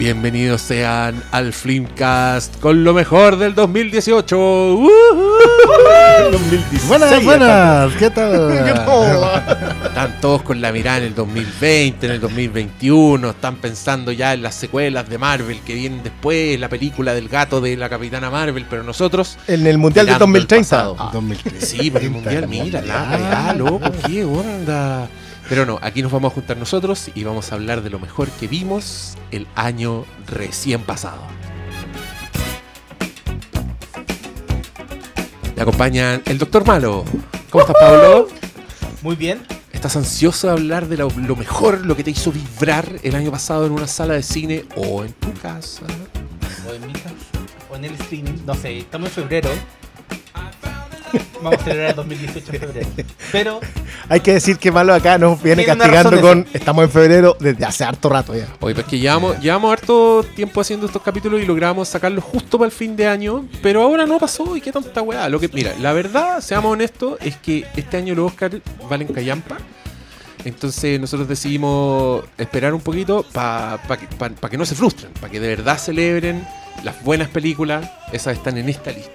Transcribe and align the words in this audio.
Bienvenidos 0.00 0.62
sean 0.62 1.22
al 1.30 1.52
Flimcast 1.52 2.58
con 2.58 2.84
lo 2.84 2.94
mejor 2.94 3.36
del 3.36 3.54
2018. 3.54 4.38
¡Uh! 4.74 4.90
2016, 6.32 6.88
Buenas, 6.88 7.22
buenas, 7.22 7.92
¿qué 7.98 8.08
tal? 8.08 8.50
Están 9.84 10.18
todos 10.22 10.40
con 10.40 10.62
la 10.62 10.72
mirada 10.72 10.96
en 10.98 11.04
el 11.04 11.14
2020, 11.14 12.06
en 12.06 12.12
el 12.12 12.20
2021. 12.20 13.28
Están 13.28 13.56
pensando 13.56 14.10
ya 14.10 14.32
en 14.32 14.42
las 14.42 14.54
secuelas 14.54 15.06
de 15.06 15.18
Marvel 15.18 15.60
que 15.60 15.74
vienen 15.74 16.02
después, 16.02 16.58
la 16.58 16.70
película 16.70 17.12
del 17.12 17.28
gato 17.28 17.60
de 17.60 17.76
la 17.76 17.90
Capitana 17.90 18.30
Marvel. 18.30 18.64
Pero 18.70 18.82
nosotros, 18.82 19.36
En 19.48 19.66
el 19.66 19.76
Mundial 19.76 20.06
de 20.06 20.12
Mirando 20.12 20.24
el 20.38 20.46
2030. 20.46 20.76
pasado. 20.76 20.96
Ah, 20.98 21.10
2013. 21.12 21.66
sí, 21.66 21.90
por 21.90 22.00
el 22.02 22.10
mundial, 22.10 22.48
mira, 22.48 22.80
la 22.80 22.94
cagá, 23.10 23.52
loco, 23.52 23.92
qué 24.06 24.24
onda. 24.24 25.10
Pero 25.50 25.66
no, 25.66 25.80
aquí 25.82 26.00
nos 26.00 26.12
vamos 26.12 26.30
a 26.30 26.34
juntar 26.36 26.56
nosotros 26.58 27.10
y 27.12 27.24
vamos 27.24 27.50
a 27.50 27.56
hablar 27.56 27.82
de 27.82 27.90
lo 27.90 27.98
mejor 27.98 28.28
que 28.28 28.46
vimos 28.46 29.18
el 29.32 29.48
año 29.56 30.04
recién 30.28 30.80
pasado. 30.80 31.22
Me 35.56 35.62
acompañan 35.62 36.22
el 36.26 36.38
Doctor 36.38 36.64
Malo. 36.64 37.04
¿Cómo 37.50 37.62
estás, 37.62 37.76
Pablo? 37.80 38.28
Muy 39.02 39.16
bien. 39.16 39.42
¿Estás 39.72 39.96
ansioso 39.96 40.46
de 40.46 40.52
hablar 40.52 40.86
de 40.86 40.98
lo, 40.98 41.10
lo 41.10 41.34
mejor, 41.34 41.84
lo 41.84 41.96
que 41.96 42.04
te 42.04 42.12
hizo 42.12 42.30
vibrar 42.30 42.86
el 43.02 43.16
año 43.16 43.32
pasado 43.32 43.66
en 43.66 43.72
una 43.72 43.88
sala 43.88 44.14
de 44.14 44.22
cine 44.22 44.66
o 44.76 45.04
en 45.04 45.12
tu 45.14 45.32
casa? 45.32 45.82
O 46.68 46.72
en 46.72 46.86
mi 46.86 46.92
casa, 46.92 47.16
o 47.68 47.74
en 47.74 47.86
el 47.86 47.94
streaming. 47.94 48.38
No 48.46 48.54
sé, 48.54 48.78
estamos 48.78 49.08
en 49.08 49.14
febrero. 49.14 49.50
Vamos 51.42 51.60
a 51.60 51.64
celebrar 51.64 51.90
el 51.90 51.96
2018 51.96 52.52
en 52.52 52.60
febrero. 52.60 52.88
Pero 53.32 53.60
Hay 54.08 54.20
que 54.20 54.32
decir 54.34 54.58
que 54.58 54.70
Malo 54.70 54.92
acá 54.94 55.16
nos 55.18 55.42
viene 55.42 55.64
castigando 55.64 56.10
con. 56.20 56.46
Estamos 56.52 56.84
en 56.84 56.90
febrero 56.90 57.36
desde 57.40 57.64
hace 57.64 57.84
harto 57.84 58.08
rato 58.08 58.34
ya. 58.34 58.46
Oye, 58.60 58.74
pues 58.74 58.86
que 58.86 58.98
llevamos, 58.98 59.38
llevamos 59.40 59.72
harto 59.72 60.24
tiempo 60.34 60.60
haciendo 60.60 60.86
estos 60.86 61.02
capítulos 61.02 61.40
y 61.40 61.46
logramos 61.46 61.88
sacarlos 61.88 62.22
justo 62.24 62.58
para 62.58 62.66
el 62.66 62.72
fin 62.72 62.94
de 62.96 63.06
año, 63.06 63.46
pero 63.62 63.82
ahora 63.82 64.04
no 64.06 64.18
pasó 64.18 64.54
y 64.56 64.60
qué 64.60 64.70
tanta 64.72 65.00
weá. 65.02 65.28
Lo 65.28 65.40
que, 65.40 65.48
mira, 65.48 65.72
la 65.80 65.92
verdad, 65.92 66.40
seamos 66.40 66.72
honestos, 66.72 67.18
es 67.20 67.36
que 67.36 67.66
este 67.76 67.96
año 67.96 68.14
los 68.14 68.32
Oscars 68.32 68.56
valen 68.88 69.08
callampa. 69.08 69.56
Entonces 70.44 70.98
nosotros 70.98 71.28
decidimos 71.28 72.24
esperar 72.38 72.72
un 72.72 72.80
poquito 72.80 73.26
para 73.32 73.78
que, 73.98 74.06
pa- 74.16 74.30
pa 74.30 74.48
que 74.48 74.56
no 74.56 74.64
se 74.64 74.74
frustren, 74.74 75.12
para 75.20 75.30
que 75.30 75.38
de 75.38 75.48
verdad 75.48 75.78
celebren 75.78 76.46
las 76.82 77.02
buenas 77.04 77.28
películas, 77.28 77.90
esas 78.10 78.38
están 78.38 78.56
en 78.56 78.68
esta 78.70 78.90
lista. 78.90 79.10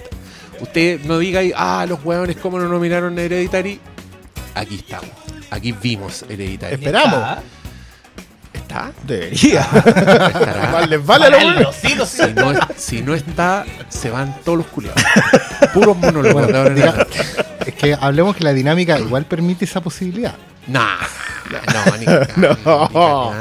Usted 0.60 1.02
no 1.06 1.20
diga 1.20 1.42
ahí, 1.42 1.52
ah, 1.56 1.86
los 1.88 2.04
hueones, 2.04 2.38
¿cómo 2.38 2.58
no 2.60 2.68
nominaron 2.68 3.18
a 3.18 3.22
Hereditary? 3.22 3.80
Aquí 4.54 4.76
estamos, 4.76 5.10
aquí 5.52 5.72
vimos 5.74 6.24
Hereditary. 6.30 6.76
Esperamos. 6.76 7.40
¿Está? 8.54 8.92
Debería. 9.06 9.62
¿Estará? 9.76 10.72
Vale 10.74 10.96
a 10.96 10.98
los 10.98 11.06
Vale, 11.06 11.46
hilos, 11.46 11.76
sí. 11.76 11.90
Si 12.28 12.34
no, 12.34 12.54
si 12.76 13.02
no 13.02 13.14
está, 13.14 13.66
se 13.90 14.10
van 14.10 14.36
todos 14.44 14.60
los 14.60 14.68
culiados. 14.68 15.02
Puros 15.74 15.98
monólogos 15.98 16.48
diga- 16.48 16.60
adelante. 16.66 17.18
Es 17.66 17.74
que 17.74 17.98
hablemos 18.00 18.36
que 18.36 18.44
la 18.44 18.54
dinámica 18.54 19.00
igual 19.00 19.26
permite 19.26 19.66
esa 19.66 19.82
posibilidad. 19.82 20.36
Nah, 20.68 20.98
no, 21.74 21.98
ni 21.98 22.06
No. 22.38 23.32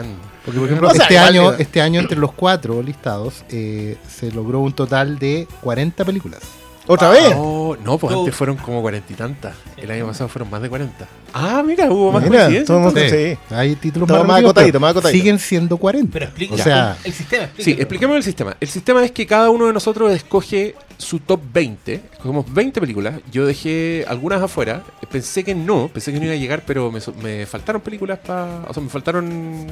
Porque, 0.44 0.60
por 0.60 0.66
ejemplo, 0.68 0.88
O 0.88 0.94
sea, 0.94 1.02
este, 1.02 1.18
año, 1.18 1.52
este 1.52 1.80
año 1.82 2.00
entre 2.00 2.16
los 2.18 2.32
cuatro 2.32 2.82
listados 2.82 3.44
eh, 3.50 3.98
se 4.08 4.32
logró 4.32 4.60
un 4.60 4.72
total 4.72 5.18
de 5.18 5.46
40 5.60 6.04
películas. 6.06 6.40
¿Otra 6.86 7.08
vez? 7.10 7.30
No, 7.34 7.76
no, 7.82 7.98
pues 7.98 8.12
Tú- 8.12 8.20
antes 8.20 8.34
fueron 8.34 8.56
como 8.56 8.82
cuarenta 8.82 9.12
y 9.12 9.16
tantas. 9.16 9.54
El 9.76 9.90
año 9.90 10.06
pasado 10.06 10.28
fueron 10.28 10.50
más 10.50 10.60
de 10.60 10.68
40. 10.68 11.06
Ah, 11.32 11.62
mira, 11.66 11.90
hubo 11.90 12.12
más 12.12 12.22
Mira, 12.28 12.48
todo 12.64 12.90
el. 12.96 13.10
Sí. 13.10 13.38
Hay 13.54 13.74
títulos 13.76 14.08
más, 14.08 14.24
más 14.26 14.40
acotadito, 14.40 14.78
más 14.78 14.90
acotadito. 14.90 15.18
Siguen 15.18 15.38
siendo 15.38 15.76
40. 15.78 16.12
Pero 16.12 16.24
explica 16.26 16.54
O 16.54 16.58
sea, 16.58 16.96
el 17.04 17.12
sistema. 17.12 17.48
Sí, 17.58 17.72
expliquemos 17.72 18.16
el 18.16 18.22
sistema. 18.22 18.56
El 18.60 18.68
sistema 18.68 19.04
es 19.04 19.12
que 19.12 19.26
cada 19.26 19.50
uno 19.50 19.66
de 19.66 19.72
nosotros 19.72 20.12
escoge 20.12 20.74
su 20.98 21.18
top 21.20 21.40
20. 21.52 21.94
Escogemos 22.12 22.52
20 22.52 22.80
películas. 22.80 23.14
Yo 23.32 23.46
dejé 23.46 24.04
algunas 24.06 24.42
afuera. 24.42 24.82
Pensé 25.10 25.42
que 25.42 25.54
no, 25.54 25.88
pensé 25.88 26.12
que 26.12 26.18
no 26.18 26.24
iba 26.26 26.34
a 26.34 26.38
llegar, 26.38 26.62
pero 26.66 26.92
me, 26.92 27.00
me 27.22 27.46
faltaron 27.46 27.80
películas 27.80 28.18
para. 28.18 28.64
O 28.68 28.74
sea, 28.74 28.82
me 28.82 28.90
faltaron 28.90 29.66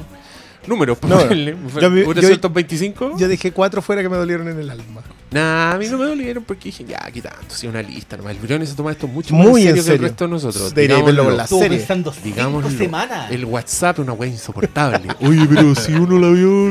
números 0.67 0.97
No, 1.07 1.21
yo 1.21 1.89
vi- 1.89 2.03
¿Hubiera 2.03 2.13
yo- 2.15 2.21
sido 2.21 2.31
el 2.33 2.39
top 2.39 2.53
25? 2.53 3.17
Yo 3.17 3.27
dejé 3.27 3.51
cuatro 3.51 3.81
fuera 3.81 4.01
que 4.01 4.09
me 4.09 4.17
dolieron 4.17 4.47
en 4.47 4.59
el 4.59 4.69
alma. 4.69 5.01
Nah, 5.31 5.71
a 5.71 5.77
mí 5.79 5.87
no 5.87 5.97
me 5.97 6.05
dolieron 6.05 6.43
porque 6.43 6.65
dije, 6.65 6.85
ya, 6.87 6.99
aquí 7.03 7.19
tanto, 7.19 7.39
sí, 7.55 7.65
una 7.65 7.81
lista 7.81 8.15
nomás. 8.17 8.33
El 8.35 8.39
Briones 8.39 8.69
se 8.69 8.75
toma 8.75 8.91
esto 8.91 9.07
mucho 9.07 9.33
Muy 9.33 9.45
más 9.45 9.61
en 9.61 9.67
en 9.67 9.67
serio, 9.67 9.73
que 9.73 9.79
el 9.79 9.85
serio. 9.85 10.07
resto 10.07 10.23
de 10.25 10.29
nosotros. 10.29 10.73
Con 10.73 11.37
la 11.37 11.47
serie. 11.47 11.85
Digámoslo. 12.23 12.69
semanas. 12.69 13.31
El 13.31 13.45
WhatsApp 13.45 13.97
es 13.97 14.03
una 14.03 14.13
wea 14.13 14.29
insoportable. 14.29 15.07
Oye, 15.21 15.45
pero 15.49 15.73
si 15.73 15.93
uno 15.93 16.19
la 16.19 16.29
vio. 16.29 16.69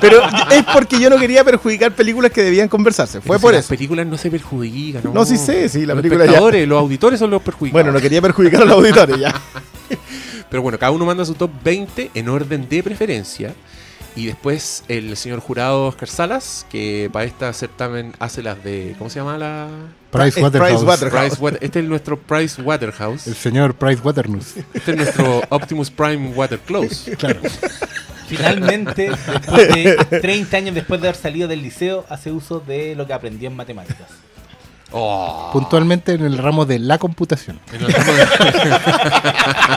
Pero 0.00 0.20
es 0.52 0.62
porque 0.72 1.00
yo 1.00 1.10
no 1.10 1.18
quería 1.18 1.42
perjudicar 1.42 1.92
películas 1.92 2.30
que 2.30 2.42
debían 2.44 2.68
conversarse. 2.68 3.20
Fue 3.20 3.36
Pero 3.36 3.40
por 3.40 3.50
si 3.50 3.56
Las 3.56 3.64
eso. 3.64 3.74
películas 3.74 4.06
no 4.06 4.16
se 4.18 4.30
perjudican, 4.30 5.02
¿no? 5.04 5.12
No, 5.12 5.24
sí 5.24 5.36
sé, 5.36 5.68
sí, 5.68 5.84
la 5.84 5.94
los 5.94 6.02
película 6.02 6.26
ya- 6.26 6.38
los 6.66 6.78
auditores 6.78 7.18
son 7.18 7.30
los 7.30 7.42
perjudicados. 7.42 7.72
Bueno, 7.82 7.90
no 7.92 8.00
quería 8.00 8.22
perjudicar 8.22 8.62
a 8.62 8.64
los 8.66 8.74
auditores 8.74 9.18
ya. 9.18 9.34
Pero 10.50 10.62
bueno, 10.62 10.78
cada 10.78 10.92
uno 10.92 11.04
manda 11.04 11.24
su 11.24 11.34
top 11.34 11.50
20 11.64 12.10
en 12.14 12.28
orden 12.28 12.68
de 12.68 12.82
preferencia. 12.82 13.54
Y 14.16 14.26
después 14.26 14.82
el 14.88 15.16
señor 15.16 15.38
jurado 15.38 15.86
Oscar 15.86 16.08
Salas, 16.08 16.66
que 16.70 17.08
para 17.12 17.24
este 17.24 17.52
certamen 17.52 18.14
hace 18.18 18.42
las 18.42 18.62
de. 18.64 18.94
¿Cómo 18.98 19.10
se 19.10 19.20
llama 19.20 19.38
la.? 19.38 19.68
Price 20.10 20.40
Eh, 20.40 20.42
Waterhouse. 20.42 20.70
Price 20.70 20.84
Waterhouse. 20.84 21.20
Price 21.28 21.42
Water- 21.42 21.58
este 21.62 21.78
es 21.80 21.84
nuestro 21.84 22.18
Price 22.18 22.60
Waterhouse. 22.60 23.26
El 23.28 23.34
señor 23.36 23.74
Price 23.74 24.00
Waterhouse. 24.02 24.56
Este 24.74 24.90
es 24.92 24.96
nuestro 24.96 25.42
Optimus 25.50 25.90
Prime 25.90 26.32
Water 26.34 26.58
Close. 26.58 27.14
Claro. 27.16 27.40
Finalmente, 28.26 29.10
después 29.10 29.68
de 29.74 29.96
30 30.20 30.56
años 30.56 30.74
después 30.74 31.00
de 31.00 31.08
haber 31.08 31.20
salido 31.20 31.48
del 31.48 31.62
liceo, 31.62 32.04
hace 32.10 32.30
uso 32.30 32.60
de 32.60 32.94
lo 32.94 33.06
que 33.06 33.12
aprendió 33.14 33.48
en 33.48 33.56
matemáticas. 33.56 34.08
Oh. 34.90 35.50
Puntualmente 35.52 36.12
en 36.14 36.24
el 36.24 36.38
ramo 36.38 36.64
de 36.64 36.78
la 36.78 36.98
computación. 36.98 37.60
En 37.72 37.82
el 37.84 37.92
ramo 37.92 38.12
de- 38.12 38.26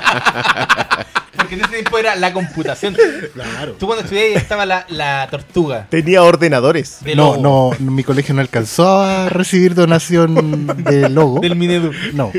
Porque 1.38 1.56
en 1.56 1.62
ese 1.62 1.70
tiempo 1.72 1.98
era 1.98 2.16
la 2.16 2.34
computación. 2.34 2.96
Claro. 3.34 3.74
Tú 3.74 3.88
cuando 3.88 4.04
estudié 4.04 4.36
estaba 4.36 4.66
la, 4.66 4.86
la 4.90 5.28
tortuga. 5.30 5.88
Tenía 5.90 6.24
ordenadores. 6.24 7.00
De 7.04 7.16
No, 7.16 7.38
no, 7.38 7.72
mi 7.80 8.04
colegio 8.04 8.34
no 8.36 8.42
alcanzó 8.42 9.02
a 9.02 9.30
recibir 9.30 9.74
donación 9.76 10.68
de 10.84 11.10
logo. 11.10 11.40
Del 11.40 11.56
Minedu. 11.56 11.92
No, 12.14 12.32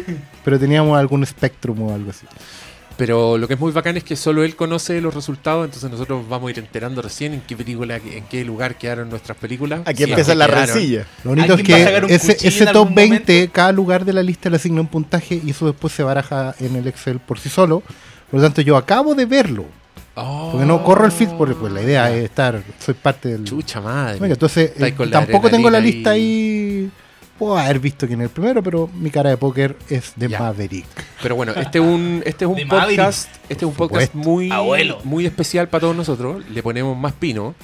pero 0.44 0.58
teníamos 0.58 0.98
algún 0.98 1.26
Spectrum 1.26 1.82
o 1.82 1.94
algo 1.94 2.10
así. 2.10 2.26
Pero 2.96 3.38
lo 3.38 3.48
que 3.48 3.54
es 3.54 3.60
muy 3.60 3.72
bacán 3.72 3.96
es 3.96 4.04
que 4.04 4.16
solo 4.16 4.44
él 4.44 4.54
conoce 4.54 5.00
los 5.00 5.14
resultados, 5.14 5.64
entonces 5.64 5.90
nosotros 5.90 6.28
vamos 6.28 6.48
a 6.48 6.50
ir 6.52 6.58
enterando 6.58 7.02
recién 7.02 7.32
en 7.32 7.40
qué 7.40 7.56
película, 7.56 7.96
en 7.96 8.24
qué 8.24 8.44
lugar 8.44 8.76
quedaron 8.76 9.08
nuestras 9.08 9.36
películas. 9.38 9.80
Aquí 9.84 10.02
es 10.02 10.08
empieza 10.10 10.34
la 10.34 10.46
quedaron. 10.46 10.74
rencilla. 10.74 11.06
Lo 11.24 11.30
bonito 11.30 11.54
es 11.54 11.60
¿Alguien 11.60 11.78
va 11.78 11.82
a 11.82 11.84
sacar 11.86 12.06
que 12.06 12.14
ese, 12.14 12.48
ese 12.48 12.66
top 12.66 12.76
algún 12.76 12.94
20, 12.94 13.32
momento? 13.32 13.52
cada 13.52 13.72
lugar 13.72 14.04
de 14.04 14.12
la 14.12 14.22
lista 14.22 14.50
le 14.50 14.56
asigna 14.56 14.80
un 14.80 14.88
puntaje 14.88 15.40
y 15.44 15.50
eso 15.50 15.66
después 15.66 15.92
se 15.92 16.02
baraja 16.02 16.54
en 16.60 16.76
el 16.76 16.86
Excel 16.86 17.18
por 17.18 17.38
sí 17.38 17.48
solo. 17.48 17.82
Por 18.30 18.40
lo 18.40 18.46
tanto, 18.46 18.60
yo 18.62 18.76
acabo 18.76 19.14
de 19.14 19.26
verlo. 19.26 19.66
Oh. 20.14 20.50
Porque 20.52 20.66
no 20.66 20.84
corro 20.84 21.06
el 21.06 21.12
feed 21.12 21.30
porque 21.38 21.54
pues, 21.54 21.72
la 21.72 21.82
idea 21.82 22.10
es 22.14 22.24
estar, 22.24 22.62
soy 22.78 22.94
parte 22.94 23.30
del... 23.30 23.44
Chucha 23.44 23.80
madre. 23.80 24.18
Venga, 24.18 24.34
entonces 24.34 24.72
eh, 24.78 24.94
tampoco 25.10 25.48
tengo 25.48 25.70
la 25.70 25.80
lista 25.80 26.10
ahí... 26.10 26.90
Puedo 27.42 27.58
haber 27.58 27.80
visto 27.80 28.06
que 28.06 28.14
en 28.14 28.20
el 28.20 28.28
primero, 28.28 28.62
pero 28.62 28.86
mi 28.94 29.10
cara 29.10 29.30
de 29.30 29.36
póker 29.36 29.76
es 29.88 30.12
de 30.14 30.28
Ya. 30.28 30.38
Maverick. 30.38 30.86
Pero 31.20 31.34
bueno, 31.34 31.50
este 31.56 31.78
es 31.78 31.84
un, 31.84 32.22
este 32.24 32.44
es 32.44 32.48
un 32.48 32.68
podcast, 32.68 33.28
este 33.48 33.64
es 33.64 33.68
un 33.68 33.74
podcast 33.74 34.14
muy, 34.14 34.52
Abuelo. 34.52 35.00
muy 35.02 35.26
especial 35.26 35.68
para 35.68 35.80
todos 35.80 35.96
nosotros. 35.96 36.48
Le 36.48 36.62
ponemos 36.62 36.96
más 36.96 37.14
pino. 37.14 37.56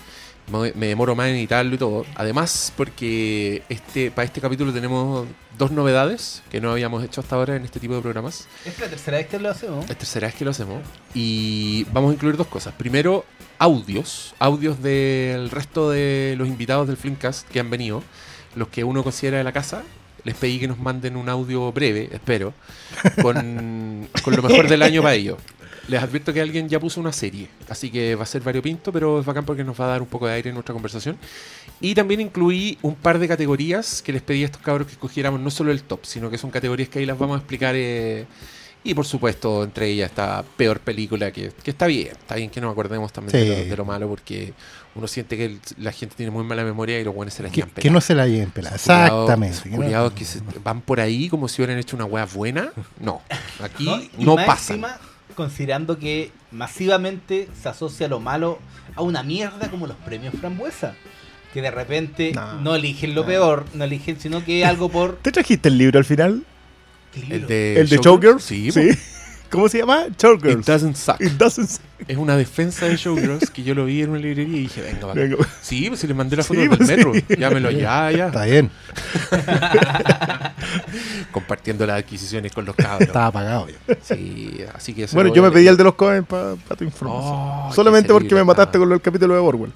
Me 0.50 0.88
demoro 0.88 1.14
más 1.14 1.28
en 1.28 1.36
editarlo 1.36 1.76
y 1.76 1.78
todo. 1.78 2.04
Además, 2.16 2.72
porque 2.76 3.62
este, 3.68 4.10
para 4.10 4.24
este 4.26 4.40
capítulo 4.40 4.72
tenemos 4.72 5.28
dos 5.56 5.70
novedades 5.70 6.42
que 6.50 6.60
no 6.60 6.72
habíamos 6.72 7.04
hecho 7.04 7.20
hasta 7.20 7.36
ahora 7.36 7.54
en 7.54 7.64
este 7.64 7.78
tipo 7.78 7.94
de 7.94 8.00
programas. 8.02 8.48
Es 8.64 8.80
la 8.80 8.88
tercera 8.88 9.18
vez 9.18 9.28
que 9.28 9.38
lo 9.38 9.48
hacemos. 9.48 9.88
Es 9.88 9.96
tercera 9.96 10.26
vez 10.26 10.34
que 10.34 10.44
lo 10.44 10.50
hacemos. 10.50 10.82
Y 11.14 11.84
vamos 11.92 12.10
a 12.10 12.14
incluir 12.14 12.36
dos 12.36 12.48
cosas. 12.48 12.74
Primero, 12.74 13.24
audios. 13.60 14.34
Audios 14.40 14.82
del 14.82 15.50
resto 15.50 15.88
de 15.88 16.34
los 16.36 16.48
invitados 16.48 16.88
del 16.88 16.96
Flimcast 16.96 17.46
que 17.48 17.60
han 17.60 17.70
venido. 17.70 18.02
Los 18.58 18.68
que 18.68 18.84
uno 18.84 19.02
considera 19.04 19.38
de 19.38 19.44
la 19.44 19.52
casa. 19.52 19.82
Les 20.24 20.34
pedí 20.34 20.58
que 20.58 20.66
nos 20.68 20.78
manden 20.78 21.16
un 21.16 21.28
audio 21.28 21.72
breve, 21.72 22.08
espero. 22.12 22.52
Con, 23.22 24.08
con 24.22 24.34
lo 24.36 24.42
mejor 24.42 24.68
del 24.68 24.82
año 24.82 25.00
para 25.02 25.14
ellos. 25.14 25.38
Les 25.86 26.02
advierto 26.02 26.34
que 26.34 26.40
alguien 26.40 26.68
ya 26.68 26.78
puso 26.80 27.00
una 27.00 27.12
serie. 27.12 27.48
Así 27.68 27.90
que 27.90 28.14
va 28.14 28.24
a 28.24 28.26
ser 28.26 28.42
variopinto, 28.42 28.92
pero 28.92 29.20
es 29.20 29.24
bacán 29.24 29.44
porque 29.46 29.64
nos 29.64 29.80
va 29.80 29.86
a 29.86 29.88
dar 29.88 30.02
un 30.02 30.08
poco 30.08 30.26
de 30.26 30.34
aire 30.34 30.50
en 30.50 30.54
nuestra 30.54 30.74
conversación. 30.74 31.16
Y 31.80 31.94
también 31.94 32.20
incluí 32.20 32.76
un 32.82 32.94
par 32.96 33.18
de 33.18 33.28
categorías 33.28 34.02
que 34.02 34.12
les 34.12 34.20
pedí 34.20 34.42
a 34.42 34.46
estos 34.46 34.60
cabros 34.60 34.86
que 34.88 34.94
escogiéramos 34.94 35.40
no 35.40 35.50
solo 35.50 35.70
el 35.70 35.82
top, 35.84 36.00
sino 36.04 36.28
que 36.30 36.36
son 36.36 36.50
categorías 36.50 36.88
que 36.90 36.98
ahí 36.98 37.06
las 37.06 37.16
vamos 37.18 37.36
a 37.36 37.38
explicar. 37.38 37.74
eh, 37.76 38.26
y 38.84 38.94
por 38.94 39.06
supuesto, 39.06 39.64
entre 39.64 39.88
ellas 39.88 40.10
esta 40.10 40.44
peor 40.56 40.80
película 40.80 41.30
que, 41.30 41.52
que 41.62 41.70
está 41.70 41.86
bien. 41.86 42.08
Está 42.12 42.36
bien 42.36 42.50
que 42.50 42.60
nos 42.60 42.72
acordemos 42.72 43.12
también 43.12 43.32
de, 43.32 43.54
Sí. 43.56 43.62
lo, 43.64 43.70
de 43.70 43.76
lo 43.76 43.84
malo 43.84 44.08
porque 44.08 44.52
uno 44.98 45.06
siente 45.08 45.36
que 45.36 45.44
el- 45.46 45.60
la 45.78 45.92
gente 45.92 46.14
tiene 46.16 46.30
muy 46.30 46.44
mala 46.44 46.64
memoria 46.64 47.00
y 47.00 47.04
los 47.04 47.14
buenos 47.14 47.32
se 47.34 47.42
las 47.42 47.50
Que, 47.52 47.62
llevan 47.62 47.70
que 47.74 47.90
no 47.90 48.00
se 48.00 48.14
la 48.14 48.26
lleven 48.26 48.50
pelada. 48.50 48.76
Exactamente. 48.76 49.62
que 49.62 49.70
no- 49.70 49.76
Culiados 49.76 50.12
que 50.12 50.24
se 50.24 50.40
van 50.62 50.80
por 50.80 51.00
ahí 51.00 51.28
como 51.28 51.48
si 51.48 51.62
hubieran 51.62 51.78
hecho 51.78 51.96
una 51.96 52.04
wea 52.04 52.26
buena. 52.26 52.70
No, 53.00 53.22
aquí 53.62 54.10
¿no? 54.18 54.36
Pasa. 54.36 54.76
considerando 55.34 55.98
que 55.98 56.32
masivamente 56.50 57.48
se 57.62 57.68
asocia 57.68 58.08
lo 58.08 58.18
malo 58.20 58.58
a 58.96 59.02
una 59.02 59.22
mierda 59.22 59.70
como 59.70 59.86
los 59.86 59.96
premios 59.98 60.34
frambuesa. 60.40 60.94
Que 61.54 61.62
de 61.62 61.70
repente 61.70 62.32
No. 62.34 62.60
no, 62.60 62.74
eligen 62.74 63.14
lo 63.14 63.22
No. 63.22 63.26
peor, 63.28 63.64
no 63.72 63.84
eligen, 63.84 64.20
sino 64.20 64.44
que 64.44 64.64
algo 64.66 64.88
por. 64.90 65.16
¿Te 65.22 65.32
trajiste 65.32 65.68
el 65.68 65.78
libro 65.78 65.98
al 65.98 66.04
final? 66.04 66.44
El 67.30 67.46
de, 67.46 67.80
¿El 67.80 67.88
de? 67.88 67.96
Showgirls? 67.98 68.42
Sí. 68.44 68.70
sí. 68.70 68.90
¿Cómo 69.50 69.68
se 69.68 69.78
llama? 69.78 70.06
It 70.06 70.20
Showgirls. 70.20 70.66
doesn't 70.66 70.94
suck. 70.96 71.20
It 71.20 71.32
doesn't 71.32 71.70
Es 72.06 72.16
una 72.16 72.36
defensa 72.36 72.86
de 72.86 72.96
Showgirls 72.96 73.50
que 73.50 73.62
yo 73.62 73.74
lo 73.74 73.86
vi 73.86 74.02
en 74.02 74.10
una 74.10 74.18
librería 74.18 74.58
y 74.58 74.62
dije, 74.62 74.82
venga. 74.82 75.12
Venga. 75.14 75.36
Sí, 75.62 75.86
pues 75.88 76.00
si 76.00 76.06
les 76.06 76.16
mandé 76.16 76.36
la 76.36 76.42
Sí, 76.42 76.48
foto 76.48 76.60
del 76.60 76.68
pues, 76.68 76.88
metro. 76.88 77.14
sí. 77.14 77.24
Llámelo 77.38 77.70
ya, 77.70 78.10
ya. 78.12 78.26
Está 78.26 78.44
bien, 78.44 78.70
Compartiendo 81.32 81.86
las 81.86 82.00
adquisiciones 82.02 82.52
con 82.52 82.64
los 82.64 82.74
cabros. 82.76 83.08
estaba 83.08 83.26
apagado 83.26 83.66
ya. 83.68 83.96
Sí, 84.02 84.58
así 84.74 84.94
que 84.94 85.04
eso 85.04 85.14
Bueno, 85.14 85.32
yo 85.34 85.42
me 85.42 85.50
pedí 85.50 85.66
el 85.66 85.76
de 85.76 85.84
los 85.84 85.94
Cohen 85.94 86.24
para 86.24 86.54
tu 86.76 86.84
información. 86.84 87.32
Oh, 87.34 87.70
Solamente 87.74 88.12
porque 88.12 88.34
me 88.34 88.44
mataste 88.44 88.78
ah. 88.78 88.80
con 88.80 88.92
el 88.92 89.00
capítulo 89.00 89.34
de 89.34 89.40
Orwell. 89.40 89.72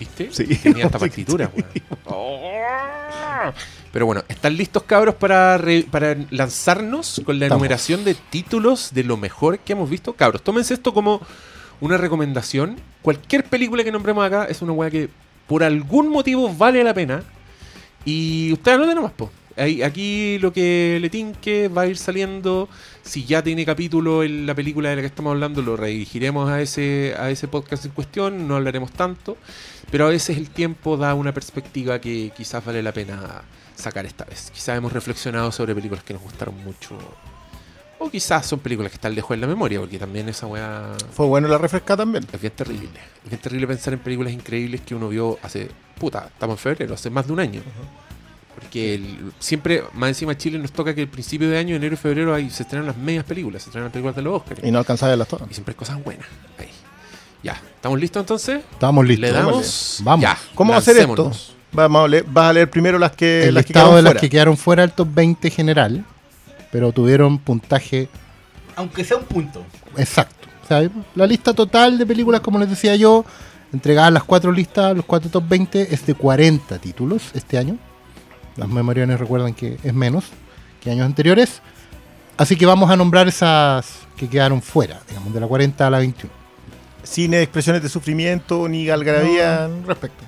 ¿Viste? 0.00 0.30
Sí. 0.32 0.44
Tenía 0.56 0.86
hasta 0.86 0.98
partitura, 1.06 1.48
weón. 1.54 1.68
Pero 3.92 4.06
bueno, 4.06 4.22
¿están 4.28 4.56
listos, 4.56 4.82
cabros, 4.84 5.14
para, 5.16 5.58
re- 5.58 5.86
para 5.90 6.16
lanzarnos 6.30 7.20
con 7.24 7.38
la 7.38 7.46
Estamos. 7.46 7.60
enumeración 7.62 8.04
de 8.04 8.14
títulos 8.14 8.90
de 8.94 9.04
lo 9.04 9.16
mejor 9.16 9.58
que 9.58 9.72
hemos 9.74 9.88
visto? 9.90 10.12
Cabros, 10.14 10.42
tómense 10.42 10.74
esto 10.74 10.94
como 10.94 11.20
una 11.80 11.96
recomendación. 11.96 12.76
Cualquier 13.02 13.44
película 13.44 13.82
que 13.84 13.90
nombremos 13.92 14.24
acá 14.24 14.44
es 14.44 14.62
una 14.62 14.72
weá 14.72 14.90
que 14.90 15.08
por 15.46 15.62
algún 15.64 16.08
motivo 16.08 16.52
vale 16.54 16.82
la 16.84 16.94
pena. 16.94 17.22
Y 18.04 18.52
ustedes 18.52 18.78
no 18.78 18.84
tienen 18.84 19.02
más, 19.02 19.12
po. 19.12 19.30
Aquí 19.84 20.38
lo 20.38 20.52
que 20.52 20.98
le 21.00 21.10
tinque 21.10 21.68
va 21.68 21.82
a 21.82 21.86
ir 21.86 21.98
saliendo. 21.98 22.68
Si 23.02 23.24
ya 23.26 23.42
tiene 23.42 23.66
capítulo 23.66 24.22
en 24.22 24.46
la 24.46 24.54
película 24.54 24.88
de 24.88 24.96
la 24.96 25.02
que 25.02 25.06
estamos 25.06 25.32
hablando, 25.32 25.60
lo 25.60 25.76
redirigiremos 25.76 26.48
a 26.48 26.62
ese, 26.62 27.14
a 27.18 27.30
ese 27.30 27.46
podcast 27.46 27.84
en 27.84 27.90
cuestión. 27.90 28.48
No 28.48 28.56
hablaremos 28.56 28.90
tanto. 28.92 29.36
Pero 29.90 30.06
a 30.06 30.10
veces 30.10 30.38
el 30.38 30.48
tiempo 30.48 30.96
da 30.96 31.14
una 31.14 31.34
perspectiva 31.34 32.00
que 32.00 32.32
quizás 32.34 32.64
vale 32.64 32.82
la 32.82 32.92
pena 32.92 33.42
sacar 33.74 34.06
esta 34.06 34.24
vez. 34.24 34.50
Quizás 34.50 34.78
hemos 34.78 34.92
reflexionado 34.92 35.52
sobre 35.52 35.74
películas 35.74 36.04
que 36.04 36.14
nos 36.14 36.22
gustaron 36.22 36.56
mucho. 36.64 36.96
O 37.98 38.08
quizás 38.08 38.46
son 38.46 38.60
películas 38.60 38.90
que 38.90 38.96
están 38.96 39.14
lejos 39.14 39.34
en 39.34 39.42
la 39.42 39.46
memoria, 39.46 39.78
porque 39.78 39.98
también 39.98 40.26
esa 40.30 40.46
weá 40.46 40.94
Fue 41.12 41.26
bueno 41.26 41.48
la 41.48 41.58
refresca 41.58 41.98
también. 41.98 42.24
es 42.32 42.40
bien 42.40 42.52
terrible. 42.54 42.98
Es 43.24 43.30
bien 43.30 43.42
terrible 43.42 43.66
pensar 43.66 43.92
en 43.92 43.98
películas 43.98 44.32
increíbles 44.32 44.80
que 44.80 44.94
uno 44.94 45.10
vio 45.10 45.38
hace. 45.42 45.68
Puta, 45.98 46.30
estamos 46.32 46.54
en 46.54 46.58
febrero, 46.58 46.94
hace 46.94 47.10
más 47.10 47.26
de 47.26 47.32
un 47.34 47.40
año. 47.40 47.60
Porque 48.54 48.94
el- 48.94 49.32
siempre, 49.38 49.84
más 49.94 50.08
encima 50.10 50.36
Chile 50.36 50.58
nos 50.58 50.72
toca 50.72 50.94
que 50.94 51.00
el 51.02 51.08
principio 51.08 51.48
de 51.48 51.56
año, 51.58 51.76
enero 51.76 51.94
y 51.94 51.96
febrero, 51.96 52.34
ahí 52.34 52.50
se 52.50 52.62
estrenan 52.64 52.86
las 52.86 52.96
medias 52.96 53.24
películas, 53.24 53.62
se 53.62 53.70
estrenan 53.70 53.90
películas 53.90 54.16
de 54.16 54.22
los 54.22 54.34
Oscars. 54.42 54.60
Y 54.64 54.70
no 54.70 54.78
alcanzaba 54.78 55.08
a 55.08 55.12
verlas 55.12 55.28
todas. 55.28 55.50
Y 55.50 55.54
siempre 55.54 55.72
hay 55.72 55.76
cosas 55.76 56.02
buenas. 56.04 56.26
Ahí. 56.58 56.68
Ya, 57.42 57.52
¿estamos 57.74 57.98
listos 57.98 58.20
entonces? 58.20 58.62
Estamos 58.72 59.06
listos. 59.06 59.20
Le 59.22 59.32
damos. 59.32 60.00
Vamos. 60.02 60.22
Ya, 60.22 60.36
¿Cómo 60.54 60.72
va 60.72 60.78
a 60.78 60.82
ser 60.82 60.98
esto? 60.98 61.32
Vamos 61.72 62.04
a 62.04 62.08
leer- 62.08 62.24
vas 62.28 62.50
a 62.50 62.52
leer 62.52 62.68
primero 62.68 62.98
las 62.98 63.12
que, 63.12 63.44
El 63.44 63.54
las 63.54 63.64
que 63.64 63.72
listado 63.72 63.96
de 63.96 64.02
las 64.02 64.10
fuera. 64.10 64.20
que 64.20 64.28
quedaron 64.30 64.56
fuera 64.56 64.82
del 64.82 64.92
top 64.92 65.08
20 65.14 65.48
general, 65.50 66.04
pero 66.72 66.92
tuvieron 66.92 67.38
puntaje 67.38 68.08
Aunque 68.76 69.04
sea 69.04 69.16
un 69.16 69.24
punto. 69.24 69.64
exacto. 69.96 70.48
O 70.64 70.66
sea, 70.66 70.88
la 71.14 71.26
lista 71.26 71.54
total 71.54 71.96
de 71.96 72.04
películas, 72.06 72.40
como 72.40 72.58
les 72.58 72.68
decía 72.68 72.94
yo, 72.96 73.24
entregadas 73.72 74.12
las 74.12 74.24
cuatro 74.24 74.52
listas, 74.52 74.94
los 74.96 75.04
cuatro 75.04 75.30
top 75.30 75.44
20, 75.48 75.94
es 75.94 76.04
de 76.06 76.14
40 76.14 76.78
títulos 76.78 77.30
este 77.34 77.56
año. 77.56 77.78
Las 78.60 78.68
memorianes 78.68 79.18
recuerdan 79.18 79.54
que 79.54 79.78
es 79.82 79.94
menos 79.94 80.26
que 80.82 80.90
años 80.90 81.06
anteriores. 81.06 81.62
Así 82.36 82.56
que 82.56 82.66
vamos 82.66 82.90
a 82.90 82.96
nombrar 82.96 83.26
esas 83.26 84.00
que 84.18 84.28
quedaron 84.28 84.60
fuera, 84.60 85.00
digamos, 85.08 85.32
de 85.32 85.40
la 85.40 85.46
40 85.46 85.86
a 85.86 85.88
la 85.90 85.98
21. 85.98 86.30
Sin 87.02 87.32
expresiones 87.32 87.82
de 87.82 87.88
sufrimiento 87.88 88.68
ni 88.68 88.90
algarabía 88.90 89.64
al 89.64 89.82
respecto. 89.84 90.24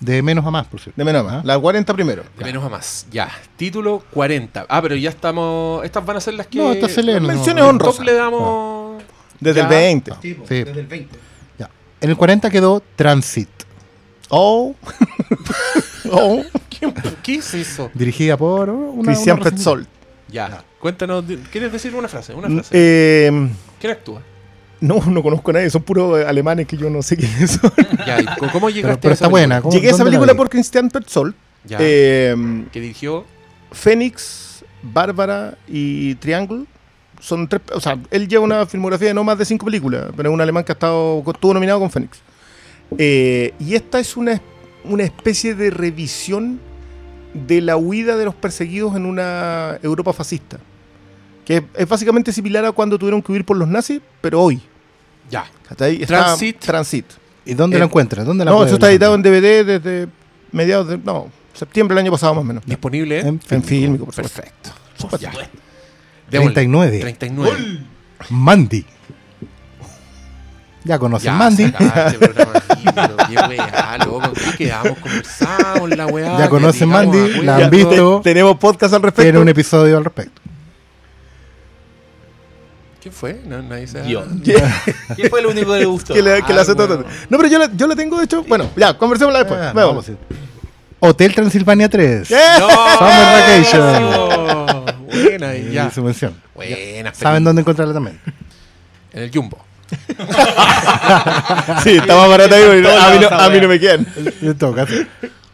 De 0.00 0.22
menos 0.22 0.46
a 0.46 0.50
más, 0.50 0.66
por 0.68 0.80
cierto. 0.80 0.98
De 0.98 1.04
menos 1.04 1.20
a 1.20 1.24
más. 1.24 1.34
¿Ah? 1.34 1.42
La 1.44 1.58
40 1.58 1.92
primero. 1.92 2.22
De 2.38 2.44
menos 2.46 2.64
a 2.64 2.70
más. 2.70 3.06
Ya. 3.10 3.30
Título 3.56 4.02
40. 4.10 4.64
Ah, 4.70 4.80
pero 4.80 4.96
ya 4.96 5.10
estamos. 5.10 5.84
Estas 5.84 6.04
van 6.04 6.16
a 6.16 6.20
ser 6.20 6.32
las 6.34 6.46
que. 6.46 6.58
No, 6.58 6.72
estas 6.72 6.92
se 6.92 7.02
leen. 7.02 7.22
No, 7.22 7.28
menciones 7.28 7.62
no, 7.62 7.68
Top 7.70 7.74
honrosas. 7.88 8.06
le 8.06 8.14
damos. 8.14 9.02
Desde 9.40 9.60
Ya. 9.60 9.64
el 9.64 9.68
20. 9.70 10.10
no. 10.10 10.16
Sí. 10.22 10.34
desde 10.64 10.80
el 10.80 10.86
20. 10.86 11.18
Ya. 11.58 11.70
En 12.00 12.08
el 12.10 12.16
40 12.16 12.48
quedó 12.50 12.82
Transit, 12.96 13.48
Oh. 14.30 14.74
oh. 16.10 16.42
¿Qué, 16.70 16.92
qué 17.22 17.34
es 17.36 17.54
eso? 17.54 17.90
dirigida 17.94 18.36
por 18.36 18.70
una, 18.70 19.12
Christian 19.12 19.40
una 19.40 19.50
Petzold. 19.50 19.86
Ya. 20.28 20.62
Cuéntanos. 20.80 21.24
¿Quieres 21.50 21.72
decir 21.72 21.94
una 21.94 22.08
frase? 22.08 22.34
Una 22.34 22.48
Mm, 22.48 22.54
frase. 22.56 22.70
eh, 22.72 23.48
¿Quién 23.80 23.92
actúa? 23.92 24.22
no, 24.80 24.96
no 25.06 25.22
conozco 25.22 25.50
a 25.50 25.54
nadie. 25.54 25.70
Son 25.70 25.82
puros 25.82 26.24
alemanes 26.26 26.66
que 26.66 26.76
yo 26.76 26.90
no 26.90 27.02
sé 27.02 27.16
quiénes 27.16 27.52
son. 27.52 27.72
Ya, 28.06 28.20
¿y 28.20 28.24
co- 28.26 28.48
¿Cómo 28.52 28.68
llegaste 28.70 28.98
Pero, 28.98 29.00
pero 29.00 29.10
a 29.12 29.14
esa 29.14 29.24
está 29.24 29.28
buena. 29.28 29.54
película? 29.56 29.62
¿cómo- 29.62 29.74
Llegué 29.74 29.88
a 29.88 29.90
esa 29.92 30.04
película 30.04 30.34
por 30.34 30.50
Christian 30.50 30.90
Petzold. 30.90 31.34
Ya. 31.64 31.78
Eh, 31.80 32.64
que 32.72 32.80
dirigió. 32.80 33.24
Fénix, 33.72 34.64
Bárbara 34.82 35.56
y 35.66 36.14
Triangle 36.16 36.64
son 37.20 37.48
tres. 37.48 37.62
O 37.72 37.80
sea, 37.80 37.98
él 38.10 38.28
lleva 38.28 38.44
una 38.44 38.66
filmografía 38.66 39.08
de 39.08 39.14
no 39.14 39.24
más 39.24 39.38
de 39.38 39.44
cinco 39.46 39.64
películas, 39.64 40.06
pero 40.16 40.28
es 40.28 40.34
un 40.34 40.40
alemán 40.40 40.62
que 40.64 40.72
ha 40.72 40.74
estado, 40.74 41.22
estuvo 41.26 41.54
nominado 41.54 41.80
con 41.80 41.90
Fénix. 41.90 42.18
Eh, 42.98 43.54
y 43.58 43.74
esta 43.74 43.98
es 44.00 44.16
una, 44.16 44.40
una 44.84 45.02
especie 45.04 45.54
de 45.54 45.70
revisión 45.70 46.60
de 47.32 47.60
la 47.60 47.76
huida 47.76 48.16
de 48.16 48.24
los 48.24 48.34
perseguidos 48.34 48.94
en 48.96 49.06
una 49.06 49.78
Europa 49.82 50.12
fascista. 50.12 50.58
Que 51.44 51.64
es, 51.74 51.88
básicamente 51.88 52.32
similar 52.32 52.64
a 52.64 52.72
cuando 52.72 52.98
tuvieron 52.98 53.20
que 53.22 53.32
huir 53.32 53.44
por 53.44 53.56
los 53.56 53.68
nazis, 53.68 54.00
pero 54.20 54.40
hoy. 54.40 54.62
Ya. 55.30 55.44
¿Cachai? 55.68 56.02
Está- 56.02 56.24
Transit. 56.24 56.58
Transit. 56.58 57.06
¿Y 57.44 57.54
dónde 57.54 57.76
Eh, 57.76 57.80
la 57.80 57.86
encuentras? 57.86 58.24
¿Dónde 58.24 58.44
la 58.44 58.50
No, 58.50 58.64
eso 58.64 58.74
está 58.74 58.90
editado 58.90 59.14
en 59.14 59.22
DVD 59.22 59.64
desde 59.64 60.08
mediados 60.52 60.88
de. 60.88 60.96
No, 60.98 61.28
septiembre 61.52 61.94
del 61.94 62.04
año 62.04 62.12
pasado 62.12 62.34
más 62.34 62.42
o 62.42 62.44
menos. 62.44 62.64
Disponible 62.64 63.20
en. 63.20 63.26
En 63.50 63.98
por 63.98 64.14
supuesto. 64.14 64.22
Perfecto. 64.22 64.70
Supuesto. 64.96 65.18
Ya. 65.18 65.32
Démosle. 66.30 66.54
39. 66.54 67.00
39. 67.00 67.78
Mandy. 68.30 68.86
Ya 70.84 70.98
conocen 70.98 71.32
Ya, 71.32 71.38
Mandy. 71.38 71.64
saca 71.70 72.12
programa 72.18 72.52
aquí, 72.68 72.84
pero 72.94 73.16
qué 73.16 73.34
weá, 73.56 73.98
loco. 74.04 74.22
¿en 74.24 74.34
¿Qué 74.52 74.56
quedamos? 74.66 74.98
Conversamos 74.98 75.90
la 75.96 76.06
weá. 76.06 76.38
Ya 76.38 76.48
conocen 76.50 76.88
Mandy, 76.90 77.40
a 77.40 77.42
la 77.42 77.56
han 77.56 77.70
visto. 77.70 78.20
Tenemos 78.22 78.56
podcast 78.58 78.92
al 78.94 79.02
respecto. 79.02 79.22
Tiene 79.22 79.38
un 79.38 79.48
episodio 79.48 79.96
al 79.96 80.04
respecto. 80.04 80.42
¿Quién 83.00 83.14
fue? 83.14 83.40
No, 83.46 83.60
nadie 83.62 83.86
Yo. 84.06 84.24
¿Quién 85.14 85.28
fue 85.30 85.40
el 85.40 85.46
único 85.46 85.72
que 85.72 85.78
le 85.80 85.84
gustó? 85.84 86.14
que 86.14 86.22
le, 86.22 86.42
que 86.42 86.52
Ah, 86.54 86.60
hace 86.60 86.74
todo. 86.74 86.86
bueno. 86.88 87.04
No, 87.28 87.36
pero 87.36 87.48
yo 87.50 87.58
la, 87.58 87.70
yo 87.74 87.86
la 87.86 87.94
tengo, 87.96 88.16
de 88.18 88.24
hecho. 88.24 88.42
Bueno, 88.44 88.70
ya, 88.76 88.96
conversémosla 88.96 89.40
después. 89.40 89.60
Ah, 89.60 89.72
Veamos. 89.74 89.94
vamos 89.94 90.08
a 90.08 90.12
ir. 90.12 90.18
Hotel 91.00 91.34
Transilvania 91.34 91.88
3. 91.88 92.30
¡Eh! 92.30 92.36
¡No! 92.60 92.68
Summer 92.98 93.42
Vacation. 93.42 94.84
Buena, 95.06 95.54
y 95.56 95.72
ya. 95.72 95.88
Y 95.88 95.90
su 95.90 96.02
mención. 96.02 96.34
Buena. 96.54 97.12
¿Saben 97.14 97.44
dónde 97.44 97.60
encontrarla 97.60 97.92
también? 97.92 98.18
En 99.12 99.22
el 99.24 99.30
Jumbo. 99.30 99.63
Sí, 101.82 101.96
está 101.96 102.16
más 102.16 102.28
barata 102.28 102.56
ahí. 102.56 102.82
Todos 102.82 103.02
A 103.02 103.10
mí, 103.12 103.18
no, 103.20 103.28
a 103.28 103.48
mí 103.50 103.60
no 103.60 103.68
me 103.68 103.78
quedan. 103.80 104.06
En 104.42 104.56
todo 104.58 104.74
caso. 104.74 104.94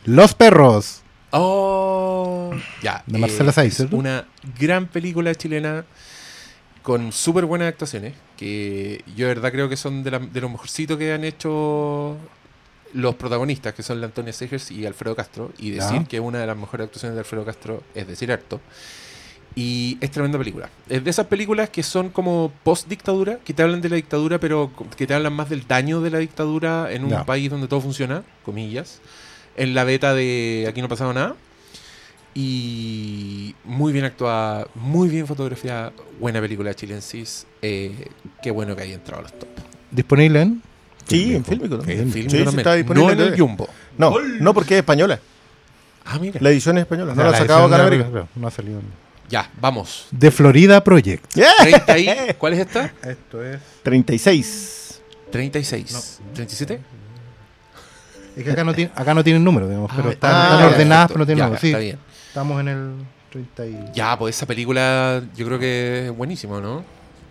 Los 0.05 0.35
perros. 0.35 1.03
Oh, 1.31 2.51
ya. 2.83 3.03
De 3.07 3.19
Marcela 3.19 3.53
Saiz, 3.53 3.73
es 3.73 3.77
¿cierto? 3.79 3.97
Una 3.97 4.27
gran 4.59 4.87
película 4.87 5.35
chilena 5.35 5.85
con 6.83 7.13
súper 7.13 7.45
buenas 7.45 7.69
actuaciones. 7.69 8.15
Que 8.37 9.05
yo 9.17 9.29
de 9.29 9.35
verdad 9.35 9.53
creo 9.53 9.69
que 9.69 9.77
son 9.77 10.03
de, 10.03 10.11
la- 10.11 10.19
de 10.19 10.41
los 10.41 10.51
mejorcitos 10.51 10.97
que 10.99 11.13
han 11.13 11.25
hecho 11.25 12.17
los 12.95 13.15
protagonistas, 13.15 13.75
que 13.75 13.83
son 13.85 14.01
la 14.01 14.07
Antonia 14.07 14.33
Segers 14.33 14.71
y 14.73 14.85
Alfredo 14.87 15.15
Castro. 15.15 15.53
Y 15.59 15.71
decir 15.71 16.01
Ya. 16.01 16.05
que 16.05 16.19
una 16.21 16.39
de 16.41 16.47
las 16.47 16.57
mejores 16.57 16.87
actuaciones 16.87 17.15
de 17.15 17.21
Alfredo 17.21 17.45
Castro 17.45 17.83
es 17.95 18.07
decir 18.09 18.33
harto. 18.33 18.61
Y 19.57 19.99
es 20.01 20.11
tremenda 20.13 20.39
película. 20.39 20.71
Es 20.89 21.03
de 21.03 21.11
esas 21.11 21.27
películas 21.27 21.69
que 21.71 21.83
son 21.83 22.09
como 22.11 22.53
post-dictadura, 22.63 23.39
que 23.45 23.53
te 23.53 23.63
hablan 23.63 23.81
de 23.81 23.89
la 23.89 23.97
dictadura, 23.97 24.39
pero 24.39 24.71
que 24.97 25.07
te 25.07 25.15
hablan 25.15 25.33
más 25.33 25.49
del 25.51 25.67
daño 25.67 26.01
de 26.01 26.11
la 26.11 26.19
dictadura 26.19 26.93
en 26.93 27.05
un 27.05 27.25
país 27.25 27.51
donde 27.51 27.67
todo 27.67 27.81
funciona, 27.81 28.23
comillas. 28.45 29.01
En 29.57 29.75
la 29.75 29.83
beta 29.85 30.15
de 30.15 30.67
Aquí 30.69 30.81
no 30.81 30.87
ha 30.87 30.89
pasado 30.89 31.13
nada. 31.13 31.35
Y 32.33 33.55
muy 33.65 33.93
bien 33.93 34.05
actuada, 34.05 34.67
muy 34.77 35.09
bien 35.09 35.27
fotografiada, 35.27 35.93
buena 36.21 36.41
película 36.41 36.73
chilensis. 36.75 37.47
Eh, 37.61 38.09
qué 38.43 38.53
bueno 38.53 38.77
que 38.77 38.83
haya 38.83 38.95
entrado 38.95 39.19
a 39.21 39.23
los 39.25 39.33
top. 39.39 39.49
Disponible 39.91 40.43
en. 40.43 40.63
Sí, 41.09 41.35
en 41.35 41.45
Fílmico 41.45 41.77
también. 41.79 42.01
En 42.03 42.07
Sí, 42.07 42.13
film 42.13 42.31
sí, 42.31 42.37
también. 42.45 42.59
está 42.61 42.75
disponible 42.75 43.17
no 43.17 43.23
en 43.25 43.33
el. 43.33 43.39
Jumbo. 43.41 43.69
No, 43.99 44.15
no 44.41 44.55
porque 44.55 44.75
es 44.75 44.79
española. 44.79 45.19
Ah, 46.05 46.19
mira. 46.21 46.39
La 46.41 46.51
edición 46.51 46.79
es 46.79 46.83
española. 46.83 47.13
o 47.13 47.17
No 47.17 47.25
la 47.25 47.31
ha 47.31 47.37
sacado 47.37 47.61
edición 47.67 47.75
acá 47.75 47.83
en 47.83 47.91
de- 47.91 47.97
América. 47.97 48.11
claro, 48.11 48.29
No 48.37 48.47
ha 48.47 48.51
salido. 48.53 48.81
Ya, 49.31 49.49
vamos. 49.61 50.07
The 50.19 50.31
Florida 50.31 50.83
Project. 50.83 51.25
Yeah. 51.35 51.53
30 51.63 51.99
y, 51.99 52.07
¿Cuál 52.39 52.55
es 52.55 52.59
esta? 52.61 52.93
Esto 53.03 53.45
es. 53.45 53.61
36. 53.85 55.01
36. 55.31 56.21
¿37? 56.35 56.79
Es 58.37 58.45
que 58.45 58.51
acá 58.53 58.65
no, 58.65 58.75
tiene, 58.75 58.91
acá 58.95 59.15
no 59.15 59.23
tienen 59.25 59.45
número, 59.45 59.69
digamos, 59.69 59.91
pero 59.95 60.09
Ah, 60.09 60.13
están, 60.13 60.31
ah, 60.35 60.43
están 60.45 60.59
ya, 60.61 60.67
ordenadas, 60.67 61.09
perfecto. 61.09 61.15
pero 61.15 61.19
no 61.19 61.27
tienen 61.27 61.39
Ya, 61.39 61.45
número. 61.47 61.61
Sí, 61.61 61.67
Está 61.69 61.79
bien. 61.79 61.99
estamos 62.29 62.61
en 62.61 62.69
el. 62.69 62.95
30 63.31 63.67
y... 63.67 63.93
Ya, 63.95 64.19
pues 64.19 64.37
esa 64.37 64.45
película 64.47 65.23
yo 65.37 65.47
creo 65.47 65.59
que 65.61 66.07
es 66.07 66.17
buenísima, 66.17 66.61
¿no? 66.61 66.85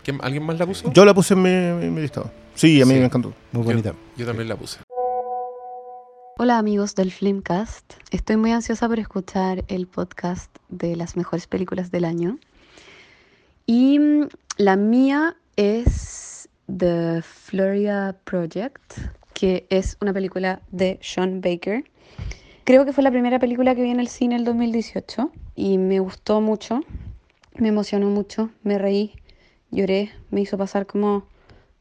¿Quién- 0.03 0.19
¿Alguien 0.21 0.43
más 0.43 0.57
la 0.57 0.65
puso? 0.65 0.91
Yo 0.93 1.03
la 1.03 1.13
puse 1.13 1.33
en 1.33 1.41
mi, 1.41 1.49
en 1.49 1.93
mi 1.93 1.99
listado. 2.01 2.31
Sí, 2.55 2.81
a 2.81 2.85
mí 2.85 2.93
Sí. 2.93 2.99
me 2.99 3.05
encantó. 3.05 3.33
Muy 3.51 3.63
bonita. 3.63 3.93
Yo 4.15 4.25
también 4.25 4.47
la 4.47 4.55
puse. 4.55 4.79
Hola 6.41 6.57
amigos 6.57 6.95
del 6.95 7.11
Filmcast, 7.11 7.95
estoy 8.11 8.37
muy 8.37 8.53
ansiosa 8.53 8.87
por 8.87 8.97
escuchar 8.97 9.65
el 9.67 9.87
podcast 9.87 10.49
de 10.69 10.95
las 10.95 11.17
mejores 11.17 11.47
películas 11.47 11.91
del 11.91 12.05
año. 12.05 12.39
Y 13.65 13.99
mm, 13.99 14.29
la 14.55 14.77
mía 14.77 15.35
es 15.57 16.47
The 16.73 17.21
Florida 17.23 18.15
Project, 18.23 18.79
que 19.33 19.67
es 19.69 19.97
una 19.99 20.13
película 20.13 20.61
de 20.71 20.97
Sean 21.01 21.41
Baker. 21.41 21.83
Creo 22.63 22.85
que 22.85 22.93
fue 22.93 23.03
la 23.03 23.11
primera 23.11 23.37
película 23.37 23.75
que 23.75 23.81
vi 23.81 23.89
en 23.89 23.99
el 23.99 24.07
cine 24.07 24.37
el 24.37 24.45
2018 24.45 25.33
y 25.57 25.77
me 25.77 25.99
gustó 25.99 26.39
mucho, 26.39 26.79
me 27.55 27.67
emocionó 27.67 28.09
mucho, 28.09 28.49
me 28.63 28.77
reí, 28.77 29.13
lloré, 29.71 30.13
me 30.31 30.39
hizo 30.39 30.57
pasar 30.57 30.85
como 30.85 31.25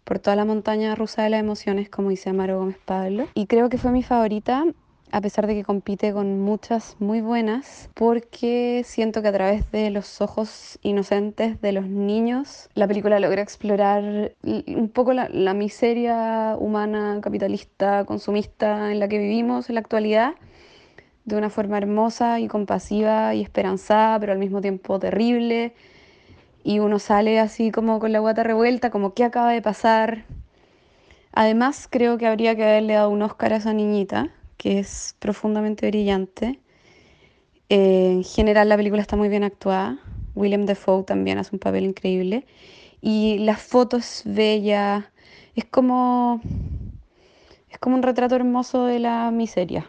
por 0.08 0.20
toda 0.20 0.36
la 0.36 0.46
montaña 0.46 0.94
rusa 0.94 1.22
de 1.22 1.28
las 1.28 1.40
emociones, 1.40 1.90
como 1.90 2.08
dice 2.08 2.30
Amaro 2.30 2.60
Gómez 2.60 2.78
Pablo. 2.82 3.26
Y 3.34 3.46
creo 3.46 3.68
que 3.68 3.76
fue 3.76 3.90
mi 3.90 4.02
favorita, 4.02 4.64
a 5.12 5.20
pesar 5.20 5.46
de 5.46 5.54
que 5.54 5.64
compite 5.64 6.14
con 6.14 6.40
muchas 6.40 6.96
muy 6.98 7.20
buenas, 7.20 7.90
porque 7.92 8.84
siento 8.86 9.20
que 9.20 9.28
a 9.28 9.32
través 9.34 9.70
de 9.70 9.90
los 9.90 10.22
ojos 10.22 10.78
inocentes 10.80 11.60
de 11.60 11.72
los 11.72 11.86
niños, 11.88 12.70
la 12.72 12.88
película 12.88 13.20
logra 13.20 13.42
explorar 13.42 14.32
un 14.42 14.88
poco 14.88 15.12
la, 15.12 15.28
la 15.28 15.52
miseria 15.52 16.56
humana, 16.58 17.18
capitalista, 17.20 18.06
consumista 18.06 18.90
en 18.90 19.00
la 19.00 19.08
que 19.08 19.18
vivimos 19.18 19.68
en 19.68 19.74
la 19.74 19.82
actualidad 19.82 20.32
de 21.26 21.36
una 21.36 21.50
forma 21.50 21.76
hermosa 21.76 22.40
y 22.40 22.48
compasiva 22.48 23.34
y 23.34 23.42
esperanzada, 23.42 24.18
pero 24.18 24.32
al 24.32 24.38
mismo 24.38 24.62
tiempo 24.62 24.98
terrible 24.98 25.74
y 26.68 26.80
uno 26.80 26.98
sale 26.98 27.40
así 27.40 27.70
como 27.70 27.98
con 27.98 28.12
la 28.12 28.18
guata 28.18 28.42
revuelta, 28.42 28.90
como 28.90 29.14
qué 29.14 29.24
acaba 29.24 29.52
de 29.52 29.62
pasar. 29.62 30.26
Además, 31.32 31.88
creo 31.90 32.18
que 32.18 32.26
habría 32.26 32.54
que 32.56 32.62
haberle 32.62 32.92
dado 32.92 33.08
un 33.08 33.22
Oscar 33.22 33.54
a 33.54 33.56
esa 33.56 33.72
niñita, 33.72 34.28
que 34.58 34.78
es 34.78 35.16
profundamente 35.18 35.86
brillante. 35.86 36.60
Eh, 37.70 38.10
en 38.10 38.22
general, 38.22 38.68
la 38.68 38.76
película 38.76 39.00
está 39.00 39.16
muy 39.16 39.30
bien 39.30 39.44
actuada. 39.44 39.98
William 40.34 40.66
Defoe 40.66 41.04
también 41.04 41.38
hace 41.38 41.54
un 41.54 41.58
papel 41.58 41.84
increíble. 41.84 42.44
Y 43.00 43.38
la 43.38 43.56
foto 43.56 43.96
es 43.96 44.24
bella. 44.26 45.10
Es 45.56 45.64
como, 45.64 46.42
es 47.70 47.78
como 47.78 47.96
un 47.96 48.02
retrato 48.02 48.36
hermoso 48.36 48.84
de 48.84 48.98
la 48.98 49.30
miseria. 49.30 49.88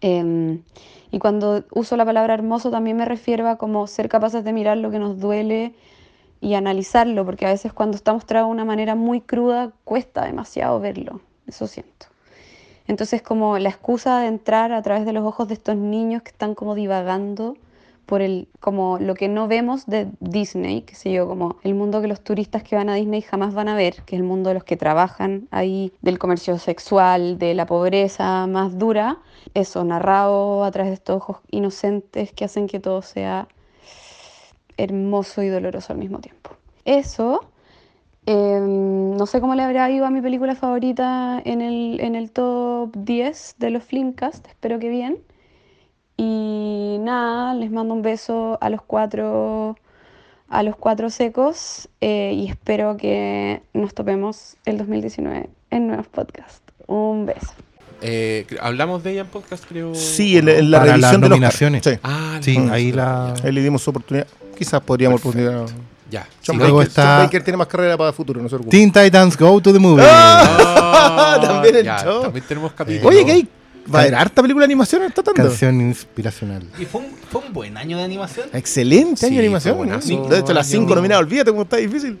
Em, 0.00 0.62
y 1.14 1.20
cuando 1.20 1.62
uso 1.70 1.96
la 1.96 2.04
palabra 2.04 2.34
hermoso 2.34 2.72
también 2.72 2.96
me 2.96 3.04
refiero 3.04 3.48
a 3.48 3.56
como 3.56 3.86
ser 3.86 4.08
capaces 4.08 4.42
de 4.42 4.52
mirar 4.52 4.78
lo 4.78 4.90
que 4.90 4.98
nos 4.98 5.20
duele 5.20 5.72
y 6.40 6.54
analizarlo, 6.54 7.24
porque 7.24 7.46
a 7.46 7.50
veces 7.50 7.72
cuando 7.72 7.96
está 7.96 8.12
mostrado 8.12 8.46
de 8.46 8.50
una 8.50 8.64
manera 8.64 8.96
muy 8.96 9.20
cruda 9.20 9.70
cuesta 9.84 10.24
demasiado 10.24 10.80
verlo, 10.80 11.20
eso 11.46 11.68
siento. 11.68 12.06
Entonces 12.88 13.22
como 13.22 13.60
la 13.60 13.68
excusa 13.68 14.18
de 14.18 14.26
entrar 14.26 14.72
a 14.72 14.82
través 14.82 15.06
de 15.06 15.12
los 15.12 15.24
ojos 15.24 15.46
de 15.46 15.54
estos 15.54 15.76
niños 15.76 16.22
que 16.22 16.30
están 16.30 16.56
como 16.56 16.74
divagando 16.74 17.56
por 18.06 18.22
el 18.22 18.48
como 18.60 18.98
lo 18.98 19.14
que 19.14 19.28
no 19.28 19.48
vemos 19.48 19.86
de 19.86 20.08
Disney, 20.20 20.82
que 20.82 20.94
sé 20.94 21.12
yo, 21.12 21.26
como 21.26 21.56
el 21.62 21.74
mundo 21.74 22.00
que 22.00 22.08
los 22.08 22.20
turistas 22.20 22.62
que 22.62 22.76
van 22.76 22.88
a 22.88 22.94
Disney 22.94 23.22
jamás 23.22 23.54
van 23.54 23.68
a 23.68 23.76
ver, 23.76 24.02
que 24.04 24.16
es 24.16 24.20
el 24.20 24.26
mundo 24.26 24.48
de 24.48 24.54
los 24.54 24.64
que 24.64 24.76
trabajan 24.76 25.48
ahí, 25.50 25.92
del 26.02 26.18
comercio 26.18 26.58
sexual, 26.58 27.38
de 27.38 27.54
la 27.54 27.66
pobreza 27.66 28.46
más 28.46 28.78
dura, 28.78 29.18
eso 29.54 29.84
narrado 29.84 30.64
a 30.64 30.70
través 30.70 30.90
de 30.90 30.94
estos 30.94 31.16
ojos 31.16 31.38
inocentes 31.50 32.32
que 32.32 32.44
hacen 32.44 32.66
que 32.66 32.80
todo 32.80 33.02
sea 33.02 33.48
hermoso 34.76 35.42
y 35.42 35.48
doloroso 35.48 35.92
al 35.92 35.98
mismo 35.98 36.18
tiempo. 36.18 36.50
Eso, 36.84 37.40
eh, 38.26 38.60
no 38.60 39.26
sé 39.26 39.40
cómo 39.40 39.54
le 39.54 39.62
habrá 39.62 39.90
ido 39.90 40.06
a 40.06 40.10
mi 40.10 40.20
película 40.20 40.54
favorita 40.54 41.40
en 41.44 41.60
el, 41.60 42.00
en 42.00 42.14
el 42.14 42.30
top 42.30 42.90
10 42.96 43.56
de 43.58 43.70
los 43.70 43.84
Filmcast, 43.84 44.46
espero 44.48 44.78
que 44.78 44.88
bien. 44.88 45.18
Y 46.16 46.96
nada, 47.00 47.54
les 47.54 47.70
mando 47.70 47.94
un 47.94 48.02
beso 48.02 48.58
a 48.60 48.70
los 48.70 48.80
cuatro, 48.82 49.76
a 50.48 50.62
los 50.62 50.76
cuatro 50.76 51.10
secos 51.10 51.88
eh, 52.00 52.32
y 52.34 52.48
espero 52.48 52.96
que 52.96 53.62
nos 53.72 53.94
topemos 53.94 54.56
el 54.64 54.78
2019 54.78 55.48
en 55.70 55.86
nuevos 55.88 56.06
podcasts. 56.06 56.60
Un 56.86 57.26
beso. 57.26 57.52
Eh, 58.02 58.46
hablamos 58.60 59.02
de 59.02 59.12
ella 59.12 59.20
en 59.22 59.26
podcast, 59.28 59.64
creo. 59.66 59.94
Sí, 59.94 60.36
¿o 60.36 60.40
en, 60.40 60.48
en 60.50 60.70
la 60.70 60.78
Para 60.80 60.90
las 60.92 61.00
revisión 61.00 61.20
de 61.22 61.28
los 61.28 61.36
nominaciones. 61.38 61.82
Sí. 61.84 61.90
Ah, 62.02 62.38
Sí, 62.42 62.58
no, 62.58 62.72
ahí 62.72 62.92
la- 62.92 63.32
Ahí 63.42 63.50
le 63.52 63.62
dimos 63.62 63.82
su 63.82 63.90
oportunidad. 63.90 64.26
Quizás 64.58 64.80
podríamos 64.82 65.20
oportunidad. 65.20 65.66
ya. 66.10 66.28
John, 66.46 66.56
Sí, 66.56 66.58
Baker, 66.58 66.86
está- 66.86 67.16
John 67.16 67.24
Baker 67.26 67.42
tiene 67.44 67.56
más 67.56 67.66
carrera 67.66 67.96
para 67.96 68.10
el 68.10 68.14
futuro, 68.14 68.40
no 68.42 68.48
se 68.48 68.56
preocupe. 68.56 68.76
Teen 68.76 68.92
Titans 68.92 69.36
Go 69.38 69.60
to 69.60 69.72
the 69.72 69.78
Movie. 69.78 70.04
Ah, 70.06 71.38
También 71.42 71.76
el 71.76 71.84
ya, 71.84 71.98
show. 72.04 72.22
También 72.22 72.44
tenemos 72.46 72.72
capítulo. 72.72 73.08
Oye, 73.08 73.24
que 73.24 73.32
hay, 73.32 73.48
va 73.92 73.98
a 73.98 74.02
haber 74.02 74.14
harta 74.14 74.42
película 74.42 74.62
de 74.62 74.72
animación 74.72 75.02
en 75.02 75.12
tratando. 75.12 75.42
Canción 75.42 75.80
inspiracional. 75.80 76.62
Y 76.78 76.84
fue 76.84 77.00
un, 77.02 77.08
fue 77.30 77.42
un 77.46 77.52
buen 77.52 77.76
año 77.76 77.96
de 77.98 78.04
animación. 78.04 78.48
Excelente 78.52 79.16
Sí, 79.16 79.26
año 79.26 79.34
de 79.36 79.40
animación. 79.40 80.28
De 80.28 80.38
hecho, 80.38 80.52
las 80.52 80.66
año. 80.68 80.80
cinco 80.80 80.94
nominadas, 80.94 81.22
olvídate 81.24 81.50
cómo 81.50 81.62
está 81.62 81.76
difícil. 81.76 82.18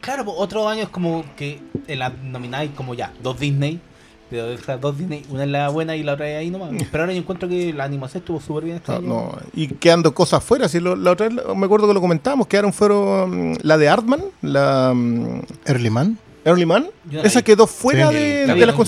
Claro, 0.00 0.24
pues, 0.24 0.36
otro 0.38 0.68
año 0.68 0.82
es 0.84 0.88
como 0.88 1.24
que 1.36 1.60
en 1.88 1.98
la 1.98 2.10
nominada 2.10 2.62
hay 2.62 2.68
como 2.68 2.94
ya, 2.94 3.12
dos 3.22 3.38
Disney. 3.40 3.80
Pero 4.28 4.46
de 4.48 4.54
esas 4.54 4.80
dos 4.80 4.98
Disney, 4.98 5.24
una 5.30 5.44
es 5.44 5.50
la 5.50 5.68
buena 5.68 5.94
y 5.94 6.02
la 6.02 6.14
otra 6.14 6.28
es 6.28 6.36
ahí 6.38 6.50
nomás. 6.50 6.70
Pero 6.90 7.04
ahora 7.04 7.12
yo 7.12 7.20
encuentro 7.20 7.48
que 7.48 7.72
la 7.72 7.84
animación 7.84 8.22
estuvo 8.22 8.40
súper 8.40 8.64
bien 8.64 8.76
este 8.78 8.90
No, 8.90 8.98
año. 8.98 9.06
no, 9.08 9.38
y 9.54 9.68
quedando 9.68 10.12
cosas 10.14 10.42
fuera. 10.42 10.68
Si 10.68 10.80
lo- 10.80 10.96
la 10.96 11.12
otra 11.12 11.28
vez 11.28 11.38
me 11.56 11.64
acuerdo 11.66 11.86
que 11.86 11.94
lo 11.94 12.00
comentábamos, 12.00 12.48
quedaron 12.48 12.72
fueron 12.72 13.52
mm, 13.52 13.56
la 13.62 13.78
de 13.78 13.88
Artman, 13.88 14.22
la 14.42 14.92
mm, 14.94 15.40
Early 15.66 15.90
Man. 15.90 16.18
Early 16.46 16.64
Man. 16.66 16.86
Yo 17.10 17.20
la 17.22 17.26
Esa 17.28 17.40
vi. 17.40 17.44
quedó 17.44 17.66
fuera 17.66 18.08
Sí. 18.08 18.14
de, 18.14 18.46
La 18.46 18.54
de 18.54 18.60
vi 18.60 18.66
las 18.66 18.74
con 18.76 18.86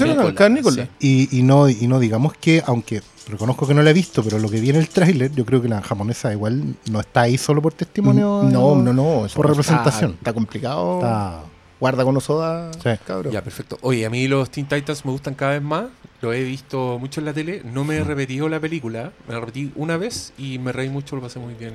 sí. 0.74 0.82
Y, 1.00 1.38
y 1.38 1.42
no, 1.42 1.68
y 1.68 1.86
no 1.86 1.98
digamos 2.00 2.32
que, 2.34 2.62
aunque 2.66 3.02
reconozco 3.28 3.66
que 3.66 3.74
no 3.74 3.82
la 3.82 3.90
he 3.90 3.94
visto, 3.94 4.22
pero 4.22 4.38
lo 4.38 4.48
que 4.48 4.60
vi 4.60 4.70
en 4.70 4.76
el 4.76 4.88
tráiler, 4.88 5.30
yo 5.32 5.44
creo 5.44 5.60
que 5.60 5.68
la 5.68 5.82
japonesa 5.82 6.32
igual 6.32 6.74
no 6.90 7.00
está 7.00 7.22
ahí 7.22 7.36
solo 7.36 7.60
por 7.60 7.74
testimonio. 7.74 8.42
No, 8.44 8.76
no, 8.76 8.92
no. 8.92 9.26
eso 9.26 9.36
Por 9.36 9.46
no- 9.46 9.50
representación. 9.52 10.10
Está, 10.12 10.20
está 10.20 10.32
complicado. 10.32 10.98
Está- 11.00 11.42
Guarda 11.80 12.02
con 12.02 12.16
Osoda, 12.16 12.72
Sí. 12.72 12.90
cabrón. 13.06 13.32
Ya, 13.32 13.40
perfecto. 13.44 13.78
Oye, 13.82 14.04
a 14.04 14.10
mí 14.10 14.26
los 14.26 14.50
Teen 14.50 14.66
Titans 14.66 15.04
me 15.04 15.12
gustan 15.12 15.34
cada 15.34 15.52
vez 15.52 15.62
más. 15.62 15.84
Lo 16.22 16.32
he 16.32 16.42
visto 16.42 16.98
mucho 16.98 17.20
en 17.20 17.26
la 17.26 17.32
tele. 17.32 17.62
No 17.72 17.84
me 17.84 17.98
he 17.98 18.02
repetido 18.02 18.48
la 18.48 18.58
película. 18.58 19.12
Me 19.28 19.34
la 19.34 19.38
repetí 19.40 19.70
una 19.76 19.96
vez 19.96 20.32
y 20.36 20.58
me 20.58 20.72
reí 20.72 20.88
mucho. 20.88 21.14
Lo 21.14 21.22
pasé 21.22 21.38
muy 21.38 21.54
bien. 21.54 21.74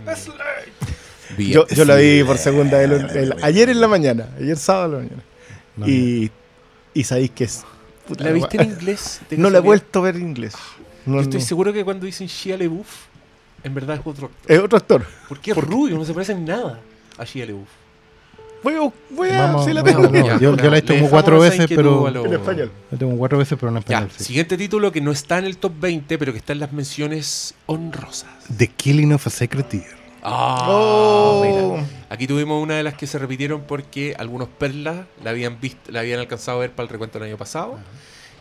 Bien. 1.37 1.51
Yo, 1.53 1.67
yo 1.67 1.85
la 1.85 1.95
vi 1.95 2.21
por 2.23 2.37
segunda 2.37 2.79
vez 2.79 2.91
el- 2.91 3.17
el- 3.33 3.43
ayer 3.43 3.69
en 3.69 3.79
la 3.79 3.87
mañana, 3.87 4.27
ayer 4.37 4.57
sábado 4.57 4.85
en 4.85 4.91
la 4.91 4.97
mañana. 5.09 5.23
No, 5.77 5.87
y, 5.87 6.31
y 6.93 7.03
sabéis 7.03 7.31
que 7.31 7.43
es. 7.45 7.63
puta 8.07 8.23
¿La 8.23 8.31
viste 8.31 8.61
en 8.61 8.69
inglés? 8.79 9.21
No 9.37 9.49
la 9.49 9.57
he 9.59 9.61
vuelto 9.61 9.99
a 9.99 10.03
ver 10.03 10.15
en 10.17 10.23
inglés. 10.23 10.53
No, 11.05 11.15
Yo 11.15 11.21
estoy 11.21 11.39
no. 11.41 11.45
seguro 11.45 11.73
que 11.73 11.83
cuando 11.83 12.05
dicen 12.05 12.27
Shia 12.27 12.57
LaBeouf, 12.57 12.87
en 13.63 13.73
verdad 13.73 13.95
es 13.99 14.01
otro 14.05 14.27
actor. 14.27 14.51
Es 14.51 14.59
otro 14.59 14.77
actor. 14.77 15.05
Porque 15.27 15.51
es 15.51 15.57
rubio, 15.57 15.97
no 15.97 16.05
se 16.05 16.13
parece 16.13 16.31
en 16.33 16.45
nada 16.45 16.79
a 17.17 17.23
Shia 17.25 17.45
LaBeouf. 17.45 17.67
Voy 18.63 18.75
a, 18.75 18.93
voy 19.09 19.29
a 19.29 19.39
Vamos, 19.47 19.65
sí 19.65 19.73
la 19.73 19.83
tengo. 19.83 20.09
Ya, 20.09 20.39
yo, 20.39 20.55
yo 20.55 20.69
la 20.69 20.77
he 20.77 20.81
visto 20.81 20.93
como 20.95 21.09
cuatro 21.09 21.37
veces, 21.37 21.65
pero. 21.67 22.09
lo- 22.09 22.25
En 22.25 22.33
español. 22.33 22.71
La 22.91 22.97
tengo 22.97 23.17
cuatro 23.17 23.37
veces, 23.37 23.57
pero 23.59 23.67
en 23.69 23.75
Ya, 23.75 23.79
español. 23.81 24.11
sí. 24.17 24.23
siguiente 24.23 24.57
título 24.57 24.89
que 24.93 25.01
no 25.01 25.11
está 25.11 25.37
en 25.39 25.43
el 25.45 25.57
top 25.57 25.73
20, 25.81 26.17
pero 26.17 26.31
que 26.31 26.37
está 26.37 26.53
en 26.53 26.59
las 26.59 26.71
menciones 26.71 27.55
honrosas. 27.65 28.29
The 28.55 28.67
Killing 28.67 29.11
of 29.11 29.27
a 29.27 29.29
Sacred 29.29 29.65
Deer. 29.65 30.02
Ah, 30.23 30.65
Oh. 30.69 31.43
mira. 31.75 31.85
Aquí 32.09 32.27
tuvimos 32.27 32.61
una 32.63 32.75
de 32.75 32.83
las 32.83 32.93
que 32.93 33.07
se 33.07 33.17
repitieron 33.19 33.61
porque 33.61 34.15
algunos 34.17 34.47
perlas 34.47 35.05
la 35.23 35.31
habían 35.31 35.59
visto, 35.59 35.91
la 35.91 35.99
habían 36.01 36.19
alcanzado 36.19 36.57
a 36.57 36.61
ver 36.61 36.71
para 36.71 36.83
el 36.85 36.89
recuento 36.89 37.19
del 37.19 37.27
año 37.29 37.37
pasado. 37.37 37.79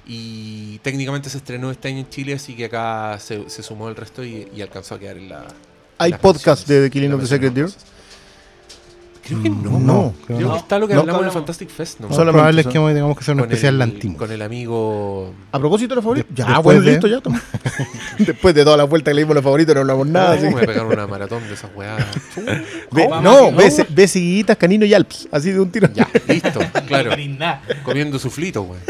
Y 0.07 0.79
técnicamente 0.81 1.31
se 1.31 1.39
estrenó 1.39 1.71
este 1.71 1.89
año 1.89 1.99
en 1.99 2.09
Chile, 2.09 2.35
así 2.35 2.55
que 2.55 2.67
acá 2.67 3.19
se, 3.21 3.49
se 3.49 3.63
sumó 3.63 3.89
el 3.89 3.97
resto 3.97 4.25
y, 4.25 4.49
y 4.55 4.61
alcanzó 4.63 4.97
a 4.97 4.99
quedar 4.99 5.17
en 5.17 5.29
la. 5.29 5.47
¿Hay 5.99 6.13
podcast 6.15 6.67
de 6.67 6.83
The 6.85 6.91
Killing 6.91 7.13
of 7.13 7.21
the 7.21 7.27
Sacred 7.27 7.53
Deer? 7.53 7.69
Creo 9.25 9.41
que 9.43 9.51
no. 9.51 9.79
No, 9.79 10.15
Creo 10.27 10.39
creo 10.39 10.39
que 10.39 10.45
no. 10.45 10.57
está 10.57 10.79
lo 10.79 10.89
que 10.89 10.95
No, 10.95 11.01
hablamos 11.01 11.23
en 11.23 11.27
el 11.29 11.33
Fantastic 11.33 11.69
Fest, 11.71 12.01
¿no? 12.01 12.09
Lo 12.09 12.15
Solamente 12.15 12.33
probable 12.39 12.61
es 12.63 12.67
que 12.67 12.73
tengamos 12.73 13.17
que 13.17 13.21
hacer 13.23 13.35
un 13.35 13.41
Con 13.41 13.49
especial 13.51 13.79
Lantimos. 13.79 14.19
Con 14.19 14.33
el 14.33 14.43
amigo. 14.43 15.33
A 15.53 15.59
propósito 15.61 15.91
de 15.91 15.95
los 15.97 16.03
favoritos. 16.05 16.29
De- 16.31 16.35
Ya, 16.35 16.47
después 16.47 16.65
bueno, 16.65 16.81
de- 16.83 16.91
listo, 16.91 17.07
ya. 17.07 17.21
toma. 17.21 17.41
Después 18.19 18.55
de 18.55 18.65
todas 18.65 18.79
las 18.79 18.89
vueltas 18.89 19.11
que 19.13 19.15
le 19.15 19.21
dimos 19.23 19.35
los 19.35 19.45
favoritos, 19.45 19.75
no 19.75 19.81
hablamos 19.83 20.07
nada. 20.09 20.31
Ah, 20.33 20.35
así. 20.35 20.45
me 20.47 20.51
voy 20.53 20.63
a 20.63 20.67
pegar 20.67 20.87
una 20.87 21.07
maratón 21.07 21.43
de 21.47 21.55
esas 21.55 21.71
Vamos, 23.11 23.23
no, 23.23 23.51
seguiditas, 24.09 24.57
canino 24.57 24.85
y 24.85 24.93
alps. 24.95 25.29
Así 25.31 25.51
de 25.53 25.61
un 25.61 25.71
tiro. 25.71 25.89
Ya, 25.95 26.09
listo, 26.29 26.61
claro. 26.87 27.17
No. 27.17 27.61
Comiendo 27.85 28.19
suflito, 28.19 28.63
güey. 28.63 28.81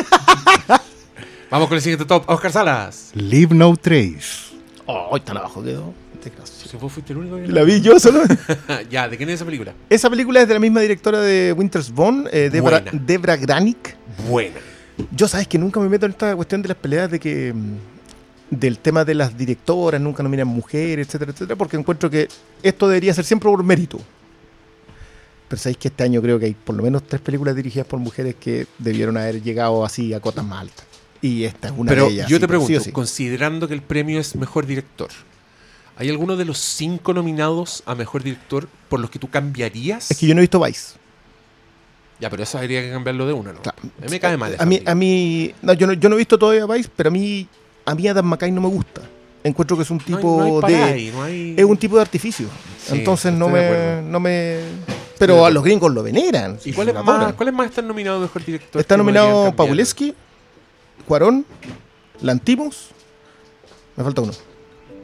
Vamos 1.51 1.69
con 1.69 1.77
el 1.77 1.83
siguiente 1.83 2.07
top. 2.07 2.25
Oscar 2.27 2.53
Salas. 2.53 3.11
Leave 3.15 3.55
No 3.55 3.77
Trace. 3.77 4.53
Oh, 4.87 5.21
tan 5.21 5.37
abajo 5.37 5.63
quedó. 5.63 5.93
Si 6.45 6.77
vos 6.77 6.93
fuiste 6.93 7.13
el 7.13 7.19
único 7.21 7.37
que 7.37 7.49
La 7.49 7.63
vi 7.63 7.81
yo 7.81 7.99
solo. 7.99 8.23
ya, 8.91 9.09
¿de 9.09 9.17
quién 9.17 9.29
es 9.29 9.37
esa 9.37 9.45
película? 9.45 9.75
Esa 9.91 10.09
película 10.11 10.43
es 10.43 10.49
de 10.49 10.55
la 10.55 10.61
misma 10.61 10.81
directora 10.81 11.21
de 11.21 11.53
Winter's 11.53 11.91
Bone, 11.91 12.29
eh, 12.33 12.51
Debra. 12.51 12.83
Debra 12.93 13.37
Granik. 13.37 13.97
Buena. 14.29 14.59
Yo 15.11 15.27
sabes 15.27 15.49
que 15.49 15.59
nunca 15.59 15.81
me 15.81 15.89
meto 15.89 16.07
en 16.07 16.13
esta 16.13 16.37
cuestión 16.37 16.63
de 16.63 16.69
las 16.69 16.77
peleas 16.77 17.11
de 17.11 17.19
que 17.19 17.53
mm, 17.53 17.77
del 18.51 18.79
tema 18.79 19.05
de 19.05 19.15
las 19.15 19.37
directoras, 19.37 20.01
nunca 20.01 20.23
nominan 20.23 20.47
mujeres, 20.47 21.07
etcétera, 21.07 21.33
etcétera, 21.33 21.57
porque 21.57 21.77
encuentro 21.77 22.11
que 22.11 22.29
esto 22.63 22.89
debería 22.89 23.15
ser 23.15 23.25
siempre 23.25 23.49
por 23.51 23.63
mérito. 23.65 23.99
Pero 25.49 25.61
sabéis 25.61 25.79
que 25.79 25.89
este 25.89 26.05
año 26.05 26.21
creo 26.23 26.39
que 26.39 26.47
hay 26.47 26.55
por 26.55 26.75
lo 26.77 26.83
menos 26.83 27.03
tres 27.07 27.21
películas 27.21 27.57
dirigidas 27.57 27.87
por 27.87 27.99
mujeres 27.99 28.37
que 28.39 28.67
debieron 28.79 29.17
haber 29.17 29.43
llegado 29.43 29.85
así 29.85 30.13
a 30.15 30.21
cotas 30.21 30.45
más 30.45 30.61
altas. 30.61 30.87
Y 31.23 31.45
esta 31.45 31.69
es 31.69 31.75
una 31.77 31.91
Pero 31.91 32.07
de 32.07 32.13
ellas. 32.13 32.29
yo 32.29 32.37
sí, 32.37 32.41
te 32.41 32.47
pero 32.49 32.61
sí 32.61 32.67
pregunto, 32.67 32.85
sí. 32.85 32.93
considerando 32.93 33.69
que 33.69 33.75
el 33.75 33.83
premio 33.83 34.21
es 34.21 34.35
mejor 34.37 34.67
director, 34.67 35.11
¿hay 35.97 36.09
alguno 36.11 36.37
de 36.37 36.45
los 36.45 36.59
cinco 36.59 37.13
nominados 37.15 37.83
a 37.87 37.95
mejor 37.95 38.23
director 38.23 38.69
por 38.89 39.01
los 39.01 39.11
que 39.11 39.19
tú 39.19 39.29
cambiarías? 39.31 40.11
Es 40.11 40.19
que 40.19 40.27
yo 40.27 40.35
no 40.35 40.41
he 40.41 40.43
visto 40.43 40.61
Vice. 40.63 40.95
Ya, 42.21 42.31
pero 42.31 42.43
eso 42.45 42.59
habría 42.59 42.83
que 42.83 42.91
cambiarlo 42.91 43.27
de 43.27 43.33
una, 43.33 43.53
¿no? 43.53 43.61
Claro. 43.63 43.79
A 43.83 44.05
mí 44.05 44.11
me 44.11 44.21
cae 44.21 44.37
mal. 44.37 44.55
A 44.59 44.65
mí, 44.65 44.77
película. 44.77 44.93
a 44.93 44.95
mí 44.95 45.55
no, 45.63 45.73
yo, 45.73 45.87
no, 45.89 45.93
yo 45.95 46.09
no 46.09 46.15
he 46.15 46.19
visto 46.19 46.39
todavía 46.39 46.67
Vice, 46.67 46.89
pero 46.95 47.09
a 47.09 47.11
mí, 47.13 47.49
a 47.85 47.95
mí 47.95 48.07
Adam 48.09 48.27
McKay 48.27 48.53
no 48.53 48.61
me 48.61 48.69
gusta. 48.69 49.03
Encuentro 49.45 49.77
que 49.77 49.83
es 49.83 49.91
un 49.91 49.97
No 49.99 50.03
hay- 50.07 50.15
tipo 50.15 50.61
no 50.61 50.67
hay 50.67 50.73
de... 50.75 50.83
ahí, 50.83 51.11
no 51.13 51.23
hay- 51.25 51.55
Es 51.59 51.65
un 51.65 51.77
tipo 51.77 51.97
de 51.97 52.03
artificio. 52.03 52.47
Sí, 52.87 52.95
Entonces 52.99 53.33
no 53.33 53.49
me, 53.49 54.01
no 54.03 54.21
me... 54.21 54.61
Pero 55.19 55.45
a 55.45 55.51
los 55.51 55.65
gringos 55.65 55.93
lo 55.93 56.03
veneran. 56.03 56.59
¿Y 56.65 56.73
cuáles 56.73 56.95
lo 56.95 57.03
más, 57.03 57.33
cuáles 57.35 57.55
más 57.55 57.67
están 57.69 57.89
nominados 57.89 58.21
a 58.21 58.23
mejor 58.23 58.45
director? 58.45 58.81
Está 58.81 58.97
nominado? 58.97 59.55
Pawleski, 59.55 60.15
Cuarón, 61.07 61.45
Lantimos, 62.21 62.91
me 63.97 64.05
falta 64.05 64.21
uno, 64.23 64.33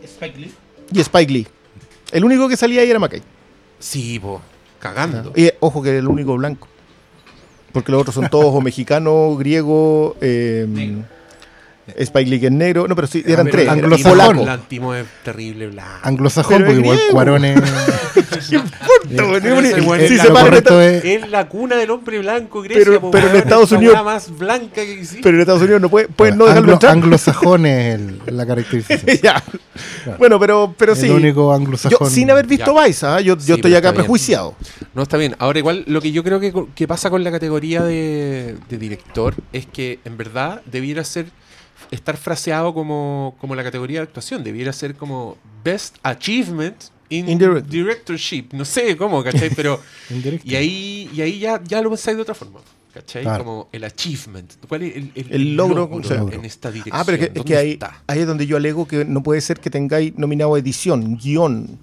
Spike 0.04 0.38
Lee. 0.38 0.52
Y 0.92 1.00
Spike 1.00 1.32
Lee. 1.32 1.46
El 2.12 2.24
único 2.24 2.48
que 2.48 2.56
salía 2.56 2.80
ahí 2.82 2.90
era 2.90 2.98
McKay. 2.98 3.22
Sí, 3.78 4.18
po, 4.18 4.40
cagando. 4.78 5.32
Y 5.36 5.50
ojo 5.60 5.82
que 5.82 5.98
el 5.98 6.08
único 6.08 6.36
blanco. 6.36 6.68
Porque 7.72 7.92
los 7.92 8.00
otros 8.00 8.14
son 8.14 8.28
todos 8.30 8.54
o 8.54 8.60
mexicanos, 8.60 9.38
griego, 9.38 10.16
eh, 10.20 10.66
Spike 11.96 12.30
Lee 12.30 12.40
que 12.40 12.46
es 12.46 12.52
negro. 12.52 12.86
No, 12.88 12.94
pero 12.94 13.06
sí, 13.08 13.22
eran 13.26 13.46
Pero 13.46 13.50
tres. 13.56 13.68
el 13.68 13.78
Era 13.78 13.84
anglosajón. 13.86 14.44
Lantimo 14.46 14.94
es 14.94 15.06
terrible 15.24 15.68
blanco. 15.68 15.90
Anglosajón, 16.02 16.56
Pero 16.58 16.66
porque 16.66 16.80
igual 16.80 16.96
griego. 16.96 17.12
Cuarón 17.12 17.44
es. 17.44 17.60
No, 18.50 18.62
Pero 19.10 19.40
ni 19.40 19.48
un- 19.50 19.64
ese 19.64 19.80
weón 19.80 19.98
si 20.06 20.14
es 20.14 20.20
se 20.22 20.28
la 20.32 21.28
la 21.28 21.48
cuna 21.48 21.76
del 21.76 21.90
hombre 21.90 22.18
blanco, 22.18 22.62
Grecia. 22.62 22.84
Pero- 22.84 23.10
pero 23.10 23.28
en 23.30 23.36
Estados 23.36 23.64
es 23.66 23.72
la 23.72 23.78
Unidos- 23.78 23.94
weá 23.94 24.02
más 24.02 24.38
blanca 24.38 24.74
que 24.74 24.92
existe. 24.92 25.20
Pero 25.22 25.36
en 25.36 25.40
Estados 25.40 25.62
Unidos 25.62 25.80
no 25.80 25.88
pueden 25.88 26.08
pueden 26.12 26.36
no 26.36 26.44
dejarlo 26.44 26.62
Anglo- 26.64 26.72
entrar. 26.74 26.92
anglosajón 26.92 27.66
es 27.66 27.94
el- 27.94 28.20
la 28.36 28.46
caracterización. 28.46 29.18
Ya. 29.22 29.42
Bueno, 30.18 30.38
pero, 30.40 30.74
pero 30.76 30.92
el 30.92 30.98
sí. 30.98 31.08
único 31.10 31.42
Yo, 31.42 31.52
anglosajón. 31.52 32.10
sin 32.10 32.30
haber 32.30 32.46
visto. 32.46 32.74
Vice, 32.82 33.06
¿ah? 33.06 33.20
yo, 33.20 33.34
yo 33.36 33.40
Sí, 33.40 33.52
estoy 33.52 33.74
acá 33.74 33.92
prejuiciado. 33.92 34.54
No, 34.94 35.02
está 35.02 35.16
bien. 35.16 35.34
Ahora, 35.38 35.58
igual, 35.58 35.84
lo 35.86 36.00
que 36.00 36.12
yo 36.12 36.22
creo 36.24 36.40
que, 36.40 36.52
que 36.74 36.88
pasa 36.88 37.10
con 37.10 37.22
la 37.24 37.30
categoría 37.30 37.82
de, 37.82 38.56
de 38.68 38.78
director 38.78 39.34
es 39.52 39.66
que, 39.66 40.00
en 40.04 40.16
verdad, 40.16 40.60
debiera 40.66 41.04
ser 41.04 41.26
estar 41.90 42.16
fraseado 42.16 42.74
como, 42.74 43.36
como 43.40 43.54
la 43.54 43.62
categoría 43.64 44.00
de 44.00 44.04
actuación. 44.04 44.44
Debiera 44.44 44.72
ser 44.72 44.94
como 44.94 45.36
Best 45.64 45.96
Achievement 46.02 46.76
in, 47.08 47.28
In 47.28 47.38
direct- 47.38 47.66
Directorship. 47.66 48.46
No 48.52 48.64
sé 48.64 48.96
cómo, 48.96 49.22
¿cachai? 49.24 49.50
Pero... 49.50 49.80
Y 50.44 50.54
ahí, 50.54 51.10
y 51.14 51.20
ahí 51.22 51.38
ya, 51.38 51.62
ya 51.62 51.80
lo 51.82 51.90
pensáis 51.90 52.16
de 52.16 52.22
otra 52.22 52.34
forma. 52.34 52.60
¿Cachai? 52.94 53.22
Claro. 53.22 53.44
Como 53.44 53.68
el 53.70 53.84
achievement. 53.84 54.50
¿Cuál 54.66 54.82
es 54.82 54.96
el, 54.96 55.12
El 55.14 55.56
logro, 55.56 55.88
o 55.92 56.02
sea, 56.02 56.22
en 56.32 56.44
esta 56.44 56.70
dirección? 56.70 56.98
Ah, 57.00 57.04
pero 57.04 57.16
es 57.16 57.20
que, 57.20 57.26
es 57.26 57.34
¿Dónde 57.34 57.48
que 57.52 57.56
ahí, 57.56 57.78
ahí 58.06 58.20
es 58.20 58.26
donde 58.26 58.46
yo 58.46 58.56
alego 58.56 58.88
que 58.88 59.04
no 59.04 59.22
puede 59.22 59.40
ser 59.40 59.60
que 59.60 59.70
tengáis 59.70 60.16
nominado 60.16 60.56
edición, 60.56 61.16
guion, 61.18 61.78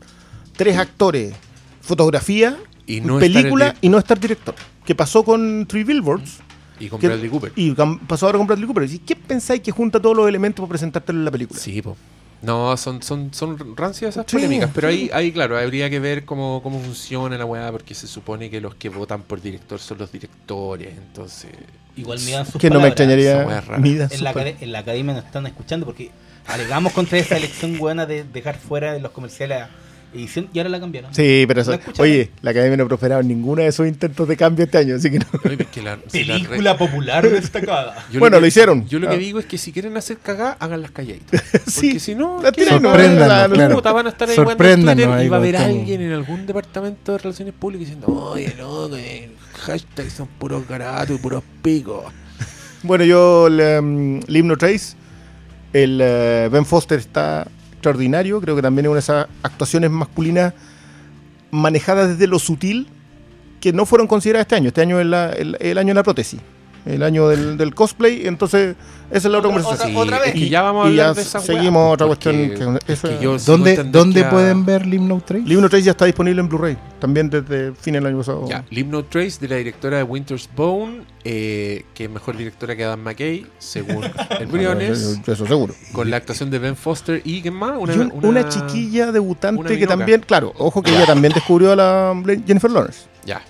tres 0.57 0.77
actores, 0.77 1.33
fotografía, 1.81 2.57
Y 2.87 3.01
no 3.01 3.19
película 3.19 3.69
el 3.69 3.75
y 3.81 3.89
no 3.89 3.97
estar 3.99 4.19
director. 4.19 4.55
Que 4.83 4.95
pasó 4.95 5.23
con 5.23 5.65
Three 5.67 5.83
Billboards 5.83 6.39
Y 6.79 6.87
con 6.89 6.99
que- 6.99 7.07
Bradley 7.07 7.29
Cooper. 7.29 7.51
y 7.55 7.71
pasó 8.07 8.25
ahora 8.25 8.37
con 8.37 8.47
Bradley 8.47 8.67
Cooper. 8.67 8.83
¿Y 8.91 8.99
qué 8.99 9.15
pensáis 9.15 9.61
que 9.61 9.71
junta 9.71 9.99
todos 10.01 10.15
los 10.15 10.27
elementos 10.27 10.61
para 10.63 10.69
presentártelo 10.69 11.19
en 11.19 11.25
la 11.25 11.31
película? 11.31 11.59
Sí, 11.59 11.81
po. 11.81 11.95
No, 12.41 12.75
son, 12.77 13.01
son, 13.01 13.33
son 13.33 13.75
rancias 13.75 14.09
esas 14.15 14.25
Sí, 14.27 14.35
polémicas, 14.35 14.69
pero 14.75 14.89
ahí, 14.89 15.05
sí. 15.05 15.09
ahí, 15.13 15.31
claro, 15.31 15.57
habría 15.57 15.89
que 15.89 15.99
ver 15.99 16.25
cómo, 16.25 16.61
cómo 16.61 16.79
funciona 16.79 17.37
la 17.37 17.45
weá, 17.45 17.71
porque 17.71 17.95
se 17.95 18.05
supone 18.05 18.49
que 18.51 18.61
los 18.61 18.75
que 18.75 18.89
votan 18.89 19.23
por 19.23 19.41
director 19.41 19.79
son 19.79 19.97
los 19.97 20.11
directores, 20.11 20.89
entonces... 20.95 21.51
Igual 21.97 22.19
me 22.25 22.31
dan 22.31 22.45
sus 22.45 22.61
Que 22.61 22.69
no 22.69 22.81
me 22.81 22.87
extrañaría. 22.89 23.41
En 23.41 24.23
la, 24.23 24.31
en 24.59 24.71
la 24.73 24.79
academia 24.79 25.13
nos 25.15 25.25
están 25.25 25.47
escuchando 25.47 25.85
porque 25.85 26.11
alegamos 26.47 26.91
contra 26.93 27.17
esa 27.17 27.37
elección 27.37 27.77
buena 27.79 28.05
de 28.05 28.25
dejar 28.25 28.57
fuera 28.57 28.93
de 28.93 28.99
los 28.99 29.11
comerciales 29.11 29.61
a 29.63 29.69
edición 30.15 30.47
y 30.53 30.59
ahora 30.59 30.69
la 30.69 30.79
cambiaron. 30.79 31.13
Sí, 31.13 31.45
pero 31.47 31.61
eso, 31.61 31.77
oye, 31.99 32.31
la 32.41 32.51
academia 32.51 32.77
no 32.77 32.83
ha 32.85 32.87
prosperado 32.87 33.21
en 33.21 33.27
ninguno 33.27 33.61
de 33.61 33.67
esos 33.67 33.87
intentos 33.87 34.27
de 34.27 34.35
cambio 34.37 34.65
este 34.65 34.77
año, 34.79 34.95
así 34.95 35.11
que 35.11 35.19
no. 35.19 35.25
Oye, 35.43 35.57
la- 35.83 35.99
si 36.07 36.23
la 36.23 36.33
Película 36.35 36.77
popular 36.77 37.29
destacada. 37.29 37.95
yo 38.11 38.19
Bueno, 38.19 38.37
que- 38.37 38.41
lo 38.41 38.47
hicieron. 38.47 38.87
Yo 38.87 38.99
lo 38.99 39.07
que 39.09 39.15
Ah. 39.15 39.19
digo 39.19 39.39
es 39.39 39.45
que 39.45 39.57
si 39.57 39.71
quieren 39.71 39.95
hacer 39.97 40.17
cagá, 40.17 40.57
háganlas 40.59 40.91
calladitas. 40.91 41.41
Sí, 41.67 41.87
Porque 41.89 41.99
si 41.99 42.15
no, 42.15 42.37
no, 42.37 42.41
Sorpréndanos, 42.43 43.27
la- 43.27 43.49
claro. 43.49 43.81
Van 43.81 44.07
a 44.07 44.09
estar 44.09 44.29
ahí 44.29 44.35
Twitter 44.35 44.79
y 45.23 45.27
va 45.29 45.37
a 45.37 45.39
haber 45.39 45.57
alguien 45.57 46.01
en 46.01 46.11
algún 46.13 46.45
departamento 46.45 47.11
de 47.13 47.17
relaciones 47.19 47.53
públicas 47.53 47.87
diciendo, 47.87 48.07
oye, 48.07 48.53
loco, 48.57 48.95
el 48.95 49.31
hashtag 49.65 50.09
son 50.11 50.27
puros 50.27 50.67
garatos 50.67 51.15
y 51.17 51.19
puros 51.19 51.43
picos. 51.61 52.05
Bueno, 52.83 53.03
yo 53.03 53.47
el, 53.47 53.59
em, 53.59 54.19
el 54.27 54.35
himno 54.37 54.57
Trace, 54.57 54.95
el 55.73 55.99
eh, 56.01 56.49
Ben 56.51 56.65
Foster 56.65 56.99
está 56.99 57.47
extraordinario, 57.89 58.41
creo 58.41 58.55
que 58.55 58.63
también 58.63 58.85
es 58.85 58.89
una 58.89 58.95
de 58.95 58.99
esas 59.01 59.27
actuaciones 59.43 59.91
masculinas 59.91 60.53
manejadas 61.51 62.09
desde 62.09 62.25
lo 62.27 62.39
sutil 62.39 62.87
que 63.61 63.73
no 63.73 63.85
fueron 63.85 64.07
consideradas 64.07 64.45
este 64.45 64.55
año. 64.55 64.67
Este 64.69 64.81
año 64.81 64.99
es 64.99 65.05
la- 65.05 65.31
el, 65.31 65.55
el 65.59 65.77
año 65.77 65.89
de 65.89 65.93
la 65.93 66.03
prótesis, 66.03 66.39
el 66.85 67.01
año 67.03 67.27
del, 67.29 67.57
del 67.57 67.73
cosplay, 67.73 68.27
entonces 68.27 68.75
esa 69.11 69.17
es 69.27 69.31
la 69.31 69.37
otra, 69.39 69.49
Otra- 69.51 69.61
conversación. 69.63 69.97
otra- 69.97 70.19
vez. 70.19 70.27
Es 70.29 70.33
que 70.33 70.49
ya 70.49 70.61
vamos 70.61 70.85
a 70.85 70.89
Y 70.89 70.91
hablar 70.91 71.07
ya 71.07 71.13
de 71.13 71.21
esa 71.21 71.39
seguimos 71.39 71.81
weá, 71.83 71.91
otra 71.93 72.07
porque- 72.07 72.29
cuestión 72.49 72.79
que- 72.79 72.93
eso 72.93 73.21
yo 73.21 73.37
¿Dónde, 73.39 73.71
entender 73.71 73.91
¿dónde 74.01 74.19
que 74.21 74.25
a- 74.27 74.29
pueden 74.29 74.65
ver 74.65 74.85
Limno 74.85 75.19
Trace? 75.25 75.43
El 75.43 75.51
himno 75.51 75.69
Trace 75.69 75.83
ya 75.85 75.91
está 75.91 76.05
disponible 76.05 76.41
en 76.41 76.47
Blu-ray, 76.49 76.77
también 76.99 77.29
desde 77.29 77.73
fines 77.73 78.01
del 78.01 78.07
año 78.07 78.17
pasado. 78.19 78.47
Ya, 78.47 78.63
Leave 78.69 78.89
No 78.89 79.03
Trace 79.05 79.39
de 79.39 79.47
la 79.47 79.55
directora 79.57 79.97
de 79.97 80.03
Winter's 80.03 80.49
Bone, 80.55 81.01
eh, 81.23 81.85
que 81.93 82.05
es 82.05 82.09
mejor 82.09 82.37
directora 82.37 82.75
que 82.75 82.83
Adam 82.83 82.99
McKay, 83.01 83.45
según 83.57 84.03
el 84.39 84.45
Briones, 84.47 85.19
Eso, 85.27 85.45
seguro. 85.47 85.73
con 85.91 86.09
la 86.11 86.17
actuación 86.17 86.49
de 86.51 86.59
Ben 86.59 86.75
Foster 86.75 87.21
y 87.23 87.41
¿quién 87.41 87.53
más? 87.55 87.71
Y 87.95 87.99
un- 87.99 88.11
una, 88.23 88.47
chiquilla 88.49 89.11
debutante 89.11 89.59
una 89.61 89.69
que 89.69 89.87
también, 89.87 90.21
claro, 90.21 90.53
ojo 90.57 90.81
que 90.83 90.91
ella 90.91 91.05
también 91.05 91.33
descubrió 91.33 91.71
a 91.71 91.75
la 91.75 92.13
Jennifer 92.45 92.69
Lawrence. 92.69 93.01
Ya, 93.25 93.41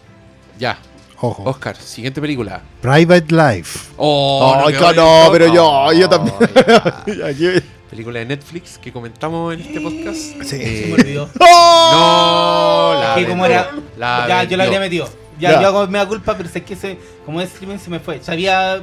ya. 0.58 0.78
Ojo. 1.21 1.43
Oscar, 1.49 1.75
siguiente 1.78 2.19
película. 2.21 2.62
Private 2.82 3.28
Life. 3.34 3.80
Oh, 3.97 4.56
no, 4.58 4.63
bonito. 4.63 5.30
pero 5.32 5.54
yo- 5.54 5.93
yo 5.93 6.10
también. 6.10 6.36
Aquí- 7.25 7.63
Película 7.89 8.19
de 8.19 8.25
Netflix 8.25 8.78
que 8.78 8.91
comentamos 8.91 9.54
en 9.54 9.62
este 9.62 9.80
podcast. 9.80 10.17
Sí. 10.43 10.58
Eh, 10.60 10.82
Se 10.84 10.88
me 10.88 10.93
olvidó. 10.95 11.30
no, 11.39 12.99
la 12.99 13.15
que 13.15 13.25
como 13.28 13.45
era. 13.45 13.69
la 13.97 14.25
ya, 14.28 14.43
yo 14.43 14.58
la 14.58 14.63
habría 14.65 14.80
metido. 14.80 15.08
Ya, 15.39 15.51
Ya. 15.54 15.62
yo 15.62 15.67
hago 15.67 15.88
me 15.88 15.97
da 15.97 16.08
culpa, 16.08 16.36
pero 16.36 16.49
sé 16.49 16.63
que 16.63 16.75
se, 16.75 16.97
como 17.25 17.39
es 17.41 17.51
streaming 17.54 17.78
se 17.78 17.89
me 17.89 17.99
fue. 17.99 18.21
Sabía. 18.21 18.82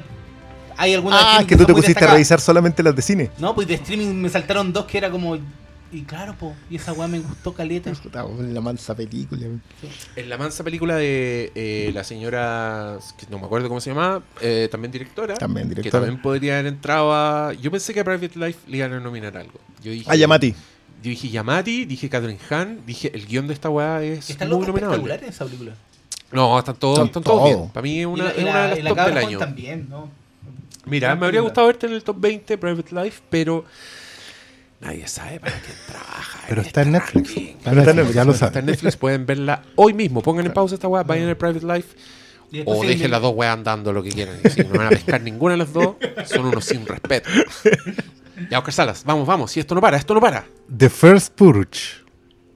Hay 0.77 0.95
algunas 0.95 1.21
Ah, 1.23 1.45
que 1.47 1.57
tú 1.57 1.65
te 1.67 1.75
pusiste 1.75 2.03
a 2.03 2.13
revisar 2.13 2.41
solamente 2.41 2.83
las 2.83 2.97
de 2.97 3.03
cine. 3.03 3.31
No, 3.39 3.55
pues 3.55 3.69
de 3.69 3.75
streaming 3.75 4.15
me 4.15 4.29
saltaron 4.31 4.73
dos 4.73 4.87
que 4.87 4.99
era 4.99 5.11
como. 5.11 5.37
Y 5.93 6.03
claro, 6.03 6.35
po, 6.39 6.55
y 6.71 6.77
esa 6.77 6.93
weá 6.95 7.07
me 7.07 7.19
gustó 7.21 7.53
caleta. 7.53 7.93
La 8.41 8.61
mansa 8.63 8.95
película. 8.97 9.47
En 10.17 10.29
la 10.31 10.39
mansa 10.39 10.65
película 10.65 10.97
de 10.97 11.53
eh, 11.55 11.91
la 11.93 12.03
señora, 12.03 12.99
que 13.19 13.27
no 13.29 13.39
me 13.39 13.45
acuerdo 13.45 13.69
cómo 13.69 13.79
se 13.81 13.91
llama, 13.91 14.23
eh, 14.41 14.69
también 14.71 14.91
directora. 14.91 15.35
También 15.35 15.69
Que 15.69 15.75
directora. 15.77 16.05
también 16.05 16.23
podría 16.23 16.55
haber 16.59 16.73
entrado 16.73 17.13
a. 17.13 17.53
Yo 17.61 17.71
pensé 17.71 17.93
que 17.93 18.01
a 18.01 18.05
Private 18.05 18.39
Life 18.39 18.61
le 18.69 18.79
iban 18.79 18.95
a 18.95 19.01
nominar 19.01 19.37
algo. 19.37 19.61
Yo 19.85 19.93
dije, 19.93 20.07
Ah, 20.09 20.17
Yamati. 20.17 20.53
Yo 21.03 21.11
dije 21.11 21.29
Yamati, 21.29 21.85
dije 21.85 22.09
Catherine 22.09 22.39
Hahn, 22.49 22.81
dije 22.87 23.11
el 23.15 23.27
guion 23.27 23.47
de 23.49 23.55
esta 23.55 23.69
weá 23.69 24.03
es 24.03 24.31
Están 24.31 24.49
muy 24.49 24.67
nominable. 24.67 25.15
en 25.15 25.25
esa 25.25 25.45
película. 25.45 25.75
No, 26.31 26.59
están 26.59 26.77
todos, 26.77 26.95
Están 26.95 27.09
están 27.09 27.23
todos 27.25 27.45
bien. 27.45 27.69
Para 27.69 27.83
mí 27.83 28.01
es 28.01 28.07
una, 28.07 28.25
la- 28.25 28.31
es 28.31 28.39
una 28.39 28.63
de 28.69 28.83
las 28.83 28.97
la 28.97 29.05
top 29.05 29.15
del 29.15 29.25
año. 29.27 29.39
también, 29.39 29.87
¿no? 29.91 30.09
Mira, 30.87 31.15
me 31.17 31.27
habría 31.27 31.43
gustado 31.43 31.67
verte 31.67 31.87
en 31.87 31.93
el 31.93 32.03
top 32.03 32.17
20 32.19 32.57
Private 32.57 32.95
Life, 32.95 33.21
pero 33.29 33.65
nadie 34.83 35.09
sabe 35.09 35.41
para 35.41 35.59
quién 35.61 35.77
trabaja. 35.87 36.41
Pero 36.49 36.61
en 36.61 36.67
está 36.67 36.83
en 36.83 36.93
Netflix. 36.93 37.29
ranking. 37.29 37.55
Está 37.57 37.71
en 37.71 37.77
Netflix, 37.77 38.15
ya 38.15 38.25
lo 38.25 38.33
Está 38.33 38.47
en 38.47 38.53
saben. 38.53 38.67
Netflix, 38.67 38.97
pueden 38.97 39.27
verla 39.27 39.63
hoy 39.77 39.95
mismo. 39.95 40.23
Pongan 40.23 40.47
en 40.47 40.53
pausa 40.53 40.75
esta 40.75 40.89
weá, 40.89 41.03
vayan 41.03 41.29
al 41.29 41.37
Private 41.37 41.67
Life 41.67 41.97
o 42.67 42.85
dejen 42.85 43.11
las 43.11 43.23
dos 43.23 43.35
weas 43.35 43.55
andando 43.55 43.93
lo 43.93 44.03
que 44.03 44.11
quieran. 44.11 44.37
Si 44.51 44.63
no 44.63 44.77
van 44.77 44.89
a 44.89 44.91
pescar 44.91 45.21
ninguna 45.23 45.53
de 45.55 45.59
las 45.59 45.73
dos, 45.73 45.97
son 46.27 46.47
unos 46.47 46.65
sin 46.65 46.87
respeto. 46.87 47.31
Ya, 48.51 48.59
Oscar 48.59 48.75
Salas, 48.75 49.05
vamos, 49.05 49.27
vamos. 49.27 49.51
Si 49.51 49.61
esto 49.61 49.75
no 49.75 49.81
para, 49.81 49.97
esto 49.97 50.15
no 50.15 50.21
para. 50.21 50.45
The 50.77 50.91
First 50.91 51.35
Purge. 51.35 52.03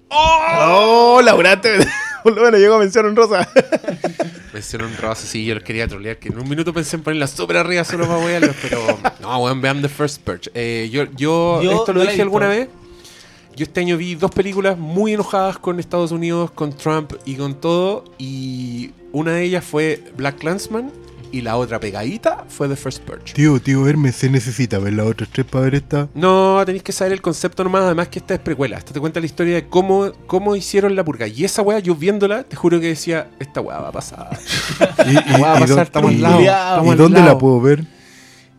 ¡Oh! 0.09 1.21
Por 2.23 2.35
lo 2.35 2.43
menos 2.43 2.61
llegó 2.61 2.75
a 2.75 2.79
mencionar 2.79 3.11
un 3.11 3.17
rosa. 3.17 3.49
Mencionó 4.57 4.87
un 4.87 4.97
rosa, 4.97 5.27
sí, 5.27 5.45
yo 5.45 5.55
los 5.55 5.63
quería 5.63 5.87
trolear. 5.87 6.17
Que 6.17 6.29
en 6.29 6.39
un 6.39 6.49
minuto 6.49 6.73
pensé 6.73 6.97
en 6.97 7.03
ponerla 7.03 7.27
súper 7.27 7.59
arriba 7.59 7.85
solo 7.85 8.07
para 8.07 8.21
wearlos, 8.21 8.57
pero 8.63 8.79
no, 9.21 9.39
weón, 9.41 9.61
vean 9.61 9.83
The 9.83 9.89
First 9.91 10.23
Purge. 10.23 10.51
Eh, 10.55 10.89
yo, 10.91 11.05
yo, 11.15 11.61
Yo 11.63 11.73
esto 11.73 11.93
lo 11.93 12.01
dije 12.01 12.23
alguna 12.23 12.49
vez. 12.49 12.71
Yo 13.55 13.65
este 13.65 13.81
año 13.81 13.99
vi 13.99 14.15
dos 14.15 14.31
películas 14.31 14.79
muy 14.79 15.13
enojadas 15.13 15.59
con 15.59 15.79
Estados 15.79 16.11
Unidos, 16.11 16.51
con 16.53 16.75
Trump 16.75 17.13
y 17.27 17.35
con 17.35 17.61
todo. 17.61 18.05
Y 18.17 18.93
una 19.13 19.33
de 19.33 19.43
ellas 19.43 19.63
fue 19.63 20.03
Black 20.17 20.39
Clansman. 20.39 20.91
Y 21.37 21.41
la 21.43 21.57
otra 21.57 21.79
pegadita 21.81 22.45
fue 22.49 22.69
The 22.69 22.77
First 22.77 23.03
Purge. 23.03 23.33
Tío, 23.35 23.61
tío 23.61 23.87
Hermes, 23.89 24.17
se 24.17 24.29
necesita 24.31 24.79
ver 24.79 24.95
las 24.95 25.07
otras 25.07 25.29
tres 25.31 25.47
para 25.47 25.65
ver 25.65 25.75
esta. 25.77 26.09
No, 26.15 26.63
tenéis 26.67 26.83
que 26.83 26.93
saber 26.93 27.13
el 27.13 27.23
concepto 27.23 27.63
nomás, 27.65 27.83
además 27.83 28.09
que 28.09 28.19
esta 28.19 28.35
es 28.35 28.41
precuela. 28.41 28.79
Esta 28.79 28.93
te 28.93 29.01
cuenta 29.01 29.21
la 29.21 29.27
historia 29.27 29.55
de 29.55 29.69
cómo, 29.69 30.13
cómo 30.27 30.57
hicieron 30.57 30.97
la 30.97 31.05
purga. 31.05 31.27
Y 31.27 31.45
esa 31.45 31.63
weá, 31.63 31.79
yo 31.79 31.95
viéndola, 31.95 32.43
te 32.45 32.57
juro 32.57 32.81
que 32.81 32.89
decía, 32.89 33.31
esta 33.39 33.61
weá 33.61 33.79
va 33.81 33.89
a 33.89 33.93
pasar. 33.93 34.39
¿Y, 35.07 35.11
y- 35.37 35.41
va 35.41 35.57
a 35.57 35.61
pasar, 35.61 35.85
estamos 35.87 36.13
y- 36.13 36.17
al 36.17 36.23
lado. 36.23 36.41
¿y 36.41 36.45
estamos 36.47 36.93
al 36.93 36.99
dónde 36.99 37.19
lado. 37.21 37.33
la 37.33 37.39
puedo 37.39 37.61
ver? 37.61 37.85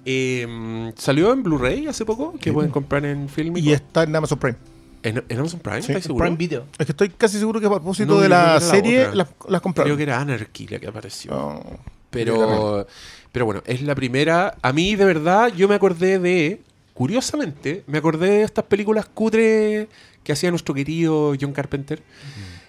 Eh, 0.06 0.92
salió 0.96 1.34
en 1.34 1.44
Blu-ray 1.44 1.88
hace 1.88 2.06
poco, 2.06 2.34
que 2.40 2.54
pueden 2.54 2.72
comprar 2.72 3.06
en 3.06 3.28
Film 3.28 3.58
Y 3.58 3.74
está 3.74 4.04
en 4.04 4.16
Amazon 4.16 4.40
Prime. 4.40 4.58
¿En, 5.04 5.24
en 5.30 5.40
Amazon 5.40 5.60
Prime, 5.60 5.82
Sí, 5.82 5.88
¿estáis 5.92 6.06
seguro? 6.06 6.24
Prime 6.24 6.38
Video. 6.38 6.66
Es 6.78 6.86
que 6.86 6.92
estoy 6.92 7.10
casi 7.10 7.38
seguro 7.40 7.60
que 7.60 7.68
a 7.68 7.70
propósito 7.70 8.16
No, 8.16 8.20
de 8.20 8.30
la 8.30 8.54
la 8.56 8.60
serie 8.62 9.10
las, 9.14 9.28
las 9.48 9.62
compraron. 9.62 9.88
Creo 9.90 9.98
que 9.98 10.04
era 10.04 10.20
Anarchy 10.20 10.68
la 10.68 10.80
que 10.80 10.88
apareció. 10.88 11.32
No. 11.32 11.64
Pero, 12.10 12.88
pero 13.32 13.46
bueno, 13.46 13.62
es 13.66 13.82
la 13.82 13.96
primera. 13.96 14.56
A 14.62 14.74
mí, 14.74 14.96
de 14.96 15.06
verdad, 15.06 15.52
yo 15.56 15.68
me 15.68 15.76
acordé 15.76 16.20
de. 16.20 16.62
Curiosamente, 16.94 17.84
me 17.86 18.00
acordé 18.00 18.30
de 18.30 18.42
estas 18.42 18.66
películas 18.66 19.06
cutres 19.06 19.88
que 20.24 20.34
hacía 20.34 20.50
nuestro 20.50 20.74
querido 20.74 21.36
John 21.40 21.54
Carpenter. 21.54 22.02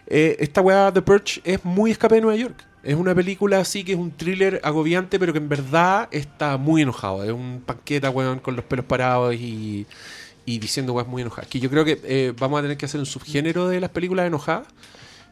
Eh, 0.07 0.37
esta 0.41 0.61
weá, 0.61 0.93
The 0.93 1.03
Purge, 1.03 1.41
es 1.45 1.65
muy 1.65 1.91
escape 1.91 2.17
de 2.17 2.21
Nueva 2.21 2.39
York. 2.39 2.65
Es 2.83 2.95
una 2.95 3.15
película 3.15 3.59
así 3.59 3.85
que 3.85 3.93
es 3.93 3.99
un 3.99 4.11
thriller 4.11 4.61
agobiante, 4.63 5.19
pero 5.19 5.33
que 5.33 5.39
en 5.39 5.49
verdad 5.49 6.09
está 6.11 6.57
muy 6.57 6.83
enojado. 6.83 7.25
Es 7.25 7.33
un 7.33 7.63
panqueta, 7.65 8.11
weón, 8.11 8.39
con 8.39 8.55
los 8.55 8.65
pelos 8.65 8.85
parados 8.85 9.35
y, 9.35 9.87
y 10.45 10.59
diciendo 10.59 10.93
weas 10.93 11.09
muy 11.09 11.23
enojadas. 11.23 11.49
Que 11.49 11.61
yo 11.61 11.69
creo 11.69 11.85
que 11.85 12.01
eh, 12.05 12.33
vamos 12.39 12.59
a 12.59 12.63
tener 12.63 12.77
que 12.77 12.87
hacer 12.87 13.01
un 13.01 13.07
subgénero 13.07 13.69
de 13.69 13.81
las 13.81 13.91
películas 13.91 14.27
enojadas. 14.27 14.67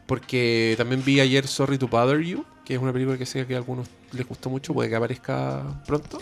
Porque 0.07 0.73
también 0.77 1.03
vi 1.05 1.19
ayer 1.19 1.45
Sorry 1.45 1.77
to 1.77 1.87
Bother 1.87 2.21
You, 2.21 2.45
que 2.65 2.73
es 2.73 2.79
una 2.79 2.91
película 2.91 3.17
que 3.17 3.25
sé 3.25 3.45
que 3.45 3.53
a 3.53 3.57
algunos 3.57 3.87
les 4.13 4.27
gustó 4.27 4.49
mucho, 4.49 4.73
puede 4.73 4.89
que 4.89 4.95
aparezca 4.95 5.63
pronto. 5.85 6.19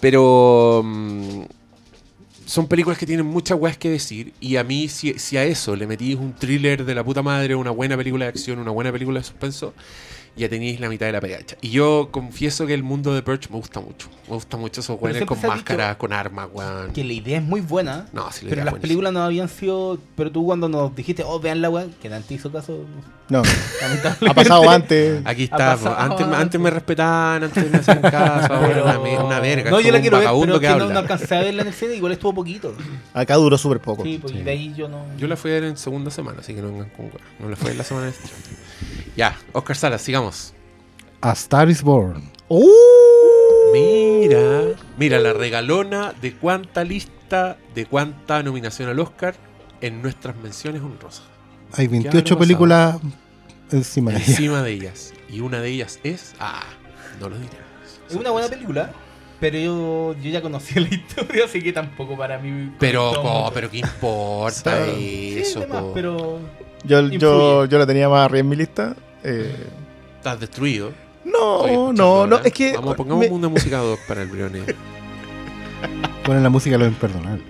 Pero 0.00 0.82
mm, 0.84 1.42
son 2.46 2.66
películas 2.66 2.98
que 2.98 3.06
tienen 3.06 3.26
muchas 3.26 3.58
weas 3.58 3.76
que 3.76 3.90
decir. 3.90 4.32
Y 4.40 4.56
a 4.56 4.64
mí, 4.64 4.88
si, 4.88 5.18
si 5.18 5.36
a 5.36 5.44
eso 5.44 5.76
le 5.76 5.86
metís 5.86 6.16
un 6.16 6.32
thriller 6.32 6.84
de 6.84 6.94
la 6.94 7.04
puta 7.04 7.22
madre, 7.22 7.54
una 7.54 7.70
buena 7.70 7.96
película 7.96 8.24
de 8.24 8.30
acción, 8.30 8.58
una 8.58 8.70
buena 8.70 8.90
película 8.90 9.20
de 9.20 9.24
suspenso, 9.24 9.74
ya 10.36 10.48
tenéis 10.48 10.80
la 10.80 10.88
mitad 10.88 11.06
de 11.06 11.12
la 11.12 11.20
pegacha. 11.20 11.56
Y 11.60 11.70
yo 11.70 12.08
confieso 12.10 12.66
que 12.66 12.74
el 12.74 12.82
mundo 12.82 13.14
de 13.14 13.22
Perch 13.22 13.50
me 13.50 13.56
gusta 13.56 13.80
mucho. 13.80 14.08
Me 14.28 14.34
gusta 14.34 14.56
mucho 14.56 14.80
esos 14.80 14.98
weones 15.00 15.24
con 15.24 15.38
máscaras, 15.42 15.96
con 15.96 16.12
armas, 16.12 16.48
weón. 16.52 16.92
Que 16.92 17.02
la 17.04 17.12
idea 17.12 17.38
es 17.38 17.44
muy 17.44 17.60
buena. 17.60 18.06
No, 18.12 18.30
si 18.30 18.44
la 18.46 18.52
idea 18.52 18.64
pero 18.64 18.70
las 18.76 18.80
películas 18.80 19.12
no 19.12 19.22
habían 19.22 19.48
sido. 19.48 19.98
Pero 20.16 20.30
tú 20.30 20.44
cuando 20.46 20.68
nos 20.68 20.94
dijiste, 20.94 21.24
oh, 21.26 21.40
vean 21.40 21.60
la 21.60 21.68
weá, 21.68 21.86
que 22.00 22.08
nadie 22.08 22.24
te 22.26 22.34
hizo 22.34 22.50
caso. 22.52 22.84
No, 23.28 23.42
ha 24.28 24.34
pasado 24.34 24.68
antes. 24.70 25.20
Aquí 25.24 25.42
Ha 25.42 25.44
está, 25.44 25.72
antes, 25.72 25.86
antes. 25.96 26.26
antes 26.26 26.60
me 26.60 26.70
respetaban, 26.70 27.44
antes 27.44 27.70
me 27.70 27.78
hacían 27.78 28.00
caso, 28.00 28.52
ahora 28.54 28.68
Pero- 28.68 29.00
una, 29.02 29.24
una 29.24 29.40
verga. 29.40 29.70
No, 29.70 29.80
yo 29.80 29.92
la 29.92 30.00
quiero 30.00 30.18
ver, 30.18 30.28
pero 30.28 30.54
que 30.54 30.60
que 30.60 30.66
no, 30.68 30.72
habla. 30.84 30.94
no 30.94 30.98
alcancé 31.00 31.36
a 31.36 31.40
verla 31.40 31.62
en 31.62 31.68
el 31.68 31.74
cine, 31.74 31.94
igual 31.94 32.12
estuvo 32.12 32.34
poquito. 32.34 32.74
Acá 33.14 33.34
duró 33.36 33.56
súper 33.58 33.80
poco. 33.80 34.02
Sí, 34.04 34.20
y 34.32 34.42
de 34.42 34.50
ahí 34.50 34.74
yo 34.76 34.88
no. 34.88 35.04
Yo 35.16 35.28
la 35.28 35.36
fui 35.36 35.50
a 35.52 35.54
ver 35.54 35.64
en 35.64 35.76
segunda 35.76 36.10
semana, 36.10 36.40
así 36.40 36.54
que 36.54 36.62
no 36.62 36.68
vengan 36.72 36.88
con 36.90 37.06
hueá. 37.06 37.18
No 37.38 37.48
la 37.48 37.56
fui 37.56 37.66
a 37.66 37.68
ver 37.70 37.76
la 37.78 37.84
semana 37.84 38.06
de. 38.06 38.12
Ya, 39.16 39.36
Oscar 39.52 39.76
Salas, 39.76 40.02
sigamos. 40.02 40.54
A 41.20 41.32
Star 41.32 41.68
is 41.68 41.82
Born. 41.82 42.22
¡Uh! 42.48 42.68
Mira, 43.72 44.62
mira 44.98 45.18
la 45.18 45.32
regalona 45.32 46.12
de 46.20 46.34
cuánta 46.34 46.84
lista, 46.84 47.56
de 47.74 47.86
cuánta 47.86 48.42
nominación 48.42 48.88
al 48.88 48.98
Oscar 49.00 49.34
en 49.80 50.02
nuestras 50.02 50.36
menciones 50.36 50.82
honrosas. 50.82 51.24
Hay 51.72 51.86
habrá 51.86 51.92
28 52.00 52.22
pasado? 52.24 52.38
películas 52.40 52.98
encima 53.70 54.10
de 54.12 54.16
ella. 54.18 54.26
Encima 54.26 54.62
de 54.62 54.72
ellas. 54.72 55.12
Y 55.28 55.40
una 55.40 55.60
de 55.60 55.68
ellas 55.68 56.00
es. 56.02 56.34
Ah, 56.40 56.64
no 57.20 57.28
lo 57.28 57.36
diré. 57.36 57.56
Es 58.08 58.16
una 58.16 58.30
buena 58.30 58.48
película, 58.48 58.90
pero 59.38 59.58
yo, 59.58 60.16
yo 60.20 60.30
ya 60.30 60.42
conocía 60.42 60.80
la 60.88 60.88
historia, 60.88 61.44
así 61.44 61.62
que 61.62 61.72
tampoco 61.72 62.16
para 62.16 62.38
mí. 62.38 62.72
Pero, 62.80 63.12
co, 63.22 63.50
pero 63.54 63.70
¿qué 63.70 63.78
importa 63.78 64.84
Sí, 64.96 65.36
eso? 65.38 65.60
demás, 65.60 65.82
co? 65.82 65.92
pero. 65.94 66.40
Yo, 66.84 67.08
yo, 67.08 67.64
yo 67.66 67.78
la 67.78 67.86
tenía 67.86 68.08
más 68.08 68.24
arriba 68.24 68.40
en 68.40 68.48
mi 68.48 68.56
lista. 68.56 68.96
Eh, 69.22 69.54
Estás 70.16 70.40
destruido. 70.40 70.92
no, 71.24 71.92
no, 71.92 72.26
no. 72.26 72.36
Es 72.38 72.52
que. 72.52 72.72
Vamos, 72.74 72.96
pongamos 72.96 73.24
me- 73.26 73.30
una 73.30 73.48
música 73.48 73.78
ad 73.80 73.84
hoc 73.92 74.00
para 74.08 74.22
el 74.22 74.28
Brione. 74.28 74.62
Ponen 76.24 76.42
la 76.42 76.50
música 76.50 76.76
lo 76.78 76.86
imperdonable. 76.86 77.42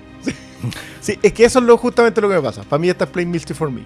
sí, 1.00 1.18
es 1.22 1.32
que 1.32 1.44
eso 1.44 1.58
es 1.60 1.64
lo, 1.64 1.76
justamente 1.76 2.20
lo 2.20 2.28
que 2.28 2.34
me 2.36 2.42
pasa. 2.42 2.62
Para 2.62 2.78
mí 2.80 2.88
esta 2.88 3.04
es 3.04 3.10
Plain 3.10 3.30
Misty 3.30 3.54
for 3.54 3.70
Me. 3.70 3.82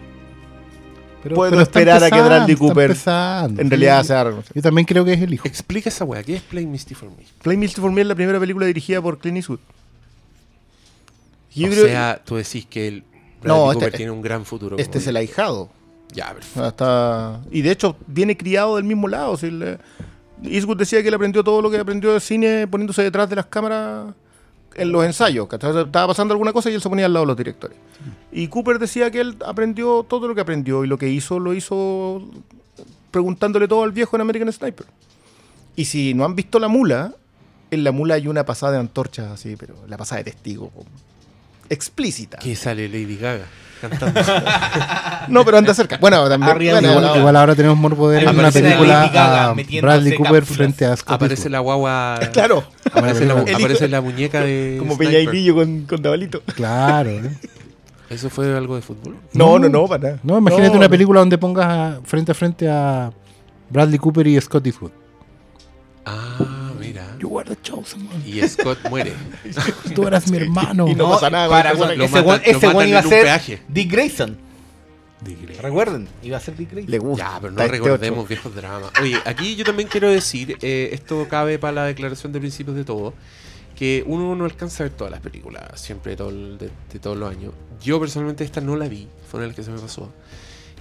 Pero, 1.23 1.37
Puedo 1.37 1.51
pero 1.53 1.63
esperar 1.63 2.05
a 2.05 2.11
que 2.11 2.21
Bradley 2.21 2.55
Cooper 2.55 2.91
empezando, 2.91 3.61
En 3.63 3.67
sí. 3.69 3.71
realidad 3.71 4.03
se 4.05 4.13
va 4.13 4.21
a 4.21 4.25
reconocer. 4.25 4.53
Yo 4.55 4.61
también 4.61 4.85
creo 4.87 5.07
que 5.07 5.15
es 5.15 5.23
el 5.23 5.33
hijo. 5.33 5.49
Explica 5.49 5.89
esa 5.89 6.05
weá. 6.05 6.23
¿Qué 6.23 6.37
es 6.37 6.43
Play 6.43 6.67
Misty 6.67 6.95
for 6.95 7.09
Me? 7.09 7.25
Plain 7.43 7.59
Misty 7.61 7.81
for 7.81 7.91
Me 7.91 8.03
es 8.03 8.07
la 8.07 8.15
primera 8.15 8.39
película 8.39 8.67
dirigida 8.67 9.01
por 9.01 9.19
Clint 9.19 9.39
Eastwood. 9.39 9.59
Y 11.55 11.67
o 11.67 11.73
sea, 11.73 12.21
tú 12.25 12.37
decís 12.37 12.67
que 12.67 12.89
el 12.89 13.05
No, 13.49 13.71
este- 13.73 13.85
Cooper 13.85 13.97
tiene 13.97 14.13
un 14.13 14.23
gran 14.23 14.45
futuro. 14.45 14.77
este 14.79 14.99
es 14.99 15.07
el 15.07 15.17
ahijado. 15.17 15.69
Ya, 16.13 16.33
perfecto. 16.33 16.63
Ah, 16.63 16.69
está- 16.69 17.41
Y 17.51 17.63
de 17.63 17.71
hecho, 17.73 17.97
viene 18.07 18.37
criado 18.37 18.77
del 18.77 18.85
mismo 18.85 19.09
lado. 19.09 19.37
si 19.37 19.51
le- 19.51 19.79
Eastwood 20.43 20.77
decía 20.77 21.01
que 21.03 21.09
él 21.09 21.15
aprendió 21.15 21.43
todo 21.43 21.63
lo 21.63 21.71
que 21.71 21.79
aprendió 21.79 22.13
de 22.13 22.21
cine 22.21 22.67
poniéndose 22.67 23.03
detrás 23.03 23.29
de 23.31 23.37
las 23.37 23.47
cámaras 23.47 24.15
en 24.75 24.93
los 24.93 25.05
ensayos. 25.05 25.49
que 25.49 25.57
Estaba 25.57 26.07
pasando 26.07 26.33
alguna 26.35 26.53
cosa 26.53 26.71
y 26.71 26.75
él 26.75 26.81
se 26.83 26.89
ponía 26.89 27.07
al 27.07 27.13
lado 27.13 27.25
de 27.25 27.29
los 27.29 27.37
directores. 27.37 27.77
Y 28.31 28.49
Cooper 28.49 28.79
decía 28.79 29.11
que 29.11 29.21
él 29.21 29.37
aprendió 29.47 30.05
todo 30.09 30.29
lo 30.29 30.35
que 30.35 30.41
aprendió 30.43 30.85
y 30.85 30.87
lo 30.89 30.99
que 30.99 31.09
hizo, 31.09 31.39
lo 31.41 31.55
hizo 31.55 32.23
preguntándole 33.11 33.69
todo 33.69 33.85
al 33.85 33.93
viejo 33.93 34.17
en 34.17 34.23
American 34.23 34.53
Sniper. 34.53 34.87
Y 35.77 35.85
si 35.87 36.15
no 36.15 36.25
han 36.25 36.35
visto 36.37 36.59
La 36.59 36.69
Mula, 36.69 37.15
en 37.71 37.85
La 37.85 37.93
Mula 37.93 38.15
hay 38.15 38.29
una 38.29 38.45
pasada 38.45 38.73
de 38.73 38.79
antorchas 38.79 39.31
así, 39.31 39.57
pero 39.57 39.75
la 39.89 39.97
pasada 39.97 40.19
de 40.23 40.31
testigo. 40.31 40.71
Explícita. 41.69 42.39
¿Qué 42.39 42.55
sale 42.57 42.89
Lady 42.89 43.17
Gaga 43.17 43.45
cantando? 43.81 44.21
No, 45.29 45.43
pero 45.45 45.57
anda 45.59 45.73
cerca. 45.73 45.97
Bueno, 45.99 46.29
también. 46.29 46.51
Arriba 46.51 46.81
bueno, 46.81 47.17
Igual, 47.17 47.37
ahora 47.37 47.55
tenemos 47.55 47.79
morbo 47.79 48.11
de 48.11 48.27
una 48.27 48.51
película 48.51 49.01
Lady 49.01 49.15
Gaga 49.15 49.45
a 49.51 49.55
metiéndose 49.55 49.81
Bradley 49.97 50.17
Cooper 50.17 50.33
cápsulas. 50.41 50.57
frente 50.57 50.85
a 50.85 50.97
Scott 50.97 51.15
aparece 51.15 51.49
la 51.51 51.59
guagua. 51.61 52.21
Claro. 52.33 52.65
Aparece 52.93 53.25
la, 53.25 53.35
aparece 53.41 53.89
la 53.89 54.01
muñeca 54.01 54.41
de. 54.41 54.77
Como 54.79 54.95
Sniper. 54.97 55.15
Peñailillo 55.25 55.55
con, 55.55 55.83
con 55.87 56.03
Dabalito. 56.03 56.43
Claro. 56.55 57.11
¿eh? 57.11 57.31
¿Eso 58.11 58.29
fue 58.29 58.55
algo 58.57 58.77
de 58.77 58.83
fútbol? 58.83 59.17
No, 59.33 59.59
no, 59.59 59.69
no, 59.69 59.87
para 59.89 60.03
nada. 60.03 60.21
No, 60.23 60.37
imagínate 60.39 60.71
No, 60.73 60.77
una 60.79 60.89
película 60.91 61.21
donde 61.21 61.39
pongas 61.39 61.67
a- 61.67 62.01
frente 62.05 62.33
a 62.33 62.35
frente 62.35 62.69
a 62.71 63.11
Bradley 63.71 63.99
Cooper 63.99 64.27
y 64.27 64.39
Scott 64.41 64.67
Eastwood. 64.67 64.91
Ah. 66.05 66.54
You 67.25 67.39
are 67.39 67.49
the 67.49 67.61
chosen 67.63 68.07
one. 68.07 68.23
Y 68.29 68.47
Scott 68.49 68.79
muere. 68.91 69.13
Tú 69.95 70.07
eras 70.07 70.31
mi 70.31 70.37
hermano. 70.43 70.87
Y 70.89 70.95
no 70.95 71.11
pasa 71.11 71.31
nada, 71.31 71.49
Para, 71.49 71.73
bueno, 71.73 71.93
ese 72.05 72.23
lo 72.23 72.35
ese 72.35 72.69
buen 72.69 72.89
iba 72.89 72.99
a 72.99 73.03
ser 73.03 73.23
peaje. 73.25 73.63
Dick 73.69 73.91
Grayson. 73.91 74.37
Recuerden, 75.63 76.07
iba 76.23 76.37
a 76.37 76.41
ser 76.41 76.55
Dick 76.57 76.71
Grayson. 76.73 76.91
Le 76.91 76.99
gusta. 76.99 77.25
Ya, 77.35 77.41
pero 77.41 77.53
no 77.53 77.61
este 77.63 77.73
recordemos 77.73 78.19
otro. 78.19 78.29
viejos 78.29 78.55
dramas. 78.55 78.91
Oye, 79.01 79.17
aquí 79.25 79.57
yo 79.57 79.65
también 79.65 79.89
quiero 79.89 80.11
decir, 80.11 80.59
eh, 80.61 80.91
esto 80.93 81.27
cabe 81.31 81.59
para 81.59 81.73
la 81.73 81.85
declaración 81.85 82.33
de 82.33 82.41
principios 82.41 82.77
de 82.77 82.85
todo, 82.85 83.15
que 83.75 84.05
uno 84.07 84.35
no 84.37 84.45
alcanza 84.45 84.85
a 84.85 84.89
ver 84.89 84.97
todas 84.97 85.11
las 85.11 85.21
películas, 85.21 85.81
siempre 85.81 86.11
de, 86.13 86.17
todo 86.17 86.29
el- 86.29 86.59
de- 86.59 86.71
de 86.93 86.99
todos 86.99 87.17
los 87.17 87.31
años. 87.31 87.53
Yo 87.83 87.99
personalmente 87.99 88.45
esta 88.45 88.61
no 88.61 88.77
la 88.77 88.87
vi, 88.87 89.09
fue 89.31 89.39
una 89.39 89.45
de 89.45 89.49
las 89.49 89.57
que 89.57 89.63
se 89.63 89.71
me 89.71 89.79
pasó. 89.79 90.13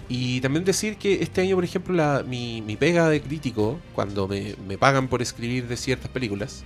Y 0.09 0.41
también 0.41 0.65
decir 0.65 0.97
que 0.97 1.21
este 1.23 1.41
año, 1.41 1.55
por 1.55 1.63
ejemplo, 1.63 1.95
la, 1.95 2.23
mi, 2.27 2.61
mi 2.61 2.75
pega 2.75 3.09
de 3.09 3.21
crítico, 3.21 3.79
cuando 3.95 4.27
me, 4.27 4.55
me 4.67 4.77
pagan 4.77 5.07
por 5.07 5.21
escribir 5.21 5.67
de 5.67 5.77
ciertas 5.77 6.09
películas, 6.11 6.63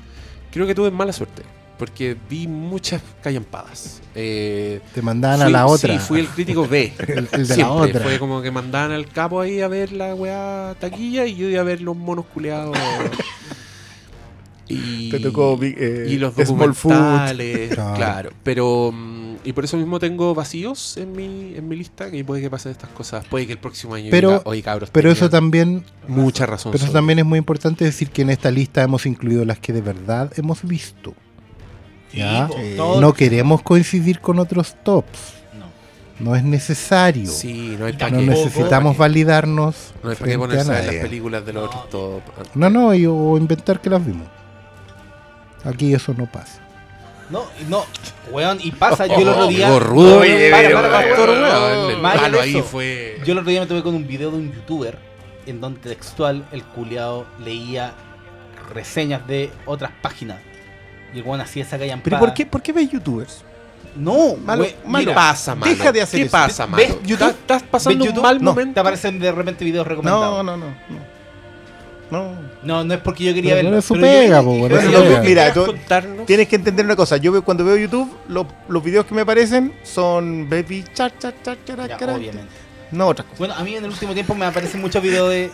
creo 0.52 0.65
que 0.67 0.73
tuve 0.76 0.91
mala 0.91 1.13
suerte. 1.13 1.43
Porque 1.78 2.17
vi 2.28 2.47
muchas 2.47 3.04
callampadas. 3.21 4.02
Eh, 4.15 4.82
Te 4.95 5.02
mandaban 5.04 5.41
a 5.41 5.43
fui- 5.45 5.54
la 5.54 5.67
otra. 5.67 5.93
Sí, 5.93 6.00
fui 6.08 6.19
el 6.21 6.28
crítico 6.28 6.67
B. 6.67 6.91
El, 7.08 7.30
el 7.34 7.47
de 7.47 7.58
la 7.58 7.69
otra. 7.71 8.02
Fue 8.02 8.17
como 8.17 8.41
que 8.41 8.50
mandaban 8.50 8.91
al 8.91 9.06
capo 9.08 9.39
ahí 9.41 9.62
a 9.62 9.67
ver 9.67 9.91
la 9.91 10.15
weá 10.15 10.76
taquilla 10.80 11.28
y 11.28 11.36
yo 11.36 11.47
iba 11.47 11.62
a 11.62 11.63
ver 11.63 11.82
los 11.82 11.95
monos 11.95 12.26
culeados. 12.34 12.76
y, 14.70 15.10
Te 15.10 15.20
tocó 15.20 15.58
Big- 15.58 15.76
eh, 15.78 16.06
y 16.10 16.18
los 16.18 16.36
documentales, 16.36 17.74
Claro. 17.74 17.96
claro. 17.96 18.30
Pero 18.44 18.92
mm, 18.94 19.36
y 19.44 19.54
por 19.54 19.64
eso 19.64 19.78
mismo 19.78 20.00
tengo 20.00 20.34
vacíos 20.36 20.98
en 20.98 21.14
mi 21.14 21.54
en 21.56 21.68
mi 21.68 21.76
lista 21.76 22.12
que 22.12 22.24
puede 22.26 22.42
que 22.42 22.50
pasen 22.50 22.72
estas 22.72 22.90
cosas. 22.90 23.26
Puede 23.26 23.46
que 23.48 23.54
el 23.54 23.60
próximo 23.60 23.94
año 23.96 24.08
Pero- 24.12 24.30
diga, 24.30 24.42
oye 24.46 24.62
cabros, 24.64 24.90
Pero 24.92 25.12
eso 25.12 25.30
también, 25.30 25.84
mucha 26.08 26.46
razón. 26.46 26.72
pero 26.72 26.78
eso 26.84 26.88
sobre". 26.88 26.98
también 27.00 27.20
es 27.20 27.26
muy 27.26 27.40
importante 27.40 27.86
decir 27.86 28.10
que 28.10 28.24
en 28.24 28.30
esta 28.30 28.52
lista 28.52 28.82
hemos 28.84 29.06
incluido 29.06 29.46
las 29.46 29.60
que 29.60 29.74
de 29.74 29.82
verdad 29.82 30.32
hemos 30.38 30.64
visto. 30.64 31.14
¿ya? 32.14 32.50
Eh, 32.58 32.76
No 32.78 33.14
queremos 33.14 33.62
coincidir 33.62 34.20
con 34.22 34.40
otros 34.40 34.76
tops. 34.84 35.34
No. 36.20 36.26
No 36.32 36.36
es 36.36 36.44
necesario. 36.44 37.30
Sí, 37.30 37.76
no 37.78 37.86
hay 37.86 37.96
Y 38.10 38.26
necesitamos 38.26 38.98
validarnos 38.98 39.94
No 40.04 40.10
hay 40.10 40.16
para 40.16 40.32
qué 40.32 40.38
ponerse 40.38 40.72
a 40.72 40.82
las 40.84 40.96
películas 40.96 41.46
de 41.46 41.54
los 41.54 41.64
No. 41.64 41.70
otros 41.70 41.90
top. 41.90 42.22
No, 42.56 42.70
no, 42.70 42.94
y- 42.96 43.06
o 43.06 43.38
inventar 43.38 43.80
que 43.82 43.90
las 43.90 44.04
vimos. 44.06 44.28
Aquí 45.63 45.93
eso 45.93 46.13
no 46.17 46.26
pasa. 46.26 46.60
No, 47.30 47.43
no, 47.67 47.86
weón, 48.32 48.58
y 48.62 48.72
pasa, 48.72 49.06
yo 49.06 49.15
el 49.17 49.28
otro 49.28 49.48
día. 49.48 49.67
Llegó 49.67 49.80
rudo 49.82 50.22
ahí 52.41 52.62
fue. 52.62 53.20
Yo 53.26 53.34
el 53.34 53.39
otro 53.39 53.50
día 53.52 53.60
me 53.62 53.67
tuve 53.67 53.84
con 53.84 53.96
un 53.96 54.08
video 54.08 54.32
de 54.32 54.38
un 54.38 54.54
youtuber 54.54 54.98
en 55.46 55.60
donde 55.60 55.80
textual 55.82 56.46
el 56.52 56.63
culiao 56.63 57.26
leía 57.43 57.93
reseñas 58.74 59.26
de 59.28 59.52
otras 59.65 59.91
páginas. 60.02 60.38
Y 61.13 61.20
el 61.20 61.24
weón 61.26 61.41
hacía 61.41 61.63
esa 61.63 61.78
callampada. 61.78 62.04
¿Pero 62.04 62.20
por 62.20 62.34
qué, 62.34 62.46
por 62.46 62.62
qué 62.62 62.72
ves 62.74 62.89
youtubers? 62.89 63.43
No, 63.96 64.36
Malo- 64.38 64.63
we- 64.63 64.76
malo. 64.86 65.00
¿Qué 65.00 65.06
mira, 65.10 65.15
pasa, 65.15 65.56
mano? 65.56 65.72
deja 65.72 65.91
de 65.91 66.02
hacer 66.02 66.20
¿Qué 66.20 66.26
eso. 66.28 66.32
pasa. 66.32 66.67
YouTube? 66.67 67.12
¿Estás- 67.13 67.30
¿Estás 67.32 67.63
pasando 67.63 68.00
¿Ves 68.00 68.02
un 68.10 68.15
YouTube? 68.15 68.24
mal 68.24 68.38
No. 68.41 68.52
momento? 68.52 68.74
Te 68.76 68.80
aparecen 68.80 69.20
de 69.20 69.32
repente 69.32 69.65
videos 69.65 69.88
recomendados. 69.88 70.43
No, 70.43 70.43
no, 70.43 70.58
no. 70.58 70.65
No. 70.67 71.17
No. 72.10 72.32
No, 72.63 72.84
no 72.84 72.93
es 72.93 73.00
porque 73.02 73.24
yo 73.26 73.34
quería 73.34 73.56
verlo. 73.56 73.72
no 73.72 73.78
es 73.78 73.86
su 73.86 73.96
pega, 73.96 74.41
po, 74.41 74.54
mira, 74.54 74.80
¿Quieres 75.22 75.54
tú-? 75.54 75.76
Tienes 76.26 76.48
que 76.48 76.56
entender 76.56 76.86
una 76.86 76.96
cosa. 76.96 77.17
Yo 77.17 77.32
veo- 77.32 77.43
cuando 77.43 77.65
veo 77.65 77.76
YouTube, 77.78 78.10
lo- 78.30 78.48
los 78.70 78.84
videos 78.84 79.06
que 79.06 79.13
me 79.15 79.22
aparecen 79.22 79.74
son 79.84 80.48
baby 80.50 80.84
char, 80.93 81.12
char, 81.17 81.34
char, 81.43 81.58
char, 81.65 81.88
Ya, 81.88 81.98
char, 81.98 82.10
obviamente. 82.12 82.52
No 82.91 83.08
otras 83.08 83.26
cosas. 83.26 83.39
Bueno, 83.39 83.54
a 83.58 83.63
mí 83.63 83.76
en 83.76 83.84
el 83.84 83.89
último 83.91 84.13
tiempo 84.13 84.34
me 84.36 84.46
aparecen 84.46 84.80
muchos 84.82 85.02
videos 85.04 85.30
de. 85.30 85.52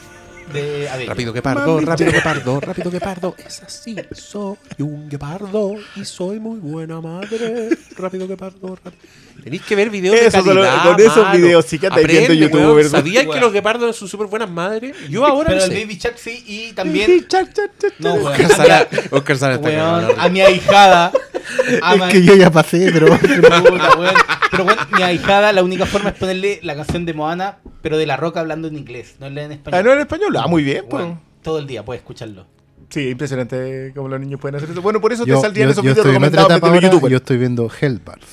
De 0.51 1.05
Rápido 1.07 1.33
que 1.33 1.41
pardo, 1.41 1.79
rápido 1.79 2.11
que 2.11 2.21
pardo, 2.21 2.59
rápido 2.59 2.91
que 2.91 2.99
pardo. 2.99 3.35
Es 3.45 3.61
así, 3.63 3.95
soy 4.11 4.55
un 4.79 5.09
guepardo 5.09 5.75
y 5.95 6.05
soy 6.05 6.39
muy 6.39 6.59
buena 6.59 6.99
madre. 7.01 7.69
Rápido 7.97 8.27
que 8.27 8.35
pardo, 8.37 8.75
rápido. 8.83 9.01
Tenéis 9.43 9.61
que 9.63 9.75
ver 9.75 9.89
videos 9.89 10.15
de 10.19 10.27
Eso, 10.27 10.41
solo- 10.43 10.61
calidad, 10.61 10.83
con 10.83 10.99
esos 11.01 11.17
mano. 11.17 11.35
videos 11.37 11.65
sí 11.65 11.79
que 11.79 11.87
andáis 11.87 12.07
viendo 12.07 12.33
YouTube, 12.33 12.61
weón. 12.61 12.75
¿verdad? 12.77 12.91
¿Sabías 12.91 13.23
que 13.23 13.29
Weón. 13.29 13.41
los 13.41 13.53
guepardos 13.53 13.95
son 13.95 14.07
súper 14.07 14.27
buenas 14.27 14.49
madres? 14.49 14.95
Yo 15.09 15.25
ahora 15.25 15.49
Pero 15.49 15.59
no 15.59 15.65
el 15.65 15.71
sé. 15.71 15.81
Baby 15.81 15.97
Shark 15.97 16.17
sí, 16.17 16.43
y 16.47 16.73
también. 16.73 17.07
Baby 17.09 17.25
char, 17.27 17.51
char, 17.51 17.69
char, 17.79 17.91
No, 17.99 18.13
weón. 18.15 18.27
Oscar 18.31 18.55
Sara, 18.55 18.87
Oscar 19.11 19.37
Sara 19.37 19.55
está 19.55 19.67
Weón, 19.69 20.01
cagado. 20.01 20.15
a 20.21 20.29
mi 20.29 20.41
ahijada. 20.41 21.11
A 21.81 21.93
Es 21.93 21.99
ma- 21.99 22.09
que 22.09 22.23
yo 22.23 22.35
ya 22.35 22.49
pasé, 22.51 22.89
pero. 22.93 23.07
Puta, 23.19 23.97
weón. 23.97 24.13
Pero 24.51 24.63
bueno, 24.63 24.81
mi 24.95 25.01
ahijada, 25.03 25.51
la 25.51 25.63
única 25.63 25.85
forma 25.85 26.09
es 26.11 26.15
ponerle 26.15 26.59
la 26.63 26.75
canción 26.75 27.05
de 27.05 27.13
Moana, 27.13 27.57
pero 27.83 27.97
de 27.97 28.07
la 28.07 28.17
roca 28.17 28.39
hablando 28.39 28.67
en 28.67 28.75
inglés, 28.77 29.17
no 29.19 29.27
en 29.27 29.37
español. 29.51 29.79
Ah, 29.79 29.83
no 29.83 29.93
en 29.93 29.99
español. 29.99 30.35
Ah, 30.37 30.47
muy 30.47 30.63
bien, 30.63 30.85
pues. 30.89 31.05
Todo 31.43 31.59
el 31.59 31.67
día 31.67 31.85
puedes 31.85 32.01
escucharlo. 32.01 32.47
Sí, 32.89 33.09
impresionante 33.09 33.91
cómo 33.95 34.07
los 34.07 34.19
niños 34.19 34.39
pueden 34.39 34.55
hacer 34.55 34.69
eso. 34.71 34.81
Bueno, 34.81 35.01
por 35.01 35.11
eso 35.13 35.25
Yo, 35.25 35.35
te 35.35 35.41
saldrían 35.41 35.67
yo- 35.67 35.71
esos 35.73 35.83
yo 35.83 35.91
videos 35.91 36.07
recomendados 36.07 36.47
de 36.61 36.79
youtubers. 36.81 37.11
yo 37.11 37.17
estoy 37.17 37.37
viendo 37.37 37.69
Hellbars. 37.79 38.25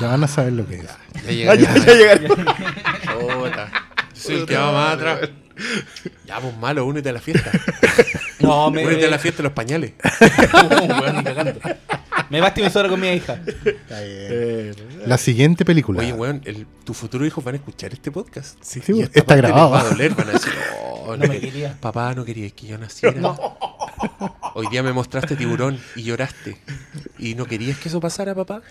Ya 0.00 0.06
van 0.08 0.22
a 0.24 0.28
saber 0.28 0.52
lo 0.52 0.66
que 0.66 0.76
es. 0.76 0.82
Ya 0.84 1.50
Ah, 1.50 1.54
ya, 1.54 1.74
ya. 1.76 1.82
Soy 4.14 4.36
el 4.40 4.46
que 4.46 4.56
va 4.56 4.72
más 4.72 4.94
atrás. 4.94 5.30
Ya, 6.26 6.40
pues 6.40 6.56
malo, 6.58 6.84
únete 6.86 7.08
a 7.08 7.12
la 7.12 7.20
fiesta. 7.20 7.50
No, 8.40 8.70
me. 8.72 8.84
Únete 8.84 9.06
a 9.06 9.10
la 9.10 9.18
fiesta 9.20 9.38
de 9.38 9.42
los 9.44 9.52
pañales. 9.52 9.92
Ni 9.92 11.22
cagando. 11.22 11.60
Me 12.32 12.40
basta 12.40 12.60
y 12.60 12.62
me 12.62 12.70
sobra 12.70 12.88
con 12.88 12.98
mi 12.98 13.08
hija. 13.08 13.42
Eh, 13.90 14.74
La 15.04 15.18
siguiente 15.18 15.66
película. 15.66 16.00
Oye, 16.00 16.14
weón, 16.14 16.40
el, 16.46 16.66
tu 16.82 16.94
futuro 16.94 17.26
hijo 17.26 17.42
van 17.42 17.56
a 17.56 17.58
escuchar 17.58 17.92
este 17.92 18.10
podcast. 18.10 18.56
Sí, 18.62 18.80
Y 18.88 18.92
weón, 18.92 19.04
esta 19.04 19.18
está 19.18 19.26
parte 19.26 19.42
les 19.42 19.50
grabado. 19.50 19.70
Va 19.70 19.80
a 19.80 19.84
doler, 19.84 20.14
van 20.14 20.28
a 20.30 20.32
decir, 20.32 20.52
oh, 20.82 21.14
No 21.14 21.28
me 21.28 21.38
quería. 21.38 21.76
Papá, 21.78 22.14
no 22.14 22.24
querías 22.24 22.54
que 22.54 22.68
yo 22.68 22.78
naciera. 22.78 23.20
Hoy 24.54 24.66
día 24.68 24.82
me 24.82 24.94
mostraste 24.94 25.36
tiburón 25.36 25.78
y 25.94 26.04
lloraste. 26.04 26.56
¿Y 27.18 27.34
no 27.34 27.44
querías 27.44 27.76
que 27.76 27.90
eso 27.90 28.00
pasara, 28.00 28.34
papá? 28.34 28.62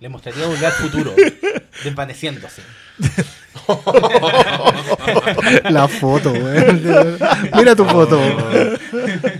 Le 0.00 0.08
mostraría 0.08 0.46
al 0.46 0.72
futuro, 0.72 1.14
desvaneciéndose. 1.84 2.60
La 5.70 5.88
foto, 5.88 6.32
weón. 6.32 6.82
Mira 7.56 7.74
tu 7.76 7.84
foto. 7.84 8.20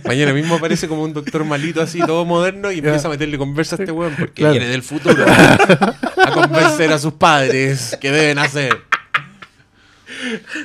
Mañana 0.04 0.32
mismo 0.32 0.56
aparece 0.56 0.88
como 0.88 1.02
un 1.02 1.12
doctor 1.14 1.44
malito 1.44 1.80
así, 1.82 2.00
todo 2.00 2.24
moderno, 2.24 2.70
y 2.72 2.78
empieza 2.78 3.08
a 3.08 3.10
meterle 3.10 3.38
conversa 3.38 3.76
a 3.76 3.78
este 3.80 3.92
weón, 3.92 4.14
porque 4.18 4.34
Claro. 4.34 4.52
viene 4.52 4.66
del 4.68 4.82
futuro 4.82 5.24
a 5.26 6.30
convencer 6.32 6.92
a 6.92 6.98
sus 6.98 7.14
padres 7.14 7.96
que 8.00 8.10
deben 8.10 8.38
hacer. 8.38 8.76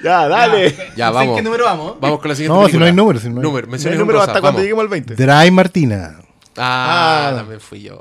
Ya, 0.04 0.28
dale. 0.28 0.76
Ya, 0.96 1.08
¿En 1.10 1.14
vamos. 1.14 1.36
qué 1.38 1.42
número 1.44 1.66
vamos? 1.66 1.96
Vamos 2.00 2.20
con 2.20 2.30
la 2.30 2.36
siguiente 2.36 2.56
No, 2.58 2.62
si 2.66 2.72
película. 2.72 2.80
no 2.80 2.86
hay 2.88 2.94
número, 2.96 3.20
si 3.20 3.30
no 3.30 3.36
hay- 3.38 3.44
Número, 3.44 3.68
No 3.68 3.76
hay 3.76 3.98
número 3.98 4.22
hasta 4.22 4.42
cuando 4.42 4.62
lleguemos 4.62 4.82
al 4.84 4.88
20. 4.90 5.16
Dry 5.16 5.52
Martina. 5.52 6.16
Ah, 6.58 7.30
Ah. 7.32 7.36
también 7.38 7.60
fui 7.60 7.82
yo. 7.84 8.00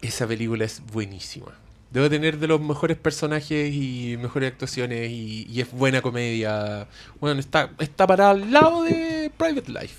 Esa 0.00 0.26
película 0.26 0.64
es 0.64 0.82
buenísima. 0.92 1.46
Debe 1.92 2.08
tener 2.08 2.38
de 2.38 2.46
los 2.46 2.60
mejores 2.60 2.96
personajes 2.96 3.72
y 3.74 4.16
mejores 4.20 4.50
actuaciones 4.52 5.10
y, 5.10 5.46
y 5.50 5.60
es 5.60 5.70
buena 5.72 6.00
comedia. 6.00 6.88
Bueno, 7.20 7.38
está, 7.38 7.70
está 7.78 8.06
para 8.06 8.30
al 8.30 8.50
lado 8.50 8.84
de 8.84 9.30
Private 9.36 9.70
Life. 9.70 9.96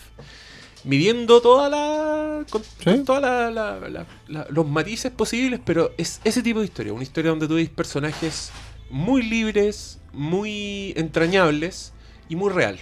Midiendo 0.86 1.40
toda 1.42 1.70
la, 1.70 2.46
con, 2.50 2.62
con 2.84 3.06
toda 3.06 3.20
la- 3.22 3.52
la- 3.52 3.90
la- 3.90 4.06
la- 4.28 4.48
los 4.50 4.68
matices 4.68 5.12
posibles, 5.12 5.62
pero 5.64 5.92
es 5.98 6.20
ese 6.24 6.42
tipo 6.42 6.60
de 6.60 6.66
historia. 6.66 6.92
Una 6.94 7.04
historia 7.04 7.30
donde 7.30 7.48
tú 7.48 7.56
ves 7.56 7.70
personajes 7.70 8.52
muy 8.90 9.22
libres, 9.22 10.00
muy 10.14 10.94
entrañables 10.98 11.94
y 12.28 12.36
muy 12.36 12.52
real. 12.52 12.80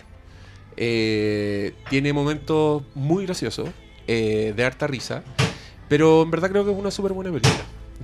Eh, 0.77 1.73
tiene 1.89 2.13
momentos 2.13 2.83
muy 2.95 3.25
graciosos, 3.25 3.69
eh, 4.07 4.53
de 4.55 4.63
harta 4.63 4.87
risa, 4.87 5.21
pero 5.89 6.23
en 6.23 6.31
verdad 6.31 6.49
creo 6.49 6.63
que 6.65 6.71
es 6.71 6.77
una 6.77 6.91
súper 6.91 7.11
buena 7.13 7.29
película. 7.29 7.53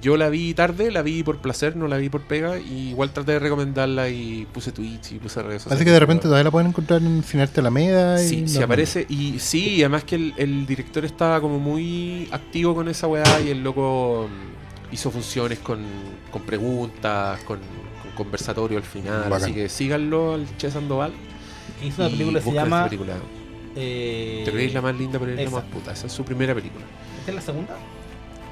Yo 0.02 0.16
la 0.18 0.30
vi 0.30 0.54
tarde, 0.54 0.92
la 0.92 1.02
vi 1.02 1.24
por 1.24 1.40
placer, 1.40 1.76
no 1.76 1.88
la 1.88 1.98
vi 1.98 2.10
por 2.10 2.22
pega, 2.22 2.60
y 2.60 2.90
igual 2.90 3.12
traté 3.12 3.32
de 3.34 3.40
recomendarla 3.40 4.10
y 4.10 4.46
puse 4.54 4.72
tweets 4.72 5.12
y 5.14 5.16
puse 5.20 5.42
redes 5.42 5.64
sociales. 5.64 5.70
Parece 5.70 5.86
que 5.86 5.92
de 5.92 6.00
repente 6.00 6.24
todavía 6.24 6.44
la 6.44 6.52
pueden 6.52 6.68
encontrar 6.70 7.02
en 7.02 7.24
Cinearte 7.24 7.62
Alameda. 7.62 8.24
y 8.24 8.28
Sí, 8.28 8.42
no- 8.42 8.48
sí 8.48 8.62
aparece. 8.62 9.06
Y 9.10 9.40
sí, 9.40 9.76
y 9.76 9.82
además 9.82 10.04
que 10.04 10.16
el, 10.16 10.34
el 10.38 10.66
director 10.68 11.04
estaba 11.04 11.42
como 11.42 11.58
muy 11.60 12.28
activo 12.32 12.76
con 12.76 12.88
esa 12.90 13.08
weá 13.08 13.24
y 13.42 13.50
el 13.50 13.64
loco 13.64 14.30
mm, 14.30 14.94
hizo 14.94 15.10
funciones 15.10 15.60
con, 15.60 15.80
con 16.32 16.44
preguntas, 16.44 17.40
con, 17.44 17.60
con 18.04 18.12
conversatorio 18.16 18.78
al 18.78 18.84
final. 18.84 19.24
Bacán. 19.30 19.44
Así 19.44 19.54
que 19.54 19.68
síganlo 19.70 20.36
al 20.36 20.46
Che 20.58 20.70
Sandoval. 20.70 21.12
Hizo 21.84 22.02
una 22.04 22.10
película 22.12 22.40
que 22.40 22.46
se 22.46 22.52
llama. 22.54 22.84
película. 22.86 23.14
Eh, 23.76 24.42
Te 24.46 24.52
creéis 24.52 24.74
la 24.74 24.82
más 24.82 24.96
linda, 24.98 25.20
pero 25.20 25.32
es 25.34 25.44
la 25.44 25.50
más 25.52 25.64
puta. 25.66 25.92
Esa 25.92 26.08
es 26.08 26.14
su 26.14 26.24
primera 26.24 26.54
película. 26.56 26.84
¿Esta 27.20 27.32
es 27.32 27.36
la 27.36 27.42
segunda? 27.42 27.76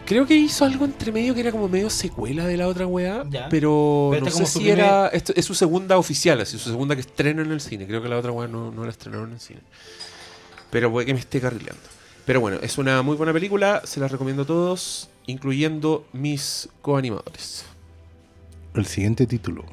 Creo 0.06 0.28
que 0.28 0.36
hizo 0.36 0.65
algo 0.65 0.86
entre 0.86 1.12
medio 1.12 1.34
que 1.34 1.39
era 1.41 1.52
como 1.52 1.68
medio 1.68 1.89
secuela 1.89 2.46
de 2.46 2.58
la 2.58 2.68
otra 2.68 2.86
weá, 2.86 3.24
pero, 3.50 4.10
Pero 4.12 4.26
no 4.26 4.32
sé 4.32 4.46
si 4.46 4.70
era. 4.70 5.08
Esto 5.08 5.34
es 5.36 5.46
su 5.46 5.56
segunda 5.56 5.98
oficial, 5.98 6.39
así, 6.41 6.60
su 6.60 6.70
segunda 6.70 6.94
que 6.96 7.02
estrena 7.02 7.41
en 7.41 7.52
el 7.52 7.60
cine. 7.60 7.88
Creo 7.88 8.04
que 8.04 8.10
la 8.10 8.18
otra 8.18 8.32
weá 8.32 8.48
no, 8.48 8.72
no 8.72 8.84
la 8.84 8.91
estrenaron 8.91 9.30
en 9.30 9.34
el 9.36 9.39
cine. 9.39 9.62
Pero 10.70 10.91
puede 10.91 11.08
que 11.08 11.13
me 11.13 11.20
esté 11.20 11.41
carrileando. 11.41 11.82
Pero 12.26 12.39
bueno, 12.39 12.58
es 12.62 12.78
una 12.78 13.02
muy 13.02 13.15
buena 13.15 13.34
película, 13.34 13.82
se 13.84 14.00
la 14.00 14.08
recomiendo 14.08 14.44
a 14.44 14.46
todos, 14.46 15.10
incluyendo 15.26 16.06
mis 16.13 16.70
coanimadores. 16.82 17.65
El 18.74 18.86
siguiente 18.86 19.26
título. 19.26 19.63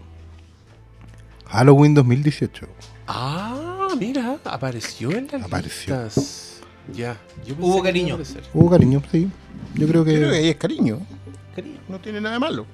Halloween 1.47 1.95
2018. 1.95 2.67
Ah, 3.07 3.89
mira, 3.99 4.39
apareció 4.45 5.11
en 5.11 5.29
las 5.31 5.43
Apareció. 5.45 6.05
listas. 6.05 6.61
Ya, 6.93 7.17
yo 7.47 7.55
pensé 7.55 7.61
Hubo 7.61 7.77
que 7.83 7.89
cariño. 7.89 8.19
Hubo 8.55 8.71
cariño, 8.71 9.03
sí. 9.11 9.29
Yo 9.75 9.87
creo 9.89 10.05
que. 10.05 10.15
Creo 10.17 10.31
que 10.31 10.37
ahí 10.37 10.49
es 10.49 10.57
cariño. 10.57 10.99
Cariño. 11.55 11.79
No 11.89 11.99
tiene 12.01 12.21
nada 12.21 12.35
de 12.35 12.41
malo. 12.41 12.67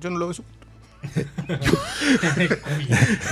Yo 0.00 0.10
no 0.10 0.18
lo 0.18 0.28
veo. 0.28 0.36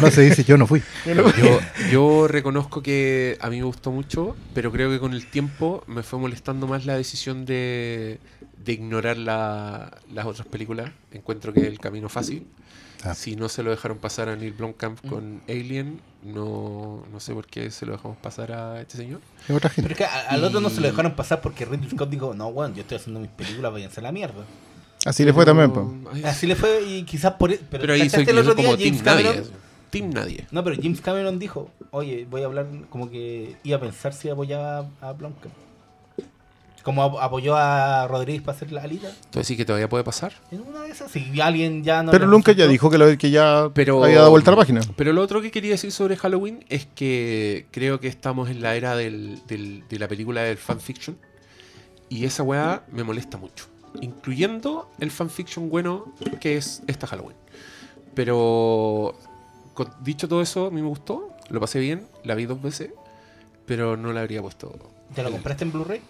No 0.00 0.10
se 0.10 0.22
dice, 0.22 0.44
yo 0.44 0.56
no 0.58 0.66
fui. 0.66 0.82
Yo, 1.06 1.60
yo 1.90 2.28
reconozco 2.28 2.82
que 2.82 3.38
a 3.40 3.48
mí 3.50 3.58
me 3.58 3.64
gustó 3.64 3.90
mucho, 3.90 4.36
pero 4.54 4.70
creo 4.72 4.90
que 4.90 4.98
con 4.98 5.12
el 5.14 5.26
tiempo 5.26 5.82
me 5.86 6.02
fue 6.02 6.18
molestando 6.18 6.66
más 6.66 6.86
la 6.86 6.96
decisión 6.96 7.44
de, 7.46 8.18
de 8.64 8.72
ignorar 8.72 9.16
la- 9.16 9.96
las 10.12 10.26
otras 10.26 10.46
películas. 10.46 10.90
Encuentro 11.12 11.52
que 11.52 11.60
es 11.60 11.66
el 11.66 11.78
camino 11.78 12.08
fácil. 12.08 12.46
Ah. 13.04 13.14
Si 13.14 13.34
no 13.36 13.48
se 13.48 13.62
lo 13.62 13.70
dejaron 13.70 13.98
pasar 13.98 14.28
a 14.28 14.36
Neil 14.36 14.52
Blomkamp 14.52 15.00
con 15.08 15.40
Alien, 15.48 16.00
no, 16.22 17.04
no 17.12 17.18
sé 17.20 17.34
por 17.34 17.46
qué 17.46 17.70
se 17.70 17.84
lo 17.84 17.92
dejamos 17.92 18.16
pasar 18.18 18.52
a 18.52 18.80
este 18.80 18.96
señor. 18.96 19.20
Es 19.48 19.50
otra 19.56 19.70
Pero 19.74 19.88
gente. 19.88 19.92
es 19.92 19.98
que 19.98 20.04
a- 20.04 20.28
al 20.30 20.44
otro 20.44 20.60
no 20.60 20.70
se 20.70 20.80
lo 20.80 20.86
dejaron 20.88 21.12
pasar 21.14 21.40
porque 21.40 21.64
Ridley 21.64 21.90
Scott 21.90 22.10
dijo: 22.10 22.32
No, 22.34 22.48
weón, 22.48 22.74
yo 22.74 22.82
estoy 22.82 22.98
haciendo 22.98 23.18
mis 23.20 23.30
películas, 23.30 23.72
váyanse 23.72 24.00
a 24.00 24.02
la 24.04 24.12
mierda. 24.12 24.44
Así 25.04 25.24
le 25.24 25.32
fue 25.32 25.44
también, 25.44 25.72
po. 25.72 25.92
Así 26.24 26.46
le 26.46 26.54
fue 26.54 26.80
y 26.86 27.02
quizás 27.02 27.32
por. 27.34 27.50
e-, 27.52 27.58
Pero, 27.58 27.80
pero 27.80 27.92
ahí 27.94 28.08
soy, 28.08 28.24
¿cachaste 28.24 28.30
el 28.30 28.38
otro 28.38 28.54
día 28.54 28.64
como 28.66 28.76
Team 28.78 28.90
James 28.94 29.04
Nadie. 29.04 29.24
Cameron? 29.24 29.50
Team 29.90 30.10
Nadie. 30.10 30.46
No, 30.52 30.62
pero 30.64 30.76
James 30.80 31.00
Cameron 31.00 31.38
dijo: 31.40 31.70
Oye, 31.90 32.24
voy 32.30 32.42
a 32.42 32.44
hablar 32.44 32.66
como 32.88 33.10
que 33.10 33.56
iba 33.64 33.78
a 33.78 33.80
pensar 33.80 34.12
si 34.14 34.28
apoyaba 34.28 34.86
a 35.00 35.12
Blomkamp. 35.12 35.52
Como 36.82 37.02
ap- 37.02 37.18
apoyó 37.20 37.54
a 37.56 38.06
Rodríguez 38.08 38.42
para 38.42 38.56
hacer 38.56 38.72
la 38.72 38.82
alita. 38.82 39.08
Entonces 39.08 39.46
sí 39.46 39.56
que 39.56 39.64
todavía 39.64 39.88
puede 39.88 40.02
pasar. 40.04 40.32
En 40.50 40.60
una 40.62 40.82
de 40.82 40.90
esas, 40.90 41.10
si 41.12 41.40
alguien 41.40 41.84
ya 41.84 42.02
no. 42.02 42.10
Pero 42.10 42.26
nunca 42.26 42.52
ya 42.52 42.66
dijo 42.66 42.90
que, 42.90 42.98
lo, 42.98 43.16
que 43.16 43.30
ya 43.30 43.70
Pero- 43.74 44.02
había 44.04 44.18
dado 44.18 44.30
vuelta 44.30 44.50
a 44.50 44.54
la 44.54 44.58
página. 44.60 44.80
Pero 44.96 45.12
lo 45.12 45.22
otro 45.22 45.40
que 45.40 45.50
quería 45.50 45.70
decir 45.72 45.92
sobre 45.92 46.16
Halloween 46.16 46.64
es 46.68 46.86
que 46.86 47.66
creo 47.70 48.00
que 48.00 48.08
estamos 48.08 48.50
en 48.50 48.60
la 48.62 48.74
era 48.74 48.96
del- 48.96 49.40
del- 49.46 49.84
de 49.88 49.98
la 49.98 50.08
película 50.08 50.42
del 50.42 50.58
fanfiction. 50.58 51.16
Y 52.08 52.24
esa 52.24 52.42
weá 52.42 52.82
me 52.90 53.04
molesta 53.04 53.38
mucho. 53.38 53.66
Incluyendo 54.00 54.90
el 55.00 55.10
fanfiction 55.10 55.70
bueno 55.70 56.12
que 56.40 56.56
es 56.56 56.82
esta 56.86 57.06
Halloween. 57.06 57.36
Pero 58.14 59.14
con- 59.74 59.90
dicho 60.02 60.28
todo 60.28 60.42
eso, 60.42 60.66
a 60.66 60.70
mí 60.70 60.82
me 60.82 60.88
gustó. 60.88 61.30
Lo 61.48 61.60
pasé 61.60 61.78
bien. 61.78 62.06
La 62.24 62.34
vi 62.34 62.46
dos 62.46 62.60
veces. 62.60 62.90
Pero 63.66 63.96
no 63.96 64.12
la 64.12 64.20
habría 64.20 64.42
puesto. 64.42 64.72
¿Te 65.14 65.22
lo 65.22 65.30
compraste 65.30 65.64
en 65.64 65.72
Blu-ray? 65.72 66.00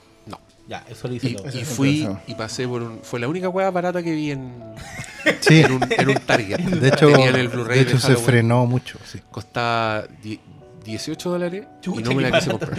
No. 0.73 0.79
Ya, 0.79 0.85
eso 0.91 1.07
lo 1.09 1.15
hice 1.15 1.29
Y, 1.29 1.35
todo. 1.35 1.47
y 1.53 1.59
es 1.61 1.69
fui 1.69 2.09
y 2.27 2.35
pasé 2.35 2.67
por 2.67 2.83
un. 2.83 3.01
Fue 3.03 3.21
la 3.21 3.29
única 3.29 3.49
hueá 3.49 3.71
barata 3.71 4.03
que 4.03 4.13
vi 4.13 4.31
en, 4.31 4.53
Sí, 5.41 5.61
en, 5.61 5.73
un, 5.73 5.83
en 5.91 6.09
un 6.09 6.15
Target. 6.17 6.59
de 6.59 6.89
hecho, 6.89 7.09
Tenían 7.11 7.37
el 7.37 7.49
Blu-ray 7.49 7.81
de 7.81 7.85
de 7.85 7.91
hecho 7.91 7.99
se 8.01 8.07
Halloween. 8.09 8.25
frenó 8.27 8.67
mucho. 8.67 8.99
Sí. 9.05 9.21
Costaba 9.31 10.05
die- 10.23 10.41
18 10.85 11.31
dólares 11.31 11.65
y 11.83 12.03
no 12.03 12.15
me 12.15 12.23
la 12.23 12.33
quise 12.39 12.51
comprar. 12.51 12.79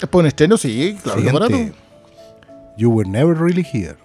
¿Es 0.00 0.06
por 0.08 0.20
un 0.20 0.26
estreno? 0.26 0.56
Sí, 0.56 0.98
claro, 1.02 1.22
que 1.22 1.32
barato. 1.32 1.56
You 2.76 2.90
were 2.90 3.08
never 3.08 3.36
really 3.36 3.64
here. 3.72 3.96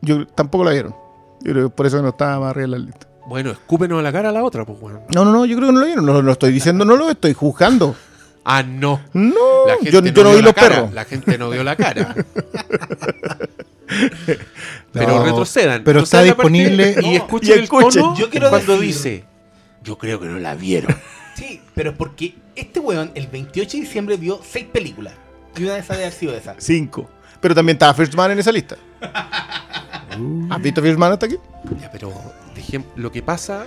Yo 0.00 0.26
tampoco 0.26 0.64
la 0.64 0.72
vieron. 0.72 0.94
Yo 1.42 1.52
creo 1.52 1.68
que 1.68 1.74
por 1.74 1.86
eso 1.86 2.00
no 2.02 2.08
estaba 2.10 2.38
más 2.40 2.50
arriba 2.50 2.64
en 2.64 2.70
la 2.70 2.78
lista. 2.78 3.06
Bueno, 3.26 3.50
escúpenos 3.50 3.98
a 3.98 4.02
la 4.02 4.12
cara 4.12 4.30
a 4.30 4.32
la 4.32 4.42
otra, 4.44 4.64
pues 4.64 4.80
bueno. 4.80 5.00
No, 5.14 5.24
no, 5.24 5.32
no, 5.32 5.44
yo 5.44 5.56
creo 5.56 5.68
que 5.68 5.74
no 5.74 5.80
la 5.80 5.86
vieron. 5.86 6.06
No 6.06 6.20
lo 6.22 6.32
estoy 6.32 6.52
diciendo, 6.52 6.84
no 6.84 6.96
lo 6.96 7.08
estoy 7.10 7.34
juzgando. 7.34 7.94
Ah, 8.44 8.62
no. 8.62 9.00
No, 9.12 9.66
La 9.66 9.74
gente 9.74 9.90
yo, 9.92 10.00
no, 10.02 10.08
yo 10.08 10.24
no 10.24 10.30
vi 10.30 10.36
la 10.38 10.42
los 10.42 10.52
cara. 10.54 10.68
perros. 10.76 10.92
La 10.94 11.04
gente 11.04 11.38
no 11.38 11.50
vio 11.50 11.62
la 11.64 11.76
cara. 11.76 12.14
Pero 14.92 15.18
No, 15.18 15.24
retrocedan. 15.24 15.84
pero 15.84 16.00
está 16.00 16.22
disponible- 16.22 16.96
Y 17.02 17.10
No, 17.10 17.16
escuchen 17.24 17.56
y 17.56 17.58
el 17.60 17.68
tono 17.68 18.16
Yo 18.16 18.30
quiero 18.30 18.48
cuando 18.50 18.72
decir- 18.78 18.80
dice. 18.86 19.24
Yo 19.82 19.98
creo 19.98 20.20
que 20.20 20.26
no 20.26 20.38
la 20.38 20.54
vieron. 20.54 20.94
Sí, 21.34 21.62
pero 21.74 21.94
porque 21.94 22.34
este 22.56 22.78
weón 22.78 23.10
el 23.14 23.26
28 23.26 23.78
de 23.78 23.80
diciembre 23.84 24.16
vio 24.18 24.38
seis 24.46 24.66
películas. 24.70 25.14
Y 25.56 25.62
una 25.64 25.72
de 25.74 25.80
esas 25.80 25.96
debe 25.96 26.04
haber 26.08 26.18
sido 26.18 26.36
esa. 26.36 26.54
Cinco. 26.58 27.08
Pero 27.40 27.54
también 27.54 27.76
estaba 27.76 27.94
First 27.94 28.14
Man 28.14 28.30
en 28.32 28.38
esa 28.38 28.52
lista. 28.52 28.76
¿Has 30.50 30.62
visto 30.62 30.82
First 30.82 30.98
Man 30.98 31.10
hasta 31.12 31.24
aquí? 31.24 31.36
Ya, 31.80 31.90
pero 31.90 32.12
lo 32.96 33.10
que 33.10 33.22
pasa 33.22 33.64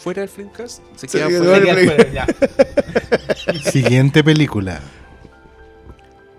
fuera 0.00 0.20
del 0.22 0.28
Flimcast 0.28 0.80
se 0.96 1.08
Se 1.08 1.18
queda 1.18 1.28
fuera. 1.28 1.74
fuera, 1.74 2.12
ya. 2.12 2.26
Siguiente 3.70 4.24
película. 4.24 4.80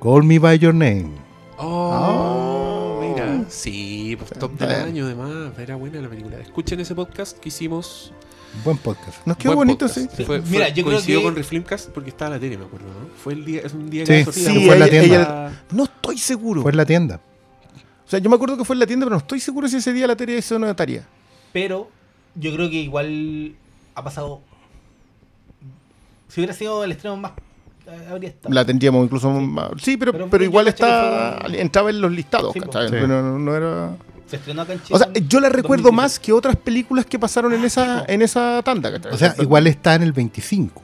Call 0.02 0.24
Me 0.24 0.40
By 0.40 0.58
Your 0.60 0.74
Name. 0.74 1.12
Oh, 1.58 3.00
mira. 3.02 3.46
Sí, 3.50 4.16
pues 4.18 4.32
top 4.40 4.54
del 4.58 4.72
año 4.72 5.06
además. 5.06 5.58
Era 5.60 5.76
buena 5.76 6.02
la 6.02 6.10
película. 6.10 6.38
Escuchen 6.40 6.80
ese 6.80 6.96
podcast 6.96 7.38
que 7.40 7.50
hicimos. 7.50 8.12
Buen 8.66 8.78
podcast. 8.78 9.26
Nos 9.26 9.38
quedó 9.38 9.56
Buen 9.56 9.68
bonito, 9.68 9.88
podcast. 9.88 10.12
sí. 10.18 10.24
Fue, 10.26 10.42
Mira, 10.42 10.66
fue- 10.66 10.74
yo 10.74 10.84
creo 10.84 10.86
coincidió 10.86 11.20
que- 11.20 11.24
con 11.26 11.36
Reflimcast 11.36 11.90
porque 11.92 12.10
estaba 12.10 12.32
la 12.32 12.40
tele, 12.40 12.58
me 12.58 12.66
acuerdo, 12.66 12.88
¿no? 12.88 13.08
Fue 13.16 13.34
el 13.34 13.46
día, 13.46 13.62
es 13.64 13.74
un 13.74 13.90
día 13.90 14.06
Sí, 14.06 14.12
que 14.12 14.26
Sofía 14.26 14.50
sí, 14.52 14.66
fue 14.66 14.74
en 14.74 14.80
la 14.80 14.88
ella- 14.88 15.00
tienda. 15.02 15.64
No 15.72 15.84
estoy 15.86 16.18
seguro. 16.18 16.62
Fue 16.64 16.72
en 16.72 16.78
la 16.78 16.86
tienda. 16.86 17.22
O 18.06 18.10
sea, 18.12 18.20
yo 18.20 18.30
me 18.30 18.36
acuerdo 18.36 18.58
que 18.58 18.66
fue 18.66 18.76
en 18.76 18.80
la 18.82 18.88
tienda, 18.88 19.06
pero 19.06 19.16
no 19.16 19.20
estoy 19.20 19.40
seguro 19.40 19.70
si 19.70 19.78
ese 19.78 19.94
día 19.94 20.06
la 20.08 20.18
tarea 20.18 20.38
hizo 20.38 20.56
una 20.58 20.76
tarea. 20.76 21.08
Pero 21.54 21.90
yo 22.36 22.54
creo 22.54 22.70
que 22.70 22.78
igual 22.78 23.56
ha 23.96 24.04
pasado. 24.04 24.42
Si 26.28 26.40
hubiera 26.40 26.54
sido 26.54 26.84
el 26.84 26.92
estreno 26.92 27.18
más. 27.18 27.34
Habría 28.10 28.30
estado. 28.30 28.54
La 28.54 28.64
tendríamos 28.64 29.04
incluso 29.04 29.30
más. 29.32 29.72
Sí, 29.82 29.98
pero, 29.98 30.12
Pero 30.14 30.30
pero, 30.30 30.44
igual 30.44 30.68
está. 30.68 31.40
fue- 31.46 31.60
Entraba 31.60 31.90
en 31.90 32.00
los 32.00 32.12
listados, 32.12 32.54
Sí. 32.54 32.60
¿cachai? 32.62 32.86
Sí. 32.88 32.92
Pero 32.92 33.08
no, 33.08 33.38
no 33.40 33.56
era. 33.56 33.96
Se 34.28 34.38
estrenó 34.38 34.62
acá 34.62 34.74
en 34.74 34.82
Chile. 34.82 34.96
O 34.96 34.98
sea, 34.98 35.12
yo 35.14 35.40
la 35.42 35.50
recuerdo 35.50 35.84
2017. 35.84 35.92
más 35.92 36.20
que 36.20 36.32
otras 36.32 36.56
películas 36.56 37.06
que 37.06 37.20
pasaron 37.20 37.52
en 37.54 37.66
esa, 37.66 38.06
en 38.08 38.22
esa 38.22 38.62
tanda, 38.64 38.92
¿cachai? 38.94 39.12
O 39.12 39.18
sea, 39.18 39.36
igual 39.40 39.68
está 39.68 39.96
en 39.96 40.04
el 40.04 40.14
25. 40.14 40.82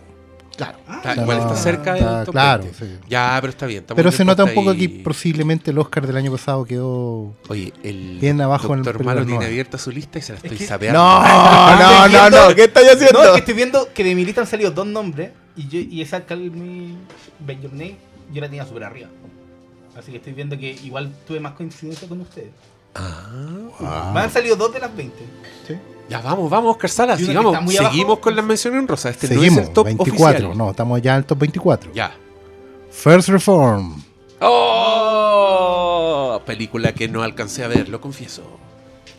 Claro. 0.58 0.78
Está- 0.89 1.15
No, 1.15 1.22
igual 1.22 1.38
está 1.38 1.56
cerca 1.56 1.93
del 1.93 2.04
está- 2.04 2.26
top 2.26 2.32
claro, 2.34 2.63
20. 2.63 2.86
sí. 2.86 2.91
Ya, 3.08 3.38
pero 3.39 3.52
está 3.52 3.65
bien. 3.67 3.86
Pero 3.96 4.12
se 4.12 4.26
nota 4.26 4.43
un 4.43 4.54
poco 4.56 4.72
ahí. 4.72 4.78
que 4.80 4.89
posiblemente 5.04 5.72
el 5.72 5.78
Oscar 5.78 6.06
del 6.08 6.17
año 6.17 6.32
pasado 6.32 6.65
quedó. 6.65 7.36
Oye, 7.48 7.72
el 7.84 8.17
Bien 8.20 8.41
abajo 8.41 8.74
en 8.74 8.80
el 8.80 8.86
doctor 8.86 9.06
Malo 9.06 9.26
tiene 9.26 9.46
abierta 9.46 9.78
su 9.78 9.91
lista 9.91 10.17
y 10.20 10.22
se 10.24 10.34
la 10.34 10.39
estoy 10.39 10.58
que- 10.58 10.65
sapeando. 10.65 11.00
No, 11.00 11.22
no, 11.80 12.08
no, 12.10 12.30
no. 12.50 12.56
¿Qué 12.56 12.63
estáis 12.65 12.89
haciendo? 12.91 13.20
No, 13.20 13.26
es 13.26 13.32
que 13.34 13.39
estoy 13.39 13.54
viendo 13.54 13.88
que 13.93 14.04
de 14.04 14.15
mi 14.15 14.26
lista 14.26 14.41
han 14.41 14.48
salido 14.48 14.72
dos 14.72 14.88
nombres. 14.88 15.32
Y, 15.56 15.67
yo, 15.67 15.80
y 15.80 16.02
esa 16.02 16.26
Call 16.26 16.52
Me 16.52 16.96
Name 17.48 17.96
yo 18.34 18.41
la 18.41 18.48
tenía 18.48 18.65
súper 18.65 18.84
arriba. 18.84 19.10
Así 19.98 20.12
que 20.12 20.17
estoy 20.17 20.34
viendo 20.34 20.58
que 20.58 20.72
igual 20.84 21.12
tuve 21.28 21.39
más 21.39 21.54
coincidencia 21.54 22.08
con 22.08 22.22
ustedes. 22.22 22.50
Ah. 22.95 24.12
Me 24.13 24.21
han 24.21 24.32
salido 24.32 24.56
dos 24.56 24.73
de 24.73 24.80
las 24.80 24.95
20. 24.95 25.15
Ya 26.10 26.21
vamos, 26.21 26.50
vamos, 26.50 26.71
Oscar 26.71 26.89
Salas. 26.89 27.19
Sigamos, 27.19 27.54
seguimos 27.69 28.06
abajo. 28.06 28.21
con 28.21 28.34
las 28.38 28.45
menciones 28.45 28.80
en 28.80 28.88
rosa. 28.88 29.10
Este 29.10 29.28
no 29.28 29.34
Seguimos, 29.34 29.60
es 29.63 29.67
el 29.67 29.73
top 29.73 29.86
24. 29.88 30.30
oficial. 30.30 30.58
No, 30.58 30.69
estamos 30.71 31.02
ya 31.02 31.12
en 31.12 31.17
el 31.17 31.26
top 31.26 31.38
24. 31.39 31.91
Ya. 31.93 32.13
First 32.89 33.28
Reform. 33.28 34.02
¡Oh! 35.08 36.41
Película 36.45 36.93
que 36.93 37.08
no 37.10 37.23
alcancé 37.23 37.63
a 37.63 37.67
ver, 37.67 37.89
lo 37.89 38.00
confieso. 38.00 38.43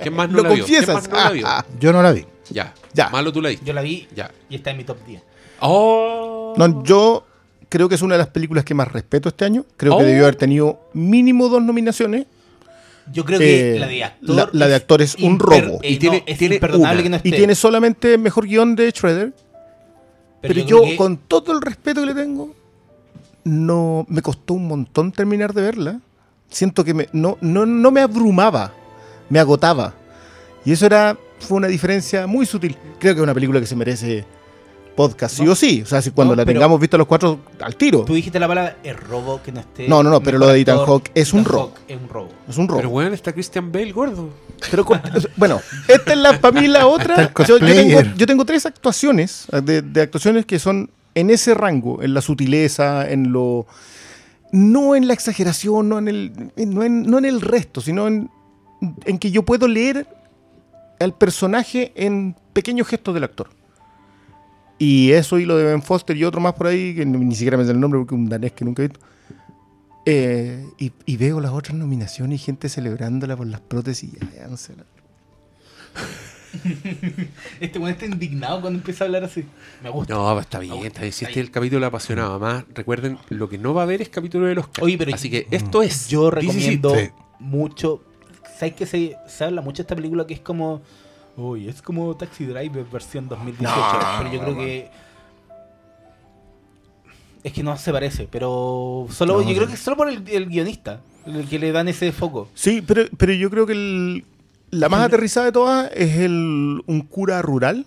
¿Quién 0.00 0.14
más 0.14 0.31
no 0.31 0.38
Lo 0.38 0.44
la 0.44 0.48
vio? 0.54 0.64
¿Quién 0.64 0.85
confiesas. 0.85 0.94
más 0.94 1.11
no 1.11 1.16
la 1.24 1.31
vio? 1.31 1.46
Ah, 1.46 1.64
Yo 1.78 1.92
no 1.92 2.02
la 2.02 2.12
vi. 2.12 2.24
Ya. 2.50 2.72
Ya. 2.94 3.09
Malo 3.11 3.33
tú 3.33 3.42
la 3.42 3.50
viste. 3.50 3.64
Yo 3.66 3.72
la 3.74 3.83
vi 3.83 4.09
Ya. 4.14 4.31
y 4.48 4.57
está 4.57 4.70
en 4.70 4.76
mi 4.78 4.85
top 4.85 4.96
10. 5.07 5.20
¡Oh! 5.61 6.54
No, 6.57 6.83
yo 6.85 7.24
creo 7.68 7.88
que 7.88 7.96
es 7.96 8.02
una 8.02 8.14
de 8.14 8.18
las 8.18 8.28
películas 8.28 8.64
que 8.64 8.72
más 8.74 8.88
respeto 8.90 9.28
este 9.28 9.44
año. 9.44 9.64
Creo 9.76 9.94
Oh. 9.94 9.98
que 9.98 10.04
debió 10.04 10.22
haber 10.22 10.37
tenido 10.37 10.81
mínimo 10.94 11.48
dos 11.48 11.62
nominaciones. 11.62 12.26
Yo 13.12 13.25
creo 13.25 13.38
que 13.38 13.77
Eh, 13.77 13.79
la 13.79 13.87
de 13.87 14.05
actor. 14.05 14.37
la- 14.37 14.49
la 14.53 14.68
de 14.68 14.75
actor 14.75 15.03
es 15.03 15.14
un 15.16 15.38
robo. 15.38 15.81
eh, 15.83 15.92
Y 15.92 15.97
tiene- 15.99 16.18
no, 16.18 16.25
es 16.27 16.38
tiene 16.38 16.55
imperdonable 16.57 16.94
una. 16.94 17.03
que 17.03 17.09
no 17.11 17.16
esté. 17.16 17.29
Y 17.29 17.33
tiene 17.33 17.55
solamente 17.55 18.18
mejor 18.18 18.47
guion 18.47 18.75
de 18.77 18.90
Shredder. 18.90 19.33
Pero, 20.40 20.61
yo, 20.62 20.83
que- 20.83 20.97
con 20.97 21.16
todo 21.16 21.53
el 21.53 21.61
respeto 21.61 22.01
que 22.01 22.07
le 22.07 22.14
tengo, 22.14 22.55
no 23.44 24.07
me 24.09 24.23
costó 24.23 24.55
un 24.55 24.66
montón 24.68 25.12
terminar 25.12 25.53
de 25.53 25.62
verla. 25.62 26.01
Siento 26.51 26.85
que 26.85 26.94
me, 26.94 27.09
no, 27.12 27.37
no, 27.40 27.66
no 27.66 27.90
me 27.90 28.01
abrumaba, 28.01 28.73
me 29.29 29.38
agotaba. 29.38 29.94
Y 30.64 30.73
eso 30.73 30.87
era 30.87 31.16
fue 31.40 31.57
una 31.57 31.68
diferencia 31.68 32.27
muy 32.27 32.47
sutil. 32.47 32.77
Creo 32.99 33.14
que 33.14 33.21
es 33.21 33.23
una 33.23 33.35
película 33.35 33.61
que 33.61 33.66
se 33.66 33.77
merece 33.77 34.25
podcast, 34.98 35.37
sí 35.37 35.44
No. 35.44 35.52
o 35.52 35.54
sí. 35.54 35.82
O 35.82 35.87
sea, 35.87 36.02
si 36.02 36.11
cuando 36.11 36.34
No, 36.34 36.42
la 36.42 36.44
tengamos 36.44 36.80
vista 36.80 36.96
los 36.98 37.06
cuatro 37.06 37.38
al 37.61 37.76
tiro. 37.76 38.00
Tú 38.04 38.14
dijiste 38.14 38.40
la 38.40 38.48
palabra 38.48 38.76
el 38.82 38.96
robo 38.96 39.40
que 39.42 39.52
no 39.52 39.61
esté. 39.61 39.87
No, 39.88 40.02
no, 40.02 40.11
no, 40.11 40.20
pero 40.20 40.38
lo 40.38 40.48
de 40.48 40.61
Ethan 40.61 40.78
Hawke 40.84 41.11
es 41.14 41.32
un 41.32 41.44
robo. 41.44 41.72
Es 41.87 41.96
un 42.00 42.08
robo. 42.08 42.28
Es 42.48 42.56
un 42.58 42.66
robo. 42.68 42.78
Pero 42.78 42.90
bueno, 42.90 43.14
está 43.14 43.32
Christian 43.32 43.70
Bale 43.70 43.92
gordo. 43.92 44.30
Pero 44.70 44.84
con- 44.84 45.00
bueno, 45.37 45.61
esta 45.87 46.12
es 46.12 46.18
la 46.18 46.40
para 46.40 46.61
mí 46.61 46.66
la 46.66 46.87
otra. 46.88 47.32
Yo, 47.46 47.58
yo 47.58 47.64
tengo, 47.66 48.00
yo 48.16 48.26
tengo 48.26 48.44
tres 48.44 48.66
actuaciones 48.66 49.46
de, 49.62 49.82
de 49.82 50.00
actuaciones 50.02 50.44
que 50.44 50.58
son 50.58 50.90
en 51.14 51.30
ese 51.30 51.54
rango, 51.54 52.02
en 52.02 52.12
la 52.14 52.20
sutileza, 52.20 53.08
en 53.08 53.32
lo 53.32 53.66
no 54.50 54.94
en 54.96 55.06
la 55.06 55.12
exageración, 55.14 55.88
no 55.88 55.98
en 55.98 56.08
el 56.08 56.32
no 56.56 56.82
en, 56.82 57.02
no 57.02 57.18
en 57.18 57.24
el 57.24 57.40
resto, 57.40 57.80
sino 57.80 58.06
en, 58.08 58.30
en 59.04 59.18
que 59.18 59.30
yo 59.30 59.42
puedo 59.44 59.68
leer 59.68 60.06
al 61.00 61.14
personaje 61.14 61.92
en 61.94 62.34
pequeños 62.52 62.88
gestos 62.88 63.14
del 63.14 63.24
actor. 63.24 63.50
Y 64.78 65.10
eso 65.12 65.38
y 65.38 65.44
lo 65.44 65.56
de 65.56 65.64
Ben 65.64 65.82
Foster 65.82 66.16
y 66.16 66.24
otro 66.24 66.40
más 66.40 66.54
por 66.54 66.68
ahí, 66.68 66.94
que 66.94 67.04
ni 67.04 67.34
siquiera 67.34 67.56
me 67.56 67.64
sé 67.64 67.72
el 67.72 67.80
nombre 67.80 67.98
porque 67.98 68.14
es 68.14 68.18
un 68.20 68.28
danés 68.28 68.52
que 68.52 68.64
nunca 68.64 68.82
he 68.82 68.88
visto. 68.88 69.04
Eh, 70.06 70.64
y, 70.78 70.92
y 71.04 71.16
veo 71.16 71.40
las 71.40 71.52
otras 71.52 71.76
nominaciones 71.76 72.40
y 72.40 72.44
gente 72.44 72.68
celebrándola 72.68 73.36
por 73.36 73.46
las 73.46 73.60
prótesis. 73.60 74.12
Ya, 74.12 74.42
ya 74.42 74.48
no 74.48 74.56
sé. 74.56 74.74
Este 77.60 77.78
weón 77.78 77.90
está 77.92 78.06
indignado 78.06 78.60
cuando 78.60 78.78
empieza 78.78 79.04
a 79.04 79.06
hablar 79.06 79.24
así. 79.24 79.44
Me 79.82 79.90
gusta. 79.90 80.14
No, 80.14 80.32
pues 80.32 80.46
está 80.46 80.58
bien, 80.58 80.74
está 80.86 81.00
bien. 81.02 81.12
Si 81.12 81.24
este 81.24 81.40
es 81.40 81.46
el 81.46 81.50
capítulo 81.50 81.84
apasionado. 81.86 82.30
Además, 82.36 82.64
recuerden, 82.74 83.18
lo 83.28 83.48
que 83.48 83.58
no 83.58 83.74
va 83.74 83.82
a 83.82 83.84
haber 83.84 84.00
es 84.00 84.08
capítulo 84.08 84.46
de 84.46 84.54
los. 84.54 84.66
Oye, 84.80 84.96
pero 84.96 85.14
Así 85.14 85.28
que 85.30 85.46
esto 85.50 85.82
es. 85.82 86.08
Yo 86.08 86.30
This 86.30 86.44
is 86.44 86.48
it. 86.48 86.54
recomiendo 86.54 86.94
Sí. 86.96 87.10
mucho. 87.40 88.02
¿Sabes 88.58 88.74
que 88.74 88.86
se, 88.86 89.16
se 89.28 89.44
habla 89.44 89.60
mucho 89.60 89.78
de 89.78 89.82
esta 89.82 89.96
película 89.96 90.26
que 90.26 90.34
es 90.34 90.40
como. 90.40 90.80
Uy, 91.38 91.68
es 91.68 91.81
como 91.81 92.14
Taxi 92.16 92.44
Driver 92.46 92.85
versión 92.85 93.29
2018. 93.29 93.74
pero 94.18 94.33
yo 94.33 94.40
creo 94.40 94.57
que. 94.57 94.90
Es 97.44 97.53
que 97.53 97.62
no 97.62 97.77
se 97.79 97.92
parece, 97.92 98.29
pero 98.31 99.07
solo 99.11 99.35
No, 99.40 99.48
yo 99.48 99.55
creo 99.57 99.68
que 99.68 99.77
solo 99.77 99.96
por 99.96 100.09
el, 100.09 100.29
el 100.29 100.46
guionista, 100.46 101.01
el 101.24 101.48
que 101.48 101.59
le 101.59 101.70
dan 101.70 101.87
ese 101.88 102.11
foco. 102.12 102.48
Sí, 102.55 102.83
pero, 102.85 103.05
pero 103.16 103.33
yo 103.33 103.48
creo 103.51 103.64
que 103.66 103.72
el- 103.72 104.24
la 104.70 104.88
más 104.88 105.01
aterrizada 105.03 105.46
de 105.46 105.53
todas 105.53 105.90
es 105.94 106.16
el, 106.18 106.83
un 106.87 107.01
cura 107.03 107.40
rural, 107.40 107.87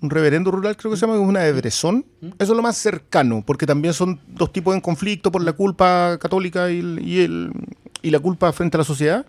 un 0.00 0.10
reverendo 0.10 0.50
rural 0.52 0.76
creo 0.76 0.90
que 0.92 0.96
se 0.96 1.02
llama, 1.04 1.18
que 1.18 1.22
es 1.24 1.28
una 1.28 1.40
de 1.40 1.52
Bresson. 1.52 2.04
Eso 2.38 2.52
es 2.52 2.56
lo 2.56 2.62
más 2.62 2.76
cercano, 2.78 3.42
porque 3.44 3.66
también 3.66 3.92
son 3.92 4.20
dos 4.28 4.52
tipos 4.52 4.74
en 4.74 4.80
conflicto 4.80 5.30
por 5.32 5.42
la 5.42 5.52
culpa 5.52 6.16
católica 6.20 6.70
y, 6.70 6.78
el- 6.78 7.00
y, 7.04 7.20
el- 7.22 7.50
y 8.00 8.10
la 8.10 8.20
culpa 8.20 8.52
frente 8.52 8.76
a 8.76 8.78
la 8.78 8.84
sociedad, 8.84 9.26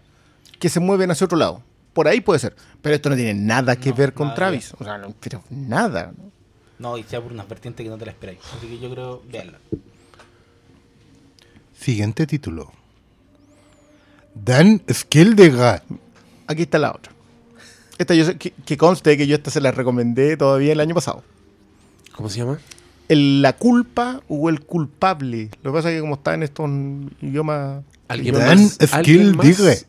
que 0.59 0.69
se 0.69 0.79
mueven 0.79 1.09
hacia 1.11 1.25
otro 1.25 1.37
lado. 1.39 1.63
Por 1.95 2.07
ahí 2.07 2.19
puede 2.21 2.39
ser. 2.39 2.55
Pero 2.81 2.93
esto 2.93 3.09
no 3.09 3.15
tiene 3.15 3.33
nada 3.33 3.75
que 3.77 3.89
No, 3.89 3.95
ver 3.95 4.13
con 4.13 4.29
que 4.29 4.35
Travis. 4.35 4.73
O 4.77 4.83
sea, 4.83 4.97
no, 4.99 5.15
pero 5.19 5.41
nada. 5.49 6.11
¿no? 6.15 6.31
No, 6.77 6.97
y 6.97 7.03
sea 7.03 7.21
por 7.21 7.31
unas 7.31 7.47
vertientes 7.47 7.83
que 7.83 7.89
no 7.89 7.97
te 7.97 8.05
la 8.05 8.11
esperáis. 8.11 8.39
Así 8.57 8.67
que 8.67 8.77
yo 8.79 8.91
creo, 8.91 9.23
veanla. 9.31 9.57
Siguiente 11.79 12.27
título. 12.27 12.71
Dan 14.33 14.81
Skildegard. 14.91 15.83
Aquí 16.47 16.63
está 16.63 16.77
la 16.79 16.91
otra. 16.91 17.13
Esta 17.97 18.13
yo 18.13 18.25
sé, 18.25 18.37
que, 18.37 18.51
que 18.51 18.75
conste 18.77 19.15
que 19.17 19.25
yo 19.25 19.37
esta 19.37 19.49
se 19.49 19.61
la 19.61 19.71
recomendé 19.71 20.35
todavía 20.35 20.73
el 20.73 20.81
año 20.81 20.93
pasado. 20.93 21.23
¿Cómo 22.15 22.29
se 22.29 22.39
llama? 22.39 22.59
el- 23.07 23.41
la 23.41 23.53
culpa 23.53 24.21
o 24.27 24.49
el 24.49 24.61
culpable. 24.61 25.49
Lo 25.63 25.71
que 25.71 25.75
pasa 25.77 25.89
es 25.91 25.95
que 25.95 26.01
como 26.01 26.15
está 26.15 26.33
en 26.33 26.43
estos 26.43 26.69
idiomas... 27.21 27.83
¿Alguien 28.07 28.37
más, 28.37 28.73
Skill 28.73 28.89
¿alguien 28.91 29.35
más 29.37 29.85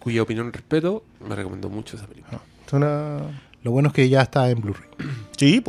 cuya 0.00 0.22
opinión 0.22 0.52
respeto 0.52 1.04
me 1.28 1.34
recomendó 1.34 1.68
mucho 1.68 1.96
esa 1.96 2.06
película. 2.06 2.40
Suena... 2.68 3.18
Lo 3.62 3.70
bueno 3.70 3.88
es 3.88 3.94
que 3.94 4.08
ya 4.08 4.22
está 4.22 4.50
en 4.50 4.60
Blu-ray. 4.60 4.88
Sí, 5.36 5.62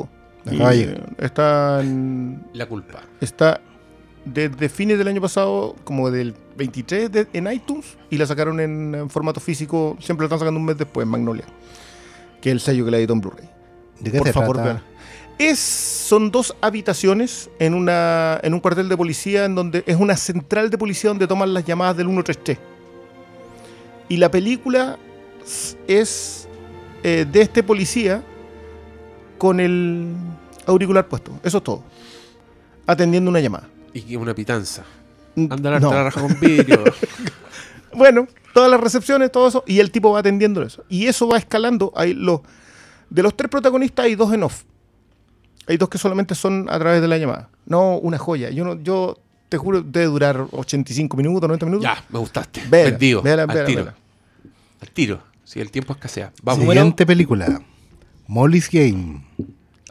eh, 0.51 1.01
Está 1.18 1.80
en- 1.82 2.45
La 2.53 2.68
culpa. 2.68 3.01
Está 3.22 3.62
desde 4.26 4.70
fines 4.70 4.97
del 4.97 5.08
año 5.08 5.22
pasado, 5.22 5.76
como 5.84 6.12
del 6.12 6.36
23 6.58 7.12
de- 7.12 7.28
en 7.34 7.51
iTunes, 7.51 7.97
y 8.10 8.18
la 8.18 8.26
sacaron 8.28 8.60
en, 8.60 8.93
en 8.95 9.10
formato 9.10 9.39
físico. 9.39 9.97
Siempre 9.99 10.24
la 10.24 10.28
están 10.28 10.39
sacando 10.39 10.60
un 10.60 10.66
mes 10.66 10.78
después, 10.78 11.06
en 11.06 11.10
Magnolia. 11.12 11.45
Que 12.41 12.49
es 12.49 12.53
el 12.53 12.60
sello 12.60 12.86
que 12.86 12.91
la 12.91 12.97
editó 12.97 13.14
en 13.14 13.22
Blu-ray. 13.22 13.49
¿De 14.01 14.12
qué 14.12 14.18
Por 14.20 14.28
se 14.28 14.34
favor, 14.34 14.58
trata? 14.58 14.74
vean. 14.74 14.84
Es, 15.39 15.60
son 15.60 16.32
dos 16.32 16.56
habitaciones 16.62 17.49
en, 17.60 17.74
una, 17.74 18.39
en 18.43 18.53
un 18.53 18.60
cuartel 18.60 18.88
de 18.88 18.95
policía 18.97 19.45
en 19.45 19.56
donde 19.56 19.84
es 19.88 19.95
una 19.97 20.16
central 20.16 20.70
de 20.70 20.78
policía 20.78 21.10
donde 21.10 21.28
toman 21.28 21.53
las 21.53 21.66
llamadas 21.66 21.97
del 21.97 22.08
133. 22.08 22.58
Y 24.10 24.18
la 24.18 24.30
película 24.30 24.97
es 25.87 26.47
eh, 27.03 27.25
de 27.31 27.41
este 27.41 27.63
policía 27.63 28.23
con 29.37 29.59
el 29.59 30.13
auricular 30.65 31.07
puesto. 31.07 31.31
Eso 31.43 31.57
es 31.59 31.63
todo. 31.63 31.83
Atendiendo 32.87 33.29
una 33.29 33.39
llamada. 33.39 33.67
Y 33.93 34.15
una 34.15 34.33
pitanza. 34.33 34.83
Mm, 35.35 35.51
Anda 35.51 35.79
no. 35.79 35.91
la 35.91 36.03
raja 36.05 36.21
con 36.21 36.39
vidrio. 36.39 36.83
Bueno, 37.95 38.27
todas 38.53 38.69
las 38.69 38.81
recepciones, 38.81 39.31
todo 39.31 39.47
eso, 39.47 39.63
y 39.65 39.79
el 39.79 39.89
tipo 39.89 40.11
va 40.11 40.19
atendiendo 40.19 40.61
eso. 40.61 40.83
Y 40.89 41.05
eso 41.05 41.29
va 41.29 41.37
escalando. 41.37 41.93
Hay 41.95 42.13
los, 42.13 42.41
de 43.09 43.23
los 43.23 43.37
tres 43.37 43.49
protagonistas 43.49 44.05
hay 44.05 44.15
dos 44.15 44.33
en 44.33 44.43
off. 44.43 44.63
Hay 45.67 45.77
dos 45.77 45.87
que 45.87 45.97
solamente 45.97 46.35
son 46.35 46.67
a 46.69 46.77
través 46.77 47.01
de 47.01 47.07
la 47.07 47.17
llamada. 47.17 47.49
No, 47.65 47.97
una 47.99 48.17
joya. 48.17 48.49
Yo 48.49 48.65
no, 48.65 48.81
yo 48.81 49.17
te 49.47 49.57
juro, 49.57 49.81
debe 49.81 50.07
durar 50.07 50.45
85 50.51 51.15
minutos, 51.15 51.47
90 51.47 51.65
minutos. 51.65 51.83
ya, 51.85 52.03
me 52.09 52.19
gustaste. 52.19 52.63
Véala, 52.69 52.89
Vendido. 52.91 53.21
véala, 53.21 53.43
al 53.43 53.65
tiro. 53.65 53.93
Al 54.81 54.89
tiro. 54.91 55.19
Si 55.45 55.61
el 55.61 55.71
tiempo 55.71 55.93
escasea. 55.93 56.33
Vamos. 56.43 56.65
Siguiente 56.65 57.05
película. 57.05 57.61
Molly's 58.27 58.69
Game. 58.69 59.23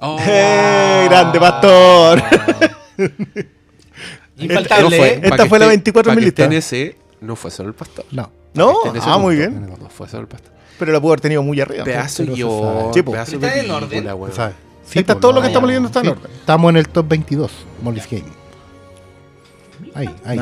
Oh. 0.01 0.19
¡Eh, 0.27 1.07
grande 1.09 1.41
pastor! 1.41 2.23
Infaltable, 4.37 4.83
No 4.83 4.91
fue. 4.91 5.09
¿eh? 5.15 5.21
Esta 5.23 5.47
fue 5.47 5.59
la 5.59 5.67
esté- 5.67 5.69
24 5.69 6.11
pa' 6.11 6.15
que 6.15 6.21
mil 6.21 6.29
esté 6.29 6.45
en 6.45 6.53
ese, 6.55 6.97
no 7.21 7.37
fue 7.37 7.51
solo 7.51 7.69
el 7.69 7.75
pastor. 7.75 8.05
No. 8.11 8.31
¿No? 8.55 8.75
Ah, 9.03 9.19
muy 9.19 9.37
bien. 9.37 9.67
No 9.81 9.89
fue 9.89 10.09
solo 10.09 10.23
el 10.23 10.29
pastor. 10.29 10.53
Pero 10.79 10.93
la 10.93 11.01
pudo 11.01 11.13
haber 11.13 11.21
tenido 11.21 11.43
muy 11.43 11.61
arriba. 11.61 11.85
Pedazo 11.85 12.25
de 12.25 12.35
Sí, 12.35 12.43
po. 13.03 13.13
pedazo 13.13 13.35
¿Está 13.37 13.47
de 13.55 13.61
en 13.61 13.71
orden? 13.71 14.33
¿Sabes? 14.33 14.57
Está 14.93 15.15
todo 15.15 15.33
lo 15.33 15.41
que 15.41 15.47
estamos 15.47 15.69
leyendo 15.69 15.87
está 15.87 16.01
en 16.01 16.07
sí, 16.07 16.11
orden. 16.13 16.31
Estamos 16.33 16.71
en 16.71 16.77
el 16.77 16.89
top 16.89 17.09
22, 17.09 17.53
Molly's 17.83 18.09
Game. 18.11 18.25
Ahí, 19.95 20.11
ahí. 20.25 20.39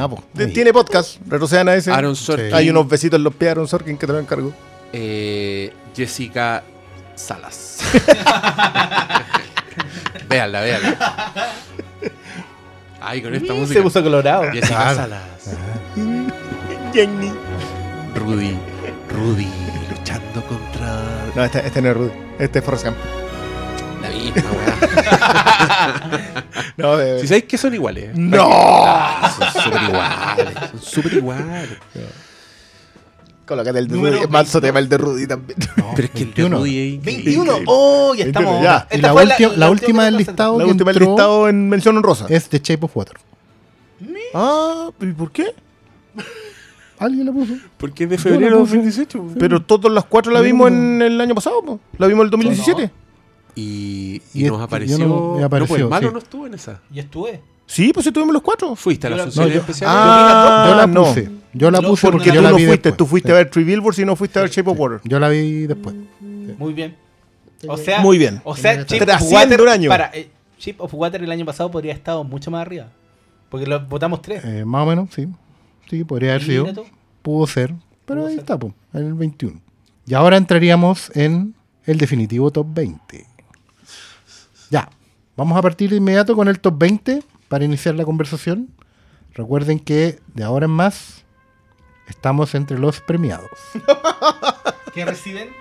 Tiene 0.53 0.73
podcast. 0.73 1.19
Retrocedan 1.29 1.69
a 1.69 1.75
ese. 1.75 1.93
Aaron 1.93 2.17
Sorkin. 2.17 2.49
Sí. 2.49 2.55
Hay 2.55 2.71
unos 2.71 2.89
besitos 2.89 3.19
en 3.19 3.25
los 3.25 3.35
pies 3.35 3.51
a 3.51 3.53
Aaron 3.53 3.69
Sorkin 3.69 3.99
que 3.99 4.07
te 4.07 4.13
lo 4.15 4.19
encargo. 4.19 4.53
Eh, 4.93 5.73
Jessica 5.95 6.63
Salas. 7.15 7.79
véanla, 10.29 10.61
véanla. 10.61 11.33
Ay, 13.01 13.23
con 13.23 13.35
esta 13.35 13.53
música. 13.55 13.75
Se 13.75 13.83
puso 13.83 14.03
colorado. 14.03 14.45
Jessica 14.53 14.67
Claro. 14.69 14.97
Salas. 14.97 15.23
Jenny. 16.93 17.33
Rudy. 18.15 18.57
Rudy 19.11 19.49
luchando 19.91 20.43
contra 20.47 21.27
No, 21.35 21.45
este, 21.45 21.67
este 21.67 21.83
no 21.83 21.89
es 21.91 21.97
Rudy. 21.97 22.13
Este 22.39 22.59
es 22.61 22.65
Forrest 22.65 22.85
Gump. 22.87 22.97
la 24.03 24.09
misma, 24.11 24.51
weá. 24.53 24.77
No, 26.77 26.99
eh, 26.99 27.19
Si 27.21 27.29
sabéis 27.29 27.45
que 27.45 27.59
son 27.59 27.75
iguales. 27.75 28.05
¿eh? 28.05 28.13
¡No! 28.15 28.49
Ah, 28.51 29.31
son 29.53 29.63
súper 29.63 29.83
iguales. 29.83 30.55
Son 30.71 30.81
súper 30.83 31.13
iguales. 31.15 31.69
Colócate 33.53 33.79
el 33.79 33.89
de 33.89 33.95
Número 33.97 34.17
Rudy. 34.17 34.27
Manso 34.29 34.61
tema 34.61 34.79
el 34.79 34.89
de 34.89 34.99
Rudy 34.99 35.27
también. 35.27 35.59
No, 35.77 35.93
Pero 35.95 36.07
es 36.07 36.11
que 36.13 36.23
el 36.23 36.33
de 36.35 36.43
21. 36.43 36.59
Rudy 36.59 36.79
es 36.79 36.95
increíble. 36.95 37.25
21. 37.25 37.53
Oh, 37.67 38.15
ya 38.15 38.25
21, 38.25 38.41
estamos. 38.49 38.63
ya. 38.65 38.89
Y 38.91 38.95
Esta 38.97 39.07
la, 39.09 39.13
fue 39.13 39.25
ulti- 39.27 39.57
la 39.57 39.71
última 39.71 40.05
del 40.05 40.15
que 40.15 40.19
listado 40.25 40.59
La 40.59 40.65
que 40.65 40.71
última 40.71 40.93
del 40.93 41.03
entró 41.03 41.11
listado 41.15 41.49
en 41.49 41.69
mención 41.69 41.97
honrosa. 41.99 42.27
es 42.29 42.49
The 42.49 42.59
Shape 42.63 42.85
of 42.87 42.97
Water. 42.97 43.17
Ah, 44.35 44.89
¿y 45.01 45.07
por 45.13 45.31
qué? 45.31 45.55
¿Alguien 46.99 47.27
la 47.27 47.33
puso? 47.33 47.55
Porque 47.77 48.05
es 48.05 48.11
de 48.11 48.19
febrero 48.19 48.45
de 48.45 48.51
la 48.51 48.57
puse. 48.59 48.77
2018. 48.77 49.27
Pero 49.39 49.61
todas 49.63 49.93
las 49.93 50.05
cuatro 50.05 50.33
la 50.33 50.41
vimos 50.41 50.69
en 50.69 51.03
el 51.03 51.21
año 51.21 51.35
pasado, 51.35 51.63
po. 51.63 51.81
La 51.99 52.07
vimos 52.07 52.23
en 52.23 52.27
el 52.27 52.31
2017. 52.31 52.91
Y, 53.55 53.63
Y 53.63 54.23
y 54.35 54.45
nos 54.45 54.53
este- 54.55 54.65
apareció. 54.65 54.99
yo 54.99 55.07
no- 55.07 55.35
me 55.35 55.41
No, 55.41 55.47
apareció, 55.47 55.69
pues 55.69 55.83
el 55.83 55.89
malo 55.89 56.09
sí. 56.09 56.13
no 56.15 56.19
estuvo 56.19 56.47
en 56.47 56.55
esa. 56.55 56.81
Ya 56.91 57.03
estuve. 57.03 57.41
Sí, 57.67 57.91
pues 57.93 58.05
sí 58.05 58.13
tuvimos 58.13 58.33
los 58.33 58.43
cuatro. 58.43 58.75
Fuiste 58.77 59.07
a 59.07 59.11
Yo 59.11 59.17
la 59.17 59.19
la- 59.19 59.25
función 59.25 59.47
no, 59.49 59.53
yo- 59.55 59.61
especial. 59.61 59.91
Ah, 59.93 60.67
yo 60.71 60.77
la 60.77 60.87
no. 60.87 61.05
puse. 61.05 61.31
Yo 61.55 61.71
la 61.71 61.81
puse 61.83 62.07
Porque 62.07 62.17
porque 62.19 62.31
tú 62.31 62.35
yo 62.37 62.43
la 62.43 62.51
no 62.51 62.57
vi 62.57 62.67
fuiste, 62.67 62.89
después. 62.91 62.97
tú 62.97 63.07
fuiste 63.07 63.29
Sí. 63.29 63.33
a 63.33 63.37
ver 63.37 63.51
Three 63.51 63.65
Billboards 63.65 63.99
y 63.99 64.05
no 64.05 64.17
fuiste 64.17 64.39
a 64.39 64.43
ver 64.43 64.51
Shape 64.51 64.71
of 64.71 64.79
Water. 64.79 65.01
Yo 65.05 65.19
la 65.21 65.29
vi 65.29 65.67
después. 65.67 65.95
Muy 66.21 66.73
bien. 66.73 66.97
O 67.69 67.77
sea, 67.77 68.01
Muy 68.01 68.19
bien. 68.19 68.41
O 68.45 68.57
sea, 68.57 68.85
Chip 68.87 69.03
of 69.03 69.33
Water. 69.33 69.61
un 69.61 69.69
año. 69.69 69.89
Para, 69.89 70.11
eh, 70.15 70.31
Chip 70.59 70.81
of 70.81 70.93
Water 70.95 71.23
el 71.23 71.31
año 71.31 71.45
pasado 71.45 71.71
podría 71.71 71.93
haber 71.93 72.01
estado 72.01 72.25
mucho 72.25 72.51
más 72.51 72.63
arriba. 72.63 72.89
Porque 73.51 73.67
lo 73.67 73.81
votamos 73.87 74.23
tres. 74.23 74.43
Eh, 74.45 74.65
más 74.65 74.83
o 74.85 74.87
menos, 74.87 75.11
sí. 75.15 75.29
Sí, 75.91 76.05
podría 76.05 76.31
haber 76.31 76.43
sido. 76.45 76.67
Pudo 77.23 77.47
ser. 77.47 77.75
Pero 78.07 78.21
Pudo 78.21 78.27
ahí 78.29 78.35
ser. 78.35 78.41
está, 78.41 78.59
po, 78.59 78.73
en 78.95 79.07
el 79.07 79.15
21. 79.15 79.61
Y 80.07 80.15
ahora 80.15 80.37
entraríamos 80.39 81.15
en 81.15 81.55
el 81.85 81.99
definitivo 81.99 82.51
top 82.51 82.67
20. 82.73 83.27
Ya. 84.71 84.89
Vamos 85.37 85.57
a 85.57 85.63
partir 85.63 85.91
de 85.91 85.97
inmediato 85.97 86.35
con 86.35 86.49
el 86.49 86.59
top 86.61 86.79
20 86.79 87.23
para 87.49 87.65
iniciar 87.65 87.95
la 87.95 88.05
conversación. 88.05 88.69
Recuerden 89.35 89.79
que 89.79 90.19
de 90.35 90.45
ahora 90.45 90.65
en 90.67 90.73
más 90.73 91.22
estamos 92.07 92.55
entre 92.55 92.79
los 92.79 93.01
premiados. 93.01 93.51
¿Qué 94.95 95.05
reciben? 95.05 95.53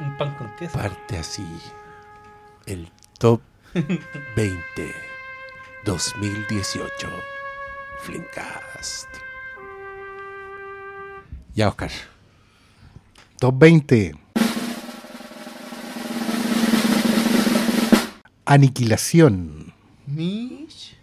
Un 0.00 0.16
pan 0.16 0.34
con 0.36 0.54
queso. 0.56 0.78
Parte 0.78 1.18
así. 1.18 1.46
El 2.66 2.90
top 3.18 3.40
20 4.36 4.94
2018. 5.84 7.08
Flinkcast. 8.00 9.08
Ya, 11.54 11.68
Oscar. 11.68 11.90
Top 13.38 13.58
20. 13.58 14.14
Aniquilación. 18.46 19.72
Mitch. 20.06 20.96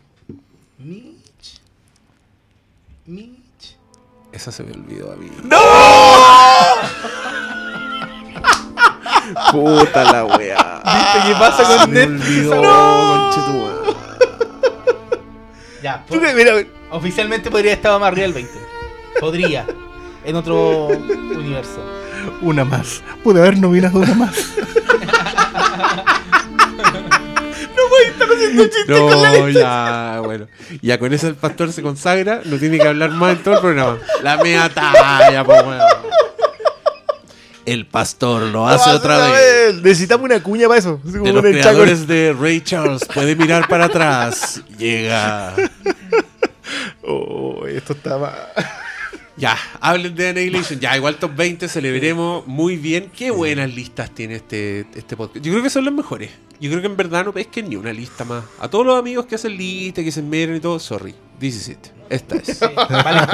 Mitch. 0.78 1.62
Mitch. 3.06 3.41
Esa 4.32 4.52
se 4.52 4.64
me 4.64 4.72
olvidó 4.72 5.12
a 5.12 5.16
mí. 5.16 5.30
¡No! 5.44 5.58
Puta 9.52 10.04
la 10.12 10.26
weá. 10.26 10.82
¿Viste 10.86 11.28
qué 11.28 11.34
pasa 11.40 11.66
Se 11.66 11.78
con 11.80 11.92
me 11.92 12.06
Netflix? 12.08 12.48
olvidó, 12.48 12.62
conchetumare. 13.32 13.76
Ya, 15.84 16.06
mira, 16.36 16.54
oficialmente 16.92 17.50
podría 17.52 17.74
estar 17.74 18.00
más 18.00 18.08
arriba 18.10 18.24
del 18.24 18.34
20. 18.34 18.54
Podría. 19.20 19.66
En 20.24 20.36
otro 20.36 20.88
universo. 20.88 21.84
Una 22.42 22.64
más. 22.64 23.02
Pude 23.24 23.40
haber 23.40 23.58
nominado 23.60 24.00
una 24.00 24.14
más. 24.14 24.36
No, 28.88 29.50
ya, 29.50 30.22
bueno. 30.24 30.48
Ya 30.82 30.98
con 31.00 31.14
eso 31.14 31.28
el 31.28 31.36
pastor 31.36 31.72
se 31.72 31.82
consagra, 31.82 32.42
no 32.46 32.58
tiene 32.58 32.78
que 32.78 32.88
hablar 32.88 33.12
más 33.12 33.38
en 33.38 33.44
todo 33.44 33.56
el 33.56 33.60
programa. 33.62 33.98
La 34.24 34.38
mea 34.38 34.70
talla, 34.70 35.44
po, 35.44 35.54
weón. 35.54 35.80
El 37.66 37.86
pastor 37.86 38.44
lo 38.44 38.68
hace 38.68 38.90
otra 38.90 39.32
vez. 39.32 39.76
Necesitamos 39.76 40.26
una 40.26 40.42
cuña 40.42 40.68
para 40.68 40.80
eso. 40.80 41.00
Así 41.04 41.14
como 41.14 41.26
De 41.26 41.34
los 41.34 41.44
creadores 41.44 42.08
de 42.08 42.36
Ray 42.38 42.62
Charles, 42.62 43.06
puede 43.14 43.36
mirar 43.36 43.68
para 43.68 43.86
atrás. 43.86 44.62
Llega. 44.78 45.54
Oh, 47.04 47.66
esto 47.68 47.92
está 47.94 48.18
más. 48.18 48.32
Ya, 49.42 49.58
hablen 49.80 50.14
de 50.14 50.30
Annihilation. 50.30 50.80
Ya, 50.80 50.96
igual 50.96 51.16
top 51.16 51.36
20 51.36 51.68
celebremos 51.68 52.46
muy 52.46 52.78
bien. 52.78 53.10
Qué 53.10 53.32
buenas 53.32 53.74
listas 53.74 54.12
tiene 54.12 54.36
este, 54.36 54.86
este 54.94 55.18
podcast. 55.18 55.44
Yo 55.44 55.52
creo 55.52 55.64
que 55.64 55.72
son 55.72 55.84
las 55.84 55.94
mejores. 55.96 56.30
Yo 56.60 56.70
creo 56.70 56.82
que 56.82 56.88
en 56.88 56.96
verdad 56.96 57.26
no 57.26 57.34
pesquen 57.34 57.68
ni 57.68 57.76
una 57.76 57.92
lista 57.92 58.24
más. 58.24 58.44
A 58.60 58.68
todos 58.68 58.86
los 58.86 59.00
amigos 59.00 59.26
que 59.26 59.34
hacen 59.34 59.58
listas, 59.58 60.06
que 60.06 60.12
se 60.12 60.22
miran 60.22 60.58
y 60.58 60.60
todo, 60.60 60.78
sorry. 60.78 61.16
This 61.40 61.56
is 61.56 61.70
it. 61.70 61.88
Esta 62.08 62.36
es. 62.36 62.60
Sí, 62.60 62.66
vale, 62.88 63.28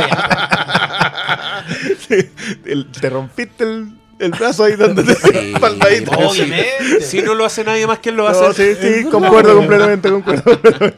te 3.02 3.10
rompiste 3.10 3.66
el, 3.66 3.97
el 4.20 4.32
brazo 4.32 4.64
ahí 4.64 4.76
dándote 4.76 5.14
Sí, 5.16 5.54
palmadita. 5.62 6.18
Obviamente. 6.18 7.02
Si 7.02 7.22
no 7.22 7.34
lo 7.36 7.46
hace 7.46 7.64
nadie 7.64 7.86
más, 7.88 8.00
¿quién 8.00 8.16
lo 8.16 8.24
va 8.24 8.32
a 8.32 8.50
hacer? 8.50 8.76
sí, 8.78 8.82
sí, 9.04 9.04
concuerdo 9.10 9.56
completamente, 9.56 10.10
concuerdo. 10.10 10.52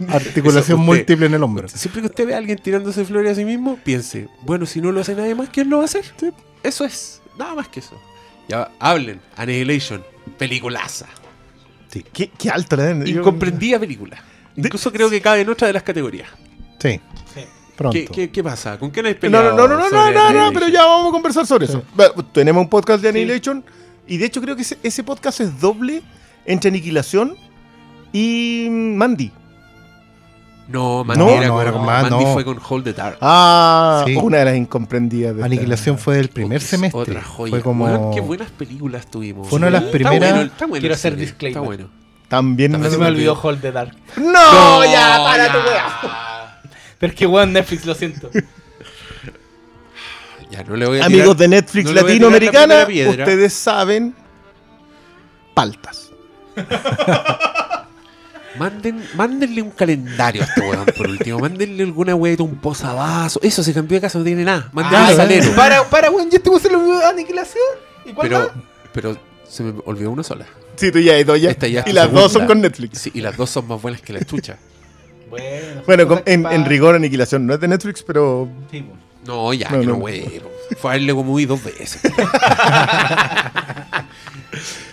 Articulación 0.10 0.62
Eso, 0.62 0.62
usted- 0.62 0.76
múltiple 0.78 1.26
en 1.26 1.34
el 1.34 1.44
hombro. 1.44 1.68
Siempre 1.68 2.02
que 2.02 2.08
usted 2.08 2.28
ve 2.28 2.34
a 2.34 2.38
alguien 2.38 2.58
tirándose 2.60 3.04
flores 3.06 3.32
a 3.34 3.36
sí 3.36 3.46
mismo, 3.46 3.78
piense, 3.84 4.28
bueno, 4.44 4.66
si 4.66 4.82
no 4.82 4.92
lo 4.92 5.02
hace 5.02 5.16
nadie 5.16 5.36
más, 5.36 5.50
¿quién 5.50 5.70
lo 5.70 5.78
va 5.78 5.84
a 5.84 5.86
hacer? 5.86 6.06
Eso 6.64 6.86
es, 6.86 7.22
nada 7.38 7.56
más 7.56 7.68
que 7.68 7.80
eso. 7.82 8.00
Ya, 8.48 8.72
hablen, 8.80 9.22
Annihilation, 9.36 10.04
peliculaza. 10.38 11.08
Qué, 12.14 12.30
qué 12.38 12.50
alto 12.50 12.76
la 12.76 12.92
Incomprendida 13.08 13.80
película. 13.80 14.24
Incluso 14.56 14.92
creo 14.92 15.10
que 15.10 15.22
cabe 15.22 15.42
en 15.42 15.50
otra 15.50 15.68
de 15.68 15.74
las 15.74 15.84
categorías. 15.84 16.28
Sí, 16.80 17.00
Sí. 17.34 17.42
Pronto. 17.80 17.98
¿Qué, 17.98 18.06
qué, 18.08 18.30
qué 18.30 18.44
pasa? 18.44 18.78
¿Con 18.78 18.92
hay 18.96 19.14
No, 19.14 19.20
peleado? 19.20 19.56
no, 19.58 19.68
no, 19.68 19.78
no, 19.78 19.90
no, 19.90 20.12
no, 20.12 20.32
no, 20.34 20.46
no, 20.46 20.54
pero 20.54 20.68
ya 20.68 20.86
vamos 20.86 21.10
a 21.10 21.12
conversar 21.12 21.48
sobre 21.48 21.66
eso. 21.66 21.82
Bueno, 21.96 22.14
tenemos 22.32 22.62
un 22.62 22.70
podcast 22.70 23.02
de 23.02 23.10
Annihilation 23.10 23.64
y 24.08 24.18
de 24.18 24.26
hecho 24.26 24.42
creo 24.42 24.56
que 24.56 24.62
ese, 24.64 24.78
ese 24.84 25.04
podcast 25.04 25.40
es 25.40 25.60
doble 25.60 26.04
entre 26.46 26.70
Aniquilación 26.70 27.36
y 28.14 28.68
Mandy. 28.70 29.32
No, 30.68 31.04
Mandy, 31.04 31.24
No, 31.24 31.30
era, 31.32 31.48
no, 31.48 31.54
con, 31.54 31.62
era 31.64 31.72
con 31.72 31.86
más, 31.86 32.10
Mandy 32.12 32.26
no. 32.26 32.34
fue 32.34 32.46
con 32.46 32.60
Hold 32.70 32.84
the 32.84 32.94
Dark. 32.94 33.18
Ah, 33.22 34.04
Sí. 34.06 34.16
una 34.16 34.38
de 34.38 34.46
las 34.46 34.56
incomprendidas. 34.56 35.34
de 35.34 35.40
esta- 35.42 35.46
Aniquilación 35.48 35.98
fue 35.98 36.18
del 36.18 36.30
primer 36.30 36.58
Es 36.58 36.66
semestre. 36.66 37.02
Otra 37.02 37.24
joya. 37.24 37.50
Fue 37.52 37.62
como. 37.64 38.12
Qué 38.14 38.22
buenas 38.22 38.52
películas 38.52 39.10
tuvimos. 39.10 39.48
Fue 39.48 39.58
una 39.58 39.68
de 39.68 39.72
las 39.72 39.84
primeras- 39.86 40.20
bueno, 40.20 40.42
está 40.52 40.66
bueno 40.68 40.80
Quiero 40.82 40.94
hacer 40.96 41.16
disclaimer. 41.16 41.58
Está 41.58 41.66
bueno. 41.66 41.90
También. 42.28 42.72
También 42.74 42.92
Se 42.92 42.98
me 43.00 43.06
me 43.06 43.10
olvidó. 43.10 43.40
Hold 43.42 43.62
the 43.62 43.72
Dark. 43.72 43.96
No, 44.18 44.84
ya, 44.86 45.18
para 45.24 45.52
tu 45.52 45.58
wea. 45.58 46.26
Pero 47.00 47.12
es 47.14 47.18
que 47.18 47.26
weón 47.26 47.54
Netflix, 47.54 47.86
lo 47.86 47.96
siento. 47.96 48.30
Ya, 50.52 50.64
no 50.64 50.76
le 50.76 50.86
voy 50.88 51.00
a 51.00 51.06
Amigos 51.06 51.36
tirar- 51.36 51.38
de 51.38 51.48
Netflix 51.48 51.86
no 51.86 51.94
le 51.94 52.02
voy 52.02 52.12
a 52.12 52.14
tirar 52.16 52.32
la 52.32 52.38
latinoamericana, 52.40 52.86
primera 52.86 53.08
piedra. 53.12 53.24
ustedes 53.24 53.54
saben. 53.54 54.16
Paltas. 55.54 56.12
Manden, 58.58 59.02
mándenle 59.16 59.62
un 59.62 59.70
calendario 59.72 60.42
a 60.42 60.46
este 60.46 60.62
weón, 60.62 60.86
por 60.98 61.08
último. 61.08 61.40
Mándenle 61.40 61.84
alguna 61.84 62.16
weá, 62.16 62.36
un 62.40 62.56
posavasos. 62.56 63.42
Eso, 63.44 63.64
se 63.64 63.74
cambió 63.74 63.96
de 63.98 64.02
casa, 64.02 64.18
no 64.18 64.26
tiene 64.26 64.44
nada. 64.44 64.70
Mándenle 64.74 64.98
Ah, 64.98 65.10
un 65.12 65.16
salero. 65.16 65.56
para, 65.56 65.84
para, 65.90 66.10
weón, 66.12 66.30
ya 66.30 66.40
te 66.40 66.50
puse 66.50 66.70
la 66.70 67.10
aniquilación. 67.10 67.64
¿Y 68.06 68.12
cuál 68.12 68.28
Pero, 68.28 68.40
más? 68.40 68.50
pero 68.92 69.18
se 69.48 69.64
me 69.64 69.74
olvidó 69.86 70.12
una 70.12 70.24
sola. 70.24 70.46
Sí, 70.76 70.92
tú 70.92 71.00
ya 71.00 71.14
hay 71.14 71.24
dos 71.24 71.40
ya. 71.40 71.52
Esta 71.52 71.68
ya 71.68 71.82
es 71.82 71.86
y 71.88 71.90
tu 71.92 71.96
las 71.96 72.12
dos 72.12 72.24
son 72.24 72.32
segunda. 72.32 72.48
con 72.48 72.62
Netflix. 72.62 72.98
Sí, 73.00 73.12
y 73.14 73.22
las 73.22 73.38
dos 73.38 73.50
son 73.50 73.68
más 73.68 73.82
buenas 73.82 74.02
que 74.02 74.14
la 74.14 74.24
chucha. 74.26 74.58
Bueno, 75.30 75.82
Bueno, 75.86 76.22
en, 76.26 76.66
rigor, 76.66 76.96
Aniquilación 76.96 77.46
no 77.46 77.54
es 77.54 77.60
de 77.60 77.68
Netflix, 77.68 78.04
pero. 78.04 78.48
Sí, 78.72 78.82
po. 78.82 78.96
No, 79.28 79.54
ya, 79.54 79.70
No, 79.70 79.80
que 79.82 79.86
no, 79.86 79.94
no. 79.94 80.00
güey. 80.00 80.42
Fue 80.78 80.92
a 80.92 80.94
verle 80.94 81.12
como 81.14 81.32
muy 81.32 81.46
dos 81.46 81.64
veces. 81.64 82.00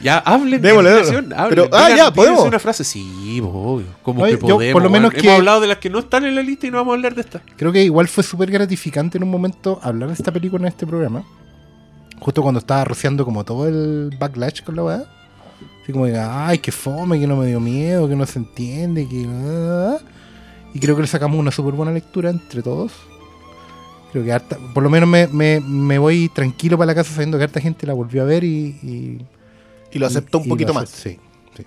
ya, 0.03 0.18
hablen 0.18 0.61
Démosle, 0.61 0.91
de 0.91 0.99
inflación, 0.99 1.32
hablen. 1.32 1.49
Pero- 1.51 1.68
ah, 1.72 1.89
Digan- 1.89 1.97
ya, 1.97 2.11
podemos. 2.12 2.45
una 2.45 2.59
frase, 2.59 2.84
sí, 2.84 3.41
obvio. 3.43 3.87
Como 4.03 4.22
Oye, 4.22 4.39
que 4.39 4.47
yo, 4.47 4.55
podemos. 4.57 4.72
por 4.72 4.82
lo 4.82 4.91
menos 4.91 5.12
que- 5.12 5.20
Hemos 5.20 5.34
hablado 5.39 5.61
de 5.61 5.66
las 5.68 5.78
que 5.78 5.91
no 5.91 5.99
están 6.01 6.24
en 6.24 6.34
la 6.34 6.43
lista 6.43 6.66
y 6.66 6.70
no 6.70 6.78
vamos 6.78 6.93
a 6.93 6.97
hablar 6.97 7.14
de 7.14 7.20
estas. 7.22 7.43
Creo 7.57 7.72
que 7.72 7.82
igual 7.84 8.09
fue 8.09 8.22
súper 8.24 8.51
gratificante 8.51 9.18
en 9.18 9.24
un 9.24 9.30
momento 9.30 9.78
hablar 9.82 10.09
de 10.09 10.14
esta 10.14 10.32
película 10.32 10.62
en 10.62 10.68
este 10.68 10.87
programa. 10.87 11.24
Justo 12.18 12.43
cuando 12.43 12.59
estaba 12.61 12.84
rociando 12.84 13.24
como 13.24 13.45
todo 13.45 13.68
el 13.68 14.14
backlash 14.18 14.62
con 14.62 14.76
la 14.76 14.84
weá. 14.84 15.05
Así 15.82 15.93
como 15.93 16.07
que, 16.07 16.16
ay, 16.18 16.59
que 16.59 16.72
fome, 16.72 17.20
que 17.20 17.26
no 17.26 17.37
me 17.37 17.47
dio 17.47 17.61
miedo, 17.61 18.09
que 18.09 18.16
no 18.16 18.26
se 18.26 18.39
entiende, 18.41 19.07
que... 19.09 19.26
ah". 20.76 20.78
Y 20.78 20.80
creo 20.80 20.96
que 20.96 21.02
le 21.02 21.08
sacamos 21.08 21.38
una 21.38 21.50
súper 21.50 21.74
buena 21.74 21.92
lectura 21.92 22.30
entre 22.30 22.62
todos. 22.62 22.92
Creo 24.12 24.24
que 24.24 24.32
harta, 24.32 24.56
por 24.72 24.82
lo 24.82 24.88
menos 24.90 25.08
me, 25.08 25.26
me- 25.28 25.60
me 25.60 25.98
voy 25.98 26.28
tranquilo 26.28 26.78
para 26.78 26.86
la 26.86 26.94
casa 26.94 27.12
sabiendo 27.12 27.36
que 27.38 27.44
harta 27.44 27.60
gente 27.60 27.86
la 27.86 27.92
volvió 27.94 28.22
a 28.22 28.24
ver 28.24 28.44
y... 28.44 28.78
y- 28.82 29.26
Y 29.92 29.98
lo 29.98 30.06
aceptó 30.06 30.38
un 30.38 30.48
poquito 30.48 30.72
más. 30.74 30.88
Sí, 30.88 31.18
sí. 31.56 31.64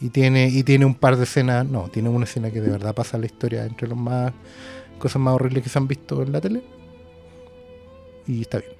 Y 0.00 0.08
tiene, 0.10 0.48
y 0.48 0.62
tiene 0.64 0.84
un 0.84 0.94
par 0.94 1.16
de 1.16 1.24
escenas, 1.24 1.64
no, 1.66 1.88
tiene 1.88 2.08
una 2.08 2.24
escena 2.24 2.50
que 2.50 2.60
de 2.60 2.70
verdad 2.70 2.94
pasa 2.94 3.16
la 3.18 3.26
historia 3.26 3.64
entre 3.64 3.86
las 3.88 3.96
más 3.96 4.32
cosas 4.98 5.20
más 5.22 5.34
horribles 5.34 5.62
que 5.62 5.68
se 5.68 5.78
han 5.78 5.86
visto 5.88 6.22
en 6.22 6.32
la 6.32 6.40
tele. 6.40 6.62
Y 8.26 8.42
está 8.42 8.58
bien. 8.58 8.72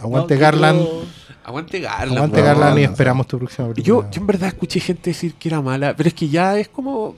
Aguante 0.00 0.34
No, 0.34 0.40
Garland, 0.40 0.78
yo- 0.80 1.02
Aguante 1.44 1.80
Garland. 1.80 2.16
aguante. 2.16 2.42
Garland 2.42 2.78
y 2.78 2.82
no, 2.84 2.90
esperamos 2.92 3.26
tu 3.26 3.38
próxima 3.38 3.68
película. 3.68 3.86
Yo, 4.04 4.10
yo 4.10 4.20
en 4.20 4.26
verdad 4.26 4.48
escuché 4.48 4.80
gente 4.80 5.10
decir 5.10 5.34
que 5.34 5.48
era 5.48 5.60
mala, 5.62 5.94
pero 5.96 6.08
es 6.08 6.14
que 6.14 6.28
ya 6.28 6.58
es 6.58 6.68
como. 6.68 7.14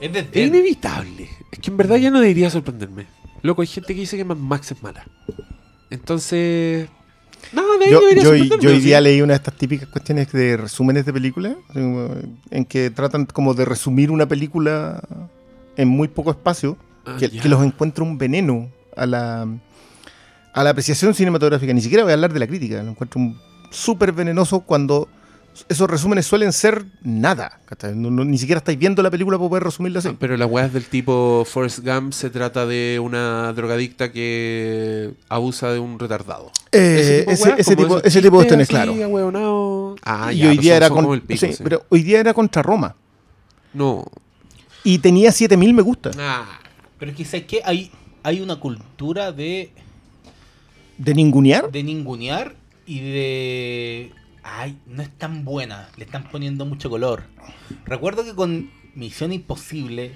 Es 0.00 0.12
de 0.12 0.20
Es 0.32 0.48
inevitable. 0.48 1.28
Es 1.50 1.58
que 1.58 1.70
en 1.70 1.76
verdad 1.76 1.96
ya 1.96 2.10
no 2.10 2.20
debería 2.20 2.50
sorprenderme. 2.50 3.06
Loco, 3.42 3.62
hay 3.62 3.68
gente 3.68 3.94
que 3.94 4.00
dice 4.00 4.16
que 4.16 4.24
Mad 4.24 4.36
Max 4.36 4.72
es 4.72 4.82
mala. 4.82 5.04
Entonces. 5.90 6.88
No, 7.52 7.78
de 7.78 7.86
ahí 7.86 7.90
Yo, 7.90 8.00
debería 8.00 8.22
yo, 8.22 8.28
sorprenderme, 8.30 8.62
yo 8.64 8.70
hoy 8.70 8.76
sí. 8.76 8.84
día 8.86 9.00
leí 9.00 9.22
una 9.22 9.32
de 9.32 9.36
estas 9.38 9.56
típicas 9.56 9.88
cuestiones 9.88 10.30
de 10.32 10.56
resúmenes 10.56 11.06
de 11.06 11.12
películas, 11.12 11.56
en 11.74 12.64
que 12.66 12.90
tratan 12.90 13.26
como 13.26 13.54
de 13.54 13.64
resumir 13.64 14.10
una 14.10 14.26
película 14.26 15.02
en 15.76 15.88
muy 15.88 16.08
poco 16.08 16.30
espacio, 16.30 16.76
Ah, 17.06 17.16
que, 17.18 17.48
los 17.48 17.64
encuentra 17.64 18.04
un 18.04 18.18
veneno 18.18 18.70
a 18.94 19.06
la, 19.06 19.46
a 20.52 20.64
la 20.64 20.70
apreciación 20.70 21.14
cinematográfica. 21.14 21.72
Ni 21.72 21.80
siquiera 21.80 22.04
voy 22.04 22.12
a 22.12 22.14
hablar 22.14 22.32
de 22.32 22.40
la 22.40 22.46
crítica, 22.46 22.82
lo 22.82 22.90
encuentro 22.90 23.20
un 23.20 23.38
súper 23.70 24.12
venenoso 24.12 24.60
cuando 24.60 25.08
esos 25.68 25.88
resúmenes 25.90 26.26
suelen 26.26 26.52
ser 26.52 26.84
nada. 27.02 27.60
No- 27.94 28.10
no- 28.10 28.24
ni 28.24 28.38
siquiera 28.38 28.58
estáis 28.58 28.78
viendo 28.78 29.02
la 29.02 29.10
película 29.10 29.36
para 29.38 29.48
poder 29.48 29.64
resumirla 29.64 29.98
así. 30.00 30.08
Ah, 30.08 30.16
Pero 30.18 30.36
la 30.36 30.46
weá 30.46 30.66
es 30.66 30.72
del 30.72 30.84
tipo 30.86 31.44
Forrest 31.46 31.80
Gump 31.80 32.12
se 32.12 32.30
trata 32.30 32.66
de 32.66 32.98
una 33.02 33.52
drogadicta 33.52 34.10
que 34.12 35.12
abusa 35.28 35.70
de 35.72 35.78
un 35.78 35.98
retardado. 35.98 36.50
Eh, 36.72 37.24
ese, 37.28 37.44
como 37.44 37.76
tipo, 37.76 37.98
ese 38.02 38.22
tipo 38.22 38.30
de 38.36 38.46
cuestiones, 38.48 38.68
claro. 38.68 38.92
ahueonao. 38.92 39.96
Ah, 40.02 40.32
y 40.32 40.38
ya, 40.38 40.48
hoy 40.50 40.58
día 40.58 40.72
son- 40.72 40.76
era 40.76 40.86
son 40.88 40.94
con- 40.96 41.04
como 41.04 41.14
el 41.14 41.22
pico, 41.22 41.40
sí, 41.46 41.52
sí. 41.52 41.62
pero 41.62 41.84
hoy 41.88 42.02
día 42.02 42.20
era 42.20 42.32
contra 42.34 42.62
Roma 42.62 42.96
No. 43.74 44.04
y 44.84 44.98
tenía 44.98 45.30
7000 45.32 45.74
me 45.74 45.82
gusta. 45.82 46.10
Ah, 46.18 46.58
Pero 46.98 47.10
es 47.12 47.16
que 47.16 47.24
¿sabes 47.24 47.46
qué? 47.46 47.60
Hay, 47.64 47.90
hay 48.22 48.40
una 48.40 48.56
cultura 48.56 49.32
de, 49.32 49.70
De 50.98 51.14
ningunear. 51.14 51.70
de 51.70 51.82
ningunear 51.82 52.54
y 52.86 53.00
de... 53.00 54.12
Ay, 54.42 54.78
no 54.86 55.02
es 55.02 55.10
tan 55.10 55.44
buena. 55.44 55.88
Le 55.96 56.04
están 56.04 56.24
poniendo 56.30 56.64
mucho 56.64 56.88
color. 56.90 57.24
Recuerdo 57.84 58.24
que 58.24 58.34
con 58.34 58.70
Misión 58.94 59.32
Imposible, 59.32 60.12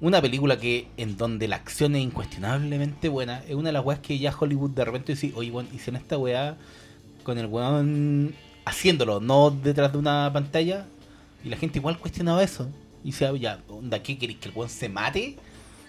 una 0.00 0.20
película 0.20 0.58
que 0.58 0.88
en 0.96 1.16
donde 1.16 1.48
la 1.48 1.56
acción 1.56 1.96
es 1.96 2.02
incuestionablemente 2.02 3.08
buena, 3.08 3.42
es 3.48 3.54
una 3.54 3.68
de 3.68 3.72
las 3.72 3.84
weas 3.84 4.00
que 4.00 4.18
ya 4.18 4.34
Hollywood 4.38 4.70
de 4.70 4.84
repente 4.84 5.12
dice, 5.14 5.32
oye, 5.34 5.50
bueno, 5.50 5.68
hicieron 5.74 6.00
esta 6.00 6.18
wea 6.18 6.56
con 7.24 7.38
el 7.38 7.46
weón 7.46 8.34
haciéndolo, 8.64 9.20
no 9.20 9.50
detrás 9.50 9.92
de 9.92 9.98
una 9.98 10.30
pantalla. 10.32 10.86
Y 11.44 11.48
la 11.48 11.56
gente 11.56 11.78
igual 11.78 11.98
cuestionaba 11.98 12.42
eso. 12.42 12.68
Y 13.04 13.12
decía, 13.12 13.32
ya, 13.36 13.60
onda, 13.68 14.02
¿qué 14.02 14.18
queréis? 14.18 14.38
¿Que 14.40 14.48
el 14.50 14.54
weón 14.54 14.68
se 14.70 14.88
mate? 14.88 15.36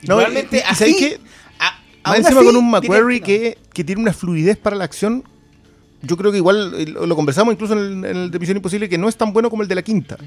Y 0.02 0.08
No, 0.08 0.22
y 0.22 0.26
así... 0.66 1.16
a- 1.60 2.10
Más 2.10 2.20
encima 2.20 2.40
así, 2.40 2.48
con 2.48 2.56
un 2.56 2.72
McQuarrie 2.72 3.20
que 3.22 3.38
no. 3.38 3.44
que, 3.44 3.58
que 3.74 3.84
tiene 3.84 4.02
una 4.02 4.14
fluidez 4.14 4.58
para 4.58 4.76
la 4.76 4.86
acción. 4.86 5.24
Yo 6.02 6.18
creo 6.18 6.32
que 6.32 6.38
igual 6.38 6.74
eh, 6.76 6.86
lo, 6.86 7.16
conversamos 7.16 7.54
incluso 7.54 7.74
en 7.74 8.06
el, 8.06 8.16
en 8.18 8.32
de 8.32 8.40
Misión 8.40 8.58
Imposible, 8.58 8.88
que 8.88 8.98
no 8.98 9.10
es 9.10 9.18
tan 9.18 9.34
bueno 9.34 9.50
como 9.50 9.64
el 9.64 9.68
de 9.68 9.76
la 9.76 9.82
quinta. 9.82 10.18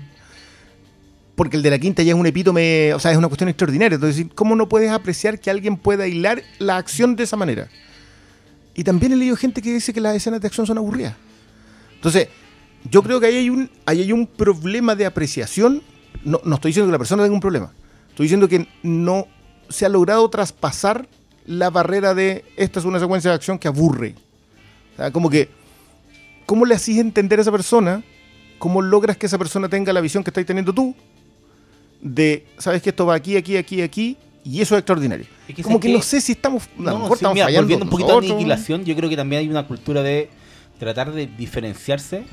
Porque 1.34 1.56
el 1.56 1.62
de 1.62 1.70
la 1.70 1.78
quinta 1.78 2.02
ya 2.02 2.12
es 2.12 2.18
un 2.18 2.26
epítome, 2.26 2.92
o 2.94 3.00
sea, 3.00 3.10
es 3.10 3.16
una 3.16 3.28
cuestión 3.28 3.48
extraordinaria. 3.48 3.94
Entonces, 3.94 4.26
¿cómo 4.34 4.54
no 4.54 4.68
puedes 4.68 4.90
apreciar 4.90 5.40
que 5.40 5.50
alguien 5.50 5.76
pueda 5.76 6.06
hilar 6.06 6.42
la 6.58 6.76
acción 6.76 7.16
de 7.16 7.24
esa 7.24 7.36
manera? 7.36 7.68
Y 8.74 8.84
también 8.84 9.12
he 9.12 9.16
leído 9.16 9.36
gente 9.36 9.62
que 9.62 9.72
dice 9.72 9.92
que 9.92 10.00
las 10.00 10.14
escenas 10.14 10.40
de 10.40 10.46
acción 10.46 10.66
son 10.66 10.78
aburridas. 10.78 11.14
Entonces, 11.94 12.28
yo 12.90 13.02
creo 13.02 13.20
que 13.20 13.26
ahí 13.26 13.36
hay 13.36 13.50
un, 13.50 13.70
ahí 13.86 14.02
hay 14.02 14.12
un 14.12 14.26
problema 14.26 14.94
de 14.94 15.06
apreciación. 15.06 15.82
No, 16.24 16.40
no 16.44 16.56
estoy 16.56 16.70
diciendo 16.70 16.88
que 16.88 16.92
la 16.92 16.98
persona 16.98 17.22
tenga 17.22 17.34
un 17.34 17.40
problema. 17.40 17.72
Estoy 18.10 18.24
diciendo 18.24 18.48
que 18.48 18.66
no 18.82 19.26
se 19.68 19.86
ha 19.86 19.88
logrado 19.88 20.28
traspasar 20.28 21.08
la 21.46 21.70
barrera 21.70 22.14
de 22.14 22.44
esta 22.56 22.78
es 22.78 22.84
una 22.84 23.00
secuencia 23.00 23.30
de 23.30 23.36
acción 23.36 23.58
que 23.58 23.68
aburre. 23.68 24.14
O 24.94 24.96
sea, 24.96 25.10
como 25.10 25.30
que, 25.30 25.48
¿cómo 26.46 26.64
le 26.66 26.74
hacís 26.74 26.98
entender 26.98 27.38
a 27.38 27.42
esa 27.42 27.52
persona? 27.52 28.02
¿Cómo 28.58 28.80
logras 28.82 29.16
que 29.16 29.26
esa 29.26 29.38
persona 29.38 29.68
tenga 29.68 29.92
la 29.92 30.00
visión 30.00 30.22
que 30.22 30.30
estáis 30.30 30.46
teniendo 30.46 30.72
tú? 30.72 30.94
De, 32.00 32.46
sabes 32.58 32.82
que 32.82 32.90
esto 32.90 33.06
va 33.06 33.14
aquí, 33.14 33.36
aquí, 33.36 33.56
aquí, 33.56 33.80
aquí, 33.82 34.16
y 34.44 34.60
eso 34.60 34.74
es 34.74 34.80
extraordinario. 34.80 35.26
Es 35.48 35.54
que 35.54 35.62
como 35.62 35.76
¿sabes 35.76 35.86
que 35.86 35.92
no 35.96 36.02
sé 36.02 36.20
si 36.20 36.32
estamos. 36.32 36.64
a 36.64 36.68
lo 36.82 36.90
No, 36.90 36.98
mejor 37.00 37.10
sí, 37.10 37.14
estamos 37.16 37.34
mira, 37.34 37.46
fallando 37.46 37.62
volviendo 37.64 37.84
un 37.84 37.90
poquito 37.90 38.08
a 38.10 38.14
nosotros. 38.16 38.32
aniquilación, 38.32 38.84
yo 38.84 38.96
creo 38.96 39.08
que 39.08 39.16
también 39.16 39.40
hay 39.40 39.48
una 39.48 39.66
cultura 39.66 40.02
de 40.02 40.28
tratar 40.78 41.12
de 41.12 41.26
diferenciarse 41.28 42.24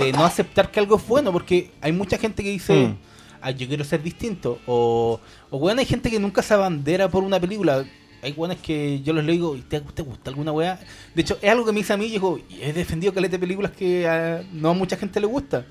y 0.00 0.04
de 0.04 0.12
no 0.12 0.24
aceptar 0.24 0.70
que 0.70 0.80
algo 0.80 0.96
es 0.96 1.06
bueno, 1.06 1.32
porque 1.32 1.70
hay 1.80 1.92
mucha 1.92 2.18
gente 2.18 2.42
que 2.42 2.50
dice, 2.50 2.88
Mm. 2.88 2.96
"Ah, 3.40 3.50
yo 3.52 3.66
quiero 3.68 3.84
ser 3.84 4.02
distinto, 4.02 4.58
o, 4.66 5.18
o 5.50 5.58
bueno, 5.58 5.80
hay 5.80 5.86
gente 5.86 6.10
que 6.10 6.18
nunca 6.20 6.42
se 6.42 6.52
abandera 6.52 7.08
por 7.08 7.22
una 7.24 7.40
película. 7.40 7.84
Hay 8.24 8.32
buenas 8.32 8.56
que 8.56 9.02
yo 9.02 9.12
les 9.12 9.26
digo, 9.26 9.54
¿y 9.54 9.60
te, 9.60 9.80
te 9.80 10.02
gusta 10.02 10.30
alguna 10.30 10.50
weá? 10.50 10.80
De 11.14 11.20
hecho, 11.20 11.36
es 11.42 11.50
algo 11.50 11.66
que 11.66 11.72
me 11.72 11.78
dice 11.80 11.92
a 11.92 11.98
mí, 11.98 12.06
y 12.06 12.10
digo, 12.12 12.38
he 12.60 12.72
defendido 12.72 13.12
caleta 13.12 13.32
de 13.32 13.38
películas 13.38 13.72
que 13.72 14.08
a 14.08 14.42
no 14.50 14.70
a 14.70 14.72
mucha 14.72 14.96
gente 14.96 15.20
le 15.20 15.26
gusta. 15.26 15.66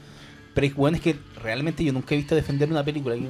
Pero 0.53 0.65
hay 0.65 0.71
buenas 0.71 1.01
que 1.01 1.17
realmente 1.41 1.83
yo 1.83 1.91
nunca 1.91 2.13
he 2.13 2.17
visto 2.17 2.35
defender 2.35 2.69
una 2.69 2.83
película. 2.85 3.15
Y, 3.15 3.27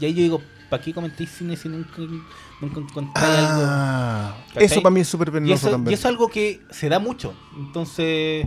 y 0.00 0.04
ahí 0.04 0.12
yo 0.12 0.22
digo, 0.22 0.42
¿para 0.68 0.82
qué 0.82 0.92
comentéis 0.92 1.30
cine 1.30 1.56
si 1.56 1.68
nunca, 1.68 2.02
nunca 2.60 2.80
encontráis 2.80 3.38
algo? 3.38 3.62
Ah, 3.64 4.36
¿Cachai? 4.48 4.64
eso 4.64 4.82
para 4.82 4.92
mí 4.92 5.00
es 5.00 5.08
súper 5.08 5.30
Y 5.44 5.52
eso, 5.52 5.70
también. 5.70 5.92
y 5.92 5.94
eso 5.94 6.08
es 6.08 6.12
algo 6.12 6.28
que 6.28 6.60
se 6.70 6.88
da 6.88 6.98
mucho. 6.98 7.34
Entonces, 7.56 8.44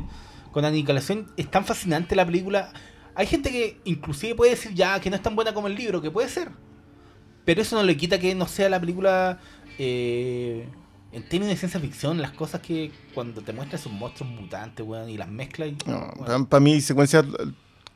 con 0.52 0.66
Aniquilación 0.66 1.32
es 1.38 1.50
tan 1.50 1.64
fascinante 1.64 2.18
la 2.18 2.26
película. 2.26 2.74
Hay 3.16 3.28
gente 3.28 3.50
que 3.50 3.80
inclusive 3.86 4.36
puede 4.36 4.52
decir 4.52 4.74
ya 4.74 5.00
que 5.00 5.10
no 5.10 5.16
es 5.16 5.22
tan 5.22 5.36
buena 5.36 5.54
como 5.54 5.68
el 5.68 5.76
libro, 5.76 6.02
que 6.02 6.12
puede 6.12 6.28
ser. 6.28 6.52
Pero 7.46 7.62
eso 7.62 7.76
no 7.76 7.84
le 7.84 7.98
quita 7.98 8.20
que 8.20 8.36
no 8.36 8.48
sea 8.48 8.70
la 8.70 8.80
película 8.80 9.40
eh, 9.84 10.68
en 11.12 11.24
términos 11.28 11.50
de 11.50 11.58
ciencia 11.58 11.80
ficción, 11.80 12.22
las 12.22 12.32
cosas 12.32 12.62
que 12.62 12.92
cuando 13.16 13.42
te 13.42 13.52
muestra 13.52 13.78
esos 13.80 13.92
monstruos 13.92 14.32
mutantes, 14.32 14.86
weón, 14.86 15.10
y 15.10 15.18
las 15.18 15.28
mezclas. 15.28 15.70
y- 15.70 15.90
No, 15.90 16.12
bueno. 16.18 16.46
para 16.48 16.62
mí, 16.62 16.80
secuencia, 16.82 17.26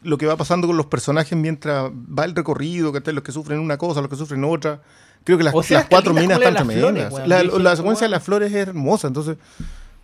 lo 0.01 0.17
que 0.17 0.25
va 0.25 0.35
pasando 0.35 0.67
con 0.67 0.75
los 0.77 0.87
personajes 0.87 1.37
mientras 1.37 1.91
va 1.91 2.25
el 2.25 2.35
recorrido, 2.35 2.91
que 2.91 3.13
los 3.13 3.23
que 3.23 3.31
sufren 3.31 3.59
una 3.59 3.77
cosa, 3.77 4.01
los 4.01 4.09
que 4.09 4.15
sufren 4.15 4.43
otra. 4.43 4.81
Creo 5.23 5.37
que 5.37 5.43
las, 5.43 5.53
O 5.55 5.63
sea, 5.63 5.79
las 5.79 5.87
cuatro 5.89 6.13
minas 6.13 6.37
¿cómo 6.37 6.49
están 6.49 6.67
tremendas. 6.67 7.13
flores, 7.13 7.61
la, 7.63 7.75
secuencia 7.75 8.05
de 8.05 8.11
las 8.11 8.23
flores 8.23 8.51
es 8.51 8.67
hermosa, 8.67 9.07
entonces. 9.07 9.37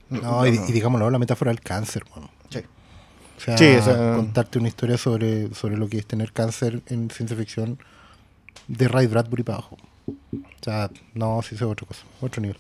No, 0.10 0.46
y, 0.48 0.50
y 0.68 0.72
digámoslo, 0.72 1.10
la 1.10 1.20
metáfora 1.20 1.52
del 1.52 1.62
cáncer, 1.62 2.04
bueno. 2.14 2.30
Sí. 2.50 2.60
O 3.38 3.42
sea, 3.42 3.58
Sí, 3.58 3.66
o 3.76 3.82
sea- 3.84 4.16
contarte 4.16 4.60
una 4.60 4.68
historia 4.68 4.98
sobre, 4.98 5.54
sobre 5.54 5.78
lo 5.78 5.88
que 5.90 5.98
es 6.00 6.06
tener 6.06 6.32
cáncer 6.32 6.82
en 6.88 7.10
ciencia 7.10 7.36
ficción 7.38 7.78
De 8.68 8.88
Ray 8.88 9.08
Bradbury 9.08 9.44
para 9.44 9.58
abajo. 9.60 9.78
O 10.34 10.64
sea, 10.64 10.89
no, 11.14 11.41
sí 11.41 11.55
es 11.55 11.62
otra 11.62 11.88
cosa, 11.88 12.03
otro 12.22 12.41
nivel. 12.41 12.57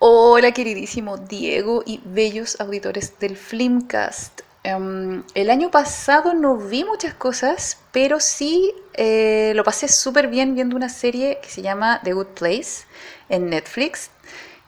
Hola 0.00 0.52
queridísimo 0.52 1.18
Diego 1.18 1.82
y 1.84 2.00
bellos 2.04 2.60
auditores 2.60 3.18
del 3.18 3.36
Flimcast. 3.36 4.42
Em, 4.62 5.24
el 5.34 5.50
año 5.50 5.70
pasado 5.70 6.34
no 6.34 6.56
vi 6.56 6.84
muchas 6.84 7.14
cosas, 7.14 7.78
pero 7.90 8.20
sí 8.20 8.72
eh, 8.94 9.52
lo 9.56 9.64
pasé 9.64 9.88
súper 9.88 10.28
bien 10.28 10.54
viendo 10.54 10.76
una 10.76 10.88
serie 10.88 11.38
que 11.42 11.48
se 11.48 11.62
llama 11.62 12.00
The 12.04 12.12
Good 12.12 12.26
Place 12.38 12.84
en 13.28 13.50
Netflix, 13.50 14.10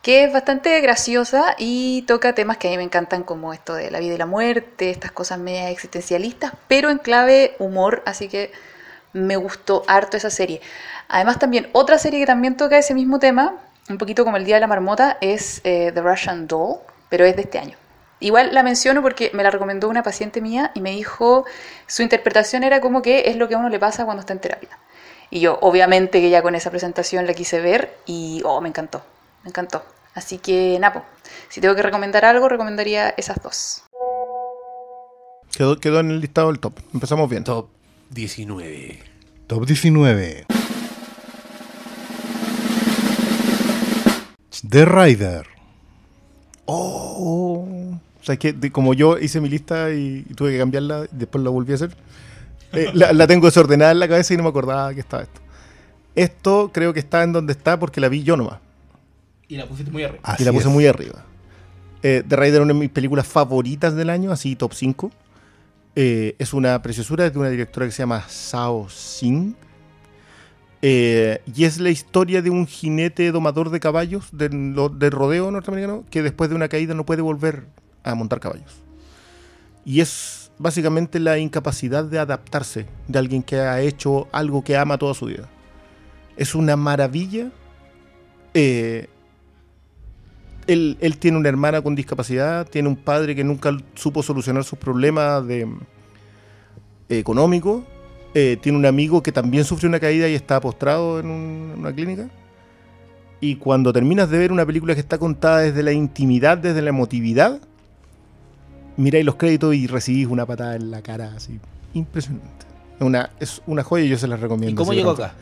que 0.02 0.24
es 0.24 0.32
bastante 0.32 0.80
graciosa 0.80 1.54
y 1.58 2.02
toca 2.02 2.34
temas 2.34 2.56
que 2.56 2.68
a 2.68 2.70
mí 2.70 2.76
me 2.78 2.84
encantan 2.84 3.22
como 3.22 3.52
esto 3.52 3.74
de 3.74 3.90
la 3.90 4.00
vida 4.00 4.14
y 4.14 4.18
la 4.18 4.26
muerte, 4.26 4.90
estas 4.90 5.12
cosas 5.12 5.38
medias 5.38 5.70
existencialistas, 5.70 6.52
pero 6.66 6.90
en 6.90 6.98
clave 6.98 7.54
humor, 7.58 8.02
así 8.06 8.28
que 8.28 8.50
me 9.12 9.36
gustó 9.36 9.82
harto 9.86 10.16
esa 10.16 10.30
serie. 10.30 10.60
Además 11.08 11.38
también 11.38 11.68
otra 11.72 11.98
serie 11.98 12.20
que 12.20 12.26
también 12.26 12.56
toca 12.56 12.78
ese 12.78 12.94
mismo 12.94 13.18
tema, 13.18 13.56
un 13.88 13.98
poquito 13.98 14.24
como 14.24 14.36
el 14.36 14.44
Día 14.44 14.56
de 14.56 14.60
la 14.60 14.66
Marmota, 14.66 15.18
es 15.20 15.60
eh, 15.64 15.90
The 15.92 16.00
Russian 16.00 16.46
Doll, 16.46 16.78
pero 17.08 17.24
es 17.24 17.34
de 17.36 17.42
este 17.42 17.58
año. 17.58 17.76
Igual 18.20 18.54
la 18.54 18.62
menciono 18.62 19.02
porque 19.02 19.30
me 19.32 19.42
la 19.42 19.50
recomendó 19.50 19.88
una 19.88 20.02
paciente 20.02 20.40
mía 20.40 20.72
y 20.74 20.80
me 20.80 20.90
dijo, 20.90 21.46
su 21.86 22.02
interpretación 22.02 22.62
era 22.62 22.80
como 22.80 23.02
que 23.02 23.24
es 23.26 23.36
lo 23.36 23.48
que 23.48 23.54
a 23.54 23.58
uno 23.58 23.70
le 23.70 23.78
pasa 23.78 24.04
cuando 24.04 24.20
está 24.20 24.34
en 24.34 24.40
terapia. 24.40 24.78
Y 25.30 25.40
yo, 25.40 25.58
obviamente 25.62 26.20
que 26.20 26.28
ya 26.28 26.42
con 26.42 26.54
esa 26.54 26.70
presentación 26.70 27.26
la 27.26 27.34
quise 27.34 27.60
ver 27.60 27.96
y, 28.04 28.42
oh, 28.44 28.60
me 28.60 28.68
encantó, 28.68 29.02
me 29.42 29.48
encantó. 29.48 29.82
Así 30.14 30.38
que, 30.38 30.76
Napo, 30.80 31.02
si 31.48 31.60
tengo 31.60 31.74
que 31.74 31.82
recomendar 31.82 32.24
algo, 32.24 32.48
recomendaría 32.48 33.10
esas 33.16 33.42
dos. 33.42 33.84
Quedó, 35.56 35.78
quedó 35.78 36.00
en 36.00 36.10
el 36.10 36.20
listado 36.20 36.48
del 36.48 36.60
top. 36.60 36.74
Empezamos 36.92 37.30
bien. 37.30 37.44
Top 37.44 37.68
19. 38.10 38.98
Top 39.46 39.66
19. 39.66 40.44
The 44.68 44.84
Rider. 44.84 45.46
Oh. 46.66 47.66
O 48.20 48.24
sea, 48.24 48.34
es 48.34 48.38
que 48.38 48.52
de- 48.52 48.70
como 48.70 48.94
yo 48.94 49.18
hice 49.18 49.40
mi 49.40 49.48
lista 49.48 49.90
y, 49.90 50.24
y 50.28 50.34
tuve 50.34 50.52
que 50.52 50.58
cambiarla, 50.58 51.06
y 51.10 51.16
después 51.16 51.42
la 51.42 51.50
volví 51.50 51.72
a 51.72 51.76
hacer. 51.76 51.96
eh, 52.72 52.90
la, 52.94 53.12
la 53.12 53.26
tengo 53.26 53.46
desordenada 53.46 53.92
en 53.92 53.98
la 54.00 54.08
cabeza 54.08 54.34
y 54.34 54.36
no 54.36 54.42
me 54.44 54.50
acordaba 54.50 54.92
que 54.94 55.00
estaba 55.00 55.22
esto. 55.22 55.40
Esto 56.14 56.70
creo 56.72 56.92
que 56.92 57.00
está 57.00 57.22
en 57.22 57.32
donde 57.32 57.52
está 57.52 57.78
porque 57.78 58.00
la 58.00 58.08
vi 58.08 58.22
yo 58.22 58.36
nomás. 58.36 58.58
Y 59.48 59.56
la 59.56 59.66
pusiste 59.66 59.90
muy 59.90 60.04
arriba. 60.04 60.20
Así 60.22 60.42
y 60.42 60.46
la 60.46 60.52
puse 60.52 60.68
es. 60.68 60.72
muy 60.72 60.86
arriba. 60.86 61.24
Eh, 62.02 62.22
The 62.26 62.36
Rider 62.36 62.54
es 62.54 62.60
una 62.60 62.72
de 62.74 62.78
mis 62.80 62.90
películas 62.90 63.26
favoritas 63.26 63.94
del 63.96 64.10
año, 64.10 64.30
así 64.30 64.54
top 64.56 64.72
5. 64.74 65.10
Eh, 65.96 66.36
es 66.38 66.52
una 66.54 66.80
preciosura 66.82 67.28
de 67.28 67.38
una 67.38 67.48
directora 67.50 67.86
que 67.86 67.92
se 67.92 68.02
llama 68.02 68.24
Sao 68.28 68.88
Singh. 68.88 69.54
Eh, 70.82 71.42
y 71.54 71.64
es 71.64 71.78
la 71.78 71.90
historia 71.90 72.40
de 72.40 72.48
un 72.48 72.66
jinete 72.66 73.30
domador 73.32 73.68
de 73.70 73.80
caballos 73.80 74.28
de, 74.32 74.48
lo- 74.48 74.88
de 74.88 75.10
rodeo 75.10 75.50
norteamericano 75.50 76.04
que 76.10 76.22
después 76.22 76.48
de 76.48 76.56
una 76.56 76.68
caída 76.68 76.94
no 76.94 77.04
puede 77.04 77.20
volver 77.20 77.66
a 78.02 78.14
montar 78.14 78.40
caballos. 78.40 78.76
Y 79.84 80.00
es 80.00 80.50
básicamente 80.58 81.20
la 81.20 81.38
incapacidad 81.38 82.04
de 82.04 82.18
adaptarse 82.18 82.86
de 83.08 83.18
alguien 83.18 83.42
que 83.42 83.56
ha 83.56 83.80
hecho 83.80 84.28
algo 84.32 84.64
que 84.64 84.76
ama 84.76 84.96
toda 84.96 85.12
su 85.14 85.26
vida. 85.26 85.48
Es 86.36 86.54
una 86.54 86.76
maravilla. 86.76 87.50
Eh, 88.54 89.08
él, 90.66 90.96
él 91.00 91.18
tiene 91.18 91.36
una 91.38 91.48
hermana 91.48 91.82
con 91.82 91.94
discapacidad, 91.94 92.66
tiene 92.68 92.88
un 92.88 92.96
padre 92.96 93.34
que 93.34 93.44
nunca 93.44 93.76
supo 93.94 94.22
solucionar 94.22 94.64
sus 94.64 94.78
problemas 94.78 95.46
de, 95.46 95.66
económicos, 97.08 97.82
eh, 98.34 98.56
tiene 98.60 98.78
un 98.78 98.86
amigo 98.86 99.22
que 99.22 99.32
también 99.32 99.64
sufrió 99.64 99.88
una 99.88 99.98
caída 100.00 100.28
y 100.28 100.34
está 100.34 100.60
postrado 100.60 101.18
en, 101.20 101.26
un- 101.26 101.70
en 101.74 101.80
una 101.80 101.92
clínica. 101.92 102.28
Y 103.40 103.56
cuando 103.56 103.92
terminas 103.92 104.28
de 104.30 104.38
ver 104.38 104.52
una 104.52 104.66
película 104.66 104.94
que 104.94 105.00
está 105.00 105.18
contada 105.18 105.58
desde 105.60 105.82
la 105.82 105.92
intimidad, 105.92 106.58
desde 106.58 106.82
la 106.82 106.90
emotividad, 106.90 107.58
miráis 108.96 109.24
los 109.24 109.36
créditos 109.36 109.74
y 109.74 109.86
recibís 109.86 110.26
una 110.26 110.44
patada 110.46 110.76
en 110.76 110.90
la 110.90 111.00
cara 111.02 111.32
así. 111.34 111.58
Impresionante. 111.94 112.66
Es 112.98 113.06
una, 113.06 113.30
es 113.40 113.62
una 113.66 113.82
joya 113.82 114.04
y 114.04 114.08
yo 114.10 114.18
se 114.18 114.28
las 114.28 114.40
recomiendo. 114.40 114.72
¿Y 114.72 114.74
cómo 114.74 114.92
llegó 114.92 115.12
acá? 115.12 115.32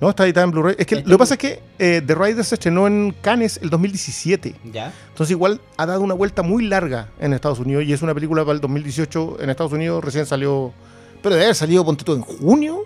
No, 0.00 0.10
está 0.10 0.24
editada 0.24 0.44
en 0.44 0.50
Blu-ray. 0.52 0.76
Es 0.78 0.86
que 0.86 0.96
lo 0.96 1.02
que 1.04 1.18
pasa 1.18 1.34
es 1.34 1.40
que 1.40 1.60
eh, 1.78 2.00
The 2.06 2.14
Rider 2.14 2.44
se 2.44 2.54
estrenó 2.54 2.86
en 2.86 3.14
Cannes 3.20 3.58
el 3.62 3.68
2017. 3.70 4.54
¿Ya? 4.72 4.92
Entonces 5.08 5.32
igual 5.32 5.60
ha 5.76 5.86
dado 5.86 6.02
una 6.02 6.14
vuelta 6.14 6.42
muy 6.42 6.66
larga 6.66 7.08
en 7.18 7.32
Estados 7.32 7.58
Unidos 7.58 7.84
y 7.84 7.92
es 7.92 8.00
una 8.02 8.14
película 8.14 8.42
para 8.44 8.54
el 8.54 8.60
2018 8.60 9.38
en 9.40 9.50
Estados 9.50 9.72
Unidos. 9.72 10.04
Recién 10.04 10.24
salió... 10.26 10.72
Pero 11.22 11.34
debe 11.34 11.46
haber 11.46 11.56
salido, 11.56 11.84
ponte 11.84 12.04
tú, 12.04 12.12
en 12.14 12.20
junio, 12.22 12.84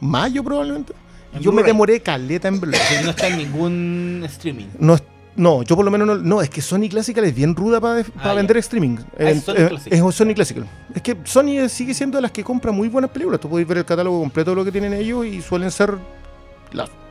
mayo 0.00 0.42
probablemente. 0.42 0.94
En 1.32 1.40
Yo 1.42 1.52
me 1.52 1.62
demoré 1.62 2.00
caleta 2.00 2.48
en 2.48 2.58
Blu-ray. 2.60 3.04
No 3.04 3.10
está 3.10 3.28
en 3.28 3.36
ningún 3.38 4.22
streaming. 4.26 4.66
No, 4.80 4.96
no, 5.36 5.62
yo 5.62 5.76
por 5.76 5.84
lo 5.84 5.90
menos 5.92 6.08
no. 6.08 6.16
No, 6.16 6.42
es 6.42 6.50
que 6.50 6.60
Sony 6.60 6.88
Classical 6.90 7.22
es 7.24 7.32
bien 7.34 7.54
ruda 7.54 7.80
para 7.80 8.02
Ah, 8.16 8.34
vender 8.34 8.56
streaming. 8.56 8.96
Ah, 8.98 9.04
es 9.18 9.28
En- 9.36 9.42
Sony 9.42 9.54
eh, 9.56 9.78
es 9.90 10.14
Sony 10.16 10.34
Classical. 10.34 10.66
Es 10.92 11.02
que 11.02 11.16
Sony 11.22 11.68
sigue 11.68 11.94
siendo 11.94 12.18
de 12.18 12.22
las 12.22 12.32
que 12.32 12.42
compra 12.42 12.72
muy 12.72 12.88
buenas 12.88 13.12
películas. 13.12 13.38
Tú 13.40 13.48
podéis 13.48 13.68
ver 13.68 13.78
el 13.78 13.84
catálogo 13.84 14.18
completo 14.20 14.50
de 14.50 14.56
lo 14.56 14.64
que 14.64 14.72
tienen 14.72 14.92
ellos 14.94 15.24
y 15.24 15.40
suelen 15.40 15.70
ser. 15.70 15.94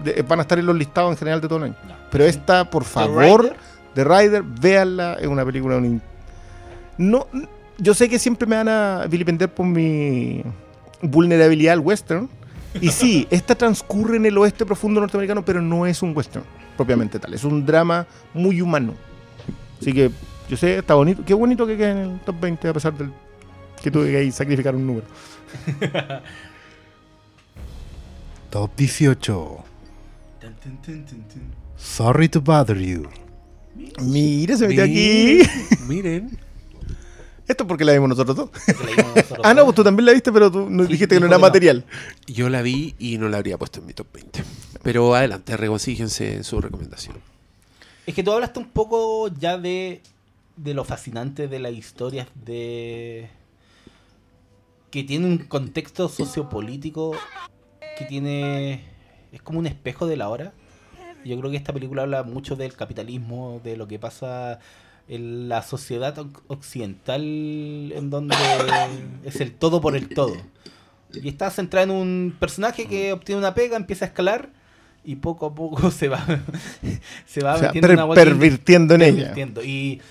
De- 0.04 0.22
van 0.22 0.40
a 0.40 0.42
estar 0.44 0.58
en 0.60 0.66
los 0.66 0.76
listados 0.76 1.12
en 1.12 1.18
general 1.18 1.42
de 1.42 1.48
todo 1.48 1.58
el 1.60 1.64
año. 1.66 1.76
No. 1.88 1.94
Pero 2.12 2.26
esta, 2.26 2.70
por 2.70 2.84
favor? 2.84 3.56
The 3.94 4.04
Rider, 4.04 4.44
véanla. 4.44 5.14
Es 5.20 5.28
una 5.28 5.44
película. 5.46 5.78
un 5.78 5.86
in- 5.86 6.02
No, 6.98 7.28
yo 7.78 7.94
sé 7.94 8.08
que 8.10 8.20
siempre 8.20 8.48
me 8.48 8.56
van 8.56 8.70
a 8.70 9.06
vilipender 9.10 9.50
por 9.54 9.66
mi 9.66 10.44
vulnerabilidad 11.02 11.74
al 11.74 11.80
western. 11.80 12.30
Y 12.80 12.90
sí, 12.90 13.28
esta 13.32 13.56
transcurre 13.56 14.18
en 14.18 14.26
el 14.26 14.38
oeste 14.38 14.66
profundo 14.66 15.00
norteamericano, 15.02 15.44
pero 15.44 15.62
no 15.62 15.86
es 15.86 16.02
un 16.04 16.16
western 16.16 16.46
propiamente 16.76 17.18
tal. 17.20 17.34
Es 17.34 17.44
un 17.44 17.66
drama 17.66 18.06
muy 18.34 18.62
humano. 18.62 18.94
Así 19.82 19.94
que, 19.94 20.12
yo 20.50 20.58
sé, 20.58 20.78
está 20.78 20.94
bonito. 20.94 21.24
Qué 21.26 21.34
bonito 21.34 21.66
que 21.66 21.76
quede 21.78 21.92
en 21.92 21.98
el 21.98 22.20
top 22.20 22.36
20 22.40 22.68
a 22.70 22.74
pesar 22.74 22.94
del 22.94 23.12
que 23.82 23.90
tuve 23.92 24.12
que 24.12 24.18
ahí 24.18 24.32
sacrificar 24.32 24.76
un 24.76 24.86
número. 24.88 25.06
Top 28.50 28.72
18. 28.78 29.64
Tun, 30.40 30.56
tun, 30.56 30.78
tun, 30.82 31.06
tun, 31.06 31.24
tun. 31.28 31.42
Sorry 31.78 32.30
to 32.30 32.42
bother 32.42 32.78
you. 32.78 33.08
Mira, 34.02 34.58
se 34.58 34.68
metió 34.68 34.84
aquí. 34.84 35.40
Miren. 35.88 36.38
Esto 37.48 37.64
es 37.64 37.68
porque 37.68 37.86
la 37.86 37.94
vimos 37.94 38.10
nosotros 38.10 38.36
dos. 38.36 38.50
Que 38.66 38.74
la 38.74 38.92
vimos 38.92 39.16
nosotros 39.16 39.40
Ah, 39.44 39.54
no, 39.54 39.64
pues 39.64 39.76
tú 39.76 39.84
también 39.84 40.06
la 40.06 40.12
viste, 40.14 40.32
pero 40.32 40.52
tú 40.52 40.70
nos 40.70 40.88
Sí, 40.88 40.94
dijiste 40.94 41.16
que 41.16 41.20
no 41.20 41.28
dijo 41.28 41.36
era 41.36 41.42
material. 41.42 41.86
Yo 42.26 42.50
la 42.50 42.62
vi 42.62 42.96
y 43.00 43.18
no 43.18 43.30
la 43.30 43.38
habría 43.38 43.58
puesto 43.58 43.80
en 43.80 43.86
mi 43.86 43.94
top 43.94 44.08
20. 44.14 44.44
Pero 44.84 45.16
adelante, 45.16 45.56
regocíjense 45.56 46.36
en 46.36 46.44
su 46.44 46.60
recomendación. 46.60 47.16
Es 48.06 48.16
que 48.16 48.24
tú 48.24 48.32
hablaste 48.32 48.60
un 48.60 48.70
poco 48.70 49.28
ya 49.30 49.58
de, 49.58 50.02
de 50.56 50.74
lo 50.74 50.84
fascinante 50.84 51.48
de 51.48 51.60
las 51.60 51.74
historias 51.74 52.28
de 52.46 53.30
que 54.92 55.04
tiene 55.04 55.26
un 55.26 55.38
contexto 55.40 56.08
sociopolítico 56.10 57.12
que 57.98 58.06
tiene 58.06 58.82
es 59.32 59.42
como 59.42 59.60
un 59.60 59.68
espejo 59.68 60.08
de 60.08 60.18
la 60.18 60.30
hora. 60.30 60.54
Yo 61.26 61.38
creo 61.40 61.52
que 61.52 61.58
esta 61.58 61.74
película 61.74 62.04
habla 62.04 62.24
mucho 62.24 62.56
del 62.56 62.74
capitalismo, 62.74 63.60
de 63.64 63.76
lo 63.76 63.88
que 63.88 64.00
pasa 64.00 64.60
en 65.10 65.50
la 65.50 65.62
sociedad 65.62 66.16
oc- 66.18 66.42
occidental 66.48 67.22
en 67.24 68.10
donde 68.10 68.36
es 69.24 69.40
el 69.42 69.54
todo 69.54 69.82
por 69.82 69.96
el 69.96 70.10
todo. 70.10 70.36
Y 71.14 71.28
está 71.30 71.50
centrada 71.50 71.86
en 71.86 71.92
un 71.92 72.36
personaje 72.40 72.86
que 72.88 73.14
obtiene 73.14 73.40
una 73.40 73.54
pega, 73.54 73.78
empieza 73.78 74.06
a 74.06 74.10
escalar 74.10 74.50
y 75.04 75.16
poco 75.16 75.46
a 75.48 75.56
poco 75.56 75.90
se 75.92 76.08
va 76.10 76.24
se 77.26 77.42
va 77.42 77.56
O 77.56 77.60
sea, 77.60 77.68
metiendo 77.70 77.88
per- 77.88 77.98
una 77.98 78.14
pervirtiendo 78.14 78.96
en 78.96 79.02
ella. 79.02 79.34
Y, 79.64 80.02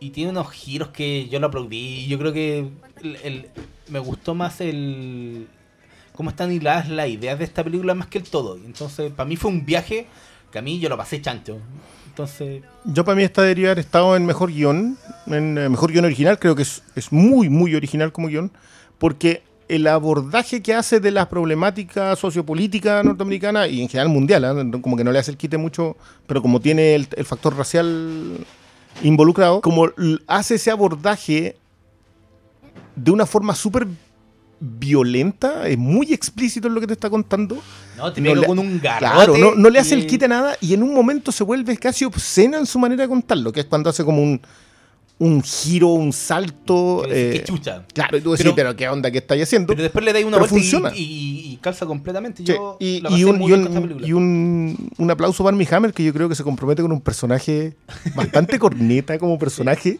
y 0.00 0.10
tiene 0.10 0.30
unos 0.30 0.50
giros 0.50 0.88
que 0.88 1.28
yo 1.28 1.40
lo 1.40 1.46
aplaudí. 1.48 2.06
Yo 2.06 2.18
creo 2.18 2.32
que 2.32 2.68
el- 3.02 3.16
el- 3.24 3.46
me 3.88 3.98
gustó 3.98 4.34
más 4.34 4.60
el 4.60 5.46
cómo 6.14 6.30
están 6.30 6.52
hiladas 6.52 6.88
las 6.88 7.08
ideas 7.08 7.38
de 7.38 7.44
esta 7.44 7.64
película 7.64 7.94
más 7.94 8.06
que 8.08 8.18
el 8.18 8.24
todo. 8.24 8.56
Entonces, 8.56 9.12
para 9.12 9.28
mí 9.28 9.36
fue 9.36 9.50
un 9.50 9.64
viaje 9.64 10.06
que 10.50 10.58
a 10.58 10.62
mí 10.62 10.78
yo 10.78 10.88
lo 10.88 10.96
pasé 10.96 11.20
chancho. 11.20 11.58
Entonces, 12.06 12.62
Yo 12.84 13.04
para 13.04 13.16
mí 13.16 13.22
esta 13.22 13.40
debería 13.40 13.68
haber 13.68 13.78
estado 13.78 14.14
en 14.16 14.26
mejor 14.26 14.52
guion, 14.52 14.98
en 15.26 15.56
eh, 15.56 15.68
mejor 15.70 15.90
guion 15.90 16.04
original, 16.04 16.38
creo 16.38 16.54
que 16.54 16.62
es, 16.62 16.82
es 16.94 17.10
muy, 17.10 17.48
muy 17.48 17.74
original 17.74 18.12
como 18.12 18.28
guion, 18.28 18.52
porque 18.98 19.42
el 19.68 19.86
abordaje 19.86 20.60
que 20.60 20.74
hace 20.74 21.00
de 21.00 21.10
las 21.10 21.28
problemáticas 21.28 22.18
sociopolíticas 22.18 23.02
norteamericanas 23.02 23.70
y 23.70 23.80
en 23.80 23.88
general 23.88 24.10
mundial, 24.10 24.44
¿eh? 24.44 24.80
como 24.82 24.98
que 24.98 25.04
no 25.04 25.12
le 25.12 25.18
hace 25.18 25.30
el 25.30 25.38
quite 25.38 25.56
mucho, 25.56 25.96
pero 26.26 26.42
como 26.42 26.60
tiene 26.60 26.94
el, 26.94 27.08
el 27.16 27.24
factor 27.24 27.56
racial 27.56 28.36
involucrado, 29.02 29.62
como 29.62 29.88
hace 30.26 30.56
ese 30.56 30.70
abordaje 30.70 31.56
de 32.94 33.10
una 33.10 33.24
forma 33.24 33.54
súper 33.54 33.86
violenta, 34.64 35.66
es 35.68 35.76
muy 35.76 36.12
explícito 36.12 36.68
en 36.68 36.74
lo 36.74 36.80
que 36.80 36.86
te 36.86 36.92
está 36.92 37.10
contando. 37.10 37.58
no, 37.96 38.12
te 38.12 38.20
No 38.20 38.34
le- 38.34 38.46
con 38.46 38.58
un 38.58 38.80
garrote. 38.80 39.12
Claro, 39.14 39.36
no, 39.36 39.54
no 39.54 39.70
le 39.70 39.78
hace 39.80 39.94
el 39.94 40.06
quite 40.06 40.26
a 40.26 40.28
nada 40.28 40.56
y 40.60 40.72
en 40.74 40.82
un 40.82 40.94
momento 40.94 41.32
se 41.32 41.42
vuelve 41.44 41.76
casi 41.76 42.04
obscena 42.04 42.58
en 42.58 42.66
su 42.66 42.78
manera 42.78 43.02
de 43.02 43.08
contarlo, 43.08 43.52
que 43.52 43.60
es 43.60 43.66
cuando 43.66 43.90
hace 43.90 44.04
como 44.04 44.22
un, 44.22 44.40
un 45.18 45.42
giro, 45.42 45.88
un 45.88 46.12
salto. 46.12 47.02
Que 47.06 47.30
eh, 47.30 47.32
"Qué 47.32 47.44
chucha. 47.44 47.84
claro, 47.92 48.16
y 48.16 48.20
tú 48.20 48.30
decís, 48.32 48.44
Pero- 48.44 48.54
pero, 48.56 48.76
¿qué 48.76 48.88
onda? 48.88 49.10
¿Qué 49.10 49.18
estáis 49.18 49.42
haciendo? 49.42 49.66
Pero 49.68 49.82
después 49.82 50.04
le 50.04 50.12
dais 50.12 50.24
una 50.24 50.38
Pero 50.38 50.48
vuelta 50.50 50.92
y- 50.96 51.02
y, 51.02 51.52
y- 51.52 51.56
calza 51.58 51.84
completamente. 51.86 52.38
Sí, 52.38 52.44
Yo 52.52 52.76
y, 52.80 53.00
la 53.00 53.10
y 53.10 53.24
un, 53.24 53.38
muy 53.38 53.48
bien 53.52 53.66
un- 53.66 53.90
esta 53.92 54.06
y 54.06 54.12
un- 54.12 54.90
un 54.98 55.10
aplauso 55.10 55.42
para 55.44 55.54
Armie 55.54 55.68
Hammer, 55.70 55.92
que 55.92 56.02
yo 56.04 56.12
creo 56.12 56.28
que 56.28 56.34
se 56.34 56.44
compromete 56.44 56.82
con 56.82 56.92
un 56.92 57.00
personaje 57.00 57.74
bastante 58.14 58.58
corneta 58.58 59.18
como 59.18 59.38
personaje, 59.40 59.98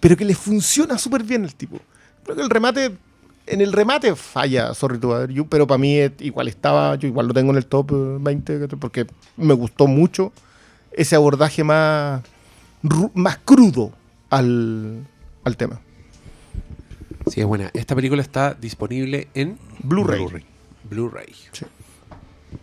pero 0.00 0.16
que 0.16 0.24
le 0.24 0.34
funciona 0.34 0.98
súper 0.98 1.22
bien 1.24 1.44
el 1.44 1.54
tipo. 1.54 1.78
Creo 2.24 2.36
que 2.36 2.42
el 2.42 2.50
remate, 2.50 2.92
en 3.50 3.60
el 3.60 3.72
remate 3.72 4.14
falla 4.16 4.72
Sorry 4.74 4.98
to 4.98 5.08
Bother 5.08 5.30
You, 5.30 5.46
pero 5.48 5.66
para 5.66 5.78
mí 5.78 5.98
igual 6.20 6.48
estaba, 6.48 6.94
yo 6.96 7.08
igual 7.08 7.26
lo 7.28 7.34
tengo 7.34 7.50
en 7.50 7.56
el 7.58 7.66
top 7.66 7.90
eh, 7.92 8.18
20, 8.20 8.68
porque 8.78 9.06
me 9.36 9.54
gustó 9.54 9.86
mucho 9.86 10.32
ese 10.92 11.16
abordaje 11.16 11.62
más, 11.64 12.22
más 13.14 13.38
crudo 13.44 13.92
al, 14.30 15.06
al 15.44 15.56
tema. 15.56 15.80
Sí, 17.26 17.40
es 17.40 17.46
buena. 17.46 17.70
Esta 17.74 17.94
película 17.94 18.22
está 18.22 18.54
disponible 18.54 19.28
en 19.34 19.58
Blu-ray. 19.82 20.26
Blu-ray. 20.88 21.34
Sí. 21.52 21.66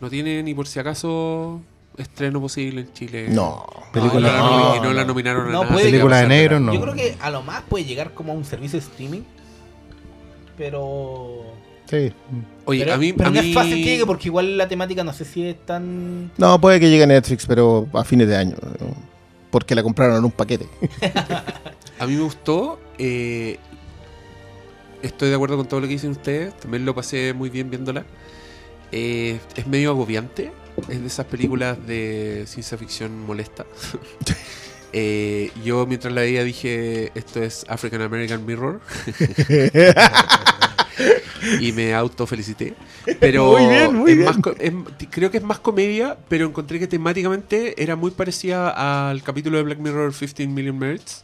No 0.02 0.10
tiene 0.10 0.44
ni 0.44 0.54
por 0.54 0.68
si 0.68 0.80
acaso 0.80 1.62
estreno 1.96 2.42
posible 2.42 2.82
en 2.82 2.94
Chile. 2.94 3.28
No. 3.30 3.66
Película- 3.94 4.28
no, 4.32 4.34
la 4.34 4.40
no, 4.40 4.76
y 4.76 4.80
no 4.82 4.94
la 4.94 5.02
no. 5.04 5.08
nominaron 5.10 5.48
a 5.48 5.52
No 5.52 5.62
nada. 5.64 5.74
puede- 5.74 5.86
Película 5.92 6.18
de 6.18 6.28
negro, 6.28 6.60
no. 6.60 6.74
Yo 6.74 6.82
creo 6.82 6.94
que 6.96 7.16
a 7.22 7.30
lo 7.32 7.42
más 7.44 7.64
puede 7.64 7.86
llegar 7.86 8.14
como 8.14 8.34
a 8.34 8.36
un 8.36 8.44
servicio 8.46 8.80
de 8.80 8.86
streaming. 8.86 9.22
Pero. 10.58 11.44
Sí. 11.90 12.12
Oye, 12.66 12.82
pero 12.84 12.94
a 12.96 12.98
mí. 12.98 13.14
pero 13.14 13.30
a 13.30 13.32
no 13.32 13.42
mí- 13.42 13.50
es 13.50 13.56
fácil 13.56 13.76
que 13.76 13.84
llegue 13.84 14.06
porque 14.06 14.28
igual 14.28 14.58
la 14.58 14.68
temática 14.68 15.04
no 15.04 15.14
sé 15.14 15.24
si 15.26 15.46
es 15.48 15.66
tan. 15.66 16.32
No, 16.38 16.60
puede 16.60 16.80
que 16.80 16.90
llegue 16.90 17.04
a 17.04 17.08
Netflix, 17.08 17.46
pero 17.46 17.88
a 17.94 18.04
fines 18.04 18.28
de 18.28 18.36
año. 18.36 18.56
¿no? 18.80 18.88
Porque 19.52 19.74
la 19.76 19.84
compraron 19.84 20.18
en 20.18 20.26
un 20.26 20.32
paquete. 20.32 20.68
A 22.00 22.06
mí 22.06 22.14
me 22.16 22.22
gustó. 22.22 22.80
eh, 22.98 23.58
estoy 25.02 25.30
de 25.30 25.36
acuerdo 25.36 25.58
con 25.58 25.68
todo 25.68 25.80
lo 25.80 25.88
que 25.88 25.94
dicen 25.94 26.12
ustedes. 26.12 26.56
También 26.58 26.86
lo 26.86 26.94
pasé 26.94 27.34
muy 27.34 27.50
bien 27.50 27.70
viéndola. 27.70 28.04
Eh, 28.92 29.40
es 29.56 29.66
medio 29.68 29.92
agobiante. 29.92 30.52
Es 30.90 31.00
de 31.02 31.08
esas 31.08 31.26
películas 31.26 31.78
de 31.88 32.44
ciencia 32.48 32.78
ficción 32.78 33.26
molesta. 33.26 33.66
Eh, 34.94 35.52
yo 35.64 35.86
mientras 35.86 36.14
la 36.14 36.22
veía 36.22 36.44
dije, 36.44 37.12
esto 37.16 37.44
es 37.44 37.66
African 37.68 38.02
American 38.02 38.46
Mirror. 38.46 38.80
y 41.62 41.72
me 41.72 41.94
autofelicité. 41.94 42.74
Pero 43.20 43.52
Muy 43.52 43.66
bien, 43.68 43.96
muy 43.96 44.12
es 44.12 44.18
bien. 44.18 44.30
más 44.30 44.38
co- 44.38 44.56
es- 44.60 44.74
creo 45.12 45.32
que 45.32 45.38
es 45.38 45.44
más 45.44 45.60
comedia, 45.60 46.18
pero 46.30 46.46
encontré 46.48 46.80
que 46.80 46.88
temáticamente 46.88 47.82
era 47.82 47.96
muy 47.96 48.12
parecida 48.12 49.10
al 49.10 49.24
capítulo 49.24 49.58
de 49.58 49.64
Black 49.64 49.80
Mirror 49.80 50.14
15 50.14 50.48
Million 50.48 50.78
Merits. 50.78 51.24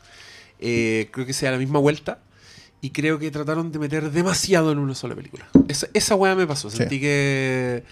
Eh, 0.59 1.09
creo 1.11 1.25
que 1.25 1.33
sea 1.33 1.51
la 1.51 1.57
misma 1.57 1.79
vuelta. 1.79 2.19
Y 2.81 2.89
creo 2.91 3.17
que 3.17 3.31
trataron 3.31 3.71
de 3.71 3.79
meter 3.79 4.11
demasiado 4.11 4.71
en 4.73 4.77
una 4.77 4.93
sola 4.93 5.15
película. 5.15 5.47
Esa, 5.69 5.87
esa 5.93 6.15
weá 6.15 6.35
me 6.35 6.45
pasó. 6.45 6.69
Sí. 6.69 6.77
Sentí 6.77 6.99
que. 6.99 7.83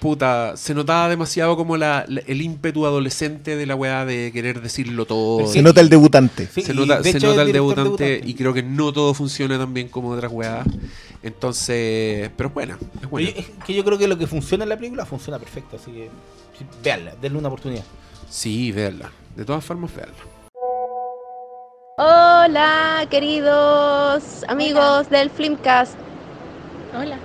Puta, 0.00 0.56
se 0.58 0.74
notaba 0.74 1.08
demasiado 1.08 1.56
como 1.56 1.76
la, 1.78 2.04
la- 2.06 2.20
el 2.26 2.42
ímpetu 2.42 2.84
adolescente 2.84 3.56
de 3.56 3.64
la 3.66 3.74
weá 3.74 4.04
de 4.04 4.30
querer 4.30 4.60
decirlo 4.60 5.06
todo. 5.06 5.46
Se 5.46 5.62
nota 5.62 5.80
el 5.80 5.88
debutante. 5.88 6.46
Sí, 6.52 6.60
se 6.62 6.72
y 6.72 6.76
nota, 6.76 6.98
de 7.00 7.10
se 7.10 7.16
hecho 7.18 7.28
nota 7.28 7.42
es 7.42 7.46
el 7.48 7.52
debutante, 7.54 8.20
y 8.24 8.34
creo 8.34 8.52
que 8.52 8.62
no 8.62 8.92
todo 8.92 9.14
funciona 9.14 9.58
tan 9.58 9.72
bien 9.72 9.88
como 9.88 10.10
otras 10.10 10.30
weas. 10.30 10.66
Entonces, 11.22 12.30
pero 12.36 12.48
es 12.50 12.54
buena, 12.54 12.78
es 13.02 13.08
buena. 13.10 13.30
yo- 13.30 13.36
es 13.38 13.46
que 13.66 13.74
yo 13.74 13.84
creo 13.84 13.96
que 13.98 14.06
lo 14.06 14.18
que 14.18 14.26
funciona 14.26 14.64
en 14.64 14.68
la 14.68 14.76
película 14.76 15.06
funciona 15.06 15.38
perfecto. 15.38 15.76
Así 15.76 15.90
que. 15.90 16.10
sí, 16.58 16.66
Véanla, 16.84 17.14
denle 17.20 17.38
una 17.38 17.48
oportunidad. 17.48 17.84
Sí, 18.28 18.72
véanla. 18.72 19.10
De 19.34 19.44
todas 19.46 19.64
formas, 19.64 19.90
véanla. 19.94 20.14
Hola, 21.98 23.06
queridos 23.10 24.44
amigos 24.48 25.08
del 25.08 25.30
Flimcast. 25.30 25.94
Hola. 26.94 27.18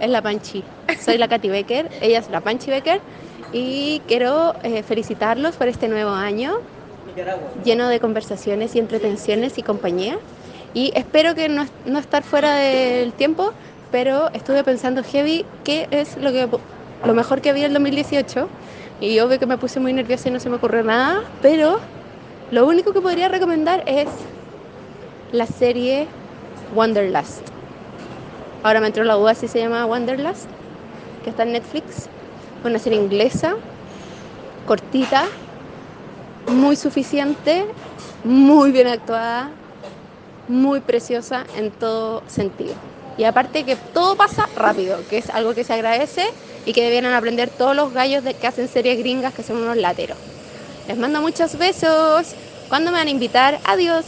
Es 0.00 0.10
la 0.10 0.22
Panchi. 0.22 0.62
Soy 1.00 1.18
la 1.18 1.28
Katy 1.28 1.48
Becker, 1.48 1.88
ella 2.00 2.18
es 2.18 2.30
la 2.30 2.40
Panchi 2.40 2.70
Becker 2.70 3.00
y 3.52 4.02
quiero 4.06 4.54
eh, 4.62 4.82
felicitarlos 4.82 5.56
por 5.56 5.68
este 5.68 5.88
nuevo 5.88 6.10
año 6.10 6.58
lleno 7.64 7.88
de 7.88 8.00
conversaciones 8.00 8.74
y 8.74 8.78
entretenciones 8.78 9.58
y 9.58 9.62
compañía. 9.62 10.18
Y 10.74 10.92
espero 10.94 11.34
que 11.34 11.48
no, 11.48 11.66
no 11.86 11.98
estar 11.98 12.22
fuera 12.22 12.54
del 12.56 13.12
tiempo, 13.12 13.52
pero 13.90 14.28
estuve 14.34 14.62
pensando 14.64 15.02
heavy 15.02 15.46
qué 15.64 15.88
es 15.90 16.16
lo, 16.18 16.32
que, 16.32 16.48
lo 17.04 17.14
mejor 17.14 17.40
que 17.40 17.52
vi 17.52 17.62
el 17.62 17.72
2018 17.72 18.48
y 19.00 19.18
obvio 19.20 19.38
que 19.38 19.46
me 19.46 19.56
puse 19.56 19.80
muy 19.80 19.92
nerviosa 19.92 20.28
y 20.28 20.32
no 20.32 20.40
se 20.40 20.50
me 20.50 20.56
ocurrió 20.56 20.82
nada, 20.82 21.22
pero 21.40 21.80
lo 22.50 22.66
único 22.66 22.92
que 22.92 23.00
podría 23.00 23.28
recomendar 23.28 23.82
es 23.86 24.08
la 25.32 25.46
serie 25.46 26.06
Wanderlust. 26.74 27.55
Ahora 28.62 28.80
me 28.80 28.88
entró 28.88 29.04
la 29.04 29.14
duda 29.14 29.34
si 29.34 29.48
se 29.48 29.60
llama 29.60 29.86
Wanderlust, 29.86 30.46
que 31.22 31.30
está 31.30 31.44
en 31.44 31.52
Netflix. 31.52 32.08
Una 32.64 32.78
serie 32.78 32.98
inglesa, 32.98 33.54
cortita, 34.66 35.26
muy 36.48 36.74
suficiente, 36.76 37.64
muy 38.24 38.72
bien 38.72 38.88
actuada, 38.88 39.50
muy 40.48 40.80
preciosa 40.80 41.44
en 41.54 41.70
todo 41.70 42.22
sentido. 42.28 42.74
Y 43.18 43.24
aparte 43.24 43.64
que 43.64 43.76
todo 43.76 44.16
pasa 44.16 44.48
rápido, 44.56 44.98
que 45.08 45.18
es 45.18 45.30
algo 45.30 45.54
que 45.54 45.64
se 45.64 45.72
agradece 45.72 46.26
y 46.66 46.72
que 46.72 46.82
debieran 46.82 47.14
aprender 47.14 47.50
todos 47.50 47.74
los 47.74 47.92
gallos 47.92 48.24
de 48.24 48.34
que 48.34 48.46
hacen 48.46 48.68
series 48.68 48.98
gringas 48.98 49.32
que 49.32 49.42
son 49.42 49.56
unos 49.58 49.76
lateros. 49.76 50.18
Les 50.88 50.98
mando 50.98 51.20
muchos 51.20 51.56
besos. 51.56 52.34
¿Cuándo 52.68 52.90
me 52.90 52.98
van 52.98 53.08
a 53.08 53.10
invitar? 53.10 53.60
Adiós. 53.64 54.04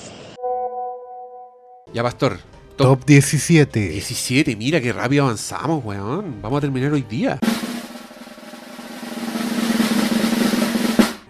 Ya, 1.92 2.02
Pastor. 2.02 2.47
Top 2.78 3.00
Top 3.00 3.04
17. 3.06 3.88
17, 3.90 4.54
mira 4.56 4.80
qué 4.80 4.92
rápido 4.92 5.24
avanzamos, 5.24 5.84
weón. 5.84 6.40
Vamos 6.40 6.58
a 6.58 6.60
terminar 6.60 6.92
hoy 6.92 7.02
día. 7.02 7.38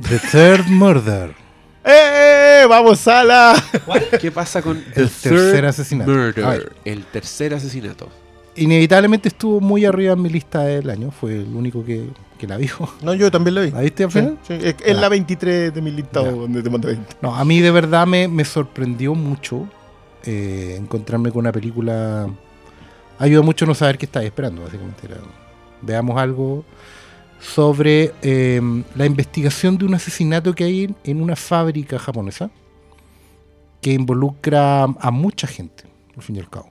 The 0.09 0.18
Third 0.30 0.66
Murder. 0.68 1.34
¡Eh! 1.84 2.64
¡Vamos 2.68 3.07
a 3.09 3.24
la! 3.24 3.64
¿Qué 4.20 4.30
pasa 4.30 4.61
con 4.61 4.76
El 4.76 4.84
The 4.92 5.03
tercer 5.07 5.53
Third 5.55 5.64
asesinato. 5.64 6.11
Murder? 6.11 6.72
El 6.84 7.05
tercer 7.07 7.55
asesinato. 7.55 8.11
Inevitablemente 8.57 9.28
estuvo 9.28 9.61
muy 9.61 9.84
arriba 9.86 10.12
en 10.12 10.20
mi 10.22 10.28
lista 10.28 10.62
del 10.64 10.90
año. 10.90 11.11
Fue 11.11 11.32
el 11.32 11.55
único 11.55 11.82
que, 11.84 12.09
que 12.38 12.46
la 12.46 12.59
vio. 12.59 12.74
No, 13.03 13.14
yo 13.14 13.30
también 13.30 13.55
lo 13.55 13.62
vi. 13.62 13.70
¿La 13.70 13.80
viste 13.80 14.05
al 14.05 14.11
Sí, 14.12 14.18
final? 14.18 14.38
sí, 14.46 14.55
es, 14.84 14.96
la 14.96 15.09
23 15.09 15.72
de 15.72 15.80
mi 15.80 15.92
listado 15.92 16.26
Ya. 16.26 16.32
donde 16.32 16.62
te 16.62 16.68
mandé 16.68 16.88
20. 16.88 17.16
No, 17.22 17.34
a 17.34 17.44
mí 17.44 17.61
de 17.61 17.70
verdad 17.70 18.07
me, 18.07 18.28
me 18.28 18.44
sorprendió 18.44 19.14
mucho 19.14 19.66
eh, 20.25 20.77
encontrarme 20.79 21.31
con 21.31 21.41
una 21.41 21.53
película. 21.53 22.29
Ayuda 23.19 23.43
mucho 23.43 23.66
no 23.66 23.75
saber 23.75 23.99
qué 23.99 24.07
estáis 24.07 24.27
esperando, 24.27 24.62
básicamente. 24.62 25.09
Veamos 25.83 26.19
algo 26.19 26.64
sobre 27.41 28.12
eh, 28.23 28.61
la 28.95 29.07
investigación 29.07 29.79
de 29.79 29.85
un 29.85 29.95
asesinato 29.95 30.55
que 30.55 30.64
hay 30.64 30.85
en, 30.85 30.97
en 31.05 31.23
una 31.23 31.37
fábrica 31.37 31.99
japonesa 31.99 32.51
que 33.81 33.93
involucra 33.93 34.85
a 34.85 35.11
mucha 35.11 35.47
gente, 35.47 35.85
al 36.16 36.23
fin 36.23 36.37
y 36.37 36.41
al 36.41 36.51
cabo. 36.51 36.71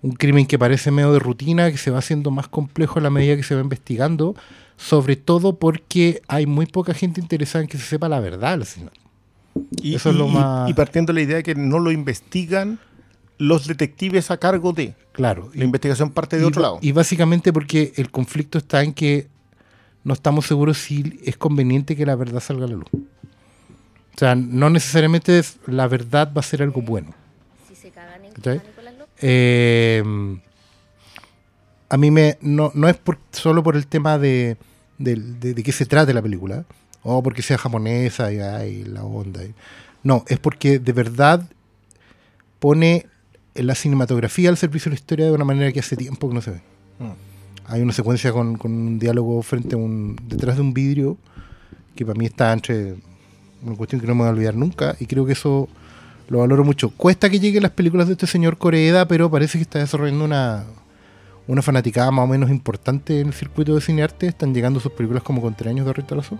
Un 0.00 0.12
crimen 0.12 0.46
que 0.46 0.58
parece 0.58 0.90
medio 0.90 1.12
de 1.12 1.18
rutina, 1.18 1.70
que 1.70 1.76
se 1.76 1.90
va 1.90 1.98
haciendo 1.98 2.30
más 2.30 2.48
complejo 2.48 2.98
a 2.98 3.02
la 3.02 3.10
medida 3.10 3.36
que 3.36 3.42
se 3.42 3.54
va 3.54 3.60
investigando, 3.60 4.34
sobre 4.76 5.16
todo 5.16 5.58
porque 5.58 6.22
hay 6.28 6.46
muy 6.46 6.66
poca 6.66 6.94
gente 6.94 7.20
interesada 7.20 7.62
en 7.62 7.68
que 7.68 7.78
se 7.78 7.84
sepa 7.84 8.08
la 8.08 8.20
verdad 8.20 8.52
del 8.52 8.62
asesinato. 8.62 9.07
Y, 9.82 9.94
Eso 9.94 10.10
es 10.10 10.16
lo 10.16 10.28
y- 10.28 10.32
más- 10.32 10.70
y 10.70 10.74
partiendo 10.74 11.12
de 11.12 11.20
la 11.20 11.22
idea 11.24 11.36
de 11.36 11.42
que 11.42 11.54
no 11.54 11.78
lo 11.78 11.90
investigan 11.92 12.78
los 13.38 13.66
detectives 13.66 14.30
a 14.30 14.36
cargo 14.38 14.72
de. 14.72 14.94
Claro. 15.12 15.50
La 15.54 15.64
investigación 15.64 16.10
parte 16.10 16.36
de 16.36 16.42
y, 16.42 16.46
otro 16.46 16.62
lado. 16.62 16.78
y 16.82 16.92
básicamente 16.92 17.52
porque 17.52 17.92
el 17.96 18.10
conflicto 18.10 18.58
está 18.58 18.82
en 18.82 18.92
que 18.92 19.28
no 20.04 20.14
estamos 20.14 20.46
seguros 20.46 20.78
si 20.78 21.20
es 21.24 21.36
conveniente 21.36 21.94
que 21.96 22.06
la 22.06 22.16
verdad 22.16 22.40
salga 22.40 22.64
a 22.64 22.68
la 22.68 22.74
luz. 22.76 22.88
O 22.92 24.18
sea, 24.18 24.34
no 24.34 24.70
necesariamente 24.70 25.38
es- 25.38 25.58
la 25.66 25.86
verdad 25.86 26.32
va 26.36 26.40
a 26.40 26.42
ser 26.42 26.62
algo 26.62 26.82
bueno. 26.82 27.14
¿Cachai? 28.34 28.60
Eh, 29.20 30.02
a 31.88 31.96
mí 31.96 32.10
me 32.10 32.38
no, 32.40 32.70
no 32.74 32.88
es 32.88 32.96
por, 32.96 33.18
solo 33.32 33.62
por 33.62 33.76
el 33.76 33.86
tema 33.86 34.18
de, 34.18 34.56
del- 34.98 35.40
de, 35.40 35.54
de 35.54 35.62
qué 35.62 35.72
se 35.72 35.86
trate 35.86 36.12
la 36.14 36.22
película, 36.22 36.64
o 37.16 37.22
porque 37.22 37.42
sea 37.42 37.58
japonesa 37.58 38.32
y, 38.32 38.38
ay, 38.38 38.84
la 38.84 39.04
onda. 39.04 39.44
y- 39.44 39.54
no, 40.02 40.24
es 40.28 40.38
porque 40.38 40.78
de 40.78 40.92
verdad 40.92 41.42
pone 42.58 43.06
la 43.54 43.74
cinematografía 43.74 44.48
al 44.50 44.56
servicio 44.56 44.90
de 44.90 44.94
la 44.96 45.00
historia 45.00 45.26
de 45.26 45.32
una 45.32 45.44
manera 45.44 45.72
que 45.72 45.80
hace 45.80 45.96
tiempo 45.96 46.28
que 46.28 46.34
no 46.34 46.42
se 46.42 46.50
ve. 46.52 46.60
Mm. 47.00 47.12
Hay 47.66 47.82
una 47.82 47.92
secuencia 47.92 48.32
con, 48.32 48.56
con 48.56 48.72
un 48.72 48.98
diálogo 48.98 49.42
frente 49.42 49.74
a 49.74 49.78
un. 49.78 50.16
detrás 50.28 50.56
de 50.56 50.62
un 50.62 50.72
vidrio 50.72 51.16
que 51.94 52.06
para 52.06 52.18
mí 52.18 52.26
está 52.26 52.52
entre. 52.52 52.94
una 53.62 53.76
cuestión 53.76 54.00
que 54.00 54.06
no 54.06 54.14
me 54.14 54.20
voy 54.20 54.28
a 54.28 54.32
olvidar 54.32 54.54
nunca 54.54 54.96
y 55.00 55.06
creo 55.06 55.26
que 55.26 55.32
eso 55.32 55.68
lo 56.28 56.38
valoro 56.38 56.64
mucho. 56.64 56.90
Cuesta 56.90 57.28
que 57.28 57.40
lleguen 57.40 57.62
las 57.62 57.72
películas 57.72 58.06
de 58.06 58.12
este 58.12 58.26
señor 58.26 58.58
Coreeda, 58.58 59.08
pero 59.08 59.30
parece 59.30 59.58
que 59.58 59.62
está 59.62 59.78
desarrollando 59.80 60.24
una, 60.24 60.64
una 61.48 61.62
fanaticada 61.62 62.10
más 62.12 62.24
o 62.24 62.28
menos 62.28 62.50
importante 62.50 63.20
en 63.20 63.28
el 63.28 63.32
circuito 63.32 63.74
de 63.74 63.80
cinearte. 63.80 64.26
Están 64.28 64.54
llegando 64.54 64.78
sus 64.80 64.92
películas 64.92 65.22
como 65.24 65.40
con 65.42 65.54
tres 65.54 65.70
años 65.72 65.86
de 65.86 65.92
retraso. 65.94 66.38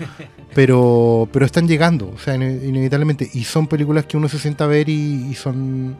pero, 0.54 1.28
pero 1.32 1.44
están 1.46 1.68
llegando, 1.68 2.10
o 2.14 2.18
sea, 2.18 2.34
ine- 2.36 2.60
inevitablemente. 2.66 3.28
Y 3.34 3.44
son 3.44 3.66
películas 3.66 4.06
que 4.06 4.16
uno 4.16 4.28
se 4.28 4.38
sienta 4.38 4.64
a 4.64 4.66
ver 4.66 4.88
y, 4.88 5.28
y 5.30 5.34
son, 5.34 5.96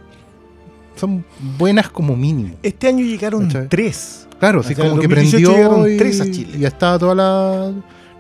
son 0.96 1.24
buenas 1.59 1.90
como 1.90 2.16
mínimo. 2.16 2.54
Este 2.62 2.88
año 2.88 3.04
llegaron 3.04 3.48
tres. 3.68 4.26
Claro, 4.38 4.62
sí, 4.62 4.72
O 4.72 4.76
sea, 4.76 4.84
en 4.86 4.90
como 4.90 5.02
que 5.02 5.09
2018 5.09 5.46
prendió 5.48 5.57
llegaron 5.57 5.92
y, 5.92 5.96
tres 5.96 6.20
a 6.20 6.24
Chile. 6.24 6.59
y 6.59 6.64
estaba 6.64 6.98
toda 6.98 7.14
la... 7.14 7.72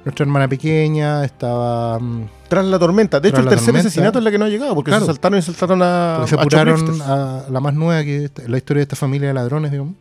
Nuestra 0.04 0.22
hermana 0.24 0.46
pequeña, 0.46 1.24
estaba... 1.24 1.98
mm, 1.98 2.28
Tras 2.48 2.64
la 2.64 2.78
tormenta. 2.78 3.18
De 3.18 3.28
hecho, 3.30 3.38
el 3.40 3.48
tercer 3.48 3.66
tormenta. 3.66 3.88
asesinato 3.88 4.18
es 4.18 4.24
la 4.24 4.30
que 4.30 4.38
no 4.38 4.44
ha 4.44 4.48
llegado, 4.48 4.72
porque 4.74 4.90
Claro. 4.92 5.04
se 5.04 5.10
saltaron 5.12 5.38
y 5.40 5.42
saltaron 5.42 5.82
a. 5.82 6.14
Porque 6.18 6.28
se 6.30 6.34
apuraron 6.40 7.00
a 7.02 7.42
la 7.50 7.58
más 7.60 7.74
nueva, 7.74 8.04
que 8.04 8.26
es 8.26 8.30
la 8.48 8.56
historia 8.56 8.78
de 8.78 8.82
esta 8.84 8.94
familia 8.94 9.26
de 9.28 9.34
ladrones, 9.34 9.72
digamos, 9.72 9.94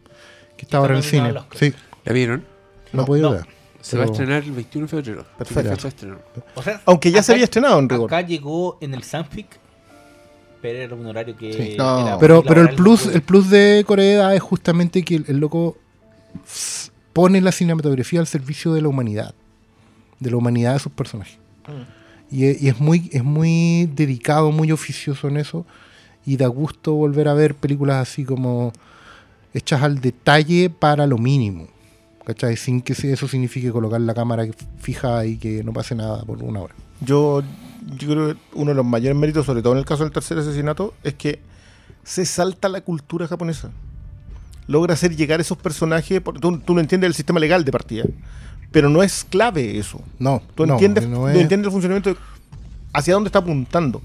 que 0.57 0.65
está 0.65 0.77
ahora 0.77 0.93
en 0.93 0.97
el 0.97 1.03
cine. 1.03 1.33
Sí, 1.55 1.73
¿La 2.03 2.13
vieron? 2.13 2.43
no, 2.93 2.99
he 2.99 3.01
No, 3.01 3.05
podido 3.05 3.29
no. 3.29 3.35
ver. 3.37 3.45
Se 3.81 3.97
va 3.97 4.03
a 4.03 4.07
estrenar 4.07 4.43
el 4.43 4.51
21 4.51 4.87
de 4.87 4.89
febrero. 4.89 5.25
Perfecto. 5.37 5.89
O 6.55 6.63
sea, 6.63 6.81
Aunque 6.85 7.11
ya 7.11 7.21
se 7.21 7.33
había 7.33 7.43
estrenado 7.43 7.77
en 7.77 7.87
rigor. 7.87 8.11
Acá 8.11 8.25
llegó 8.25 8.77
en 8.81 8.95
el 8.95 9.03
Sanfic, 9.03 9.45
pero 10.61 10.79
era 10.79 10.95
un 10.95 11.05
horario 11.05 11.37
que. 11.37 11.53
Sí. 11.53 11.75
No. 11.77 11.99
era 12.07 12.17
Pero, 12.17 12.41
pero 12.43 12.61
el 12.61 12.73
plus, 12.75 13.05
el 13.05 13.21
plus 13.21 13.49
de 13.51 13.83
Corea 13.85 14.33
es 14.33 14.41
justamente 14.41 15.03
que 15.03 15.17
el, 15.17 15.25
el 15.27 15.37
loco 15.37 15.77
pone 17.13 17.39
la 17.41 17.51
cinematografía 17.51 18.19
al 18.19 18.27
servicio 18.27 18.73
de 18.73 18.81
la 18.81 18.87
humanidad, 18.87 19.35
de 20.19 20.31
la 20.31 20.37
humanidad 20.37 20.73
de 20.73 20.79
sus 20.79 20.91
personajes. 20.91 21.37
Y, 22.31 22.45
e- 22.45 22.57
y 22.59 22.67
es 22.69 22.79
muy, 22.79 23.09
es 23.13 23.23
muy 23.23 23.85
dedicado, 23.93 24.51
muy 24.51 24.71
oficioso 24.71 25.27
en 25.27 25.37
eso. 25.37 25.65
Y 26.25 26.37
da 26.37 26.47
gusto 26.47 26.93
volver 26.93 27.27
a 27.27 27.33
ver 27.35 27.53
películas 27.53 27.97
así 27.97 28.25
como 28.25 28.73
hechas 29.55 29.81
al 29.81 29.99
detalle 30.01 30.69
para 30.69 31.07
lo 31.07 31.17
mínimo. 31.17 31.67
¿Cachai? 32.25 32.57
Sin 32.57 32.81
que 32.81 32.93
eso 32.93 33.27
signifique 33.27 33.71
colocar 33.71 34.01
la 34.01 34.13
cámara 34.13 34.45
fija 34.79 35.25
y 35.25 35.37
que 35.37 35.63
no 35.63 35.73
pase 35.73 35.93
nada 35.95 36.23
por 36.23 36.41
una 36.43 36.59
hora. 36.61 36.73
Yo, 37.01 37.41
yo 37.97 38.07
creo 38.09 38.27
que 38.33 38.39
uno 38.53 38.71
de 38.71 38.75
los 38.75 38.85
mayores 38.85 39.15
méritos, 39.17 39.45
sobre 39.45 39.61
todo 39.61 39.73
en 39.73 39.79
el 39.79 39.85
caso 39.85 40.03
del 40.03 40.11
tercer 40.11 40.37
asesinato, 40.39 40.93
es 41.03 41.13
que 41.13 41.39
se 42.03 42.25
salta 42.25 42.67
la 42.69 42.81
cultura 42.81 43.27
japonesa. 43.27 43.69
Logra 44.67 44.93
hacer 44.95 45.15
llegar 45.15 45.39
esos 45.39 45.57
personajes. 45.59 46.19
por- 46.21 46.39
Tú, 46.39 46.57
tú 46.59 46.73
no 46.73 46.79
entiendes 46.79 47.07
el 47.09 47.13
sistema 47.13 47.39
legal 47.39 47.63
de 47.63 47.71
partida, 47.71 48.05
pero 48.71 48.89
no 48.89 49.03
es 49.03 49.23
clave 49.23 49.77
eso. 49.77 50.01
No, 50.17 50.41
Tú 50.55 50.65
no, 50.65 50.73
entiendes, 50.73 51.07
no 51.07 51.21
tú 51.21 51.27
es- 51.27 51.37
entiendes 51.37 51.67
el 51.67 51.71
funcionamiento 51.71 52.09
de 52.09 52.17
hacia 52.93 53.13
dónde 53.13 53.27
está 53.27 53.39
apuntando. 53.39 54.01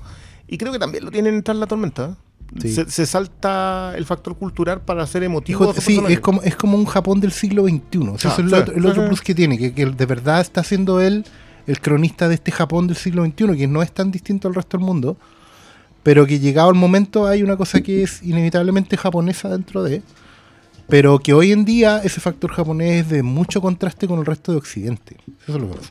Y 0.47 0.59
creo 0.59 0.73
que 0.73 0.79
también 0.79 1.05
lo 1.07 1.11
tienen 1.11 1.35
en 1.37 1.43
Tras 1.43 1.57
la 1.57 1.67
tormenta. 1.67 2.17
Sí. 2.61 2.73
Se, 2.75 2.91
se 2.91 3.07
salta 3.07 3.93
el 3.97 4.05
factor 4.07 4.37
cultural 4.37 4.81
para 4.81 5.03
hacer 5.05 5.23
emotivo. 5.23 5.63
Hijo, 5.71 5.81
sí, 5.81 6.01
es 6.09 6.19
como, 6.21 6.43
es 6.43 6.57
como 6.57 6.77
un 6.77 6.85
Japón 6.87 7.21
del 7.21 7.31
siglo 7.33 7.65
XXI. 7.65 7.99
O 8.09 8.19
sea, 8.19 8.31
Ah, 8.31 8.35
eso 8.35 8.43
es 8.43 8.49
el 8.53 8.55
otro, 8.55 8.75
el 8.75 8.87
otro 8.87 9.07
plus 9.07 9.21
que 9.21 9.35
tiene, 9.35 9.57
que, 9.57 9.73
que 9.73 9.87
de 9.87 10.07
verdad 10.07 10.41
está 10.41 10.65
siendo 10.65 11.01
él 11.01 11.25
el 11.67 11.81
cronista 11.81 12.29
de 12.29 12.35
este 12.35 12.51
Japón 12.51 12.89
del 12.89 12.97
siglo 12.97 13.25
XXI, 13.25 13.57
que 13.57 13.67
no 13.69 13.83
es 13.83 13.93
tan 13.93 14.11
distinto 14.11 14.49
al 14.49 14.55
resto 14.55 14.77
del 14.79 14.85
mundo, 14.87 15.17
pero 16.03 16.27
que 16.27 16.41
llegado 16.41 16.71
el 16.71 16.75
momento 16.77 17.27
hay 17.27 17.43
una 17.45 17.57
cosa 17.57 17.81
que 17.83 18.03
es 18.03 18.23
inevitablemente 18.23 18.97
japonesa 18.97 19.49
dentro 19.51 19.83
de, 19.85 20.03
pero 20.89 21.21
que 21.21 21.33
hoy 21.35 21.53
en 21.53 21.65
día 21.65 21.99
ese 22.03 22.21
factor 22.21 22.51
japonés 22.51 23.03
es 23.05 23.11
de 23.11 23.23
mucho 23.23 23.61
contraste 23.61 24.09
con 24.09 24.19
el 24.19 24.27
resto 24.27 24.51
de 24.51 24.59
Occidente. 24.59 25.17
Eso 25.47 25.55
es 25.57 25.61
lo 25.63 25.71
que 25.71 25.77
pasa. 25.77 25.91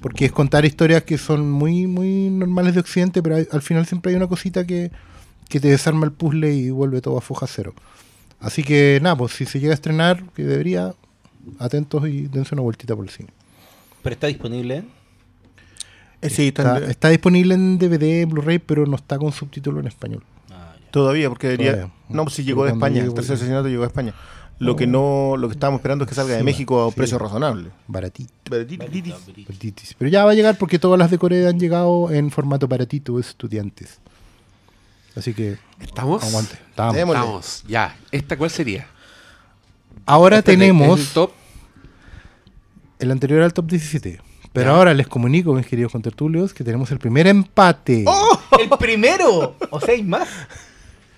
Porque 0.00 0.24
es 0.24 0.32
contar 0.32 0.64
historias 0.64 1.04
que 1.04 1.18
son 1.18 1.48
muy, 1.48 1.86
muy 1.86 2.30
normales 2.30 2.74
de 2.74 2.80
Occidente, 2.80 3.22
pero 3.22 3.36
hay- 3.36 3.46
al 3.52 3.62
final 3.62 3.86
siempre 3.86 4.10
hay 4.10 4.16
una 4.16 4.26
cosita 4.26 4.66
que, 4.66 4.90
que 5.48 5.60
te 5.60 5.68
desarma 5.68 6.04
el 6.06 6.12
puzzle 6.12 6.52
y 6.54 6.70
vuelve 6.70 7.00
todo 7.00 7.16
a 7.18 7.20
foja 7.20 7.46
cero. 7.46 7.74
Así 8.40 8.62
que 8.62 8.98
nada, 9.02 9.16
pues 9.16 9.32
si 9.32 9.46
se 9.46 9.60
llega 9.60 9.72
a 9.72 9.74
estrenar, 9.74 10.22
que 10.34 10.42
debería, 10.44 10.94
atentos 11.58 12.06
y 12.08 12.26
dense 12.26 12.54
una 12.54 12.62
vueltita 12.62 12.94
por 12.94 13.04
el 13.04 13.10
cine. 13.10 13.28
Pero 14.02 14.14
está 14.14 14.26
disponible. 14.26 14.84
¿eh? 16.22 16.30
Sí, 16.30 16.48
está- 16.48 16.76
Está, 16.78 16.90
está 16.90 17.08
disponible 17.08 17.54
en 17.54 17.78
DVD, 17.78 18.22
en 18.22 18.30
Blu-ray, 18.30 18.58
pero 18.58 18.86
no 18.86 18.96
está 18.96 19.18
con 19.18 19.32
subtítulo 19.32 19.80
en 19.80 19.86
español. 19.86 20.22
Ah, 20.50 20.74
ya. 20.82 20.90
Todavía, 20.90 21.28
porque 21.28 21.48
debería. 21.48 21.72
Todavía. 21.72 21.94
No, 22.08 22.24
pues 22.24 22.34
si 22.34 22.44
llegó 22.44 22.64
de 22.64 22.72
España. 22.72 23.02
El 23.02 23.14
tercer 23.14 23.36
asesinato 23.36 23.68
llegó 23.68 23.82
de 23.82 23.88
España. 23.88 24.14
Lo 24.60 24.76
que 24.76 24.86
no, 24.86 25.36
lo 25.36 25.48
que 25.48 25.54
estábamos 25.54 25.80
esperando 25.80 26.04
es 26.04 26.08
que 26.08 26.14
salga 26.14 26.36
de 26.36 26.42
México 26.44 26.78
a 26.80 26.86
un 26.86 26.92
sí. 26.92 26.96
precio 26.98 27.18
razonable. 27.18 27.70
Baratito. 27.88 28.32
Barito, 28.50 28.84
baratitis. 29.48 29.94
Pero 29.98 30.08
ya 30.10 30.24
va 30.24 30.30
a 30.30 30.34
llegar 30.34 30.56
porque 30.56 30.78
todas 30.78 30.98
las 30.98 31.10
de 31.10 31.18
Corea 31.18 31.48
han 31.48 31.58
llegado 31.58 32.10
en 32.12 32.30
formato 32.30 32.68
baratito 32.68 33.18
estudiantes. 33.18 33.98
Así 35.16 35.32
que 35.34 35.58
¿Estamos? 35.80 36.22
aguante. 36.24 36.58
Estamos. 36.70 37.64
Ya. 37.68 37.96
¿Esta 38.10 38.36
cuál 38.36 38.50
sería? 38.50 38.86
Ahora 40.06 40.38
Este 40.38 40.52
tenemos 40.52 41.00
es 41.00 41.06
el 41.08 41.12
top. 41.12 41.30
el 42.98 43.10
anterior 43.10 43.42
al 43.42 43.52
top 43.52 43.66
17. 43.66 44.20
Pero 44.52 44.70
Ya. 44.70 44.76
ahora 44.76 44.94
les 44.94 45.06
comunico, 45.08 45.52
mis 45.54 45.66
queridos 45.66 45.90
contertulios, 45.92 46.54
que 46.54 46.62
tenemos 46.64 46.90
el 46.90 46.98
primer 46.98 47.26
empate. 47.26 48.04
¡Oh! 48.06 48.40
El 48.60 48.68
primero. 48.78 49.56
O 49.70 49.80
hay 49.88 50.02
más. 50.04 50.28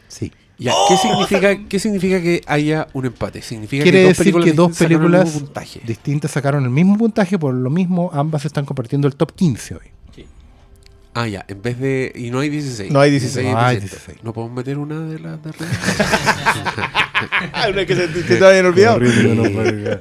Sí. 0.09 0.33
Ya, 0.59 0.73
¿qué, 0.89 0.97
significa, 0.97 1.69
¿Qué 1.69 1.79
significa 1.79 2.23
que 2.23 2.41
haya 2.47 2.87
un 2.95 3.05
empate? 3.05 3.43
Significa 3.43 3.83
Quiere 3.83 3.99
que 3.99 4.05
dos 4.05 4.17
decir 4.17 4.33
películas 4.33 4.45
que 4.47 4.53
dos 4.57 4.69
distintas 4.71 4.79
sacaron 4.79 5.05
el 5.05 5.11
películas 5.11 5.25
mismo 5.35 5.41
puntaje. 5.47 5.81
distintas 5.85 6.31
sacaron 6.31 6.65
el 6.65 6.71
mismo 6.71 6.97
puntaje, 6.97 7.39
por 7.39 7.53
lo 7.53 7.69
mismo 7.69 8.11
ambas 8.15 8.47
están 8.47 8.65
compartiendo 8.65 9.07
el 9.07 9.17
top 9.17 9.33
15 9.35 9.75
hoy. 9.75 9.81
Ah, 11.19 11.27
ya, 11.29 11.47
en 11.49 11.63
vez 11.63 11.79
de. 11.81 12.13
Y 12.15 12.31
no 12.31 12.41
hay 12.41 12.51
16. 12.51 12.93
No 12.93 13.01
hay 13.01 13.11
16. 13.11 13.47
y 13.47 13.51
No 13.51 13.59
hay 13.59 13.77
17. 13.79 14.03
16. 14.13 14.25
¿No 14.25 14.33
podemos 14.35 14.55
meter 14.55 14.77
una 14.77 15.01
de 15.01 15.19
las 15.19 15.43
de? 15.43 15.51
Ah, 17.53 17.69
una 17.73 17.87
que 17.87 17.97
se 17.97 18.09
que 18.13 18.37
te 18.37 18.45
habían 18.45 18.67
olvidado. 18.67 19.01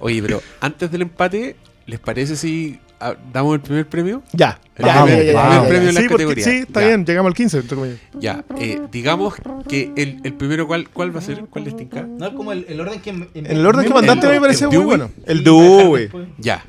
Oye, 0.02 0.22
pero 0.22 0.42
antes 0.60 0.92
del 0.92 1.04
empate, 1.04 1.56
¿les 1.86 2.00
parece 2.00 2.36
si 2.36 2.80
ah, 3.00 3.16
damos 3.32 3.56
el 3.56 3.62
primer 3.62 3.88
premio? 3.88 4.24
Ya, 4.34 4.60
El 4.76 4.86
ya, 4.86 5.06
ya, 5.08 5.24
ya, 5.24 5.32
ya. 5.32 5.68
Premio 5.68 5.90
en 5.90 5.96
la 5.96 6.02
Sí, 6.02 6.08
porque- 6.10 6.26
categoría. 6.26 6.44
sí, 6.46 6.52
está 6.68 6.82
Ya. 6.82 6.88
bien, 6.88 7.06
llegamos 7.06 7.30
al 7.30 7.36
15. 7.36 7.58
entre 7.60 7.76
comillas. 7.78 8.00
Ya, 8.20 8.44
eh, 8.60 8.82
digamos 8.92 9.36
que 9.70 9.92
el, 9.96 10.20
el 10.24 10.34
primero, 10.34 10.68
¿cuál, 10.68 10.90
¿cuál 10.90 11.16
va 11.16 11.20
a 11.20 11.24
ser? 11.24 11.46
¿Cuál 11.50 11.64
les 11.64 11.78
tinca? 11.78 12.02
No 12.04 12.28
es 12.28 12.34
como 12.34 12.52
el, 12.52 12.66
el 12.68 12.80
orden 12.82 13.00
que. 13.00 13.10
En 13.12 13.30
El 13.46 13.66
orden 13.66 13.86
que 13.86 13.94
mandaste 13.94 14.28
me 14.28 14.42
pareció 14.42 14.70
muy 14.70 14.84
bueno. 14.84 15.12
El 15.26 15.44
Dewey. 15.44 16.10
Ya. 16.40 16.64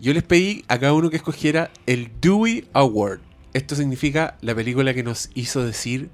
Yo 0.00 0.12
les 0.14 0.22
pedí 0.22 0.64
a 0.68 0.78
cada 0.78 0.92
uno 0.92 1.10
que 1.10 1.16
escogiera 1.16 1.70
el 1.86 2.10
Dewey 2.20 2.64
Award. 2.72 3.18
Esto 3.54 3.74
significa 3.76 4.36
la 4.42 4.54
película 4.54 4.92
que 4.92 5.02
nos 5.02 5.30
hizo 5.34 5.64
decir 5.64 6.10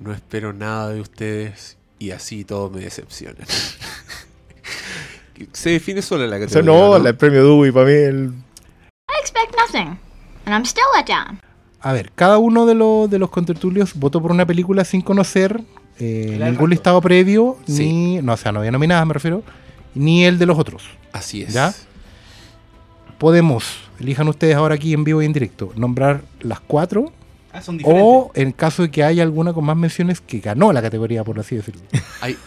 no 0.00 0.12
espero 0.12 0.52
nada 0.52 0.90
de 0.90 1.00
ustedes 1.00 1.76
y 2.00 2.10
así 2.10 2.44
todo 2.44 2.70
me 2.70 2.80
decepciona. 2.80 3.44
Se 5.52 5.70
define 5.70 6.02
sola 6.02 6.26
la 6.26 6.36
O 6.36 6.38
sea, 6.40 6.46
categoría. 6.48 6.72
no, 6.72 6.98
¿no? 6.98 7.06
el 7.08 7.16
premio 7.16 7.44
Dewey 7.44 7.72
para 7.72 7.86
mí. 7.86 7.92
El... 7.92 8.32
I 9.08 9.20
expect 9.20 9.54
nothing, 9.56 9.98
and 10.46 10.54
I'm 10.54 10.64
still 10.64 10.84
let 10.96 11.06
down. 11.06 11.40
A 11.80 11.92
ver, 11.92 12.12
cada 12.14 12.38
uno 12.38 12.66
de, 12.66 12.74
los 12.74 13.10
de 13.10 13.18
los 13.18 13.30
contertulios 13.30 13.94
votó 13.94 14.22
por 14.22 14.30
una 14.30 14.46
película 14.46 14.84
sin 14.84 15.02
conocer 15.02 15.60
eh, 15.98 16.38
ningún 16.42 16.70
listado 16.70 17.00
previo, 17.02 17.58
Sí. 17.66 17.86
ni, 17.92 18.22
no, 18.22 18.32
o 18.32 18.36
sea, 18.36 18.52
no 18.52 18.60
había 18.60 18.70
nominadas, 18.72 19.06
me 19.06 19.12
refiero, 19.14 19.42
ni 19.94 20.24
el 20.24 20.38
de 20.38 20.46
los 20.46 20.58
otros. 20.58 20.84
Así 21.12 21.42
es. 21.42 21.52
¿Ya? 21.52 21.74
Podemos, 23.18 23.64
elijan 24.00 24.28
ustedes 24.28 24.56
ahora 24.56 24.74
aquí 24.74 24.92
en 24.92 25.04
vivo 25.04 25.22
y 25.22 25.26
en 25.26 25.32
directo, 25.32 25.72
nombrar 25.76 26.22
las 26.40 26.60
cuatro, 26.60 27.12
Ah, 27.56 27.62
son 27.62 27.78
diferentes. 27.78 28.04
o 28.04 28.32
en 28.34 28.50
caso 28.50 28.82
de 28.82 28.90
que 28.90 29.04
haya 29.04 29.22
alguna 29.22 29.52
con 29.52 29.64
más 29.64 29.76
menciones 29.76 30.20
que 30.20 30.40
ganó 30.40 30.72
la 30.72 30.82
categoría, 30.82 31.22
por 31.22 31.38
así 31.38 31.54
decirlo. 31.54 31.82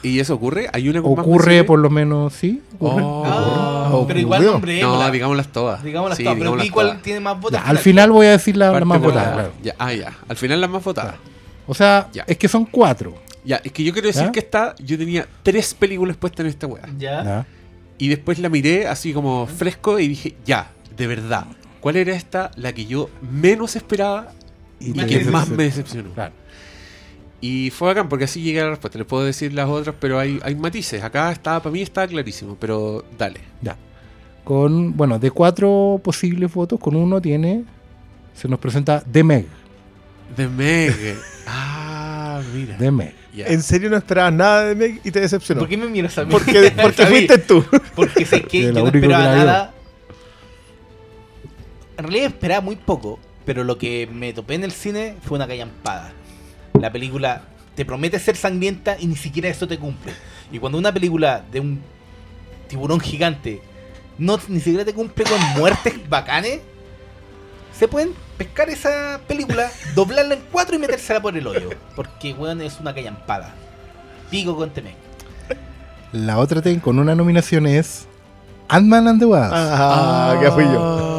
¿Y 0.04 0.20
eso 0.20 0.34
ocurre? 0.36 0.68
¿Hay 0.74 0.90
una 0.90 1.02
con 1.02 1.14
Ocurre 1.18 1.64
por 1.64 1.80
lo 1.80 1.90
menos, 1.90 2.34
sí. 2.34 2.62
ocurre. 2.78 3.04
Oh. 3.06 3.24
Ah, 3.26 4.04
pero 4.06 4.20
igual 4.20 4.44
nombre. 4.46 4.82
No, 4.82 5.10
digámoslas 5.10 5.48
todas. 5.48 5.82
Digámoslas 5.82 6.18
Sí, 6.18 6.24
todas. 6.26 6.36
Pero 6.38 6.44
digámoslas 6.52 6.68
¿y 6.68 6.72
cuál 6.72 6.88
todas. 6.88 7.02
tiene 7.04 7.20
más 7.22 7.40
votos? 7.40 7.62
al 7.64 7.78
final 7.78 8.12
voy 8.12 8.26
a 8.26 8.32
decir 8.32 8.58
la, 8.58 8.84
más 8.84 9.02
votada, 9.02 9.32
claro. 9.34 9.52
Ya, 9.64 9.76
ah, 9.80 9.94
ya. 9.94 10.12
Al 10.28 10.36
final 10.36 10.60
las 10.60 10.70
más 10.70 10.84
votadas. 10.84 11.16
O 11.68 11.74
sea, 11.74 12.10
Ya. 12.12 12.26
es 12.28 12.38
que 12.38 12.50
son 12.50 12.66
cuatro. 12.66 13.16
Ya, 13.46 13.62
es 13.64 13.72
que 13.72 13.86
yo 13.86 13.94
quiero 13.94 14.08
decir 14.10 14.24
¿Ya? 14.26 14.32
que 14.34 14.40
esta, 14.40 14.76
yo 14.78 14.98
tenía 14.98 15.26
tres 15.42 15.74
películas 15.74 16.18
puestas 16.18 16.42
en 16.42 16.48
esta 16.48 16.68
weá. 16.68 16.84
Ya. 16.98 17.24
¿ya? 17.24 17.46
Y 17.98 18.10
después 18.10 18.40
la 18.40 18.50
miré 18.50 18.88
así 18.90 19.14
como 19.14 19.48
fresco 19.48 20.00
y 20.00 20.10
dije, 20.10 20.36
ya, 20.46 20.70
de 20.98 21.08
verdad, 21.08 21.46
¿cuál 21.80 21.96
era 21.96 22.14
esta 22.16 22.52
la 22.56 22.74
que 22.74 22.86
yo 22.86 23.10
menos 23.22 23.76
esperaba 23.76 24.34
y, 24.80 24.94
que 24.94 25.24
más 25.26 25.50
me 25.50 25.64
decepcionó? 25.64 26.10
Claro. 26.12 26.34
Y 27.40 27.70
fue 27.70 27.90
bacán 27.90 28.10
porque 28.10 28.26
así 28.26 28.42
llegué 28.42 28.62
a 28.62 28.64
la 28.64 28.70
respuesta. 28.72 28.98
Les 28.98 29.08
puedo 29.08 29.24
decir 29.24 29.54
las 29.54 29.70
otras, 29.70 29.96
pero 30.00 30.20
hay, 30.20 30.40
hay 30.44 30.56
matices. 30.56 31.04
Acá 31.04 31.32
estaba, 31.32 31.62
para 31.62 31.72
mí 31.72 31.82
estaba 31.82 32.08
clarísimo, 32.08 32.58
pero 32.60 33.06
dale. 33.18 33.42
Ya. 33.62 33.78
Con, 34.44 34.98
bueno, 34.98 35.20
de 35.20 35.30
cuatro 35.30 36.02
posibles 36.04 36.52
votos, 36.52 36.80
con 36.80 36.96
uno 36.96 37.22
tiene. 37.22 37.64
Se 38.34 38.48
nos 38.48 38.60
presenta 38.60 39.04
The 39.12 39.24
Meg. 39.24 39.46
The 40.36 40.48
Meg. 40.48 40.96
ah, 41.48 42.42
mira. 42.54 42.78
The 42.78 42.92
Meg. 42.92 43.14
En 43.36 43.62
serio 43.62 43.90
no 43.92 43.98
esperabas 43.98 44.34
nada 44.34 44.66
de 44.66 44.74
Meg 44.74 45.02
y 45.04 45.12
te 45.12 45.20
decepcionó. 45.20 45.60
¿Por 45.60 45.70
qué 45.70 45.78
me 45.78 45.88
miras 45.88 46.18
a 46.18 46.26
mí? 46.26 46.32
Porque, 46.32 46.74
porque 46.82 47.06
fuiste 47.08 47.38
tú. 47.38 47.64
Porque 47.96 48.26
sé 48.26 48.42
que 48.42 48.64
yo 48.64 48.72
no 48.72 48.88
esperaba 48.88 49.36
nada. 49.36 49.74
En 51.98 52.04
realidad 52.04 52.28
esperaba 52.28 52.62
muy 52.62 52.76
poco, 52.76 53.20
pero 53.46 53.64
lo 53.64 53.78
que 53.78 54.08
me 54.12 54.34
topé 54.34 54.56
en 54.56 54.64
el 54.64 54.72
cine 54.72 55.16
fue 55.24 55.38
una 55.38 55.48
callampada. 55.48 56.12
La 56.80 56.92
película 56.92 57.42
te 57.76 57.86
promete 57.86 58.20
ser 58.20 58.36
sangrienta 58.36 58.98
y 59.00 59.08
ni 59.08 59.16
siquiera 59.16 59.50
eso 59.50 59.68
te 59.68 59.78
cumple. 59.80 60.14
Y 60.52 60.60
cuando 60.60 60.78
una 60.78 60.92
película 60.94 61.44
de 61.52 61.60
un 61.60 61.82
tiburón 62.68 63.00
gigante 63.00 63.62
no 64.18 64.38
ni 64.48 64.60
siquiera 64.60 64.84
te 64.86 64.94
cumple 64.94 65.26
con 65.26 65.40
muertes 65.60 65.94
bacanes, 66.10 66.60
se 67.78 67.88
pueden 67.88 68.14
pescar 68.38 68.70
esa 68.70 69.20
película, 69.28 69.70
doblarla 69.96 70.36
en 70.36 70.42
cuatro 70.52 70.76
y 70.76 70.80
metérsela 70.80 71.22
por 71.22 71.36
el 71.38 71.46
hoyo. 71.46 71.70
Porque, 71.96 72.34
weón, 72.34 72.62
es 72.62 72.80
una 72.80 72.94
callampada. 72.94 73.54
Pico 74.32 74.56
con 74.56 74.70
Temec. 74.72 74.96
La 76.12 76.38
otra 76.40 76.62
ten- 76.62 76.80
con 76.80 76.98
una 77.00 77.14
nominación 77.16 77.68
es 77.68 78.08
Ant-Man 78.68 79.08
and 79.08 79.20
the 79.20 79.26
Wasp. 79.26 79.54
Ah, 79.54 80.38
que 80.42 80.52
fui 80.52 80.64
yo. 80.64 81.17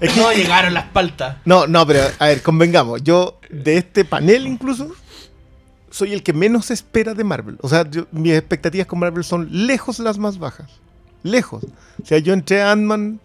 Es 0.00 0.12
que- 0.12 0.20
No 0.20 0.32
llegaron 0.32 0.74
las 0.74 0.86
paltas. 0.86 1.36
No, 1.44 1.66
no, 1.66 1.86
pero 1.86 2.00
a 2.18 2.26
ver, 2.26 2.42
convengamos. 2.42 3.02
Yo, 3.02 3.38
de 3.50 3.76
este 3.76 4.04
panel 4.04 4.46
incluso, 4.46 4.90
soy 5.90 6.12
el 6.12 6.22
que 6.22 6.32
menos 6.32 6.70
espera 6.70 7.14
de 7.14 7.24
Marvel. 7.24 7.58
O 7.60 7.68
sea, 7.68 7.88
yo- 7.90 8.06
mis 8.12 8.32
expectativas 8.32 8.86
con 8.86 8.98
Marvel 8.98 9.24
son 9.24 9.48
lejos 9.66 9.98
las 9.98 10.18
más 10.18 10.38
bajas. 10.38 10.70
Lejos. 11.22 11.64
O 12.02 12.06
sea, 12.06 12.18
yo 12.18 12.32
entré 12.32 12.62
a 12.62 12.72
Ant-Man 12.72 13.20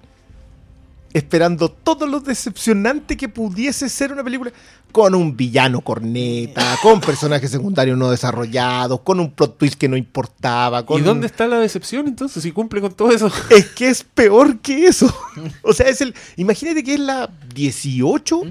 esperando 1.13 1.69
todo 1.71 2.07
lo 2.07 2.19
decepcionante 2.19 3.15
que 3.15 3.29
pudiese 3.29 3.87
ser 3.87 4.11
una 4.11 4.23
película 4.23 4.51
con 4.95 5.13
un 5.13 5.35
villano 5.35 5.81
corneta, 5.81 6.77
con 6.81 7.01
personajes 7.01 7.51
secundarios 7.51 7.97
no 7.97 8.09
desarrollados, 8.11 9.01
con 9.01 9.19
un 9.19 9.29
plot 9.29 9.57
twist 9.57 9.75
que 9.75 9.89
no 9.89 9.97
importaba. 9.97 10.85
Con 10.85 11.01
¿Y 11.01 11.03
dónde 11.03 11.27
está 11.27 11.47
la 11.47 11.59
decepción 11.59 12.07
entonces? 12.07 12.41
Si 12.41 12.53
cumple 12.53 12.79
con 12.79 12.93
todo 12.93 13.11
eso. 13.11 13.29
es 13.49 13.65
que 13.71 13.89
es 13.89 14.03
peor 14.05 14.59
que 14.59 14.87
eso. 14.87 15.13
O 15.63 15.73
sea, 15.73 15.89
es 15.89 15.99
el. 15.99 16.15
Imagínate 16.37 16.81
que 16.81 16.93
es 16.93 17.01
la 17.01 17.29
18 17.53 18.43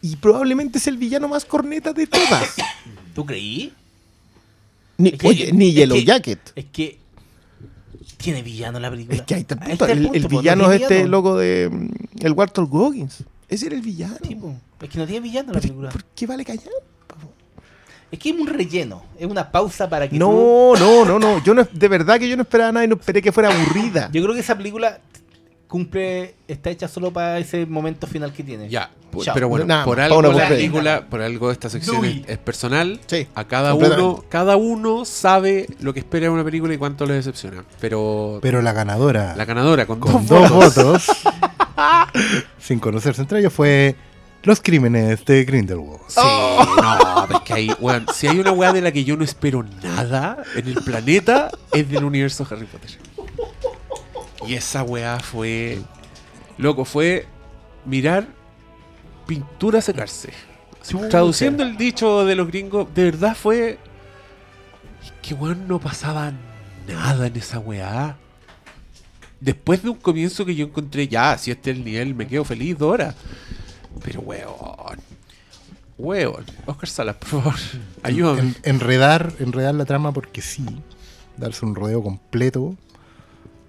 y 0.00 0.16
probablemente 0.16 0.78
es 0.78 0.86
el 0.86 0.96
villano 0.96 1.28
más 1.28 1.44
corneta 1.44 1.92
de 1.92 2.06
todas. 2.06 2.54
¿Tú 3.14 3.26
creí? 3.26 3.70
Ni, 4.96 5.10
Es 5.10 5.18
que- 5.18 5.28
oye, 5.28 5.52
ni 5.52 5.68
es 5.68 5.74
Yellow 5.74 5.98
que- 5.98 6.04
Jacket. 6.06 6.52
Es 6.56 6.64
que. 6.72 6.98
¿Tiene 8.16 8.40
villano 8.42 8.80
la 8.80 8.88
película? 8.90 9.16
Es 9.18 9.22
que 9.24 9.34
ahí 9.34 9.42
está 9.42 9.54
el 9.56 9.60
punto. 9.60 9.72
está 9.84 9.92
El, 9.92 10.08
punto, 10.08 10.28
villano 10.30 10.72
es 10.72 10.80
este 10.80 11.06
loco 11.06 11.36
de. 11.36 11.68
mm, 11.70 12.24
El 12.24 12.32
Walter 12.32 12.64
Goggins. 12.64 13.22
Ese 13.50 13.66
era 13.66 13.74
el 13.76 13.82
villano. 13.82 14.16
Sí. 14.22 14.38
Es 14.80 14.88
que 14.88 14.98
no 14.98 15.04
tiene 15.06 15.20
villano 15.20 15.48
la 15.48 15.54
¿Por, 15.54 15.60
película. 15.62 15.88
por 15.90 16.04
qué 16.04 16.26
vale 16.26 16.44
callar? 16.44 16.72
Es 18.10 18.18
que 18.18 18.30
es 18.30 18.36
un 18.40 18.46
relleno. 18.46 19.02
Es 19.18 19.26
una 19.26 19.50
pausa 19.52 19.88
para 19.88 20.08
que 20.08 20.18
tú- 20.18 20.24
No, 20.24 20.74
no, 20.78 21.04
no, 21.04 21.18
no. 21.18 21.44
Yo 21.44 21.52
no, 21.54 21.66
de 21.70 21.88
verdad 21.88 22.18
que 22.18 22.28
yo 22.28 22.36
no 22.36 22.42
esperaba 22.42 22.72
nada 22.72 22.84
y 22.84 22.88
no 22.88 22.94
esperé 22.96 23.20
que 23.22 23.30
fuera 23.32 23.50
aburrida. 23.54 24.08
Yo 24.12 24.22
creo 24.22 24.34
que 24.34 24.40
esa 24.40 24.56
película 24.56 25.00
cumple. 25.68 26.34
Está 26.48 26.70
hecha 26.70 26.88
solo 26.88 27.12
para 27.12 27.38
ese 27.38 27.66
momento 27.66 28.06
final 28.08 28.32
que 28.32 28.42
tiene. 28.42 28.68
Ya, 28.68 28.90
Chao. 29.22 29.34
pero 29.34 29.48
bueno, 29.48 29.66
Nada 29.66 29.84
por 29.84 30.00
algo 30.00 30.20
la 30.22 30.48
película, 30.48 31.06
por 31.08 31.22
algo 31.22 31.52
esta 31.52 31.68
sección 31.70 32.04
es, 32.04 32.38
personal. 32.38 33.00
Sí, 33.06 33.28
A 33.36 33.44
cada 33.46 33.74
uno, 33.74 34.24
cada 34.28 34.56
uno 34.56 35.04
sabe 35.04 35.68
lo 35.80 35.92
que 35.94 36.00
espera 36.00 36.24
de 36.24 36.30
una 36.30 36.42
película 36.44 36.74
y 36.74 36.78
cuánto 36.78 37.06
le 37.06 37.14
decepciona. 37.14 37.64
Pero, 37.80 38.40
Pero 38.42 38.60
la 38.62 38.72
ganadora, 38.72 39.36
la 39.36 39.44
ganadora 39.44 39.86
con, 39.86 40.00
con 40.00 40.26
dos 40.26 40.50
dos 40.50 40.50
votos, 40.50 41.06
sin 42.58 42.78
conocerse 42.78 43.22
entre 43.22 43.40
ellos, 43.40 43.52
fue 43.52 43.96
Los 44.42 44.60
Crímenes 44.60 45.24
de 45.24 45.44
Grindelwald. 45.44 46.00
Sí, 46.08 46.20
no, 46.20 47.26
pero 47.26 47.38
es 47.38 47.44
que 47.44 47.52
hay, 47.54 47.70
weón, 47.78 48.06
si 48.14 48.26
hay 48.26 48.38
una 48.38 48.52
weá 48.52 48.72
de 48.72 48.80
la 48.80 48.92
que 48.92 49.04
yo 49.04 49.16
no 49.16 49.24
espero 49.24 49.64
nada 49.82 50.42
en 50.54 50.68
el 50.68 50.74
planeta, 50.74 51.50
es 51.72 51.88
del 51.90 52.04
universo 52.04 52.46
Harry 52.50 52.66
Potter. 52.66 52.98
Y 54.46 54.54
esa 54.54 54.82
weá 54.82 55.20
fue. 55.20 55.78
Loco, 56.58 56.84
fue 56.84 57.26
mirar 57.84 58.26
pintura 59.26 59.80
secarse. 59.80 60.32
Así, 60.80 60.96
Traduciendo 61.08 61.62
el 61.62 61.76
dicho 61.76 62.24
de 62.24 62.34
los 62.34 62.48
gringos, 62.48 62.88
de 62.94 63.04
verdad 63.04 63.36
fue. 63.36 63.78
es 65.02 65.12
Que 65.22 65.34
weón 65.34 65.68
no 65.68 65.78
pasaba 65.78 66.32
nada 66.88 67.26
en 67.26 67.36
esa 67.36 67.58
weá. 67.58 68.16
Después 69.40 69.82
de 69.82 69.88
un 69.90 69.96
comienzo 69.96 70.44
que 70.44 70.54
yo 70.54 70.66
encontré, 70.66 71.08
ya, 71.08 71.36
si 71.38 71.50
este 71.50 71.70
es 71.70 71.76
el 71.78 71.84
nivel, 71.84 72.14
me 72.14 72.26
quedo 72.26 72.44
feliz, 72.44 72.76
Dora. 72.76 73.14
Pero 74.04 74.20
weón. 74.20 74.98
Weón. 75.98 76.44
Oscar 76.66 76.88
Salas, 76.88 77.16
por 77.16 77.28
favor. 77.28 77.54
Ayúdame. 78.02 78.40
En- 78.40 78.56
enredar, 78.64 79.32
enredar 79.38 79.74
la 79.74 79.84
trama 79.84 80.12
porque 80.12 80.40
sí, 80.40 80.64
darse 81.36 81.64
un 81.66 81.74
rodeo 81.74 82.02
completo. 82.02 82.74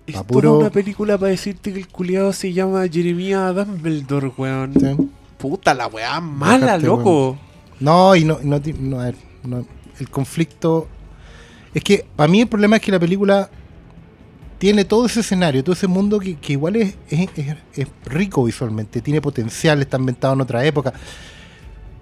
Es 0.07 0.13
toda 0.15 0.24
puro- 0.28 0.57
una 0.59 0.69
película 0.69 1.17
para 1.17 1.32
decirte 1.32 1.72
que 1.74 1.80
el 1.80 1.88
culiado 1.88 2.34
se 2.34 2.51
llama 2.53 2.86
Jeremiah 2.91 3.51
Dumbledore, 3.51 4.32
weón. 4.38 4.74
¿sí? 4.80 5.09
Puta 5.38 5.74
la 5.74 5.88
weá 5.88 6.19
mala, 6.22 6.59
Dejarte, 6.78 6.86
loco. 6.88 7.38
No, 7.80 8.15
y 8.15 8.24
no, 8.26 8.39
no, 8.43 8.61
no, 8.80 8.99
a 8.99 9.05
ver, 9.05 9.15
no, 9.43 9.65
el 9.99 10.09
conflicto. 10.09 10.88
Es 11.74 11.84
que 11.84 12.05
para 12.15 12.30
mí 12.30 12.41
el 12.41 12.47
problema 12.47 12.76
es 12.78 12.82
que 12.82 12.91
la 12.91 12.99
película 12.99 13.49
tiene 14.62 14.86
todo 14.86 15.07
ese 15.07 15.22
escenario, 15.22 15.64
todo 15.64 15.74
ese 15.74 15.88
mundo 15.88 16.20
que, 16.20 16.36
que 16.36 16.53
igual 16.53 16.76
es, 16.76 16.93
es- 17.09 17.30
es- 17.74 17.88
rico 18.05 18.43
visualmente, 18.43 19.01
tiene 19.01 19.20
potencial, 19.20 19.82
está 19.82 19.97
ambientado 19.97 20.36
en 20.36 20.41
otra 20.41 20.64
época. 20.64 20.93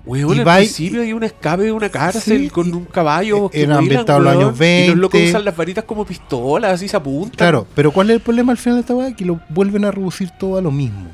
Weón, 0.06 0.36
Y 0.36 0.40
al 0.42 0.58
principio 0.58 1.02
hay 1.02 1.14
un 1.14 1.24
escape 1.24 1.64
de 1.64 1.72
una 1.72 1.88
cárcel 1.88 2.42
Sí, 2.44 2.50
con 2.50 2.74
un 2.74 2.84
caballo 2.84 3.48
que 3.50 3.62
era 3.62 3.78
ambientado 3.78 4.20
en 4.20 4.24
los 4.26 4.34
años 4.34 4.60
Y 4.60 4.88
los 4.88 4.98
locos 4.98 5.14
20. 5.14 5.30
usan 5.30 5.46
las 5.46 5.56
varitas 5.56 5.86
como 5.86 6.04
pistolas, 6.06 6.74
así 6.74 6.90
se 6.90 6.98
apuntan. 6.98 7.38
Claro, 7.38 7.66
pero 7.74 7.92
¿cuál 7.94 8.10
es 8.10 8.16
el 8.18 8.22
problema 8.22 8.52
al 8.52 8.58
final 8.58 8.76
de 8.78 8.82
esta 8.82 8.94
weá? 8.94 9.16
Que 9.16 9.24
lo 9.24 9.40
vuelven 9.48 9.86
a 9.86 9.92
reducir 9.92 10.30
todo 10.32 10.58
a 10.58 10.62
lo 10.62 10.72
mismo. 10.72 11.12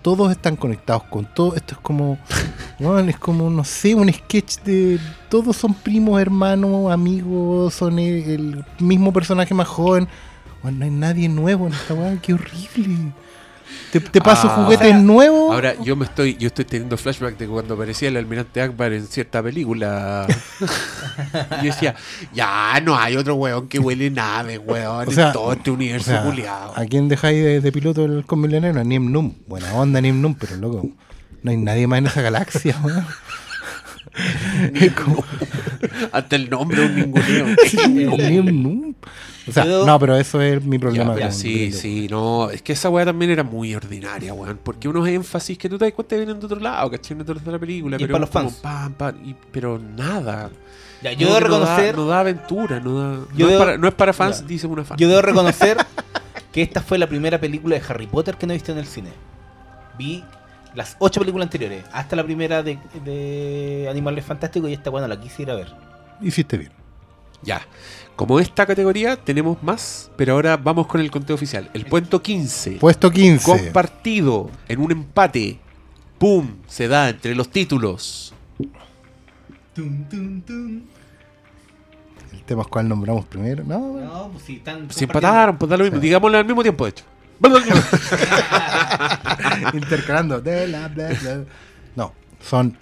Todos 0.00 0.30
están 0.30 0.54
conectados 0.54 1.02
con 1.04 1.24
todo. 1.24 1.56
Esto 1.56 1.74
es 1.74 1.80
como, 1.80 2.18
weón, 2.78 3.08
es 3.08 3.18
como, 3.18 3.50
no 3.50 3.64
sé, 3.64 3.96
un 3.96 4.12
sketch 4.12 4.58
de. 4.64 5.00
Todos 5.28 5.56
son 5.56 5.74
primos, 5.74 6.20
hermanos, 6.20 6.92
amigos, 6.92 7.74
son 7.74 7.98
el, 7.98 8.22
el 8.30 8.64
mismo 8.78 9.12
personaje 9.12 9.54
más 9.54 9.66
joven. 9.66 10.06
No 10.72 10.84
hay 10.84 10.90
nadie 10.90 11.28
nuevo 11.28 11.66
en 11.66 11.74
esta 11.74 11.94
weá, 11.94 12.16
qué 12.20 12.34
horrible. 12.34 13.12
Te, 13.92 13.98
te 14.00 14.20
paso 14.20 14.48
Ah. 14.50 14.56
juguetes 14.56 14.86
O 14.88 14.90
sea, 14.90 14.98
nuevos. 14.98 15.52
Ahora 15.54 15.74
yo 15.82 15.96
me 15.96 16.04
estoy, 16.04 16.36
yo 16.36 16.48
estoy 16.48 16.64
teniendo 16.64 16.96
flashback 16.96 17.36
de 17.38 17.46
cuando 17.46 17.74
aparecía 17.74 18.08
el 18.08 18.16
almirante 18.16 18.60
Akbar 18.60 18.92
en 18.92 19.06
cierta 19.06 19.42
película. 19.42 20.26
y 21.62 21.66
decía, 21.66 21.94
ya 22.32 22.80
no 22.82 22.96
hay 22.96 23.16
otro 23.16 23.36
weón 23.36 23.68
que 23.68 23.78
huele 23.78 24.10
nave, 24.10 24.58
weón, 24.58 25.08
O 25.08 25.10
sea, 25.10 25.28
en 25.28 25.32
todo 25.32 25.52
este 25.52 25.70
o 25.70 25.74
universo 25.74 26.10
sea, 26.10 26.22
culiado. 26.22 26.72
¿A 26.76 26.84
quién 26.84 27.08
dejáis 27.08 27.42
de, 27.42 27.60
de 27.60 27.72
piloto 27.72 28.04
el 28.04 28.24
con 28.26 28.40
milenio? 28.40 28.78
A 28.78 28.84
Niem 28.84 29.10
Num. 29.10 29.32
Buena 29.46 29.72
onda, 29.74 30.00
Niem 30.00 30.20
Num, 30.20 30.34
pero 30.34 30.56
loco, 30.56 30.88
no 31.42 31.50
hay 31.50 31.56
nadie 31.56 31.86
más 31.86 31.98
en 32.00 32.06
esa 32.06 32.20
galaxia, 32.22 32.78
weón. 32.82 33.06
Como- 35.04 35.24
Hasta 36.12 36.36
el 36.36 36.48
nombre 36.50 36.84
un 36.86 36.94
ninguneo. 36.96 38.42
Num. 38.52 38.94
O 39.46 39.52
sea, 39.52 39.64
no, 39.64 39.98
pero 39.98 40.16
eso 40.16 40.40
es 40.40 40.64
mi 40.64 40.78
problema. 40.78 41.18
ya, 41.18 41.30
sí, 41.30 41.70
sí, 41.70 42.06
no, 42.10 42.48
es 42.50 42.62
que 42.62 42.72
esa 42.72 42.88
weá 42.88 43.04
también 43.04 43.30
era 43.30 43.42
muy 43.42 43.74
ordinaria, 43.74 44.32
weón, 44.32 44.58
porque 44.62 44.88
unos 44.88 45.06
énfasis 45.06 45.58
que 45.58 45.68
tú 45.68 45.76
te 45.76 45.84
das 45.84 45.92
cuenta 45.92 46.16
vienen 46.16 46.40
de 46.40 46.46
otro 46.46 46.58
lado, 46.58 46.90
¿cachai? 46.90 47.14
No 47.16 47.24
de 47.24 47.34
la 47.52 47.58
película, 47.58 47.96
Y 47.96 48.00
pero 48.00 48.12
para 48.12 48.20
los 48.20 48.30
como 48.30 48.48
fans. 48.48 48.60
pam, 48.62 48.92
pam, 48.94 49.16
y- 49.28 49.36
pero 49.52 49.78
nada. 49.78 50.48
Ya, 51.02 51.12
yo 51.12 51.28
No, 51.28 51.34
debo 51.34 51.48
no 51.48 51.58
da- 51.58 51.66
reconocer. 51.66 51.96
No 51.96 52.06
da, 52.06 52.20
aventura, 52.20 52.80
no 52.80 52.98
da. 52.98 53.26
Yo 53.36 53.44
no, 53.46 53.52
es 53.52 53.54
debo- 53.54 53.58
para, 53.58 53.76
no 53.76 53.88
es 53.88 53.94
para 53.94 54.12
fans, 54.14 54.40
Ya. 54.40 54.46
dice 54.46 54.66
una 54.66 54.84
fan. 54.84 54.96
Yo 54.96 55.08
debo 55.08 55.20
reconocer 55.22 55.76
que 56.50 56.62
esta 56.62 56.80
fue 56.80 56.96
la 56.96 57.06
primera 57.06 57.38
película 57.38 57.76
de 57.78 57.82
Harry 57.86 58.06
Potter 58.06 58.36
que 58.36 58.46
no 58.46 58.54
he 58.54 58.56
visto 58.56 58.72
en 58.72 58.78
el 58.78 58.86
cine. 58.86 59.10
Vi 59.98 60.24
las 60.74 60.96
ocho 60.98 61.20
películas 61.20 61.46
anteriores, 61.46 61.84
hasta 61.92 62.16
la 62.16 62.24
primera 62.24 62.62
de, 62.62 62.78
de 63.04 63.86
Animales 63.90 64.24
Fantásticos 64.24 64.70
y 64.70 64.74
esta 64.74 64.90
bueno 64.90 65.08
la 65.08 65.20
quise 65.20 65.42
ir 65.42 65.50
a 65.50 65.54
ver. 65.54 65.72
Hiciste 66.20 66.56
bien. 66.56 66.72
Ya. 67.42 67.62
Como 68.16 68.38
esta 68.40 68.64
categoría 68.66 69.16
tenemos 69.16 69.62
más, 69.62 70.10
pero 70.16 70.34
ahora 70.34 70.56
vamos 70.56 70.86
con 70.86 71.00
el 71.00 71.10
conteo 71.10 71.34
oficial. 71.34 71.68
El 71.74 71.84
puento 71.86 72.22
15, 72.22 72.72
Puesto 72.72 73.10
15. 73.10 73.44
compartido 73.44 74.50
en 74.68 74.80
un 74.80 74.92
empate. 74.92 75.58
¡Pum! 76.18 76.56
Se 76.68 76.86
da 76.88 77.08
entre 77.08 77.34
los 77.34 77.48
títulos. 77.48 78.32
El 79.76 80.84
tema 82.46 82.62
es 82.62 82.68
cuál 82.68 82.88
nombramos 82.88 83.24
primero. 83.26 83.64
No. 83.64 84.00
No, 84.00 84.30
pues 84.32 84.44
si 84.44 84.56
están. 84.56 84.88
Se 84.90 85.04
empataron, 85.04 85.58
pues 85.58 85.68
da 85.68 85.76
lo 85.76 85.84
mismo. 85.84 85.98
Digámoslo 85.98 86.38
al 86.38 86.44
mismo 86.44 86.62
tiempo, 86.62 86.84
de 86.84 86.90
hecho. 86.90 87.04
intercalando. 89.72 90.40
De 90.40 90.68
la, 90.68 90.88
bla, 90.88 91.08
bla. 91.08 91.44
No, 91.96 92.12
son. 92.40 92.76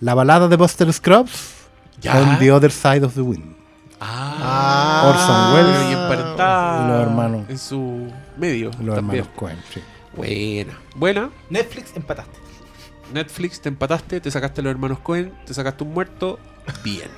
La 0.00 0.14
balada 0.14 0.48
de 0.48 0.56
Buster 0.56 0.92
Scrubs 0.92 1.54
Ya. 2.00 2.12
con 2.12 2.38
The 2.38 2.50
Other 2.52 2.70
Side 2.72 3.04
of 3.04 3.14
the 3.14 3.20
Wind. 3.20 3.54
Ah, 4.00 5.04
Orson 5.06 5.54
Welles 5.54 5.90
y 5.90 5.94
los 5.94 6.10
hermanos. 7.02 7.48
en 7.48 7.58
su 7.58 8.12
medio. 8.36 8.70
Los 8.80 8.96
también. 8.96 9.20
hermanos 9.24 9.28
Cohen. 9.36 9.58
sí. 9.72 9.80
Buena. 10.16 10.78
Buena. 10.96 11.30
Netflix 11.50 11.94
empataste. 11.96 12.38
Netflix, 13.14 13.60
te 13.60 13.68
empataste, 13.68 14.20
te 14.20 14.30
sacaste 14.30 14.60
a 14.60 14.64
los 14.64 14.70
hermanos 14.72 14.98
Cohen, 15.00 15.32
te 15.46 15.54
sacaste 15.54 15.84
un 15.84 15.92
muerto. 15.94 16.38
Bien. 16.82 17.08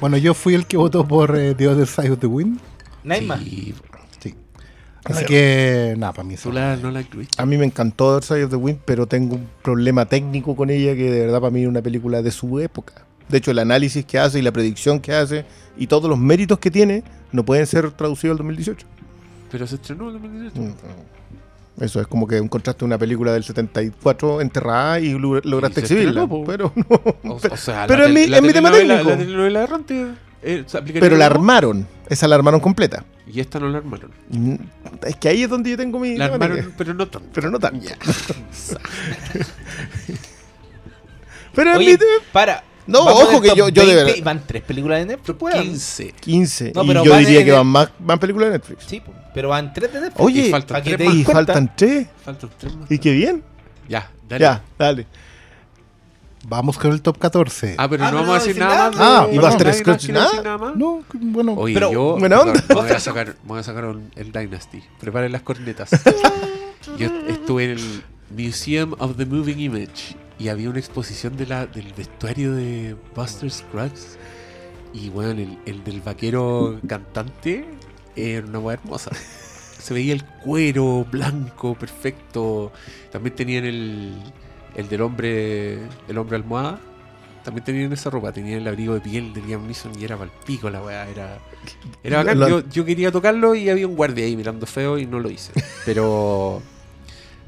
Bueno, 0.00 0.16
yo 0.16 0.34
fui 0.34 0.54
el 0.54 0.66
que 0.66 0.76
votó 0.76 1.06
por 1.06 1.36
eh, 1.36 1.54
The 1.54 1.68
Other 1.68 1.86
Side 1.86 2.10
of 2.10 2.18
the 2.18 2.26
Wind. 2.26 2.60
Nadie 3.04 3.22
más. 3.22 3.40
Sí. 3.40 3.74
Sí. 4.20 4.34
Así 5.04 5.24
que, 5.24 5.94
nada, 5.96 6.12
para 6.12 6.26
mí. 6.26 6.36
Tú 6.36 6.52
la, 6.52 6.76
no 6.76 6.90
la 6.90 7.00
incluiste. 7.00 7.40
A 7.40 7.46
mí 7.46 7.56
me 7.56 7.64
encantó 7.64 8.12
Dark 8.12 8.24
Side 8.24 8.44
of 8.44 8.50
the 8.50 8.56
Wind, 8.56 8.80
pero 8.84 9.06
tengo 9.06 9.36
un 9.36 9.48
problema 9.62 10.06
técnico 10.06 10.56
con 10.56 10.70
ella 10.70 10.94
que 10.94 11.10
de 11.10 11.20
verdad 11.20 11.40
para 11.40 11.50
mí 11.50 11.62
es 11.62 11.68
una 11.68 11.82
película 11.82 12.22
de 12.22 12.30
su 12.30 12.58
época. 12.60 13.06
De 13.28 13.38
hecho, 13.38 13.50
el 13.50 13.58
análisis 13.58 14.04
que 14.04 14.18
hace 14.18 14.38
y 14.38 14.42
la 14.42 14.52
predicción 14.52 15.00
que 15.00 15.12
hace 15.12 15.44
y 15.76 15.86
todos 15.86 16.08
los 16.08 16.18
méritos 16.18 16.58
que 16.58 16.70
tiene 16.70 17.02
no 17.32 17.44
pueden 17.44 17.66
ser 17.66 17.90
traducidos 17.92 18.34
al 18.34 18.38
2018. 18.38 18.86
Pero 19.50 19.66
se 19.66 19.76
estrenó 19.76 20.08
en 20.08 20.22
2018. 20.22 20.60
Mm, 20.60 20.74
Eso 21.80 22.00
es 22.00 22.06
como 22.06 22.26
que 22.26 22.38
encontraste 22.38 22.84
una 22.84 22.96
película 22.96 23.32
del 23.32 23.44
74 23.44 24.40
enterrada 24.40 24.98
y 24.98 25.10
lo- 25.18 25.40
lograste 25.42 25.80
Y 25.80 25.82
exhibirla. 25.82 26.22
estrenó. 26.22 26.44
Pero 26.46 26.72
no. 26.74 27.32
O, 27.32 27.36
o 27.50 27.56
sea, 27.56 27.86
Pero 27.86 28.02
la 28.02 28.08
en 28.08 28.14
mi- 28.14 28.26
la 28.28 28.40
mi 28.40 28.52
tema 28.52 28.70
técnico. 28.72 29.10
La 29.50 29.62
errante 29.62 30.06
eh, 30.42 30.64
Pero 31.00 31.16
la 31.16 31.28
de 31.28 31.34
armaron. 31.34 31.86
Esa 32.08 32.28
la 32.28 32.36
armaron 32.36 32.60
completa. 32.60 33.04
Y 33.26 33.40
esta 33.40 33.58
no 33.58 33.68
la 33.68 33.78
armaron. 33.78 34.10
Mm, 34.28 34.54
Es 35.02 35.16
que 35.16 35.28
ahí 35.28 35.42
es 35.42 35.50
donde 35.50 35.70
yo 35.70 35.76
tengo 35.76 35.98
mi. 35.98 36.16
La 36.16 36.26
armaron, 36.26 36.72
pero 36.78 36.94
no 36.94 37.08
tanto. 37.08 37.28
Pero 37.34 37.50
no 37.50 37.58
tanto. 37.58 37.84
Ya. 37.86 37.96
Pero 41.54 41.76
Oye, 41.76 41.92
mi- 41.92 42.04
para. 42.32 42.62
No, 42.86 43.04
Vamos 43.04 43.22
ojo 43.24 43.40
que 43.40 43.48
yo- 43.48 43.68
yo 43.68 43.82
de 43.82 43.94
20 43.94 44.04
verdad- 44.04 44.24
Van 44.24 44.42
tres 44.46 44.62
películas 44.62 44.98
de 45.00 45.06
Netflix, 45.06 45.42
weón. 45.42 45.62
15. 45.62 46.12
15. 46.20 46.72
No, 46.74 46.84
y 46.84 46.94
yo 46.94 47.04
van 47.10 47.18
diría 47.24 47.44
que 47.44 47.52
van 47.52 47.66
más, 47.66 47.90
más 47.98 48.18
películas 48.18 48.48
de 48.50 48.58
Netflix. 48.58 48.84
Sí, 48.86 49.02
pero 49.34 49.48
van 49.48 49.72
tres 49.74 49.92
de 49.92 50.00
Netflix. 50.02 50.20
Oye, 50.24 50.46
Y 50.46 50.50
faltan 50.50 50.82
tres 50.84 51.00
más. 51.06 51.14
y 51.14 51.24
faltan 51.24 51.72
tres. 51.76 52.06
Faltan 52.24 52.50
tres 52.58 52.76
más. 52.76 52.90
Y 52.90 52.98
qué 52.98 53.10
bien. 53.12 53.42
Ya, 53.88 54.10
dale. 54.28 54.42
Ya, 54.42 54.62
dale. 54.78 55.06
Vamos 56.48 56.78
con 56.78 56.92
el 56.92 57.02
top 57.02 57.18
14. 57.18 57.74
Ah, 57.76 57.88
pero 57.88 58.04
Ah, 58.04 58.10
no 58.12 58.18
pero 58.18 58.26
vamos 58.28 58.28
a 58.28 58.38
no 58.38 58.44
decir 58.44 58.54
decir 58.54 58.62
nada 58.62 58.90
más. 58.92 59.00
Ah, 59.00 59.26
¿y 59.32 59.36
vas 59.38 59.46
a 59.46 59.48
¿Nadie 59.48 59.58
tener 59.58 59.66
más 59.66 59.76
Scratch 59.78 60.00
quiere 60.04 60.12
nada? 60.14 60.30
decir 60.30 60.44
nada 60.44 60.58
más? 60.58 60.76
No, 60.76 61.04
bueno. 61.12 61.52
Oye, 61.54 61.74
Pero, 61.74 61.92
yo 61.92 62.16
buena 62.20 62.40
onda. 62.40 62.64
me 62.68 62.74
voy 62.76 62.90
a 62.90 63.00
sacar, 63.00 63.26
me 63.28 63.34
voy 63.48 63.58
a 63.58 63.62
sacar 63.64 63.84
un- 63.86 64.10
el 64.14 64.30
Dynasty. 64.30 64.80
Preparen 65.00 65.32
las 65.32 65.42
cornetas. 65.42 65.90
yo 66.98 67.08
estuve 67.28 67.64
en 67.64 67.70
el 67.72 68.02
Museum 68.30 68.94
of 69.00 69.16
the 69.16 69.26
Moving 69.26 69.58
Image 69.58 70.14
y 70.38 70.48
había 70.48 70.70
una 70.70 70.78
exposición 70.78 71.36
de 71.36 71.46
la, 71.46 71.66
del 71.66 71.92
vestuario 71.94 72.54
de 72.54 72.96
Buster 73.14 73.50
Scruggs. 73.50 74.18
Y 74.92 75.08
bueno, 75.10 75.30
el, 75.32 75.58
el 75.66 75.84
del 75.84 76.00
vaquero 76.00 76.78
cantante 76.86 77.64
era 78.14 78.46
una 78.46 78.58
hueá 78.58 78.74
hermosa. 78.74 79.10
Se 79.78 79.94
veía 79.94 80.14
el 80.14 80.24
cuero 80.24 81.06
blanco, 81.10 81.74
perfecto. 81.74 82.72
También 83.10 83.34
tenían 83.34 83.64
el, 83.64 84.14
el 84.74 84.88
del 84.88 85.00
hombre, 85.02 85.78
el 86.08 86.18
hombre 86.18 86.36
almohada. 86.36 86.80
También 87.44 87.64
tenían 87.64 87.92
esa 87.92 88.10
ropa, 88.10 88.32
tenían 88.32 88.58
el 88.60 88.66
abrigo 88.66 88.94
de 88.94 89.00
piel 89.00 89.32
de 89.32 89.40
Liam 89.40 89.66
Neeson 89.66 89.92
y 89.96 90.04
era 90.04 90.16
palpico 90.16 90.68
la 90.68 90.82
weá, 90.82 91.08
era, 91.08 91.38
era 92.02 92.24
bacán. 92.24 92.40
Yo, 92.40 92.68
yo 92.68 92.84
quería 92.84 93.12
tocarlo 93.12 93.54
y 93.54 93.70
había 93.70 93.86
un 93.86 93.94
guardia 93.94 94.24
ahí 94.24 94.36
mirando 94.36 94.66
feo 94.66 94.98
y 94.98 95.06
no 95.06 95.20
lo 95.20 95.30
hice. 95.30 95.52
Pero 95.86 96.60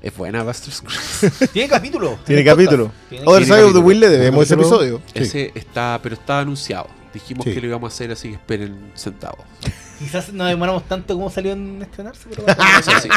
es 0.02 0.16
buena 0.16 0.42
Buster 0.42 0.72
Scruggs. 0.72 1.50
Tiene 1.52 1.68
capítulo. 1.68 2.18
Tiene 2.24 2.44
capítulo. 2.44 2.92
Other 3.24 3.44
Side 3.44 3.62
of 3.62 3.72
the. 3.72 3.78
Wind 3.78 4.00
le 4.00 4.08
debemos 4.08 4.44
ese 4.44 4.54
episodio. 4.54 5.02
Sí. 5.06 5.12
Ese 5.22 5.52
está, 5.54 5.98
pero 6.02 6.14
está 6.14 6.40
anunciado. 6.40 6.88
Dijimos 7.12 7.44
Sí. 7.44 7.52
que 7.52 7.60
lo 7.60 7.66
íbamos 7.68 7.92
a 7.92 7.94
hacer 7.94 8.12
así 8.12 8.28
que 8.28 8.34
esperen 8.34 8.92
sentados. 8.94 9.38
Quizás 9.98 10.32
no 10.32 10.44
demoramos 10.44 10.86
tanto 10.86 11.14
como 11.14 11.28
salió 11.30 11.52
en 11.52 11.82
estrenarse, 11.82 12.28
pero 12.30 12.44
Eso 12.80 12.92
sí, 13.02 13.08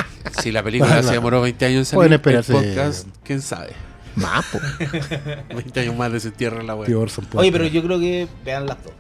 si 0.42 0.52
la 0.52 0.64
película 0.64 1.04
se 1.04 1.12
demoró 1.12 1.42
20 1.42 1.66
años 1.66 1.80
en 1.80 1.86
salir, 1.86 1.98
Pueden 1.98 2.14
el 2.14 2.16
esperarse. 2.16 2.54
podcast, 2.54 3.08
quién 3.24 3.42
sabe. 3.42 3.74
Más, 4.16 4.46
po. 4.48 4.60
20 5.56 5.80
años 5.80 5.96
más 5.96 6.12
de 6.12 6.52
la 6.64 6.76
Orson 6.76 7.28
Oye, 7.36 7.52
pero 7.52 7.66
yo 7.68 7.84
creo 7.84 8.00
que 8.00 8.28
vean 8.44 8.66
las 8.66 8.84
dos. 8.84 8.94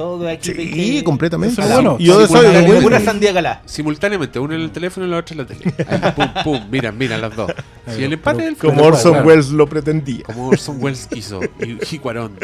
Todo 0.00 0.18
de 0.20 0.32
aquí. 0.32 0.52
Sí, 0.54 0.70
que- 0.98 1.04
completamente. 1.04 1.52
Eso 1.52 1.60
es 1.62 1.74
bueno. 1.74 1.98
Yo 1.98 2.26
Sí, 2.26 2.32
Wind- 2.32 2.82
Pura 2.82 3.00
sandía 3.00 3.34
calá. 3.34 3.60
Simultáneamente, 3.66 4.38
una 4.38 4.54
en 4.54 4.62
el 4.62 4.70
teléfono 4.70 5.06
y 5.06 5.10
la 5.10 5.18
otra 5.18 5.34
en 5.34 5.38
la 5.42 5.46
tele. 5.46 5.74
Ahí, 5.86 6.12
pum, 6.16 6.28
pum, 6.42 6.68
mira, 6.70 6.90
mira 6.90 7.18
las 7.18 7.36
dos. 7.36 7.50
Si 7.94 8.02
el 8.02 8.14
empate 8.14 8.46
el 8.46 8.56
como 8.56 8.72
fútbol, 8.76 8.94
Orson 8.94 9.12
claro. 9.12 9.28
Welles 9.28 9.48
lo 9.50 9.66
pretendía. 9.66 10.22
Como 10.24 10.48
Orson 10.48 10.82
Welles 10.82 11.06
quiso. 11.06 11.40
Y, 11.60 11.76
y 11.94 11.98
Cuarón. 11.98 12.38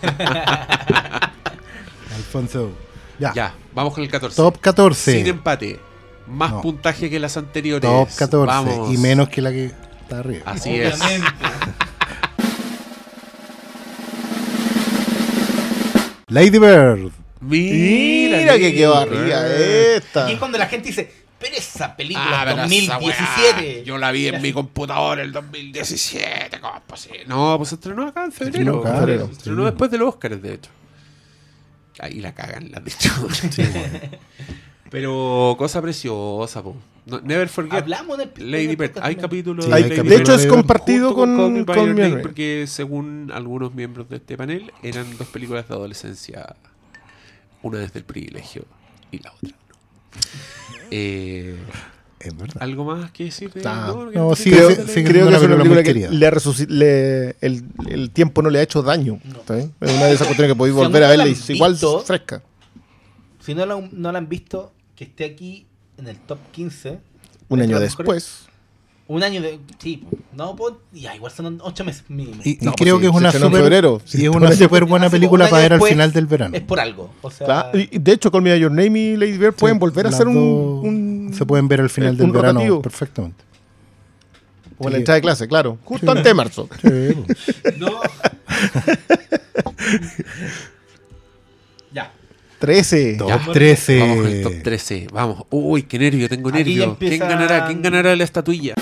Alfonso. 2.14 2.70
Ya. 3.18 3.32
Ya, 3.34 3.54
vamos 3.74 3.92
con 3.94 4.04
el 4.04 4.10
14. 4.10 4.36
Top 4.36 4.60
14. 4.60 5.12
Sin 5.18 5.26
empate. 5.26 5.80
Más 6.28 6.52
No. 6.52 6.60
puntaje 6.62 7.10
que 7.10 7.18
las 7.18 7.36
anteriores. 7.36 7.90
Top 7.90 8.08
14. 8.16 8.46
Vamos. 8.46 8.94
Y 8.94 8.98
menos 8.98 9.28
que 9.28 9.42
la 9.42 9.50
que 9.50 9.64
está 10.02 10.20
arriba. 10.20 10.42
Así 10.46 10.76
es. 10.76 10.96
Lady 16.30 16.58
Bird. 16.58 17.10
Mira, 17.40 18.38
Mira 18.38 18.58
que 18.58 18.74
quedó 18.74 18.96
arriba 18.96 19.46
esta. 19.46 20.28
Y 20.30 20.34
es 20.34 20.38
cuando 20.38 20.58
la 20.58 20.66
gente 20.66 20.88
dice, 20.88 21.10
pero 21.38 21.56
esa 21.56 21.96
película 21.96 22.42
Ah, 22.42 22.44
es 22.50 22.54
pero 22.54 22.66
esa 22.66 22.94
2017. 22.98 23.74
weá, 23.76 23.82
Yo 23.84 23.98
la 23.98 24.12
vi 24.12 24.28
en 24.28 24.42
mi 24.42 24.52
computadora 24.52 25.22
el 25.22 25.32
2017. 25.32 26.60
¿Cómo 26.60 26.76
es 26.76 26.82
posible? 26.82 27.24
No, 27.26 27.54
pues 27.56 27.70
se 27.70 27.74
estrenó 27.76 28.06
acá 28.08 28.24
en 28.24 28.32
febrero. 28.32 28.82
estrenó 28.84 29.00
acá, 29.00 29.06
Se 29.26 29.32
estrenó 29.32 29.62
sí. 29.62 29.64
después 29.70 29.90
de 29.90 29.98
los 29.98 30.08
Oscars, 30.10 30.42
de 30.42 30.54
hecho. 30.54 30.70
Ahí 31.98 32.20
la 32.20 32.34
cagan, 32.34 32.70
la 32.70 32.78
han 32.78 32.84
dicho. 32.84 33.10
Pero 34.90 35.54
cosa 35.58 35.80
preciosa, 35.80 36.62
po. 36.62 36.76
No- 37.06 37.20
never 37.22 37.48
forget. 37.48 37.72
Hablamos 37.82 38.18
del 38.18 38.30
Lady 38.50 38.76
Bird. 38.76 38.98
Hay 39.02 39.16
capítulos 39.16 39.64
Sí, 39.64 39.70
de 39.70 39.76
hay 39.76 39.82
Lady 39.84 39.96
De 39.96 40.02
Bird 40.02 40.20
hecho, 40.20 40.34
es 40.34 40.46
compartido 40.46 41.14
con, 41.14 41.64
con 41.64 41.98
Henry. 41.98 42.22
porque 42.22 42.66
según 42.68 43.30
algunos 43.34 43.74
miembros 43.74 44.08
de 44.08 44.16
este 44.16 44.36
panel 44.36 44.70
eran 44.82 45.06
dos 45.16 45.26
películas 45.28 45.66
de 45.68 45.74
adolescencia, 45.74 46.54
una 47.62 47.78
desde 47.78 47.98
el 48.00 48.04
privilegio 48.04 48.64
y 49.10 49.18
la 49.18 49.32
otra 49.32 49.50
no. 49.50 49.56
Eh, 50.90 51.56
Es 52.18 52.36
verdad. 52.36 52.56
¿Algo 52.62 52.84
más 52.84 53.10
que 53.12 53.24
decir? 53.24 53.50
de- 53.50 53.60
Está. 53.60 53.86
no, 53.86 54.10
No, 54.10 54.36
sí, 54.36 54.50
creo, 54.50 54.70
sí, 54.70 55.02
creo 55.04 55.28
que 55.30 55.36
es 55.36 55.42
una 55.42 55.56
película 55.56 55.82
que 55.82 55.94
le 55.94 56.26
ha 56.26 56.30
resuci- 56.30 56.68
le- 56.68 57.30
el, 57.40 57.64
el 57.88 58.10
tiempo 58.10 58.42
no 58.42 58.50
le 58.50 58.58
ha 58.58 58.62
hecho 58.62 58.82
daño. 58.82 59.18
Es 59.80 59.90
una 59.90 60.04
de 60.06 60.12
esas 60.12 60.26
cuestiones 60.26 60.52
que 60.52 60.56
podéis 60.56 60.76
Si 60.76 60.82
volver 60.82 61.04
a 61.04 61.08
verla 61.08 61.24
la 61.24 61.30
y 61.30 61.52
igual 61.54 61.72
visto- 61.72 62.00
fresca. 62.00 62.42
Si 63.40 63.54
no 63.54 63.64
la, 63.64 63.80
no 63.90 64.12
la 64.12 64.18
han 64.18 64.28
visto, 64.28 64.72
que 64.94 65.04
esté 65.04 65.24
aquí 65.24 65.66
en 66.00 66.08
el 66.08 66.16
top 66.18 66.38
15. 66.52 66.98
Un 67.48 67.62
año 67.62 67.80
después. 67.80 68.46
Un 69.08 69.24
año 69.24 69.42
de. 69.42 69.58
Sí, 69.78 70.04
no, 70.32 70.54
pues, 70.54 70.74
ya, 70.92 71.16
igual 71.16 71.32
son 71.32 71.58
8 71.60 71.84
meses 71.84 72.04
mínimo. 72.08 72.40
Y, 72.44 72.50
y 72.50 72.58
No, 72.64 72.72
creo 72.74 72.94
pues 72.96 73.02
que 73.02 73.08
es 73.10 73.16
una 73.20 73.32
super, 73.32 73.50
febrero. 73.62 74.00
y 74.06 74.08
Sí, 74.08 74.22
es 74.22 74.28
un 74.30 74.36
una 74.36 74.52
super 74.52 74.84
buena 74.84 75.10
película 75.10 75.48
para 75.50 75.62
ver 75.62 75.72
al 75.72 75.82
final 75.82 76.12
del 76.12 76.26
verano. 76.26 76.56
Es 76.56 76.62
por 76.62 76.78
algo. 76.78 77.10
O 77.22 77.30
sea, 77.30 77.46
Claro, 77.46 77.78
y 77.78 77.98
de 77.98 78.12
hecho, 78.12 78.30
Call 78.30 78.42
Me 78.42 78.56
Your 78.58 78.70
Name 78.70 78.96
y 78.98 79.16
Lady 79.16 79.36
Bird 79.36 79.54
pueden 79.54 79.76
Sí, 79.76 79.80
volver 79.80 80.06
a 80.06 80.10
hacer 80.10 80.28
un, 80.28 81.32
Se 81.36 81.44
pueden 81.44 81.66
ver 81.66 81.80
al 81.80 81.90
final 81.90 82.12
un 82.12 82.18
del 82.18 82.30
verano 82.30 82.60
rotativo. 82.60 82.82
perfectamente. 82.82 83.44
En 84.78 84.92
la 84.92 84.98
entrada 84.98 85.16
de 85.16 85.22
clase, 85.22 85.48
claro. 85.48 85.76
Justo 85.84 86.06
Sí. 86.06 86.10
antes 86.10 86.24
de 86.24 86.34
marzo. 86.34 86.68
Sí, 86.80 86.88
pues. 87.26 87.78
no. 87.78 88.00
ya. 92.60 92.66
13. 92.66 93.14
Top 93.18 93.28
Ya. 93.28 93.52
13. 93.52 93.98
Vamos 94.00 94.16
con 94.16 94.26
el 94.26 94.42
top 94.42 94.52
13. 94.62 95.06
Vamos. 95.12 95.44
Uy, 95.50 95.82
qué 95.84 95.98
nervio, 95.98 96.28
tengo 96.28 96.50
nervio. 96.50 96.84
empieza- 96.84 97.26
¿Quién 97.26 97.28
ganará? 97.38 97.66
¿Quién 97.66 97.82
ganará 97.82 98.14
la 98.16 98.24
estatuilla? 98.24 98.74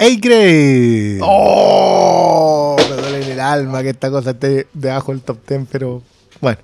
A 0.00 0.04
grade. 0.20 1.18
¡Oh! 1.22 2.76
Me 2.78 2.96
duele 2.96 3.24
en 3.24 3.32
el 3.32 3.40
alma 3.40 3.82
que 3.82 3.90
esta 3.90 4.10
cosa 4.10 4.30
esté 4.30 4.68
debajo 4.72 5.10
del 5.12 5.22
top 5.22 5.38
10, 5.46 5.62
pero 5.70 6.02
bueno. 6.40 6.58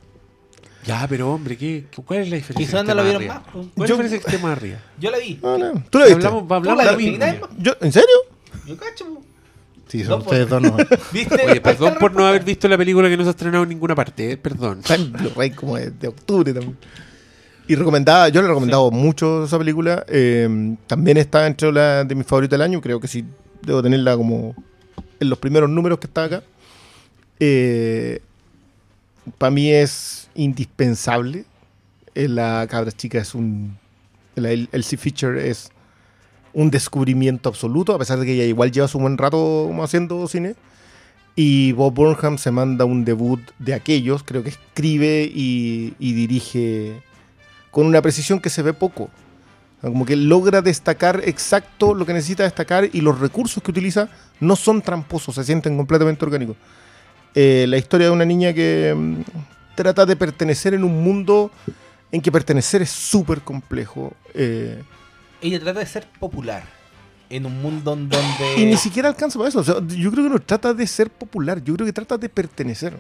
Ya, 0.87 1.07
pero 1.09 1.33
hombre, 1.33 1.57
¿qué, 1.57 1.85
¿cuál 2.05 2.21
es 2.21 2.29
la 2.31 2.37
diferencia? 2.37 2.67
Quizás 2.67 2.85
no 2.87 2.95
la 2.95 3.03
vieron 3.03 3.23
arriba? 3.23 3.35
más, 3.43 3.53
pues. 3.53 3.67
¿Cuál 3.75 3.85
es 3.85 3.89
Yo- 3.91 3.97
la 3.97 4.03
diferencia 4.03 4.19
que 4.31 4.37
esté 4.37 4.47
más 4.47 4.57
arriba? 4.57 4.79
Yo 5.01 5.11
la 5.11 5.19
vi. 5.19 5.39
No, 5.43 5.59
no. 5.59 5.83
¿Tú 5.91 5.99
la 5.99 6.05
viste? 6.07 6.27
Hablamos, 6.27 6.47
¿Tú 6.49 6.55
hablamos 6.55 6.79
la 6.79 6.85
de 6.85 6.93
lo 6.93 6.97
viste? 6.99 7.33
mismo. 7.33 7.49
Yo, 7.59 7.73
¿En 7.81 7.93
serio? 7.93 8.09
Yo 8.67 8.77
cacho. 8.77 9.05
Sí, 9.95 10.03
son 10.05 10.23
ustedes 10.23 10.49
dos 10.49 10.61
no. 10.61 10.77
¿Viste? 11.13 11.41
Oye, 11.49 11.61
perdón 11.61 11.95
por 12.01 12.13
no 12.13 12.27
haber 12.27 12.43
visto 12.43 12.67
la 12.67 12.77
película 12.77 13.09
que 13.09 13.17
no 13.17 13.23
se 13.23 13.29
ha 13.29 13.31
estrenado 13.31 13.63
en 13.63 13.69
ninguna 13.69 13.95
parte, 13.95 14.33
eh, 14.33 14.37
perdón. 14.37 14.81
Blu-ray 15.13 15.51
como 15.51 15.77
de, 15.77 15.91
de 15.93 16.09
octubre 16.09 16.53
también. 16.53 16.77
Y 17.69 17.77
recomendada, 17.77 18.29
yo 18.29 18.41
le 18.43 18.47
he 18.47 18.49
recomendado 18.49 18.91
mucho 18.91 19.45
esa 19.45 19.57
película. 19.57 20.05
eh, 20.09 20.75
también 20.89 21.17
está 21.17 21.47
entre 21.47 21.71
las 21.71 22.09
de 22.09 22.15
mis 22.17 22.27
favoritas 22.27 22.59
del 22.59 22.63
año. 22.63 22.81
Creo 22.81 22.99
que 22.99 23.07
sí 23.07 23.25
debo 23.63 23.83
tenerla 23.85 24.17
como 24.17 24.55
en 25.21 25.31
los 25.31 25.39
primeros 25.39 25.71
números 25.71 25.99
que 26.01 26.07
está 26.09 26.25
acá. 26.25 26.43
Para 29.39 29.51
mí 29.51 29.71
es 29.71 30.29
indispensable. 30.35 31.45
Eh, 32.15 32.29
la 32.29 32.67
cabra 32.69 32.93
chica 32.93 33.19
es 33.19 33.35
un. 33.35 33.79
La 34.35 34.51
El- 34.51 34.69
Elsie 34.73 34.99
Fisher 34.99 35.37
es 35.37 35.71
un 36.55 36.71
descubrimiento 36.71 37.49
absoluto, 37.49 37.95
a 37.95 37.99
pesar 37.99 38.19
de 38.19 38.27
que 38.27 38.33
ella 38.33 38.45
igual 38.45 38.71
lleva 38.71 38.89
su 38.89 38.99
buen 38.99 39.19
rato 39.19 39.71
haciendo 39.83 40.27
cine. 40.29 40.55
Y 41.37 41.73
Bob 41.73 41.95
Burnham 41.95 42.39
se 42.39 42.53
manda 42.53 42.85
un 42.85 43.05
debut 43.05 43.41
de 43.59 43.75
aquellos, 43.75 44.23
creo 44.23 44.45
que 44.45 44.51
escribe 44.51 45.29
y, 45.35 45.93
dirige 45.99 47.03
con 47.73 47.87
una 47.87 48.01
precisión 48.01 48.41
que 48.41 48.51
se 48.51 48.63
ve 48.63 48.73
poco. 48.73 49.11
Como 49.81 50.07
que 50.07 50.17
logra 50.17 50.63
destacar 50.63 51.21
exacto 51.25 51.93
lo 51.93 52.07
que 52.07 52.15
necesita 52.15 52.45
destacar 52.45 52.89
y 52.91 53.01
los 53.01 53.19
recursos 53.19 53.63
que 53.63 53.73
utiliza 53.73 54.09
no 54.41 54.57
son 54.57 54.81
tramposos, 54.81 55.35
se 55.35 55.45
sienten 55.45 55.77
completamente 55.77 56.25
orgánicos. 56.25 56.57
Eh, 57.35 57.67
la 57.69 57.77
historia 57.77 58.07
de 58.07 58.13
una 58.13 58.25
niña 58.25 58.55
que 58.55 58.95
mm, 58.97 59.17
trata 59.75 60.07
de 60.07 60.15
pertenecer 60.15 60.73
en 60.73 60.85
un 60.85 61.03
mundo 61.03 61.51
en 62.13 62.21
que 62.21 62.31
pertenecer 62.31 62.81
es 62.81 62.91
súper 62.91 63.41
complejo. 63.41 64.13
eh, 64.35 64.81
Ella 65.47 65.61
trata 65.61 65.81
de 65.81 65.87
ser 65.87 66.07
popular 66.19 66.65
en 67.31 67.47
un 67.47 67.61
mundo 67.63 67.91
donde. 67.97 68.19
y 68.57 68.65
ni 68.65 68.77
siquiera 68.77 69.09
alcanza 69.09 69.39
para 69.39 69.49
eso. 69.49 69.61
O 69.61 69.65
sea, 69.65 69.77
yo 69.87 70.11
creo 70.11 70.25
que 70.25 70.31
no 70.31 70.39
trata 70.41 70.73
de 70.75 70.87
ser 70.87 71.11
popular, 71.11 71.63
yo 71.63 71.75
creo 71.75 71.87
que 71.87 71.93
trata 71.93 72.17
de 72.19 72.29
pertenecer. 72.29 72.97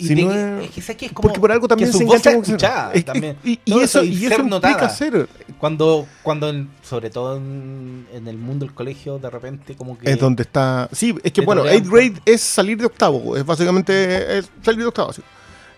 y 0.00 0.06
si 0.06 0.14
de 0.14 0.22
no 0.22 0.30
que- 0.30 0.58
es- 0.58 0.64
es 0.66 0.70
que, 0.70 0.80
¿sabes 0.82 0.96
qué? 0.96 1.06
es 1.06 1.12
como 1.12 1.28
Porque 1.28 1.40
por 1.40 1.50
algo 1.50 1.66
también 1.66 1.88
que 1.88 1.92
su 1.92 1.98
se 1.98 2.04
voz 2.04 2.22
con 2.22 2.34
escuchada 2.34 2.92
Es- 2.94 3.04
también. 3.04 3.36
Y, 3.42 3.58
eso, 3.80 4.04
y 4.04 4.26
eso 4.26 4.40
implica 4.42 4.88
ser. 4.88 5.28
Cuando, 5.58 6.06
cuando 6.22 6.48
en- 6.50 6.70
sobre 6.82 7.10
todo 7.10 7.36
en, 7.36 8.06
en 8.12 8.28
el 8.28 8.38
mundo 8.38 8.64
del 8.64 8.74
colegio, 8.74 9.18
de 9.18 9.28
repente, 9.28 9.74
como 9.74 9.98
que. 9.98 10.08
Es 10.12 10.20
donde 10.20 10.42
está. 10.44 10.88
Sí, 10.92 11.16
es 11.24 11.32
que 11.32 11.40
bueno, 11.40 11.62
torean 11.62 11.82
8th 11.82 11.90
grade 11.90 12.14
es 12.26 12.40
salir 12.42 12.78
de 12.78 12.86
octavo. 12.86 13.36
Es 13.36 13.44
básicamente 13.44 14.38
es 14.38 14.48
salir 14.62 14.80
de 14.82 14.86
octavo. 14.86 15.12
sí. 15.12 15.22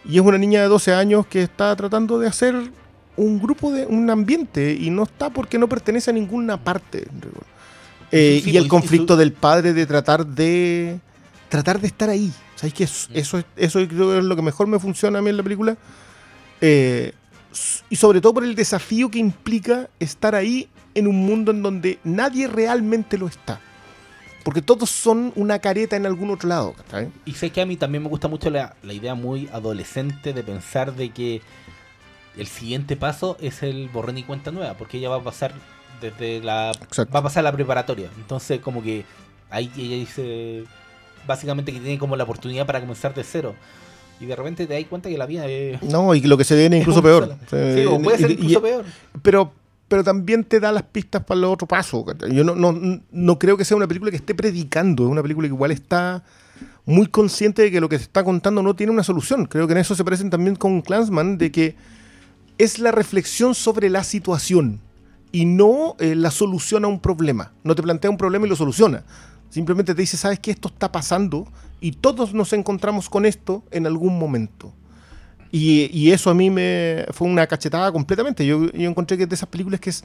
Y 0.04 0.16
es 0.16 0.20
una 0.22 0.36
niña 0.38 0.60
de 0.62 0.68
12 0.68 0.92
años 0.94 1.26
que 1.26 1.42
está 1.42 1.74
tratando 1.76 2.18
de 2.18 2.26
hacer 2.28 2.54
un 3.16 3.40
grupo 3.40 3.72
de 3.72 3.86
un 3.86 4.08
ambiente 4.10 4.72
y 4.78 4.90
no 4.90 5.02
está 5.04 5.30
porque 5.30 5.58
no 5.58 5.68
pertenece 5.68 6.10
a 6.10 6.14
ninguna 6.14 6.56
parte. 6.62 7.06
Eh, 8.12 8.40
Sí, 8.44 8.50
y 8.50 8.56
el 8.56 8.66
y 8.66 8.68
conflicto 8.68 9.14
su- 9.14 9.18
del 9.18 9.32
padre 9.32 9.72
de 9.72 9.86
tratar 9.86 10.26
de 10.26 10.98
tratar 11.48 11.80
de 11.80 11.86
estar 11.88 12.08
ahí. 12.10 12.32
Es- 12.62 13.08
Mm. 13.10 13.16
Eso, 13.16 13.38
es- 13.38 13.44
eso 13.56 13.86
creo 13.88 14.10
que 14.10 14.18
es 14.18 14.24
lo 14.24 14.36
que 14.36 14.42
mejor 14.42 14.66
me 14.66 14.78
funciona 14.78 15.18
a 15.18 15.22
mí 15.22 15.30
en 15.30 15.36
la 15.36 15.42
película. 15.42 15.76
Eh, 16.60 17.12
y 17.88 17.96
sobre 17.96 18.20
todo 18.20 18.34
por 18.34 18.44
el 18.44 18.54
desafío 18.54 19.10
que 19.10 19.18
implica 19.18 19.88
estar 19.98 20.34
ahí 20.34 20.68
en 20.94 21.06
un 21.06 21.16
mundo 21.24 21.50
en 21.50 21.62
donde 21.62 21.98
nadie 22.04 22.46
realmente 22.48 23.18
lo 23.18 23.26
está. 23.26 23.60
Porque 24.44 24.62
todos 24.62 24.88
son 24.90 25.32
una 25.36 25.58
careta 25.58 25.96
en 25.96 26.06
algún 26.06 26.30
otro 26.30 26.48
lado. 26.48 26.74
Y 27.26 27.32
sé 27.32 27.50
que 27.50 27.60
a 27.60 27.66
mí 27.66 27.76
también 27.76 28.02
me 28.02 28.08
gusta 28.08 28.28
mucho 28.28 28.48
la, 28.50 28.74
la 28.82 28.92
idea 28.92 29.14
muy 29.14 29.48
adolescente 29.52 30.32
de 30.32 30.42
pensar 30.42 30.94
de 30.94 31.10
que 31.10 31.42
el 32.40 32.46
siguiente 32.46 32.96
paso 32.96 33.36
es 33.40 33.62
el 33.62 33.88
borrón 33.88 34.18
y 34.18 34.22
cuenta 34.24 34.50
nueva, 34.50 34.74
porque 34.74 34.98
ella 34.98 35.08
va 35.10 35.16
a 35.16 35.22
pasar 35.22 35.52
desde 36.00 36.40
la 36.42 36.70
Exacto. 36.70 37.12
va 37.12 37.20
a 37.20 37.22
pasar 37.22 37.44
la 37.44 37.52
preparatoria. 37.52 38.08
Entonces 38.16 38.60
como 38.60 38.82
que 38.82 39.04
ahí 39.50 39.70
ella 39.76 39.96
dice 39.96 40.64
básicamente 41.26 41.72
que 41.72 41.80
tiene 41.80 41.98
como 41.98 42.16
la 42.16 42.24
oportunidad 42.24 42.66
para 42.66 42.80
comenzar 42.80 43.14
de 43.14 43.22
cero. 43.24 43.54
Y 44.20 44.26
de 44.26 44.36
repente 44.36 44.66
te 44.66 44.74
das 44.74 44.84
cuenta 44.88 45.08
que 45.08 45.16
la 45.16 45.26
vida 45.26 45.46
es 45.46 45.82
No, 45.82 46.14
y 46.14 46.20
lo 46.22 46.36
que 46.36 46.44
se 46.44 46.54
viene 46.56 46.78
incluso 46.78 47.02
peor. 47.02 47.24
una 47.24 47.34
O 47.34 47.48
sea, 47.48 47.74
Sí, 47.74 47.86
o 47.86 48.00
puede 48.00 48.18
ser 48.18 48.30
incluso 48.30 48.58
y- 48.58 48.62
peor. 48.62 48.84
pero 49.22 49.52
pero 49.88 50.04
también 50.04 50.44
te 50.44 50.60
da 50.60 50.70
las 50.70 50.84
pistas 50.84 51.24
para 51.24 51.38
el 51.38 51.44
otro 51.46 51.66
paso. 51.66 52.06
Yo 52.30 52.44
no, 52.44 52.54
no, 52.54 53.00
no 53.10 53.38
creo 53.40 53.56
que 53.56 53.64
sea 53.64 53.76
una 53.76 53.88
película 53.88 54.12
que 54.12 54.18
esté 54.18 54.36
predicando, 54.36 55.04
es 55.06 55.10
una 55.10 55.20
película 55.22 55.48
que 55.48 55.54
igual 55.54 55.72
está 55.72 56.22
muy 56.86 57.08
consciente 57.08 57.62
de 57.62 57.72
que 57.72 57.80
lo 57.80 57.88
que 57.88 57.98
se 57.98 58.04
está 58.04 58.22
contando 58.22 58.62
no 58.62 58.76
tiene 58.76 58.92
una 58.92 59.02
solución. 59.02 59.46
Creo 59.46 59.66
que 59.66 59.72
en 59.72 59.78
eso 59.78 59.96
se 59.96 60.04
parecen 60.04 60.30
también 60.30 60.54
con 60.54 60.80
Clansman, 60.82 61.38
de 61.38 61.50
que 61.50 61.74
es 62.60 62.78
la 62.78 62.92
reflexión 62.92 63.54
sobre 63.54 63.88
la 63.88 64.04
situación 64.04 64.80
y 65.32 65.46
no 65.46 65.96
eh, 65.98 66.14
la 66.14 66.30
solución 66.30 66.84
a 66.84 66.88
un 66.88 67.00
problema. 67.00 67.52
No 67.64 67.74
te 67.74 67.82
plantea 67.82 68.10
un 68.10 68.18
problema 68.18 68.46
y 68.46 68.50
lo 68.50 68.56
soluciona. 68.56 69.02
Simplemente 69.48 69.94
te 69.94 70.02
dice, 70.02 70.18
sabes 70.18 70.38
que 70.40 70.50
esto 70.50 70.68
está 70.68 70.92
pasando 70.92 71.48
y 71.80 71.92
todos 71.92 72.34
nos 72.34 72.52
encontramos 72.52 73.08
con 73.08 73.24
esto 73.24 73.64
en 73.70 73.86
algún 73.86 74.18
momento. 74.18 74.72
Y, 75.52 76.12
eso 76.12 76.30
a 76.30 76.34
mí 76.34 76.48
me 76.50 77.06
fue 77.12 77.26
una 77.26 77.46
cachetada 77.46 77.90
completamente. 77.90 78.46
Yo, 78.46 78.70
yo 78.70 78.88
encontré 78.88 79.16
que 79.16 79.24
es 79.24 79.28
de 79.28 79.34
esas 79.34 79.48
películas 79.48 79.80
que 79.80 79.90
es 79.90 80.04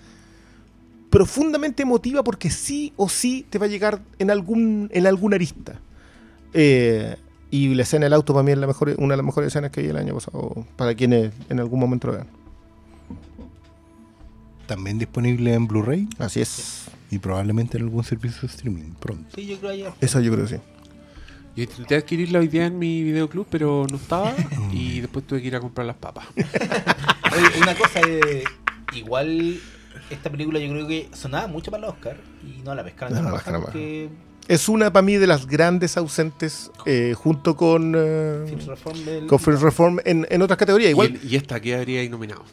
profundamente 1.12 1.84
emotiva 1.84 2.24
porque 2.24 2.50
sí 2.50 2.94
o 2.96 3.10
sí 3.10 3.46
te 3.50 3.60
va 3.60 3.66
a 3.66 3.70
llegar 3.70 4.02
en 4.18 4.32
algún 4.32 4.90
en 4.94 5.06
alguna 5.06 5.36
arista. 5.36 5.80
Eh, 6.54 7.16
y 7.52 7.74
la 7.76 7.84
escena 7.84 8.06
del 8.06 8.14
auto 8.14 8.34
para 8.34 8.44
mí 8.44 8.52
es 8.52 8.58
una 8.58 9.14
de 9.14 9.18
las 9.18 9.26
mejores 9.26 9.48
escenas 9.50 9.72
que 9.72 9.82
vi 9.82 9.90
el 9.90 9.98
año 9.98 10.16
pasado, 10.16 10.66
para 10.78 10.96
quienes 10.96 11.32
en 11.50 11.60
algún 11.60 11.80
momento 11.80 12.08
lo 12.08 12.14
vean. 12.14 12.45
También 14.68 14.98
disponible 14.98 15.54
en 15.54 15.68
Blu-ray 15.68 16.08
Así 16.18 16.42
es. 16.42 16.86
y 17.12 17.20
probablemente 17.20 17.78
en 17.78 17.84
algún 17.84 18.04
servicio 18.04 18.42
de 18.42 18.48
streaming 18.48 18.94
pronto. 19.00 19.26
Sí, 19.36 19.46
yo 19.46 19.58
creo 19.60 19.72
ayer. 19.72 19.92
Eso 20.02 20.20
yo 20.22 20.32
creo 20.32 20.46
que 20.48 20.56
sí. 20.56 20.62
Yo 21.56 21.64
intenté 21.64 21.96
adquirirla 21.96 22.40
hoy 22.40 22.48
día 22.50 22.66
en 22.66 22.78
mi 22.78 23.04
videoclub, 23.04 23.48
pero 23.50 23.86
no 23.90 23.98
estaba. 23.98 24.34
y 24.74 25.00
después 25.02 25.26
tuve 25.26 25.42
que 25.42 25.48
ir 25.48 25.56
a 25.56 25.60
comprar 25.60 25.86
las 25.88 25.96
papas. 25.96 26.26
Oye, 26.36 27.62
una 27.62 27.76
cosa 27.76 28.00
eh, 28.08 28.44
igual 28.94 29.60
esta 30.10 30.30
película 30.30 30.60
yo 30.60 30.70
creo 30.70 30.88
que 30.88 31.10
sonaba 31.14 31.48
mucho 31.48 31.72
para 31.72 31.86
el 31.86 31.90
Oscar 31.94 32.18
y 32.44 32.62
no 32.64 32.76
la 32.76 32.84
pescaron 32.84 33.14
No, 33.18 33.24
la 33.30 33.36
pescaron 33.38 33.62
porque 33.64 34.10
Es 34.48 34.68
una 34.70 34.92
para 34.92 35.02
mí 35.04 35.16
de 35.16 35.26
las 35.28 35.48
grandes 35.48 35.96
ausentes 35.98 36.70
eh, 36.86 37.14
junto 37.18 37.56
con, 37.56 37.94
eh, 37.98 38.44
Films 38.48 38.66
Reform 38.68 39.06
del- 39.06 39.28
con 39.28 39.40
Film 39.40 39.60
Reform 39.62 40.00
en, 40.06 40.28
en 40.30 40.42
otras 40.42 40.58
categorías. 40.58 40.92
Igual, 40.92 41.18
Y, 41.24 41.30
y 41.34 41.36
esta 41.38 41.60
que 41.62 41.76
habría 41.76 42.08
nominado. 42.10 42.44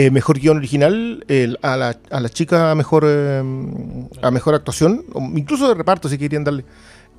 Eh, 0.00 0.10
mejor 0.12 0.38
guion 0.38 0.58
original, 0.58 1.24
el- 1.26 1.58
a, 1.60 1.76
la, 1.76 1.96
a 2.10 2.20
la 2.20 2.28
chica 2.28 2.70
a 2.70 2.74
mejor, 2.76 3.02
eh, 3.06 3.42
a 4.22 4.30
mejor 4.30 4.54
actuación, 4.54 5.04
incluso 5.34 5.66
de 5.68 5.74
reparto 5.74 6.08
si 6.08 6.16
querían 6.18 6.44
darle. 6.44 6.64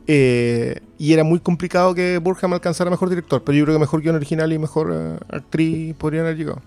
Eh, 0.08 0.80
y 0.98 1.12
era 1.12 1.24
muy 1.26 1.40
complicado 1.40 1.94
que 1.94 2.18
Burham 2.20 2.54
alcanzara 2.54 2.90
mejor 2.90 3.10
director, 3.10 3.44
pero 3.44 3.58
yo 3.58 3.66
creo 3.66 3.76
que 3.76 3.80
mejor 3.82 4.02
guion 4.02 4.16
original 4.16 4.52
y 4.54 4.58
mejor 4.58 4.92
eh, 4.94 5.18
actriz 5.36 5.94
podrían 5.96 6.24
haber 6.26 6.38
llegado. 6.38 6.62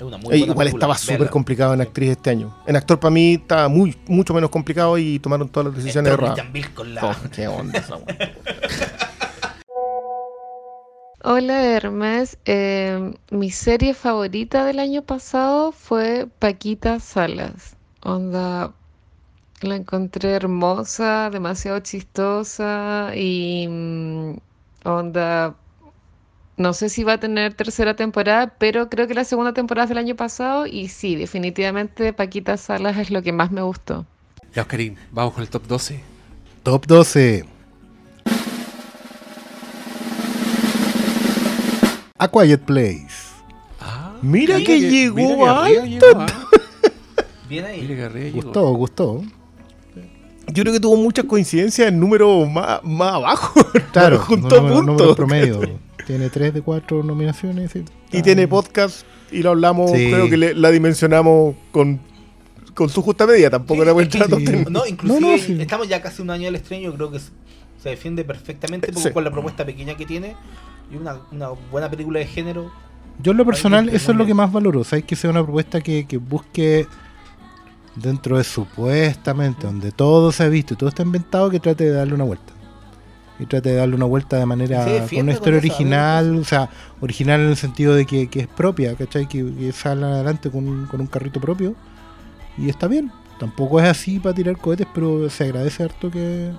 una 0.00 0.16
muy 0.16 0.34
Eh, 0.34 0.38
buena 0.40 0.52
igual 0.52 0.66
estaba 0.74 0.94
súper 0.98 1.30
complicado 1.30 1.74
en 1.74 1.80
actriz 1.82 2.10
este 2.10 2.30
año. 2.30 2.56
En 2.66 2.74
actor 2.74 2.98
para 2.98 3.12
mí 3.12 3.34
estaba 3.34 3.68
muy, 3.68 3.96
mucho 4.08 4.34
menos 4.34 4.50
complicado 4.50 4.98
y 4.98 5.20
tomaron 5.20 5.48
todas 5.48 5.66
las 5.68 5.76
decisiones 5.76 6.10
erradas. 6.18 6.36
Oh, 7.06 7.14
qué 7.34 7.46
onda. 7.46 7.80
Hola 11.24 11.62
Hermes, 11.62 12.36
Eh, 12.46 13.14
mi 13.30 13.50
serie 13.52 13.94
favorita 13.94 14.64
del 14.64 14.80
año 14.80 15.02
pasado 15.02 15.70
fue 15.70 16.26
Paquita 16.40 16.98
Salas. 16.98 17.76
Onda, 18.02 18.72
la 19.60 19.76
encontré 19.76 20.30
hermosa, 20.32 21.30
demasiado 21.30 21.78
chistosa 21.78 23.12
y 23.14 23.68
mm, 23.68 24.36
onda, 24.84 25.54
no 26.56 26.72
sé 26.72 26.88
si 26.88 27.04
va 27.04 27.12
a 27.12 27.20
tener 27.20 27.54
tercera 27.54 27.94
temporada, 27.94 28.56
pero 28.58 28.90
creo 28.90 29.06
que 29.06 29.14
la 29.14 29.24
segunda 29.24 29.52
temporada 29.52 29.84
es 29.84 29.90
del 29.90 29.98
año 29.98 30.16
pasado 30.16 30.66
y 30.66 30.88
sí, 30.88 31.14
definitivamente 31.14 32.12
Paquita 32.12 32.56
Salas 32.56 32.98
es 32.98 33.12
lo 33.12 33.22
que 33.22 33.30
más 33.32 33.52
me 33.52 33.62
gustó. 33.62 34.06
Ya, 34.56 34.62
Oscarín, 34.62 34.96
vamos 35.12 35.34
con 35.34 35.44
el 35.44 35.50
top 35.50 35.68
12. 35.68 36.00
Top 36.64 36.86
12. 36.86 37.51
A 42.22 42.28
Quiet 42.30 42.60
Place. 42.60 43.08
Ah, 43.80 44.14
Mira 44.22 44.58
que 44.58 44.78
llegó 44.80 45.16
mira 45.16 45.36
que 45.66 45.78
alto. 45.78 45.86
llegó, 45.86 46.20
ah. 46.20 46.26
Bien 47.48 47.64
ahí. 47.64 47.80
Mira 47.82 47.94
que 47.96 48.02
arriba 48.04 48.24
llegó. 48.26 48.42
Gustó, 48.42 48.72
gustó. 48.74 49.22
Yo 50.48 50.62
creo 50.62 50.72
que 50.72 50.80
tuvo 50.80 50.96
muchas 50.96 51.24
coincidencias 51.24 51.88
en 51.88 51.98
número 51.98 52.46
más, 52.46 52.80
más 52.84 53.14
abajo. 53.14 53.60
Claro, 53.92 54.18
juntó 54.20 54.56
número, 54.56 54.76
número 54.82 54.96
puntos. 54.98 55.16
promedio. 55.16 55.60
Tiene 56.06 56.30
3 56.30 56.54
de 56.54 56.62
4 56.62 57.02
nominaciones. 57.02 57.72
Y 58.12 58.22
tiene 58.22 58.46
podcast 58.48 59.04
y 59.30 59.42
lo 59.42 59.50
hablamos, 59.50 59.90
Sí. 59.92 60.10
creo 60.10 60.28
que 60.28 60.36
le- 60.36 60.54
la 60.54 60.70
dimensionamos 60.70 61.54
con, 61.70 62.00
con 62.74 62.88
su 62.88 63.02
justa 63.02 63.26
medida. 63.26 63.50
Tampoco 63.50 63.82
era 63.82 63.92
buen 63.92 64.10
Sí, 64.10 64.18
trato. 64.18 64.38
sí. 64.38 64.46
No, 64.70 64.86
inclusive 64.86 65.20
No, 65.20 65.32
no, 65.32 65.38
sí. 65.38 65.56
estamos 65.60 65.88
ya 65.88 66.00
casi 66.02 66.22
un 66.22 66.30
año 66.30 66.44
del 66.44 66.56
estreno, 66.56 66.84
yo 66.84 66.94
creo 66.94 67.10
que 67.10 67.18
se 67.18 67.88
defiende 67.88 68.24
perfectamente 68.24 68.92
porque 68.92 69.08
Sí. 69.08 69.12
con 69.14 69.24
la 69.24 69.30
propuesta 69.30 69.64
pequeña 69.64 69.96
que 69.96 70.06
tiene 70.06 70.34
y 70.92 70.96
una, 70.96 71.16
una 71.30 71.48
buena 71.70 71.90
película 71.90 72.18
de 72.18 72.26
género. 72.26 72.70
Yo 73.22 73.32
en 73.32 73.38
lo 73.38 73.44
personal, 73.46 73.88
eso 73.88 74.12
es 74.12 74.18
lo 74.18 74.26
que 74.26 74.34
más 74.34 74.50
valoro. 74.52 74.84
¿Sabes? 74.84 75.04
Que 75.04 75.16
sea 75.16 75.30
una 75.30 75.42
propuesta 75.42 75.80
que, 75.80 76.06
que 76.06 76.16
busque 76.18 76.86
dentro 77.96 78.38
de 78.38 78.44
supuestamente, 78.44 79.66
donde 79.66 79.92
todo 79.92 80.32
se 80.32 80.44
ha 80.44 80.48
visto 80.48 80.74
y 80.74 80.76
todo 80.76 80.88
está 80.88 81.02
inventado, 81.02 81.50
que 81.50 81.60
trate 81.60 81.84
de 81.84 81.90
darle 81.90 82.14
una 82.14 82.24
vuelta. 82.24 82.52
Y 83.38 83.46
trate 83.46 83.70
de 83.70 83.76
darle 83.76 83.96
una 83.96 84.04
vuelta 84.06 84.36
de 84.38 84.46
manera 84.46 84.84
con 85.10 85.18
una 85.20 85.32
historia 85.32 85.58
original, 85.58 86.36
o 86.36 86.44
sea, 86.44 86.68
original 87.00 87.40
en 87.40 87.48
el 87.48 87.56
sentido 87.56 87.94
de 87.94 88.06
que, 88.06 88.28
que 88.28 88.40
es 88.40 88.46
propia, 88.46 88.94
¿cachai? 88.94 89.28
Que, 89.28 89.52
que 89.54 89.72
sale 89.72 90.04
adelante 90.04 90.50
con, 90.50 90.68
un- 90.68 90.86
con 90.86 91.00
un 91.00 91.06
carrito 91.06 91.40
propio. 91.40 91.74
Y 92.56 92.68
está 92.68 92.86
bien. 92.86 93.10
Tampoco 93.38 93.80
es 93.80 93.88
así 93.88 94.20
para 94.20 94.34
tirar 94.34 94.56
cohetes, 94.58 94.86
pero 94.94 95.28
se 95.28 95.44
agradece 95.44 95.82
harto 95.82 96.10
que, 96.10 96.52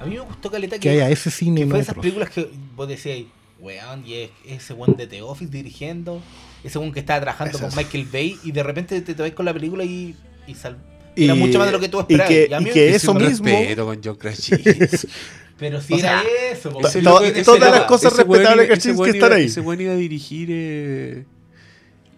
A 0.00 0.06
mí 0.06 0.14
me 0.14 0.20
gustó 0.20 0.50
Caleta 0.50 0.76
que 0.76 0.80
que, 0.80 0.90
haya 0.90 1.10
ese 1.10 1.30
cine 1.30 1.62
que 1.64 1.70
fue 1.70 1.80
esas 1.80 1.94
películas 1.96 2.30
que 2.30 2.50
vos 2.74 2.88
decías, 2.88 3.26
weón, 3.60 4.06
y 4.06 4.14
es 4.14 4.30
ese 4.46 4.72
weón 4.74 4.96
de 4.96 5.06
The 5.06 5.22
Office 5.22 5.50
dirigiendo, 5.50 6.20
ese 6.64 6.78
weón 6.78 6.92
que 6.92 7.00
estaba 7.00 7.20
trabajando 7.20 7.58
con. 7.58 7.70
Michael 7.76 8.06
Bay 8.12 8.38
y 8.44 8.52
de 8.52 8.62
repente 8.62 9.00
te, 9.00 9.14
te 9.14 9.22
vas 9.22 9.32
con 9.32 9.44
la 9.46 9.52
película 9.52 9.84
y, 9.84 10.14
y 10.46 10.54
sal- 10.54 10.78
Y- 11.16 11.24
era 11.24 11.34
mucho 11.34 11.58
más 11.58 11.66
de 11.66 11.72
lo 11.72 11.80
que 11.80 11.88
tú 11.88 11.98
y 11.98 12.00
esperabas. 12.02 12.28
que- 12.28 12.54
a 12.54 12.60
mí 12.60 12.70
y 12.70 12.72
que 12.72 12.94
eso 12.94 13.12
un 13.12 13.18
mismo- 13.18 13.46
respeto 13.48 13.84
con 13.86 14.00
John. 14.04 14.18
Pero 15.58 15.80
si 15.80 15.94
o 15.94 15.98
era 15.98 16.22
sea, 16.22 16.24
eso. 16.52 16.78
Ese 16.80 17.02
To- 17.02 17.20
ese 17.24 17.42
todas 17.42 17.70
las 17.72 17.82
cosas 17.86 18.16
respetables 18.16 18.78
que 18.80 18.92
weón 18.92 19.14
están 19.14 19.32
ahí. 19.32 19.46
Ese 19.46 19.60
weón 19.60 19.80
iba 19.80 19.92
a 19.92 19.96
dirigir 19.96 20.48
eh, 20.52 21.24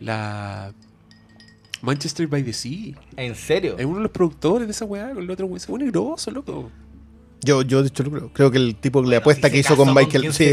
la 0.00 0.74
Manchester 1.80 2.26
by 2.26 2.42
the 2.42 2.52
Sea. 2.52 2.94
¿En 3.16 3.34
serio? 3.34 3.76
Es 3.78 3.86
uno 3.86 3.96
de 3.96 4.02
los 4.02 4.12
productores 4.12 4.66
de 4.68 4.72
esa 4.72 4.84
weá 4.84 5.14
con 5.14 5.22
el 5.22 5.30
otro. 5.30 5.46
Ese 5.56 5.72
es 5.72 5.92
grosso, 5.92 6.30
loco. 6.30 6.70
Yo, 7.42 7.62
yo 7.62 7.82
de 7.82 7.88
hecho 7.88 8.04
creo. 8.04 8.30
Creo 8.32 8.50
que 8.50 8.58
el 8.58 8.76
tipo, 8.76 9.00
la 9.00 9.06
Bueno, 9.06 9.18
apuesta 9.20 9.48
si 9.48 9.52
que 9.54 9.58
hizo 9.60 9.76
con 9.76 9.94
Michael. 9.94 10.20
quien 10.22 10.32
sí. 10.32 10.44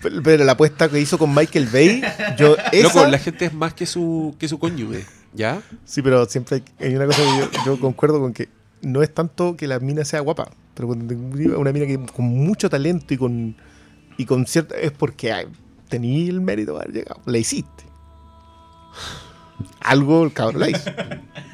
pero, 0.00 0.22
pero 0.22 0.44
la 0.44 0.52
apuesta 0.52 0.88
que 0.88 1.00
hizo 1.00 1.16
con 1.18 1.34
Michael 1.34 1.66
Bay. 1.72 2.02
Yo, 2.38 2.56
esa, 2.72 2.82
Loco, 2.82 3.06
la 3.06 3.18
gente 3.18 3.46
es 3.46 3.54
más 3.54 3.72
que 3.74 3.86
su, 3.86 4.34
que 4.38 4.48
su 4.48 4.58
cónyuge. 4.58 5.04
¿Ya? 5.32 5.62
Sí, 5.84 6.02
pero 6.02 6.26
siempre 6.26 6.56
hay, 6.78 6.86
hay 6.88 6.94
una 6.96 7.06
cosa 7.06 7.22
que 7.22 7.38
yo, 7.58 7.64
yo 7.66 7.80
concuerdo 7.80 8.20
con 8.20 8.32
que 8.32 8.48
no 8.82 9.02
es 9.02 9.12
tanto 9.14 9.56
que 9.56 9.66
la 9.66 9.78
mina 9.78 10.04
sea 10.04 10.20
guapa, 10.20 10.50
pero 10.74 10.88
cuando 10.88 11.06
te- 11.06 11.48
una 11.54 11.70
mina 11.72 11.86
que 11.86 11.98
con 12.12 12.24
mucho 12.26 12.68
talento 12.68 13.14
y 13.14 13.16
con 13.16 13.56
y 14.18 14.24
con 14.24 14.46
cierta 14.46 14.76
es 14.76 14.90
porque 14.90 15.32
ay, 15.32 15.46
tenía 15.88 16.28
el 16.30 16.40
mérito 16.40 16.72
de 16.72 16.78
haber 16.80 16.92
llegado, 16.92 17.20
la 17.26 17.38
hiciste. 17.38 17.84
Algo 19.80 20.24
el 20.24 20.32
cabrón 20.32 20.60
la 20.60 20.70
hizo. 20.70 20.90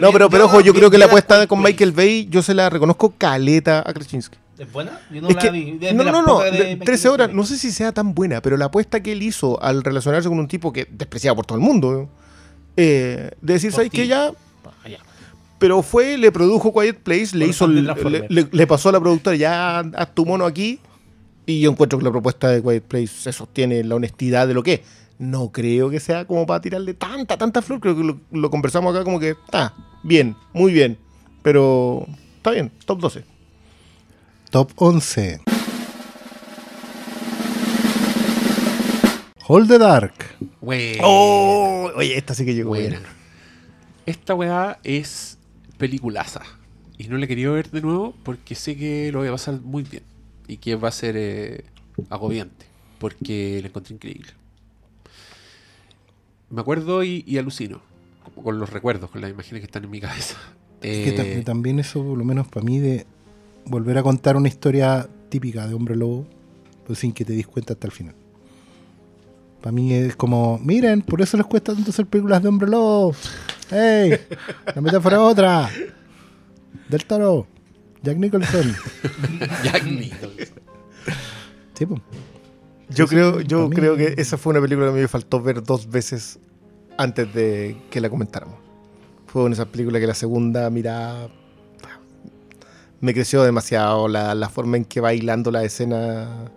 No, 0.00 0.12
pero, 0.12 0.28
pero 0.28 0.44
ojo, 0.46 0.60
yo 0.60 0.74
creo 0.74 0.90
que 0.90 0.98
la 0.98 1.06
apuesta 1.06 1.46
con 1.46 1.62
Michael 1.62 1.92
Bay, 1.92 2.26
yo 2.30 2.42
se 2.42 2.54
la 2.54 2.68
reconozco 2.70 3.14
caleta 3.16 3.82
a 3.86 3.92
Krasinski. 3.94 4.36
¿Es 4.58 4.70
buena? 4.72 5.00
Yo 5.12 5.22
no 5.22 5.28
Es 5.28 5.36
la 5.36 5.40
que- 5.40 5.50
vi. 5.50 5.70
Es 5.70 5.80
de 5.80 5.94
no, 5.94 6.02
no, 6.04 6.20
no, 6.22 6.26
pocas 6.38 6.50
de 6.52 6.58
de- 6.58 6.64
Michael 6.64 6.84
13 6.84 7.08
horas, 7.08 7.32
no 7.32 7.46
sé 7.46 7.56
si 7.58 7.70
sea 7.70 7.92
tan 7.92 8.12
buena, 8.14 8.42
pero 8.42 8.56
la 8.56 8.66
apuesta 8.66 9.00
que 9.02 9.12
él 9.12 9.22
hizo 9.22 9.62
al 9.62 9.84
relacionarse 9.84 10.28
con 10.28 10.38
un 10.38 10.48
tipo 10.48 10.72
que 10.72 10.86
despreciado 10.90 11.36
por 11.36 11.46
todo 11.46 11.56
el 11.58 11.62
mundo, 11.64 12.08
eh, 12.76 13.30
de 13.40 13.52
decir, 13.52 13.72
¿sabes 13.72 13.90
qué? 13.90 14.06
Ya, 14.06 14.32
Ah, 14.64 14.88
ya. 14.88 14.98
pero 15.58 15.82
fue, 15.82 16.18
le 16.18 16.32
produjo 16.32 16.72
Quiet 16.72 16.98
Place, 17.02 17.36
le 17.36 17.46
hizo 17.46 17.64
el- 17.66 17.86
le- 18.28 18.48
le 18.50 18.66
pasó 18.66 18.88
a 18.88 18.92
la 18.92 19.00
productora, 19.00 19.36
ya 19.36 19.78
haz 19.80 20.14
tu 20.14 20.26
mono 20.26 20.44
aquí. 20.44 20.80
Y 21.46 21.60
yo 21.60 21.70
encuentro 21.70 21.98
que 21.98 22.04
la 22.04 22.10
propuesta 22.10 22.48
de 22.50 22.60
Quiet 22.62 22.82
Place 22.82 23.06
se 23.06 23.32
sostiene 23.32 23.78
en 23.78 23.88
la 23.88 23.94
honestidad 23.94 24.46
de 24.46 24.54
lo 24.54 24.62
que 24.62 24.72
es. 24.74 24.80
No 25.18 25.50
creo 25.50 25.90
que 25.90 25.98
sea 26.00 26.24
como 26.26 26.46
para 26.46 26.60
tirarle 26.60 26.94
tanta, 26.94 27.36
tanta 27.36 27.60
flor. 27.62 27.80
Creo 27.80 27.96
que 27.96 28.04
lo, 28.04 28.20
lo 28.30 28.50
conversamos 28.50 28.94
acá 28.94 29.04
como 29.04 29.18
que 29.18 29.30
está 29.30 29.74
bien, 30.02 30.36
muy 30.52 30.72
bien. 30.72 30.96
Pero 31.42 32.06
está 32.36 32.50
bien, 32.52 32.70
top 32.84 33.00
12. 33.00 33.24
Top 34.50 34.70
11. 34.76 35.40
Hold 39.46 39.68
the 39.68 39.78
Dark. 39.78 40.12
Buena. 40.60 41.02
Oh, 41.04 41.90
oye, 41.96 42.16
esta 42.18 42.34
sí 42.34 42.44
que 42.44 42.54
llegó 42.54 42.70
Buena. 42.70 42.98
buena. 42.98 43.08
Esta 44.06 44.34
weá 44.34 44.78
es 44.84 45.38
peliculaza. 45.78 46.42
Y 46.98 47.08
no 47.08 47.16
la 47.16 47.24
he 47.24 47.28
querido 47.28 47.54
ver 47.54 47.70
de 47.70 47.80
nuevo 47.80 48.14
porque 48.24 48.54
sé 48.54 48.76
que 48.76 49.10
lo 49.12 49.20
voy 49.20 49.28
a 49.28 49.32
pasar 49.32 49.60
muy 49.60 49.82
bien. 49.84 50.02
Y 50.46 50.58
que 50.58 50.76
va 50.76 50.88
a 50.88 50.92
ser 50.92 51.14
eh, 51.16 51.64
agobiante. 52.10 52.66
Porque 52.98 53.58
la 53.62 53.68
encontré 53.68 53.94
increíble. 53.94 54.32
Me 56.50 56.60
acuerdo 56.60 57.02
y, 57.04 57.24
y 57.26 57.38
alucino. 57.38 57.80
Con 58.42 58.58
los 58.58 58.70
recuerdos, 58.70 59.10
con 59.10 59.20
las 59.20 59.30
imágenes 59.30 59.60
que 59.60 59.66
están 59.66 59.84
en 59.84 59.90
mi 59.90 60.00
cabeza. 60.00 60.36
Es 60.80 61.12
que 61.12 61.20
Eh, 61.20 61.40
tam- 61.40 61.44
también 61.44 61.80
eso, 61.80 62.04
por 62.04 62.16
lo 62.16 62.24
menos 62.24 62.46
para 62.46 62.64
mí, 62.64 62.78
de 62.78 63.04
volver 63.64 63.98
a 63.98 64.02
contar 64.04 64.36
una 64.36 64.46
historia 64.46 65.08
típica 65.28 65.66
de 65.66 65.74
hombre 65.74 65.96
lobo, 65.96 66.24
pues 66.86 67.00
sin 67.00 67.12
que 67.12 67.24
te 67.24 67.32
des 67.32 67.48
cuenta 67.48 67.72
hasta 67.72 67.88
el 67.88 67.92
final. 67.92 68.14
Para 69.60 69.72
mí 69.72 69.92
es 69.92 70.14
como, 70.14 70.58
miren, 70.62 71.02
por 71.02 71.20
eso 71.20 71.36
les 71.36 71.46
cuesta 71.46 71.74
tanto 71.74 71.90
hacer 71.90 72.06
películas 72.06 72.40
de 72.42 72.48
hombre 72.48 72.68
lobo. 72.70 73.12
¡Ey! 73.72 74.20
La 74.72 74.80
metáfora 74.80 75.16
es 75.16 75.22
otra. 75.22 75.68
Del 76.88 77.04
toro. 77.04 77.48
Jack 78.04 78.16
Nicholson. 78.18 78.76
Jack 79.64 79.82
Nicholson. 79.84 80.46
Sí, 81.74 81.86
pues. 81.86 82.00
Yo 82.90 83.06
Sí, 83.06 83.14
creo, 83.14 83.40
yo 83.40 83.68
creo 83.70 83.96
que 83.96 84.14
esa 84.16 84.38
fue 84.38 84.52
una 84.52 84.60
película 84.60 84.86
que 84.86 84.92
a 84.92 84.94
mí 84.94 85.00
me 85.02 85.08
faltó 85.08 85.40
ver 85.42 85.62
dos 85.62 85.90
veces 85.90 86.38
antes 86.96 87.32
de 87.34 87.76
que 87.90 88.00
la 88.00 88.08
comentáramos. 88.10 88.56
Fue 89.26 89.42
una 89.42 89.50
de 89.50 89.62
esas 89.62 89.66
películas 89.72 90.00
que 90.00 90.06
la 90.06 90.14
segunda 90.14 90.70
mirada 90.70 91.28
me 93.00 93.12
creció 93.12 93.42
demasiado. 93.42 94.08
La, 94.08 94.34
la 94.34 94.48
forma 94.48 94.76
en 94.76 94.84
que 94.84 95.00
va 95.00 95.12
hilando 95.12 95.50
la 95.50 95.64
escena 95.64 96.50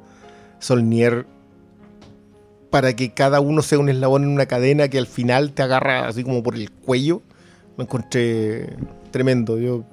Solnier 0.59 1.25
para 2.69 2.95
que 2.95 3.13
cada 3.13 3.41
uno 3.41 3.61
sea 3.61 3.79
un 3.79 3.89
eslabón 3.89 4.23
en 4.23 4.29
una 4.29 4.45
cadena 4.45 4.87
que 4.87 4.97
al 4.97 5.07
final 5.07 5.51
te 5.51 5.61
agarra 5.61 6.07
así 6.07 6.23
como 6.23 6.41
por 6.41 6.55
el 6.55 6.71
cuello. 6.71 7.21
Lo 7.77 7.83
encontré 7.83 8.77
tremendo. 9.11 9.59
Yo 9.59 9.83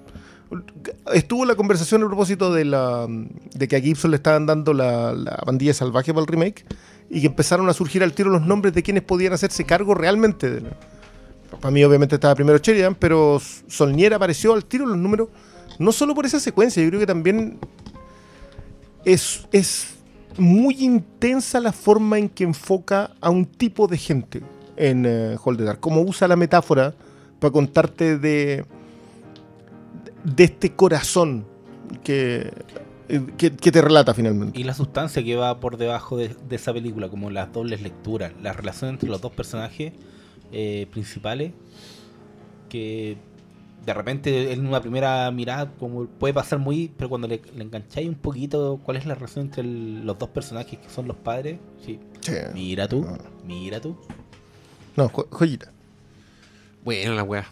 estuvo 1.13 1.45
la 1.45 1.55
conversación 1.55 2.03
a 2.03 2.07
propósito 2.07 2.53
de 2.53 2.65
la 2.65 3.07
de 3.09 3.69
que 3.69 3.77
a 3.77 3.81
Gibson 3.81 4.11
le 4.11 4.17
estaban 4.17 4.47
dando 4.47 4.73
la, 4.73 5.13
la 5.13 5.43
bandilla 5.47 5.75
salvaje 5.75 6.13
para 6.15 6.23
el 6.23 6.27
remake 6.29 6.65
y 7.11 7.21
que 7.21 7.27
empezaron 7.27 7.69
a 7.69 7.73
surgir 7.73 8.03
al 8.03 8.13
tiro 8.13 8.31
los 8.31 8.43
nombres 8.43 8.73
de 8.75 8.83
quienes 8.83 9.03
podían 9.03 9.33
hacerse 9.33 9.65
cargo 9.65 9.95
realmente. 9.95 10.51
de 10.51 10.61
la- 10.63 10.77
para 11.61 11.71
mí 11.71 11.83
obviamente 11.85 12.15
estaba 12.17 12.35
primero 12.35 12.59
Sheridan, 12.59 12.95
pero 12.95 13.41
Solnier 13.69 14.13
apareció 14.15 14.53
al 14.53 14.65
tiro 14.67 14.85
los 14.87 14.99
números 14.99 15.29
no 15.79 15.93
solo 15.93 16.15
por 16.15 16.27
esa 16.27 16.41
secuencia, 16.41 16.83
yo 16.83 16.89
creo 16.91 17.01
que 17.01 17.07
también 17.07 17.59
es, 19.05 19.47
es 19.53 19.95
muy 20.37 20.77
intensa 20.85 21.61
la 21.61 21.73
forma 21.73 22.19
en 22.19 22.29
que 22.29 22.45
enfoca 22.45 23.13
a 23.21 23.31
un 23.31 23.45
tipo 23.47 23.87
de 23.87 23.97
gente 23.97 24.43
en 24.77 25.05
eh, 25.07 25.37
Hold 25.43 25.59
the 25.59 25.65
Dark. 25.65 25.81
Cómo 25.81 26.03
usa 26.03 26.29
la 26.29 26.37
metáfora 26.37 26.95
para 27.41 27.51
contarte 27.53 28.19
de, 28.19 28.65
de 30.25 30.45
este 30.45 30.75
corazón 30.75 31.47
que, 32.05 32.51
que, 33.37 33.51
que 33.53 33.73
te 33.73 33.81
relata 33.81 34.13
finalmente. 34.15 34.59
Y 34.59 34.65
la 34.65 34.75
sustancia 34.75 35.23
que 35.25 35.37
va 35.37 35.61
por 35.61 35.77
debajo 35.77 36.17
de, 36.17 36.29
de 36.49 36.57
esa 36.57 36.73
película, 36.73 37.09
como 37.09 37.31
las 37.31 37.53
dobles 37.53 37.81
lecturas, 37.83 38.33
la 38.43 38.53
relación 38.53 38.91
entre 38.91 39.09
los 39.09 39.21
dos 39.21 39.33
personajes 39.33 39.93
eh, 40.53 40.87
principales, 40.91 41.53
que 42.69 43.17
de 43.87 43.95
repente 43.95 44.53
en 44.53 44.67
una 44.67 44.81
primera 44.83 45.31
mirada 45.31 45.73
como 45.79 46.07
puede 46.07 46.35
pasar 46.35 46.59
muy, 46.59 46.93
pero 46.97 47.09
cuando 47.09 47.27
le, 47.29 47.41
le 47.57 47.65
engancháis 47.65 48.09
un 48.09 48.17
poquito 48.17 48.79
cuál 48.85 48.99
es 48.99 49.07
la 49.07 49.15
relación 49.15 49.47
entre 49.47 49.63
el- 49.63 50.05
los 50.05 50.19
dos 50.19 50.29
personajes 50.29 50.79
que 50.79 50.91
son 50.91 51.09
los 51.09 51.17
padres, 51.17 51.59
sí. 51.85 51.99
Sí. 52.21 52.33
Mira 52.53 52.87
tú, 52.89 53.07
Ah. 53.09 53.17
mira 53.47 53.81
tú. 53.81 53.97
No, 54.97 55.09
jo- 55.09 55.29
joyita. 55.31 55.73
Bueno, 56.85 57.15
la 57.15 57.23
weá. 57.23 57.47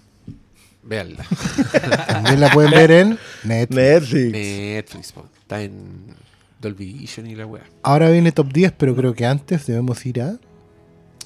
Veanla. 0.86 1.24
También 2.06 2.40
la 2.40 2.50
pueden 2.50 2.70
ver 2.70 2.90
en 2.90 3.18
Netflix. 3.44 3.76
Netflix. 3.76 4.32
Netflix, 4.32 5.12
po. 5.12 5.26
está 5.40 5.60
en 5.62 6.14
Dolby 6.60 6.92
Vision 6.92 7.26
y 7.26 7.34
la 7.34 7.46
weá. 7.46 7.64
Ahora 7.82 8.08
viene 8.10 8.32
top 8.32 8.52
10, 8.52 8.72
pero 8.72 8.94
creo 8.94 9.14
que 9.14 9.26
antes 9.26 9.66
debemos 9.66 10.04
ir 10.06 10.22
a. 10.22 10.38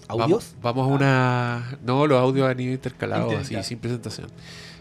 ¿Audios? 0.08 0.54
Vamos, 0.60 0.86
vamos 0.86 0.90
a 0.90 0.94
una. 0.94 1.78
No, 1.84 2.06
los 2.06 2.18
audios 2.18 2.48
han 2.48 2.58
ido 2.58 2.72
intercalados, 2.72 3.34
así, 3.34 3.62
sin 3.62 3.78
presentación. 3.78 4.28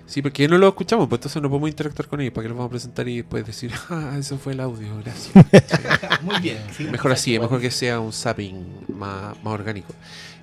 Sí, 0.09 0.23
porque 0.23 0.47
no 0.47 0.57
lo 0.57 0.67
escuchamos, 0.67 1.07
pues 1.07 1.19
entonces 1.19 1.39
no 1.39 1.49
podemos 1.49 1.69
interactuar 1.69 2.07
con 2.07 2.19
ellos. 2.19 2.33
¿Para 2.33 2.43
qué 2.43 2.49
los 2.49 2.57
vamos 2.57 2.69
a 2.69 2.71
presentar 2.71 3.07
y 3.07 3.17
después 3.17 3.45
decir, 3.45 3.71
ah, 3.89 4.15
eso 4.17 4.39
fue 4.39 4.53
el 4.53 4.59
audio, 4.59 4.97
gracias? 5.03 5.35
Muy 6.23 6.39
bien. 6.39 6.57
sí. 6.75 6.85
mejor 6.85 7.11
así, 7.11 7.35
es 7.35 7.41
mejor 7.41 7.61
que 7.61 7.69
sea 7.69 7.99
un 7.99 8.11
zapping 8.11 8.85
más, 8.95 9.35
más 9.43 9.53
orgánico. 9.53 9.93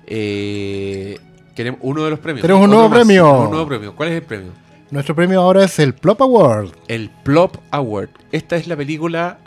Eh, 0.05 1.19
queremos 1.57 1.79
uno 1.83 2.03
de 2.05 2.09
los 2.11 2.19
premios. 2.19 2.41
Tenemos 2.43 2.63
un 2.63 2.69
nuevo 2.69 2.87
más. 2.87 2.99
premio. 2.99 3.41
Un 3.41 3.49
nuevo 3.51 3.67
premio. 3.67 3.95
¿Cuál 3.95 4.09
es 4.09 4.15
el 4.15 4.21
premio? 4.23 4.51
Nuestro 4.91 5.13
premio 5.15 5.41
ahora 5.41 5.65
es 5.65 5.77
el 5.79 5.93
Plop 5.93 6.21
Award. 6.21 6.69
El 6.87 7.09
Plop 7.23 7.57
Award. 7.71 8.09
Esta 8.31 8.55
es 8.55 8.67
la 8.67 8.77
película 8.77 9.39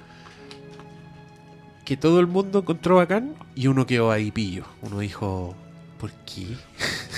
que 1.84 1.96
todo 1.96 2.20
el 2.20 2.26
mundo 2.26 2.58
encontró 2.58 2.96
bacán 2.96 3.34
y 3.54 3.66
uno 3.68 3.86
quedó 3.86 4.10
ahí 4.10 4.30
pillo. 4.30 4.64
Uno 4.82 4.98
dijo, 4.98 5.54
¿por 5.98 6.10
qué? 6.26 6.46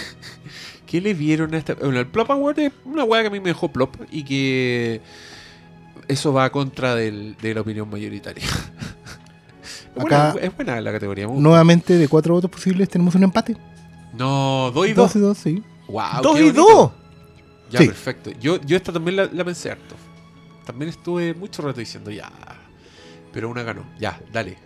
¿Qué 0.87 1.01
le 1.01 1.15
vieron 1.15 1.55
a 1.55 1.59
esta? 1.59 1.75
Bueno, 1.75 1.99
el 1.99 2.07
Plop 2.07 2.31
Award 2.31 2.59
es 2.61 2.73
una 2.85 3.03
weá 3.05 3.23
que 3.23 3.27
a 3.29 3.31
mí 3.31 3.41
me 3.41 3.49
dejó 3.49 3.73
plop 3.73 3.97
y 4.11 4.25
que 4.25 5.01
eso 6.07 6.33
va 6.33 6.45
a 6.45 6.51
contra 6.51 6.95
del- 6.95 7.35
de 7.41 7.55
la 7.55 7.63
opinión 7.63 7.89
mayoritaria. 7.91 8.45
Acá- 9.97 10.33
buena, 10.33 10.35
es 10.47 10.55
buena 10.57 10.81
la 10.81 10.93
categoría. 10.93 11.27
Nuevamente, 11.27 11.97
de 11.97 12.09
cuatro 12.09 12.35
votos 12.35 12.51
posibles, 12.51 12.89
tenemos 12.89 13.15
un 13.15 13.25
empate. 13.25 13.57
No, 14.13 14.71
dos 14.73 14.89
y 14.89 14.93
Dos 14.93 15.15
dos. 15.15 15.17
y 15.17 15.21
dos, 15.21 15.39
sí. 15.39 15.63
Wow, 15.89 16.23
¡Dos 16.23 16.35
qué 16.37 16.41
y 16.41 16.45
bonito. 16.51 16.63
dos! 16.67 16.91
Ya, 17.71 17.79
Sí. 17.81 17.87
perfecto. 17.87 18.31
Yo, 18.41 18.61
yo 18.61 18.77
esta 18.77 18.93
también 18.93 19.17
la, 19.17 19.25
la 19.33 19.45
pensé 19.45 19.71
harto. 19.71 19.95
También 20.67 20.91
estuve 20.91 21.35
mucho 21.35 21.63
rato 21.63 21.81
diciendo 21.81 22.11
ya. 22.11 22.31
Pero 23.33 23.49
una 23.49 23.63
ganó. 23.63 23.85
Ya, 23.99 24.21
dale. 24.33 24.59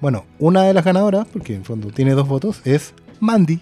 Bueno, 0.00 0.24
una 0.38 0.62
de 0.64 0.72
las 0.72 0.84
ganadoras, 0.84 1.26
porque 1.30 1.54
en 1.54 1.64
fondo 1.64 1.88
tiene 1.90 2.12
dos 2.12 2.26
votos, 2.26 2.60
es 2.64 2.94
Mandy. 3.20 3.60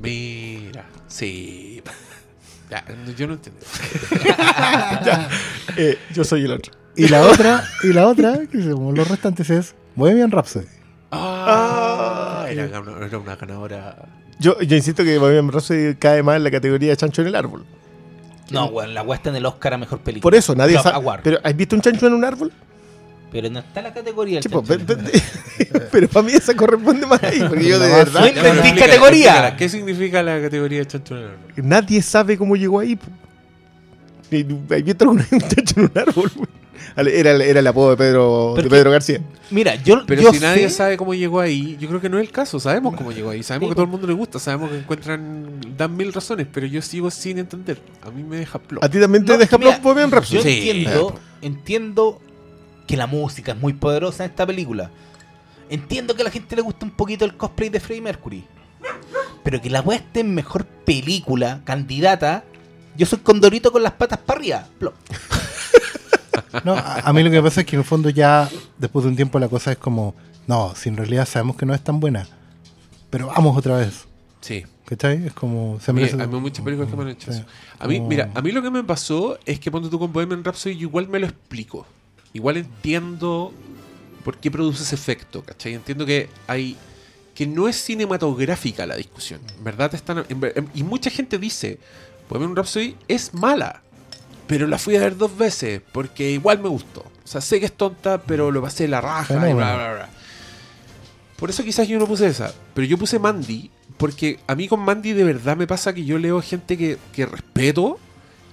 Mira. 0.00 0.86
Sí. 1.08 1.82
Ya, 2.68 2.84
yo 3.16 3.28
no 3.28 3.34
entiendo. 3.34 3.60
Eh, 5.76 5.98
yo 6.14 6.24
soy 6.24 6.44
el 6.44 6.52
otro. 6.52 6.72
Y 6.96 7.08
la 7.08 7.26
otra, 7.26 7.62
y 7.84 7.92
la 7.92 8.06
otra, 8.08 8.40
que 8.50 8.62
somos 8.62 8.96
los 8.96 9.06
restantes, 9.08 9.50
es 9.50 9.74
Bohemian 9.94 10.30
Rhapsody. 10.30 10.66
Ah, 11.12 12.46
era, 12.48 12.66
gana- 12.66 13.04
era 13.06 13.18
una 13.18 13.36
ganadora. 13.36 14.08
Yo, 14.38 14.60
yo 14.60 14.76
insisto 14.76 15.02
que 15.02 15.18
Bohemian 15.18 15.50
Rhapsody 15.50 15.94
cae 15.94 16.22
más 16.22 16.36
en 16.36 16.44
la 16.44 16.50
categoría 16.50 16.90
de 16.90 16.96
chancho 16.96 17.22
en 17.22 17.28
el 17.28 17.34
árbol. 17.34 17.64
No, 18.50 18.66
weón, 18.66 18.94
la 18.94 19.02
weá 19.02 19.16
está 19.16 19.30
en 19.30 19.36
el 19.36 19.46
Oscar 19.46 19.74
a 19.74 19.78
mejor 19.78 20.00
película. 20.00 20.22
Por 20.22 20.34
eso, 20.34 20.54
nadie 20.54 20.78
sabe. 20.78 20.96
Award. 20.96 21.20
Pero, 21.24 21.38
¿has 21.42 21.56
visto 21.56 21.74
un 21.74 21.82
chancho 21.82 22.06
en 22.06 22.14
un 22.14 22.24
árbol? 22.24 22.52
Pero 23.32 23.50
no 23.50 23.58
está 23.58 23.82
la 23.82 23.92
categoría. 23.92 24.40
del 24.40 24.50
pues, 24.50 24.68
chancho. 24.68 24.94
pero 25.92 26.08
para 26.08 26.26
mí 26.26 26.32
esa 26.32 26.54
corresponde 26.54 27.06
más 27.06 27.22
ahí, 27.22 27.40
porque 27.48 27.64
yo 27.68 27.78
de 27.80 27.88
verdad 27.88 28.20
No 28.34 28.80
categoría. 28.80 29.56
¿Qué 29.56 29.68
significa 29.68 30.22
la 30.22 30.40
categoría 30.40 30.78
de 30.80 30.86
chancho 30.86 31.16
en 31.16 31.22
el 31.22 31.28
árbol? 31.30 31.52
nadie 31.56 32.02
sabe 32.02 32.38
cómo 32.38 32.56
llegó 32.56 32.78
ahí. 32.78 32.96
po. 32.96 33.06
Y 34.30 34.46
ahí 34.72 34.82
visto 34.82 35.04
algún 35.04 35.24
muchacho 35.30 35.74
en 35.76 35.82
un 35.82 35.98
árbol. 35.98 36.30
Ale- 36.34 36.55
Era, 36.96 37.30
era 37.32 37.60
el 37.60 37.66
apodo 37.66 37.90
de 37.90 37.96
Pedro, 37.96 38.54
de 38.56 38.68
Pedro 38.68 38.90
García. 38.90 39.20
Mira, 39.50 39.74
yo, 39.76 40.04
Pero 40.06 40.22
yo 40.22 40.32
si 40.32 40.40
nadie 40.40 40.68
sabe 40.70 40.96
cómo 40.96 41.14
llegó 41.14 41.40
ahí, 41.40 41.76
yo 41.80 41.88
creo 41.88 42.00
que 42.00 42.08
no 42.08 42.18
es 42.18 42.26
el 42.26 42.32
caso. 42.32 42.58
Sabemos 42.58 42.94
cómo 42.96 43.12
llegó 43.12 43.30
ahí. 43.30 43.42
Sabemos 43.42 43.66
Sí, 43.66 43.70
que 43.70 43.74
todo 43.74 43.84
el 43.84 43.90
mundo 43.90 44.06
le 44.06 44.12
gusta. 44.12 44.38
Sabemos 44.38 44.70
que 44.70 44.78
encuentran. 44.78 45.60
Dan 45.76 45.96
mil 45.96 46.12
razones, 46.12 46.46
pero 46.52 46.66
yo 46.66 46.82
sigo 46.82 47.10
sin 47.10 47.38
entender. 47.38 47.80
A 48.02 48.10
mí 48.10 48.22
me 48.22 48.36
deja 48.38 48.58
plop. 48.58 48.82
¿A 48.82 48.88
ti 48.88 48.98
también 48.98 49.24
te 49.24 49.32
No, 49.32 49.38
deja 49.38 49.56
mira, 49.58 49.72
Plop 49.72 49.82
Bohemian 49.82 50.10
Rhapsody? 50.10 50.36
Yo 50.38 50.42
Sí. 50.42 50.70
entiendo, 50.70 51.20
entiendo 51.42 52.20
que 52.86 52.96
la 52.96 53.06
música 53.06 53.52
es 53.52 53.58
muy 53.58 53.72
poderosa 53.74 54.24
en 54.24 54.30
esta 54.30 54.46
película. 54.46 54.90
Entiendo 55.68 56.14
que 56.14 56.22
a 56.22 56.24
la 56.24 56.30
gente 56.30 56.54
le 56.56 56.62
gusta 56.62 56.84
un 56.86 56.92
poquito 56.92 57.24
el 57.24 57.36
cosplay 57.36 57.68
de 57.68 57.80
Freddie 57.80 58.02
Mercury. 58.02 58.44
Pero 59.42 59.60
que 59.60 59.70
la 59.70 59.80
weá 59.80 59.98
esté 59.98 60.20
en 60.20 60.34
mejor 60.34 60.64
película, 60.64 61.60
candidata. 61.64 62.44
Yo 62.96 63.06
soy 63.06 63.18
Condorito 63.20 63.70
con 63.72 63.82
las 63.82 63.92
patas 63.92 64.18
para 64.18 64.38
arriba. 64.40 64.66
Plop. 64.78 64.94
No, 66.64 66.74
a, 66.74 67.00
a 67.00 67.12
mí 67.12 67.22
lo 67.22 67.30
que 67.30 67.42
pasa 67.42 67.60
es 67.60 67.66
que 67.66 67.76
en 67.76 67.80
el 67.80 67.86
fondo 67.86 68.10
ya, 68.10 68.48
después 68.78 69.04
de 69.04 69.10
un 69.10 69.16
tiempo, 69.16 69.38
la 69.38 69.48
cosa 69.48 69.72
es 69.72 69.78
como, 69.78 70.14
no, 70.46 70.74
si 70.74 70.88
en 70.88 70.96
realidad 70.96 71.26
sabemos 71.26 71.56
que 71.56 71.66
no 71.66 71.74
es 71.74 71.82
tan 71.82 72.00
buena, 72.00 72.26
pero 73.10 73.28
vamos 73.28 73.56
otra 73.56 73.76
vez. 73.78 74.04
Sí. 74.40 74.64
¿Cachai? 74.84 75.26
Es 75.26 75.32
como, 75.32 75.80
se 75.80 75.90
hay 75.90 76.26
muchas 76.28 76.64
películas 76.64 76.88
que 76.88 76.96
me 76.96 77.02
han 77.02 77.08
hecho 77.08 77.32
Sí. 77.32 77.38
eso. 77.40 77.46
A 77.80 77.88
mí, 77.88 77.96
Como- 77.96 78.08
mira, 78.08 78.30
a 78.34 78.40
mí 78.40 78.52
lo 78.52 78.62
que 78.62 78.70
me 78.70 78.84
pasó 78.84 79.36
es 79.44 79.58
que 79.58 79.70
cuando 79.70 79.90
tú 79.90 79.98
con 79.98 80.12
Bohemian 80.12 80.44
Rhapsody 80.44 80.76
yo 80.76 80.82
igual 80.88 81.08
me 81.08 81.18
lo 81.18 81.26
explico. 81.26 81.84
Igual 82.32 82.56
entiendo 82.58 83.52
por 84.24 84.38
qué 84.38 84.50
produce 84.50 84.82
ese 84.84 84.94
efecto, 84.94 85.42
¿cachai? 85.42 85.74
Entiendo 85.74 86.06
que 86.06 86.28
hay 86.46 86.76
que 87.34 87.46
no 87.46 87.66
es 87.68 87.76
cinematográfica 87.76 88.86
la 88.86 88.94
discusión. 88.96 89.40
En 89.58 89.64
verdad 89.64 89.92
están 89.94 90.24
en 90.28 90.68
y 90.74 90.82
mucha 90.84 91.10
gente 91.10 91.38
dice, 91.38 91.78
Bohemian 92.30 92.54
Rhapsody 92.56 92.96
es 93.08 93.34
mala, 93.34 93.82
pero 94.46 94.66
la 94.66 94.78
fui 94.78 94.96
a 94.96 95.00
ver 95.00 95.16
dos 95.16 95.36
veces 95.36 95.82
porque 95.92 96.30
igual 96.30 96.60
me 96.60 96.68
gustó. 96.68 97.00
O 97.00 97.26
sea, 97.26 97.40
sé 97.40 97.58
que 97.58 97.66
es 97.66 97.72
tonta, 97.72 98.22
pero 98.22 98.50
lo 98.50 98.62
pasé 98.62 98.86
la 98.88 99.00
raja 99.00 99.34
y 99.34 99.54
bla 99.54 99.74
bla 99.74 99.92
bla. 99.94 100.08
Por 101.36 101.50
eso 101.50 101.62
quizás 101.64 101.86
yo 101.86 101.98
no 101.98 102.06
puse 102.06 102.26
esa. 102.28 102.54
Pero 102.74 102.86
yo 102.86 102.96
puse 102.96 103.18
Mandy, 103.18 103.70
porque 103.98 104.38
a 104.46 104.54
mí 104.54 104.68
con 104.68 104.80
Mandy 104.80 105.12
de 105.12 105.24
verdad 105.24 105.56
me 105.56 105.66
pasa 105.66 105.92
que 105.92 106.04
yo 106.04 106.18
leo 106.18 106.40
gente 106.40 106.78
que, 106.78 106.98
que 107.12 107.26
respeto, 107.26 107.98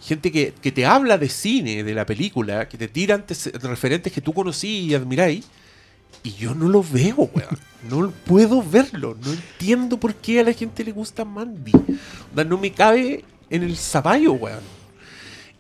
gente 0.02 0.32
que, 0.32 0.54
que 0.62 0.72
te 0.72 0.86
habla 0.86 1.18
de 1.18 1.30
cine, 1.30 1.84
de 1.84 1.94
la 1.94 2.06
película, 2.06 2.68
que 2.68 2.78
te 2.78 2.88
tira 2.88 3.16
antes 3.16 3.52
referentes 3.62 4.12
que 4.12 4.22
tú 4.22 4.34
conocí 4.34 4.86
y 4.86 4.96
admiráis, 4.96 5.46
y 6.24 6.34
yo 6.34 6.56
no 6.56 6.68
lo 6.68 6.84
veo, 6.84 7.30
weón. 7.34 7.60
No 7.90 8.12
puedo 8.26 8.64
verlo. 8.64 9.18
No 9.24 9.34
entiendo 9.34 9.98
por 9.98 10.16
qué 10.16 10.40
a 10.40 10.44
la 10.44 10.54
gente 10.54 10.84
le 10.84 10.92
gusta 10.92 11.26
Mandy. 11.26 11.74
O 11.74 12.36
sea, 12.36 12.44
no 12.44 12.58
me 12.58 12.72
cabe 12.72 13.24
en 13.50 13.64
el 13.64 13.78
zapallo, 13.78 14.34
weón. 14.34 14.83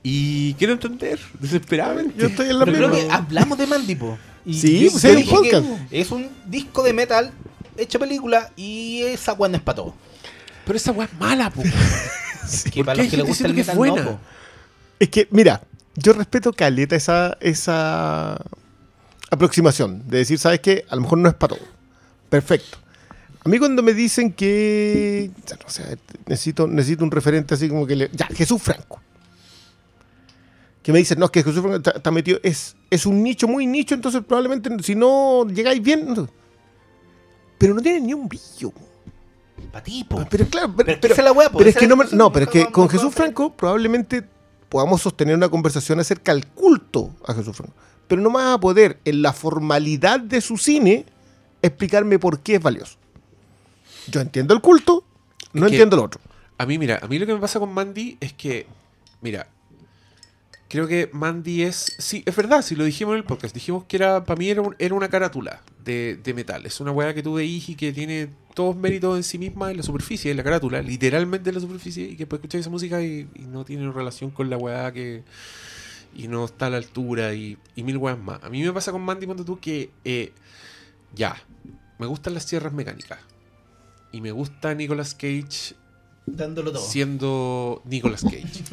Y 0.04 0.54
quiero 0.56 0.74
entender, 0.74 1.20
desesperadamente. 1.40 2.14
Yo 2.20 2.28
estoy 2.28 2.50
en 2.50 2.60
la 2.60 2.66
Pero 2.66 2.78
creo 2.78 2.92
que 2.92 3.10
hablamos 3.10 3.58
de 3.58 3.68
Mandipo. 3.68 4.18
Y 4.46 4.54
Sí, 4.56 4.80
yo- 4.86 4.92
pues 4.92 5.04
yo 5.04 5.10
hay 5.10 5.16
un 5.16 5.24
que 5.24 5.30
podcast. 5.30 5.66
Es 5.92 6.12
un 6.12 6.30
disco 6.46 6.84
de 6.84 6.92
metal 6.94 7.32
hecho 7.78 7.98
película 8.00 8.52
y 8.58 9.02
esa 9.04 9.34
weá 9.34 9.50
no 9.50 9.56
es 9.58 9.64
para 9.64 9.78
todo. 9.78 9.96
Pero 10.66 10.76
esa 10.78 10.92
weá 10.92 11.08
es 11.12 11.20
mala, 11.20 11.50
po. 11.50 11.64
Que 12.66 12.84
¿Por 12.84 12.86
para 12.88 13.02
los 13.02 13.10
que 13.10 13.16
les 13.18 13.26
gusta 13.26 13.48
el 13.48 13.56
que 13.56 13.62
es 13.62 13.68
metal, 13.68 13.78
buena? 13.78 14.04
no. 14.04 14.20
Es 15.00 15.08
que, 15.10 15.28
mira, 15.32 15.62
yo 15.96 16.12
respeto 16.12 16.52
caleta 16.52 16.96
esa, 16.98 17.38
esa 17.40 18.38
aproximación 19.32 20.04
de 20.10 20.18
decir, 20.20 20.38
¿sabes 20.38 20.60
qué? 20.60 20.86
A 20.90 20.96
lo 20.96 21.02
mejor 21.04 21.18
no 21.20 21.30
es 21.30 21.36
para 21.36 21.56
todo. 21.56 21.66
Perfecto. 22.30 22.78
A 23.46 23.50
mí 23.50 23.58
cuando 23.60 23.82
me 23.82 23.94
dicen 23.94 24.34
que, 24.34 25.32
o 25.66 25.70
sea, 25.70 25.86
necesito, 26.28 26.68
necesito 26.68 27.04
un 27.06 27.12
referente 27.12 27.54
así 27.54 27.70
como 27.70 27.88
que 27.88 27.96
le... 27.96 28.10
Ya, 28.14 28.28
Jesús 28.28 28.62
Franco. 28.62 29.02
Que 30.84 30.92
me 30.92 31.00
dicen, 31.00 31.18
no, 31.18 31.26
es 31.26 31.32
que 31.32 31.42
Jesús 31.44 31.62
Franco 31.62 31.78
está, 31.78 31.92
está 31.92 32.12
metido, 32.12 32.40
es, 32.44 32.76
es 32.90 33.06
un 33.06 33.24
nicho 33.24 33.48
muy 33.48 33.66
nicho, 33.66 33.96
entonces 33.96 34.22
probablemente 34.28 34.70
si 34.84 34.96
no 34.96 35.48
llegáis 35.48 35.82
bien... 35.82 36.14
no. 36.14 36.28
Pero 37.58 37.74
no 37.74 37.82
tiene 37.82 38.02
ni 38.02 38.14
un 38.14 38.28
brillo. 38.28 38.74
Pa' 39.72 39.82
ti, 39.82 40.04
po. 40.04 40.26
Pero 40.30 40.46
claro, 40.48 40.74
pero, 40.76 40.86
Pero 40.86 40.92
es 40.92 41.00
que 41.00 41.24
pero- 41.24 41.34
la 41.34 41.50
po. 41.50 41.58
pero 41.58 41.70
es 41.70 41.78
que 41.78 41.88
no, 41.88 41.96
me- 41.96 42.06
pero 42.06 42.46
es 42.46 42.50
que 42.52 42.66
con 42.72 42.90
Jesús 42.90 43.14
Franco 43.14 43.54
probablemente 43.54 44.24
podamos 44.68 45.02
sostener 45.02 45.36
una 45.36 45.48
conversación 45.50 46.00
acerca 46.02 46.34
del 46.34 46.48
culto 46.48 47.12
a 47.26 47.34
Jesús 47.34 47.56
Franco. 47.56 47.74
Pero 48.08 48.22
no 48.22 48.30
vas 48.32 48.56
a 48.56 48.60
poder, 48.60 49.00
en 49.06 49.22
la 49.22 49.32
formalidad 49.32 50.20
de 50.20 50.42
su 50.42 50.58
cine, 50.58 51.06
explicarme 51.62 52.20
por 52.20 52.40
qué 52.42 52.56
es 52.56 52.62
valioso. 52.62 52.98
Yo 54.12 54.20
entiendo 54.20 54.54
el 54.54 54.60
culto, 54.60 55.06
no 55.54 55.66
Es 55.66 55.70
que- 55.70 55.76
entiendo 55.78 55.96
el 55.96 56.02
otro. 56.04 56.20
A 56.58 56.66
mí, 56.66 56.78
mira, 56.78 57.00
a 57.02 57.08
mí 57.08 57.18
lo 57.18 57.26
que 57.26 57.34
me 57.34 57.40
pasa 57.40 57.60
con 57.60 57.74
Mandy 57.74 58.18
es 58.20 58.34
que, 58.34 58.68
mira, 59.22 59.48
creo 60.70 60.88
que 60.88 61.10
Mandy 61.14 61.64
es, 61.64 61.96
sí, 62.00 62.24
es 62.26 62.36
verdad, 62.36 62.62
si 62.62 62.76
lo 62.76 62.84
dijimos 62.84 63.14
en 63.14 63.20
el 63.20 63.24
podcast, 63.26 63.54
dijimos 63.54 63.84
que 63.86 63.98
era, 63.98 64.24
para 64.24 64.38
mí 64.38 64.50
era, 64.50 64.62
un- 64.62 64.76
era 64.80 64.96
una 64.96 65.08
carátula 65.10 65.62
de, 65.84 66.18
de 66.24 66.34
metal, 66.34 66.66
es 66.66 66.80
una 66.80 66.92
weá 66.92 67.14
que 67.14 67.22
tú 67.24 67.34
veís 67.36 67.70
y 67.70 67.76
que 67.76 67.92
tiene 67.94 68.30
todos 68.54 68.76
méritos 68.76 69.18
en 69.18 69.24
sí 69.24 69.38
misma 69.38 69.72
en 69.72 69.78
la 69.78 69.84
superficie, 69.84 70.32
en 70.32 70.38
la 70.38 70.44
carátula, 70.44 70.82
literalmente 70.82 71.50
en 71.50 71.56
la 71.56 71.62
superficie, 71.62 72.06
y 72.10 72.16
que 72.16 72.26
puedes 72.28 72.42
escuchar 72.42 72.62
esa 72.62 72.70
música 72.70 73.02
y, 73.02 73.28
y 73.36 73.42
no 73.42 73.66
tiene 73.66 73.92
relación 73.92 74.32
con 74.32 74.50
la 74.50 74.58
weá 74.58 74.92
que... 74.92 75.24
Y 76.16 76.28
no 76.28 76.46
está 76.46 76.68
a 76.68 76.70
la 76.70 76.78
altura 76.78 77.34
y, 77.34 77.58
y 77.76 77.82
mil 77.82 77.98
weas 77.98 78.20
más. 78.20 78.44
A 78.44 78.50
mí 78.52 78.62
me 78.62 78.72
pasa 78.72 78.92
con 78.92 79.02
Mandy 79.02 79.26
cuando 79.26 79.44
tú 79.44 79.60
que, 79.60 79.90
eh, 80.06 80.32
ya, 81.16 81.36
me 81.98 82.06
gustan 82.06 82.36
las 82.36 82.44
sierras 82.44 82.72
mecánicas. 82.72 83.18
Y 84.12 84.22
me 84.22 84.32
gusta 84.32 84.76
Nicolas 84.76 85.16
Cage 85.16 85.74
Dándolo 86.28 86.72
todo. 86.72 86.84
siendo 86.88 87.82
Nicolas 87.86 88.22
Cage. 88.22 88.64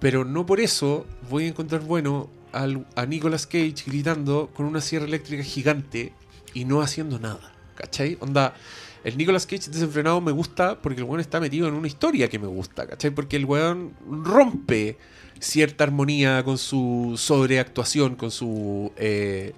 Pero 0.00 0.24
no 0.24 0.44
por 0.46 0.60
eso 0.60 1.06
voy 1.30 1.44
a 1.44 1.48
encontrar 1.48 1.82
bueno 1.82 2.28
al- 2.52 2.86
a 2.94 3.06
Nicolas 3.06 3.46
Cage 3.46 3.74
gritando 3.86 4.50
con 4.54 4.66
una 4.66 4.80
sierra 4.80 5.06
eléctrica 5.06 5.42
gigante 5.42 6.12
y 6.52 6.64
no 6.64 6.80
haciendo 6.82 7.18
nada. 7.18 7.52
¿Cachai? 7.74 8.16
Onda, 8.20 8.54
el 9.02 9.16
Nicolas 9.16 9.46
Cage 9.46 9.70
desenfrenado 9.70 10.20
me 10.20 10.30
gusta 10.32 10.80
porque 10.80 11.00
el 11.00 11.04
weón 11.04 11.20
está 11.20 11.40
metido 11.40 11.66
en 11.68 11.74
una 11.74 11.86
historia 11.88 12.28
que 12.28 12.38
me 12.38 12.46
gusta. 12.46 12.86
¿Cachai? 12.86 13.10
Porque 13.10 13.36
el 13.36 13.44
weón 13.44 13.92
rompe 14.08 14.96
cierta 15.40 15.84
armonía 15.84 16.42
con 16.44 16.58
su 16.58 17.14
sobreactuación, 17.18 18.14
con 18.14 18.30
su 18.30 18.92
eh, 18.96 19.52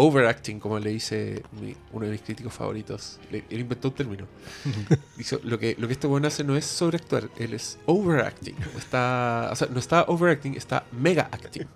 overacting, 0.00 0.60
como 0.60 0.78
le 0.78 0.90
dice 0.90 1.42
mi- 1.60 1.74
uno 1.92 2.06
de 2.06 2.12
mis 2.12 2.20
críticos 2.22 2.54
favoritos. 2.54 3.18
Le- 3.32 3.42
él 3.50 3.60
inventó 3.60 3.88
un 3.88 3.94
término. 3.94 4.26
Dice, 5.16 5.40
lo 5.42 5.58
que, 5.58 5.74
lo 5.76 5.88
que 5.88 5.94
este 5.94 6.06
weón 6.06 6.24
hace 6.24 6.44
no 6.44 6.56
es 6.56 6.64
sobreactuar, 6.64 7.28
él 7.36 7.52
es 7.52 7.78
overacting. 7.86 8.54
Está, 8.76 9.48
o 9.52 9.56
sea, 9.56 9.66
no 9.72 9.80
está 9.80 10.04
overacting, 10.04 10.54
está 10.54 10.84
mega 10.92 11.28
acting. 11.32 11.66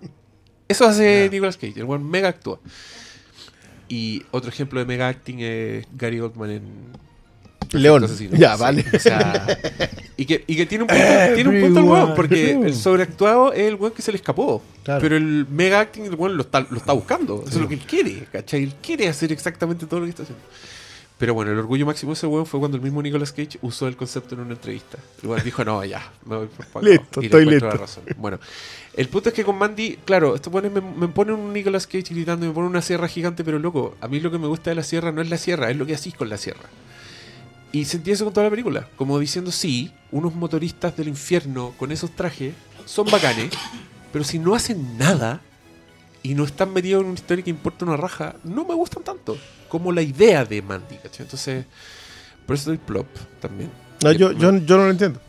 Eso 0.69 0.85
hace 0.85 1.27
Nicolas 1.29 1.57
Cage, 1.57 1.73
el 1.77 1.83
weón 1.83 2.09
mega 2.09 2.29
actúa. 2.29 2.59
Y 3.89 4.23
otro 4.31 4.49
ejemplo 4.49 4.79
de 4.79 4.85
mega 4.85 5.09
acting 5.09 5.39
es 5.41 5.85
Gary 5.91 6.21
Oldman 6.21 6.49
en 6.51 6.63
León. 7.73 8.03
Asesino. 8.03 8.37
Ya, 8.37 8.55
vale. 8.55 8.85
o 8.93 8.99
sea, 8.99 9.45
y, 10.17 10.25
que, 10.25 10.43
y 10.47 10.55
que 10.55 10.65
tiene 10.65 10.83
un 10.83 10.87
punto, 10.89 11.03
tiene 11.35 11.49
un 11.49 11.61
punto 11.61 11.79
el 11.79 11.85
weón, 11.85 12.15
porque 12.15 12.51
el 12.51 12.75
sobreactuado 12.75 13.53
es 13.53 13.61
el 13.67 13.75
weón 13.75 13.93
que 13.93 14.01
se 14.01 14.11
le 14.11 14.17
escapó. 14.17 14.61
Claro. 14.83 15.01
Pero 15.01 15.17
el 15.17 15.45
mega 15.49 15.79
acting, 15.79 16.03
el 16.03 16.15
weón 16.15 16.37
lo 16.37 16.43
está, 16.43 16.61
lo 16.69 16.77
está 16.77 16.93
buscando. 16.93 17.43
Eso 17.47 17.55
es 17.55 17.61
lo 17.61 17.67
que 17.67 17.75
él 17.75 17.81
quiere, 17.81 18.25
¿cachai? 18.31 18.63
Él 18.63 18.73
quiere 18.81 19.07
hacer 19.07 19.31
exactamente 19.31 19.85
todo 19.85 19.99
lo 20.01 20.05
que 20.05 20.11
está 20.11 20.23
haciendo. 20.23 20.43
Pero 21.17 21.35
bueno, 21.35 21.51
el 21.51 21.59
orgullo 21.59 21.85
máximo 21.85 22.11
de 22.11 22.15
ese 22.15 22.27
weón 22.27 22.45
fue 22.45 22.59
cuando 22.59 22.75
el 22.75 22.83
mismo 22.83 23.01
Nicolas 23.01 23.31
Cage 23.31 23.57
usó 23.61 23.87
el 23.87 23.95
concepto 23.95 24.35
en 24.35 24.41
una 24.41 24.53
entrevista. 24.53 24.97
El 25.21 25.29
weón 25.29 25.43
dijo, 25.43 25.63
no, 25.63 25.85
ya, 25.85 26.11
me 26.25 26.37
voy 26.37 26.47
por 26.47 26.65
Paco". 26.65 26.85
Listo, 26.85 27.21
Y 27.21 27.25
estoy 27.25 27.45
listo. 27.45 27.67
la 27.67 27.73
razón. 27.75 28.03
Bueno, 28.17 28.39
el 28.95 29.07
punto 29.07 29.29
es 29.29 29.35
que 29.35 29.45
con 29.45 29.57
Mandy, 29.57 29.99
claro, 30.03 30.35
estos 30.35 30.51
weones 30.51 30.71
me, 30.73 30.81
me 30.81 31.07
ponen 31.07 31.35
un 31.35 31.53
Nicolas 31.53 31.87
Cage 31.87 32.13
gritando, 32.13 32.45
me 32.45 32.51
ponen 32.51 32.71
una 32.71 32.81
sierra 32.81 33.07
gigante, 33.07 33.43
pero 33.43 33.57
loco, 33.57 33.95
a 34.01 34.07
mí 34.07 34.19
lo 34.19 34.31
que 34.31 34.37
me 34.39 34.47
gusta 34.47 34.71
de 34.71 34.75
la 34.75 34.83
sierra 34.83 35.11
no 35.11 35.21
es 35.21 35.29
la 35.29 35.37
sierra, 35.37 35.69
es 35.69 35.77
lo 35.77 35.85
que 35.85 35.93
hacís 35.93 36.13
con 36.15 36.27
la 36.29 36.37
sierra. 36.37 36.67
Y 37.73 37.85
sentí 37.85 38.11
eso 38.11 38.23
con 38.23 38.33
toda 38.33 38.45
la 38.45 38.49
película, 38.51 38.87
como 38.95 39.17
diciendo, 39.19 39.51
sí, 39.51 39.91
unos 40.11 40.33
motoristas 40.35 40.95
del 40.95 41.07
infierno 41.09 41.73
con 41.77 41.91
esos 41.91 42.11
trajes 42.11 42.53
son 42.85 43.07
bacanes, 43.09 43.51
pero 44.11 44.23
si 44.23 44.37
no 44.39 44.53
hacen 44.55 44.97
nada 44.97 45.41
y 46.21 46.35
no 46.35 46.43
están 46.45 46.71
metidos 46.71 47.01
en 47.01 47.07
una 47.07 47.15
historia 47.15 47.43
que 47.43 47.49
importa 47.49 47.83
una 47.83 47.97
raja, 47.97 48.35
no 48.43 48.63
me 48.63 48.75
gustan 48.75 49.03
tanto 49.03 49.35
como 49.69 49.91
la 49.91 50.03
idea 50.03 50.45
de 50.45 50.61
Mandy, 50.61 50.97
¿cachai? 50.97 51.25
Entonces, 51.25 51.65
por 52.45 52.55
eso 52.55 52.69
doy 52.69 52.77
plop 52.77 53.07
también. 53.41 53.71
No, 54.03 54.11
Eh, 54.11 54.17
yo, 54.17 54.29
me- 54.29 54.39
yo, 54.39 54.55
yo 54.57 54.77
no 54.77 54.83
lo 54.85 54.91
entiendo. 54.91 55.19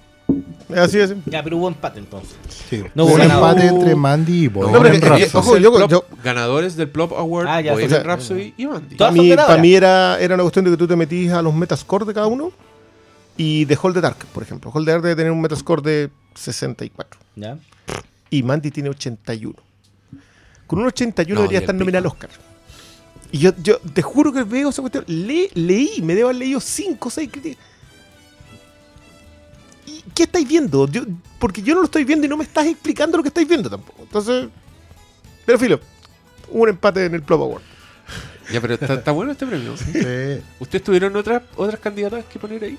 Es 0.70 0.78
así, 0.78 1.00
así. 1.00 1.14
Ya, 1.26 1.42
pero 1.42 1.58
hubo 1.58 1.68
empate 1.68 1.98
entonces. 2.00 2.34
Sí. 2.70 2.82
No 2.94 3.04
un 3.04 3.10
hubo 3.10 3.18
ganador. 3.18 3.50
empate 3.50 3.66
entre 3.68 3.94
Mandy 3.94 4.44
y 4.44 4.48
No, 4.48 4.52
Bohemian 4.54 4.82
pero 4.82 4.94
es 4.94 5.00
que- 5.00 5.08
Rhapsody. 5.08 5.38
ojo, 5.38 5.56
yo- 5.58 5.72
Plop- 5.74 5.90
yo- 5.90 6.04
ganadores 6.24 6.76
del 6.76 6.88
Plop 6.88 7.12
Award, 7.12 7.46
Ah, 7.48 7.60
ya, 7.60 7.72
Bohemian 7.72 7.92
o 7.92 7.94
sea, 7.96 8.02
Rhapsody 8.04 8.54
y 8.56 8.66
Mandy. 8.66 8.96
Para 8.96 9.10
mí, 9.12 9.30
para 9.36 9.56
mí 9.58 9.74
era, 9.74 10.18
era 10.18 10.34
una 10.34 10.42
cuestión 10.42 10.64
de 10.64 10.70
que 10.72 10.76
tú 10.78 10.86
te 10.88 10.96
metís 10.96 11.30
a 11.30 11.42
los 11.42 11.54
metascore 11.54 12.06
de 12.06 12.14
cada 12.14 12.26
uno 12.26 12.50
y 13.36 13.64
de 13.66 13.78
Hold 13.80 13.94
the 13.96 14.00
Dark, 14.00 14.16
por 14.32 14.42
ejemplo. 14.42 14.70
Hold 14.72 14.86
the 14.86 14.92
Dark 14.92 15.02
debe 15.02 15.16
tener 15.16 15.30
un 15.32 15.40
metascore 15.42 15.82
de 15.82 16.10
64 16.34 17.20
Ya. 17.36 17.58
y 18.30 18.42
Mandy 18.42 18.70
tiene 18.70 18.88
81. 18.88 19.56
Con 20.66 20.78
un 20.78 20.86
81 20.86 21.34
No, 21.34 21.42
debería 21.42 21.60
estar 21.60 21.74
nominado 21.74 22.02
al 22.02 22.06
Oscar. 22.06 22.30
Y 23.30 23.38
yo, 23.38 23.50
yo 23.62 23.78
te 23.92 24.00
juro 24.00 24.32
que 24.32 24.44
veo 24.44 24.70
esa 24.70 24.80
cuestión. 24.80 25.04
Le- 25.08 25.50
leí, 25.54 26.00
me 26.02 26.14
debo 26.14 26.28
haber 26.28 26.38
leído 26.38 26.58
5 26.60 27.08
o 27.08 27.10
6 27.10 27.28
críticas. 27.30 27.62
¿Qué 30.14 30.24
estáis 30.24 30.46
viendo? 30.48 30.88
Yo- 30.88 31.04
porque 31.38 31.62
yo 31.62 31.74
no 31.74 31.80
lo 31.80 31.86
estoy 31.86 32.04
viendo 32.04 32.26
y 32.26 32.28
no 32.28 32.36
me 32.36 32.44
estás 32.44 32.66
explicando 32.66 33.16
lo 33.16 33.22
que 33.22 33.28
estáis 33.28 33.48
viendo 33.48 33.68
tampoco. 33.70 34.02
Entonces, 34.02 34.48
pero 35.46 35.58
filo, 35.58 35.78
hubo 36.50 36.62
un 36.62 36.68
empate 36.70 37.04
en 37.06 37.14
el 37.14 37.22
Plop 37.22 37.40
Award. 37.42 37.62
Ya, 38.52 38.60
pero 38.60 38.74
está, 38.74 38.94
está 38.94 39.10
bueno 39.12 39.32
este 39.32 39.46
premio. 39.46 39.72
¿Ustedes 40.60 40.84
tuvieron 40.84 41.16
otras 41.16 41.42
otras 41.56 41.80
candidatas 41.80 42.24
que 42.26 42.38
poner 42.38 42.62
ahí? 42.64 42.78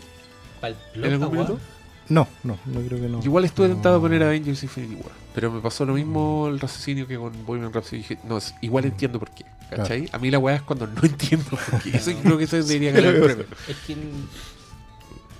¿En 0.95 1.03
algún 1.05 1.31
minuto? 1.31 1.59
No, 2.07 2.27
no, 2.43 2.59
no 2.65 2.81
creo 2.81 3.01
que 3.01 3.07
no. 3.09 3.19
Igual 3.23 3.45
estuve 3.45 3.67
tentado 3.69 3.97
a 3.97 4.01
poner 4.01 4.21
Avengers 4.21 4.61
Infinity 4.61 4.93
War. 4.95 5.11
Pero 5.33 5.51
me 5.51 5.59
pasó 5.59 5.85
lo 5.85 5.93
mismo 5.95 6.47
el 6.49 6.59
raciocinio 6.59 7.07
que 7.07 7.17
con 7.17 7.45
Bohemian 7.47 7.73
Rhapsody. 7.73 7.97
Dije, 7.97 8.19
no, 8.27 8.37
igual 8.61 8.85
entiendo 8.85 9.17
por 9.19 9.31
qué. 9.31 9.43
¿Cachai? 9.71 10.07
A 10.11 10.19
mí 10.19 10.29
la 10.29 10.37
weá 10.37 10.57
es 10.57 10.61
cuando 10.61 10.85
no 10.85 11.01
entiendo 11.03 11.45
por 11.49 11.81
qué. 11.81 11.97
Eso 11.97 12.11
creo 12.21 12.37
que 12.37 12.43
eso 12.43 12.57
debería 12.57 12.91
ganar 12.91 13.15
el 13.15 13.21
premio. 13.23 13.45
Es 13.67 13.75
que 13.87 13.95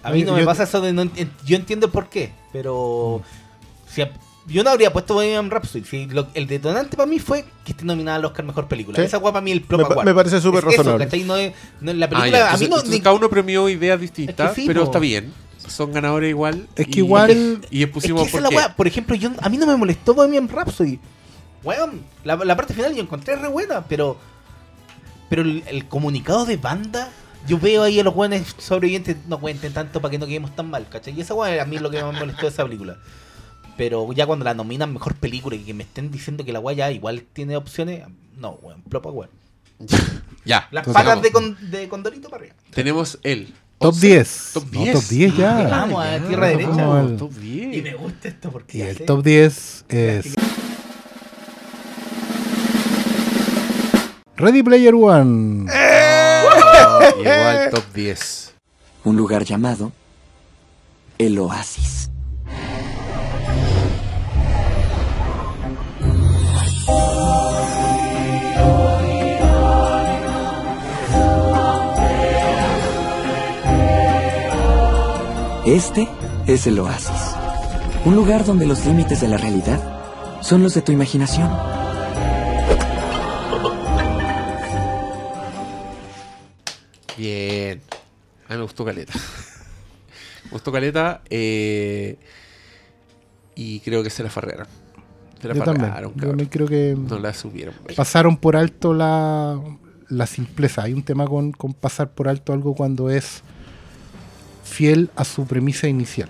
a 0.06 0.12
mí 0.12 0.24
no 0.24 0.34
me 0.34 0.44
pasa 0.46 0.64
eso 0.64 0.82
de 0.82 0.94
no 0.94 1.04
ent- 1.04 1.28
yo 1.46 1.56
entiendo 1.56 1.88
el 1.88 1.92
por 1.92 2.10
qué, 2.10 2.32
pero 2.54 3.22
si 3.88 4.02
a- 4.02 4.12
yo 4.48 4.64
no 4.64 4.70
habría 4.70 4.94
puesto 4.94 5.16
Bohemian 5.16 5.50
Rhapsody. 5.50 5.84
Si 5.86 6.06
lo- 6.06 6.28
el 6.36 6.46
detonante 6.46 6.96
para 6.96 7.08
mí 7.08 7.18
fue 7.18 7.46
que 7.64 7.72
esté 7.72 7.84
nominada 7.84 8.18
al 8.18 8.26
Oscar 8.26 8.46
mejor 8.46 8.68
película. 8.68 8.96
Sí. 8.98 9.02
Esa 9.04 9.18
guapa 9.18 9.38
para 9.38 9.44
mí 9.44 9.52
el 9.52 9.62
Plop 9.62 9.90
Me 9.98 10.04
me 10.04 10.14
parece 10.14 10.40
súper 10.40 10.60
Es 10.60 10.66
razonable. 10.78 11.06
¿cachai? 11.06 11.24
No 11.24 11.36
es- 11.36 11.54
no 11.82 11.90
es 11.92 11.98
la 11.98 12.06
Ah, 12.06 12.10
película 12.10 12.38
ya, 12.38 12.54
a 12.54 12.58
mí 12.58 12.66
entonces- 12.66 12.90
ni- 12.90 13.00
cada 13.02 13.16
uno 13.16 13.30
premió 13.30 13.68
ideas 13.70 14.00
distintas, 14.00 14.50
Es 14.52 14.56
que 14.56 14.62
sí, 14.62 14.68
pero 14.68 14.82
po. 14.82 14.86
está 14.86 15.00
bien. 15.00 15.34
Son 15.68 15.92
ganadores 15.92 16.30
igual. 16.30 16.68
Es 16.76 16.86
que 16.86 17.00
y- 17.00 17.04
igual- 17.04 17.60
Y 17.72 17.82
es 17.82 17.90
pusimos 17.90 18.28
que 18.28 18.38
por 18.40 18.50
qué. 18.50 18.58
Por 18.78 18.86
ejemplo, 18.86 19.16
yo, 19.16 19.32
a 19.42 19.50
mí 19.50 19.58
no 19.58 19.66
me 19.66 19.76
molestó 19.76 20.14
Bohemian 20.14 20.48
Rhapsody. 20.48 21.00
Weón, 21.64 22.02
la, 22.24 22.36
la 22.36 22.56
parte 22.56 22.76
final 22.76 22.94
yo 22.94 23.02
encontré 23.02 23.36
re 23.36 23.48
buena, 23.48 23.84
pero. 23.86 24.16
Pero 25.28 25.42
el, 25.42 25.64
el 25.66 25.88
comunicado 25.88 26.46
de 26.46 26.58
banda, 26.58 27.10
yo 27.48 27.60
veo 27.60 27.84
ahí 27.84 28.00
a 28.00 28.04
los 28.04 28.14
buenos 28.16 28.56
sobrevivientes, 28.58 29.18
no 29.28 29.40
cuenten 29.40 29.74
tanto 29.74 30.02
para 30.02 30.12
que 30.12 30.18
no 30.20 30.26
quedemos 30.28 30.56
tan 30.56 30.70
mal, 30.70 30.88
¿cachai? 30.90 31.14
Y 31.18 31.22
esa 31.22 31.34
weá 31.34 31.62
a 31.62 31.66
mí 31.66 31.76
es 31.76 31.82
lo 31.82 31.90
que 31.90 32.02
más 32.04 32.14
me 32.14 32.20
molestó 32.20 32.44
de 32.44 32.48
esa 32.50 32.64
película. 32.64 32.98
Pero 33.78 34.12
ya 34.14 34.26
cuando 34.26 34.46
la 34.46 34.54
nominan 34.54 34.94
mejor 34.94 35.16
película 35.16 35.56
y 35.56 35.60
que 35.60 35.74
me 35.74 35.84
estén 35.84 36.10
diciendo 36.12 36.46
que 36.46 36.54
la 36.54 36.60
weá 36.60 36.76
ya 36.76 36.92
igual 36.92 37.24
tiene 37.34 37.58
opciones, 37.58 38.04
no, 38.38 38.52
weón, 38.62 38.82
plopa 38.84 39.10
weón. 39.12 39.30
Ya. 40.46 40.68
Las 40.72 40.88
patas 40.88 41.24
de, 41.24 41.32
con, 41.32 41.58
de 41.72 41.90
Condorito 41.90 42.30
para 42.30 42.42
arriba. 42.44 42.56
Tenemos 42.72 43.18
el 43.24 43.52
Top 43.80 43.94
11. 43.96 44.08
10. 44.08 44.52
Top 44.54 44.64
No, 44.72 44.80
10. 44.84 44.94
top 44.94 45.04
10 45.10 45.38
ya. 45.38 45.58
Ah, 45.58 45.64
Vamos 45.82 46.06
a 46.06 46.20
tierra 46.20 46.48
derecha. 46.50 47.18
Top 47.18 47.34
10. 47.34 47.76
Y 47.78 47.82
me 47.82 47.96
gusta 47.96 48.28
esto 48.28 48.52
porque 48.52 48.78
Y 48.78 48.82
el 48.82 48.96
sé- 48.98 49.04
top 49.06 49.24
10 49.24 49.86
es. 49.90 50.34
Ready 54.38 54.64
Player 54.64 54.94
One. 54.94 55.66
Llegó 57.14 57.30
al 57.30 57.70
top 57.72 57.94
10. 57.94 58.54
Un 59.06 59.16
lugar 59.16 59.44
llamado 59.44 59.92
el 61.18 61.38
Oasis. 61.40 62.10
Este 75.66 76.08
es 76.46 76.68
el 76.68 76.80
Oasis. 76.80 77.10
Un 78.06 78.16
lugar 78.16 78.46
donde 78.46 78.68
los 78.68 78.86
límites 78.86 79.22
de 79.22 79.28
la 79.28 79.38
realidad 79.38 79.80
son 80.42 80.62
los 80.62 80.76
de 80.76 80.82
tu 80.84 80.92
imaginación. 80.92 81.50
Bien. 87.18 87.82
A 88.48 88.54
mí 88.54 88.58
me 88.58 88.62
gustó 88.64 88.86
Caleta. 88.86 89.14
me 90.46 90.52
gustó 90.52 90.72
Caleta. 90.72 91.22
eh, 91.30 92.18
y 93.56 93.80
creo 93.80 94.04
que 94.04 94.10
se 94.10 94.22
la 94.24 94.30
farrearon. 94.30 94.68
Se 95.42 95.48
la 95.48 95.54
Yo 95.56 95.64
también. 95.64 95.88
farrearon, 95.88 96.12
Yo 96.12 96.16
cabrón. 96.16 96.30
también 96.32 96.50
creo 96.50 96.68
que 96.68 96.96
No 96.98 97.20
la 97.20 97.34
subieron. 97.34 97.74
güey. 97.84 97.96
pasaron 97.96 98.38
por 98.38 98.56
alto 98.58 98.94
la, 98.94 99.60
la 100.10 100.28
simpleza. 100.28 100.84
Hay 100.84 100.94
un 100.94 101.04
tema 101.04 101.26
con, 101.26 101.52
con 101.52 101.74
pasar 101.74 102.12
por 102.12 102.28
alto 102.28 102.52
algo 102.54 102.76
cuando 102.76 103.10
es 103.10 103.42
fiel 104.64 105.10
a 105.16 105.24
su 105.24 105.46
premisa 105.46 105.88
inicial. 105.88 106.30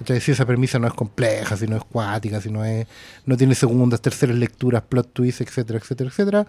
Entonces, 0.00 0.24
si 0.24 0.32
esa 0.32 0.46
premisa 0.46 0.78
no 0.78 0.86
es 0.88 0.94
compleja, 0.94 1.56
si 1.58 1.66
no 1.66 1.76
es 1.76 1.84
cuática, 1.84 2.40
si 2.40 2.50
no 2.50 2.64
es 2.64 2.86
no 3.26 3.36
tiene 3.36 3.54
segundas, 3.54 4.00
terceras 4.00 4.34
lecturas, 4.36 4.82
plot 4.82 5.12
twists, 5.12 5.42
etcétera, 5.42 5.78
etcétera, 5.78 6.08
etcétera. 6.10 6.46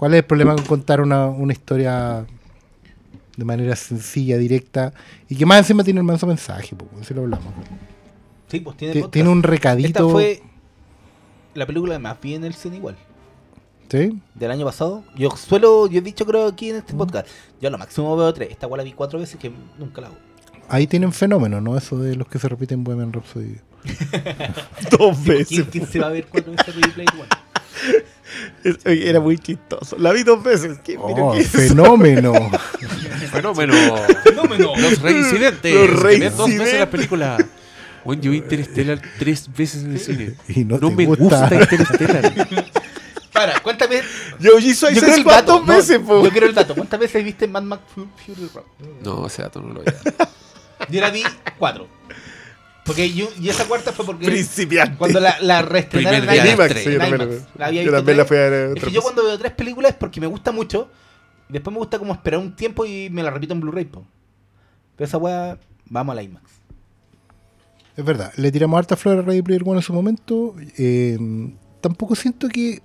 ¿Cuál 0.00 0.14
es 0.14 0.20
el 0.20 0.24
problema 0.24 0.54
con 0.54 0.64
contar 0.64 1.02
una, 1.02 1.26
una 1.26 1.52
historia 1.52 2.24
de 3.36 3.44
manera 3.44 3.76
sencilla, 3.76 4.38
directa 4.38 4.94
y 5.28 5.36
que 5.36 5.44
más 5.44 5.58
encima 5.58 5.84
tiene 5.84 6.00
el 6.00 6.06
manso 6.06 6.26
mensaje? 6.26 6.74
po, 6.74 6.86
si 7.02 7.12
lo 7.12 7.20
hablamos. 7.20 7.52
Sí, 8.48 8.60
pues 8.60 8.78
tiene 8.78 9.02
tiene 9.08 9.28
un 9.28 9.40
Esta 9.40 9.48
recadito. 9.50 10.08
fue 10.08 10.42
la 11.52 11.66
película 11.66 11.96
que 11.96 11.98
más 11.98 12.18
vi 12.18 12.34
en 12.34 12.44
el 12.44 12.54
cine 12.54 12.76
igual. 12.78 12.96
¿Sí? 13.90 14.18
Del 14.36 14.50
año 14.50 14.64
pasado. 14.64 15.04
Yo 15.16 15.28
suelo, 15.32 15.86
yo 15.86 15.98
he 15.98 16.00
dicho 16.00 16.24
creo 16.24 16.46
aquí 16.46 16.70
en 16.70 16.76
este 16.76 16.94
podcast. 16.94 17.28
Yo 17.60 17.68
a 17.68 17.70
lo 17.70 17.76
máximo 17.76 18.16
veo 18.16 18.32
tres. 18.32 18.48
Esta 18.52 18.64
igual 18.64 18.78
la 18.78 18.84
vi 18.84 18.94
cuatro 18.94 19.18
veces 19.18 19.38
que 19.38 19.52
nunca 19.78 20.00
la 20.00 20.06
hago. 20.06 20.16
Ahí 20.70 20.86
tienen 20.86 21.12
fenómeno, 21.12 21.60
¿no? 21.60 21.76
Eso 21.76 21.98
de 21.98 22.16
los 22.16 22.26
que 22.26 22.38
se 22.38 22.48
repiten 22.48 22.84
Bohemian 22.84 23.12
Rhapsody. 23.12 23.56
Dos 24.98 25.18
¿Quién, 25.18 25.38
veces. 25.38 25.66
quién 25.70 25.86
se 25.86 25.98
va 25.98 26.06
a 26.06 26.10
ver 26.10 26.26
cuatro 26.26 26.52
veces 26.52 26.74
One? 26.74 27.04
Es- 27.04 27.49
Era 28.84 29.20
muy 29.20 29.38
chistoso. 29.38 29.96
La 29.98 30.12
vi 30.12 30.22
dos 30.22 30.42
veces. 30.42 30.78
¿Qué- 30.84 30.96
mira 30.98 31.22
Oh, 31.24 31.32
qué 31.32 31.40
es? 31.40 31.48
fenómeno. 31.48 32.32
Fenómeno. 33.32 33.74
¡Fenómeno! 34.24 34.72
Los 34.76 35.00
reincidentes. 35.00 35.74
Los 35.74 35.82
ven 35.82 35.90
dos 35.90 36.02
reincidentes. 36.02 36.58
veces 36.58 36.78
la 36.80 36.90
película. 36.90 37.36
Bueno, 38.04 38.22
yo 38.22 38.30
vi 38.30 38.38
Interstellar 38.38 39.00
tres 39.18 39.48
veces 39.54 39.84
en 39.84 39.92
el 39.92 40.00
cine. 40.00 40.34
Y 40.48 40.64
no, 40.64 40.78
No 40.78 40.88
te 40.88 40.94
me 40.96 41.06
gusta. 41.06 41.48
gusta 41.48 41.54
Interstellar. 41.76 42.32
Para, 43.32 43.60
¿cuántas 43.60 43.88
veces? 43.88 44.06
Yo 44.40 44.60
Squad 44.60 45.24
dato. 45.24 45.52
dos 45.58 45.66
no, 45.66 45.74
veces, 45.76 45.98
po. 46.00 46.22
yo 46.24 46.30
quiero 46.30 46.46
el 46.46 46.54
dato. 46.54 46.74
¿Cuántas 46.74 46.98
veces 46.98 47.24
viste 47.24 47.46
Mad 47.46 47.62
Max 47.62 47.82
Fu- 47.94 48.06
Fury 48.26 48.48
Road? 48.52 48.64
No, 49.04 49.26
ese 49.26 49.42
dato 49.42 49.60
no 49.60 49.68
lo 49.68 49.74
voy 49.82 49.84
a 49.86 50.10
dar. 50.16 50.28
Yo 50.90 51.00
la 51.00 51.10
vi 51.10 51.22
cuatro. 51.58 51.86
Porque 52.90 53.12
yo, 53.12 53.28
y 53.40 53.48
esa 53.48 53.64
cuarta 53.66 53.92
fue 53.92 54.04
porque 54.04 54.26
Principiante. 54.26 54.96
cuando 54.98 55.20
la, 55.20 55.36
la 55.40 55.62
reestrenaron 55.62 56.28
en 56.28 56.46
IMAX. 56.54 56.74
Sí, 56.74 56.84
yo 56.84 56.90
en 56.92 56.98
también, 56.98 57.22
IMAX. 57.30 57.44
La 57.56 57.66
había 57.66 57.82
yo 57.82 57.90
visto 57.92 57.96
también 57.98 58.16
la 58.18 58.24
tres. 58.24 58.28
fui 58.28 58.36
a 58.36 58.40
ver 58.50 58.78
Es 58.78 58.84
que 58.84 58.90
yo 58.90 59.02
cuando 59.02 59.24
veo 59.24 59.38
tres 59.38 59.52
películas 59.52 59.92
es 59.92 59.96
porque 59.96 60.20
me 60.20 60.26
gusta 60.26 60.50
mucho. 60.52 60.90
Y 61.48 61.52
después 61.52 61.72
me 61.72 61.78
gusta 61.78 61.98
como 61.98 62.12
esperar 62.12 62.40
un 62.40 62.54
tiempo 62.56 62.84
y 62.86 63.08
me 63.10 63.22
la 63.22 63.30
repito 63.30 63.52
en 63.54 63.60
Blu-ray. 63.60 63.84
Pero 63.86 64.04
esa 64.98 65.18
weá, 65.18 65.58
vamos 65.86 66.12
a 66.12 66.16
la 66.16 66.22
IMAX. 66.22 66.44
Es 67.96 68.04
verdad, 68.04 68.32
le 68.36 68.50
tiramos 68.52 68.78
harta 68.78 68.96
flor 68.96 69.18
a 69.18 69.22
Ready 69.22 69.42
Player 69.42 69.62
One 69.64 69.76
en 69.78 69.82
su 69.82 69.92
momento. 69.92 70.54
eh, 70.78 71.18
tampoco 71.80 72.14
siento 72.14 72.48
que 72.48 72.80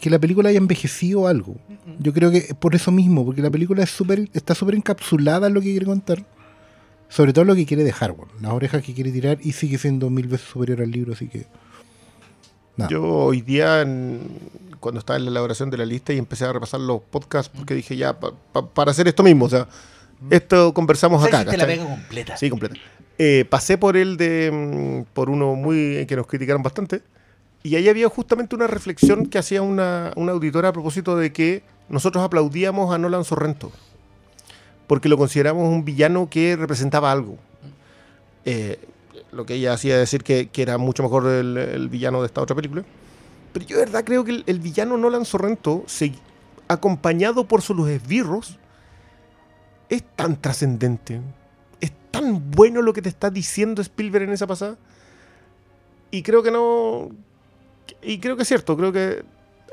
que 0.00 0.08
la 0.08 0.18
película 0.18 0.48
haya 0.48 0.56
envejecido 0.58 1.26
algo. 1.28 1.56
Yo 1.98 2.12
creo 2.14 2.30
que 2.30 2.54
por 2.58 2.74
eso 2.74 2.90
mismo, 2.90 3.22
porque 3.24 3.42
la 3.42 3.50
película 3.50 3.82
es 3.82 3.90
súper 3.90 4.28
está 4.32 4.54
súper 4.54 4.74
encapsulada 4.74 5.46
en 5.48 5.54
lo 5.54 5.60
que 5.60 5.70
quiere 5.72 5.84
contar. 5.84 6.24
Sobre 7.10 7.32
todo 7.34 7.44
lo 7.44 7.54
que 7.54 7.66
quiere 7.66 7.84
dejar, 7.84 8.12
bueno, 8.12 8.32
las 8.40 8.52
orejas 8.52 8.82
que 8.82 8.94
quiere 8.94 9.12
tirar 9.12 9.36
y 9.42 9.52
sigue 9.52 9.76
siendo 9.76 10.08
mil 10.08 10.26
veces 10.28 10.48
superior 10.48 10.80
al 10.80 10.90
libro, 10.90 11.12
así 11.12 11.28
que... 11.28 11.44
nada. 12.76 12.90
Yo 12.90 13.02
hoy 13.04 13.42
día, 13.42 13.82
en- 13.82 14.20
cuando 14.80 15.00
estaba 15.00 15.18
en 15.18 15.26
la 15.26 15.30
elaboración 15.30 15.68
de 15.70 15.76
la 15.76 15.84
lista 15.84 16.12
y 16.14 16.18
empecé 16.18 16.44
a 16.46 16.52
repasar 16.52 16.80
los 16.80 17.02
podcasts, 17.02 17.52
porque 17.54 17.74
dije 17.74 17.96
ya, 17.96 18.18
pa- 18.18 18.32
pa- 18.52 18.66
para 18.66 18.92
hacer 18.92 19.06
esto 19.08 19.22
mismo, 19.22 19.44
o 19.44 19.48
sea, 19.50 19.68
esto 20.30 20.72
conversamos 20.72 21.22
acá. 21.22 21.44
te 21.44 21.56
la 21.56 21.66
pega 21.66 21.84
completa. 21.84 22.36
Sí, 22.36 22.48
completa. 22.48 22.76
Eh, 23.18 23.44
pasé 23.50 23.76
por 23.76 23.96
el 23.98 24.16
de. 24.16 24.50
mm, 25.06 25.12
por 25.12 25.28
uno 25.28 25.54
muy. 25.54 26.06
que 26.06 26.16
nos 26.16 26.26
criticaron 26.26 26.62
bastante. 26.62 27.02
Y 27.62 27.74
ahí 27.76 27.88
había 27.90 28.08
justamente 28.08 28.54
una 28.56 28.66
reflexión 28.66 29.26
que 29.26 29.36
hacía 29.38 29.60
una, 29.60 30.12
una 30.16 30.32
auditora 30.32 30.68
a 30.68 30.72
propósito 30.72 31.16
de 31.16 31.30
que 31.32 31.62
nosotros 31.90 32.24
aplaudíamos 32.24 32.94
a 32.94 32.96
Nolan 32.98 33.24
Sorrento. 33.24 33.70
Porque 34.90 35.08
lo 35.08 35.16
consideramos 35.16 35.68
un 35.68 35.84
villano 35.84 36.28
que 36.28 36.56
representaba 36.56 37.12
algo. 37.12 37.38
Eh, 38.44 38.80
lo 39.30 39.46
que 39.46 39.54
ella 39.54 39.72
hacía 39.72 39.96
decir 39.96 40.24
que, 40.24 40.50
era 40.56 40.78
mucho 40.78 41.04
mejor 41.04 41.28
el, 41.28 41.56
el 41.56 41.88
villano 41.88 42.20
de 42.20 42.26
esta 42.26 42.40
otra 42.40 42.56
película. 42.56 42.82
Pero 43.52 43.64
yo 43.66 43.78
de 43.78 43.84
verdad 43.84 44.02
creo 44.04 44.24
que 44.24 44.32
el, 44.32 44.44
el 44.48 44.58
villano 44.58 44.96
Nolan 44.96 45.24
Sorrento, 45.24 45.84
se- 45.86 46.14
acompañado 46.66 47.44
por 47.44 47.62
sus 47.62 47.88
esbirros, 47.88 48.58
es 49.88 50.02
tan 50.16 50.34
trascendente. 50.40 51.20
Es 51.80 51.92
tan 52.10 52.50
bueno 52.50 52.82
lo 52.82 52.92
que 52.92 53.00
te 53.00 53.10
está 53.10 53.30
diciendo 53.30 53.82
Spielberg 53.82 54.24
en 54.24 54.32
esa 54.32 54.48
pasada. 54.48 54.76
Y 56.10 56.24
creo 56.24 56.42
que 56.42 56.50
no. 56.50 57.10
Y 58.02 58.18
creo 58.18 58.34
que 58.34 58.42
es 58.42 58.48
cierto, 58.48 58.76
creo 58.76 58.90
que 58.90 59.22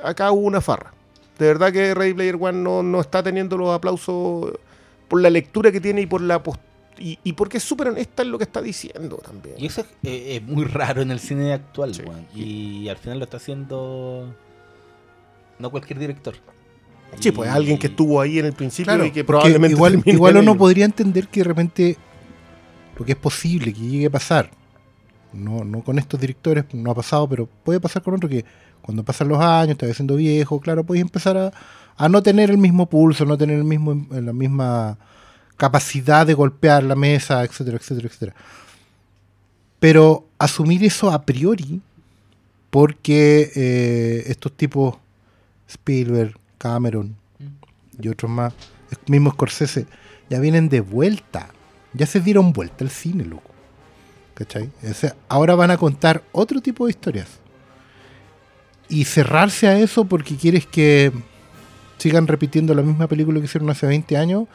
acá 0.03 0.31
hubo 0.31 0.45
una 0.45 0.61
farra. 0.61 0.93
De 1.39 1.47
verdad 1.47 1.73
que 1.73 1.95
Ready 1.95 2.13
Player 2.13 2.37
One 2.39 2.59
no, 2.61 2.83
no 2.83 3.01
está 3.01 3.23
teniendo 3.23 3.57
los 3.57 3.71
aplausos 3.73 4.53
por 5.07 5.21
la 5.21 5.29
lectura 5.29 5.71
que 5.71 5.79
tiene 5.81 6.01
y 6.01 6.05
por 6.05 6.21
la 6.21 6.41
post- 6.43 6.61
y, 6.99 7.19
y 7.23 7.33
porque 7.33 7.57
es 7.57 7.63
súper 7.63 7.89
honesta 7.89 8.23
en 8.23 8.31
lo 8.31 8.37
que 8.37 8.43
está 8.45 8.61
diciendo 8.61 9.17
también. 9.17 9.55
Y 9.59 9.67
eso 9.67 9.81
es, 9.81 9.87
eh, 10.03 10.37
es 10.37 10.41
muy 10.43 10.65
raro 10.65 11.01
en 11.03 11.11
el 11.11 11.19
cine 11.19 11.53
actual, 11.53 11.91
weón. 12.05 12.25
Y 12.35 12.87
al 12.89 12.97
final 12.97 13.19
lo 13.19 13.25
está 13.25 13.37
haciendo 13.37 14.33
no 15.59 15.69
cualquier 15.69 15.99
director. 15.99 16.35
Sí, 17.19 17.31
pues 17.31 17.49
alguien 17.49 17.77
que 17.77 17.87
estuvo 17.87 18.19
ahí 18.19 18.37
en 18.39 18.45
el 18.47 18.53
principio 18.53 18.91
Claro, 18.93 19.05
y 19.05 19.11
que 19.11 19.23
probablemente. 19.23 19.73
igual, 19.75 20.01
igual 20.05 20.37
uno 20.37 20.57
podría 20.57 20.85
entender 20.85 21.27
que 21.29 21.39
de 21.39 21.43
repente 21.45 21.97
lo 22.97 23.05
que 23.05 23.13
es 23.13 23.17
posible 23.17 23.73
que 23.73 23.79
llegue 23.79 24.07
a 24.07 24.09
pasar, 24.09 24.51
no, 25.31 25.63
no 25.63 25.83
con 25.83 25.99
estos 25.99 26.19
directores, 26.19 26.65
no 26.73 26.91
ha 26.91 26.95
pasado, 26.95 27.29
pero 27.29 27.47
puede 27.63 27.79
pasar 27.79 28.01
con 28.01 28.15
otro 28.15 28.27
que 28.27 28.43
cuando 28.81 29.03
pasan 29.03 29.29
los 29.29 29.39
años, 29.39 29.77
te 29.77 29.87
vas 29.87 29.95
siendo 29.95 30.15
viejo, 30.15 30.59
claro, 30.59 30.83
puedes 30.83 31.01
empezar 31.01 31.37
a, 31.37 31.51
a 31.97 32.07
no 32.09 32.21
tener 32.21 32.51
el 32.51 32.57
mismo 32.57 32.85
pulso, 32.85 33.25
no 33.25 33.37
tener 33.37 33.57
el 33.57 33.63
mismo, 33.63 34.07
la 34.11 34.33
misma 34.33 34.97
capacidad 35.57 36.25
de 36.25 36.35
golpear 36.35 36.83
la 36.83 36.95
mesa, 36.95 37.43
etcétera, 37.43 37.77
etcétera, 37.77 38.07
etcétera. 38.07 38.35
Pero 39.79 40.27
asumir 40.37 40.83
eso 40.83 41.11
a 41.11 41.23
priori, 41.23 41.81
porque 42.69 43.51
eh, 43.55 44.23
estos 44.27 44.51
tipos, 44.53 44.95
Spielberg, 45.67 46.37
Cameron 46.57 47.15
y 47.99 48.07
otros 48.07 48.31
más, 48.31 48.53
el 48.91 48.97
mismo 49.11 49.31
Scorsese, 49.31 49.87
ya 50.29 50.39
vienen 50.39 50.69
de 50.69 50.81
vuelta. 50.81 51.49
Ya 51.93 52.05
se 52.05 52.19
dieron 52.19 52.53
vuelta 52.53 52.83
al 52.83 52.91
cine, 52.91 53.25
loco. 53.25 53.51
¿Cachai? 54.35 54.69
O 54.87 54.93
sea, 54.93 55.15
ahora 55.29 55.55
van 55.55 55.71
a 55.71 55.77
contar 55.77 56.23
otro 56.31 56.61
tipo 56.61 56.85
de 56.85 56.91
historias. 56.91 57.27
Y 58.87 59.05
cerrarse 59.05 59.67
a 59.67 59.79
eso 59.79 60.05
porque 60.05 60.35
quieres 60.35 60.67
que 60.67 61.11
sigan 61.97 62.27
repitiendo 62.27 62.73
la 62.73 62.81
misma 62.81 63.07
película 63.07 63.39
que 63.39 63.45
hicieron 63.45 63.69
hace 63.69 63.87
20 63.87 64.17
años, 64.17 64.47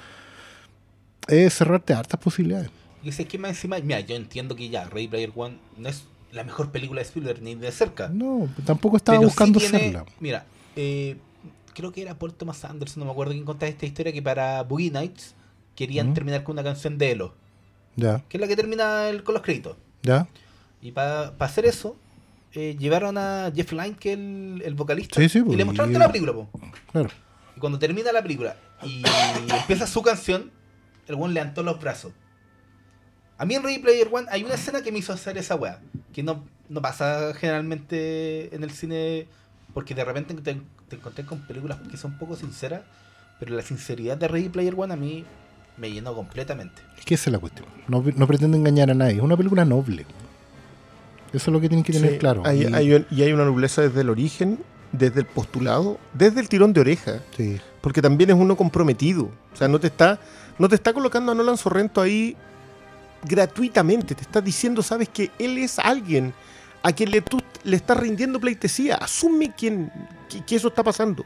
es 1.29 1.55
cerrarte 1.55 1.95
a 1.95 1.99
hartas 2.01 2.21
posibilidades. 2.21 2.71
Y 3.05 3.11
que 3.25 3.39
más 3.39 3.51
encima, 3.51 3.79
mira, 3.81 4.01
yo 4.01 4.15
entiendo 4.15 4.55
que 4.55 4.69
ya 4.69 4.85
Ready 4.85 5.09
Player 5.09 5.33
One 5.35 5.57
no 5.77 5.89
es 5.89 6.05
la 6.31 6.45
mejor 6.45 6.71
película 6.71 7.01
de 7.01 7.07
Spielberg 7.07 7.43
ni 7.43 7.55
de 7.55 7.71
cerca. 7.73 8.09
No, 8.09 8.49
tampoco 8.65 8.97
estaba 8.97 9.19
Pero 9.19 9.29
sí 9.29 9.33
buscando 9.35 9.59
tiene- 9.59 9.79
serla. 9.81 10.05
Mira, 10.21 10.47
eh, 10.77 11.17
creo 11.75 11.91
que 11.93 12.03
era 12.03 12.19
Paul 12.19 12.33
Thomas 12.35 12.65
Anderson, 12.65 13.01
no 13.01 13.07
me 13.07 13.13
acuerdo 13.13 13.33
quién 13.33 13.45
contaba 13.45 13.69
esta 13.69 13.87
historia, 13.87 14.13
que 14.13 14.23
para 14.23 14.63
Boogie 14.63 14.91
Nights 14.91 15.35
querían 15.75 16.15
terminar 16.15 16.45
con 16.45 16.53
una 16.55 16.63
canción 16.63 16.97
de 16.99 17.11
Elo, 17.13 17.35
Ya, 17.97 18.23
que 18.29 18.37
es 18.37 18.41
la 18.41 18.47
que 18.47 18.57
termina 18.57 19.09
el- 19.09 19.23
con 19.25 19.35
los 19.35 19.43
créditos. 19.43 19.77
ya. 20.03 20.29
Y 20.81 20.91
para 20.93 21.29
hacer 21.39 21.65
eso, 21.65 21.97
eh, 22.55 22.77
llevaron 22.79 23.17
a 23.19 23.53
Jeff 23.55 23.73
Lynne, 23.73 23.97
que 23.99 24.13
es 24.13 24.19
el, 24.19 24.63
el 24.65 24.75
vocalista, 24.75 25.21
Sí, 25.21 25.29
sí, 25.29 25.39
y 25.39 25.43
pues, 25.43 25.57
le 25.57 25.65
mostraron 25.65 25.91
y- 25.91 25.95
toda 25.95 26.07
la 26.07 26.13
película. 26.13 26.33
po. 26.35 26.49
Claro. 26.93 27.09
Cuando 27.63 27.79
termina 27.79 28.11
la 28.11 28.21
película 28.25 28.57
y 28.83 29.05
empieza 29.57 29.87
su 29.87 30.03
canción, 30.03 30.51
el 31.07 31.15
one 31.15 31.33
levantó 31.33 31.63
los 31.63 31.79
brazos. 31.81 32.13
A 33.39 33.45
mí 33.45 33.55
en 33.55 33.63
Ready 33.63 33.79
Player 33.79 34.09
One 34.11 34.27
hay 34.33 34.43
una 34.43 34.55
escena 34.55 34.83
que 34.83 34.91
me 34.91 34.99
hizo 34.99 35.13
hacer 35.13 35.39
esa 35.39 35.55
weá, 35.55 35.79
que 36.13 36.25
no, 36.25 36.45
no 36.69 36.83
pasa 36.83 37.33
generalmente 37.35 38.53
en 38.53 38.65
el 38.65 38.73
cine, 38.73 39.29
porque 39.75 39.95
de 39.95 40.05
repente 40.05 40.35
te, 40.35 40.61
te 40.89 40.97
encontré 40.97 41.25
con 41.25 41.39
películas 41.47 41.79
que 41.89 41.97
son 41.97 42.19
poco 42.19 42.35
sinceras, 42.35 42.81
pero 43.39 43.55
la 43.55 43.63
sinceridad 43.63 44.17
de 44.17 44.27
Ready 44.27 44.49
Player 44.49 44.75
One 44.77 44.93
a 44.93 44.97
mí 44.97 45.25
me 45.77 45.93
llenó 45.93 46.17
completamente. 46.17 46.83
Es 46.99 47.05
que 47.05 47.15
esa 47.15 47.31
es 47.31 47.33
la 47.33 47.39
cuestión. 47.39 47.69
No, 47.87 48.03
no 48.17 48.27
pretende 48.27 48.59
engañar 48.59 48.91
a 48.91 48.95
nadie. 48.95 49.19
Es 49.19 49.23
una 49.23 49.37
película 49.37 49.65
noble. 49.65 50.05
Eso 51.33 51.37
es 51.51 51.53
lo 51.53 51.61
que 51.61 51.69
tienen 51.69 51.85
que 51.85 51.93
tener 51.93 52.11
Sí, 52.15 52.19
claro. 52.19 52.43
hay- 52.45 52.63
Y- 52.67 52.75
hay 52.75 52.93
un- 52.93 53.07
y 53.09 53.23
hay 53.23 53.33
una 53.33 53.45
nobleza 53.45 53.83
desde 53.83 54.01
el 54.01 54.11
origen, 54.11 54.59
desde 54.93 55.21
el 55.21 55.27
postulado, 55.27 55.99
desde 56.13 56.41
el 56.41 56.49
tirón 56.49 56.73
de 56.73 56.81
oreja. 56.81 57.21
sí. 57.37 57.61
Porque 57.81 58.01
también 58.01 58.31
es 58.31 58.37
uno 58.37 58.57
comprometido. 58.57 59.25
O 59.53 59.57
sea, 59.57 59.67
no 59.67 59.81
te 59.81 59.89
está, 59.89 60.21
no 60.57 60.69
te 60.69 60.77
está 60.77 60.93
colocando 60.93 61.33
a 61.33 61.35
Nolan 61.35 61.57
Sorrento 61.57 62.01
ahí 62.01 62.37
gratuitamente. 63.25 64.15
Te 64.15 64.23
está 64.23 64.41
diciendo, 64.41 64.83
sabes, 64.83 65.09
que 65.09 65.31
él 65.39 65.59
es 65.59 65.79
alguien 65.79 66.33
a 66.83 66.93
quien 66.93 67.11
le, 67.11 67.21
tú 67.23 67.41
le 67.65 67.77
estás 67.77 67.97
rindiendo 67.97 68.41
pleitesía. 68.41 68.97
Asume 68.97 69.53
quien, 69.57 69.91
que, 70.29 70.45
que 70.45 70.57
eso 70.57 70.69
está 70.69 70.83
pasando. 70.83 71.25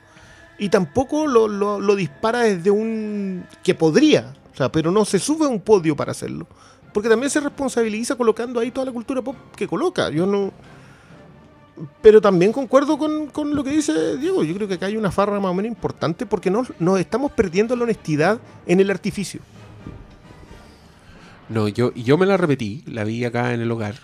Y 0.59 0.71
tampoco 0.71 1.27
lo, 1.27 1.49
lo- 1.49 1.81
lo 1.81 1.95
dispara 1.95 2.41
desde 2.41 2.71
un... 2.71 3.45
que 3.63 3.75
podría. 3.75 4.33
O 4.53 4.57
sea, 4.57 4.73
pero 4.73 4.91
no 4.91 5.05
se 5.05 5.19
sube 5.19 5.45
a 5.45 5.49
un 5.49 5.61
podio 5.61 5.95
para 5.95 6.13
hacerlo. 6.13 6.47
Porque 6.95 7.11
también 7.11 7.29
se 7.29 7.41
responsabiliza 7.41 8.15
colocando 8.17 8.61
ahí 8.61 8.71
toda 8.71 8.87
la 8.87 8.93
cultura 8.93 9.21
pop 9.21 9.37
que 9.55 9.69
coloca. 9.69 10.09
Yo 10.09 10.25
no... 10.27 10.53
Pero 12.01 12.21
también 12.21 12.53
concuerdo 12.53 12.99
con, 12.99 13.27
con 13.27 13.55
lo 13.55 13.63
que 13.63 13.71
dice 13.71 14.17
Diego. 14.17 14.45
Yo 14.45 14.55
creo 14.55 14.69
que 14.69 14.75
acá 14.75 14.87
hay 14.87 14.97
una 14.97 15.11
farra 15.11 15.39
más 15.41 15.51
o 15.51 15.55
menos 15.55 15.71
importante 15.71 16.25
porque 16.25 16.51
nos, 16.51 16.73
nos 16.79 16.99
estamos 16.99 17.33
perdiendo 17.33 17.77
la 17.77 17.85
honestidad 17.85 18.41
en 18.67 18.81
el 18.81 18.91
artificio. 18.91 19.41
No, 21.49 21.69
yo, 21.69 21.93
yo 21.95 22.19
me 22.19 22.27
la 22.27 22.37
repetí, 22.37 22.83
la 22.87 23.05
vi 23.05 23.25
acá 23.25 23.55
en 23.55 23.61
el 23.61 23.71
hogar. 23.71 23.97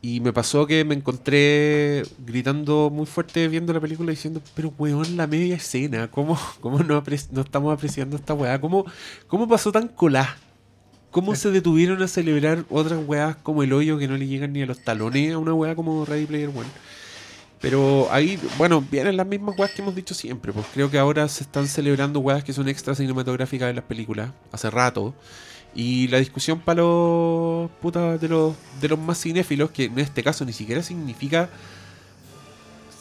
Y 0.00 0.20
me 0.20 0.32
pasó 0.32 0.66
que 0.66 0.84
me 0.84 0.94
encontré 0.94 2.04
gritando 2.24 2.88
muy 2.88 3.04
fuerte 3.04 3.48
viendo 3.48 3.72
la 3.72 3.80
película 3.80 4.10
diciendo, 4.10 4.40
pero 4.54 4.72
weón, 4.78 5.16
la 5.16 5.26
media 5.26 5.56
escena, 5.56 6.08
¿cómo, 6.08 6.38
cómo 6.60 6.78
no, 6.80 7.02
no 7.32 7.40
estamos 7.40 7.74
apreciando 7.74 8.16
esta 8.16 8.34
weá? 8.34 8.60
¿Cómo, 8.60 8.84
¿Cómo 9.26 9.48
pasó 9.48 9.72
tan 9.72 9.88
colá? 9.88 10.36
¿Cómo 11.10 11.34
se 11.34 11.50
detuvieron 11.50 12.02
a 12.02 12.08
celebrar 12.08 12.64
otras 12.68 13.00
weas 13.06 13.36
como 13.36 13.62
el 13.62 13.72
hoyo 13.72 13.98
que 13.98 14.06
no 14.06 14.16
le 14.16 14.26
llegan 14.26 14.52
ni 14.52 14.62
a 14.62 14.66
los 14.66 14.78
talones 14.80 15.32
a 15.32 15.38
una 15.38 15.54
weá 15.54 15.74
como 15.74 16.04
Ready 16.04 16.26
Player 16.26 16.48
One? 16.48 16.68
Pero 17.60 18.08
ahí, 18.10 18.38
bueno, 18.56 18.84
vienen 18.88 19.16
las 19.16 19.26
mismas 19.26 19.58
weas 19.58 19.72
que 19.72 19.82
hemos 19.82 19.94
dicho 19.94 20.14
siempre. 20.14 20.52
Pues 20.52 20.66
creo 20.72 20.90
que 20.90 20.98
ahora 20.98 21.26
se 21.28 21.44
están 21.44 21.66
celebrando 21.66 22.20
weas 22.20 22.44
que 22.44 22.52
son 22.52 22.68
extras 22.68 22.98
cinematográficas 22.98 23.68
de 23.68 23.74
las 23.74 23.84
películas, 23.84 24.30
hace 24.52 24.70
rato. 24.70 25.14
Y 25.74 26.08
la 26.08 26.18
discusión 26.18 26.60
para 26.60 26.82
los 26.82 27.70
putas 27.82 28.20
de 28.20 28.28
los, 28.28 28.54
de 28.80 28.88
los 28.88 28.98
más 28.98 29.20
cinéfilos, 29.20 29.70
que 29.70 29.84
en 29.84 29.98
este 29.98 30.22
caso 30.22 30.44
ni 30.44 30.52
siquiera 30.52 30.82
significa 30.82 31.48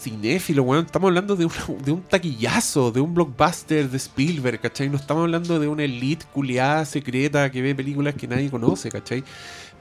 cinéfilo, 0.07 0.63
weón. 0.63 0.85
Estamos 0.85 1.09
hablando 1.09 1.35
de, 1.35 1.45
una- 1.45 1.83
de 1.83 1.91
un 1.91 2.01
taquillazo, 2.01 2.91
de 2.91 3.01
un 3.01 3.13
blockbuster 3.13 3.89
de 3.89 3.97
Spielberg, 3.97 4.59
¿cachai? 4.61 4.89
No 4.89 4.95
estamos 4.97 5.23
hablando 5.23 5.59
de 5.59 5.67
una 5.67 5.83
elite 5.83 6.25
culiada 6.33 6.85
secreta 6.85 7.51
que 7.51 7.61
ve 7.61 7.75
películas 7.75 8.15
que 8.15 8.27
nadie 8.27 8.49
conoce, 8.49 8.89
¿cachai? 8.89 9.23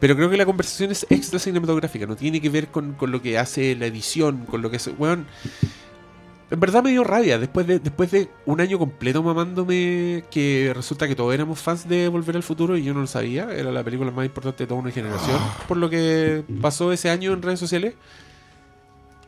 Pero 0.01 0.17
creo 0.17 0.29
que 0.29 0.37
la 0.37 0.45
conversación 0.45 0.91
es 0.91 1.07
extra 1.09 1.39
cinematográfica, 1.39 2.07
no 2.07 2.17
tiene 2.17 2.41
que 2.41 2.51
ver 2.51 2.69
con, 2.69 2.93
con 2.95 3.11
lo 3.13 3.23
que 3.23 3.39
hace 3.39 3.75
la 3.77 3.87
edición, 3.87 4.45
con 4.47 4.61
lo 4.63 4.71
que 4.71 4.77
hace. 4.77 4.91
Weón, 4.91 5.27
en 6.51 6.61
verdad 6.61 6.83
me 6.83 6.91
dio 6.91 7.03
rabia. 7.03 7.39
Después 7.39 7.67
de, 7.67 7.79
después 7.79 8.11
de 8.11 8.29
un 8.45 8.61
año 8.61 8.79
completo 8.79 9.23
mamándome 9.23 10.25
que 10.31 10.71
resulta 10.75 11.09
que 11.09 11.17
todos 11.17 11.33
éramos 11.35 11.59
fans 11.61 11.89
de 11.89 12.09
Volver 12.09 12.37
al 12.37 12.43
Futuro 12.43 12.77
y 12.77 12.85
yo 12.85 12.95
no 12.95 13.01
lo 13.01 13.07
sabía. 13.07 13.49
Era 13.53 13.73
la 13.73 13.83
película 13.83 14.11
más 14.11 14.27
importante 14.27 14.65
de 14.65 14.69
toda 14.69 14.81
una 14.81 14.91
generación. 14.91 15.39
Por 15.67 15.77
lo 15.79 15.89
que 15.91 16.45
pasó 16.61 16.93
ese 16.93 17.11
año 17.11 17.33
en 17.33 17.43
redes 17.43 17.59
sociales. 17.59 17.95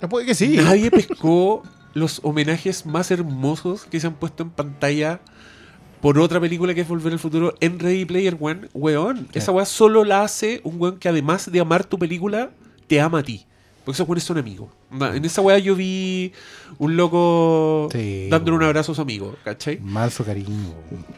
Puede 0.07 0.27
que 0.27 0.35
sí. 0.35 0.57
Nadie 0.57 0.91
pescó 0.91 1.63
los 1.95 2.21
homenajes 2.23 2.87
más 2.87 3.11
hermosos 3.11 3.85
que 3.85 3.99
se 4.01 4.07
han 4.07 4.15
puesto 4.15 4.43
en 4.43 4.51
pantalla 4.51 5.21
por 6.01 6.19
otra 6.19 6.41
película 6.41 6.75
que 6.75 6.83
es 6.83 6.89
Volver 6.89 7.13
al 7.13 7.19
Futuro 7.19 7.55
en 7.61 7.79
Ready 7.79 8.05
Player 8.05 8.37
One. 8.39 8.69
Weón, 8.73 9.29
esa 9.33 9.53
weá 9.53 9.67
solo 9.67 10.05
la 10.05 10.23
hace 10.23 10.61
un 10.65 10.81
weón 10.81 10.99
que 10.99 11.09
además 11.09 11.51
de 11.51 11.61
amar 11.61 11.85
tu 11.85 11.99
película, 11.99 12.51
te 12.87 13.01
ama 13.01 13.21
a 13.21 13.23
ti. 13.23 13.45
Porque 13.85 13.97
esos 13.97 14.09
weones 14.09 14.25
son 14.25 14.39
amigos. 14.39 14.69
En 14.93 15.25
esa 15.25 15.41
weá 15.41 15.59
yo 15.59 15.75
vi 15.75 16.33
un 16.79 16.97
loco 16.97 17.89
Sí, 17.91 18.29
dándole 18.31 18.59
un 18.59 18.63
abrazo 18.63 18.93
a 18.93 18.95
su 18.95 19.01
amigo, 19.01 19.35
¿cachai? 19.43 19.81
Manso 19.81 20.25
cariño. 20.25 20.75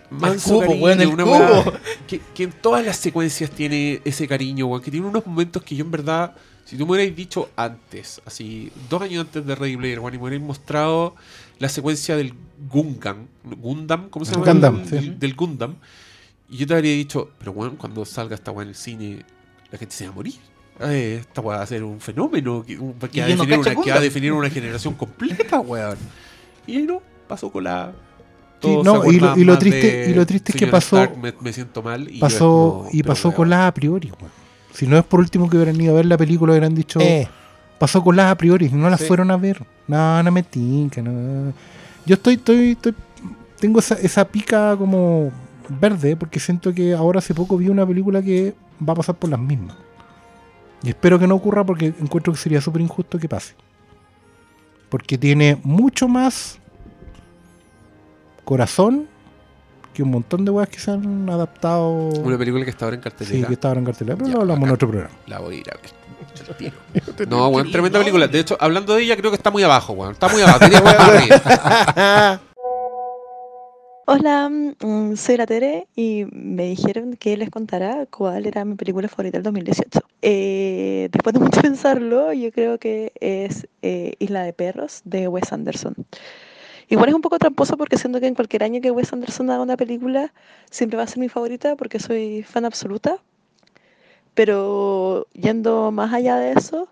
Manso 0.09 0.55
cubo, 0.55 0.66
cariño, 0.66 0.85
weón, 0.85 1.07
una 1.09 1.24
weá 1.24 1.81
que, 2.07 2.20
que 2.32 2.44
en 2.44 2.52
todas 2.52 2.85
las 2.86 2.97
secuencias 2.97 3.51
tiene 3.51 4.01
ese 4.05 4.27
cariño, 4.27 4.66
weón, 4.66 4.82
que 4.82 4.90
tiene 4.90 5.07
unos 5.07 5.27
momentos 5.27 5.62
que 5.62 5.77
yo 5.77 5.85
en 5.85 5.90
verdad, 5.90 6.35
si 6.65 6.77
tú 6.77 6.87
me 6.87 6.93
hubierais 6.93 7.15
dicho 7.16 7.51
antes, 7.57 8.20
así, 8.24 8.70
dos 8.89 9.03
años 9.03 9.24
antes 9.27 9.45
de 9.45 9.55
Ready 9.55 9.77
Player 9.77 9.99
One, 9.99 10.16
y 10.16 10.19
me 10.19 10.24
hubierais 10.24 10.43
mostrado 10.47 11.15
la 11.59 11.69
secuencia 11.69 12.16
del 12.16 12.35
Gundam, 12.70 13.27
Gundam, 13.45 14.09
¿cómo 14.09 14.24
se 14.24 14.32
llama? 14.32 14.47
Gundam, 14.47 14.81
El- 14.81 14.85
sí. 14.89 14.95
del, 14.95 15.19
del 15.19 15.35
Gundam, 15.35 15.74
y 16.49 16.57
yo 16.59 16.66
te 16.66 16.74
habría 16.74 16.93
dicho, 16.93 17.31
pero 17.39 17.53
bueno, 17.53 17.74
cuando 17.77 18.05
salga 18.05 18.35
esta 18.35 18.51
weá 18.51 18.62
en 18.65 18.69
el 18.70 18.74
cine, 18.74 19.24
la 19.70 19.78
gente 19.78 19.95
se 19.95 20.05
va 20.07 20.12
a 20.12 20.15
morir. 20.15 20.35
Eh, 20.81 21.19
esta 21.20 21.41
weá 21.43 21.59
va 21.59 21.62
a 21.62 21.66
ser 21.66 21.85
un 21.85 22.01
fenómeno 22.01 22.65
que, 22.66 22.78
un- 22.78 22.95
que 22.95 23.20
va, 23.20 23.27
a 23.27 23.28
no 23.31 23.37
definir 23.45 23.59
una, 23.59 23.62
que 23.65 23.70
va 23.70 23.70
a 23.70 23.74
Gundam. 23.74 24.03
definir 24.03 24.32
una 24.32 24.51
generación 24.51 24.95
completa, 24.95 25.61
weón. 25.61 25.99
Y 26.66 26.77
ahí 26.77 26.82
no, 26.85 27.03
pasó 27.28 27.51
con 27.51 27.65
la... 27.65 27.93
Sí, 28.62 28.69
no, 28.85 29.05
y 29.11 29.19
lo- 29.19 29.37
y 29.55 29.57
triste- 29.59 30.07
y 30.11 30.15
lo 30.15 30.27
triste 30.27 30.53
es 30.53 30.59
que 30.59 30.66
pasó- 30.66 30.97
Stark, 31.03 31.16
me, 31.19 31.32
me 31.41 31.53
siento 31.53 31.82
mal. 31.82 32.09
Y 32.15 32.19
pasó 32.19 32.81
como, 32.85 32.89
y 32.93 33.03
pasó 33.03 33.32
con 33.32 33.49
las 33.49 33.66
a 33.69 33.73
priori, 33.74 34.11
weón. 34.11 34.31
Si 34.73 34.87
no 34.87 34.97
es 34.99 35.05
por 35.05 35.21
último 35.21 35.49
que 35.51 35.57
hubieran 35.57 35.81
ido 35.81 35.93
a 35.93 35.97
ver 35.97 36.07
la 36.07 36.17
película, 36.17 36.53
hubieran 36.53 36.75
dicho, 36.75 37.01
Eh. 37.01 37.29
pasó 37.79 38.03
con 38.03 38.17
las 38.17 38.31
a 38.31 38.37
priori, 38.37 38.69
no 38.71 38.89
las 38.91 39.01
Sí. 39.01 39.07
fueron 39.07 39.31
a 39.31 39.37
ver. 39.37 39.65
No, 39.89 40.23
no 40.23 40.31
me 40.31 40.43
tinca, 40.43 41.03
no. 41.03 41.53
Yo 42.07 42.15
estoy, 42.15 42.35
estoy, 42.35 42.71
estoy- 42.73 42.95
tengo 43.59 43.79
esa, 43.81 43.95
esa 43.97 44.25
pica 44.27 44.77
como 44.77 45.31
verde, 45.69 46.17
porque 46.17 46.41
siento 46.41 46.73
que 46.73 46.95
ahora 46.95 47.19
hace 47.19 47.35
poco 47.35 47.57
vi 47.57 47.69
una 47.69 47.87
película 47.87 48.23
que 48.23 48.55
va 48.87 48.93
a 48.93 48.97
pasar 48.97 49.15
por 49.17 49.29
las 49.31 49.39
mismas. 49.41 49.77
Y 50.83 50.89
espero 50.89 51.19
que 51.19 51.27
no 51.27 51.35
ocurra 51.35 51.65
porque 51.65 51.93
encuentro 52.01 52.33
que 52.33 52.39
sería 52.39 52.61
súper 52.61 52.81
injusto 52.81 53.19
que 53.19 53.29
pase. 53.29 53.55
Porque 54.89 55.19
tiene 55.19 55.59
mucho 55.63 56.09
más 56.09 56.59
corazón 58.45 59.07
que 60.01 60.05
un 60.05 60.11
montón 60.11 60.45
de 60.45 60.51
weas 60.51 60.69
que 60.69 60.79
se 60.79 60.91
han 60.91 61.29
adaptado. 61.29 61.91
Una 62.09 62.39
película 62.39 62.65
que 62.65 62.71
está 62.71 62.87
ahora 62.87 62.97
en 62.97 63.03
Sí, 63.03 63.11
cartelera. 63.11 63.47
que 63.49 63.55
estaba 63.55 63.75
en 63.79 63.85
cartelera, 63.85 64.17
pero 64.17 64.29
Ya, 64.29 64.35
lo 64.35 64.41
hablamos 64.41 64.57
en 64.59 64.63
bacán. 64.63 64.75
otro 64.75 64.89
programa. 64.89 65.15
La 65.27 65.39
voy 65.41 65.57
a 65.57 65.59
ir 65.59 65.71
a 65.71 65.75
ver. 65.75 66.01
No, 67.29 67.49
weón, 67.49 67.71
tremenda 67.71 67.99
película. 67.99 68.27
De 68.29 68.41
hecho, 68.41 68.57
hablando 68.61 68.95
de 68.95 69.03
ella, 69.03 69.17
creo 69.17 69.31
que 69.31 69.37
está 69.37 69.51
muy 69.51 69.63
abajo, 69.63 69.93
weón. 69.93 70.13
Está 70.13 70.29
muy 70.29 70.43
abajo. 70.43 70.65
Arriba. 70.65 72.41
Hola, 74.07 74.49
mm, 74.49 75.15
soy 75.17 75.37
la 75.37 75.47
Tere 75.47 75.87
y 75.95 76.25
me 76.33 76.65
dijeron 76.65 77.15
que 77.15 77.37
les 77.37 77.49
contara 77.51 78.07
cuál 78.11 78.47
era 78.47 78.65
mi 78.65 78.75
película 78.75 79.07
favorita 79.09 79.37
del 79.39 79.45
2018. 79.45 80.01
Eh, 80.23 81.09
después 81.13 81.33
de 81.35 81.39
mucho 81.41 81.61
pensarlo, 81.63 82.33
yo 82.33 82.51
creo 82.51 82.79
que 82.79 83.13
es 83.21 83.69
eh, 83.83 84.15
Isla 84.19 84.43
de 84.43 84.53
Perros 84.53 85.03
de 85.05 85.29
Wes 85.29 85.53
Anderson. 85.53 85.95
Igual 86.91 87.09
es 87.09 87.15
un 87.15 87.23
poco 87.23 87.39
tramposo 87.39 87.77
porque 87.77 87.97
siento 87.97 88.19
que 88.21 88.27
en 88.27 88.35
cualquier 88.35 88.65
año 88.65 88.81
que 88.81 88.91
Wes 88.91 89.12
Anderson 89.12 89.49
haga 89.51 89.62
una 89.62 89.77
película 89.77 90.33
siempre 90.71 90.97
va 90.97 91.05
a 91.05 91.07
ser 91.07 91.19
mi 91.19 91.29
favorita 91.29 91.77
porque 91.77 92.01
soy 92.01 92.43
fan 92.43 92.65
absoluta. 92.65 93.19
Pero 94.35 95.29
yendo 95.33 95.93
más 95.93 96.12
allá 96.12 96.37
de 96.37 96.53
eso, 96.53 96.89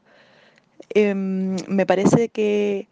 em, 0.94 1.56
me 1.66 1.84
parece 1.84 2.28
que 2.28 2.88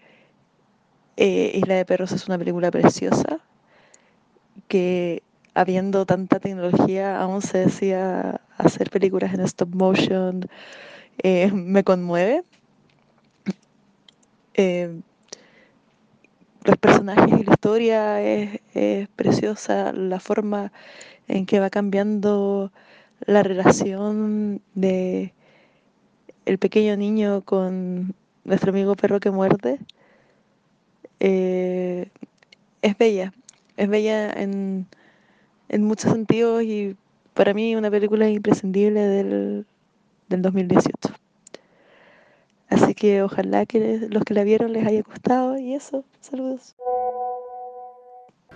eh, 1.16 1.52
Isla 1.54 1.74
de 1.76 1.84
Perros 1.84 2.12
es 2.12 2.26
una 2.26 2.38
película 2.38 2.70
preciosa 2.72 3.40
que 4.68 5.22
habiendo 5.54 6.06
tanta 6.06 6.40
tecnología 6.40 7.20
aún 7.20 7.40
se 7.40 7.58
decía 7.58 8.40
hacer 8.58 8.90
películas 8.90 9.32
en 9.32 9.40
stop 9.42 9.74
motion 9.74 10.48
eh, 11.22 11.52
me 11.52 11.84
conmueve. 11.84 12.42
Eh, 14.54 14.90
los 16.66 16.76
personajes 16.76 17.40
y 17.40 17.44
la 17.44 17.52
historia 17.52 18.22
es, 18.22 18.60
es 18.74 19.08
preciosa, 19.08 19.92
la 19.92 20.20
forma 20.20 20.72
en 21.28 21.46
que 21.46 21.60
va 21.60 21.70
cambiando 21.70 22.72
la 23.24 23.42
relación 23.42 24.60
de 24.74 25.32
el 26.44 26.58
pequeño 26.58 26.96
niño 26.96 27.42
con 27.42 28.14
nuestro 28.44 28.70
amigo 28.70 28.94
perro 28.94 29.20
que 29.20 29.30
muerde 29.30 29.78
eh, 31.20 32.08
es 32.82 32.98
bella, 32.98 33.32
es 33.76 33.88
bella 33.88 34.30
en, 34.30 34.86
en 35.68 35.84
muchos 35.84 36.12
sentidos 36.12 36.62
y 36.62 36.96
para 37.34 37.54
mí 37.54 37.74
una 37.76 37.90
película 37.90 38.28
imprescindible 38.28 39.00
del, 39.00 39.66
del 40.28 40.42
2018. 40.42 41.25
Así 42.76 42.94
que 42.94 43.22
ojalá 43.22 43.64
que 43.64 44.06
los 44.10 44.22
que 44.24 44.34
la 44.34 44.44
vieron 44.44 44.72
les 44.72 44.86
haya 44.86 45.00
gustado 45.02 45.58
y 45.58 45.74
eso, 45.74 46.04
saludos. 46.20 46.76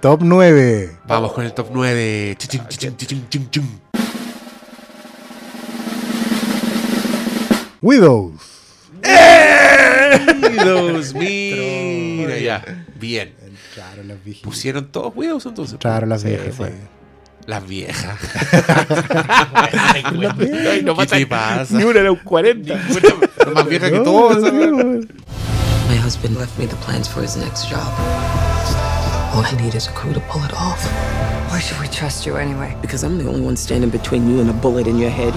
Top 0.00 0.20
9. 0.22 0.90
Vamos 1.06 1.32
con 1.32 1.44
el 1.44 1.54
top 1.54 1.68
9. 1.72 2.34
Chichín, 2.38 2.66
chichín, 2.68 2.96
chichín, 2.96 3.26
chum, 3.30 3.48
chum. 3.50 3.66
Widows. 7.80 8.40
Widows, 10.42 11.14
mira 11.14 12.38
ya. 12.38 12.84
Bien. 12.98 13.34
Entraron 13.42 14.08
las 14.08 14.22
viejas. 14.22 14.42
Pusieron 14.42 14.92
todos 14.92 15.12
Widows 15.16 15.46
entonces. 15.46 15.72
Entraron 15.74 16.10
las 16.10 16.20
Sí, 16.22 16.28
viejas, 16.28 16.56
sí. 16.56 16.64
Sí. 17.40 17.50
Las 17.50 17.66
viejas. 17.66 18.18
Las 20.12 20.36
viejas. 20.36 20.66
Ay, 20.68 20.82
no 20.82 20.96
¿Qué 20.96 21.06
te 21.06 21.26
pasa? 21.26 21.76
Ni 21.76 21.84
una 21.84 22.00
era 22.00 22.12
un 22.12 22.18
40. 22.18 22.74
Ninguna 22.74 23.54
más 23.54 23.68
vieja 23.68 23.90
que 23.90 24.00
todos. 24.00 24.38
no, 24.42 24.70
no. 24.70 25.06
My 25.88 25.96
husband 25.96 26.36
left 26.38 26.56
me 26.58 26.66
the 26.66 26.76
plans 26.76 27.08
for 27.08 27.22
his 27.22 27.36
next 27.36 27.68
job. 27.68 27.92
All 29.34 29.44
I 29.44 29.52
need 29.62 29.74
is 29.74 29.88
a 29.88 29.92
crew 29.92 30.12
to 30.12 30.20
pull 30.30 30.44
it 30.44 30.52
off. 30.52 30.84
Why 31.50 31.60
should 31.60 31.80
we 31.80 31.88
trust 31.88 32.26
you 32.26 32.36
anyway? 32.36 32.76
Because 32.80 33.02
I'm 33.04 33.18
the 33.18 33.28
only 33.28 33.40
one 33.40 33.56
standing 33.56 33.90
between 33.90 34.28
you 34.28 34.40
and 34.40 34.50
a 34.50 34.52
bullet 34.52 34.86
in 34.86 34.98
your 34.98 35.10
head. 35.10 35.34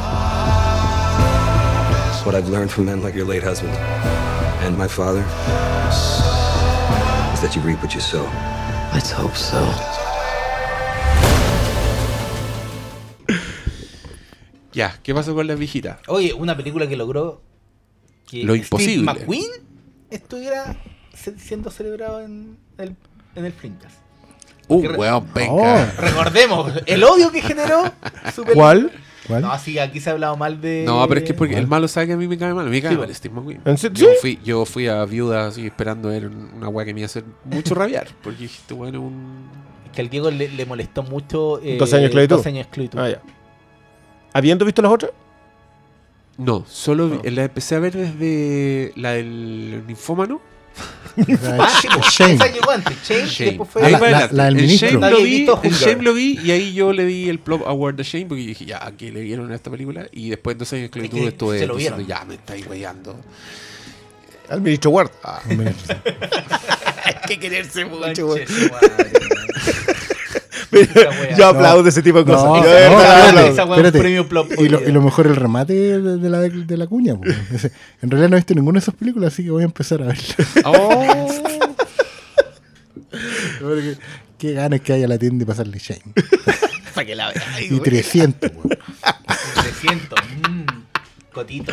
It's 2.14 2.26
what 2.26 2.36
I've 2.36 2.50
learned 2.50 2.72
from 2.72 2.86
men 2.86 3.02
like 3.02 3.16
your 3.16 3.26
late 3.26 3.44
husband 3.44 3.74
and 4.64 4.78
my 4.78 4.88
father 4.88 5.20
is 7.34 7.42
that 7.42 7.52
you 7.54 7.62
reap 7.62 7.82
what 7.82 7.94
you 7.94 8.00
sow. 8.00 8.24
Let's 8.94 9.12
hope 9.12 9.36
so. 9.36 10.03
Ya, 14.74 15.00
¿qué 15.04 15.14
pasó 15.14 15.34
con 15.36 15.48
las 15.48 15.58
viejitas? 15.58 16.00
Oye, 16.08 16.34
una 16.34 16.56
película 16.58 16.88
que 16.88 16.96
logró 16.96 17.42
que 18.30 18.44
Lo 18.44 18.56
imposible. 18.56 19.04
Steve 19.12 19.20
McQueen 19.20 19.52
estuviera 20.10 20.76
siendo 21.38 21.70
celebrado 21.72 22.22
en 22.22 22.58
el, 22.78 22.96
en 23.36 23.46
el. 23.46 23.54
Uh, 24.70 24.82
weón, 24.96 25.28
venga. 25.34 25.92
Recordemos 25.98 26.72
el 26.86 27.04
odio 27.04 27.32
que 27.32 27.42
generó. 27.42 27.84
¿Cuál? 28.54 28.92
¿Cuál? 29.28 29.42
No, 29.42 29.58
sí, 29.60 29.78
aquí 29.80 30.00
se 30.00 30.10
ha 30.10 30.14
hablado 30.14 30.36
mal 30.38 30.60
de. 30.62 30.84
No, 30.86 31.06
pero 31.08 31.20
es 31.20 31.26
que 31.26 31.32
es 31.34 31.38
porque 31.38 31.56
el 31.58 31.68
malo 31.68 31.88
sabe 31.88 32.08
que 32.08 32.14
a 32.14 32.18
mí 32.18 32.28
me 32.28 32.38
cae 32.38 32.54
mal. 32.54 32.66
A 32.66 32.70
mí 32.70 32.76
me 32.78 32.82
cae 32.82 32.92
Sí, 32.94 32.98
mal. 32.98 33.14
Steve 33.14 33.36
McQueen. 33.36 33.62
¿En 33.66 33.78
serio? 33.78 34.08
Yo 34.08 34.14
fui, 34.22 34.40
yo 34.44 34.66
fui 34.66 34.88
a 34.88 35.04
viuda 35.06 35.48
así 35.48 35.66
esperando 35.66 36.10
ver 36.10 36.28
un- 36.28 36.52
una 36.56 36.70
weá 36.70 36.86
que 36.86 36.94
me 36.94 37.02
iba 37.02 37.06
a 37.06 37.08
hacer 37.08 37.24
mucho 37.46 37.76
rabiar. 37.76 38.08
Porque 38.22 38.40
dije, 38.44 38.58
este 38.62 38.74
weón 38.74 38.96
es 38.96 39.02
un. 39.02 39.44
Que 39.94 40.02
al 40.02 40.10
Diego 40.10 40.32
le, 40.32 40.50
le 40.50 40.66
molestó 40.66 41.04
mucho. 41.04 41.60
Eh, 41.62 41.78
12 41.78 41.96
años 41.98 42.02
de 42.04 42.08
esclavitud. 42.08 42.36
12 42.38 42.50
años 42.50 42.62
esclavitud. 42.68 43.00
Ah, 43.00 43.10
ya. 43.10 43.22
¿Habiendo 44.34 44.66
visto 44.66 44.82
las 44.82 44.92
otras? 44.92 45.12
No, 46.38 46.66
solo 46.68 47.10
vi- 47.10 47.18
No. 47.30 47.36
la 47.36 47.44
empecé 47.44 47.76
a 47.76 47.80
ver 47.80 47.94
desde 47.96 48.92
la 48.96 49.12
del 49.12 49.84
ninfómano. 49.88 50.42
Ah, 51.60 51.70
esa 52.10 52.48
llegó 52.48 52.72
antes. 52.72 52.98
Después 53.08 53.70
fue. 53.70 53.84
Ah, 53.84 53.86
Ahí 53.86 53.92
la- 53.94 54.28
del 54.28 54.40
el 54.40 54.56
ministro. 54.56 54.90
Shame 54.90 55.12
lo 55.12 55.22
vi, 55.22 55.44
el 55.44 55.50
Hunger. 55.52 55.72
Shame 55.72 56.02
lo 56.04 56.14
vi 56.16 56.40
y 56.44 56.50
ahí 56.52 56.74
yo 56.74 56.92
le 56.92 57.06
di 57.06 57.30
el 57.30 57.38
Plop 57.38 57.68
Award 57.68 57.94
de 57.96 58.04
Shame 58.04 58.26
porque 58.26 58.42
dije, 58.42 58.66
ya, 58.66 58.84
aquí 58.84 59.12
le 59.12 59.22
dieron 59.22 59.52
a 59.52 59.56
esta 59.56 59.70
película. 59.70 60.08
Y 60.12 60.32
después 60.32 60.56
de 60.56 60.60
12 60.60 60.76
años 60.78 60.82
de 60.82 60.86
esclavitud 60.88 61.20
que 61.20 61.28
estuve 61.28 61.60
se 61.60 61.68
lo 61.68 61.76
diciendo, 61.76 61.98
vieron. 61.98 62.20
ya 62.22 62.26
me 62.26 62.34
estáis 62.36 62.66
weyando. 62.68 63.16
Al 64.50 64.62
ministro 64.62 64.90
Ward. 64.92 65.12
Hay 67.06 67.16
que 67.28 67.40
quererse 67.40 67.86
mucho, 67.86 68.28
Conche 68.28 68.48
su 68.48 68.72
madre, 68.72 69.12
Esa 69.12 69.20
wea. 69.28 70.03
Yo 71.38 71.48
aplaudo 71.48 71.88
ese 71.88 72.02
tipo 72.02 72.20
de 72.20 72.26
cosas. 72.26 72.46
No, 72.46 72.58
Yo 72.58 72.64
no, 72.64 72.68
de 72.70 72.74
verdad 72.76 73.28
espérate, 73.28 73.30
aplaudo. 73.30 73.52
Esa 73.52 73.66
wea 73.66 73.80
es 73.80 73.94
un 73.94 74.00
premio 74.00 74.28
Plop 74.30 74.52
Y 74.60 74.70
lo, 74.70 74.88
y 74.88 74.92
mejor 74.92 75.28
el 75.28 75.36
remate 75.36 75.74
de, 75.74 76.18
de 76.18 76.30
la, 76.30 76.40
de 76.42 76.78
la 76.78 76.88
cuña. 76.88 77.16
po. 77.16 77.24
Ese- 77.54 77.72
En 78.02 78.10
realidad 78.12 78.30
no 78.30 78.36
he 78.36 78.40
visto 78.40 78.54
ninguna 78.54 78.80
de 78.80 78.84
esas 78.84 78.96
películas, 78.96 79.34
así 79.34 79.44
que 79.44 79.52
voy 79.52 79.64
a 79.64 79.66
empezar 79.66 80.02
a 80.02 80.06
verla. 80.06 80.24
Oh. 80.66 81.28
Porque 83.62 83.98
Qué 84.38 84.54
ganas 84.54 84.82
que 84.82 84.94
haya 84.94 85.08
la 85.08 85.18
tienda 85.18 85.44
y 85.44 85.46
pasarle 85.46 85.78
shame. 85.80 86.02
Para 86.94 87.06
que 87.06 87.16
la 87.16 87.32
vea. 87.32 87.62
Y 87.62 87.80
300, 87.80 88.52
weón. 88.52 88.78
300. 89.62 90.20
mm, 90.50 90.66
cotito. 91.32 91.72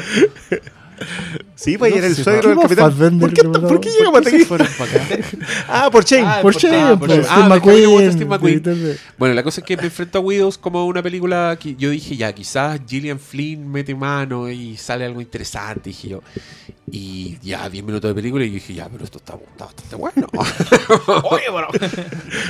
Sí, 1.55 1.77
pues 1.77 1.93
No 1.93 1.99
era 1.99 2.07
el 2.07 2.17
suegro 2.17 2.43
¿qué 2.43 2.49
del 2.49 2.59
capitán. 2.59 2.91
Fassbender 2.91 3.21
¿Por 3.21 3.35
qué, 3.35 3.43
que 3.43 3.49
¿Por 3.67 3.81
qué 3.81 3.91
llegamos 3.91 4.21
hasta 4.27 4.85
aquí? 4.85 5.25
Ah, 5.69 5.89
por 5.91 6.05
Shane. 6.05 6.27
Ah, 6.27 6.39
Por 6.43 6.55
ah, 6.55 6.97
por. 6.99 7.11
Steve 7.11 7.27
Ah, 7.29 7.49
McQueen. 7.49 8.13
Steve 8.13 8.27
McQueen. 8.27 8.99
Bueno, 9.19 9.35
la 9.35 9.43
cosa 9.43 9.61
es 9.61 9.67
que 9.67 9.77
me 9.77 9.85
enfrento 9.85 10.19
a 10.19 10.21
Widows 10.21 10.59
como 10.59 10.87
una 10.87 11.03
película 11.03 11.57
que 11.61 11.75
yo 11.77 11.91
dije, 11.91 12.17
ya, 12.17 12.33
quizás 12.33 12.81
Gillian 12.87 13.19
Flynn 13.19 13.71
mete 13.71 13.95
mano 13.95 14.49
y 14.49 14.77
sale 14.77 15.05
algo 15.05 15.21
interesante, 15.21 15.91
dije 15.91 16.09
yo. 16.09 16.23
Y 16.93 17.39
ya, 17.43 17.69
10 17.69 17.85
minutos 17.85 18.09
de 18.11 18.15
película 18.15 18.45
y 18.45 18.49
yo 18.49 18.55
dije, 18.55 18.75
ya, 18.75 18.89
pero 18.89 19.05
esto 19.05 19.19
está, 19.19 19.35
está 19.35 19.67
bastante 19.67 19.97
bueno. 19.97 20.27
Oye, 21.31 21.51
bueno. 21.51 21.69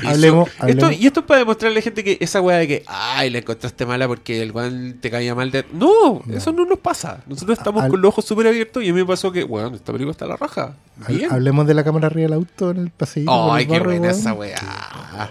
Y 0.02 0.06
Hablemos- 0.06 0.48
eso- 0.48 0.56
hablemos. 0.62 0.82
Esto, 0.90 0.90
y 1.02 1.06
esto 1.06 1.20
es 1.20 1.26
para 1.26 1.38
demostrarle 1.40 1.76
a 1.76 1.80
la 1.80 1.82
gente 1.82 2.04
que 2.04 2.18
esa 2.20 2.40
weá 2.40 2.58
de 2.58 2.68
que, 2.68 2.84
ay, 2.86 3.30
la 3.30 3.38
encontraste 3.38 3.84
mala 3.86 4.06
porque 4.08 4.40
el 4.42 4.52
weón 4.52 4.98
te 5.00 5.10
caía 5.10 5.34
mal 5.34 5.50
de... 5.50 5.64
No, 5.72 6.22
eso 6.32 6.52
no 6.52 6.64
nos 6.64 6.78
pasa. 6.78 7.22
Nosotros 7.26 7.58
estamos 7.58 7.82
Al- 7.84 7.90
con 7.90 8.00
los 8.00 8.08
ojos 8.10 8.24
súper 8.24 8.46
abiertos 8.46 8.82
y 8.82 8.88
a 8.88 8.92
mí 8.94 9.00
me 9.00 9.06
pasó 9.06 9.30
que, 9.32 9.44
weón, 9.44 9.74
esta 9.74 9.92
película 9.92 10.12
está 10.12 10.24
a 10.24 10.28
la 10.28 10.36
raja. 10.36 10.76
Bien. 11.08 11.30
Hablemos 11.32 11.66
de 11.66 11.74
la 11.74 11.84
cámara 11.84 12.06
arriba 12.06 12.24
del 12.28 12.32
auto 12.34 12.70
en 12.70 12.76
el 12.78 12.90
por 12.90 13.08
Ay, 13.08 13.66
qué 13.66 13.72
barrio, 13.72 13.84
buena 13.84 14.08
weón. 14.08 14.18
esa 14.20 14.32
weá. 14.32 15.30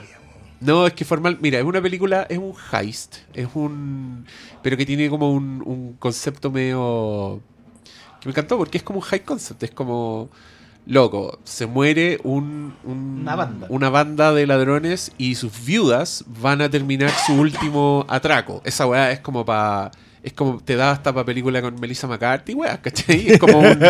No, 0.61 0.85
es 0.87 0.93
que 0.93 1.05
formal, 1.05 1.37
mira, 1.41 1.57
es 1.59 1.63
una 1.63 1.81
película, 1.81 2.25
es 2.29 2.37
un 2.37 2.53
heist, 2.73 3.15
es 3.33 3.47
un. 3.53 4.25
Pero 4.61 4.75
que 4.75 4.85
tiene 4.85 5.09
como 5.09 5.31
un, 5.31 5.63
un 5.65 5.93
concepto 5.93 6.51
medio. 6.51 7.39
Que 8.19 8.27
me 8.27 8.31
encantó 8.31 8.57
porque 8.57 8.77
es 8.77 8.83
como 8.83 8.99
un 8.99 9.05
high 9.05 9.23
concept, 9.23 9.63
es 9.63 9.71
como. 9.71 10.29
Loco, 10.85 11.37
se 11.43 11.67
muere 11.67 12.19
un, 12.23 12.73
un- 12.83 13.19
Una 13.21 13.35
banda. 13.35 13.67
una 13.69 13.89
banda 13.91 14.33
de 14.33 14.47
ladrones 14.47 15.11
y 15.19 15.35
sus 15.35 15.63
viudas 15.65 16.23
van 16.41 16.61
a 16.61 16.69
terminar 16.69 17.11
su 17.27 17.33
último 17.33 18.05
atraco. 18.09 18.61
Esa 18.65 18.87
weá 18.87 19.11
es 19.11 19.19
como 19.19 19.45
para. 19.45 19.91
Es 20.23 20.33
como 20.33 20.59
te 20.59 20.75
da 20.75 20.91
hasta 20.91 21.13
para 21.13 21.25
película 21.25 21.61
con 21.61 21.79
Melissa 21.79 22.07
McCarthy, 22.07 22.53
weá, 22.55 22.81
¿cachai? 22.81 23.29
Es 23.29 23.39
como 23.39 23.59
un, 23.59 23.67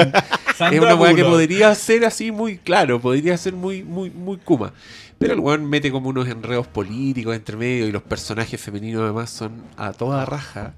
es 0.72 0.80
una 0.82 0.96
weá 0.96 1.16
que 1.16 1.24
podría 1.24 1.74
ser 1.74 2.06
así 2.06 2.32
muy 2.32 2.58
claro, 2.58 3.00
podría 3.00 3.38
ser 3.38 3.54
muy, 3.54 3.84
muy, 3.84 4.10
muy 4.10 4.38
Kuma. 4.38 4.74
Pero 5.18 5.34
el 5.34 5.40
weón 5.40 5.66
mete 5.70 5.92
como 5.92 6.10
unos 6.10 6.28
enredos 6.28 6.68
políticos 6.68 7.36
entre 7.36 7.56
medio 7.58 7.88
y 7.88 7.92
los 7.92 8.04
personajes 8.04 8.60
femeninos 8.62 9.04
además 9.04 9.30
son 9.30 9.64
a 9.78 9.92
toda 9.94 10.26
raja. 10.26 10.74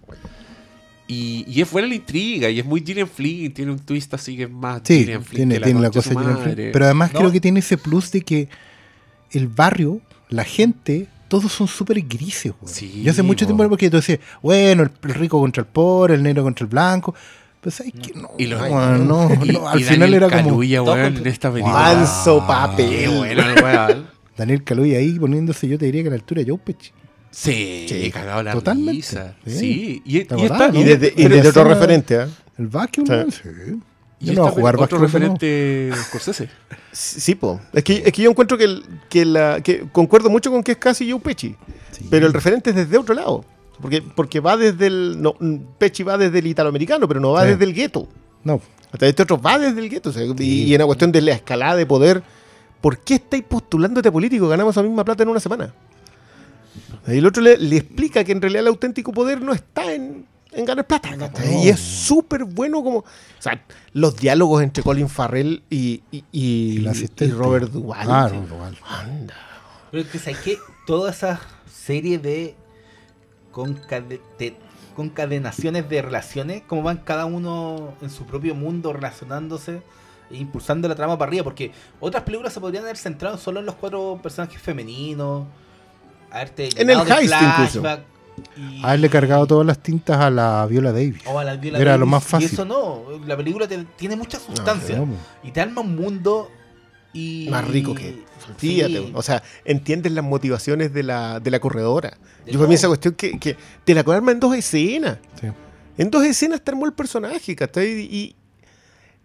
Y, 1.07 1.43
y 1.47 1.61
es 1.61 1.69
buena 1.69 1.87
la 1.89 1.95
intriga 1.95 2.49
y 2.49 2.59
es 2.59 2.65
muy 2.65 2.81
Gillian 2.85 3.07
Flynn, 3.07 3.51
tiene 3.53 3.71
un 3.71 3.79
twist 3.79 4.13
así 4.13 4.37
que 4.37 4.43
es 4.43 4.49
más 4.51 4.81
Sí, 4.85 4.99
Gillian 4.99 5.23
Flynn 5.23 5.35
tiene, 5.49 5.55
que 5.55 5.61
tiene 5.65 5.81
la 5.81 5.89
concha 5.91 6.09
de 6.09 6.15
cosa 6.15 6.25
Gillian 6.31 6.43
Flynn. 6.55 6.69
Pero 6.71 6.85
además 6.85 7.11
¿No? 7.13 7.19
creo 7.19 7.31
que 7.31 7.41
tiene 7.41 7.59
ese 7.59 7.77
plus 7.77 8.11
de 8.11 8.21
que 8.21 8.47
el 9.31 9.47
barrio, 9.47 9.99
la 10.29 10.43
gente, 10.45 11.07
todos 11.27 11.51
son 11.51 11.67
súper 11.67 11.99
grises. 12.01 12.53
Sí, 12.65 13.01
Yo 13.03 13.11
hace 13.11 13.23
mucho 13.23 13.45
po. 13.45 13.47
tiempo 13.53 13.67
porque 13.69 13.89
tú 13.89 13.97
decías, 13.97 14.19
bueno, 14.41 14.83
el, 14.83 14.91
rico 15.13 15.39
contra 15.39 15.61
el 15.61 15.67
pobre, 15.67 16.13
el 16.15 16.23
negro 16.23 16.43
contra 16.43 16.63
el 16.63 16.69
blanco. 16.69 17.13
Pues 17.59 17.79
hay 17.81 17.91
que 17.91 18.13
no, 18.13 18.31
Y, 18.37 18.47
los- 18.47 18.61
weón, 18.61 19.07
no, 19.07 19.29
y- 19.43 19.49
no, 19.51 19.67
al 19.67 19.79
y 19.79 19.83
final 19.83 19.99
Daniel 19.99 20.13
era 20.15 20.29
como. 20.29 20.43
Kaluuya, 20.43 20.77
Todo 20.79 20.93
weón, 20.95 21.17
en 21.17 21.27
esta 21.27 21.51
película. 21.51 21.73
Manso 21.75 22.39
Qué 22.41 22.47
papel. 22.47 23.09
bueno. 23.17 23.43
Daniel 24.37 24.63
Kaluuya 24.63 24.97
ahí 24.97 25.19
poniéndose, 25.19 25.67
yo 25.67 25.77
te 25.77 25.85
diría 25.85 26.01
que 26.03 26.07
a 26.07 26.11
la 26.11 26.15
altura 26.15 26.41
de 26.43 26.49
Joe 26.49 26.57
Pesci. 26.57 26.91
Sí, 27.31 27.85
Sí, 27.87 28.11
cagado 28.11 28.43
la 28.43 28.51
totalmente. 28.53 28.91
risa. 28.93 29.35
Sí. 29.45 29.57
Sí, 29.57 30.01
y, 30.05 30.17
y 30.17 30.25
¿Te 30.25 30.35
está, 30.35 30.35
acordás, 30.35 30.73
no? 30.73 30.79
Y 30.79 30.83
desde, 30.83 31.07
y 31.07 31.11
Pero 31.23 31.35
desde 31.35 31.49
otro 31.49 31.63
referente, 31.63 32.17
¿ah? 32.19 32.27
El 32.57 32.67
vacuum, 32.67 33.07
Sí. 33.07 33.13
¿no? 33.13 33.31
Sí. 33.31 33.79
y 34.19 34.25
Yo 34.25 34.33
no 34.33 34.41
voy 34.41 34.45
a 34.45 34.49
está 34.49 34.59
jugar 34.59 34.75
otro 34.77 34.99
¿no? 34.99 35.05
referente 35.05 35.91
Scorsese. 36.07 36.49
Sí, 36.91 37.35
po. 37.35 37.61
Es 37.73 37.83
que, 37.83 38.03
es 38.05 38.11
que 38.11 38.21
yo 38.21 38.29
encuentro 38.29 38.57
que, 38.57 38.65
el- 38.65 38.83
que, 39.09 39.23
la, 39.25 39.61
que 39.61 39.85
concuerdo 39.91 40.29
mucho 40.29 40.51
con 40.51 40.61
que 40.61 40.73
es 40.73 40.77
casi 40.77 41.09
Joe 41.09 41.21
Pesci. 41.21 41.55
Sí. 41.91 42.05
Pero 42.09 42.27
el 42.27 42.33
referente 42.33 42.71
es 42.71 42.75
desde 42.75 42.97
otro 42.97 43.15
lado. 43.15 43.45
Porque, 43.81 44.01
porque 44.01 44.39
va 44.41 44.57
desde 44.57 44.87
el. 44.87 45.21
No, 45.21 45.33
Pesci 45.79 46.03
va 46.03 46.17
desde 46.17 46.37
el 46.39 46.47
italoamericano, 46.47 47.07
pero 47.07 47.19
no 47.19 47.31
va 47.31 47.43
Sí. 47.43 47.49
desde 47.51 47.63
el 47.63 47.73
gueto. 47.73 48.07
No, 48.43 48.61
Hasta 48.91 49.07
este 49.07 49.23
otro 49.23 49.41
va 49.41 49.57
desde 49.57 49.79
el 49.79 49.89
gueto. 49.89 50.09
o 50.09 50.13
sea, 50.13 50.23
y- 50.23 50.33
Sí. 50.37 50.63
y, 50.65 50.73
en 50.73 50.79
la 50.79 50.85
cuestión 50.85 51.11
de 51.11 51.21
la 51.21 51.31
escalada 51.31 51.75
de 51.77 51.85
poder. 51.85 52.21
¿Por 52.81 52.99
qué 52.99 53.15
estáis 53.15 53.43
postulándote 53.43 54.09
a 54.09 54.11
político? 54.11 54.47
Ganamos 54.49 54.73
esa 54.75 54.83
misma 54.83 55.05
plata 55.05 55.23
en 55.23 55.29
una 55.29 55.39
semana. 55.39 55.73
Y 57.07 57.17
el 57.17 57.25
otro 57.25 57.41
le, 57.41 57.57
le 57.57 57.77
explica 57.77 58.23
que 58.23 58.31
en 58.31 58.41
realidad 58.41 58.61
el 58.61 58.67
auténtico 58.67 59.11
poder 59.11 59.41
no 59.41 59.53
está 59.53 59.93
en, 59.93 60.25
en 60.51 60.65
ganar 60.65 60.85
plata. 60.87 61.09
Y 61.63 61.69
es 61.69 61.79
súper 61.79 62.43
bueno 62.45 62.83
como. 62.83 62.99
O 62.99 63.05
sea, 63.39 63.63
los 63.93 64.15
diálogos 64.15 64.61
entre 64.63 64.83
Colin 64.83 65.09
Farrell 65.09 65.63
y, 65.69 66.03
y, 66.11 66.23
y- 66.31 66.77
el 66.77 66.83
y 66.83 66.87
asistente. 66.87 67.33
Robert 67.33 67.71
Duvall. 67.71 68.07
Ah, 68.09 68.27
Robert 68.29 68.47
Duvall. 68.49 68.77
Anda. 68.87 69.35
Pero 69.91 70.03
es 70.03 70.09
que 70.09 70.19
sabes 70.19 70.39
que 70.39 70.57
toda 70.87 71.11
esa 71.11 71.39
serie 71.69 72.19
de, 72.19 72.55
concade- 73.51 74.21
de 74.39 74.55
concadenaciones 74.95 75.89
de 75.89 76.01
relaciones, 76.01 76.63
como 76.67 76.83
van 76.83 76.97
cada 76.97 77.25
uno 77.25 77.93
en 78.01 78.09
su 78.09 78.25
propio 78.25 78.55
mundo 78.55 78.93
relacionándose 78.93 79.81
e 80.29 80.37
impulsando 80.37 80.87
la 80.87 80.95
trama 80.95 81.17
para 81.17 81.29
arriba, 81.29 81.43
porque 81.43 81.71
otras 81.99 82.23
películas 82.23 82.53
se 82.53 82.59
podrían 82.61 82.83
haber 82.83 82.97
centrado 82.97 83.37
solo 83.37 83.59
en 83.59 83.65
los 83.65 83.75
cuatro 83.75 84.19
personajes 84.21 84.61
femeninos, 84.61 85.45
haberte 86.31 86.69
En 86.75 86.89
el 86.89 87.05
de 87.05 87.13
heist 87.13 87.33
incluso. 87.41 87.83
y- 88.57 88.81
Haberle 88.83 89.09
cargado 89.09 89.45
todas 89.45 89.65
las 89.67 89.79
tintas 89.79 90.17
a 90.19 90.29
la 90.29 90.65
Viola 90.67 90.91
Davis. 90.91 91.21
o 91.25 91.37
a 91.37 91.43
la 91.43 91.55
Viola 91.57 91.79
Era 91.79 91.97
lo 91.97 92.05
más 92.05 92.23
fácil. 92.23 92.49
Y 92.49 92.53
eso 92.53 92.65
no, 92.65 93.03
la 93.25 93.37
película 93.37 93.67
te- 93.67 93.85
tiene 93.97 94.15
mucha 94.15 94.39
sustancia 94.39 94.97
No, 94.97 95.05
po. 95.05 95.13
y 95.43 95.51
te 95.51 95.61
arma 95.61 95.81
un 95.81 95.95
mundo 95.95 96.49
y 97.13 97.47
Más 97.51 97.67
rico 97.67 97.93
que. 97.93 98.23
Sí. 98.57 98.75
Fíjate, 98.75 99.11
o 99.13 99.21
sea, 99.21 99.43
entiendes 99.65 100.11
las 100.13 100.23
motivaciones 100.23 100.93
de 100.93 101.03
la, 101.03 101.39
de 101.41 101.51
la 101.51 101.59
corredora. 101.59 102.17
De 102.45 102.53
Yo 102.53 102.57
para 102.59 102.69
mí 102.69 102.75
esa 102.75 102.87
cuestión 102.87 103.13
que, 103.15 103.37
que 103.37 103.57
te 103.83 103.93
la 103.93 103.99
arma 104.01 104.31
en 104.31 104.39
dos 104.39 104.55
escenas. 104.55 105.17
Sí. 105.39 105.47
En 105.97 106.09
dos 106.09 106.23
escenas 106.23 106.61
te 106.61 106.71
armó 106.71 106.85
el 106.85 106.93
personaje, 106.93 107.53
¿cachai? 107.55 107.99
Y, 108.09 108.35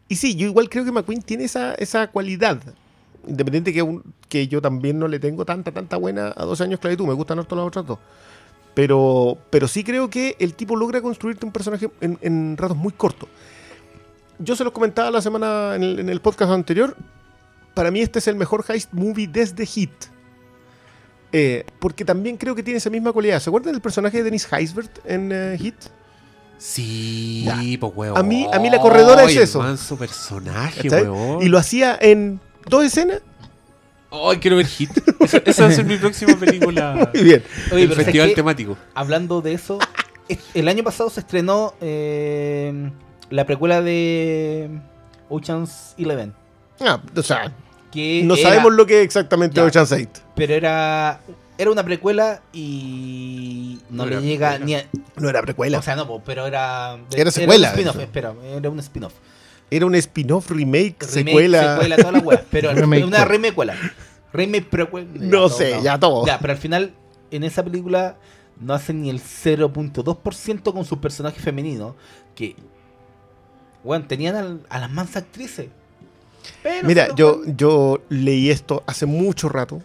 y 0.09 0.17
sí, 0.17 0.35
yo 0.35 0.47
igual 0.49 0.69
creo 0.69 0.85
que 0.85 0.91
McQueen 0.93 1.23
tiene 1.23 1.45
esa, 1.45 1.75
esa 1.75 2.09
cualidad. 2.09 2.59
Independiente 3.27 3.73
que, 3.73 3.83
un- 3.83 4.03
que 4.29 4.49
yo 4.49 4.61
también 4.63 4.99
no 4.99 5.09
le 5.09 5.19
tengo 5.19 5.45
tanta, 5.45 5.73
tanta 5.73 5.97
buena 5.97 6.33
a 6.37 6.45
dos 6.45 6.61
años 6.61 6.75
esclavitud. 6.75 7.07
Me 7.07 7.13
gustan 7.15 7.39
harto 7.39 7.57
las 7.57 7.67
otras 7.67 7.87
dos. 7.87 7.99
Pero, 8.75 9.39
pero 9.51 9.69
sí 9.69 9.83
creo 9.85 10.11
que 10.11 10.37
el 10.39 10.55
tipo 10.55 10.77
logra 10.77 11.01
construirte 11.01 11.47
un 11.47 11.53
personaje 11.53 11.89
en, 12.01 12.19
en 12.21 12.57
ratos 12.57 12.77
muy 12.77 12.93
cortos. 12.93 13.29
Yo 14.39 14.55
se 14.55 14.65
los 14.65 14.73
comentaba 14.73 15.11
la 15.11 15.23
semana 15.23 15.75
en 15.77 15.83
el, 15.83 15.99
en 16.01 16.09
el 16.11 16.21
podcast 16.21 16.53
anterior. 16.53 16.95
Para 17.75 17.91
mí 17.91 18.01
este 18.01 18.19
es 18.19 18.29
el 18.29 18.37
mejor 18.37 18.65
heist 18.69 18.93
movie 18.93 19.27
desde 19.27 19.65
Hit. 19.65 19.93
Eh, 21.33 21.65
porque 21.81 22.05
también 22.05 22.37
creo 22.37 22.55
que 22.55 22.63
tiene 22.63 22.79
esa 22.79 22.91
misma 22.91 23.13
cualidad. 23.13 23.41
¿Se 23.41 23.51
acuerdan 23.51 23.73
del 23.73 23.81
personaje 23.83 24.19
de 24.19 24.25
Dennis 24.25 24.47
Heisbert 24.53 24.99
en 25.07 25.31
eh, 25.33 25.57
Hit? 25.59 25.75
Sí, 26.59 27.45
Ya. 27.45 27.57
pues 27.81 27.93
huevón. 27.95 28.19
A 28.19 28.23
mí- 28.23 28.47
a 28.51 28.59
mí 28.59 28.71
la 28.71 28.81
corredora 28.81 29.25
es 29.25 29.37
eso. 29.37 29.59
manso 29.59 29.97
personaje. 29.97 30.89
Y 31.41 31.49
lo 31.49 31.59
hacía 31.59 31.99
en 32.01 32.41
dos 32.67 32.85
escenas. 32.85 33.21
Ay, 34.11 34.39
quiero 34.39 34.57
ver 34.57 34.67
Hit. 34.67 34.91
Esa, 35.21 35.39
esa 35.39 35.63
va 35.65 35.69
a 35.69 35.73
ser 35.73 35.85
mi 35.85 35.97
próxima 35.97 36.37
película. 36.37 37.11
Muy 37.15 37.23
bien. 37.25 37.43
Oye, 37.73 37.83
el 37.83 37.89
pero 37.89 37.91
¿sabes 37.93 38.05
festival 38.07 38.29
qué? 38.29 38.35
temático. 38.35 38.77
Hablando 38.95 39.41
de 39.43 39.53
eso, 39.55 39.79
es- 40.29 40.39
el 40.55 40.69
año 40.69 40.85
pasado 40.85 41.11
se 41.11 41.21
estrenó 41.21 41.75
eh, 41.81 42.91
la 43.31 43.45
precuela 43.47 43.83
de 43.83 44.71
Ocean's 45.29 45.95
Eleven. 45.99 46.33
Ah, 46.81 47.01
o 47.15 47.23
sea, 47.23 47.53
Que 47.91 48.23
no 48.25 48.35
era- 48.35 48.49
sabemos 48.51 48.73
lo 48.75 48.87
que 48.87 49.01
es 49.01 49.05
exactamente 49.05 49.57
Ya. 49.57 49.65
Ocean's 49.65 49.93
8. 49.93 50.09
Pero 50.37 50.55
era 50.55 51.21
era 51.59 51.71
una 51.71 51.83
precuela 51.85 52.43
y 52.53 53.79
no, 53.91 54.05
No 54.05 54.07
le 54.11 54.13
era 54.17 54.21
llega 54.21 54.49
precuela. 54.57 54.67
ni 54.67 54.75
a... 54.75 54.87
No 55.17 55.29
era 55.31 55.43
precuela. 55.43 55.79
O 55.79 55.83
sea, 55.83 55.97
no, 55.97 56.21
pero 56.25 56.47
era... 56.47 56.99
Era 57.15 57.31
secuela, 57.31 57.69
un 57.69 57.75
spin-off, 57.75 57.99
espera, 57.99 58.35
era 58.45 58.69
un 58.71 58.79
spin-off. 58.81 59.15
Era 59.71 59.87
un 59.87 59.95
spin-off, 59.97 60.51
remake, 60.51 60.97
Remake, 61.01 61.05
secuela. 61.07 61.73
secuela, 61.75 61.97
todas 61.97 62.13
las 62.13 62.25
weas. 62.25 62.43
Pero 62.51 62.73
Remake, 62.75 63.05
una 63.05 63.25
remecuela. 63.25 63.75
Remake, 64.33 64.67
precuela. 64.71 65.09
ya, 65.15 65.21
No 65.27 65.49
sé, 65.49 65.81
ya 65.83 65.99
todo. 65.99 66.25
Ya, 66.27 66.39
pero 66.39 66.53
al 66.53 66.59
final, 66.59 66.95
en 67.31 67.43
esa 67.45 67.65
película 67.65 68.17
no 68.61 68.75
hacen 68.75 69.03
ni 69.03 69.11
el 69.11 69.21
0.2% 69.21 70.73
con 70.73 70.85
sus 70.85 70.99
personajes 70.99 71.43
femeninos. 71.43 71.95
Que, 72.35 72.55
bueno, 73.83 74.07
tenían 74.07 74.37
al- 74.37 74.61
a 74.69 74.79
las 74.79 74.91
mansas 74.91 75.17
actrices. 75.25 75.69
Pero 76.63 76.87
Mira, 76.87 77.09
yo, 77.17 77.43
yo 77.47 78.01
leí 78.09 78.51
esto 78.51 78.83
hace 78.87 79.05
mucho 79.07 79.49
rato. 79.49 79.81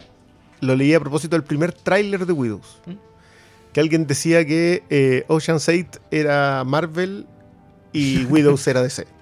Lo 0.60 0.76
leí 0.76 0.94
a 0.94 1.00
propósito 1.00 1.34
del 1.34 1.42
primer 1.44 1.72
tráiler 1.72 2.24
de 2.24 2.32
Widows. 2.32 2.78
¿Mm? 2.86 2.92
Que 3.72 3.80
alguien 3.80 4.06
decía 4.06 4.44
que 4.46 4.84
eh, 4.90 5.24
Ocean's 5.28 5.68
8 5.68 5.98
era 6.10 6.62
Marvel 6.64 7.26
y 7.92 8.24
Widows 8.26 8.66
era 8.68 8.80
DC. 8.82 9.06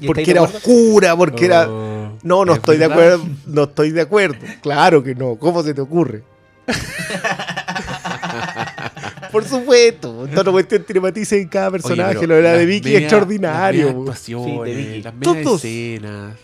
¿Y 0.00 0.06
Porque 0.06 0.30
era 0.30 0.42
oscura, 0.42 1.16
porque 1.16 1.46
era... 1.46 1.68
Oh, 1.68 2.18
No, 2.22 2.44
no 2.44 2.52
¿es 2.52 2.58
estoy 2.58 2.76
de 2.78 2.84
acuerdo. 2.86 3.24
No 3.46 3.62
estoy 3.64 3.90
de 3.90 4.00
acuerdo. 4.00 4.36
Claro 4.62 5.02
que 5.02 5.14
no. 5.14 5.36
¿Cómo 5.36 5.62
se 5.62 5.72
te 5.74 5.80
ocurre? 5.80 6.22
Por 9.32 9.44
supuesto. 9.44 10.28
Toda 10.34 10.52
cuestión 10.52 10.84
tiene 10.84 11.00
matices 11.00 11.40
en 11.42 11.48
cada 11.48 11.70
personaje. 11.70 12.18
Oye, 12.18 12.26
lo 12.26 12.34
de 12.36 12.42
la 12.42 12.52
de 12.52 12.66
Vicky 12.66 12.94
es 12.94 13.00
extraordinario. 13.02 14.04
Las 14.06 14.18
Sí, 14.20 14.32
de 14.34 14.74
Vicky. 14.74 15.02
las 15.02 15.14
Todos. 15.20 15.64
escenas. 15.64 16.36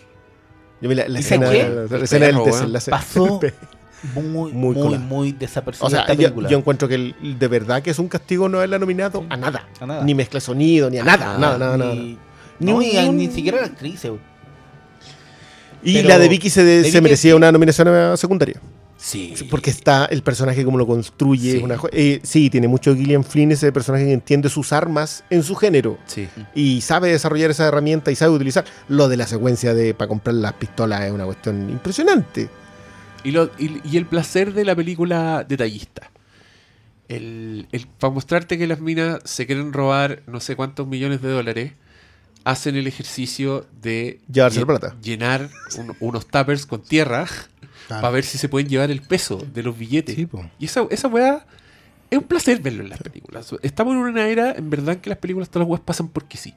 Yo 0.81 0.89
la, 0.93 1.07
la 1.07 1.17
¿Y 1.19 1.21
escena, 1.21 1.51
la, 1.51 1.97
la 1.97 2.03
escena 2.03 2.25
del 2.25 2.43
desenlace. 2.43 2.89
Pasó 2.91 3.39
muy, 4.15 4.51
Muy 4.51 4.75
muy, 4.75 4.97
muy, 4.97 5.31
desapercibida 5.31 5.85
O 5.87 5.89
sea, 5.91 6.01
esta 6.01 6.13
yo, 6.15 6.21
película. 6.23 6.49
yo 6.49 6.57
encuentro 6.57 6.87
que 6.87 6.95
el- 6.95 7.15
de 7.39 7.47
verdad 7.47 7.83
que 7.83 7.91
es 7.91 7.99
un 7.99 8.07
castigo 8.07 8.49
no 8.49 8.57
haberla 8.57 8.79
nominado 8.79 9.23
a 9.29 9.37
nada. 9.37 9.67
A 9.79 9.85
nada. 9.85 10.03
Ni 10.03 10.15
mezcla 10.15 10.39
sonido, 10.39 10.89
ni 10.89 10.97
a 10.97 11.03
nada. 11.03 11.35
Ah, 11.35 11.37
nada, 11.37 11.57
nada, 11.59 11.77
nada. 11.77 11.93
Ni, 11.93 12.17
Ni 12.61 12.71
no, 12.71 12.77
un- 12.77 12.83
ni, 12.83 12.93
ni 12.93 13.07
un- 13.09 13.17
ni 13.17 13.27
siquiera 13.29 13.59
la 13.59 13.67
actriz. 13.67 14.05
eh. 14.05 14.11
Y 15.83 15.95
Pero- 15.95 16.09
la 16.09 16.19
de 16.19 16.29
Vicky 16.29 16.49
se, 16.49 16.63
de- 16.63 16.77
de 16.77 16.83
se 16.83 16.89
Vicky 16.91 17.01
merecía 17.01 17.31
sí. 17.31 17.35
una 17.35 17.51
nominación 17.51 17.87
eh, 17.89 18.15
secundaria. 18.17 18.59
Sí. 18.97 19.33
Porque 19.49 19.71
está 19.71 20.05
el 20.05 20.21
personaje 20.21 20.63
como 20.63 20.77
lo 20.77 20.85
construye. 20.85 21.53
Sí. 21.53 21.57
Una, 21.57 21.75
eh, 21.91 22.19
sí, 22.21 22.51
tiene 22.51 22.67
mucho 22.67 22.95
Gillian 22.95 23.23
Flynn, 23.23 23.51
ese 23.51 23.71
personaje 23.71 24.05
que 24.05 24.13
entiende 24.13 24.47
sus 24.47 24.71
armas 24.73 25.23
en 25.31 25.41
su 25.41 25.55
género. 25.55 25.97
Sí. 26.05 26.27
Y 26.53 26.81
sabe 26.81 27.09
desarrollar 27.11 27.49
esa 27.49 27.67
herramienta 27.67 28.11
y 28.11 28.15
sabe 28.15 28.31
utilizar. 28.35 28.63
Lo 28.89 29.09
de 29.09 29.17
la 29.17 29.25
secuencia 29.25 29.73
de 29.73 29.95
para 29.95 30.07
comprar 30.07 30.35
las 30.35 30.53
pistolas 30.53 31.01
es 31.01 31.11
una 31.11 31.25
cuestión 31.25 31.67
impresionante. 31.71 32.49
Y, 33.23 33.31
lo- 33.31 33.49
y- 33.57 33.81
y 33.83 33.97
el 33.97 34.05
placer 34.05 34.53
de 34.53 34.65
la 34.65 34.75
película 34.75 35.43
detallista. 35.49 36.11
El, 37.07 37.67
el- 37.71 37.87
para 37.99 38.13
mostrarte 38.13 38.57
que 38.59 38.67
las 38.67 38.79
minas 38.81 39.19
se 39.25 39.47
quieren 39.47 39.73
robar 39.73 40.21
no 40.27 40.39
sé 40.39 40.55
cuántos 40.55 40.87
millones 40.87 41.23
de 41.23 41.29
dólares, 41.29 41.71
hacen 42.43 42.75
el 42.75 42.87
ejercicio 42.87 43.65
de 43.81 44.19
Llevarse 44.31 44.57
lle- 44.57 44.61
la 44.61 44.65
plata. 44.79 44.95
llenar 45.01 45.49
un- 45.77 45.95
unos 45.99 46.25
tuppers 46.27 46.65
con 46.65 46.81
tierra 46.81 47.25
Claro. 47.87 48.01
para 48.01 48.11
ver 48.11 48.23
si 48.23 48.37
se 48.37 48.47
pueden 48.49 48.67
llevar 48.69 48.89
el 48.91 49.01
peso 49.01 49.37
de 49.53 49.63
los 49.63 49.77
billetes. 49.77 50.15
Sí. 50.15 50.27
Y 50.59 50.65
esa, 50.65 50.85
esa 50.89 51.07
weá 51.07 51.45
es 52.09 52.17
un 52.17 52.23
placer 52.25 52.59
verlo 52.61 52.83
en 52.83 52.89
las 52.89 52.99
películas. 53.01 53.53
Estamos 53.61 53.93
en 53.93 53.99
una 53.99 54.27
era, 54.27 54.51
en 54.53 54.69
verdad, 54.69 54.95
en 54.95 55.01
que 55.01 55.09
las 55.09 55.19
películas 55.19 55.49
todas 55.49 55.65
las 55.67 55.71
weas 55.71 55.81
pasan 55.83 56.07
porque 56.09 56.37
sí. 56.37 56.53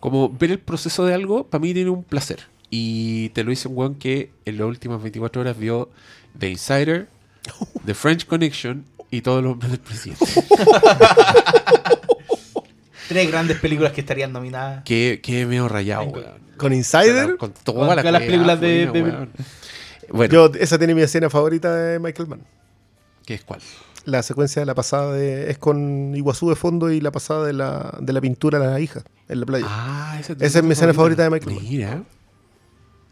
Como 0.00 0.28
ver 0.30 0.50
el 0.50 0.58
proceso 0.58 1.04
de 1.06 1.14
algo, 1.14 1.46
para 1.46 1.60
mí 1.62 1.72
tiene 1.74 1.90
un 1.90 2.02
placer. 2.04 2.40
Y 2.70 3.28
te 3.30 3.44
lo 3.44 3.50
dice 3.50 3.68
un 3.68 3.76
weón 3.78 3.94
que 3.96 4.30
en 4.44 4.58
las 4.58 4.66
últimas 4.66 5.00
24 5.02 5.40
horas 5.42 5.56
vio 5.58 5.90
The 6.38 6.50
Insider, 6.50 7.08
The 7.86 7.94
French 7.94 8.26
Connection 8.26 8.84
y 9.10 9.20
todos 9.22 9.42
los 9.42 9.52
hombres 9.52 9.70
del 9.72 9.80
presidente. 9.80 10.24
Tres 13.08 13.28
grandes 13.30 13.58
películas 13.58 13.92
que 13.92 14.00
estarían 14.00 14.32
nominadas. 14.32 14.82
que, 14.84 15.20
que 15.22 15.44
medio 15.46 15.68
rayado, 15.68 16.04
weón. 16.04 16.44
Con 16.56 16.72
Insider, 16.72 17.36
Con 17.36 17.50
Con 17.50 17.64
todas 17.64 18.04
las, 18.04 18.22
películas 18.22 18.60
de- 18.60 18.86
de- 18.86 19.02
weón. 19.02 19.30
Bueno, 20.10 20.32
yo, 20.32 20.50
esa 20.60 20.78
tiene 20.78 20.94
mi 20.94 21.02
escena 21.02 21.28
favorita 21.30 21.74
de 21.74 21.98
Michael 21.98 22.28
Mann. 22.28 22.40
¿qué 23.26 23.34
es 23.34 23.42
cuál? 23.44 23.60
La 24.04 24.22
secuencia 24.22 24.60
de 24.60 24.66
la 24.66 24.74
pasada 24.74 25.14
de, 25.14 25.50
es 25.50 25.56
con 25.56 26.14
Iguazú 26.14 26.50
de 26.50 26.56
fondo 26.56 26.90
y 26.90 27.00
la 27.00 27.10
pasada 27.10 27.46
de 27.46 27.54
la, 27.54 27.96
de 28.00 28.12
la 28.12 28.20
pintura 28.20 28.58
a 28.58 28.70
la 28.72 28.78
hija 28.80 29.02
en 29.28 29.40
la 29.40 29.46
playa. 29.46 29.64
Ah, 29.68 30.18
esa, 30.20 30.34
Esa 30.34 30.58
es 30.58 30.64
mi 30.64 30.72
escena 30.72 30.92
favorita 30.92 31.22
de 31.22 31.30
Michael 31.30 31.54
Mann. 31.56 31.64
Mira, 31.64 32.02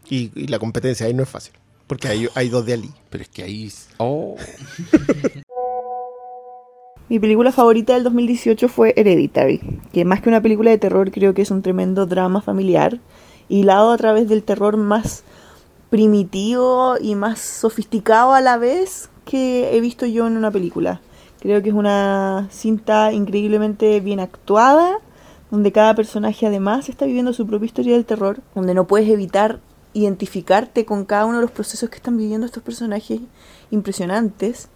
Y, 0.09 0.31
y 0.35 0.47
la 0.47 0.59
competencia 0.59 1.07
ahí 1.07 1.13
no 1.15 1.23
es 1.23 1.29
fácil. 1.29 1.53
Porque 1.87 2.07
hay, 2.07 2.29
hay 2.35 2.49
dos 2.49 2.65
de 2.65 2.73
Ali. 2.73 2.91
pero 3.09 3.23
es 3.23 3.29
que 3.29 3.43
ahí. 3.43 3.71
Oh, 3.97 4.37
Mi 7.09 7.19
película 7.19 7.51
favorita 7.51 7.93
del 7.93 8.05
2018 8.05 8.69
fue 8.69 8.93
Hereditary, 8.95 9.59
que 9.91 10.05
más 10.05 10.21
que 10.21 10.29
una 10.29 10.41
película 10.41 10.71
de 10.71 10.77
terror 10.77 11.11
creo 11.11 11.33
que 11.33 11.41
es 11.41 11.51
un 11.51 11.61
tremendo 11.61 12.05
drama 12.05 12.41
familiar, 12.41 13.01
hilado 13.49 13.91
a 13.91 13.97
través 13.97 14.29
del 14.29 14.41
terror 14.41 14.77
más 14.77 15.25
primitivo 15.89 16.95
y 17.01 17.15
más 17.15 17.39
sofisticado 17.39 18.33
a 18.33 18.39
la 18.39 18.57
vez 18.57 19.09
que 19.25 19.75
he 19.75 19.81
visto 19.81 20.05
yo 20.05 20.27
en 20.27 20.37
una 20.37 20.49
película. 20.49 21.01
Creo 21.41 21.61
que 21.61 21.69
es 21.69 21.75
una 21.75 22.47
cinta 22.49 23.11
increíblemente 23.11 23.99
bien 23.99 24.21
actuada, 24.21 24.99
donde 25.51 25.73
cada 25.73 25.95
personaje 25.95 26.47
además 26.47 26.87
está 26.87 27.05
viviendo 27.05 27.33
su 27.33 27.45
propia 27.45 27.65
historia 27.65 27.95
del 27.95 28.05
terror, 28.05 28.39
donde 28.55 28.73
no 28.73 28.87
puedes 28.87 29.09
evitar 29.09 29.59
identificarte 29.91 30.85
con 30.85 31.03
cada 31.03 31.25
uno 31.25 31.39
de 31.39 31.43
los 31.43 31.51
procesos 31.51 31.89
que 31.89 31.97
están 31.97 32.15
viviendo 32.15 32.45
estos 32.45 32.63
personajes 32.63 33.19
impresionantes 33.71 34.69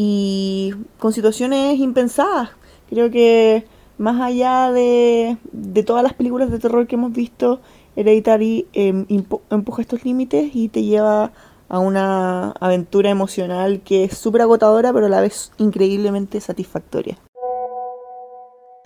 y 0.00 0.72
con 1.00 1.12
situaciones 1.12 1.76
impensadas. 1.80 2.50
Creo 2.88 3.10
que 3.10 3.66
más 3.98 4.20
allá 4.20 4.70
de, 4.70 5.38
de 5.50 5.82
todas 5.82 6.04
las 6.04 6.14
películas 6.14 6.52
de 6.52 6.60
terror 6.60 6.86
que 6.86 6.94
hemos 6.94 7.12
visto, 7.12 7.60
Hereditary 7.96 8.68
eh, 8.74 9.04
empuja 9.50 9.82
estos 9.82 10.04
límites 10.04 10.50
y 10.54 10.68
te 10.68 10.84
lleva 10.84 11.32
a 11.68 11.78
una 11.80 12.52
aventura 12.60 13.10
emocional 13.10 13.80
que 13.84 14.04
es 14.04 14.16
súper 14.16 14.42
agotadora, 14.42 14.92
pero 14.92 15.06
a 15.06 15.08
la 15.08 15.20
vez 15.20 15.50
increíblemente 15.58 16.40
satisfactoria. 16.40 17.18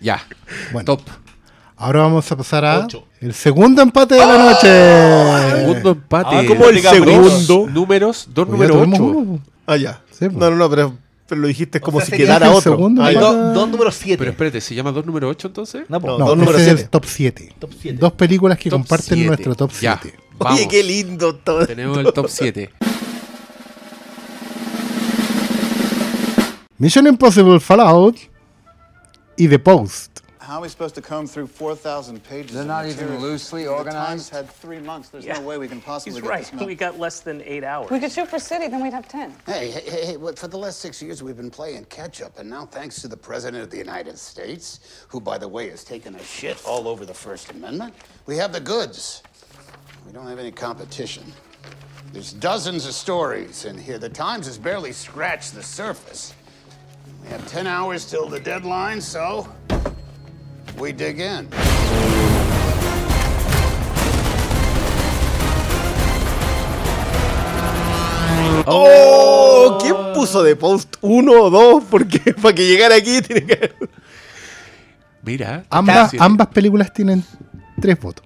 Ya. 0.01 0.19
Bueno. 0.73 0.87
Top. 0.87 1.03
Ahora 1.77 2.01
vamos 2.05 2.33
a 2.33 2.37
pasar 2.37 2.65
a 2.65 2.85
Ocho. 2.87 3.05
el 3.21 3.35
segundo 3.35 3.83
empate 3.83 4.15
de 4.15 4.21
la 4.25 4.39
noche. 4.39 5.59
Segundo 5.61 5.91
empate. 5.91 6.37
Ah, 6.37 6.43
¿cómo 6.49 6.65
el 6.69 6.81
segundo? 6.81 7.67
Números, 7.71 8.29
dos 8.33 8.47
Pues 8.47 8.59
números 8.59 8.77
tuvimos 8.79 9.01
8. 9.01 9.05
uno. 9.05 9.39
Ah, 9.67 9.77
ya. 9.77 10.01
Sí, 10.11 10.27
pues. 10.29 10.33
No, 10.37 10.51
no, 10.51 10.57
no, 10.57 10.71
pero, 10.71 10.95
pero 11.33 11.41
lo 11.41 11.49
dijiste 11.49 11.81
como 11.81 11.97
O 11.97 12.01
sea, 12.03 12.11
si 12.11 12.17
quedara 12.23 12.51
otro. 12.51 12.73
segundo 12.73 13.03
Ah, 13.03 13.07
Hay 13.07 13.15
empate. 13.15 13.35
dos, 13.37 13.55
dos 13.55 13.69
números 13.71 13.95
7. 13.95 14.19
Pero 14.19 14.31
espérate, 14.33 14.61
¿se 14.61 14.75
llama 14.75 14.93
dos 14.93 15.07
número 15.07 15.29
8 15.31 15.47
entonces? 15.49 15.85
No. 15.89 15.99
No. 15.99 16.19
No, 16.19 16.27
Dos 16.27 16.37
número 16.37 16.59
ese 16.59 16.61
es 16.61 16.67
siete. 16.67 16.83
el 16.83 16.89
top 16.91 17.05
7. 17.07 17.55
Top 17.59 17.71
7. 17.81 17.99
Dos 17.99 18.13
películas 18.13 18.59
que 18.59 18.69
Top 18.69 18.81
comparten 18.81 19.07
siete. 19.15 19.27
nuestro 19.27 19.55
top 19.55 19.71
Ya. 19.81 19.99
7. 20.03 20.19
Vamos. 20.39 20.59
Oye, 20.59 20.69
qué 20.69 20.83
lindo 20.83 21.35
todo. 21.37 21.67
Tenemos 21.67 21.97
el 21.99 22.13
top 22.13 22.29
7. 22.29 22.71
Mission 26.79 27.07
Impossible 27.07 27.61
Fallout 27.61 28.17
y 29.37 29.49
The 29.49 29.59
Post. 29.59 30.19
How 30.43 30.59
are 30.59 30.63
we 30.63 30.69
supposed 30.69 30.97
to 30.97 31.01
comb 31.01 31.29
through 31.29 31.47
4,000 31.47 32.21
pages? 32.25 32.53
They're 32.57 32.65
not 32.65 32.85
even 32.87 32.97
material? 33.05 33.21
loosely 33.23 33.63
The 33.63 33.71
organized? 33.71 34.07
Times 34.09 34.29
had 34.29 34.51
three 34.51 34.81
months. 34.81 35.09
There's 35.09 35.25
Yeah. 35.25 35.35
no 35.35 35.43
way 35.43 35.57
we 35.57 35.69
can 35.69 35.81
possibly 35.81 36.15
He's 36.15 36.21
get 36.21 36.29
right. 36.29 36.41
this 36.41 36.51
done. 36.51 36.67
We 36.67 36.75
got 36.75 36.99
less 36.99 37.21
than 37.21 37.43
eight 37.43 37.63
hours. 37.63 37.89
We 37.93 38.01
could 38.01 38.11
shoot 38.11 38.27
for 38.29 38.41
city, 38.41 38.67
then 38.67 38.83
we'd 38.83 38.93
have 38.93 39.07
10. 39.07 39.37
Hey, 39.47 39.71
hey, 39.71 39.89
hey, 39.89 40.07
hey, 40.07 40.33
for 40.35 40.49
the 40.49 40.59
last 40.59 40.81
six 40.81 41.01
years 41.01 41.23
we've 41.23 41.37
been 41.37 41.51
playing 41.51 41.85
catch 41.85 42.21
up, 42.21 42.41
and 42.41 42.51
now 42.51 42.67
thanks 42.67 43.01
to 43.03 43.09
the 43.09 43.17
President 43.17 43.63
of 43.63 43.71
the 43.71 43.77
United 43.79 44.19
States, 44.19 44.81
who, 45.07 45.21
by 45.21 45.39
the 45.39 45.47
way, 45.47 45.71
has 45.71 45.85
taken 45.85 46.17
a 46.17 46.25
shit 46.25 46.61
all 46.67 46.89
over 46.89 47.07
the 47.07 47.15
First 47.15 47.53
Amendment, 47.53 47.95
we 48.27 48.37
have 48.37 48.53
the 48.53 48.61
goods. 48.61 49.23
We 50.05 50.13
don't 50.13 50.27
have 50.27 50.41
any 50.41 50.51
competition. 50.51 51.23
There's 52.13 52.33
dozens 52.33 52.85
of 52.85 52.95
stories 52.95 53.65
in 53.65 53.79
here. 53.79 53.97
The 53.97 54.09
Times 54.09 54.47
has 54.47 54.59
barely 54.59 54.91
scratched 54.91 55.55
the 55.55 55.63
surface. 55.63 56.35
We 57.23 57.29
have 57.29 57.47
10 57.47 57.69
hours 57.69 58.05
till 58.05 58.29
the 58.29 58.41
deadline, 58.41 59.01
so 59.01 59.47
we 60.79 60.93
dig 60.93 61.21
in. 61.21 61.49
¡Oh! 68.67 69.79
¿Quién 69.81 69.95
puso 70.15 70.43
de 70.43 70.57
post 70.57 70.97
uno 71.01 71.33
o 71.43 71.51
dos? 71.51 71.85
Porque 71.91 72.19
para 72.43 72.55
que 72.55 72.67
llegara 72.67 72.95
aquí 72.97 73.21
tiene 73.23 73.47
que. 73.47 73.73
Mira. 75.23 75.65
Ambas, 75.71 76.49
películas 76.49 76.93
tienen 76.93 77.25
tres 77.81 77.99
votos. 78.01 78.25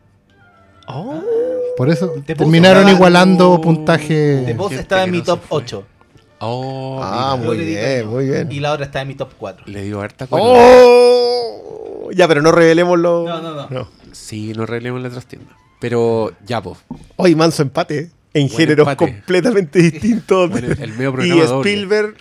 Oh. 0.89 1.20
Por 1.77 1.90
eso 1.90 2.12
Post 2.14 2.27
terminaron 2.27 2.89
igualando 2.89 3.60
puntaje. 3.60 4.43
The 4.47 4.55
Boss 4.55 4.68
gente 4.70 4.82
estaba 4.82 5.02
en 5.05 5.10
mi 5.10 5.20
top 5.23 5.40
se 5.43 5.48
fue. 5.48 5.59
8. 5.59 5.85
Oh, 6.39 7.01
Ah, 7.02 7.35
mira. 7.39 7.48
muy 7.48 7.64
bien, 7.64 8.06
muy 8.06 8.24
bien. 8.27 8.52
Y 8.52 8.60
la 8.60 8.73
otra 8.73 8.86
está 8.86 9.02
en 9.02 9.09
mi 9.09 9.14
top 9.14 9.31
4. 9.39 9.64
Le 9.66 9.82
dio 9.82 10.01
harta 10.01 10.27
cuerda. 10.27 10.47
¡Oh! 10.48 11.95
Ya, 12.12 12.26
pero 12.28 12.42
no 12.42 12.52
revelemos 12.52 12.98
los. 12.98 13.26
No, 13.26 13.40
no, 13.40 13.68
no. 13.68 13.88
Sí, 14.12 14.52
no 14.54 14.66
relevemos 14.66 15.02
la 15.02 15.10
trastienda. 15.10 15.56
Pero 15.80 16.32
ya, 16.46 16.62
pues. 16.62 16.78
Hoy 17.16 17.34
manso 17.34 17.62
empate. 17.62 18.10
En 18.34 18.48
Buen 18.48 18.58
géneros 18.58 18.86
empate. 18.88 19.12
completamente 19.12 19.78
distintos. 19.80 20.50
Bueno, 20.50 20.68
el 20.78 20.92
medio 20.92 21.24
y 21.24 21.30
doble. 21.30 21.70
Spielberg 21.70 22.16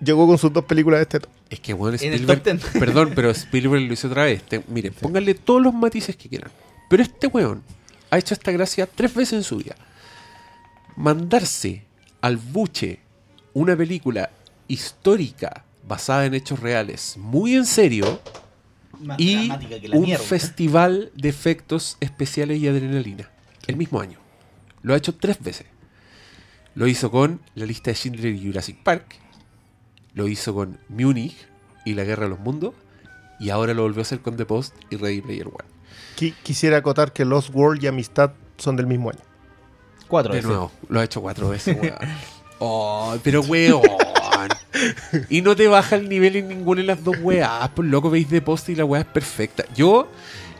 llegó 0.00 0.26
con 0.26 0.38
sus 0.38 0.52
dos 0.52 0.64
películas 0.64 0.98
de 0.98 1.02
este 1.02 1.20
top. 1.20 1.30
Es 1.50 1.60
que 1.60 1.72
bueno, 1.74 1.96
En 2.00 2.12
el 2.12 2.20
Spielberg. 2.20 2.60
Perdón, 2.78 3.12
pero 3.14 3.30
Spielberg 3.30 3.82
lo 3.82 3.92
hizo 3.92 4.06
otra 4.08 4.24
vez. 4.24 4.42
Te- 4.44 4.62
miren, 4.68 4.92
pónganle 4.92 5.34
todos 5.34 5.62
los 5.62 5.74
matices 5.74 6.14
que 6.16 6.28
quieran. 6.28 6.50
Pero 6.88 7.02
este 7.02 7.26
weón 7.26 7.62
ha 8.10 8.18
hecho 8.18 8.34
esta 8.34 8.52
gracia 8.52 8.86
tres 8.86 9.14
veces 9.14 9.32
en 9.34 9.42
su 9.42 9.56
vida. 9.56 9.74
Mandarse 10.96 11.84
al 12.20 12.36
buche 12.36 13.00
una 13.54 13.76
película 13.76 14.30
histórica 14.66 15.64
basada 15.86 16.26
en 16.26 16.34
hechos 16.34 16.60
reales, 16.60 17.14
muy 17.16 17.54
en 17.54 17.64
serio, 17.66 18.20
Más 19.00 19.18
y 19.20 19.36
dramática 19.46 19.80
que 19.80 19.88
la 19.88 19.96
un 19.96 20.02
mierda. 20.04 20.24
festival 20.24 21.10
de 21.14 21.28
efectos 21.28 21.96
especiales 22.00 22.58
y 22.60 22.68
adrenalina. 22.68 23.30
El 23.66 23.76
mismo 23.76 24.00
año. 24.00 24.18
Lo 24.82 24.94
ha 24.94 24.96
hecho 24.96 25.14
tres 25.14 25.40
veces. 25.42 25.66
Lo 26.74 26.86
hizo 26.86 27.10
con 27.10 27.40
la 27.54 27.66
lista 27.66 27.90
de 27.90 27.96
Schindler 27.96 28.34
y 28.34 28.46
Jurassic 28.46 28.82
Park. 28.82 29.16
Lo 30.14 30.28
hizo 30.28 30.54
con 30.54 30.78
Munich 30.88 31.36
y 31.84 31.94
la 31.94 32.04
Guerra 32.04 32.24
de 32.24 32.30
los 32.30 32.40
Mundos. 32.40 32.74
Y 33.40 33.50
ahora 33.50 33.74
lo 33.74 33.82
volvió 33.82 34.00
a 34.00 34.02
hacer 34.02 34.20
con 34.20 34.36
The 34.36 34.46
Post 34.46 34.74
y 34.90 34.96
Ready 34.96 35.20
Player 35.20 35.46
One. 35.46 35.68
Qui- 36.16 36.34
Quisiera 36.42 36.78
acotar 36.78 37.12
que 37.12 37.24
Lost 37.24 37.50
World 37.54 37.82
y 37.82 37.86
Amistad 37.86 38.32
son 38.56 38.76
del 38.76 38.86
mismo 38.86 39.10
año. 39.10 39.20
Cuatro 40.08 40.32
De 40.32 40.38
veces. 40.38 40.48
nuevo, 40.48 40.72
lo 40.88 41.00
ha 41.00 41.04
hecho 41.04 41.20
cuatro 41.20 41.48
veces, 41.50 41.76
weón. 41.80 41.94
Oh, 42.58 43.16
pero 43.22 43.42
weón. 43.42 43.82
Y 45.28 45.42
no 45.42 45.56
te 45.56 45.66
baja 45.68 45.96
el 45.96 46.08
nivel 46.08 46.36
en 46.36 46.48
ninguna 46.48 46.80
de 46.80 46.86
las 46.86 47.02
dos 47.02 47.16
weas. 47.20 47.68
Por 47.70 47.84
loco 47.84 48.10
veis 48.10 48.28
de 48.30 48.40
post 48.40 48.68
y 48.68 48.74
la 48.74 48.84
wea 48.84 49.00
es 49.02 49.06
perfecta. 49.06 49.64
Yo 49.74 50.08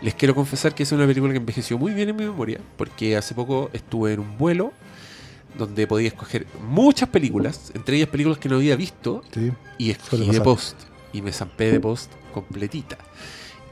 les 0.03 0.15
quiero 0.15 0.35
confesar 0.35 0.75
que 0.75 0.83
es 0.85 0.93
una 0.93 1.07
película 1.07 1.33
que 1.33 1.39
envejeció 1.39 1.79
muy 1.79 1.93
bien 1.93 2.09
en 2.09 2.17
mi 2.17 2.25
memoria. 2.25 2.61
Porque 2.77 3.17
hace 3.17 3.35
poco 3.35 3.71
estuve 3.73 4.13
en 4.15 4.21
un 4.21 4.39
vuelo 4.39 4.73
donde 5.57 5.87
podía 5.87 6.09
escoger 6.09 6.47
muchas 6.69 7.09
películas, 7.09 7.73
entre 7.75 7.97
ellas 7.97 8.09
películas 8.09 8.39
que 8.39 8.49
no 8.49 8.57
había 8.57 8.77
visto. 8.77 9.23
Sí, 9.33 9.53
Y 9.79 9.91
escogí 9.91 10.31
de 10.31 10.41
post. 10.41 10.77
Y 11.13 11.23
me 11.23 11.33
zampé 11.33 11.73
de 11.73 11.81
post 11.81 12.13
completita. 12.33 12.99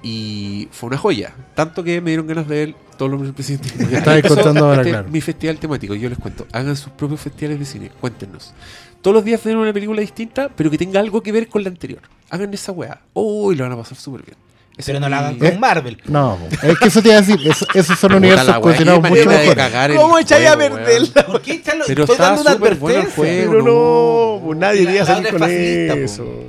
Y 0.03 0.69
fue 0.73 0.89
una 0.89 0.99
joya. 0.99 1.35
Tanto 1.55 1.83
que 1.83 2.01
me 2.01 2.11
dieron 2.11 2.27
ganas 2.27 2.49
de 2.49 2.66
ver 2.66 2.74
todos 2.97 3.11
los 3.11 3.35
presidentes. 3.35 3.73
Estabas 3.93 4.23
contando 4.28 4.66
ahora, 4.66 4.83
Este 4.83 4.91
es 4.91 4.95
claro. 4.95 5.09
Mi 5.11 5.20
festival 5.20 5.59
temático, 5.59 5.95
yo 5.95 6.09
les 6.09 6.19
cuento. 6.19 6.47
Hagan 6.53 6.77
sus 6.77 6.93
propios 6.93 7.20
festivales 7.20 7.59
de 7.59 7.65
cine. 7.65 7.91
Cuéntenos. 8.01 8.53
Todos 9.07 9.15
los 9.15 9.24
días 9.24 9.45
den 9.45 9.57
una 9.57 9.73
película 9.73 10.01
distinta, 10.01 10.49
pero 10.49 10.69
que 10.69 10.77
tenga 10.78 10.99
algo 10.99 11.23
que 11.23 11.31
ver 11.31 11.47
con 11.47 11.62
la 11.62 11.69
anterior. 11.69 12.01
Hagan 12.28 12.53
esa 12.53 12.73
weá. 12.73 13.03
Uy, 13.15 13.55
lo 13.55 13.62
van 13.62 13.73
a 13.74 13.77
pasar 13.77 13.97
súper 13.97 14.23
bien. 14.24 14.37
Ese 14.77 14.91
Pero 14.91 14.99
no 14.99 15.09
la 15.09 15.20
hagan 15.20 15.39
con 15.39 15.61
Marvel. 15.61 16.03
No, 16.07 16.37
es 16.61 16.77
que 16.81 16.89
eso 16.89 17.01
te 17.01 17.11
iba 17.11 17.19
a 17.19 17.20
decir. 17.20 17.39
eso- 17.49 17.66
esos 17.73 17.97
son 18.01 18.09
Puta 18.11 18.16
universos 18.16 18.59
cohesionados 18.59 19.09
mucho 19.09 19.27
mejor. 19.27 19.97
¿Cómo 19.97 20.19
echáis 20.19 20.49
a 20.49 20.57
perderla? 20.57 21.09
weón. 21.15 21.27
¿Por 21.27 21.41
qué 21.41 21.53
echarlo? 21.53 21.85
Pero 21.87 22.03
Estoy 22.03 22.16
dando 22.19 22.41
una 22.43 22.51
advertencia. 22.51 23.11
juego. 23.15 23.53
Pero 23.53 23.62
no, 23.62 24.45
pues 24.45 24.59
nadie 24.59 24.83
iría 24.83 25.03
a 25.03 25.05
la 25.05 25.15
salir 25.15 25.31
con 25.31 25.43
es 25.45 25.49
facilista, 25.49 25.95
po. 25.95 26.01
eso. 26.01 26.45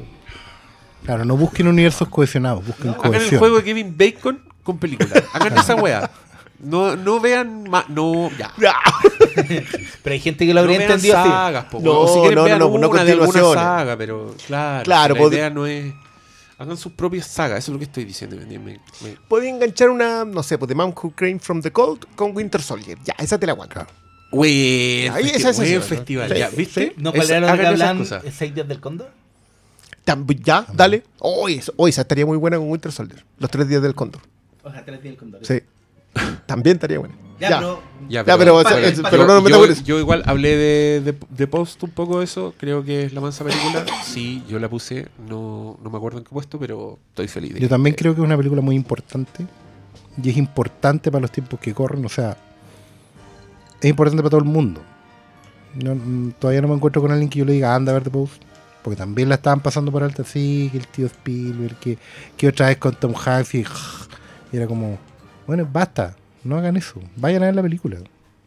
Claro, 1.05 1.25
no 1.25 1.37
busquen 1.37 1.67
universos 1.67 2.09
cohesionados, 2.09 2.65
busquen 2.65 2.89
Hagan 2.89 3.05
el 3.05 3.11
cohesión. 3.19 3.37
juego 3.39 3.57
de 3.57 3.63
Kevin 3.65 3.95
Bacon 3.95 4.41
con 4.63 4.79
películas. 4.79 5.23
Hagan 5.31 5.57
esa 5.59 5.75
weá. 5.75 6.09
No, 6.59 6.95
no 6.95 7.19
vean 7.19 7.69
más. 7.69 7.87
No, 7.89 8.29
ya. 8.39 8.51
Pero 10.03 10.13
hay 10.13 10.19
gente 10.19 10.45
que 10.45 10.53
lo 10.53 10.61
No 10.61 10.63
habría 10.65 10.79
vean 10.79 10.91
entendido 10.91 11.17
así. 11.17 11.29
sagas, 11.29 11.65
po, 11.65 11.79
No, 11.79 12.07
si 12.07 12.19
quieren 12.19 12.35
no, 12.35 12.43
vean 12.45 12.59
no, 12.59 12.69
no, 12.69 12.77
no 12.79 12.89
una 12.89 13.03
de 13.03 13.11
alguna 13.11 13.25
continuaciones. 13.27 13.63
saga, 13.63 13.97
pero 13.97 14.35
claro, 14.47 14.83
Claro, 14.83 15.15
la 15.15 15.21
idea 15.27 15.49
no 15.49 15.65
es 15.67 15.93
hagan 16.59 16.75
sus 16.75 16.91
propias 16.93 17.27
sagas, 17.27 17.59
eso 17.59 17.71
es 17.71 17.73
lo 17.73 17.79
que 17.79 17.85
estoy 17.85 18.03
diciendo. 18.05 18.35
me- 18.35 18.57
me- 18.57 18.79
Podía 19.27 19.49
enganchar 19.51 19.89
una, 19.91 20.25
no 20.25 20.41
sé, 20.41 20.57
pues 20.57 20.67
The 20.67 20.73
Man 20.75 20.93
Who 20.99 21.11
Came 21.15 21.37
from 21.39 21.61
the 21.61 21.71
Cold 21.71 22.05
con 22.15 22.35
Winter 22.35 22.61
Soldier. 22.61 22.97
Ya, 23.05 23.13
esa 23.19 23.37
te 23.37 23.45
la 23.45 23.51
aguanto. 23.51 23.85
Buen, 24.31 24.51
Ahí, 24.51 25.25
festi- 25.25 25.35
esa 25.35 25.49
es 25.63 25.85
festival, 25.85 26.33
ya, 26.33 26.49
¿viste? 26.49 26.87
sí. 26.87 26.93
No, 26.97 27.13
¿cuál 27.13 27.29
era 27.29 27.51
lo 27.51 27.57
que 27.61 27.67
hablan? 27.67 27.99
cosas. 27.99 28.23
¿Seis 28.35 28.55
días 28.55 28.67
del 28.67 28.79
cóndor? 28.81 29.11
Ya, 30.43 30.65
dale. 30.73 31.03
Oh, 31.19 31.47
eso- 31.47 31.73
oh, 31.77 31.87
esa 31.87 32.01
estaría 32.01 32.25
muy 32.25 32.37
buena 32.37 32.57
con 32.57 32.69
Winter 32.71 32.91
Soldier. 32.91 33.23
Los 33.37 33.51
tres 33.51 33.67
días 33.69 33.81
del 33.83 33.93
cóndor. 33.93 34.21
O 34.63 34.71
sea, 34.71 34.83
tres 34.83 35.01
días 35.03 35.13
del 35.13 35.17
cóndor. 35.19 35.45
Sí. 35.45 35.61
También 36.45 36.75
estaría 36.77 36.99
buena. 36.99 37.15
Ya, 37.39 37.49
Ya. 37.49 37.59
pero- 37.59 37.81
Ya, 38.09 38.23
Ya, 38.23 38.35
pero, 39.09 39.25
no 39.27 39.33
nos 39.35 39.43
metamos 39.43 39.67
yo- 39.67 39.73
eso. 39.73 39.83
yo 39.83 39.99
igual 39.99 40.23
hablé 40.25 40.55
de, 40.55 41.01
de, 41.01 41.17
de 41.29 41.47
Post 41.47 41.83
un 41.83 41.89
poco 41.91 42.19
de 42.19 42.25
eso, 42.25 42.53
creo 42.57 42.83
que 42.83 43.03
es 43.03 43.13
la 43.13 43.21
mansa 43.21 43.43
película. 43.43 43.85
Sí, 44.03 44.43
yo 44.47 44.59
la 44.59 44.69
puse, 44.69 45.07
no, 45.27 45.77
no 45.83 45.89
me 45.89 45.97
acuerdo 45.97 46.17
en 46.19 46.23
qué 46.23 46.29
puesto, 46.31 46.57
pero 46.57 46.97
estoy 47.09 47.27
feliz. 47.27 47.53
de 47.53 47.59
Yo 47.59 47.65
que- 47.67 47.69
también 47.69 47.95
creo 47.95 48.15
que 48.15 48.21
es 48.21 48.25
una 48.25 48.37
película 48.37 48.61
muy 48.61 48.75
importante. 48.75 49.45
Y 50.21 50.29
es 50.29 50.37
importante 50.37 51.11
para 51.11 51.21
los 51.21 51.31
tiempos 51.31 51.59
que 51.59 51.73
corren. 51.75 52.03
O 52.05 52.09
sea, 52.09 52.37
es 53.81 53.89
importante 53.89 54.23
para 54.23 54.29
todo 54.31 54.39
el 54.41 54.47
mundo. 54.47 54.81
No- 55.75 55.93
mm, 55.95 56.31
todavía 56.39 56.61
no 56.61 56.69
me 56.69 56.75
encuentro 56.75 57.01
con 57.01 57.11
alguien 57.11 57.29
que 57.29 57.39
yo 57.39 57.45
le 57.45 57.53
diga, 57.53 57.75
anda 57.75 57.91
a 57.91 57.95
ver 57.95 58.03
The 58.03 58.09
Post. 58.09 58.41
Porque 58.83 58.95
también 58.97 59.27
la 59.29 59.35
estaban 59.35 59.59
pasando 59.59 59.91
por 59.91 60.01
alta, 60.01 60.23
sí, 60.23 60.69
que 60.71 60.77
el 60.77 60.87
tío 60.87 61.05
Spielberg, 61.07 61.75
que, 61.77 61.97
que 62.37 62.47
otra 62.47 62.67
vez 62.67 62.77
con 62.77 62.95
Tom 62.95 63.13
Hanks 63.13 63.53
y, 63.55 63.65
y 64.53 64.57
era 64.57 64.65
como, 64.65 64.97
bueno, 65.47 65.67
basta, 65.71 66.15
no 66.43 66.57
hagan 66.57 66.77
eso, 66.77 66.99
vayan 67.15 67.43
a 67.43 67.47
ver 67.47 67.55
la 67.55 67.63
película. 67.63 67.97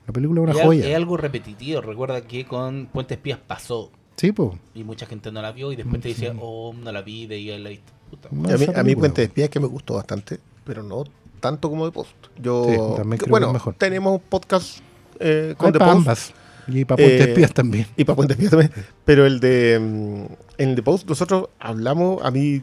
La 0.06 0.12
película 0.12 0.40
es 0.42 0.56
una 0.56 0.64
joya. 0.64 0.88
Es 0.88 0.96
algo 0.96 1.16
repetitivo. 1.16 1.80
Recuerda 1.80 2.20
que 2.22 2.44
con 2.44 2.86
Puente 2.92 3.14
Espías 3.14 3.38
pasó. 3.46 3.90
Sí, 4.16 4.32
pues. 4.32 4.50
Y 4.74 4.82
mucha 4.84 5.06
gente 5.06 5.30
no 5.30 5.40
la 5.40 5.52
vio 5.52 5.70
y 5.72 5.76
después 5.76 6.00
te 6.02 6.08
dice, 6.08 6.32
oh, 6.40 6.74
no 6.74 6.90
la 6.92 7.02
vi, 7.02 7.26
de 7.26 7.36
ahí 7.36 7.58
la 7.58 7.70
viste. 7.70 7.92
Puta. 8.10 8.28
A 8.28 8.32
mí, 8.58 8.66
a 8.74 8.82
mí 8.82 8.96
Puente 8.96 9.20
de 9.20 9.26
Espías 9.26 9.48
que 9.50 9.60
me 9.60 9.66
gustó 9.66 9.94
bastante, 9.94 10.40
pero 10.64 10.82
no 10.82 11.04
tanto 11.38 11.70
como 11.70 11.86
The 11.86 11.92
Post. 11.92 12.10
Yo, 12.42 12.64
Sí, 12.68 12.76
también 12.96 13.10
que- 13.12 13.16
creo 13.18 13.24
que 13.26 13.30
bueno, 13.30 13.46
es 13.48 13.52
mejor. 13.54 13.74
tenemos 13.74 14.20
podcast 14.28 14.80
eh, 15.20 15.54
con 15.56 15.72
pa' 15.72 15.78
Post. 15.78 15.90
ambas. 15.92 16.34
Y 16.66 16.84
pa' 16.84 16.96
Puente 16.96 17.16
de 17.16 17.24
Espías 17.30 17.54
también. 17.54 17.86
Y 17.96 18.04
para 18.04 18.16
Puente 18.16 18.34
de 18.34 18.44
Espías 18.44 18.50
también. 18.50 18.86
Pero 19.04 19.26
el 19.26 19.40
de 19.40 19.78
mm, 19.80 20.32
en 20.58 20.74
The 20.74 20.82
Post 20.82 21.08
nosotros 21.08 21.48
hablamos, 21.58 22.22
a 22.24 22.30
mí 22.30 22.62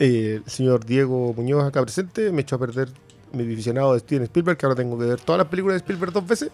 eh, 0.00 0.40
el 0.44 0.50
señor 0.50 0.84
Diego 0.84 1.32
Muñoz 1.34 1.64
acá 1.64 1.80
presente 1.82 2.30
me 2.32 2.42
echó 2.42 2.56
a 2.56 2.58
perder 2.58 2.88
mi 3.32 3.44
visionado 3.44 3.92
de 3.94 4.00
Steven 4.00 4.24
Spielberg, 4.24 4.56
que 4.58 4.66
ahora 4.66 4.76
tengo 4.76 4.98
que 4.98 5.04
ver 5.06 5.20
todas 5.20 5.38
las 5.38 5.48
películas 5.48 5.74
de 5.74 5.78
Spielberg 5.78 6.12
dos 6.12 6.26
veces, 6.26 6.50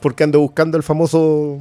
porque 0.00 0.24
ando 0.24 0.40
buscando 0.40 0.76
el 0.76 0.82
famoso... 0.82 1.58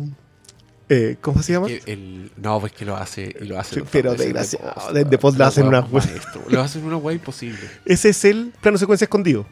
eh, 0.89 1.17
¿Cómo 1.21 1.41
se 1.41 1.53
llama? 1.53 1.67
El- 1.85 2.31
no, 2.37 2.59
pues 2.59 2.73
que 2.73 2.85
lo 2.85 2.95
hace 2.95 3.35
y 3.41 3.45
lo 3.45 3.59
hace. 3.59 3.75
Sí, 3.79 3.81
pero 3.91 4.13
desgraciado, 4.13 4.93
de- 4.93 5.03
de. 5.05 5.17
Post 5.17 5.37
lo 5.37 5.45
hacen 5.45 5.67
una 5.67 5.79
weá. 5.81 6.03
maestro. 6.05 6.41
Lo 6.49 6.61
hacen 6.61 6.83
una 6.85 6.97
weá 6.97 7.15
imposible. 7.15 7.59
Ese 7.85 8.09
es 8.09 8.25
el 8.25 8.53
plano 8.61 8.77
secuencia 8.77 9.05
escondido. 9.05 9.45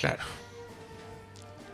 Claro. 0.00 0.22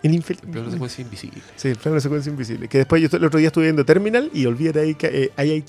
El, 0.02 0.14
El 0.14 0.22
plano 0.22 0.70
secuencia 0.70 1.02
invisible. 1.02 1.42
Sí, 1.56 1.68
el 1.68 1.76
plano 1.76 2.00
secuencia 2.00 2.30
invisible. 2.30 2.68
Que 2.68 2.78
después 2.78 3.02
yo 3.02 3.08
el 3.16 3.24
otro 3.24 3.38
día 3.38 3.48
estuve 3.48 3.64
viendo 3.64 3.84
Terminal 3.84 4.30
y 4.32 4.46
olvídate 4.46 4.80
ahí 4.80 4.94
que 4.94 5.06
eh, 5.24 5.32
ahí 5.36 5.50
hay 5.50 5.64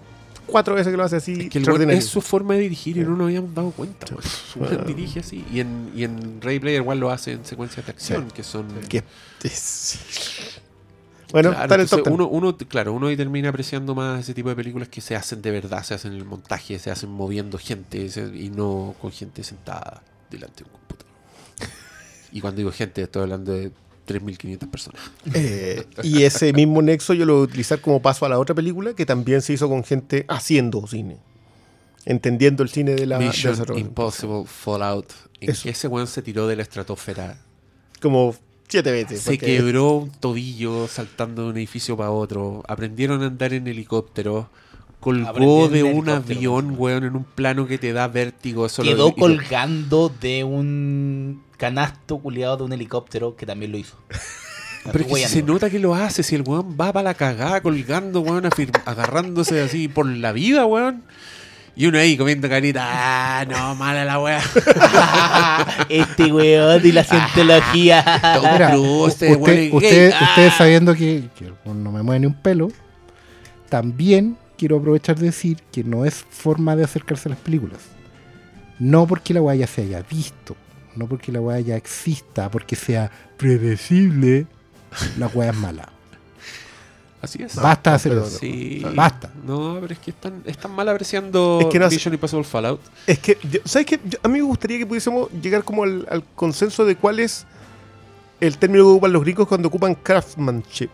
cuatro 0.47 0.76
veces 0.76 0.91
que 0.91 0.97
lo 0.97 1.03
hace 1.03 1.15
así. 1.18 1.49
Que 1.49 1.59
el 1.59 1.91
es 1.91 2.05
su 2.05 2.22
forma 2.22 2.53
de 2.55 2.61
dirigir 2.61 2.97
y 2.97 3.01
no 3.01 3.11
nos 3.11 3.26
habíamos 3.26 3.53
dado 3.53 3.72
cuenta. 3.72 4.07
dirige 4.85 5.19
así. 5.22 5.45
Y 5.51 5.59
en, 5.59 5.91
y 5.95 6.03
en 6.03 6.41
Ray 6.41 6.59
Player 6.59 6.81
igual 6.81 6.99
lo 6.99 7.11
hace 7.11 7.34
en 7.34 7.45
secuencias 7.45 7.85
de 7.85 7.91
acción, 7.91 8.26
Sí. 8.27 8.34
que 8.35 8.43
son. 8.43 8.68
Que 8.89 9.03
es- 9.43 9.99
Bueno, 11.31 11.51
Claro, 11.51 11.63
está 11.63 11.76
en 11.76 11.81
el 11.81 11.89
top 11.89 12.07
uno, 12.11 12.27
uno, 12.27 12.57
claro, 12.57 12.91
uno 12.91 13.07
ahí 13.07 13.15
termina 13.15 13.47
apreciando 13.49 13.95
más 13.95 14.19
ese 14.19 14.34
tipo 14.34 14.49
de 14.49 14.55
películas 14.55 14.89
que 14.89 14.99
se 14.99 15.15
hacen 15.15 15.41
de 15.41 15.49
verdad, 15.51 15.81
se 15.84 15.93
hacen 15.93 16.11
en 16.11 16.18
el 16.18 16.26
montaje, 16.26 16.77
se 16.77 16.91
hacen 16.91 17.09
moviendo 17.09 17.57
gente 17.57 18.09
se- 18.09 18.35
y 18.35 18.49
no 18.49 18.95
con 18.99 19.11
gente 19.13 19.41
sentada 19.43 20.03
delante 20.30 20.63
de 20.65 20.69
un 20.69 20.72
computador. 20.72 21.11
Y 22.34 22.41
cuando 22.41 22.57
digo 22.57 22.72
gente, 22.73 23.01
estoy 23.03 23.22
hablando 23.23 23.53
de 23.53 23.72
3.500 24.13 24.69
personas. 24.69 25.01
Eh, 25.33 25.83
y 26.03 26.23
ese 26.23 26.53
mismo 26.53 26.81
nexo 26.81 27.13
yo 27.13 27.25
lo 27.25 27.33
voy 27.33 27.41
a 27.41 27.45
utilizar 27.45 27.79
como 27.81 28.01
paso 28.01 28.25
a 28.25 28.29
la 28.29 28.39
otra 28.39 28.53
película 28.55 28.93
que 28.93 29.05
también 29.05 29.41
se 29.41 29.53
hizo 29.53 29.67
con 29.69 29.83
gente 29.83 30.25
haciendo 30.27 30.85
cine. 30.88 31.17
Entendiendo 32.05 32.63
el 32.63 32.69
cine 32.69 32.95
de 32.95 33.05
la 33.05 33.17
de 33.19 33.27
Mission 33.27 33.53
esa- 33.53 33.77
Impossible 33.77 34.43
Fallout. 34.45 35.11
En 35.39 35.53
que 35.53 35.69
ese 35.69 35.88
weón 35.88 36.07
se 36.07 36.21
tiró 36.21 36.47
de 36.47 36.55
la 36.55 36.63
estratosfera. 36.63 37.38
Como 38.01 38.35
siete 38.67 38.91
veces. 38.91 39.21
Se 39.21 39.31
porque- 39.31 39.45
quebró 39.57 39.91
un 39.97 40.11
tobillo 40.11 40.88
saltando 40.88 41.43
de 41.43 41.49
un 41.49 41.57
edificio 41.57 41.95
para 41.95 42.09
otro. 42.11 42.63
Aprendieron 42.67 43.21
a 43.21 43.27
andar 43.27 43.53
en 43.53 43.67
helicóptero. 43.67 44.49
Colgó 44.99 45.67
de 45.67 45.81
un 45.83 46.09
avión, 46.09 46.75
weón, 46.77 47.03
en 47.03 47.15
un 47.15 47.23
plano 47.23 47.65
que 47.67 47.79
te 47.79 47.91
da 47.91 48.07
vértigo. 48.07 48.67
Eso 48.67 48.83
Quedó 48.83 49.07
lo- 49.09 49.15
colgando 49.15 50.09
de 50.21 50.43
un 50.43 51.41
canasto 51.61 52.17
culiado 52.17 52.57
de 52.57 52.63
un 52.63 52.73
helicóptero 52.73 53.35
que 53.35 53.45
también 53.45 53.71
lo 53.71 53.77
hizo. 53.77 53.95
Pero 54.91 55.05
es 55.05 55.05
que 55.05 55.15
si 55.27 55.33
se 55.35 55.43
nota 55.43 55.69
que 55.69 55.77
lo 55.77 55.93
hace, 55.93 56.23
si 56.23 56.33
el 56.33 56.41
weón 56.41 56.75
va 56.75 56.91
para 56.91 57.03
la 57.03 57.13
cagada 57.13 57.61
colgando, 57.61 58.21
weón, 58.21 58.49
agarrándose 58.85 59.61
así 59.61 59.88
por 59.88 60.07
la 60.07 60.31
vida, 60.31 60.65
weón. 60.65 61.03
Y 61.75 61.85
uno 61.85 61.99
ahí 61.99 62.17
comiendo 62.17 62.49
carita, 62.49 62.81
ah, 62.83 63.45
no, 63.45 63.75
mala 63.75 64.03
la 64.03 64.19
weá. 64.19 64.41
este 65.89 66.33
weón 66.33 66.81
y 66.83 66.91
la 66.91 67.03
cientología. 67.03 68.03
Tom 68.41 68.51
Mira, 68.53 68.71
Cruise, 68.71 69.13
usted- 69.13 69.38
weón 69.38 69.57
es 69.59 69.73
usted- 69.73 70.09
gay. 70.09 70.11
Ah. 70.19 70.27
ustedes 70.29 70.53
sabiendo 70.55 70.95
que, 70.95 71.29
que 71.38 71.45
el 71.45 71.53
weón 71.63 71.83
no 71.83 71.91
me 71.91 72.01
mueve 72.01 72.21
ni 72.21 72.25
un 72.25 72.41
pelo, 72.41 72.69
también 73.69 74.35
quiero 74.57 74.77
aprovechar 74.77 75.15
de 75.19 75.27
decir 75.27 75.59
que 75.71 75.83
no 75.83 76.05
es 76.05 76.25
forma 76.27 76.75
de 76.75 76.85
acercarse 76.85 77.29
a 77.29 77.33
las 77.33 77.39
películas. 77.39 77.81
No 78.79 79.05
porque 79.05 79.35
la 79.35 79.43
weá 79.43 79.53
ya 79.53 79.67
se 79.67 79.83
haya 79.83 80.01
visto, 80.01 80.55
no 80.95 81.07
porque 81.07 81.31
la 81.31 81.39
weá 81.41 81.59
ya 81.59 81.76
exista, 81.76 82.49
porque 82.51 82.76
sea 82.76 83.11
predecible, 83.38 84.45
la 85.18 85.27
weá 85.27 85.51
es 85.51 85.55
mala. 85.57 85.89
Así 87.22 87.41
es. 87.43 87.55
Basta 87.55 87.93
hacer 87.93 88.13
pero 88.13 88.26
eso. 88.26 88.39
Sí. 88.39 88.84
Basta. 88.95 89.31
No, 89.45 89.77
pero 89.80 89.93
es 89.93 89.99
que 89.99 90.09
están, 90.09 90.41
están 90.45 90.72
mal 90.72 90.89
apreciando 90.89 91.59
Es 91.61 91.68
que 91.68 91.77
no 91.77 91.88
Mission 91.88 92.13
Impossible 92.15 92.43
Fallout. 92.43 92.81
Es 93.05 93.19
que, 93.19 93.38
yo- 93.49 93.59
¿sabes 93.63 93.85
qué? 93.85 93.99
Yo- 94.03 94.18
a 94.23 94.27
mí 94.27 94.39
me 94.39 94.45
gustaría 94.45 94.80
que 94.80 94.88
pudiésemos 94.88 95.30
llegar 95.39 95.63
como 95.63 95.84
al, 95.84 96.07
al 96.09 96.23
consenso 96.35 96.84
de 96.84 96.95
cuál 96.95 97.19
es 97.19 97.45
el 98.39 98.57
término 98.57 98.84
que 98.85 98.89
ocupan 98.89 99.13
los 99.13 99.22
gringos 99.22 99.47
cuando 99.47 99.68
ocupan 99.68 99.93
craftsmanship. 99.93 100.89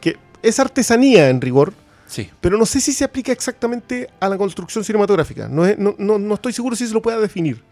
Que 0.00 0.16
es 0.42 0.58
artesanía 0.58 1.28
en 1.30 1.40
rigor, 1.40 1.72
Sí. 2.08 2.28
pero 2.40 2.58
no 2.58 2.66
sé 2.66 2.80
si 2.80 2.92
se 2.92 3.04
aplica 3.04 3.30
exactamente 3.30 4.10
a 4.18 4.28
la 4.28 4.36
construcción 4.36 4.82
cinematográfica. 4.82 5.46
No, 5.46 5.64
es- 5.64 5.78
no, 5.78 5.94
no- 5.96 6.18
no 6.18 6.34
estoy 6.34 6.52
seguro 6.52 6.74
si 6.74 6.88
se 6.88 6.92
lo 6.92 7.00
pueda 7.00 7.20
definir. 7.20 7.62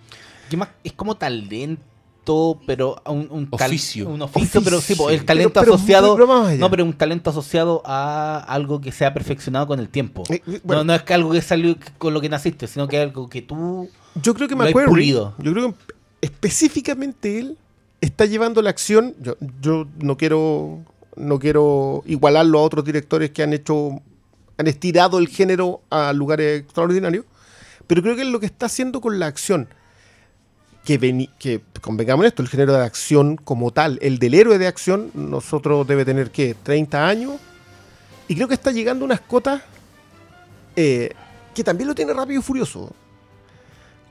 Es 0.85 0.93
como 0.93 1.17
talento, 1.17 2.61
pero 2.67 3.01
a 3.05 3.11
un, 3.13 3.29
un 3.31 3.49
tal- 3.51 3.69
Oficio. 3.71 4.09
un 4.09 4.23
oficio, 4.23 4.63
pero 4.63 4.81
sí, 4.81 4.95
po, 4.95 5.11
el 5.11 5.25
talento 5.25 5.53
Pero- 5.61 5.65
pero- 5.65 5.75
asociado. 5.77 6.15
pero 6.17 6.57
no, 6.59 6.71
pero 6.71 6.85
un 6.85 6.93
talento 6.93 7.31
asociado 7.31 7.83
a 7.85 8.39
algo 8.49 8.81
que 8.81 8.91
se 8.93 9.05
ha 9.07 9.15
perfeccionado 9.15 9.67
con 9.67 9.79
el 9.81 9.89
tiempo. 9.89 10.25
Eh, 10.29 10.43
eh, 10.47 10.61
bueno. 10.65 10.83
no, 10.83 10.89
no 10.89 10.95
es 10.95 11.03
que 11.03 11.15
algo 11.15 11.31
que 11.33 11.41
salió 11.43 11.77
con 11.99 12.15
lo 12.15 12.21
que 12.21 12.29
naciste, 12.29 12.67
sino 12.67 12.89
que 12.89 12.99
algo 12.99 13.29
que 13.29 13.43
tú. 13.43 13.89
Yo 14.23 14.35
creo 14.35 14.49
que 14.49 14.57
McQuarrie, 14.57 14.89
pulido. 14.89 15.35
yo 15.39 15.53
creo 15.53 15.69
que 15.75 15.95
específicamente 16.23 17.39
él 17.39 17.59
está 18.01 18.25
llevando 18.27 18.63
la 18.63 18.71
acción. 18.71 19.15
Yo, 19.21 19.37
yo 19.61 19.87
no 20.01 20.17
quiero 20.17 20.81
no 21.17 21.39
quiero 21.39 22.03
igualarlo 22.07 22.59
a 22.59 22.63
otros 22.63 22.85
directores 22.85 23.31
que 23.31 23.43
han 23.43 23.53
hecho 23.55 24.03
han 24.59 24.67
estirado 24.67 25.19
el 25.19 25.29
género 25.29 25.81
a 25.91 26.13
lugares 26.13 26.61
extraordinarios, 26.63 27.25
pero 27.87 28.03
creo 28.03 28.17
que 28.17 28.23
es 28.23 28.29
lo 28.29 28.41
que 28.41 28.47
está 28.47 28.67
haciendo 28.67 29.01
con 29.01 29.19
la 29.19 29.27
acción. 29.27 29.69
Que, 30.87 31.29
que 31.39 31.61
convengamos 31.81 32.25
en 32.25 32.29
esto, 32.29 32.43
el 32.43 32.49
género 32.49 32.73
de 32.73 32.85
acción 32.85 33.37
como 33.37 33.73
tal, 33.73 33.99
el 34.01 34.21
del 34.21 34.35
héroe 34.35 34.57
de 34.57 34.69
acción, 34.69 35.11
nosotros 35.15 35.87
debe 35.87 36.05
tener, 36.05 36.31
¿qué? 36.31 36.55
30 36.63 37.07
años. 37.09 37.33
Y 38.29 38.37
creo 38.37 38.47
que 38.47 38.55
está 38.55 38.71
llegando 38.71 39.05
unas 39.05 39.21
cotas 39.21 39.63
eh, 40.77 41.11
que 41.55 41.65
también 41.65 41.89
lo 41.89 41.95
tiene 41.95 42.13
rápido 42.13 42.41
y 42.41 42.43
furioso. 42.43 42.95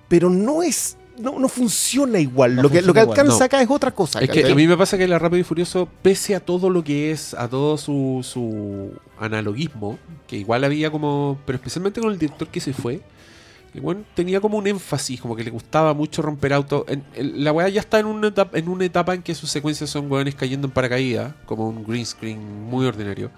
Pero 0.08 0.30
no 0.30 0.64
es. 0.64 0.98
No, 1.18 1.40
no 1.40 1.48
funciona 1.48 2.20
igual. 2.20 2.56
No 2.56 2.64
lo, 2.64 2.70
que, 2.70 2.82
lo 2.82 2.94
que 2.94 3.00
igual, 3.00 3.18
alcanza 3.18 3.40
no. 3.40 3.46
acá 3.46 3.62
es 3.62 3.70
otra 3.70 3.92
cosa. 3.92 4.20
Es 4.20 4.30
que 4.30 4.52
a 4.52 4.56
mí 4.56 4.68
me 4.68 4.76
pasa 4.76 4.98
que 4.98 5.08
la 5.08 5.18
Rápido 5.18 5.40
y 5.40 5.44
Furioso, 5.44 5.88
pese 6.02 6.36
a 6.36 6.42
todo 6.42 6.70
lo 6.70 6.84
que 6.84 7.12
es, 7.12 7.34
a 7.34 7.48
todo 7.48 7.78
su, 7.78 8.20
su 8.22 8.92
analogismo, 9.18 9.98
que 10.28 10.36
igual 10.36 10.66
había 10.66 10.92
como, 10.92 11.38
pero 11.46 11.56
especialmente 11.56 12.02
con 12.02 12.12
el 12.12 12.20
director 12.20 12.50
que 12.50 12.60
se 12.60 12.74
fue, 12.74 13.00
el 13.76 13.82
weón 13.82 14.06
tenía 14.16 14.40
como 14.40 14.58
un 14.58 14.68
énfasis, 14.68 15.20
como 15.20 15.36
que 15.36 15.44
le 15.44 15.52
gustaba 15.52 15.94
mucho 15.94 16.22
romper 16.22 16.54
autos. 16.54 16.86
La 17.18 17.52
weá 17.52 17.68
ya 17.68 17.82
está 17.82 18.00
en 18.00 18.06
una, 18.06 18.30
etapa, 18.30 18.58
en 18.58 18.70
una 18.70 18.86
etapa 18.86 19.14
en 19.14 19.22
que 19.22 19.36
sus 19.36 19.52
secuencias 19.52 19.90
son 19.90 20.10
weones 20.10 20.34
cayendo 20.34 20.68
en 20.68 20.72
paracaídas, 20.72 21.34
como 21.46 21.68
un 21.68 21.84
green 21.84 22.06
screen 22.06 22.64
muy 22.70 22.86
ordinario. 22.86 23.32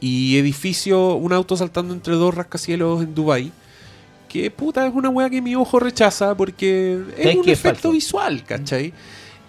Y 0.00 0.38
edificio, 0.38 1.14
un 1.14 1.32
auto 1.32 1.56
saltando 1.56 1.94
entre 1.94 2.14
dos 2.14 2.34
rascacielos 2.34 3.02
en 3.02 3.14
Dubai 3.14 3.52
que 4.28 4.48
puta 4.50 4.86
es 4.86 4.94
una 4.94 5.08
weá 5.08 5.28
que 5.28 5.42
mi 5.42 5.56
ojo 5.56 5.80
rechaza 5.80 6.36
porque 6.36 7.00
es 7.16 7.22
¿Sabes 7.24 7.36
un 7.36 7.48
efecto 7.48 7.78
falso? 7.80 7.92
visual, 7.92 8.44
¿cachai? 8.44 8.92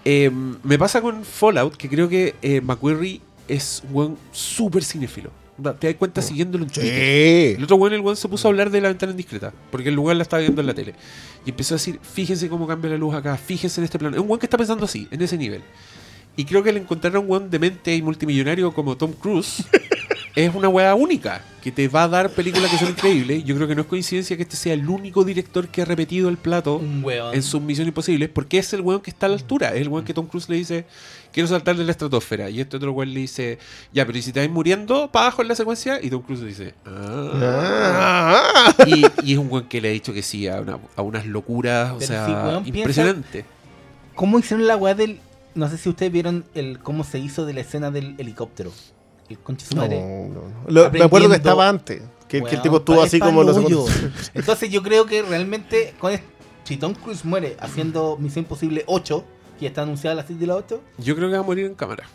Eh, 0.03 0.31
me 0.63 0.79
pasa 0.79 1.01
con 1.01 1.23
Fallout 1.23 1.75
que 1.77 1.87
creo 1.87 2.09
que 2.09 2.33
eh, 2.41 2.61
McQuarrie 2.61 3.21
es 3.47 3.83
un 3.87 3.95
weón 3.95 4.17
súper 4.31 4.83
cinéfilo. 4.83 5.29
Te 5.79 5.87
das 5.87 5.95
cuenta 5.95 6.21
siguiéndolo 6.21 6.63
en 6.63 6.69
Twitter. 6.69 7.55
El 7.57 7.63
otro 7.63 7.75
weón, 7.75 7.93
el 7.93 8.01
weón 8.01 8.15
se 8.15 8.27
puso 8.27 8.47
a 8.47 8.49
hablar 8.49 8.69
de 8.69 8.81
la 8.81 8.87
ventana 8.87 9.11
indiscreta 9.11 9.53
porque 9.69 9.89
el 9.89 9.95
lugar 9.95 10.15
la 10.15 10.23
estaba 10.23 10.41
viendo 10.41 10.61
en 10.61 10.67
la 10.67 10.73
tele. 10.73 10.95
Y 11.45 11.51
empezó 11.51 11.75
a 11.75 11.77
decir, 11.77 11.99
fíjense 12.01 12.49
cómo 12.49 12.67
cambia 12.67 12.89
la 12.91 12.97
luz 12.97 13.13
acá, 13.13 13.37
fíjense 13.37 13.79
en 13.81 13.85
este 13.85 13.99
plano. 13.99 14.15
Es 14.15 14.21
un 14.21 14.27
weón 14.27 14.39
que 14.39 14.45
está 14.45 14.57
pensando 14.57 14.85
así, 14.85 15.07
en 15.11 15.21
ese 15.21 15.37
nivel. 15.37 15.61
Y 16.35 16.45
creo 16.45 16.63
que 16.63 16.69
el 16.69 16.77
encontrar 16.77 17.15
a 17.15 17.19
un 17.19 17.29
weón 17.29 17.49
demente 17.49 17.93
y 17.95 18.01
multimillonario 18.01 18.73
como 18.73 18.95
Tom 18.95 19.11
Cruise 19.13 19.65
es 20.35 20.53
una 20.55 20.69
weá 20.69 20.95
única, 20.95 21.41
que 21.61 21.71
te 21.71 21.87
va 21.87 22.03
a 22.03 22.07
dar 22.07 22.29
películas 22.31 22.71
que 22.71 22.77
son 22.77 22.89
increíbles. 22.89 23.43
Yo 23.43 23.55
creo 23.55 23.67
que 23.67 23.75
no 23.75 23.81
es 23.81 23.87
coincidencia 23.87 24.35
que 24.37 24.43
este 24.43 24.55
sea 24.55 24.73
el 24.73 24.87
único 24.89 25.23
director 25.23 25.67
que 25.67 25.81
ha 25.81 25.85
repetido 25.85 26.29
el 26.29 26.37
plato 26.37 26.77
Un 26.77 27.03
weón. 27.03 27.35
en 27.35 27.43
sus 27.43 27.61
misiones 27.61 27.89
imposibles, 27.89 28.29
porque 28.29 28.57
es 28.57 28.71
el 28.73 28.81
weón 28.81 29.01
que 29.01 29.09
está 29.11 29.25
a 29.27 29.29
la 29.29 29.35
altura. 29.35 29.73
Es 29.75 29.81
el 29.81 29.89
weón 29.89 30.05
que 30.05 30.13
Tom 30.13 30.25
Cruise 30.27 30.49
le 30.49 30.55
dice, 30.55 30.85
quiero 31.33 31.47
saltar 31.47 31.75
de 31.75 31.83
la 31.83 31.91
estratosfera. 31.91 32.49
Y 32.49 32.61
este 32.61 32.77
otro 32.77 32.91
weón 32.93 33.13
le 33.13 33.19
dice, 33.19 33.59
ya, 33.93 34.05
pero 34.05 34.17
¿y 34.17 34.21
si 34.21 34.31
te 34.31 34.39
vas 34.39 34.49
muriendo 34.49 35.11
para 35.11 35.25
abajo 35.27 35.41
en 35.43 35.49
la 35.49 35.55
secuencia? 35.55 35.99
Y 36.01 36.09
Tom 36.09 36.21
Cruise 36.23 36.41
le 36.41 36.47
dice, 36.47 36.73
ah. 36.85 38.73
Y, 38.87 39.05
y 39.23 39.33
es 39.33 39.37
un 39.37 39.47
weón 39.51 39.67
que 39.67 39.81
le 39.81 39.89
ha 39.89 39.91
dicho 39.91 40.13
que 40.13 40.21
sí 40.21 40.47
a, 40.47 40.61
una- 40.61 40.79
a 40.95 41.01
unas 41.01 41.25
locuras, 41.25 41.91
o 41.91 41.95
Pero 41.97 42.07
sea, 42.07 42.25
si, 42.25 42.31
weón, 42.31 42.63
piensa- 42.63 42.77
impresionante. 42.79 43.45
¿Cómo 44.15 44.39
hicieron 44.39 44.67
la 44.67 44.75
weá 44.77 44.93
del. 44.95 45.19
No 45.55 45.69
sé 45.69 45.77
si 45.77 45.89
ustedes 45.89 46.11
vieron 46.11 46.45
el 46.55 46.79
cómo 46.79 47.03
se 47.03 47.19
hizo 47.19 47.45
de 47.45 47.53
la 47.53 47.61
escena 47.61 47.91
del 47.91 48.15
helicóptero. 48.17 48.71
El 49.31 49.39
conche 49.39 49.65
su 49.65 49.75
No, 49.75 49.81
madre. 49.81 49.99
no, 50.01 50.33
no. 50.33 50.41
Lo- 50.67 50.91
me 50.91 51.03
acuerdo 51.03 51.29
que 51.29 51.35
estaba 51.35 51.67
antes. 51.67 52.01
Que, 52.27 52.41
que 52.43 52.55
el 52.55 52.61
tipo 52.61 52.77
estuvo 52.77 53.01
así 53.01 53.19
como 53.19 53.43
no 53.43 53.53
sé 53.53 53.61
Entonces 54.33 54.69
yo 54.69 54.81
creo 54.81 55.05
que 55.05 55.21
realmente 55.21 55.93
con 55.99 56.13
si 56.63 56.77
Tom 56.77 56.93
Cruise 56.93 57.25
muere 57.25 57.57
haciendo 57.59 58.15
Misión 58.17 58.45
Imposible 58.45 58.83
8, 58.87 59.23
que 59.57 59.63
ya 59.63 59.67
está 59.69 59.81
anunciada 59.81 60.15
la 60.15 60.21
serie 60.23 60.37
de 60.39 60.47
la 60.47 60.55
8, 60.55 60.81
Yo 60.99 61.15
creo 61.15 61.27
que 61.29 61.35
va 61.35 61.41
a 61.41 61.45
morir 61.45 61.65
en 61.65 61.75
cámara. 61.75 62.05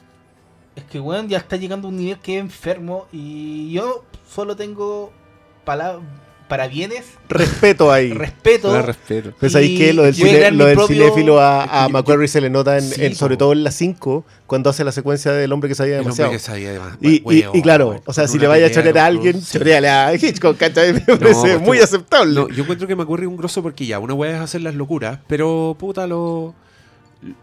Es 0.75 0.85
que, 0.85 1.01
weón, 1.01 1.29
ya 1.29 1.39
está 1.39 1.57
llegando 1.57 1.89
a 1.89 1.91
un 1.91 1.97
nivel 1.99 2.19
que 2.19 2.37
es 2.37 2.41
enfermo 2.41 3.07
y 3.13 3.73
yo 3.73 4.05
solo 4.31 4.57
tengo 4.57 5.11
pala- 5.65 6.01
para 6.49 6.69
bienes. 6.69 7.05
Respeto 7.29 7.91
ahí. 7.93 8.13
Respeto. 8.13 8.73
La 8.73 8.83
respeto. 8.83 9.33
Pues 9.39 9.55
ahí 9.57 9.77
que 9.77 9.93
lo 9.93 10.05
del, 10.05 10.15
cine- 10.15 10.31
crear 10.31 10.53
lo 10.53 10.65
mi 10.65 10.69
del 10.71 10.77
propio- 10.79 10.97
cinéfilo 11.09 11.41
a, 11.41 11.65
Es 11.65 11.71
a 11.73 11.89
Macquarie 11.89 12.29
se 12.29 12.41
le 12.41 12.51
nota, 12.51 12.79
en, 12.79 12.85
Sí, 12.85 13.05
en- 13.05 13.15
sobre 13.15 13.37
todo 13.37 13.53
en 13.53 13.65
las 13.65 13.75
5, 13.75 14.25
cuando 14.47 14.71
hace 14.71 14.85
la 14.85 14.93
secuencia 14.93 15.33
del 15.33 15.53
hombre 15.53 15.69
que 15.69 15.75
sabía 15.75 15.95
El 15.95 16.01
hombre 16.01 16.13
demasiado. 16.15 16.31
que 16.33 16.39
sabía 16.39 16.73
demasiado. 16.73 16.99
Y, 17.03 17.17
y- 17.17 17.23
Huevo, 17.25 17.53
y 17.57 17.63
claro, 17.63 18.01
o 18.07 18.13
sea, 18.13 18.29
si 18.29 18.39
le 18.39 18.47
vaya 18.47 18.67
a 18.67 18.71
chorear 18.71 18.99
a 18.99 19.07
alguien, 19.07 19.41
sí. 19.43 19.59
choreale 19.59 19.89
a 19.89 20.15
Hitchcock, 20.15 20.57
¿cachai? 20.57 20.93
Me 20.93 21.01
No, 21.07 21.19
parece 21.19 21.41
pues, 21.41 21.61
muy 21.61 21.79
tú- 21.79 21.85
aceptable. 21.85 22.35
No, 22.35 22.49
yo 22.49 22.63
encuentro 22.63 22.87
que 22.87 22.95
me 22.97 23.03
ocurre 23.03 23.27
un 23.27 23.37
grosso 23.37 23.63
porque 23.63 23.87
ya, 23.87 23.99
una 23.99 24.15
weá 24.15 24.37
es 24.37 24.41
hacer 24.41 24.61
las 24.63 24.75
locuras, 24.75 25.19
pero 25.27 25.77
puta, 25.79 26.07
lo- 26.07 26.55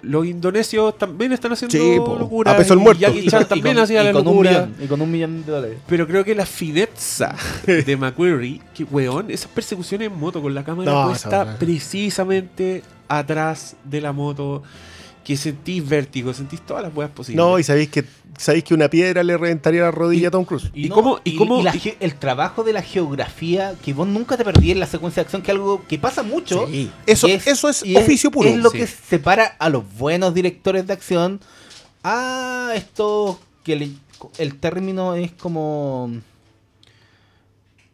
los 0.01 0.25
indonesios 0.25 0.97
también 0.97 1.31
están 1.33 1.51
haciendo 1.53 1.77
Sí, 1.77 1.97
po, 1.97 2.17
locuras. 2.17 2.53
a 2.53 2.57
peso 2.57 2.73
el 2.73 2.79
y 2.79 2.83
muerto. 2.83 3.01
Jackie 3.01 3.27
Chan 3.27 3.47
también 3.47 3.77
hacía 3.79 4.01
y 4.01 4.05
la 4.05 4.11
locura. 4.13 4.51
millón- 4.51 4.75
y 4.83 4.87
con 4.87 5.01
un 5.01 5.11
millón 5.11 5.45
de 5.45 5.51
dólares. 5.51 5.77
Pero 5.87 6.07
creo 6.07 6.23
que 6.23 6.35
la 6.35 6.45
fineza 6.45 7.35
de 7.65 7.97
McQuarrie, 7.97 8.61
que 8.73 8.83
weón, 8.85 9.29
esas 9.31 9.49
persecuciones 9.51 10.07
en 10.11 10.17
moto 10.19 10.41
con 10.41 10.53
la 10.53 10.63
cámara 10.63 10.91
No, 10.91 11.07
puesta 11.07 11.57
precisamente 11.59 12.83
atrás 13.07 13.75
de 13.83 14.01
la 14.01 14.11
moto, 14.11 14.63
que 15.23 15.37
sentís 15.37 15.87
vértigo, 15.87 16.33
sentís 16.33 16.61
todas 16.61 16.83
las 16.83 16.93
weas 16.95 17.09
posibles. 17.11 17.37
No, 17.37 17.57
y 17.57 17.63
sabéis 17.63 17.89
que 17.89 18.03
sabéis 18.37 18.63
que 18.63 18.73
una 18.73 18.89
piedra 18.89 19.23
le 19.23 19.37
reventaría 19.37 19.81
la 19.83 19.91
rodilla 19.91 20.27
a 20.29 20.31
Tom 20.31 20.43
Cruise. 20.43 20.69
¿Y 20.73 20.89
no, 20.89 20.95
cómo- 20.95 21.19
y 21.23 21.35
cómo- 21.35 21.61
la 21.61 21.73
y- 21.75 21.79
ge- 21.79 21.97
el 21.99 22.15
trabajo 22.15 22.63
de 22.63 22.73
la 22.73 22.81
geografía 22.81 23.75
que 23.83 23.93
vos 23.93 24.07
nunca 24.07 24.35
te 24.37 24.43
perdí 24.43 24.71
en 24.71 24.79
la 24.79 24.87
secuencia 24.87 25.21
de 25.21 25.25
acción, 25.25 25.41
que 25.43 25.51
es 25.51 25.55
algo 25.55 25.83
que 25.87 25.97
pasa 25.99 26.23
mucho. 26.23 26.67
Sí. 26.67 26.91
Eso- 27.05 27.27
y 27.27 27.31
eso 27.33 27.69
es 27.69 27.83
oficio 27.95 28.31
puro. 28.31 28.49
Es 28.49 28.57
lo 28.57 28.69
Sí. 28.71 28.79
que 28.79 28.87
separa 28.87 29.45
a 29.59 29.69
los 29.69 29.83
buenos 29.97 30.33
directores 30.33 30.85
de 30.87 30.93
acción 30.93 31.39
a 32.03 32.71
estos 32.75 33.37
que 33.63 33.75
le- 33.75 33.91
el 34.39 34.55
término 34.59 35.13
es 35.15 35.31
como. 35.31 36.11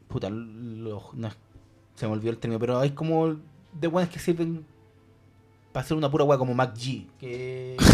Puta, 0.07 0.29
lo- 0.29 1.11
no 1.13 1.27
es- 1.27 1.37
se 1.95 2.07
me 2.07 2.13
olvidó 2.13 2.31
el 2.31 2.37
término, 2.37 2.59
pero 2.59 2.79
hay 2.79 2.91
como 2.91 3.35
de 3.79 3.87
buenos 3.87 4.11
que 4.11 4.19
sirven 4.19 4.65
para 5.79 5.85
hacer 5.85 5.95
una 5.95 6.11
pura 6.11 6.25
weá 6.25 6.37
como 6.37 6.53
MacG. 6.53 7.07
Que. 7.19 7.77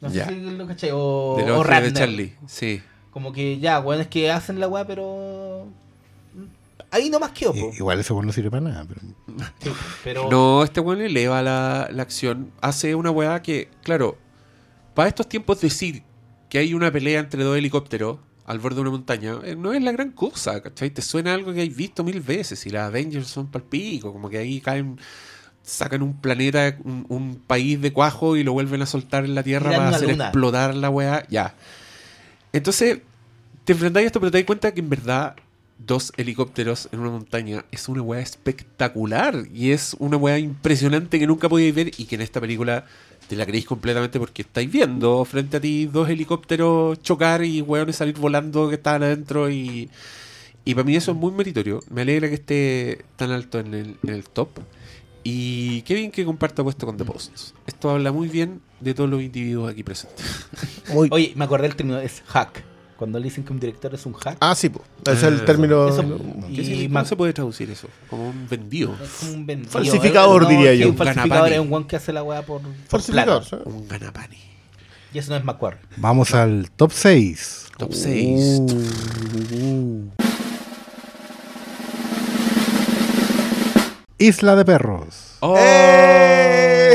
No 0.00 0.08
sé 0.10 0.24
si 0.26 0.40
lo 0.56 0.64
cachai. 0.66 0.90
O, 0.92 1.34
Del 1.36 1.50
o 1.50 1.54
ojo 1.54 1.64
de 1.64 1.70
Ratner. 1.70 1.92
Charlie, 1.92 2.34
sí. 2.46 2.80
Como 3.10 3.32
que 3.32 3.58
ya, 3.58 3.80
weón, 3.80 4.00
es 4.00 4.06
que 4.06 4.30
hacen 4.30 4.60
la 4.60 4.68
weá, 4.68 4.86
pero. 4.86 5.66
Ahí 6.90 7.10
nomás 7.10 7.32
quedó. 7.32 7.52
I- 7.54 7.76
Igual 7.76 7.98
ese 7.98 8.12
weón 8.12 8.26
no 8.26 8.32
sirve 8.32 8.48
para 8.50 8.60
nada. 8.62 8.86
Pero... 8.88 9.00
Sí, 9.60 9.70
pero. 10.04 10.30
No, 10.30 10.62
este 10.62 10.80
weón 10.80 11.00
eleva 11.02 11.42
la, 11.42 11.88
la 11.92 12.02
acción. 12.02 12.52
Hace 12.60 12.94
una 12.94 13.10
weá 13.10 13.42
que, 13.42 13.68
claro, 13.82 14.16
para 14.94 15.08
estos 15.08 15.28
tiempos 15.28 15.60
decir 15.60 16.02
que 16.48 16.58
hay 16.58 16.72
una 16.74 16.90
pelea 16.92 17.18
entre 17.20 17.42
dos 17.42 17.58
helicópteros 17.58 18.18
al 18.46 18.60
borde 18.60 18.76
de 18.76 18.80
una 18.82 18.90
montaña 18.92 19.36
eh, 19.44 19.54
no 19.56 19.74
es 19.74 19.82
la 19.82 19.92
gran 19.92 20.12
cosa, 20.12 20.62
¿cachai? 20.62 20.88
Te 20.90 21.02
suena 21.02 21.34
algo 21.34 21.52
que 21.52 21.60
hay 21.60 21.68
visto 21.68 22.02
mil 22.04 22.20
veces 22.22 22.64
y 22.66 22.70
las 22.70 22.86
Avengers 22.88 23.26
son 23.26 23.48
palpico, 23.48 24.10
como 24.12 24.30
que 24.30 24.38
ahí 24.38 24.60
caen, 24.62 24.98
sacan 25.68 26.02
un 26.02 26.14
planeta, 26.14 26.76
un, 26.82 27.04
un 27.08 27.36
país 27.36 27.80
de 27.80 27.92
cuajo 27.92 28.36
y 28.36 28.42
lo 28.42 28.52
vuelven 28.52 28.82
a 28.82 28.86
soltar 28.86 29.24
en 29.24 29.34
la 29.34 29.42
Tierra 29.42 29.70
para 29.70 29.88
hacer 29.90 30.08
luna. 30.10 30.24
explotar 30.24 30.74
la 30.74 30.90
weá, 30.90 31.26
ya. 31.28 31.54
Entonces, 32.52 33.00
te 33.64 33.72
enfrentáis 33.72 34.04
a 34.04 34.06
esto, 34.06 34.20
pero 34.20 34.30
te 34.30 34.38
das 34.38 34.46
cuenta 34.46 34.72
que 34.72 34.80
en 34.80 34.88
verdad 34.88 35.36
dos 35.78 36.12
helicópteros 36.16 36.88
en 36.90 37.00
una 37.00 37.10
montaña 37.10 37.64
es 37.70 37.88
una 37.88 38.02
weá 38.02 38.20
espectacular 38.20 39.44
y 39.54 39.70
es 39.70 39.94
una 39.98 40.16
weá 40.16 40.38
impresionante 40.38 41.18
que 41.18 41.26
nunca 41.26 41.48
podíais 41.48 41.74
ver 41.74 41.92
y 41.96 42.06
que 42.06 42.16
en 42.16 42.22
esta 42.22 42.40
película 42.40 42.84
te 43.28 43.36
la 43.36 43.44
creéis 43.46 43.66
completamente 43.66 44.18
porque 44.18 44.42
estáis 44.42 44.72
viendo 44.72 45.24
frente 45.24 45.58
a 45.58 45.60
ti 45.60 45.86
dos 45.86 46.08
helicópteros 46.08 47.00
chocar 47.02 47.44
y 47.44 47.60
weones 47.60 47.96
salir 47.96 48.16
volando 48.18 48.68
que 48.70 48.76
estaban 48.76 49.02
adentro 49.02 49.50
y, 49.50 49.90
y 50.64 50.74
para 50.74 50.84
mí 50.84 50.96
eso 50.96 51.12
es 51.12 51.16
muy 51.16 51.30
meritorio. 51.30 51.80
Me 51.90 52.02
alegra 52.02 52.28
que 52.28 52.34
esté 52.34 53.04
tan 53.16 53.30
alto 53.30 53.60
en 53.60 53.74
el, 53.74 53.96
en 54.02 54.14
el 54.14 54.24
top. 54.24 54.48
Y 55.30 55.82
qué 55.82 55.92
bien 55.94 56.10
que 56.10 56.24
comparta 56.24 56.64
puesto 56.64 56.86
con 56.86 56.96
The 56.96 57.04
Post. 57.04 57.50
Esto 57.66 57.90
habla 57.90 58.12
muy 58.12 58.28
bien 58.28 58.62
de 58.80 58.94
todos 58.94 59.10
los 59.10 59.20
individuos 59.20 59.70
aquí 59.70 59.82
presentes. 59.82 60.24
Muy- 60.94 61.08
Oye, 61.12 61.32
me 61.36 61.44
acordé 61.44 61.66
el 61.66 61.76
término, 61.76 61.98
es 61.98 62.22
hack. 62.28 62.64
Cuando 62.96 63.18
le 63.18 63.24
dicen 63.26 63.44
que 63.44 63.52
un 63.52 63.60
director 63.60 63.94
es 63.94 64.06
un 64.06 64.14
hack. 64.14 64.38
Ah, 64.40 64.54
sí, 64.54 64.70
po. 64.70 64.82
es 65.06 65.22
el 65.22 65.40
Ah, 65.40 65.44
término. 65.44 65.86
eso- 65.88 66.02
¿Cómo 66.02 67.04
se 67.04 67.14
puede 67.14 67.32
traducir 67.34 67.70
eso? 67.70 67.88
Como 68.08 68.30
un 68.30 68.48
vendido. 68.48 68.96
Es 69.02 69.10
como 69.20 69.32
un 69.34 69.44
vendido. 69.46 69.70
Falsificador, 69.70 70.42
No, 70.44 70.48
diría 70.48 70.74
yo. 70.74 70.88
Un 70.88 70.96
falsificador 70.96 71.52
es 71.52 71.58
un 71.60 71.68
guan 71.68 71.84
que 71.84 71.96
hace 71.96 72.12
la 72.12 72.22
weá 72.22 72.40
por, 72.40 72.62
por 72.62 72.70
Falsificador. 72.88 73.44
Un 73.66 73.86
ganapani. 73.86 74.38
Y 75.12 75.18
eso 75.18 75.30
no 75.30 75.36
es 75.36 75.44
Macquarie. 75.44 75.78
Vamos 75.98 76.34
al 76.34 76.70
top 76.70 76.90
6. 76.92 77.66
Top 77.76 77.92
6. 77.92 78.62
Isla 84.20 84.56
de 84.56 84.64
Perros. 84.64 85.38
Oh. 85.42 85.54
¡Eh! 85.56 86.94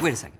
Wait 0.00 0.12
a 0.12 0.16
second. 0.16 0.38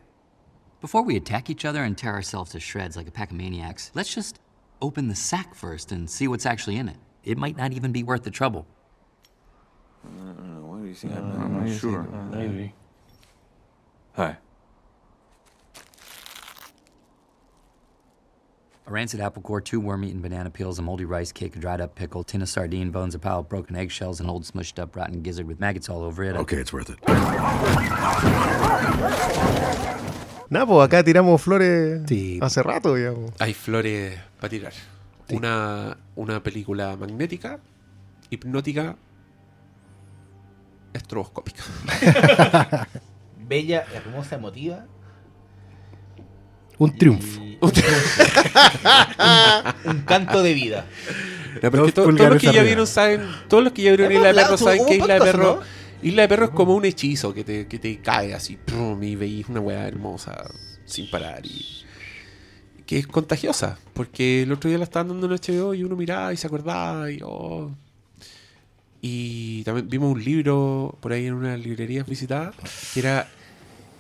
Before 0.80 1.02
we 1.02 1.16
attack 1.16 1.50
each 1.50 1.66
other 1.66 1.82
and 1.84 1.98
tear 1.98 2.14
ourselves 2.14 2.52
to 2.52 2.60
shreds 2.60 2.96
like 2.96 3.06
a 3.06 3.10
pack 3.10 3.30
of 3.30 3.36
maniacs, 3.36 3.90
let's 3.94 4.14
just 4.14 4.38
open 4.80 5.08
the 5.08 5.14
sack 5.14 5.54
first 5.54 5.92
and 5.92 6.08
see 6.08 6.26
what's 6.28 6.46
actually 6.46 6.76
in 6.76 6.88
it. 6.88 6.96
It 7.24 7.36
might 7.36 7.58
not 7.58 7.72
even 7.74 7.92
be 7.92 8.02
worth 8.02 8.22
the 8.22 8.30
trouble. 8.30 8.66
What 10.02 10.80
do 10.80 10.86
you 10.86 10.94
think? 10.94 11.14
I'm 11.14 11.66
not 11.66 11.78
sure. 11.78 12.04
Maybe. 12.30 12.72
Hi. 14.14 14.38
A 18.88 18.92
rancid 18.92 19.20
apple 19.20 19.42
core, 19.42 19.60
two 19.60 19.80
worm-eaten 19.80 20.20
banana 20.20 20.48
peels, 20.48 20.78
a 20.78 20.82
moldy 20.82 21.04
rice 21.04 21.32
cake, 21.32 21.56
a 21.56 21.58
dried-up 21.58 21.96
pickle, 21.96 22.22
tin 22.22 22.40
of 22.42 22.48
sardine 22.48 22.90
bones, 22.92 23.16
a 23.16 23.18
pile 23.18 23.40
of 23.40 23.48
broken 23.48 23.74
eggshells, 23.74 24.20
an 24.20 24.28
old 24.30 24.44
smushed-up 24.44 24.94
rotten 24.94 25.22
gizzard 25.22 25.46
with 25.48 25.58
maggots 25.58 25.88
all 25.88 26.02
over 26.04 26.22
it. 26.22 26.36
Okay, 26.36 26.58
it's 26.58 26.72
worth 26.72 26.90
it. 26.90 26.98
Nada, 30.48 30.64
pues 30.66 30.86
acá 30.88 31.02
tiramos 31.02 31.42
flores 31.42 32.02
Sí. 32.06 32.38
hace 32.40 32.62
rato, 32.62 32.94
digamos. 32.94 33.32
Hay 33.40 33.52
flores 33.54 34.20
para 34.38 34.48
tirar. 34.50 34.72
Una, 35.30 35.96
una 36.14 36.40
película 36.40 36.94
magnética, 36.96 37.58
hipnótica, 38.30 38.94
estroboscópica. 40.92 41.64
Bella, 43.48 43.84
hermosa, 43.92 44.36
emotiva. 44.36 44.84
Un 46.78 46.96
triunfo. 46.96 47.40
Un, 47.60 47.72
un 49.84 50.00
canto 50.02 50.42
de 50.42 50.54
vida. 50.54 50.86
No, 51.62 51.70
to- 51.70 51.92
todos 51.92 52.14
los 52.14 52.40
que 52.40 52.52
ya 52.52 52.62
vieron 52.62 52.86
saben, 52.86 53.22
todos 53.48 53.64
los 53.64 53.72
que 53.72 53.82
ya 53.82 53.90
vieron 53.96 54.12
Isla 54.12 54.28
de 54.28 54.34
Perro 54.34 54.58
saben 54.58 54.86
que 54.86 54.96
Isla 54.96 55.14
de 55.14 55.20
Perro. 55.20 55.60
Isla 56.02 56.22
de 56.22 56.28
Perro 56.28 56.44
es 56.46 56.50
como 56.50 56.74
un 56.74 56.84
hechizo 56.84 57.32
que 57.32 57.44
te, 57.44 57.66
que 57.66 57.78
te 57.78 57.98
cae 58.00 58.34
así, 58.34 58.58
y 59.00 59.16
veis 59.16 59.48
una 59.48 59.60
weá 59.60 59.88
hermosa 59.88 60.44
sin 60.84 61.10
parar 61.10 61.44
y 61.44 61.64
que 62.86 62.98
es 62.98 63.06
contagiosa, 63.06 63.78
porque 63.94 64.42
el 64.42 64.52
otro 64.52 64.68
día 64.68 64.78
la 64.78 64.84
estaban 64.84 65.08
dando 65.08 65.26
en 65.26 65.32
HBO 65.32 65.74
y 65.74 65.82
uno 65.82 65.96
miraba 65.96 66.32
y 66.32 66.36
se 66.36 66.46
acordaba 66.46 67.10
y 67.10 67.18
oh. 67.24 67.70
Y 69.00 69.62
también 69.64 69.88
vimos 69.88 70.12
un 70.12 70.22
libro 70.22 70.96
por 71.00 71.12
ahí 71.12 71.26
en 71.26 71.34
una 71.34 71.56
librería 71.56 72.02
visitada 72.04 72.52
que 72.92 73.00
era 73.00 73.28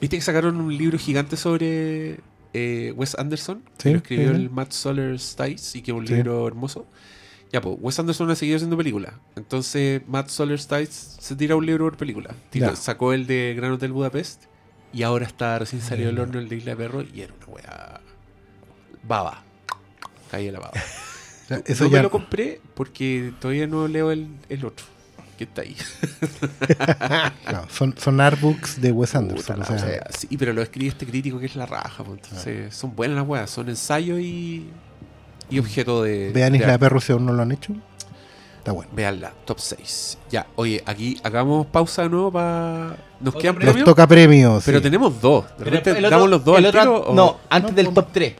¿Viste 0.00 0.16
que 0.16 0.22
sacaron 0.22 0.60
un 0.60 0.76
libro 0.76 0.98
gigante 0.98 1.36
sobre 1.36 2.20
eh, 2.56 2.92
Wes 2.96 3.14
Anderson? 3.18 3.62
Sí, 3.78 3.82
que 3.84 3.90
lo 3.92 3.96
escribió 3.98 4.28
sí, 4.30 4.34
el 4.36 4.50
Matt 4.50 4.72
Soler 4.72 5.18
Stice 5.20 5.78
y 5.78 5.82
que 5.82 5.90
es 5.90 5.96
un 5.96 6.06
Sí. 6.06 6.14
libro 6.14 6.46
hermoso. 6.46 6.86
Ya, 7.52 7.60
pues, 7.60 7.76
Wes 7.80 7.98
Anderson 7.98 8.30
ha 8.30 8.34
seguido 8.34 8.56
haciendo 8.56 8.76
películas. 8.76 9.14
Entonces, 9.36 10.02
Matt 10.08 10.28
Soler 10.28 10.58
Stice 10.58 10.92
se 11.20 11.36
tira 11.36 11.54
un 11.56 11.64
libro 11.66 11.84
por 11.84 11.96
película. 11.96 12.34
Tira-. 12.50 12.74
Sacó 12.76 13.12
el 13.12 13.26
de 13.26 13.54
Gran 13.56 13.72
Hotel 13.72 13.92
Budapest 13.92 14.44
y 14.92 15.02
ahora 15.02 15.26
está 15.26 15.58
recién 15.58 15.80
salido 15.82 16.08
del 16.08 16.18
horno 16.18 16.38
el 16.38 16.48
de 16.48 16.56
Isla 16.56 16.72
de 16.72 16.76
Perro 16.76 17.02
y 17.02 17.20
era 17.20 17.34
una 17.34 17.46
wea. 17.54 18.00
Baba. 19.06 19.42
Caía 20.30 20.52
la 20.52 20.58
baba. 20.60 20.72
eso 21.66 21.84
no 21.84 21.90
ya- 21.90 21.96
me 21.98 22.02
lo 22.02 22.10
compré 22.10 22.60
porque 22.74 23.32
todavía 23.40 23.66
no 23.66 23.86
leo 23.86 24.10
el, 24.10 24.26
el 24.48 24.64
otro 24.64 24.84
que 25.36 25.44
está 25.44 25.62
ahí. 25.62 25.76
Son, 27.70 27.94
son 27.98 28.20
artbooks 28.20 28.80
de 28.80 28.92
Wes 28.92 29.14
Anderson. 29.14 29.58
Puta 29.60 29.74
o 29.74 29.78
sea. 29.78 30.06
Sí, 30.16 30.36
pero 30.36 30.52
lo 30.52 30.62
escribe 30.62 30.88
este 30.88 31.06
crítico 31.06 31.38
que 31.38 31.46
es 31.46 31.56
la 31.56 31.66
raja. 31.66 32.02
pues, 32.04 32.20
entonces, 32.24 32.74
son 32.74 32.94
buenas 32.96 33.16
las 33.18 33.26
weas. 33.26 33.50
Son 33.50 33.68
ensayo 33.68 34.18
y, 34.18 34.66
y 35.50 35.58
objeto 35.58 36.02
de. 36.02 36.30
vean 36.32 36.54
Isla 36.54 36.66
de 36.68 36.72
arte. 36.74 36.84
Perros 36.84 37.04
si 37.04 37.12
aún 37.12 37.26
no 37.26 37.32
lo 37.32 37.42
han 37.42 37.52
hecho. 37.52 37.72
Está 38.58 38.72
bueno. 38.72 38.90
Veanla, 38.94 39.32
top 39.44 39.58
6. 39.60 40.18
Ya, 40.30 40.46
oye, 40.56 40.82
aquí 40.86 41.18
hagamos 41.22 41.66
pausa 41.66 42.02
de 42.02 42.08
nuevo 42.08 42.32
para. 42.32 42.96
¿Nos 43.20 43.28
¿Otro 43.34 43.40
quedan 43.40 43.54
premio? 43.54 43.72
premios? 43.72 43.76
Nos 43.76 43.84
toca 43.94 44.06
premios. 44.06 44.62
Pero 44.64 44.78
sí. 44.78 44.82
tenemos 44.82 45.20
dos. 45.20 45.44
De 45.44 45.50
Pero 45.58 45.70
repente 45.70 45.98
otro- 46.00 46.10
damos 46.10 46.30
los 46.30 46.44
dos 46.44 46.58
el 46.58 46.64
al 46.64 46.68
otro- 46.70 46.80
tiro, 46.80 46.96
o- 47.10 47.14
No, 47.14 47.40
antes 47.50 47.74
del 47.74 47.92
top 47.94 48.08
3. 48.12 48.34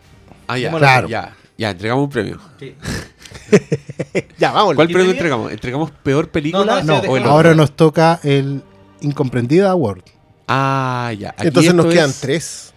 Ah, 0.49 0.59
ya. 0.59 0.71
Claro. 0.73 1.09
Ya, 1.09 1.35
ya, 1.57 1.71
entregamos 1.71 2.05
un 2.05 2.11
premio. 2.11 2.39
Sí. 2.59 2.75
ya, 4.39 4.53
vamos. 4.53 4.75
¿Cuál 4.75 4.89
premio 4.89 5.11
entregamos? 5.13 5.53
¿Entregamos 5.53 5.91
peor 5.91 6.29
película? 6.31 6.83
No? 6.83 7.01
Ahora 7.25 7.55
nos 7.55 7.73
toca 7.73 8.21
el 8.23 8.63
Incomprendida 9.01 9.71
Award. 9.71 10.03
Ah, 10.49 11.13
ya. 11.19 11.31
Aquí 11.31 11.49
Entonces 11.49 11.75
nos 11.75 11.87
quedan 11.87 12.11
es- 12.11 12.21
tres. 12.21 12.73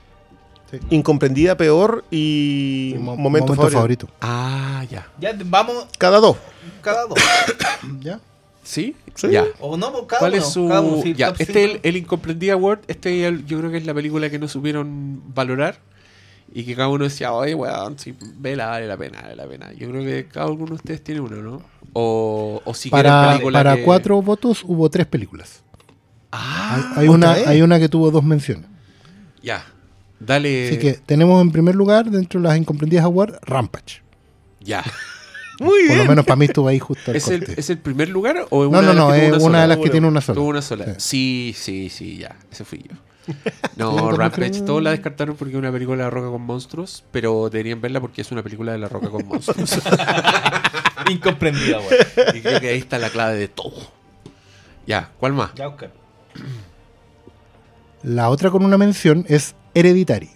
Incomprendida, 0.92 1.58
peor 1.58 2.06
y, 2.12 2.94
mo- 3.00 3.16
momento, 3.18 3.54
momento 3.54 3.54
favorito. 3.56 4.08
favorito. 4.08 4.10
Ah, 4.22 4.86
ya. 4.90 5.08
Ya 5.20 5.36
vamos 5.46 5.88
Cada 5.98 6.20
dos. 6.20 6.38
cada 6.82 7.08
dos. 7.08 7.18
¿Ya? 8.02 8.20
¿Sí? 8.64 8.96
Sí. 9.16 9.30
Ya. 9.32 9.46
O 9.60 9.78
no, 9.78 9.92
pues, 9.92 10.04
cada 10.08 10.20
¿Cuál 10.20 10.34
uno. 10.34 10.42
es 10.44 10.48
su...? 10.54 10.68
cada 10.68 10.82
uno, 10.82 11.02
sí, 11.02 11.16
ya, 11.16 11.30
top 11.30 11.38
este 11.42 11.64
es 11.64 11.72
el, 11.72 11.80
el 11.82 11.98
Incomprendida 11.98 12.54
Award. 12.54 12.82
Este 12.88 13.26
el- 13.26 13.48
yo 13.48 13.58
creo 13.58 13.72
que 13.72 13.78
es 13.78 13.86
la 13.88 13.96
película 13.96 14.30
que 14.30 14.38
no 14.38 14.48
supieron 14.48 15.24
valorar. 15.34 15.80
Y 16.54 16.64
que 16.64 16.76
cada 16.76 16.88
uno 16.90 17.04
decía, 17.04 17.32
oye, 17.32 17.54
weón, 17.54 18.00
si 18.00 18.16
vela, 18.38 18.68
vale 18.68 18.88
la 18.88 18.98
pena, 18.98 19.22
vale 19.22 19.36
la 19.36 19.48
pena. 19.48 19.72
Yo 19.74 19.90
creo 19.90 20.04
que 20.04 20.28
cada 20.28 20.48
uno 20.48 20.66
de 20.66 20.74
ustedes 20.74 21.04
tiene 21.04 21.22
uno, 21.22 21.36
¿no? 21.38 21.62
O, 21.94 22.62
o 22.66 22.74
si 22.74 22.90
Para, 22.90 23.40
para 23.52 23.76
que- 23.76 23.84
cuatro 23.84 24.22
votos 24.22 24.64
hubo 24.66 24.90
tres 24.90 25.06
películas. 25.06 25.62
Ah, 26.32 26.94
hay, 26.96 27.02
hay 27.04 27.08
¿otra 27.08 27.12
una, 27.16 27.34
vez? 27.34 27.48
hay 27.48 27.62
una 27.62 27.80
que 27.80 27.90
tuvo 27.90 28.12
dos 28.12 28.24
menciones. 28.24 28.66
Ya. 29.42 29.66
Dale. 30.20 30.68
Así 30.68 30.78
que 30.80 30.94
tenemos 30.94 31.42
en 31.42 31.52
primer 31.52 31.76
lugar, 31.76 32.10
dentro 32.10 32.42
de 32.42 32.48
las 32.48 32.58
Incomprendidas 32.58 33.06
Award, 33.06 33.40
Rampage. 33.44 34.02
Ya. 34.60 34.84
Muy 35.60 35.80
Por 35.80 35.88
bien. 35.88 35.98
lo 36.00 36.06
menos 36.06 36.26
para 36.26 36.36
mí 36.38 36.46
estuvo 36.46 36.68
ahí 36.68 36.80
justo 36.80 37.12
al 37.12 37.18
¿Es 37.18 37.28
el. 37.28 37.44
¿Es 37.58 37.70
el 37.70 37.78
primer 37.80 38.10
lugar 38.10 38.46
o 38.50 38.66
es 38.66 38.72
No, 38.72 38.80
una 38.80 38.94
no, 38.94 39.12
de 39.12 39.22
las 39.24 39.30
no, 39.32 39.38
es 39.38 39.44
una 39.44 39.62
de 39.62 39.68
las 39.68 39.78
que 39.78 39.90
tiene 39.90 40.08
una 40.08 40.22
sola. 40.22 40.36
Tuvo 40.36 40.48
una 40.50 40.62
sola. 40.62 40.96
Sí, 41.00 41.54
sí, 41.58 41.90
sí, 41.90 42.18
ya. 42.18 42.36
Ese 42.52 42.64
fui 42.66 42.80
yo. 42.80 42.96
No, 43.76 44.12
Rampage, 44.12 44.52
creo- 44.52 44.66
todos 44.66 44.84
la 44.84 44.92
descartaron 44.92 45.36
porque 45.36 45.54
es 45.54 45.60
una 45.60 45.72
película 45.72 45.98
de 45.98 46.04
La 46.04 46.10
Roca 46.10 46.30
con 46.30 46.42
monstruos, 46.42 47.04
pero 47.12 47.50
deberían 47.50 47.82
verla 47.82 48.00
porque 48.02 48.22
es 48.22 48.32
una 48.32 48.44
película 48.44 48.72
de 48.72 48.78
La 48.80 48.90
Roca 48.90 49.10
con 49.10 49.28
monstruos. 49.28 49.80
Incomprendida, 51.10 51.78
güey. 51.80 52.38
y 52.38 52.42
creo 52.42 52.60
que 52.60 52.70
ahí 52.70 52.78
está 52.78 52.98
la 53.00 53.10
clave 53.10 53.38
de 53.38 53.48
todo. 53.48 53.74
Ya, 54.86 55.12
¿cuál 55.20 55.34
más? 55.34 55.54
Ya, 55.56 55.68
Oscar. 55.68 55.92
La 58.04 58.30
otra 58.30 58.50
con 58.50 58.64
una 58.64 58.78
mención 58.78 59.26
es 59.28 59.56
Hereditary. 59.74 60.30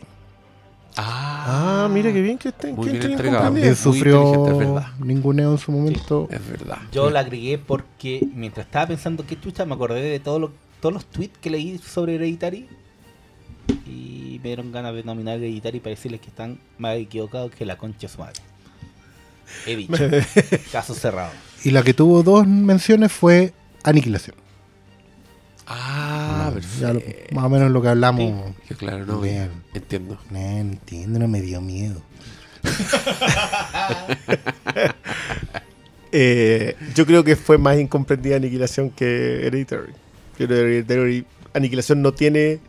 Ah, 0.97 1.29
Ah, 1.45 1.89
mira 1.91 2.13
qué 2.13 2.21
bien 2.21 2.37
que 2.37 2.49
estén. 2.49 2.75
Muy 2.75 2.85
que 2.87 2.97
bien 2.99 3.11
entregado. 3.11 3.43
También 3.43 3.65
muy 3.67 3.71
inteligente, 3.71 3.71
es 3.71 3.79
sufrió 3.79 4.57
verdad. 4.73 4.87
ninguneo 4.99 5.51
en 5.51 5.57
su 5.57 5.71
momento. 5.73 6.27
es 6.31 6.47
verdad. 6.49 6.77
Yo 6.91 7.09
la 7.09 7.19
agregué 7.21 7.57
porque 7.57 8.25
mientras 8.33 8.65
estaba 8.67 8.87
pensando 8.87 9.25
qué 9.25 9.37
chucha, 9.39 9.65
me 9.65 9.73
acordé 9.73 10.01
de 10.01 10.19
todos 10.21 10.39
los, 10.39 10.51
todos 10.79 10.93
los 10.93 11.05
tweets 11.05 11.37
que 11.39 11.49
leí 11.49 11.77
sobre 11.79 12.15
Hereditary. 12.15 12.67
Y 13.87 14.39
me 14.43 14.49
dieron 14.49 14.71
ganas 14.71 14.93
de 14.95 15.03
nominar 15.03 15.37
Hereditary 15.37 15.79
para 15.79 15.91
decirles 15.91 16.21
que 16.21 16.27
están 16.27 16.59
más 16.77 16.97
equivocados 16.97 17.51
que 17.51 17.65
la 17.65 17.77
concha 17.77 17.99
de 18.01 18.07
su 18.09 18.19
madre. 18.19 18.41
He 19.65 19.75
dicho. 19.75 19.93
Caso 20.71 20.93
cerrado. 20.95 21.31
Y 21.63 21.71
la 21.71 21.83
que 21.83 21.93
tuvo 21.93 22.23
dos 22.23 22.47
menciones 22.47 23.11
fue 23.11 23.53
Aniquilación. 23.83 24.35
Ah, 25.65 26.51
Ya 26.79 26.93
lo- 26.93 26.99
perfecto. 26.99 27.35
más 27.35 27.45
o 27.45 27.49
menos 27.49 27.71
lo 27.71 27.81
que 27.81 27.87
hablamos. 27.87 28.53
Que 28.67 28.75
claro, 28.75 29.05
no, 29.05 29.21
Bien. 29.21 29.49
entiendo. 29.73 30.17
No, 30.29 30.39
entiendo, 30.39 31.19
no 31.19 31.27
me 31.27 31.41
dio 31.41 31.61
miedo. 31.61 32.01
Eh, 36.15 36.75
yo 36.93 37.07
creo 37.07 37.23
que 37.23 37.35
fue 37.35 37.57
más 37.57 37.79
incomprendida 37.79 38.35
Aniquilación 38.35 38.91
que 38.91 39.47
Hereditary. 39.47 39.93
Yo 40.37 40.45
creo 40.45 40.47
que 40.47 40.53
Hereditary 40.59 41.25
Aniquilación 41.55 42.03
no 42.03 42.13
tiene, 42.13 42.59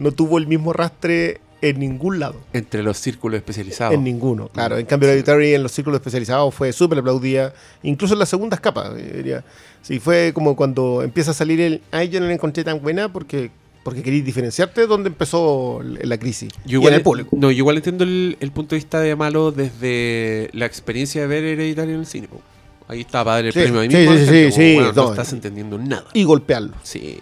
no 0.00 0.12
tuvo 0.12 0.38
el 0.38 0.46
mismo 0.46 0.72
rastre 0.72 1.40
en 1.62 1.78
ningún 1.78 2.18
lado. 2.20 2.36
Entre 2.54 2.82
los 2.82 2.96
círculos 2.96 3.36
especializados. 3.36 3.94
En 3.94 4.02
ninguno, 4.02 4.48
claro. 4.48 4.78
En 4.78 4.86
cambio, 4.86 5.08
Hereditary 5.10 5.54
en 5.54 5.62
los 5.62 5.72
círculos 5.72 5.98
especializados 6.00 6.54
fue 6.54 6.72
súper 6.72 6.98
aplaudida, 7.00 7.52
incluso 7.82 8.14
en 8.14 8.20
las 8.20 8.28
segundas 8.30 8.60
capas. 8.60 8.92
eh, 8.96 9.12
diría. 9.16 9.44
Sí, 9.82 9.98
fue 10.00 10.32
como 10.34 10.56
cuando 10.56 11.02
empieza 11.02 11.30
a 11.32 11.34
salir 11.34 11.60
el. 11.60 11.82
Ay, 11.90 12.08
yo 12.08 12.18
no 12.20 12.26
la 12.26 12.32
encontré 12.34 12.64
tan 12.64 12.80
buena 12.82 13.12
porque 13.12 13.50
porque 13.82 14.02
querías 14.02 14.24
diferenciarte 14.26 14.86
donde 14.86 15.08
empezó 15.08 15.80
l- 15.82 16.00
la 16.04 16.18
crisis. 16.18 16.50
Yo 16.66 16.72
y 16.72 16.72
igual, 16.74 16.92
en 16.92 16.98
el 16.98 17.02
público. 17.02 17.30
No, 17.36 17.50
yo 17.50 17.56
igual 17.58 17.76
entiendo 17.76 18.04
el, 18.04 18.36
el 18.40 18.50
punto 18.52 18.74
de 18.74 18.76
vista 18.76 19.00
de 19.00 19.16
Malo 19.16 19.52
desde 19.52 20.50
la 20.52 20.66
experiencia 20.66 21.22
de 21.22 21.26
ver 21.26 21.44
Hereditario 21.44 21.94
en 21.94 22.00
el 22.00 22.06
cine. 22.06 22.28
Ahí 22.88 23.00
está 23.02 23.22
dar 23.24 23.44
el 23.44 23.52
Sí, 23.52 23.58
premio 23.60 23.80
sí, 23.82 23.88
mismo. 23.88 24.12
sí, 24.16 24.18
sí, 24.26 24.42
como, 24.50 24.52
sí, 24.56 24.74
bueno, 24.74 24.92
no, 24.92 25.02
no, 25.04 25.10
estás 25.12 25.32
y- 25.32 25.34
entendiendo 25.36 25.78
nada. 25.78 26.04
Y 26.12 26.24
golpearlo. 26.24 26.72
Sí. 26.82 27.18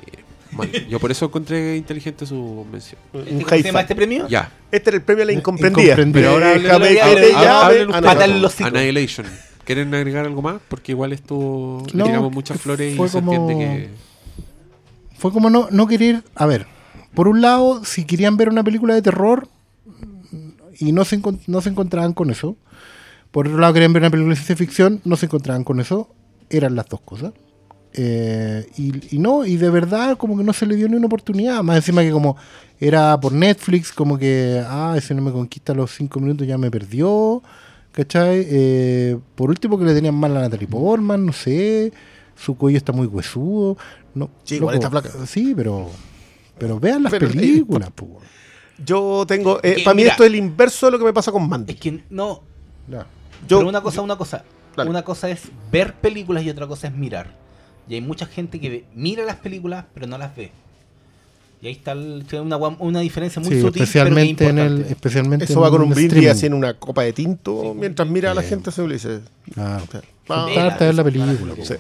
Mal. 0.52 0.70
Yo 0.88 0.98
por 1.00 1.10
eso 1.10 1.26
encontré 1.26 1.76
inteligente 1.76 2.26
su 2.26 2.66
mención. 2.70 3.00
Un 3.12 3.24
¿Cómo 3.42 3.48
se 3.48 3.62
llama 3.62 3.80
este 3.82 3.94
premio? 3.94 4.28
Ya. 4.28 4.50
Este 4.70 4.90
era 4.90 4.96
el 4.96 5.02
premio 5.02 5.22
a 5.24 5.26
la 5.26 5.32
incomprendida. 5.32 5.92
Incomprendida. 5.92 6.12
Pero 6.12 6.30
ahora 6.30 6.54
Eh, 6.56 7.32
ah. 7.34 8.66
Annihilation. 8.66 9.26
¿Quieren 9.64 9.94
agregar 9.94 10.24
algo 10.24 10.40
más? 10.40 10.60
Porque 10.68 10.92
igual 10.92 11.12
estuvo. 11.12 11.84
le 11.92 11.98
No, 11.98 12.04
tiramos 12.04 12.32
muchas 12.32 12.60
flores 12.60 12.94
y 12.94 12.96
fue 12.96 13.08
se 13.08 13.18
como- 13.18 13.34
entiende 13.34 13.64
que. 13.64 13.88
Fue 15.18 15.32
como 15.32 15.50
no, 15.50 15.68
no 15.70 15.86
querer. 15.86 16.22
A 16.34 16.46
ver, 16.46 16.66
por 17.14 17.28
un 17.28 17.40
lado, 17.40 17.84
si 17.84 18.04
querían 18.04 18.36
ver 18.36 18.48
una 18.48 18.62
película 18.64 18.94
de 18.94 19.02
terror 19.02 19.48
y 20.78 20.92
no 20.92 21.04
se, 21.04 21.20
no 21.46 21.60
se 21.60 21.68
encontraban 21.68 22.12
con 22.14 22.30
eso. 22.30 22.56
Por 23.30 23.46
otro 23.48 23.58
lado, 23.58 23.74
querían 23.74 23.92
ver 23.92 24.02
una 24.02 24.10
película 24.10 24.30
de 24.34 24.36
ciencia 24.36 24.56
ficción, 24.56 25.00
no 25.04 25.16
se 25.16 25.26
encontraban 25.26 25.64
con 25.64 25.80
eso. 25.80 26.14
Eran 26.50 26.74
las 26.76 26.86
dos 26.86 27.00
cosas. 27.02 27.32
Eh, 27.94 28.66
y, 28.76 29.16
y 29.16 29.18
no, 29.18 29.44
y 29.44 29.56
de 29.56 29.70
verdad, 29.70 30.16
como 30.16 30.36
que 30.36 30.44
no 30.44 30.52
se 30.52 30.66
le 30.66 30.76
dio 30.76 30.88
ni 30.88 30.96
una 30.96 31.06
oportunidad. 31.06 31.62
Más 31.62 31.76
encima 31.76 32.02
que, 32.02 32.10
como 32.10 32.36
era 32.80 33.18
por 33.18 33.32
Netflix, 33.32 33.92
como 33.92 34.18
que, 34.18 34.62
ah, 34.66 34.94
ese 34.96 35.14
no 35.14 35.22
me 35.22 35.32
conquista 35.32 35.74
los 35.74 35.90
cinco 35.92 36.20
minutos, 36.20 36.46
ya 36.46 36.58
me 36.58 36.70
perdió. 36.70 37.42
¿Cachai? 37.92 38.46
Eh, 38.48 39.18
por 39.34 39.48
último, 39.50 39.78
que 39.78 39.84
le 39.84 39.94
tenían 39.94 40.14
mal 40.14 40.36
a 40.36 40.40
Natalie 40.42 40.68
Portman, 40.68 41.26
no 41.26 41.32
sé. 41.32 41.92
Su 42.36 42.56
cuello 42.56 42.78
está 42.78 42.92
muy 42.92 43.06
huesudo. 43.06 43.76
No, 44.14 44.30
Sí, 44.44 44.56
igual 44.56 44.76
está 44.76 44.90
flaca. 44.90 45.10
Sí, 45.26 45.54
pero, 45.56 45.90
pero 46.58 46.78
vean 46.78 47.02
las 47.02 47.10
Pero- 47.10 47.28
películas. 47.28 47.90
Yo 48.84 49.24
tengo. 49.26 49.58
eh, 49.62 49.76
Que, 49.76 49.82
para 49.82 49.94
mí 49.94 50.02
mira. 50.02 50.12
esto 50.12 50.22
es 50.22 50.28
el 50.30 50.36
inverso 50.36 50.86
de 50.86 50.92
lo 50.92 50.98
que 51.00 51.04
me 51.06 51.12
pasa 51.12 51.32
con 51.32 51.48
Mandy. 51.48 51.72
Es 51.72 51.80
que 51.80 52.04
no. 52.10 52.42
Ya. 52.88 53.06
Yo- 53.48 53.58
pero 53.58 53.68
una 53.68 53.80
cosa, 53.80 54.02
una 54.02 54.16
cosa. 54.16 54.44
Dale. 54.76 54.88
Una 54.90 55.02
cosa 55.02 55.28
es 55.28 55.42
ver 55.72 55.94
películas 55.94 56.44
y 56.44 56.50
otra 56.50 56.68
cosa 56.68 56.86
es 56.86 56.94
mirar. 56.94 57.34
Y 57.88 57.94
hay 57.94 58.00
mucha 58.00 58.26
gente 58.26 58.60
que 58.60 58.68
ve- 58.70 58.84
mira 58.94 59.24
las 59.24 59.36
películas 59.36 59.84
pero 59.94 60.06
no 60.06 60.18
las 60.18 60.34
ve. 60.36 60.50
Y 61.60 61.66
ahí 61.66 61.72
está 61.72 61.92
el- 61.92 62.24
una, 62.80 63.00
diferencia 63.00 63.40
muy 63.42 63.50
Sí, 63.52 63.60
sutil. 63.60 63.82
especialmente 63.82 64.46
pero 64.46 64.50
en 64.50 64.58
el, 64.58 64.80
especialmente 64.82 65.44
Eso 65.46 65.60
va 65.60 65.70
con 65.70 65.82
un 65.82 65.90
brindis 65.90 66.28
así 66.28 66.46
en 66.46 66.54
una 66.54 66.74
copa 66.74 67.02
de 67.02 67.12
tinto 67.12 67.74
mientras 67.74 68.08
mira 68.08 68.30
a 68.30 68.34
la 68.34 68.42
gente 68.42 68.70
se 68.70 68.86
le 68.86 68.94
dice. 68.94 69.20
Claro. 69.54 69.84
Ah, 70.28 70.44
Sentarte 70.46 70.84
a 70.84 70.86
ver 70.88 70.94
la 70.94 71.04
película. 71.04 71.34
Sí. 71.64 71.74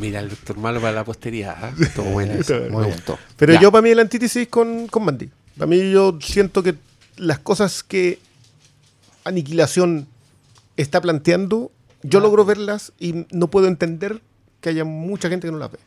Mira 0.00 0.18
el 0.20 0.28
doctor 0.30 0.56
Malo 0.56 0.80
para 0.80 0.92
la 0.92 1.04
posteridad. 1.04 1.56
¿ah? 1.62 1.72
Bueno. 2.12 2.32
Está 2.32 2.54
Me 2.58 2.84
gustó. 2.86 3.16
Pero 3.36 3.52
Ya. 3.52 3.60
yo 3.60 3.70
para 3.70 3.82
mí 3.82 3.90
el 3.90 4.00
antítesis 4.00 4.48
con, 4.48 4.88
con 4.88 5.04
Mandy. 5.04 5.30
Para 5.56 5.68
mí 5.68 5.92
yo 5.92 6.18
siento 6.20 6.62
que 6.64 6.74
las 7.16 7.38
cosas 7.38 7.84
que 7.84 8.18
Aniquilación 9.24 10.06
está 10.76 11.00
planteando, 11.00 11.70
yo 12.02 12.20
logro 12.20 12.44
verlas 12.44 12.92
y 12.98 13.26
no 13.30 13.48
puedo 13.48 13.68
entender 13.68 14.20
que 14.64 14.70
haya 14.70 14.84
mucha 14.84 15.28
gente 15.28 15.46
que 15.46 15.52
no 15.52 15.58
las 15.58 15.70
ve. 15.70 15.78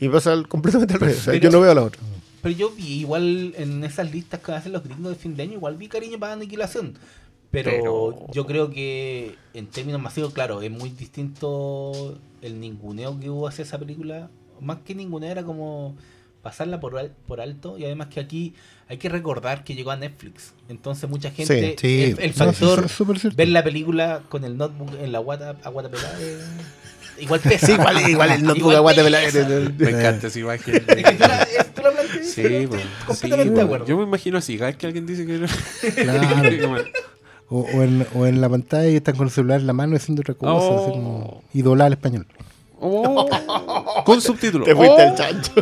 Y 0.00 0.08
pasa 0.08 0.32
al- 0.32 0.48
completamente 0.48 0.94
al 0.94 1.00
revés. 1.00 1.18
O 1.18 1.22
sea, 1.22 1.32
Pero- 1.34 1.44
yo 1.44 1.50
no 1.50 1.60
veo 1.60 1.70
a 1.70 1.74
la 1.74 1.82
otra. 1.84 2.00
Pero 2.42 2.54
yo 2.56 2.70
vi 2.70 3.00
igual 3.00 3.54
en 3.56 3.82
esas 3.84 4.10
listas 4.12 4.40
que 4.40 4.52
hacen 4.52 4.72
los 4.72 4.82
gringos 4.84 5.10
de 5.10 5.16
fin 5.16 5.34
de 5.36 5.42
año, 5.44 5.52
igual 5.54 5.76
vi 5.76 5.88
cariño 5.88 6.18
para 6.18 6.34
aniquilación. 6.34 6.94
Pero, 7.50 7.70
Pero- 7.70 8.26
yo 8.32 8.46
creo 8.46 8.70
que 8.70 9.34
en 9.54 9.66
términos 9.68 10.00
masivos, 10.00 10.32
claro, 10.32 10.62
es 10.62 10.70
muy 10.70 10.90
distinto 10.90 12.18
el 12.42 12.60
ninguneo 12.60 13.18
que 13.18 13.30
hubo 13.30 13.48
hacia 13.48 13.62
esa 13.62 13.78
película. 13.78 14.28
Más 14.60 14.78
que 14.84 14.94
ninguneo 14.94 15.30
era 15.30 15.42
como 15.44 15.96
pasarla 16.42 16.78
por, 16.78 16.96
al- 16.98 17.12
por 17.26 17.40
alto. 17.40 17.76
Y 17.78 17.84
además 17.84 18.08
que 18.08 18.20
aquí 18.20 18.54
hay 18.88 18.98
que 18.98 19.08
recordar 19.08 19.64
que 19.64 19.74
llegó 19.74 19.90
a 19.90 19.96
Netflix. 19.96 20.52
Entonces 20.68 21.08
mucha 21.10 21.30
gente, 21.30 21.76
Sí, 21.80 21.88
sí. 21.88 22.02
el, 22.02 22.10
el 22.20 22.28
No, 22.38 22.52
sí, 22.52 22.64
factor 22.64 22.86
ver 23.34 23.48
la 23.48 23.64
película 23.64 24.22
con 24.28 24.44
el 24.44 24.56
notebook 24.56 24.90
en 25.00 25.10
la 25.12 25.18
guata, 25.18 25.56
a 25.64 25.68
guata 25.70 25.88
pelada, 25.90 26.16
eh, 26.20 26.38
igual 27.20 27.40
pesa. 27.40 27.66
Sí, 27.66 27.72
igual, 27.72 28.08
igual 28.10 28.30
el 28.32 28.42
notebook 28.42 28.72
Igual 28.72 28.98
aguante 28.98 29.02
pesa. 29.32 29.48
Me 29.78 29.90
encanta 29.90 30.26
esa 30.26 30.38
imagen. 30.38 30.84
Tú 30.86 30.94
la- 30.96 31.46
tú 31.74 31.82
la 31.82 32.22
Sí, 32.24 32.66
pues, 32.68 32.82
completamente 33.06 33.44
sí, 33.44 33.48
de 33.48 33.50
pues. 33.54 33.64
acuerdo. 33.64 33.86
Yo 33.86 33.96
me 33.96 34.02
imagino 34.04 34.38
así, 34.38 34.56
cada 34.58 34.70
vez 34.70 34.76
que 34.76 34.86
alguien 34.86 35.06
dice 35.06 35.26
que 35.26 35.38
no. 35.38 35.46
Claro. 35.94 36.84
O, 37.48 37.60
o 37.60 37.82
en, 37.84 38.04
o 38.16 38.26
en 38.26 38.40
la 38.40 38.48
pantalla 38.48 38.88
y 38.88 38.96
están 38.96 39.14
con 39.14 39.28
el 39.28 39.32
celular 39.32 39.60
en 39.60 39.68
la 39.68 39.72
mano 39.72 39.94
haciendo 39.94 40.20
otra 40.22 40.34
cosa, 40.34 40.52
Oh. 40.52 40.82
así 40.82 40.90
como 40.90 41.44
idolar 41.54 41.86
al 41.86 41.92
español. 41.92 42.26
Oh, 42.80 43.28
con 44.04 44.20
subtítulos. 44.20 44.66
Te 44.66 44.74
fuiste 44.74 44.96
Oh. 45.00 45.08
al 45.08 45.14
chancho. 45.14 45.52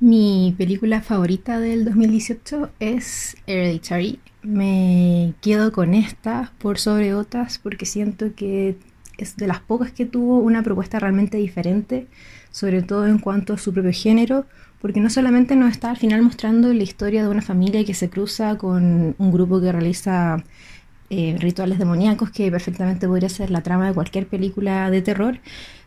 Mi 0.00 0.54
película 0.58 1.00
favorita 1.00 1.58
del 1.60 1.84
2018 1.84 2.70
es 2.80 3.36
Hereditary. 3.46 4.18
Me 4.42 5.34
quedo 5.40 5.70
con 5.72 5.94
esta 5.94 6.52
por 6.58 6.78
sobre 6.78 7.14
otras 7.14 7.58
porque 7.58 7.86
siento 7.86 8.34
que 8.34 8.76
es 9.22 9.36
de 9.36 9.46
las 9.46 9.60
pocas 9.60 9.92
que 9.92 10.04
tuvo 10.04 10.38
una 10.38 10.62
propuesta 10.62 10.98
realmente 10.98 11.38
diferente, 11.38 12.06
sobre 12.50 12.82
todo 12.82 13.06
en 13.06 13.18
cuanto 13.18 13.54
a 13.54 13.58
su 13.58 13.72
propio 13.72 13.92
género, 13.92 14.46
porque 14.80 15.00
no 15.00 15.10
solamente 15.10 15.56
nos 15.56 15.70
está 15.70 15.90
al 15.90 15.96
final 15.96 16.22
mostrando 16.22 16.72
la 16.72 16.82
historia 16.82 17.22
de 17.22 17.28
una 17.28 17.42
familia 17.42 17.84
que 17.84 17.94
se 17.94 18.10
cruza 18.10 18.58
con 18.58 19.14
un 19.16 19.32
grupo 19.32 19.60
que 19.60 19.70
realiza 19.70 20.42
eh, 21.10 21.36
rituales 21.38 21.78
demoníacos, 21.78 22.30
que 22.30 22.50
perfectamente 22.50 23.06
podría 23.06 23.28
ser 23.28 23.50
la 23.50 23.62
trama 23.62 23.86
de 23.86 23.94
cualquier 23.94 24.26
película 24.26 24.90
de 24.90 25.02
terror, 25.02 25.38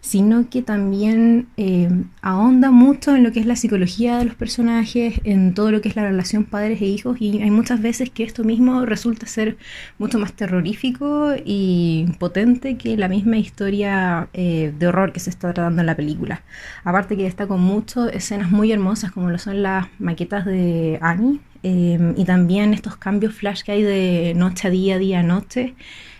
sino 0.06 0.52
que 0.52 0.61
también 0.61 1.48
eh, 1.57 1.90
ahonda 2.22 2.69
mucho 2.69 3.15
en 3.15 3.23
lo 3.23 3.32
que 3.32 3.40
es 3.40 3.48
la 3.48 3.56
psicología 3.56 4.19
de 4.19 4.26
los 4.26 4.36
personajes, 4.36 5.19
en 5.23 5.56
todo 5.56 5.72
lo 5.72 5.82
que 5.82 5.90
es 5.90 5.95
la 5.95 6.03
relación 6.03 6.44
padres 6.44 6.80
e 6.80 6.86
hijos, 6.86 7.18
y 7.19 7.41
hay 7.41 7.49
muchas 7.49 7.82
veces 7.82 8.11
que 8.11 8.23
esto 8.23 8.44
mismo 8.44 8.86
resulta 8.86 9.26
ser 9.26 9.57
mucho 9.98 10.19
más 10.19 10.34
terrorífico 10.34 11.34
y 11.44 12.06
potente 12.19 12.77
que 12.77 12.95
la 12.98 13.07
misma 13.07 13.38
historia 13.38 14.27
eh, 14.34 14.72
de 14.77 14.88
horror 14.88 15.11
que 15.11 15.19
se 15.19 15.32
está 15.32 15.52
tratando 15.52 15.82
en 15.82 15.88
la 15.88 15.95
película. 15.95 16.44
Aparte 16.84 17.18
que 17.18 17.23
destaco 17.23 17.57
mucho 17.57 18.07
escenas 18.07 18.52
muy 18.52 18.72
hermosas 18.72 19.11
como 19.11 19.32
lo 19.32 19.40
son 19.40 19.64
las 19.64 19.88
maquetas 19.98 20.45
de 20.45 20.99
Annie, 21.02 21.40
eh, 21.64 22.14
y 22.15 22.26
también 22.26 22.76
estos 22.76 22.95
cambios 22.95 23.34
flash 23.34 23.64
que 23.64 23.72
hay 23.72 23.82
de 23.82 24.34
noche 24.36 24.68
a 24.68 24.72
día, 24.72 24.99
día 24.99 25.22
a 25.22 25.23
noche, 25.23 25.73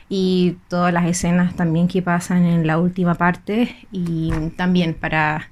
y 0.10 0.57
todas 0.68 0.94
las 0.94 1.06
escenas 1.06 1.56
también 1.56 1.88
que 1.88 2.02
pasan 2.02 2.45
en 2.45 2.68
la 2.68 2.77
última 2.80 3.15
parte 3.15 3.76
y 3.91 4.32
también 4.56 4.94
para 4.94 5.49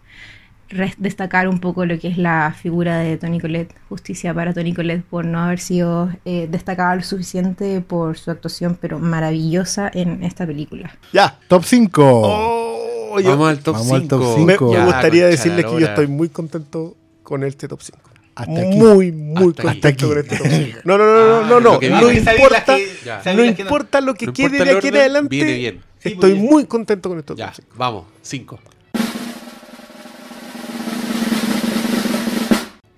destacar 0.97 1.47
un 1.47 1.59
poco 1.59 1.85
lo 1.85 1.99
que 1.99 2.07
es 2.07 2.17
la 2.17 2.53
figura 2.59 2.97
de 2.97 3.17
Tony 3.17 3.39
Collette, 3.39 3.75
justicia 3.89 4.33
para 4.33 4.53
Tony 4.53 4.73
Collette 4.73 5.03
por 5.03 5.25
no 5.25 5.39
haber 5.39 5.59
sido 5.59 6.09
eh, 6.25 6.47
destacada 6.49 6.95
lo 6.95 7.03
suficiente 7.03 7.81
por 7.81 8.17
su 8.17 8.31
actuación, 8.31 8.77
pero 8.79 8.99
maravillosa 8.99 9.89
en 9.93 10.23
esta 10.23 10.45
película. 10.45 10.97
Ya. 11.11 11.37
Top 11.47 11.63
5. 11.63 12.01
Oh, 12.03 13.19
Vamos 13.23 13.49
al 13.49 13.59
top 13.59 13.75
Vamos 13.75 13.91
al 13.91 14.07
top 14.07 14.23
5. 14.35 14.45
me, 14.45 14.53
cinco. 14.53 14.73
me 14.73 14.85
gustaría 14.85 15.27
decirles 15.27 15.65
que 15.65 15.79
yo 15.79 15.85
estoy 15.85 16.07
muy 16.07 16.29
contento 16.29 16.95
con 17.21 17.43
este 17.43 17.67
top 17.67 17.81
5. 17.81 18.12
Hasta 18.35 18.51
aquí. 18.61 18.77
Muy, 18.77 19.11
muy 19.11 19.49
Hasta 19.49 19.69
aquí. 19.69 19.81
contento 19.81 20.07
con 20.09 20.17
este 20.19 20.37
top 20.37 20.47
5. 20.49 20.79
No, 20.85 20.97
no, 20.97 21.05
no, 21.05 21.43
no, 21.43 21.59
no, 21.59 21.73
Ah, 21.73 21.79
no. 21.81 22.01
No 22.01 22.11
importa, 22.11 22.77
no 23.25 23.33
no- 23.33 23.43
importa 23.45 24.01
lo 24.01 24.13
que 24.15 24.25
No 24.27 24.33
quede 24.33 24.63
de 24.65 24.71
aquí 24.71 24.87
en 24.87 24.95
adelante. 24.97 25.29
viene 25.35 25.53
bien. 25.53 25.81
Estoy 26.01 26.33
muy 26.35 26.65
contento 26.65 27.09
con 27.09 27.19
estos 27.19 27.37
Ya, 27.37 27.47
top 27.47 27.55
5. 27.55 27.69
vamos, 27.77 28.05
5. 28.21 28.59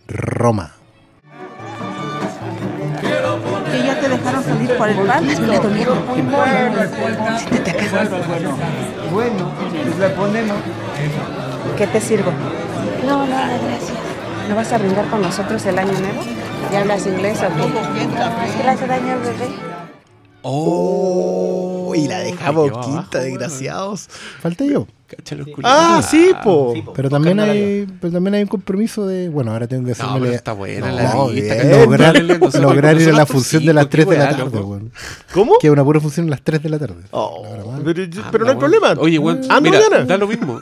Roma. 0.07 0.71
Que 3.71 3.79
ya 3.83 3.99
te 3.99 4.07
dejaron 4.09 4.43
salir 4.43 4.69
por 4.77 4.89
el 4.89 4.97
patio. 4.97 5.39
Bueno, 9.11 9.51
pues 9.83 9.99
la 9.99 10.15
ponemos. 10.15 10.57
¿Qué 11.77 11.87
te 11.87 11.99
sirvo? 12.01 12.31
No, 13.05 13.25
nada, 13.27 13.57
gracias. 13.57 14.04
¿No 14.49 14.55
vas 14.55 14.71
a 14.71 14.77
brindar 14.77 15.09
con 15.09 15.21
nosotros 15.21 15.65
el 15.65 15.77
año 15.79 15.91
nuevo? 15.93 16.21
¿Ya 16.71 16.81
hablas 16.81 17.05
inglés 17.07 17.39
o 17.39 17.47
qué? 17.55 17.71
¿Qué 18.57 18.63
le 18.63 18.69
hace 18.69 18.87
daño 18.87 19.13
al 19.13 19.19
bebé? 19.19 19.47
Oh, 20.47 21.93
y 21.95 22.07
la 22.07 22.23
quinta, 22.23 22.47
abajo, 22.47 23.07
desgraciados. 23.19 24.07
Falta 24.41 24.63
yo. 24.65 24.87
Ah, 25.63 26.01
culiados. 26.01 26.05
sí, 26.05 26.31
po. 26.43 26.71
Sí, 26.75 26.81
po. 26.83 26.93
Pero 26.93 27.09
también 27.09 27.39
hay, 27.39 27.87
pero 27.99 28.13
también 28.13 28.35
hay 28.35 28.41
un 28.43 28.47
compromiso 28.47 29.07
de, 29.07 29.29
bueno, 29.29 29.51
ahora 29.51 29.67
tengo 29.67 29.83
que 29.85 29.95
No, 29.97 30.09
hacerme 30.09 30.33
está 30.35 30.53
buena 30.53 30.89
No, 30.89 30.95
la 30.95 31.33
lista. 31.33 31.53
bien. 31.55 31.67
que 31.69 31.85
lograr, 31.85 32.15
ir 33.01 33.09
a 33.09 33.11
la 33.11 33.19
nosotros 33.19 33.27
función 33.29 33.61
sí, 33.61 33.67
de 33.67 33.73
las 33.73 33.85
¿por 33.85 33.89
qué 33.91 33.97
3 34.05 34.07
de 34.09 34.17
la 34.17 34.37
tarde, 34.37 34.59
weón. 34.59 34.91
¿Cómo? 35.33 35.57
Que 35.59 35.71
una 35.71 35.83
pura 35.83 35.99
función 35.99 36.27
a 36.27 36.29
las 36.31 36.41
3 36.41 36.61
de 36.61 36.69
la 36.69 36.79
tarde. 36.79 37.03
Oh, 37.11 37.43
pero, 37.83 38.11
Ah, 38.23 38.29
pero 38.31 38.45
no 38.45 38.51
hay 38.51 38.57
problema. 38.57 38.93
Oye, 38.99 39.17
weón, 39.17 39.41
Ando 39.49 39.61
mira, 39.71 39.79
da 40.05 40.17
lo 40.17 40.27
mismo. 40.27 40.59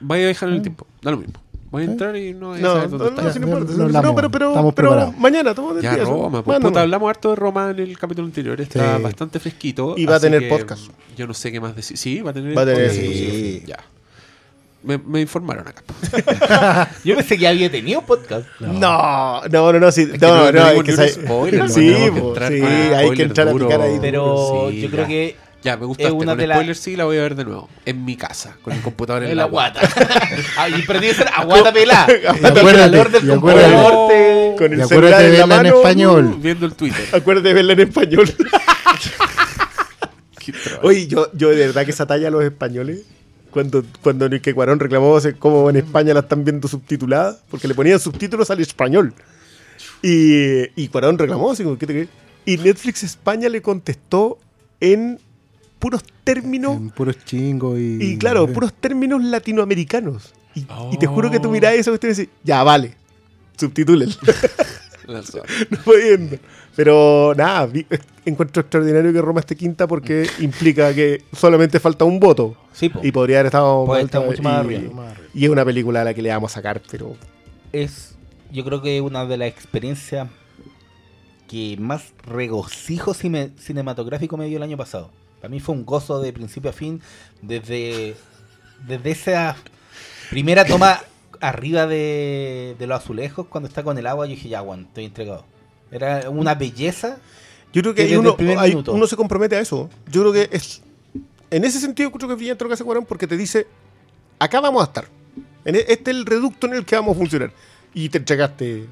Vaya 0.00 0.24
a 0.24 0.26
dejar 0.28 0.48
en 0.50 0.54
el 0.56 0.62
tiempo. 0.62 0.86
Da 1.02 1.10
lo 1.10 1.16
mismo. 1.18 1.34
Voy 1.70 1.82
a 1.82 1.84
entrar 1.86 2.16
y 2.16 2.32
no 2.32 2.48
voy 2.48 2.58
a 2.58 2.62
No, 2.62 2.68
saber 2.74 2.90
no, 2.90 2.98
dónde 2.98 3.22
no, 3.22 3.28
está. 3.28 3.40
no 3.40 3.46
importa. 3.46 3.74
No, 3.76 3.84
hablamos. 3.84 4.14
pero, 4.16 4.30
pero, 4.30 4.48
Estamos 4.48 4.74
pero 4.74 4.88
preparados. 4.90 5.18
mañana, 5.18 5.54
toma 5.54 5.74
del 5.74 5.82
Ya, 5.82 5.94
día, 5.96 6.04
Roma, 6.04 6.42
pues 6.42 6.60
puta, 6.60 6.80
hablamos 6.80 7.10
harto 7.10 7.30
de 7.30 7.36
Roma 7.36 7.70
en 7.70 7.78
el 7.80 7.98
capítulo 7.98 8.26
anterior. 8.26 8.58
Está 8.60 8.96
Sí. 8.96 9.02
bastante 9.02 9.38
fresquito. 9.38 9.94
Y 9.96 10.06
va 10.06 10.14
a 10.14 10.16
así 10.16 10.26
tener 10.26 10.40
que, 10.40 10.48
podcast. 10.48 10.82
Yo 11.16 11.26
no 11.26 11.34
sé 11.34 11.52
qué 11.52 11.60
más 11.60 11.76
decir. 11.76 11.96
Sí, 11.98 12.20
va 12.22 12.30
a 12.30 12.34
tener 12.34 12.56
Va 12.56 12.62
a 12.62 12.64
tener, 12.64 12.86
podcast. 12.88 13.00
sí. 13.06 13.62
Ya. 13.66 13.76
Me, 14.82 14.96
me 14.96 15.20
informaron 15.20 15.66
acá. 15.68 15.82
Yo 17.04 17.16
pensé 17.16 17.36
que 17.36 17.48
había 17.48 17.70
tenido 17.70 18.00
podcast. 18.02 18.46
No, 18.60 19.42
no, 19.50 19.72
no, 19.72 19.80
no, 19.80 19.92
sí, 19.92 20.02
Es 20.02 20.12
que 20.12 20.18
no, 20.18 20.36
no- 20.36 20.52
no, 20.52 20.60
no 20.60 20.70
dimos 20.70 20.84
que 20.84 20.92
ni 20.96 21.08
spoiler, 21.08 21.60
no 21.60 21.68
sí, 21.68 21.74
tenemos 21.80 22.10
que 22.14 22.20
po, 22.20 22.28
entrar 22.28 22.52
sí, 22.52 22.60
con 22.60 22.68
hay 22.72 22.78
que 22.88 22.94
spoiler 23.04 23.26
entrar 23.26 23.48
a 23.48 23.50
duro. 23.50 23.66
picar 23.66 23.80
ahí. 23.82 23.98
Pero 24.00 24.68
Sí, 24.70 24.80
yo 24.80 24.90
creo 24.90 25.02
ya. 25.02 25.08
que 25.08 25.36
Ya, 25.68 25.76
me 25.76 25.84
una 25.84 26.08
con 26.32 26.38
de 26.38 26.46
las- 26.46 26.56
spoiler 26.56 26.76
sí 26.76 26.96
la 26.96 27.04
voy 27.04 27.18
a 27.18 27.22
ver 27.22 27.34
de 27.34 27.44
nuevo. 27.44 27.68
En 27.84 28.02
mi 28.06 28.16
casa, 28.16 28.56
con 28.62 28.72
el 28.72 28.80
computador 28.80 29.22
en, 29.24 29.32
en 29.32 29.36
la 29.36 29.42
la 29.42 29.48
guata. 29.50 29.80
ah, 30.56 30.66
y 30.70 30.80
perdí 30.80 31.12
ser 31.12 31.28
aguata 31.28 31.70
pelada. 31.72 32.04
Acuérdate, 32.04 33.20
del 33.20 33.30
acuérdate. 33.32 34.54
Con 34.56 34.72
el 34.72 34.78
celular 34.84 34.84
acuérdate 34.84 35.22
de 35.24 35.28
en 35.28 35.32
la 35.32 35.38
verla 35.38 35.42
en 35.42 35.48
mano. 35.48 35.76
español. 35.76 36.36
Viendo 36.40 36.64
el 36.64 36.72
Twitter. 36.72 37.04
Acuérdate 37.12 37.48
de 37.48 37.54
verla 37.54 37.72
en 37.74 37.80
español. 37.80 38.34
Oye, 40.82 41.06
yo, 41.06 41.30
yo 41.34 41.50
de 41.50 41.66
verdad 41.66 41.84
que 41.84 41.90
esa 41.90 42.06
talla 42.06 42.28
a 42.28 42.30
los 42.30 42.42
españoles, 42.42 43.02
cuando, 43.50 43.84
cuando 44.02 44.24
Enrique 44.24 44.54
Cuarón 44.54 44.80
reclamó 44.80 45.18
cómo 45.38 45.68
en 45.68 45.76
España 45.76 46.14
la 46.14 46.20
están 46.20 46.44
viendo 46.44 46.66
subtitulada, 46.66 47.38
porque 47.50 47.68
le 47.68 47.74
ponían 47.74 48.00
subtítulos 48.00 48.50
al 48.50 48.60
español. 48.60 49.12
Y, 50.02 50.62
y 50.82 50.88
Cuarón 50.88 51.18
reclamó, 51.18 51.50
así 51.50 51.62
como, 51.62 51.76
¿qué 51.76 51.86
te 51.86 51.92
crees? 51.92 52.08
Y 52.46 52.56
Netflix 52.56 53.02
España 53.02 53.50
le 53.50 53.60
contestó 53.60 54.38
en 54.80 55.20
puros 55.78 56.02
términos, 56.24 56.76
En 56.76 56.90
puros 56.90 57.16
chingos 57.24 57.78
y. 57.78 57.98
y 58.02 58.18
claro, 58.18 58.46
puros 58.46 58.72
términos 58.72 59.22
latinoamericanos. 59.22 60.32
Y, 60.54 60.66
y 60.92 60.98
te 60.98 61.06
juro 61.06 61.30
que 61.30 61.38
tú 61.40 61.50
mirás 61.50 61.74
eso 61.74 61.94
y 61.94 61.98
te 61.98 62.08
dices, 62.08 62.28
ya, 62.42 62.62
vale, 62.64 62.94
subtitulen. 63.56 64.10
No 65.08 65.78
pudiendo. 65.86 66.36
Pero 66.76 67.32
nada, 67.34 67.64
vi- 67.66 67.86
encuentro 68.26 68.60
extraordinario 68.60 69.10
que 69.10 69.22
Roma 69.22 69.40
esté 69.40 69.56
quinta 69.56 69.86
porque 69.86 70.28
implica 70.38 70.92
que 70.94 71.24
solamente 71.32 71.80
falta 71.80 72.04
un 72.04 72.20
voto. 72.20 72.56
Sí, 72.74 72.90
po. 72.90 73.00
Y 73.02 73.10
podría 73.10 73.38
haber 73.38 73.46
estado 73.46 73.86
Puede 73.86 74.02
estar 74.02 74.22
mucho 74.24 74.42
más 74.42 74.66
y, 74.66 74.74
arriba. 74.76 75.14
y 75.32 75.44
es 75.46 75.50
una 75.50 75.64
película 75.64 76.02
a 76.02 76.04
la 76.04 76.12
que 76.12 76.20
le 76.20 76.28
vamos 76.28 76.52
a 76.52 76.54
sacar, 76.56 76.82
pero 76.90 77.16
es, 77.72 78.16
yo 78.52 78.64
creo 78.66 78.82
que 78.82 79.00
una 79.00 79.24
de 79.24 79.38
las 79.38 79.48
experiencias 79.48 80.28
que 81.48 81.76
más 81.80 82.12
regocijo 82.26 83.14
cine- 83.14 83.52
cinematográfico 83.58 84.36
me 84.36 84.46
dio 84.46 84.58
el 84.58 84.62
año 84.62 84.76
pasado. 84.76 85.10
Para 85.40 85.50
mí 85.50 85.60
fue 85.60 85.74
un 85.74 85.84
gozo 85.84 86.20
de 86.20 86.32
principio 86.32 86.70
a 86.70 86.72
fin, 86.72 87.00
desde, 87.42 88.16
desde 88.86 89.10
esa 89.10 89.56
primera 90.30 90.64
toma 90.64 91.00
arriba 91.40 91.86
de, 91.86 92.76
de 92.78 92.86
los 92.86 93.02
azulejos, 93.02 93.46
cuando 93.46 93.68
está 93.68 93.82
con 93.82 93.96
el 93.98 94.06
agua, 94.06 94.26
yo 94.26 94.30
dije, 94.30 94.48
ya, 94.48 94.60
Juan, 94.60 94.86
estoy 94.88 95.04
entregado. 95.04 95.44
Era 95.90 96.28
una 96.30 96.54
belleza. 96.54 97.18
yo 97.72 97.82
creo 97.82 97.94
que 97.94 98.18
uno, 98.18 99.06
se 99.06 99.16
compromete 99.16 99.56
a 99.56 99.60
eso. 99.60 99.88
Yo 100.10 100.22
creo 100.22 100.32
que 100.32 100.48
es. 100.54 100.82
En 101.50 101.64
ese 101.64 101.80
sentido, 101.80 102.10
creo 102.12 102.28
que 102.28 102.34
es 102.34 102.38
brillante 102.38 102.64
lo 102.64 102.68
que 102.68 102.74
hace 102.74 102.84
Cuarón 102.84 103.06
porque 103.06 103.26
te 103.26 103.36
dice: 103.36 103.66
acá 104.38 104.60
vamos 104.60 104.82
a 104.82 104.86
estar. 104.86 105.08
En 105.64 105.76
e- 105.76 105.84
este 105.88 106.10
es 106.10 106.16
el 106.16 106.26
reducto 106.26 106.66
en 106.66 106.74
el 106.74 106.84
que 106.84 106.96
vamos 106.96 107.16
a 107.16 107.18
funcionar. 107.18 107.52
Y 107.94 108.10
te 108.10 108.18
entregaste 108.18 108.86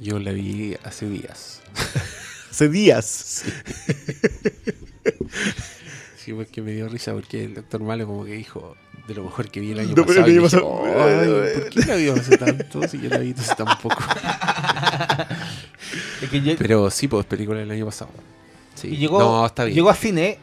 Yo 0.00 0.18
la 0.18 0.32
vi 0.32 0.76
hace 0.82 1.08
días. 1.08 1.62
hace 2.50 2.68
días. 2.68 3.44
Sí, 6.16 6.32
porque 6.32 6.60
me 6.60 6.72
dio 6.72 6.88
risa 6.88 7.12
porque 7.12 7.44
el 7.44 7.54
doctor 7.54 7.80
Malo 7.82 8.04
como 8.04 8.24
que 8.24 8.32
dijo 8.32 8.74
de 9.06 9.14
lo 9.14 9.22
mejor 9.22 9.48
que 9.48 9.60
vi 9.60 9.70
el 9.70 9.78
año 9.78 9.90
No, 9.90 10.04
pero 10.04 10.06
pasado. 10.06 10.26
el 10.26 10.32
y 10.32 10.36
año 10.38 10.42
dije, 10.42 10.56
pasado- 10.56 10.82
"Ay, 10.84 11.60
¿por 11.60 11.70
qué 11.70 11.80
la 11.88 11.94
vio 11.94 12.14
hace 12.14 12.36
tanto? 12.36 12.88
Si 12.88 13.00
yo 13.00 13.08
la 13.10 13.18
vi 13.18 13.32
hace 13.38 13.54
tan 13.54 13.78
poco. 13.78 13.96
Es 16.22 16.28
que 16.30 16.40
yo- 16.40 16.56
Pero 16.58 16.90
sí, 16.90 17.06
pues 17.06 17.24
película 17.26 17.60
del 17.60 17.70
año 17.70 17.84
pasado. 17.86 18.10
Sí. 18.74 18.88
y 18.88 18.96
llegó, 18.96 19.20
no, 19.20 19.46
está 19.46 19.62
bien. 19.64 19.76
llegó 19.76 19.88
a 19.90 19.94
cine 19.94 20.38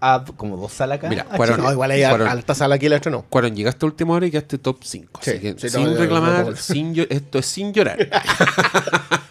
a 0.00 0.24
como 0.36 0.56
dos 0.56 0.72
salas 0.72 0.96
acá. 0.98 1.08
Mira, 1.10 1.26
a 1.30 1.36
Cuarón- 1.36 1.56
Chile. 1.56 1.66
No, 1.66 1.72
igual 1.72 1.90
hay 1.90 2.00
Cuarón. 2.02 2.28
alta 2.28 2.54
sala 2.54 2.76
aquí 2.76 2.88
la 2.88 2.96
estrenó. 2.96 3.22
Cuarón, 3.28 3.54
llegaste 3.54 3.84
a 3.84 3.88
última 3.88 4.14
hora 4.14 4.26
y 4.26 4.30
quedaste 4.30 4.56
top 4.58 4.78
5. 4.82 5.20
Sí, 5.22 5.30
así 5.32 5.40
que 5.40 5.54
sí, 5.58 5.66
no, 5.66 5.70
sin 5.70 5.84
no, 5.84 5.90
no, 5.90 5.96
reclamar, 5.98 6.44
no, 6.44 6.50
no. 6.52 6.56
sin 6.56 6.94
esto 7.10 7.38
es 7.38 7.46
sin 7.46 7.72
llorar. 7.74 7.98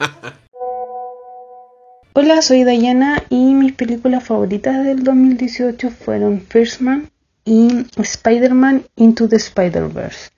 Hola, 2.13 2.41
soy 2.41 2.65
Dayana 2.65 3.23
y 3.29 3.53
mis 3.53 3.71
películas 3.71 4.25
favoritas 4.25 4.83
del 4.83 5.05
2018 5.05 5.91
fueron 5.91 6.41
First 6.41 6.81
Man 6.81 7.09
y 7.45 7.85
Spider-Man 7.95 8.83
Into 8.97 9.29
the 9.29 9.37
Spider-Verse. 9.37 10.31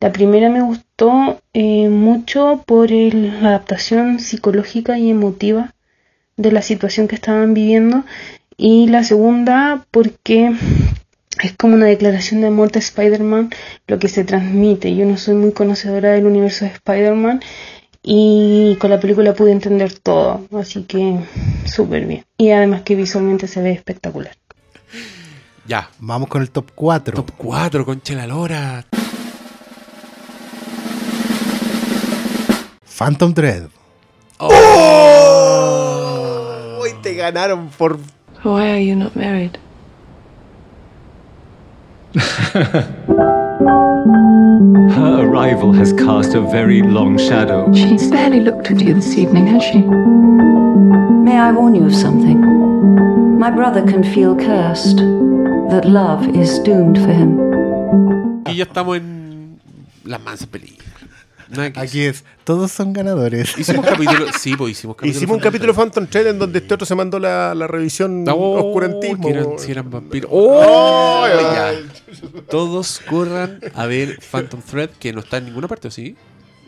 La 0.00 0.10
primera 0.10 0.50
me 0.50 0.60
gustó 0.60 1.40
eh, 1.52 1.88
mucho 1.88 2.64
por 2.66 2.90
la 2.90 3.50
adaptación 3.50 4.18
psicológica 4.18 4.98
y 4.98 5.08
emotiva 5.08 5.76
de 6.36 6.50
la 6.50 6.62
situación 6.62 7.06
que 7.06 7.14
estaban 7.14 7.54
viviendo 7.54 8.02
y 8.56 8.88
la 8.88 9.04
segunda 9.04 9.86
porque 9.92 10.50
es 11.42 11.52
como 11.56 11.74
una 11.74 11.86
declaración 11.86 12.40
de 12.40 12.48
amor 12.48 12.72
de 12.72 12.80
Spider-Man 12.80 13.50
lo 13.86 14.00
que 14.00 14.08
se 14.08 14.24
transmite. 14.24 14.96
Yo 14.96 15.04
no 15.04 15.16
soy 15.16 15.36
muy 15.36 15.52
conocedora 15.52 16.10
del 16.10 16.26
universo 16.26 16.64
de 16.64 16.72
Spider-Man 16.72 17.40
y 18.06 18.76
con 18.78 18.90
la 18.90 19.00
película 19.00 19.32
pude 19.32 19.50
entender 19.50 19.98
todo, 19.98 20.46
así 20.58 20.82
que 20.84 21.20
súper 21.64 22.04
bien. 22.06 22.24
Y 22.36 22.50
además 22.50 22.82
que 22.82 22.94
visualmente 22.94 23.48
se 23.48 23.62
ve 23.62 23.72
espectacular. 23.72 24.36
ya. 25.66 25.88
Vamos 26.00 26.28
con 26.28 26.42
el 26.42 26.50
top 26.50 26.70
4. 26.74 27.14
Top 27.16 27.30
4, 27.36 27.84
concha 27.86 28.14
la 28.14 28.26
lora. 28.26 28.84
Phantom 32.96 33.32
Thread. 33.32 33.68
¡Oh! 34.38 34.50
Hoy 36.80 36.90
te 37.02 37.14
ganaron 37.14 37.68
por 37.70 37.98
Why 38.44 38.70
are 38.70 38.84
you 38.86 38.94
not 38.94 39.14
married? 39.16 39.52
Her 43.64 45.24
arrival 45.24 45.72
has 45.72 45.92
cast 45.94 46.34
a 46.34 46.40
very 46.40 46.82
long 46.82 47.16
shadow. 47.16 47.72
She's 47.72 48.10
barely 48.10 48.40
looked 48.40 48.70
at 48.70 48.80
you 48.80 48.94
this 48.94 49.16
evening, 49.16 49.46
has 49.46 49.62
she? 49.62 49.78
May 49.80 51.38
I 51.38 51.50
warn 51.50 51.74
you 51.74 51.86
of 51.86 51.94
something? 51.94 52.40
My 53.38 53.50
brother 53.50 53.82
can 53.82 54.04
feel 54.04 54.36
cursed, 54.36 54.98
that 55.70 55.84
love 55.86 56.26
is 56.36 56.58
doomed 56.60 56.98
for 56.98 57.12
him. 57.12 57.38
Y 58.46 58.52
ya 58.56 58.64
estamos 58.64 58.98
en 58.98 59.58
las 60.04 60.20
mansas 60.20 60.46
películas. 60.46 60.83
Aquí 61.76 62.02
es, 62.02 62.24
todos 62.44 62.70
son 62.72 62.92
ganadores. 62.92 63.56
Hicimos 63.58 63.84
capítulo, 63.86 64.26
sí, 64.38 64.56
pues 64.56 64.72
hicimos 64.72 64.96
capítulo. 64.96 65.16
Hicimos 65.16 65.36
un 65.36 65.42
capítulo 65.42 65.72
de 65.72 65.76
Phantom 65.78 66.06
Thread 66.06 66.26
en 66.28 66.38
donde 66.38 66.58
este 66.58 66.74
otro 66.74 66.86
se 66.86 66.94
mandó 66.94 67.18
la, 67.18 67.54
la 67.54 67.66
revisión 67.66 68.24
Oh, 68.28 68.66
oscurantismo. 68.66 69.26
que 69.26 69.32
eran- 69.34 69.58
si 69.58 69.70
eran 69.72 69.90
vampiros. 69.90 70.30
¡Oh! 70.32 71.26
Ya. 71.28 71.72
Todos 72.48 73.00
corran 73.08 73.60
a 73.74 73.86
ver 73.86 74.18
Phantom 74.20 74.60
Thread, 74.62 74.90
que 74.98 75.12
no 75.12 75.20
está 75.20 75.38
en 75.38 75.46
ninguna 75.46 75.68
parte, 75.68 75.88
¿o 75.88 75.90
¿sí? 75.90 76.16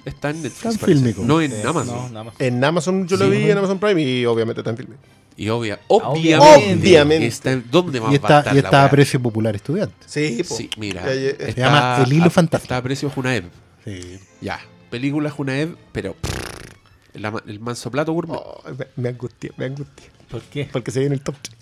Está 0.05 0.31
en 0.31 0.43
Netflix. 0.43 0.75
Está. 0.83 1.23
No 1.23 1.41
en 1.41 1.53
Eh, 1.53 1.63
Amazon. 1.67 2.13
no, 2.15 2.33
En 2.39 2.63
Amazon 2.65 3.09
yo 3.09 3.17
lo 3.17 3.25
Sí. 3.25 3.31
vi 3.33 3.51
en 3.51 3.59
Amazon 3.59 3.79
Prime 3.81 4.01
y 4.03 4.25
obviamente 4.27 4.61
está 4.61 4.71
en 4.71 4.77
filme. 4.77 4.97
Y 5.39 5.49
obvia, 5.51 5.81
obviamente, 5.89 6.79
Obviamente. 6.81 7.27
Está 7.27 7.53
en, 7.53 7.65
¿Dónde 7.71 8.01
más 8.01 8.15
Y 8.15 8.19
va 8.19 8.29
a 8.37 8.39
estar 8.39 8.53
y 8.55 8.61
la 8.61 8.69
está 8.69 8.81
a 8.81 8.85
weá? 8.85 8.91
precio 8.91 9.21
popular 9.21 9.55
estudiante. 9.55 9.95
Sí, 10.07 10.43
po. 10.49 10.55
Sí, 10.55 10.71
mira. 10.79 11.05
Se 11.05 11.55
llama 11.57 12.03
El 12.07 12.13
Hilo 12.13 12.25
a- 12.27 12.31
Fantástico. 12.31 12.65
Está 12.73 12.77
a 12.79 12.83
precio 12.83 13.11
Junaed. 13.11 13.45
Sí. 13.87 14.21
Ya. 14.43 14.61
Película 14.91 15.31
Junaed, 15.31 15.71
pero. 15.93 16.15
la- 17.15 17.43
el 17.47 17.61
manso 17.61 17.91
plato 17.91 18.13
gourmet. 18.13 18.37
Oh, 18.37 18.63
me, 18.79 18.87
me 18.97 19.09
angustié, 19.09 19.51
me 19.57 19.65
angustié. 19.67 20.11
¿Por 20.31 20.43
qué? 20.43 20.69
Porque 20.71 20.91
se 20.91 21.01
viene 21.01 21.15
el 21.15 21.23
top 21.23 21.35
3. 21.41 21.57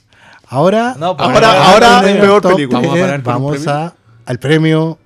Ahora, 0.48 0.96
No, 0.98 1.16
pues, 1.16 1.28
Ahora- 1.28 1.72
ahora- 1.72 2.00
es 2.00 2.16
el 2.16 2.40
película. 2.42 2.80
¿Vamos 2.80 2.98
a 3.00 3.16
vamos 3.18 3.56
premio? 3.58 3.70
a- 3.72 3.94
al 4.26 4.38
premio, 4.40 4.98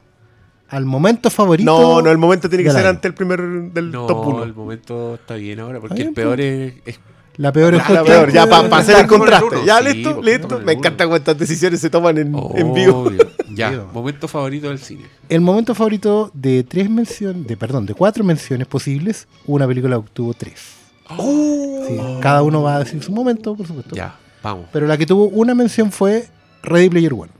al 0.70 0.85
momento 0.85 1.28
favorito. 1.31 1.70
No, 1.70 2.01
no, 2.03 2.11
el 2.11 2.19
momento 2.19 2.49
tiene 2.49 2.65
que 2.65 2.70
ser 2.70 2.81
año. 2.81 2.89
antes 2.90 3.03
del 3.03 3.15
primer 3.15 3.40
del 3.43 3.90
No, 3.90 4.07
top 4.07 4.27
1. 4.27 4.43
el 4.45 4.55
momento 4.55 5.15
está 5.16 5.35
bien 5.35 5.61
ahora, 5.61 5.81
porque 5.81 6.03
el 6.03 6.12
peor 6.12 6.36
pues. 6.36 6.74
es. 6.86 6.95
es- 6.97 7.01
La 7.39 7.52
peor 7.52 7.74
es 7.77 7.89
la 7.89 8.02
peor, 8.02 8.32
ya 8.32 8.48
para 8.48 8.77
hacer 8.77 8.98
el 8.98 9.06
contraste. 9.06 9.65
Ya 9.65 9.81
listo, 9.81 10.16
pues, 10.16 10.27
listo. 10.27 10.59
Me 10.59 10.73
encanta 10.73 11.06
cuántas 11.06 11.39
decisiones 11.39 11.81
se 11.81 11.89
toman 11.89 12.19
en, 12.19 12.35
en 12.55 12.74
vivo. 12.74 13.10
Ya, 13.55 13.86
momento 13.93 14.27
favorito 14.27 14.69
del 14.69 14.81
cine. 14.81 15.05
El 15.28 15.40
momento 15.40 15.74
favorito 15.74 16.32
de 16.35 16.65
tres 16.65 16.90
menciones, 16.90 17.47
de 17.47 17.56
perdón, 17.56 17.86
de 17.86 17.94
cuatro 17.94 18.24
menciones 18.24 18.66
posibles, 18.66 19.28
una 19.47 19.66
película 19.69 19.98
obtuvo 19.98 20.35
tres. 20.35 20.60
Sí, 21.09 21.98
cada 22.20 22.43
uno 22.43 22.62
va 22.62 22.77
a 22.77 22.78
decir 22.81 23.02
su 23.02 23.12
momento, 23.12 23.55
por 23.55 23.66
supuesto. 23.66 23.94
Ya, 23.94 24.16
vamos. 24.43 24.66
Pero 24.73 24.86
la 24.86 24.98
que 24.98 25.06
tuvo 25.06 25.28
una 25.28 25.55
mención 25.55 25.93
fue 25.93 26.28
Ready 26.62 26.90
Player 26.90 27.12
One. 27.15 27.31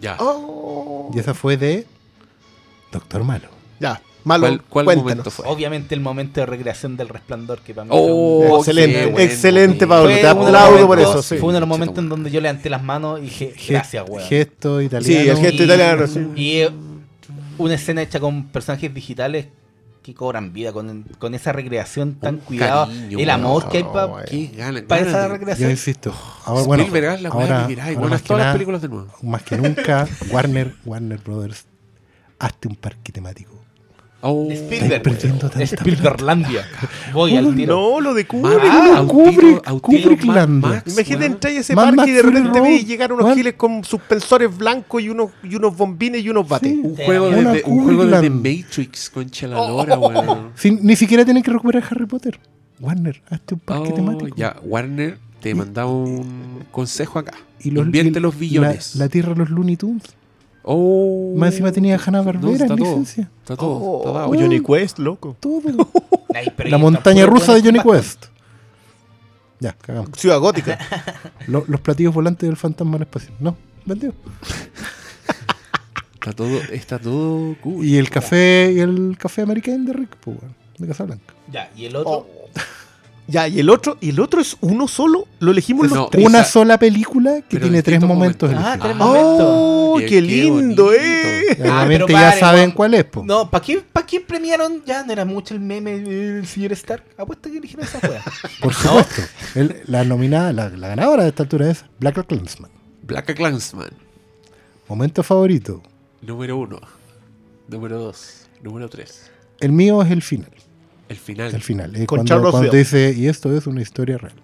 Ya. 0.00 0.16
Oh. 0.20 1.10
Y 1.12 1.18
esa 1.18 1.34
fue 1.34 1.56
de 1.56 1.86
Doctor 2.92 3.24
Malo. 3.24 3.48
Ya, 3.80 4.00
malo. 4.24 4.46
¿Cuál, 4.46 4.62
cuál 4.68 4.84
cuéntanos. 4.86 5.04
momento 5.04 5.30
fue? 5.30 5.46
Obviamente 5.46 5.94
el 5.94 6.00
momento 6.00 6.40
de 6.40 6.46
recreación 6.46 6.96
del 6.96 7.08
resplandor 7.08 7.60
que 7.60 7.74
para 7.74 7.84
mí 7.84 7.90
Oh, 7.94 8.40
fue 8.40 8.50
un- 8.50 8.58
excelente, 8.58 9.02
bueno, 9.06 9.18
excelente. 9.20 9.86
Pablo. 9.86 10.10
Fue 10.10 10.14
Te 10.20 10.32
uno 10.32 10.44
de 10.46 10.52
los 10.52 10.60
aplaudo 10.62 10.86
por 10.86 10.96
momentos- 10.98 11.14
eso. 11.14 11.22
Sí. 11.22 11.36
Fue 11.40 11.44
uno 11.48 11.54
de 11.54 11.60
los 11.60 11.68
momentos 11.68 11.98
en 11.98 12.08
donde 12.08 12.30
yo 12.30 12.40
levanté 12.40 12.70
las 12.70 12.82
manos 12.82 13.20
y 13.20 13.22
dije, 13.24 13.54
gracias, 13.68 14.04
weón. 14.08 14.26
Gesto 14.28 14.80
italiano. 14.82 15.22
Sí, 15.22 15.28
el 15.28 15.36
gesto 15.38 15.62
Y- 15.62 15.66
italiano, 15.66 16.06
sí. 16.06 16.26
Y 16.36 16.50
eh, 16.60 16.70
una 17.58 17.74
escena 17.74 18.02
hecha 18.02 18.18
con 18.20 18.48
personajes 18.48 18.92
digitales 18.92 19.46
que 20.02 20.12
cobran 20.12 20.52
vida 20.52 20.70
con, 20.70 21.04
con 21.18 21.34
esa 21.34 21.52
recreación 21.52 22.16
tan 22.16 22.36
cuidada. 22.36 22.88
el 23.10 23.30
amor 23.30 23.70
que 23.70 23.78
hay 23.78 23.82
no, 23.84 23.92
para 23.92 25.00
esa 25.00 25.22
de- 25.22 25.28
Yo 25.28 25.32
recreación. 25.32 25.70
insisto. 25.70 26.12
Ahora, 26.44 26.62
bueno, 26.64 26.82
Spielberg, 26.82 27.14
haz 27.14 27.22
la 27.22 27.30
weá 27.30 27.44
ahora, 27.64 27.66
que 27.68 27.76
más 27.96 28.12
haz 28.12 28.22
que 28.22 28.28
todas 28.28 28.44
las 28.44 28.52
películas 28.54 28.82
de 28.82 28.88
nuevo. 28.88 29.08
Más 29.22 29.42
que 29.42 29.56
nunca, 29.56 30.06
Warner, 30.30 30.74
Warner 30.84 31.18
Brothers, 31.20 31.64
hazte 32.38 32.68
un 32.68 32.76
parque 32.76 33.12
temático. 33.12 33.53
Oh, 34.26 34.48
Spielberg. 34.50 35.02
perdiendo 35.02 35.50
Spielberglandia. 35.60 36.66
Voy 37.12 37.36
al 37.36 37.54
tiro. 37.54 37.76
No, 37.76 38.00
lo 38.00 38.14
de 38.14 38.26
Kubrick. 38.26 38.58
Ah. 38.64 39.04
Kubrick, 39.06 39.68
autito, 39.68 40.02
Kubrick 40.02 40.24
Mad 40.24 40.34
Land. 40.34 40.62
Max, 40.62 40.92
Imagínate 40.94 41.26
entrar 41.26 41.52
a 41.52 41.56
ese 41.60 41.74
Mad 41.74 41.84
parque 41.84 41.96
Max 41.96 42.08
y 42.08 42.12
de 42.12 42.22
repente 42.22 42.60
ves 42.62 42.86
llegar 42.86 43.12
unos 43.12 43.34
giles 43.34 43.52
con 43.54 43.84
suspensores 43.84 44.56
blancos 44.56 45.02
y 45.02 45.10
unos, 45.10 45.30
y 45.42 45.54
unos 45.56 45.76
bombines 45.76 46.24
y 46.24 46.30
unos 46.30 46.48
bates. 46.48 46.72
Sí. 46.72 46.80
Un 46.82 46.96
juego, 46.96 47.28
de, 47.28 47.62
un 47.66 47.84
juego 47.84 48.06
de 48.06 48.30
Matrix 48.30 49.10
con 49.10 49.26
la 49.42 49.68
lora, 49.68 49.98
weón. 49.98 50.52
Ni 50.80 50.96
siquiera 50.96 51.24
tienen 51.24 51.42
que 51.42 51.50
recuperar 51.50 51.84
Harry 51.90 52.06
Potter. 52.06 52.40
Warner, 52.80 53.22
hazte 53.28 53.54
un 53.54 53.60
parque 53.60 53.90
Oh, 53.92 53.94
temático. 53.94 54.36
ya, 54.36 54.56
Warner 54.64 55.18
te 55.40 55.54
mandaba 55.54 55.90
un 55.90 56.64
consejo 56.70 57.18
acá. 57.18 57.34
Y 57.60 57.70
los, 57.70 57.84
Invierte 57.84 58.18
y 58.18 58.22
los 58.22 58.38
billones. 58.38 58.96
La, 58.96 59.04
la 59.04 59.08
tierra 59.10 59.34
de 59.34 59.40
los 59.40 59.50
Looney 59.50 59.76
Tunes. 59.76 60.02
Oh. 60.66 61.34
Más 61.36 61.50
encima 61.52 61.70
tenía 61.72 61.98
Hanna 62.04 62.22
Barbera 62.22 62.52
está 62.52 62.64
en 62.64 62.76
todo. 62.78 62.78
licencia. 62.88 63.30
Está 63.42 63.56
todo. 63.56 63.98
está 63.98 64.10
Oh, 64.10 64.12
dado. 64.14 64.28
Johnny 64.28 64.60
Quest, 64.62 64.98
loco. 64.98 65.36
Todo. 65.38 65.60
La 66.64 66.78
montaña 66.78 67.26
rusa 67.26 67.54
de 67.54 67.62
Johnny 67.62 67.80
Quest. 67.80 68.26
Ya, 69.60 69.72
cagamos. 69.74 70.10
Ciudad 70.16 70.38
Gótica. 70.40 70.78
Lo- 71.46 71.64
los 71.68 71.80
platillos 71.80 72.12
volantes 72.14 72.48
del 72.48 72.56
fantasma 72.56 72.96
al 72.96 73.02
espacio. 73.02 73.30
No, 73.40 73.56
vendido. 73.84 74.14
Está 76.14 76.32
todo, 76.32 76.58
está 76.72 76.98
todo 76.98 77.54
cool. 77.62 77.84
Y 77.84 77.98
el 77.98 78.08
café, 78.08 78.72
y 78.74 78.80
el 78.80 79.16
café 79.18 79.42
americano 79.42 79.84
de 79.84 79.92
Rick, 79.92 80.16
pues, 80.20 80.38
de 80.78 80.86
Casablanca. 80.88 81.34
Ya, 81.52 81.70
y 81.76 81.84
el 81.84 81.96
otro. 81.96 82.26
Ya, 83.26 83.48
y 83.48 83.58
el 83.60 83.70
otro, 83.70 83.96
y 84.02 84.10
el 84.10 84.20
otro 84.20 84.40
es 84.42 84.56
uno 84.60 84.86
solo. 84.86 85.26
Lo 85.40 85.52
elegimos 85.52 85.86
los 85.86 85.94
No, 85.96 86.08
tres. 86.08 86.26
Una 86.26 86.44
sola 86.44 86.78
película 86.78 87.36
que 87.36 87.56
pero 87.56 87.62
tiene 87.62 87.82
tres 87.82 88.00
momentos. 88.02 88.50
momentos. 88.50 88.70
Ah, 88.72 88.78
tres 88.78 88.94
momentos. 88.96 89.40
¡Oh, 89.40 89.96
Qué- 90.06 90.20
lindo, 90.20 90.84
bonito. 90.84 90.92
eh! 90.92 91.58
Ah, 91.64 91.84
Obviamente 91.86 92.12
ya 92.12 92.32
saben 92.38 92.70
cuál 92.72 92.92
es, 92.94 93.04
po. 93.04 93.22
No, 93.24 93.48
¿para 93.50 93.64
qué, 93.64 93.80
pa' 93.80 94.04
qué 94.04 94.20
premiaron? 94.20 94.82
Ya 94.84 95.04
no 95.04 95.12
era 95.12 95.24
mucho 95.24 95.54
el 95.54 95.60
meme 95.60 96.00
del 96.00 96.46
señor 96.46 96.72
Stark. 96.72 97.02
Apuesta 97.16 97.48
que 97.50 97.56
eligieron 97.58 97.86
esa 97.86 97.98
wea. 98.06 98.22
Por 98.60 98.74
supuesto. 98.74 99.22
El- 99.54 99.80
la 99.86 100.04
nominada, 100.04 100.52
la, 100.52 100.68
la 100.68 100.88
ganadora 100.88 101.22
de 101.22 101.30
esta 101.30 101.44
altura 101.44 101.70
es 101.70 101.84
Black 101.98 102.26
Clansman. 102.26 102.70
Black 103.02 103.34
Clansman. 103.34 103.90
Momento 104.88 105.22
favorito. 105.22 105.82
Número 106.20 106.58
uno. 106.58 106.78
Número 107.68 107.98
dos. 107.98 108.46
Número 108.62 108.88
tres. 108.90 109.30
El 109.60 109.72
mío 109.72 110.02
es 110.02 110.10
el 110.10 110.20
final. 110.20 110.50
El 111.14 111.20
final. 111.20 111.54
El 111.54 111.62
final. 111.62 111.94
eh, 111.94 112.06
Con 112.06 112.26
cuando, 112.26 112.50
cuando 112.50 112.72
dice, 112.72 113.14
y 113.16 113.28
esto 113.28 113.56
es 113.56 113.68
una 113.68 113.80
historia 113.80 114.18
real. 114.18 114.34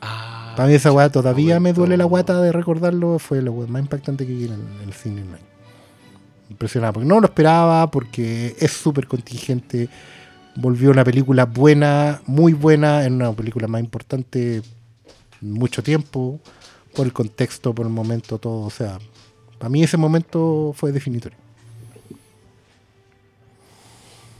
Ah, 0.00 0.54
Para 0.56 0.68
mí 0.68 0.74
esa 0.74 0.92
weá 0.92 1.10
todavía 1.10 1.58
me 1.58 1.72
duele 1.72 1.96
la 1.96 2.04
guata 2.04 2.40
de 2.40 2.52
recordarlo. 2.52 3.18
Fue 3.18 3.42
la 3.42 3.50
weá 3.50 3.66
más 3.66 3.82
impactante 3.82 4.24
que 4.24 4.32
vi 4.32 4.44
en 4.44 4.52
el, 4.52 4.60
en 4.82 4.88
el 4.88 4.92
cine 4.94 5.22
en 5.22 5.28
año. 5.34 5.44
Impresionante. 6.48 6.94
Porque 6.94 7.08
no 7.08 7.18
lo 7.18 7.26
esperaba, 7.26 7.90
porque 7.90 8.54
es 8.60 8.70
súper 8.70 9.08
contingente. 9.08 9.88
Volvió 10.54 10.90
una 10.92 11.02
película 11.02 11.44
buena, 11.44 12.22
muy 12.26 12.52
buena, 12.52 13.04
en 13.04 13.14
una 13.14 13.32
película 13.32 13.66
más 13.66 13.80
importante 13.80 14.62
mucho 15.40 15.82
tiempo. 15.82 16.38
Por 16.94 17.04
el 17.06 17.12
contexto, 17.12 17.74
por 17.74 17.84
el 17.84 17.92
momento, 17.92 18.38
todo. 18.38 18.64
O 18.64 18.70
sea, 18.70 18.98
para 19.58 19.70
mí 19.70 19.82
ese 19.82 19.96
momento 19.96 20.72
fue 20.76 20.92
definitorio. 20.92 21.36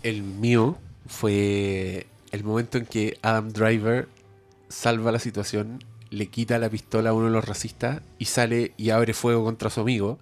El 0.05 0.23
mío 0.23 0.77
fue 1.09 2.07
el 2.33 2.45
momento 2.45 2.79
en 2.79 2.87
que 2.87 3.19
Adam 3.23 3.51
Driver 3.53 4.09
salva 4.69 5.13
la 5.13 5.19
situación, 5.19 5.85
le 6.11 6.27
quita 6.29 6.59
la 6.59 6.69
pistola 6.69 7.11
a 7.11 7.13
uno 7.13 7.27
de 7.27 7.33
los 7.33 7.45
racistas 7.45 8.03
y 8.19 8.27
sale 8.27 8.73
y 8.77 8.91
abre 8.91 9.15
fuego 9.15 9.45
contra 9.45 9.71
su 9.71 9.81
amigo 9.81 10.19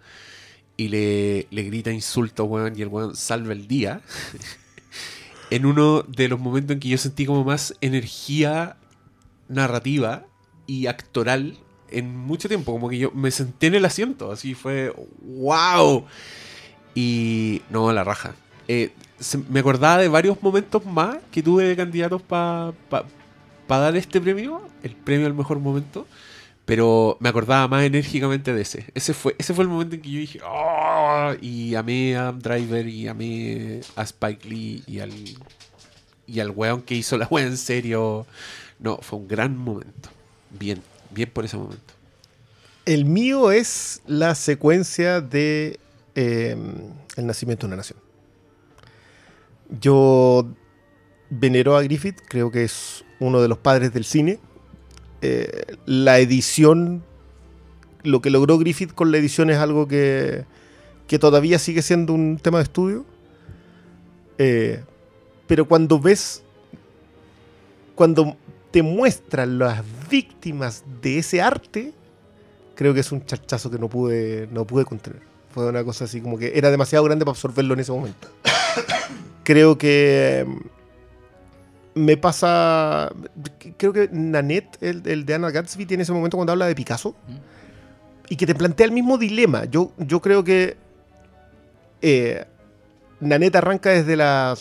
y 0.77 0.89
le, 0.89 1.47
le 1.51 1.63
grita 1.63 1.91
insultos, 1.93 2.49
weón, 2.49 2.77
y 2.77 2.83
el 2.83 2.89
weón 2.89 3.17
salva 3.17 3.53
el 3.53 3.69
día. 3.69 4.01
en 5.51 5.67
uno 5.67 6.03
de 6.03 6.29
los 6.29 6.41
momentos 6.41 6.75
en 6.75 6.81
que 6.81 6.89
yo 6.89 6.99
sentí 6.99 7.27
como 7.27 7.45
más 7.45 7.75
energía 7.81 8.77
narrativa 9.49 10.27
y 10.67 10.87
actoral 10.87 11.59
en 11.91 12.17
mucho 12.17 12.49
tiempo, 12.49 12.73
como 12.73 12.89
que 12.89 12.99
yo 12.99 13.11
me 13.13 13.31
senté 13.31 13.69
en 13.69 13.77
el 13.77 13.85
asiento, 13.85 14.33
así 14.33 14.55
fue, 14.55 14.93
wow. 15.23 16.07
Y 16.95 17.63
no, 17.71 17.93
la 17.93 18.05
raja. 18.05 18.35
Eh, 18.69 18.93
me 19.49 19.61
acordaba 19.61 19.99
de 19.99 20.09
varios 20.09 20.43
momentos 20.43 20.85
más 20.85 21.19
que 21.31 21.43
tuve 21.43 21.65
de 21.65 21.77
candidatos 21.77 22.23
para 22.23 22.73
dar 23.69 23.97
este 23.97 24.21
premio, 24.21 24.63
el 24.83 24.95
premio 24.97 25.27
al 25.27 25.35
mejor 25.35 25.59
momento, 25.61 26.07
pero 26.65 27.17
me 27.21 27.29
acordaba 27.29 27.69
más 27.69 27.85
enérgicamente 27.85 28.53
de 28.53 28.63
ese. 28.63 28.87
Ese 28.95 29.15
fue, 29.15 29.35
ese 29.39 29.55
fue 29.55 29.65
el 29.65 29.71
momento 29.71 29.95
en 29.95 30.03
que 30.03 30.11
yo 30.11 30.19
dije, 30.19 30.41
"Oh", 30.45 31.33
y 31.41 31.75
amé 31.75 32.17
a 32.17 32.33
Driver 32.33 32.87
y 32.89 33.07
amé 33.09 33.81
a 33.97 34.03
Spike 34.03 34.49
Lee 34.49 34.83
y 34.87 34.99
al, 35.01 35.13
y 36.27 36.41
al 36.41 36.51
weón 36.51 36.83
que 36.83 36.95
hizo 36.95 37.17
la 37.19 37.27
wea 37.31 37.47
en 37.47 37.57
serio. 37.57 38.27
No, 38.79 38.99
fue 38.99 39.19
un 39.19 39.29
gran 39.29 39.57
momento. 39.57 40.09
Bien, 40.51 40.83
bien 41.11 41.31
por 41.31 41.45
ese 41.45 41.57
momento. 41.57 41.95
El 42.87 43.05
mío 43.05 43.51
es 43.51 44.03
la 44.07 44.35
secuencia 44.35 45.21
de 45.21 45.79
eh, 46.15 46.57
El 47.17 47.27
nacimiento 47.27 47.67
de 47.67 47.69
una 47.69 47.77
nación. 47.77 47.99
Yo 49.69 50.47
venero 51.31 51.77
a 51.77 51.83
Griffith, 51.83 52.21
creo 52.29 52.51
que 52.51 52.65
es 52.65 53.05
uno 53.21 53.41
de 53.41 53.49
los 53.49 53.59
padres 53.59 53.93
del 53.93 54.05
cine. 54.05 54.39
Eh, 55.23 55.77
la 55.87 56.19
edición 56.19 57.03
lo 58.05 58.21
que 58.21 58.31
logró 58.31 58.59
Griffith 58.59 58.93
con 58.93 59.11
la 59.11 59.19
edición 59.19 59.51
es 59.51 59.59
algo 59.59 59.89
que, 59.89 60.45
que 61.09 61.19
todavía 61.19 61.59
sigue 61.59 61.83
siendo 61.83 62.13
un 62.13 62.39
tema 62.41 62.59
de 62.59 62.65
estudio. 62.65 63.05
Eh, 64.39 64.83
pero 65.47 65.67
cuando 65.67 65.99
ves, 65.99 66.43
cuando 67.95 68.37
te 68.71 68.83
muestran 68.83 69.59
las 69.59 69.83
víctimas 70.11 70.85
de 71.01 71.19
ese 71.19 71.41
arte, 71.41 71.93
creo 72.75 72.93
que 72.95 73.01
es 73.01 73.11
un 73.11 73.25
charchazo 73.25 73.71
que 73.71 73.79
no 73.79 73.89
pude, 73.89 74.49
no 74.53 74.67
pude 74.67 74.85
contener. 74.85 75.23
Fue 75.53 75.69
una 75.69 75.85
cosa 75.85 76.05
así 76.05 76.21
como 76.21 76.37
que 76.39 76.53
era 76.57 76.71
demasiado 76.71 77.05
grande 77.05 77.25
para 77.25 77.33
absorberlo 77.33 77.75
en 77.75 77.81
ese 77.81 77.93
momento. 77.93 78.29
Creo 79.45 79.79
que 79.79 80.45
mm, 80.47 82.01
me 82.01 82.17
pasa. 82.17 83.13
Creo 83.77 83.93
que 83.93 84.09
Nanette, 84.11 84.77
el, 84.81 85.03
el 85.07 85.25
de 85.25 85.35
Anna 85.35 85.51
Gatsby, 85.51 85.87
tiene 85.87 86.03
ese 86.03 86.13
momento 86.13 86.37
cuando 86.37 86.53
habla 86.53 86.67
de 86.67 86.75
Picasso 86.75 87.15
y 88.29 88.37
que 88.37 88.47
te 88.47 88.55
plantea 88.55 88.87
el 88.87 88.93
mismo 88.93 89.19
dilema. 89.19 89.65
Yo, 89.67 89.93
yo 89.99 90.21
creo 90.21 90.43
que 90.45 90.77
eh, 92.03 92.45
Nanette 93.21 93.57
arranca 93.57 93.91
desde 93.91 94.17
la. 94.17 94.57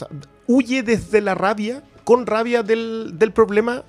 huye 0.48 0.84
desde 0.84 1.22
la 1.22 1.36
rabia, 1.36 1.84
con 2.04 2.26
rabia 2.26 2.64
del, 2.64 3.14
del 3.18 3.32
problema, 3.32 3.84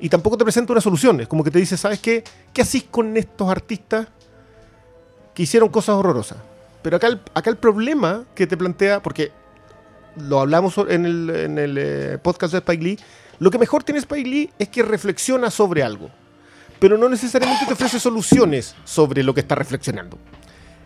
y 0.00 0.08
tampoco 0.08 0.36
te 0.38 0.44
presenta 0.44 0.72
una 0.72 0.80
solución. 0.80 1.20
Es 1.20 1.28
como 1.28 1.44
que 1.44 1.50
te 1.50 1.58
dice, 1.58 1.76
¿sabes 1.76 2.00
qué? 2.00 2.24
¿Qué 2.52 2.62
hacís 2.62 2.84
con 2.84 3.16
estos 3.16 3.50
artistas 3.50 4.08
que 5.34 5.42
hicieron 5.42 5.68
cosas 5.68 5.96
horrorosas? 5.96 6.38
Pero 6.82 6.96
acá 6.96 7.08
el, 7.08 7.20
acá 7.34 7.50
el 7.50 7.56
problema 7.56 8.24
que 8.34 8.46
te 8.46 8.56
plantea, 8.56 9.02
porque 9.02 9.32
lo 10.20 10.40
hablamos 10.40 10.76
en 10.88 11.06
el, 11.06 11.30
en 11.30 11.58
el 11.58 11.78
eh, 11.78 12.18
podcast 12.18 12.52
de 12.52 12.58
Spike 12.58 12.82
Lee, 12.82 12.98
lo 13.38 13.50
que 13.50 13.58
mejor 13.58 13.84
tiene 13.84 14.00
Spike 14.00 14.28
Lee 14.28 14.50
es 14.58 14.68
que 14.68 14.82
reflexiona 14.82 15.50
sobre 15.50 15.82
algo, 15.82 16.10
pero 16.78 16.98
no 16.98 17.08
necesariamente 17.08 17.66
te 17.66 17.72
ofrece 17.72 18.00
soluciones 18.00 18.74
sobre 18.84 19.22
lo 19.22 19.34
que 19.34 19.40
está 19.40 19.54
reflexionando. 19.54 20.18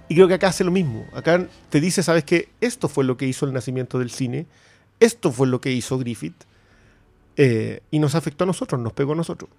Y 0.08 0.14
creo 0.14 0.28
que 0.28 0.34
acá 0.34 0.48
hace 0.48 0.64
lo 0.64 0.70
mismo. 0.70 1.06
Acá 1.14 1.46
te 1.70 1.80
dice, 1.80 2.02
¿sabes 2.02 2.24
qué? 2.24 2.50
Esto 2.60 2.88
fue 2.88 3.04
lo 3.04 3.16
que 3.16 3.26
hizo 3.26 3.46
el 3.46 3.52
nacimiento 3.52 3.98
del 3.98 4.10
cine, 4.10 4.46
esto 5.00 5.32
fue 5.32 5.46
lo 5.46 5.60
que 5.60 5.72
hizo 5.72 5.98
Griffith, 5.98 6.44
eh, 7.36 7.80
y 7.90 7.98
nos 7.98 8.14
afectó 8.14 8.44
a 8.44 8.46
nosotros, 8.46 8.80
nos 8.80 8.92
pegó 8.92 9.12
a 9.12 9.16
nosotros. 9.16 9.50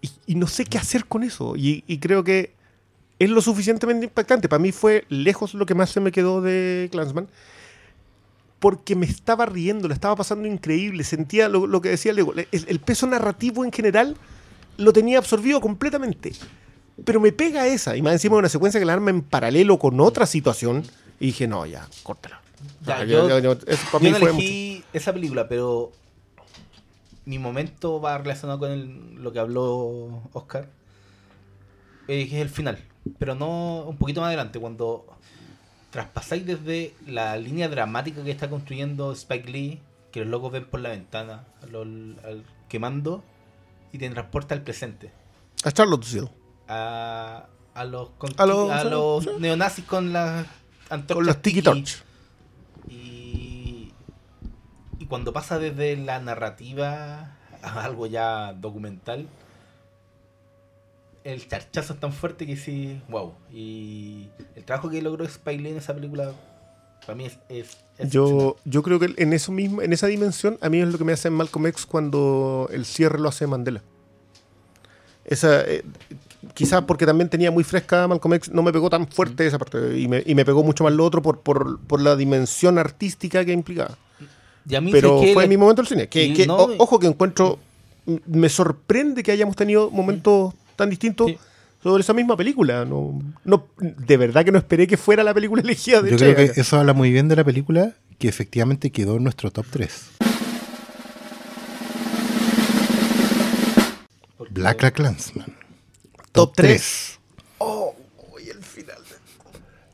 Y, 0.00 0.10
y 0.26 0.34
no 0.36 0.46
sé 0.46 0.64
qué 0.64 0.78
hacer 0.78 1.04
con 1.04 1.24
eso. 1.24 1.56
Y, 1.56 1.84
y 1.86 1.98
creo 1.98 2.24
que 2.24 2.54
es 3.18 3.30
lo 3.30 3.42
suficientemente 3.42 4.06
impactante. 4.06 4.48
Para 4.48 4.62
mí 4.62 4.72
fue 4.72 5.04
lejos 5.08 5.54
lo 5.54 5.66
que 5.66 5.74
más 5.74 5.90
se 5.90 6.00
me 6.00 6.12
quedó 6.12 6.40
de 6.40 6.88
Clansman. 6.90 7.28
Porque 8.58 8.96
me 8.96 9.06
estaba 9.06 9.46
riendo, 9.46 9.86
la 9.88 9.94
estaba 9.94 10.16
pasando 10.16 10.48
increíble. 10.48 11.04
Sentía 11.04 11.48
lo, 11.48 11.66
lo 11.66 11.80
que 11.80 11.90
decía 11.90 12.12
Lego. 12.12 12.32
El, 12.34 12.46
el 12.50 12.80
peso 12.80 13.06
narrativo 13.06 13.64
en 13.64 13.72
general 13.72 14.16
lo 14.76 14.92
tenía 14.92 15.18
absorbido 15.18 15.60
completamente. 15.60 16.32
Pero 17.04 17.20
me 17.20 17.30
pega 17.32 17.66
esa. 17.68 17.96
Y 17.96 18.02
más 18.02 18.14
encima 18.14 18.34
de 18.34 18.40
una 18.40 18.48
secuencia 18.48 18.80
que 18.80 18.86
la 18.86 18.94
arma 18.94 19.10
en 19.10 19.22
paralelo 19.22 19.78
con 19.78 20.00
otra 20.00 20.26
situación. 20.26 20.82
Y 21.20 21.26
dije, 21.26 21.46
no, 21.46 21.66
ya, 21.66 21.86
córtala. 22.02 22.40
Ya, 22.84 22.98
Ah, 22.98 23.04
yo, 23.04 23.28
yo- 23.28 23.38
yo- 23.38 23.52
eso 23.66 23.82
para 23.92 24.02
mí 24.04 24.10
no 24.10 24.16
fue 24.18 24.30
elegí 24.30 24.82
esa 24.92 25.12
película, 25.12 25.48
pero 25.48 25.92
mi 27.24 27.38
momento 27.38 28.00
va 28.00 28.18
relacionado 28.18 28.58
con 28.58 28.72
el- 28.72 29.14
lo 29.22 29.32
que 29.32 29.38
habló 29.38 30.22
Oscar. 30.32 30.68
Eh, 32.08 32.22
es 32.22 32.32
el 32.34 32.48
final. 32.48 32.82
Pero 33.18 33.34
no 33.36 33.84
un 33.86 33.96
poquito 33.96 34.20
más 34.20 34.28
adelante, 34.28 34.58
cuando 34.58 35.06
traspasáis 35.90 36.44
desde 36.46 36.94
la 37.06 37.36
línea 37.36 37.68
dramática 37.68 38.22
que 38.24 38.30
está 38.30 38.48
construyendo 38.50 39.12
Spike 39.12 39.50
Lee, 39.50 39.80
que 40.12 40.20
los 40.20 40.28
locos 40.28 40.52
ven 40.52 40.64
por 40.66 40.80
la 40.80 40.90
ventana, 40.90 41.44
al- 41.62 42.44
quemando, 42.68 43.22
y 43.92 43.98
te 43.98 44.08
transporta 44.10 44.54
al 44.54 44.62
presente. 44.62 45.10
A 45.64 45.72
Charlottesville. 45.72 46.28
A, 46.68 47.46
a 47.74 47.84
los, 47.84 48.10
con- 48.18 48.32
A 48.36 48.44
los- 48.46 48.70
a 48.70 48.82
sí, 48.82 48.88
los 48.90 49.24
sí. 49.24 49.30
neonazis 49.38 49.84
con 49.86 50.12
las 50.12 50.46
antorchas 50.90 51.14
Con 51.16 51.26
los 51.26 51.42
tiki 51.42 51.62
torch. 51.62 52.02
y, 52.88 53.92
y 54.98 55.06
cuando 55.06 55.32
pasa 55.32 55.58
desde 55.58 55.96
la 55.96 56.18
narrativa 56.20 57.36
a 57.62 57.84
algo 57.84 58.06
ya 58.06 58.52
documental, 58.52 59.26
el 61.24 61.46
charchazo 61.48 61.92
es 61.94 62.00
tan 62.00 62.12
fuerte 62.12 62.46
que 62.46 62.56
sí, 62.56 63.00
wow. 63.08 63.32
Y 63.52 64.28
el 64.56 64.64
trabajo 64.64 64.88
que 64.90 65.00
logró 65.02 65.24
Spike 65.24 65.62
Lee 65.62 65.70
en 65.70 65.76
esa 65.78 65.94
película, 65.94 66.32
para 67.06 67.14
mí 67.16 67.26
es... 67.26 67.38
es 67.48 67.76
Yo, 68.10 68.56
yo 68.64 68.82
creo 68.82 68.98
que 68.98 69.14
en 69.16 69.32
eso 69.32 69.52
mismo, 69.52 69.82
en 69.82 69.92
esa 69.92 70.06
dimensión, 70.06 70.58
a 70.60 70.68
mí 70.68 70.80
es 70.80 70.88
lo 70.88 70.98
que 70.98 71.04
me 71.04 71.12
hace 71.12 71.30
Malcolm 71.30 71.66
X 71.68 71.86
cuando 71.86 72.68
el 72.72 72.84
cierre 72.84 73.18
lo 73.18 73.28
hace 73.28 73.46
Mandela. 73.46 73.82
Esa, 75.24 75.62
eh, 75.66 75.84
quizás 76.54 76.82
porque 76.84 77.04
también 77.04 77.28
tenía 77.28 77.50
muy 77.50 77.62
fresca 77.64 78.08
Malcolm 78.08 78.34
X, 78.34 78.50
no 78.50 78.62
me 78.62 78.72
pegó 78.72 78.88
tan 78.88 79.06
fuerte 79.08 79.46
esa 79.46 79.58
parte. 79.58 79.98
Y 79.98 80.08
me, 80.08 80.22
y 80.24 80.34
me 80.34 80.44
pegó 80.44 80.62
mucho 80.62 80.84
más 80.84 80.92
lo 80.92 81.04
otro 81.04 81.20
por, 81.20 81.40
por, 81.40 81.78
por 81.80 82.00
la 82.00 82.16
dimensión 82.16 82.78
artística 82.78 83.44
que 83.44 83.52
implicaba. 83.52 83.96
Y 84.68 84.74
a 84.74 84.80
mí 84.80 84.90
Pero 84.92 85.20
que 85.20 85.32
fue 85.34 85.46
mi 85.46 85.56
momento 85.56 85.82
del 85.82 85.88
cine. 85.88 86.08
Que, 86.08 86.32
que, 86.32 86.46
no- 86.46 86.56
o- 86.56 86.74
ojo 86.78 86.98
que 86.98 87.06
encuentro. 87.06 87.58
Me 88.26 88.48
sorprende 88.48 89.22
que 89.22 89.32
hayamos 89.32 89.54
tenido 89.54 89.90
momentos 89.90 90.54
tan 90.78 90.88
distintos 90.90 91.32
sobre 91.82 92.00
esa 92.02 92.14
misma 92.14 92.36
película. 92.36 92.84
No, 92.86 93.20
no, 93.44 93.66
de 93.78 94.16
verdad 94.16 94.44
que 94.44 94.52
no 94.52 94.58
esperé 94.58 94.86
que 94.86 94.96
fuera 94.96 95.22
la 95.22 95.34
película 95.34 95.60
elegida 95.64 96.00
de 96.00 96.12
Yo 96.12 96.16
creo 96.16 96.34
Chega. 96.34 96.54
que 96.54 96.60
eso 96.60 96.78
habla 96.78 96.94
muy 96.94 97.10
bien 97.10 97.28
de 97.28 97.36
la 97.36 97.44
película, 97.44 97.92
que 98.18 98.28
efectivamente 98.28 98.90
quedó 98.90 99.16
en 99.16 99.24
nuestro 99.24 99.50
top 99.50 99.66
3. 99.70 99.92
Black 104.50 104.82
la 104.82 104.90
Clansman. 104.90 105.54
Top 106.32 106.52
tres. 106.56 107.18
Oh, 107.58 107.94
y 108.44 108.48
el 108.50 108.62
final. 108.62 108.96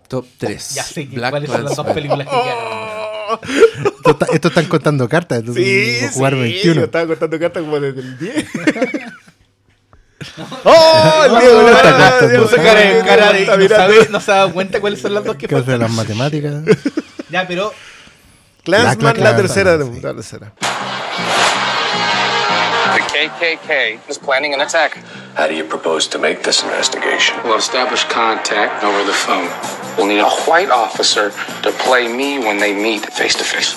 Top 0.09 0.27
3. 0.39 0.75
Ya 0.75 0.83
sé 0.85 1.09
que- 1.09 1.17
Black 1.17 1.31
cuáles 1.31 1.51
son 1.51 1.65
las 1.65 1.77
dos 1.77 1.87
películas 1.89 2.27
que 2.29 2.33
quedan. 2.35 3.87
Esto, 3.97 4.11
está- 4.11 4.27
esto 4.33 4.49
están 4.49 4.67
contando 4.67 5.09
cartas. 5.09 5.41
entonces 5.41 5.65
Sí, 6.01 6.07
jugar 6.15 6.35
sí, 6.35 6.41
21. 6.41 6.75
yo 6.75 6.85
estaba 6.85 7.07
cortando 7.07 7.39
cartas 7.39 7.63
como 7.63 7.81
desde 7.81 8.01
el 8.01 8.19
10. 8.19 8.47
¡Oh! 10.65 11.23
El 11.25 11.39
Diego, 11.41 11.63
No, 11.63 12.29
Diego, 12.29 12.51
cara 12.57 12.77
de- 12.79 13.03
cara 13.05 13.33
de- 13.33 13.47
no, 13.47 13.69
sabe, 13.77 14.09
no 14.11 14.21
se 14.21 14.33
ha 14.33 14.35
dado 14.37 14.53
cuenta 14.53 14.81
cuáles 14.81 15.01
son 15.01 15.15
las 15.15 15.25
dos 15.25 15.37
que 15.37 15.47
¿Qué 15.49 15.55
hace 15.55 15.65
faltan. 15.65 15.81
las 15.81 15.91
matemáticas? 15.93 16.55
Ya, 17.31 17.47
pero 17.49 17.73
Clansman, 18.65 19.19
la 19.21 19.35
tercera. 19.37 19.77
La 19.77 20.15
tercera. 20.15 20.53
The 22.95 23.01
KKK 23.01 24.09
is 24.09 24.19
planning 24.19 24.55
an 24.55 24.61
attack. 24.61 24.97
How 25.35 25.49
do 25.49 25.55
you 25.55 25.65
propose 25.65 26.07
to 26.09 26.19
make 26.19 26.43
this 26.45 26.63
investigation? 26.63 27.35
We'll 27.45 27.59
establish 27.59 28.05
contact 28.05 28.85
over 28.85 29.03
the 29.05 29.13
phone. 29.13 29.49
We'll 29.97 30.07
need 30.07 30.21
a 30.21 30.31
white 30.47 30.71
officer 30.71 31.31
to 31.63 31.71
play 31.87 32.07
me 32.07 32.39
when 32.39 32.59
they 32.59 32.73
meet 32.73 33.03
face 33.13 33.35
to 33.37 33.45
face. 33.45 33.75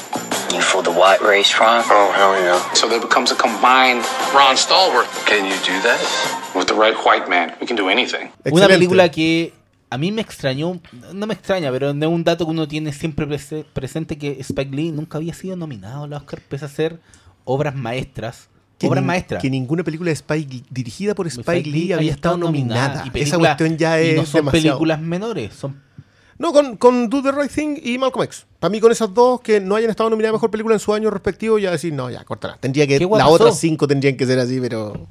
You 0.54 0.62
for 0.62 0.84
the 0.84 0.92
white 0.92 1.22
race, 1.22 1.58
Ron? 1.60 1.84
Oh, 1.90 2.12
hell 2.16 2.34
yeah. 2.40 2.62
So 2.74 2.88
there 2.88 3.02
becomes 3.02 3.32
a 3.32 3.36
combined 3.36 4.04
Ron 4.36 4.56
Stallworth. 4.56 5.10
Can 5.26 5.46
you 5.46 5.58
do 5.66 5.74
that? 5.82 6.00
With 6.56 6.68
the 6.68 6.76
right 6.76 6.96
white 7.06 7.28
man, 7.28 7.56
we 7.60 7.66
can 7.66 7.76
do 7.76 7.90
anything. 7.90 8.30
Una 8.52 8.68
película 8.68 9.10
que 9.10 9.52
a 9.90 9.98
mí 9.98 10.12
me 10.12 10.22
extrañó, 10.22 10.80
no 11.14 11.26
me 11.26 11.34
extraña, 11.34 11.72
pero 11.72 11.90
es 11.90 11.96
un 11.96 12.24
dato 12.24 12.46
que 12.46 12.52
uno 12.52 12.68
tiene 12.68 12.94
siempre 12.94 13.26
prese- 13.28 13.66
presente 13.74 14.18
que 14.18 14.38
Spike 14.42 14.76
Lee 14.76 14.92
nunca 14.92 15.18
había 15.18 15.34
sido 15.34 15.56
nominado 15.56 16.04
al 16.04 16.14
Oscar 16.14 16.40
pese 16.42 16.66
a 16.66 16.68
hacer 16.68 17.00
obras 17.46 17.74
maestras. 17.76 18.48
Que 18.78 18.90
maestras. 18.90 19.42
Que 19.42 19.50
ninguna 19.50 19.84
película 19.84 20.10
de 20.10 20.14
Spike 20.14 20.54
Lee- 20.54 20.64
dirigida 20.70 21.16
por 21.16 21.26
Spike, 21.28 21.70
Lee 21.70 21.94
había 21.94 22.12
estado 22.12 22.38
nominada. 22.38 23.04
Y 23.14 23.20
Esa 23.22 23.38
cuestión 23.38 23.78
ya 23.78 24.02
y 24.02 24.10
es 24.10 24.16
no 24.18 24.26
son 24.26 24.40
demasiado. 24.42 24.52
películas 24.78 25.02
menores, 25.02 25.54
son 25.54 25.82
No, 26.38 26.54
con, 26.54 26.78
con 26.78 27.10
Do 27.10 27.24
the 27.24 27.32
Right 27.32 27.52
Thing 27.52 27.78
y 27.84 27.98
Malcolm 27.98 28.24
X. 28.26 28.46
Para 28.60 28.70
mí, 28.70 28.80
con 28.80 28.92
esas 28.92 29.12
dos 29.14 29.42
que 29.42 29.60
no 29.60 29.76
hayan 29.76 29.90
estado 29.90 30.10
nominadas 30.12 30.34
a 30.34 30.38
mejor 30.38 30.52
película 30.52 30.76
en 30.76 30.80
su 30.80 30.94
año 30.94 31.10
respectivo, 31.10 31.58
ya 31.58 31.72
decir, 31.72 31.92
no, 31.94 32.10
ya, 32.12 32.24
córtala. 32.24 32.58
Tendría 32.60 32.86
que. 32.86 33.00
¿Qué 33.00 33.06
guay 33.06 33.24
Las 33.24 33.32
otras 33.32 33.60
cinco 33.60 33.88
tendrían 33.88 34.16
que 34.18 34.26
ser 34.28 34.38
así, 34.38 34.60
pero. 34.62 35.08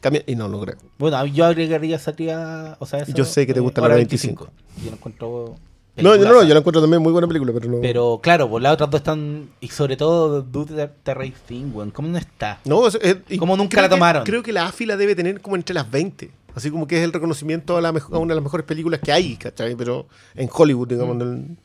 cambia- 0.00 0.22
y 0.26 0.36
no 0.36 0.46
lo 0.48 0.60
creo. 0.60 0.76
Bueno, 0.98 1.24
yo 1.26 1.46
agregaría 1.46 1.96
esa 1.96 2.12
tía, 2.14 2.76
o 2.78 2.84
sea, 2.86 3.04
Yo 3.06 3.24
sé 3.24 3.46
que 3.46 3.54
te 3.54 3.60
eh, 3.60 3.62
gusta 3.62 3.80
la 3.80 3.86
Hora 3.86 3.96
25. 3.96 4.48
Yo 4.84 4.90
la 4.90 4.96
encuentro 4.96 5.56
No, 6.02 6.10
no, 6.10 6.16
peliculaza. 6.16 6.46
yo 6.46 6.54
la 6.54 6.60
encuentro 6.60 6.80
también 6.80 7.02
muy 7.02 7.12
buena 7.12 7.26
película, 7.28 7.52
pero 7.52 7.70
no. 7.70 7.80
Pero 7.80 8.20
claro, 8.22 8.48
pues 8.48 8.62
las 8.62 8.72
otras 8.74 8.90
dos 8.90 9.00
están. 9.00 9.48
Y 9.60 9.68
sobre 9.68 9.96
todo, 9.96 10.42
Do 10.42 10.64
the, 10.66 11.14
Right 11.14 11.36
Thing, 11.46 11.70
weón. 11.74 11.90
¿Cómo 11.90 12.08
no 12.08 12.18
está? 12.18 12.60
No, 12.64 12.86
es- 12.86 12.98
¿Cómo 13.38 13.56
nunca 13.56 13.70
creo 13.70 13.82
la 13.82 13.88
que- 13.88 13.94
tomaron? 13.94 14.24
creo 14.24 14.42
que 14.42 14.52
la 14.52 14.66
AFI 14.66 14.86
la 14.86 14.96
debe 14.96 15.14
tener 15.14 15.40
como 15.40 15.56
entre 15.56 15.74
las 15.74 15.90
20. 15.90 16.30
Así 16.54 16.70
como 16.70 16.86
que 16.86 16.98
es 16.98 17.04
el 17.04 17.12
reconocimiento 17.12 17.76
a, 17.76 17.80
la 17.80 17.92
mejo- 17.92 18.14
a 18.14 18.18
una 18.18 18.32
de 18.34 18.36
las 18.36 18.44
mejores 18.44 18.66
películas 18.66 19.00
que 19.00 19.12
hay, 19.12 19.36
¿cachai? 19.36 19.76
Pero 19.76 20.06
en 20.34 20.48
Hollywood, 20.52 20.88
digamos. 20.88 21.16
Mm. 21.16 21.20
el- 21.22 21.56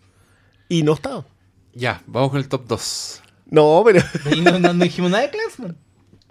Y 0.69 0.83
no 0.83 0.93
estaba. 0.93 1.25
Ya, 1.73 2.01
vamos 2.05 2.29
con 2.29 2.39
el 2.39 2.47
top 2.47 2.65
2. 2.67 3.21
No, 3.49 3.81
pero. 3.85 4.01
Y 4.35 4.41
no, 4.41 4.59
no- 4.59 4.73
no 4.73 4.83
dijimos 4.83 5.09
nada 5.11 5.23
de 5.23 5.29
Clansman. 5.31 5.75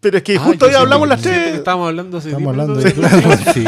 Pero 0.02 0.16
es 0.18 0.24
que 0.24 0.36
Ah, 0.36 0.40
justo 0.40 0.66
hoy 0.66 0.74
hablamos 0.74 1.08
las 1.08 1.22
tres. 1.22 1.54
Estábamos 1.54 1.88
hablando 1.88 2.18
hace 2.18 2.30
Estamos 2.30 2.54
10 2.56 2.60
hablando 2.60 2.80
de 2.82 3.52
sí. 3.54 3.64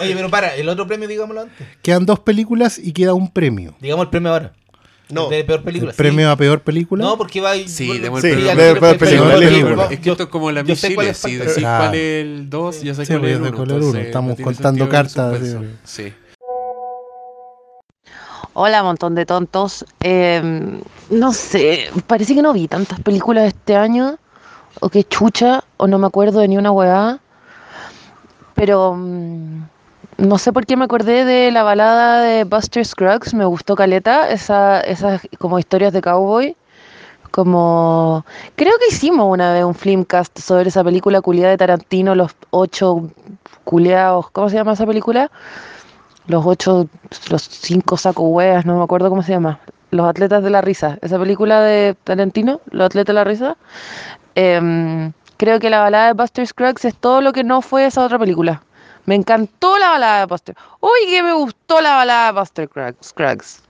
Oye, 0.00 0.14
pero 0.14 0.30
para, 0.30 0.54
el 0.54 0.68
otro 0.68 0.86
premio, 0.86 1.08
digámoslo 1.08 1.42
antes. 1.42 1.66
Quedan 1.82 2.06
dos 2.06 2.20
películas 2.20 2.78
y 2.78 2.92
queda 2.92 3.12
un 3.12 3.30
premio. 3.30 3.74
Digamos 3.80 4.04
el 4.04 4.10
premio 4.10 4.30
ahora. 4.32 4.52
No. 5.08 5.28
De 5.28 5.42
peor 5.42 5.62
película. 5.64 5.90
¿El 5.90 5.96
premio 5.96 6.30
a 6.30 6.36
peor 6.36 6.60
película? 6.62 7.04
No, 7.04 7.18
porque 7.18 7.40
va. 7.40 7.54
Sí, 7.54 7.98
demos 7.98 8.20
Sí, 8.20 8.28
el 8.28 8.34
premio. 8.44 8.64
de 8.64 8.80
peor 8.80 8.98
película. 8.98 9.88
Es 9.90 9.98
que 10.00 10.10
esto 10.10 10.22
es 10.22 10.28
como 10.28 10.50
la 10.52 10.60
es 10.60 10.78
si 10.80 10.94
decís 11.36 11.54
Claro. 11.56 11.84
cuál 11.86 11.94
es 11.96 12.24
el 12.24 12.48
2, 12.50 12.82
ya 12.82 12.94
sé 12.94 13.04
Sí, 13.06 13.12
cuál 13.12 13.20
pues, 13.20 13.32
es 13.32 13.36
el 13.38 13.42
ya 13.42 13.48
sé 13.50 13.52
1. 13.52 13.56
cuál 13.56 13.70
es 13.70 13.76
el 13.76 13.82
uno. 13.82 13.98
Estamos 13.98 14.40
contando 14.40 14.88
cartas, 14.88 15.38
Sí. 15.84 16.12
Hola, 18.52 18.82
montón 18.84 19.14
de 19.16 19.26
tontos. 19.26 19.84
Eh, 20.00 20.80
no 21.10 21.32
sé, 21.32 21.90
parece 22.06 22.34
que 22.34 22.42
no 22.42 22.52
vi 22.52 22.68
tantas 22.68 23.00
películas 23.00 23.48
este 23.48 23.76
año, 23.76 24.18
o 24.80 24.88
que 24.88 25.04
chucha, 25.04 25.64
o 25.76 25.86
no 25.86 25.98
me 25.98 26.06
acuerdo 26.06 26.40
de 26.40 26.48
ni 26.48 26.56
una 26.58 26.72
weá. 26.72 27.18
Pero 28.54 28.94
mm, 28.94 29.62
no 30.18 30.38
sé 30.38 30.52
por 30.52 30.66
qué 30.66 30.76
me 30.76 30.84
acordé 30.84 31.24
de 31.24 31.50
la 31.50 31.62
balada 31.62 32.22
de 32.22 32.44
Buster 32.44 32.84
Scruggs, 32.84 33.34
me 33.34 33.44
gustó 33.44 33.76
Caleta, 33.76 34.30
esa, 34.30 34.80
esas 34.80 35.22
como 35.38 35.58
historias 35.58 35.92
de 35.92 36.02
cowboy. 36.02 36.56
Como. 37.30 38.24
Creo 38.54 38.72
que 38.78 38.94
hicimos 38.94 39.26
una 39.30 39.52
vez 39.52 39.64
un 39.64 39.74
filmcast 39.74 40.38
sobre 40.38 40.70
esa 40.70 40.82
película 40.82 41.20
culiada 41.20 41.50
de 41.50 41.58
Tarantino, 41.58 42.14
los 42.14 42.32
ocho 42.50 43.10
culiados. 43.64 44.30
¿Cómo 44.30 44.48
se 44.48 44.56
llama 44.56 44.72
esa 44.72 44.86
película? 44.86 45.30
Los 46.28 46.46
ocho, 46.46 46.88
los 47.30 47.42
cinco 47.42 47.96
saco 47.96 48.22
hueas, 48.22 48.64
no 48.64 48.78
me 48.78 48.84
acuerdo 48.84 49.10
cómo 49.10 49.22
se 49.22 49.32
llama. 49.32 49.60
Los 49.90 50.06
atletas 50.06 50.42
de 50.42 50.50
la 50.50 50.60
risa. 50.60 50.98
Esa 51.02 51.18
película 51.18 51.60
de 51.60 51.96
Tarantino, 52.04 52.60
Los 52.70 52.86
atletas 52.86 53.08
de 53.08 53.14
la 53.14 53.24
risa. 53.24 53.56
Em, 54.34 55.12
creo 55.36 55.58
que 55.58 55.70
la 55.70 55.80
balada 55.80 56.08
de 56.08 56.12
Buster 56.12 56.46
Scruggs 56.46 56.84
es 56.84 56.94
todo 56.94 57.20
lo 57.20 57.32
que 57.32 57.44
no 57.44 57.62
fue 57.62 57.86
esa 57.86 58.04
otra 58.04 58.18
película. 58.18 58.62
Me 59.06 59.14
encantó 59.14 59.78
la 59.78 59.90
balada 59.90 60.20
de 60.20 60.26
Buster. 60.26 60.56
Uy, 60.80 61.08
que 61.08 61.22
me 61.22 61.32
gustó 61.32 61.80
la 61.80 61.94
balada 61.94 62.32
de 62.32 62.38
Buster 62.40 62.68
Scruggs-. 63.02 63.62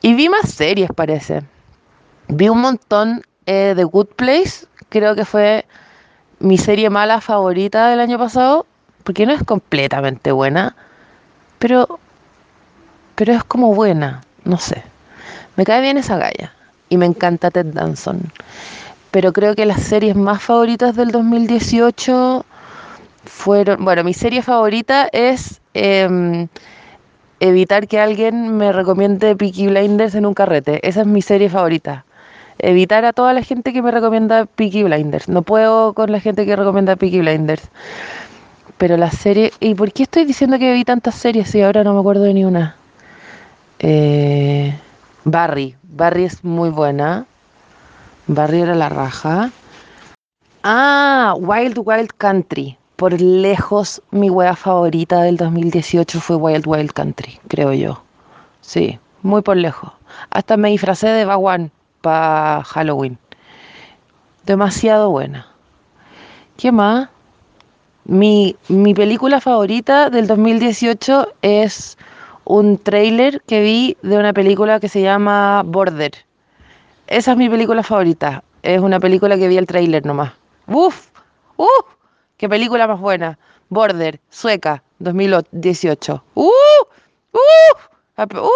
Y 0.00 0.14
vi 0.14 0.28
más 0.28 0.50
series, 0.50 0.90
parece. 0.94 1.42
Vi 2.28 2.48
un 2.48 2.60
montón 2.60 3.22
eh, 3.46 3.74
de 3.76 3.84
Good 3.84 4.08
Place. 4.16 4.66
Creo 4.88 5.14
que 5.14 5.24
fue 5.24 5.66
mi 6.38 6.56
serie 6.56 6.88
mala 6.88 7.20
favorita 7.20 7.88
del 7.88 8.00
año 8.00 8.18
pasado. 8.18 8.66
Porque 9.02 9.26
no 9.26 9.32
es 9.32 9.42
completamente 9.42 10.30
buena. 10.30 10.76
Pero. 11.58 11.98
Pero 13.16 13.32
es 13.32 13.44
como 13.44 13.74
buena. 13.74 14.22
No 14.44 14.58
sé. 14.58 14.91
Me 15.56 15.64
cae 15.64 15.80
bien 15.80 15.98
esa 15.98 16.16
galla. 16.18 16.52
Y 16.88 16.96
me 16.96 17.06
encanta 17.06 17.50
Ted 17.50 17.66
Danson. 17.66 18.20
Pero 19.10 19.32
creo 19.32 19.54
que 19.54 19.66
las 19.66 19.82
series 19.82 20.16
más 20.16 20.42
favoritas 20.42 20.96
del 20.96 21.10
2018 21.10 22.44
fueron. 23.24 23.84
Bueno, 23.84 24.04
mi 24.04 24.14
serie 24.14 24.42
favorita 24.42 25.08
es. 25.12 25.60
em, 25.74 26.48
evitar 27.40 27.88
que 27.88 27.98
alguien 27.98 28.56
me 28.56 28.70
recomiende 28.72 29.34
Peaky 29.34 29.66
Blinders 29.66 30.14
en 30.14 30.26
un 30.26 30.34
carrete. 30.34 30.86
Esa 30.88 31.00
es 31.00 31.06
mi 31.08 31.22
serie 31.22 31.48
favorita. 31.50 32.04
Evitar 32.58 33.04
a 33.04 33.12
toda 33.12 33.32
la 33.32 33.42
gente 33.42 33.72
que 33.72 33.82
me 33.82 33.90
recomienda 33.90 34.46
Peaky 34.46 34.84
Blinders. 34.84 35.28
No 35.28 35.42
puedo 35.42 35.92
con 35.94 36.12
la 36.12 36.20
gente 36.20 36.46
que 36.46 36.54
recomienda 36.54 36.94
Peaky 36.96 37.18
Blinders. 37.20 37.68
Pero 38.78 38.96
la 38.96 39.10
serie... 39.10 39.52
¿Y 39.60 39.74
por 39.74 39.92
qué 39.92 40.04
estoy 40.04 40.24
diciendo 40.24 40.58
que 40.58 40.72
vi 40.72 40.84
tantas 40.84 41.16
series 41.16 41.50
si 41.50 41.62
ahora 41.62 41.82
no 41.82 41.94
me 41.94 42.00
acuerdo 42.00 42.22
de 42.22 42.34
ni 42.34 42.44
una? 42.44 42.76
Eh, 43.80 44.72
Barry. 45.24 45.76
Barry 45.82 46.24
es 46.24 46.42
muy 46.44 46.70
buena. 46.70 47.26
Barry 48.26 48.60
era 48.60 48.74
la 48.74 48.88
raja. 48.88 49.50
Ah, 50.62 51.34
Wild 51.38 51.78
Wild 51.84 52.10
Country. 52.18 52.76
Por 52.96 53.20
lejos, 53.20 54.02
mi 54.10 54.30
wea 54.30 54.54
favorita 54.54 55.22
del 55.22 55.36
2018 55.36 56.20
fue 56.20 56.36
Wild 56.36 56.66
Wild 56.66 56.92
Country, 56.92 57.40
creo 57.48 57.72
yo. 57.72 58.02
Sí, 58.60 58.98
muy 59.22 59.42
por 59.42 59.56
lejos. 59.56 59.92
Hasta 60.30 60.56
me 60.56 60.70
disfracé 60.70 61.08
de 61.08 61.24
Baguán 61.24 61.72
para 62.00 62.62
Halloween. 62.64 63.18
Demasiado 64.44 65.10
buena. 65.10 65.46
¿Qué 66.56 66.70
más? 66.70 67.08
Mi, 68.04 68.56
mi 68.68 68.94
película 68.94 69.40
favorita 69.40 70.10
del 70.10 70.26
2018 70.26 71.28
es 71.42 71.96
un 72.44 72.78
trailer 72.78 73.40
que 73.46 73.60
vi 73.62 73.96
de 74.02 74.16
una 74.16 74.32
película 74.32 74.80
que 74.80 74.88
se 74.88 75.02
llama 75.02 75.62
Border. 75.64 76.12
Esa 77.06 77.32
es 77.32 77.38
mi 77.38 77.48
película 77.48 77.82
favorita. 77.82 78.44
Es 78.62 78.80
una 78.80 79.00
película 79.00 79.36
que 79.36 79.48
vi 79.48 79.56
el 79.56 79.66
trailer 79.66 80.06
nomás. 80.06 80.32
¡Uf! 80.66 81.08
¡Uf! 81.56 81.96
¡Qué 82.36 82.48
película 82.48 82.86
más 82.86 83.00
buena! 83.00 83.38
Border, 83.68 84.20
sueca, 84.30 84.82
2018. 84.98 86.24
¡Uh! 86.34 86.50
¡Uh! 87.32 87.38
¡Uh! 88.18 88.50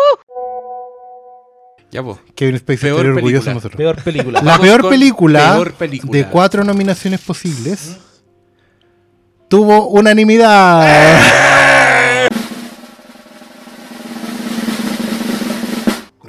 Ya 1.91 2.01
vos. 2.03 2.19
Kevin 2.35 2.59
Spacey 2.59 2.91
Peor 2.91 3.07
orgulloso 3.07 3.53
nosotros. 3.55 3.77
Peor 3.77 4.03
película. 4.03 4.41
La 4.45 4.59
película, 4.59 5.55
peor 5.55 5.73
película. 5.75 6.13
de 6.13 6.27
cuatro 6.27 6.65
nominaciones 6.65 7.21
posibles 7.21 7.99
tuvo 9.49 9.89
unanimidad. 9.89 11.43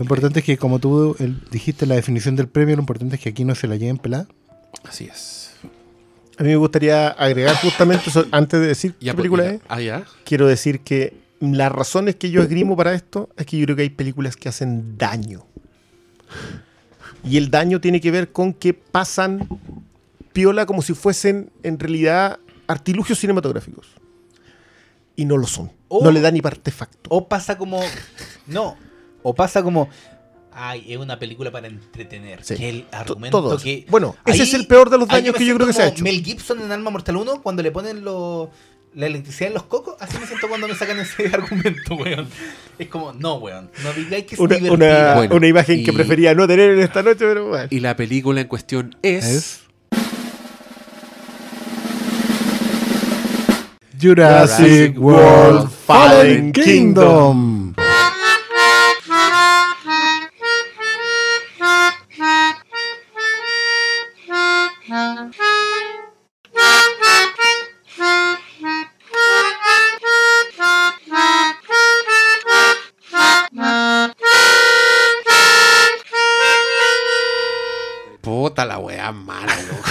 importante 0.07 0.39
es 0.39 0.45
que, 0.45 0.57
como 0.57 0.79
tú 0.79 1.15
el- 1.19 1.39
dijiste 1.51 1.85
la 1.85 1.95
definición 1.95 2.35
del 2.35 2.47
premio, 2.47 2.75
lo 2.75 2.81
importante 2.81 3.15
es 3.15 3.21
que 3.21 3.29
aquí 3.29 3.45
no 3.45 3.55
se 3.55 3.67
la 3.67 3.75
lleven 3.75 3.97
pelada. 3.97 4.27
Así 4.83 5.05
es. 5.05 5.51
A 6.37 6.43
mí 6.43 6.49
me 6.49 6.55
gustaría 6.55 7.07
agregar 7.09 7.55
justamente, 7.57 8.09
eso, 8.09 8.25
antes 8.31 8.59
de 8.59 8.67
decir 8.67 8.91
Ya, 8.99 9.11
qué 9.11 9.15
pues, 9.15 9.15
película 9.17 9.43
ya. 9.43 9.49
es, 9.51 9.61
Ah, 9.67 9.81
ya. 9.81 10.03
quiero 10.23 10.47
decir 10.47 10.81
que 10.81 11.17
las 11.39 11.71
razones 11.71 12.15
que 12.15 12.29
yo 12.31 12.41
esgrimo 12.41 12.75
para 12.77 12.93
esto 12.93 13.29
es 13.37 13.45
que 13.45 13.57
yo 13.57 13.65
creo 13.65 13.75
que 13.75 13.81
hay 13.83 13.89
películas 13.89 14.35
que 14.35 14.49
hacen 14.49 14.97
daño. 14.97 15.45
Y 17.23 17.37
el 17.37 17.49
daño 17.51 17.81
tiene 17.81 17.99
que 18.01 18.11
ver 18.11 18.31
con 18.31 18.53
que 18.53 18.73
pasan 18.73 19.47
piola 20.33 20.65
como 20.65 20.81
si 20.81 20.93
fuesen 20.93 21.51
en 21.63 21.79
realidad 21.79 22.39
artilugios 22.67 23.19
cinematográficos. 23.19 23.87
Y 25.15 25.25
no 25.25 25.37
lo 25.37 25.47
son. 25.47 25.71
O- 25.87 26.03
no 26.03 26.11
le 26.11 26.21
da 26.21 26.29
ni 26.31 26.41
artefacto. 26.43 27.09
O 27.09 27.27
pasa 27.27 27.57
como. 27.57 27.81
No. 28.45 28.77
O 29.23 29.33
pasa 29.35 29.61
como. 29.63 29.89
Ay, 30.59 30.85
es 30.91 30.97
una 30.97 31.19
película 31.19 31.51
para 31.51 31.67
entretener. 31.67 32.43
Sí. 32.43 32.55
Que 32.55 32.69
el 32.69 32.85
argumento 32.91 33.39
todo 33.41 33.55
eso. 33.55 33.63
que. 33.63 33.85
Bueno, 33.89 34.15
ese 34.25 34.41
Ahí- 34.41 34.47
es 34.47 34.53
el 34.55 34.65
peor 34.67 34.89
de 34.89 34.97
los 34.97 35.07
daños 35.07 35.35
que 35.35 35.45
yo 35.45 35.53
creo 35.55 35.67
que 35.67 35.73
se 35.73 35.83
ha 35.83 35.87
hecho. 35.87 36.03
Mel 36.03 36.23
Gibson 36.23 36.61
en 36.61 36.71
Alma 36.71 36.89
Mortal 36.89 37.15
1, 37.17 37.41
cuando 37.43 37.61
le 37.61 37.71
ponen 37.71 38.03
lo- 38.03 38.49
la 38.95 39.05
electricidad 39.05 39.49
en 39.49 39.53
los 39.53 39.63
cocos, 39.63 39.95
así 39.99 40.17
me 40.17 40.25
siento 40.25 40.47
cuando 40.47 40.67
me 40.67 40.73
sacan 40.73 40.99
ese 40.99 41.27
argumento, 41.33 41.93
weón. 41.95 42.27
Es 42.79 42.87
como, 42.87 43.13
no, 43.13 43.35
weón. 43.35 43.69
No 43.83 43.93
digáis 43.93 44.25
que 44.25 44.33
es 44.35 44.41
Una, 44.41 44.57
una- 44.71 45.13
Bueno, 45.15 45.35
una 45.35 45.47
imagen 45.47 45.83
que 45.83 45.91
y- 45.91 45.93
prefería 45.93 46.33
no 46.33 46.47
tener 46.47 46.71
en 46.71 46.79
esta 46.79 47.03
noche, 47.03 47.19
pero 47.19 47.49
bueno. 47.49 47.67
Y 47.69 47.79
la 47.79 47.95
película 47.95 48.41
en 48.41 48.47
cuestión 48.47 48.95
es. 49.03 49.25
Es 49.25 49.63
Jurassic 54.01 54.97
World 54.99 55.69
Fallen 55.69 56.51
Kingdom. 56.51 57.73
Puta 78.57 78.65
la 78.65 78.79
weá 78.79 79.11
mala, 79.11 79.53
loco. 79.69 79.83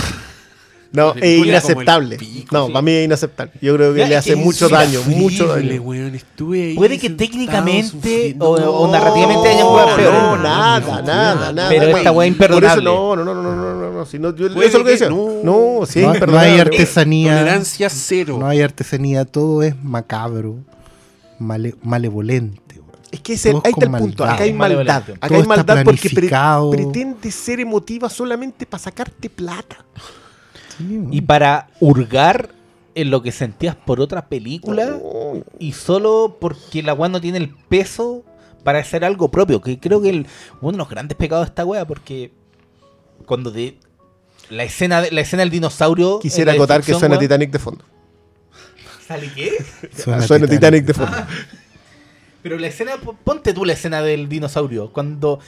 No, 0.91 1.15
es 1.23 1.47
inaceptable. 1.47 2.17
pico, 2.17 2.49
no, 2.51 2.67
sí. 2.67 2.73
para 2.73 2.83
mí 2.83 2.91
es 2.91 3.05
inaceptable. 3.05 3.53
Yo 3.63 3.77
creo 3.77 3.93
que 3.95 4.01
Ya, 4.01 4.07
le 4.09 4.15
es 4.15 4.19
hace 4.19 4.31
que 4.31 4.37
mucho 4.37 4.67
es 4.67 4.73
daño, 4.73 5.03
mucho 5.07 5.47
daño. 5.47 5.83
weón, 5.83 6.15
estuve 6.17 6.63
ahí 6.71 6.75
Puede 6.75 6.99
que 6.99 7.11
técnicamente 7.11 8.35
o, 8.41 8.49
o 8.55 8.91
narrativamente 8.91 9.49
hayan 9.51 9.61
No, 9.61 9.75
weas 9.77 9.87
no, 9.91 9.97
peores. 9.97 10.43
nada, 10.43 11.03
nada, 11.03 11.53
nada. 11.53 11.69
Pero 11.69 11.97
esta 11.97 12.11
wea 12.11 12.27
imperdonable. 12.27 12.69
Por 12.69 12.83
eso 12.83 12.83
no, 12.83 13.15
no, 13.15 13.25
no, 13.25 13.35
no, 13.41 13.55
no, 13.55 13.75
no, 13.77 13.93
no. 13.93 14.05
Si 14.07 14.19
no 14.19 14.35
yo- 14.35 14.47
eso 14.49 14.61
es 14.61 14.75
lo 14.75 14.85
que 14.85 14.91
decía. 14.91 15.11
no. 15.11 15.29
No, 15.45 15.87
sí, 15.87 16.01
no, 16.01 16.07
es 16.07 16.09
no 16.09 16.15
imperdonable. 16.15 16.51
hay 16.51 16.59
artesanía. 16.59 17.39
Tolerancia 17.39 17.89
cero. 17.89 18.37
No 18.41 18.49
hay 18.49 18.63
artesanía, 18.63 19.25
todo 19.27 19.63
es 19.63 19.81
macabro, 19.81 20.57
male- 21.39 21.77
malevolente. 21.85 22.66
Es 23.11 23.21
que 23.21 23.35
ese, 23.35 23.51
ahí 23.51 23.57
está 23.65 23.87
el 23.87 23.91
punto. 23.93 24.25
Acá 24.25 24.43
hay 24.45 24.53
maldad. 24.53 25.03
Acá 25.03 25.29
Todo 25.29 25.41
hay 25.41 25.47
maldad 25.47 25.85
porque 25.85 26.11
pre- 26.11 26.29
pretende 26.71 27.31
ser 27.31 27.61
emotiva 27.61 28.09
solamente 28.11 28.67
para 28.67 28.83
sacarte 28.83 29.31
plata. 29.31 29.85
Sí. 30.77 31.05
Y 31.11 31.21
para 31.21 31.69
hurgar 31.81 32.51
en 32.95 33.11
lo 33.11 33.23
que 33.23 33.31
sentías 33.31 33.77
por 33.77 34.01
otra 34.01 34.27
película 34.27 34.99
y 35.59 35.73
solo 35.73 36.37
porque 36.41 36.83
la 36.83 36.95
weá 36.95 37.09
no 37.09 37.21
tiene 37.21 37.39
el 37.39 37.51
peso 37.69 38.25
para 38.65 38.81
hacer 38.81 39.05
algo 39.05 39.31
propio. 39.31 39.61
Que 39.61 39.79
creo 39.79 40.01
que 40.03 40.11
el, 40.11 40.27
uno 40.61 40.73
de 40.73 40.79
los 40.79 40.89
grandes 40.89 41.17
pecados 41.17 41.47
de 41.47 41.51
esta 41.51 41.65
weá, 41.65 41.87
porque 41.87 42.33
cuando 43.27 43.51
de 43.51 43.79
la 44.51 44.65
escena 44.65 45.03
la 45.11 45.21
escena 45.21 45.43
del 45.43 45.51
dinosaurio. 45.51 46.19
Quisiera 46.19 46.53
acotar 46.53 46.83
que 46.83 46.95
suena 46.95 47.19
Titanic 47.19 47.51
de 47.51 47.59
fondo. 47.59 47.85
¿Sale 49.07 49.31
qué? 49.33 49.53
Suena 49.97 50.27
Suena 50.27 50.47
Titanic 50.47 50.85
de 50.85 50.95
fondo. 50.95 51.17
Pero 52.47 52.61
la 52.61 52.69
escena, 52.69 52.93
ponte 53.25 53.53
tú 53.53 53.65
la 53.65 53.73
escena 53.73 54.03
del 54.03 54.29
dinosaurio, 54.29 54.93
cuando 54.93 55.41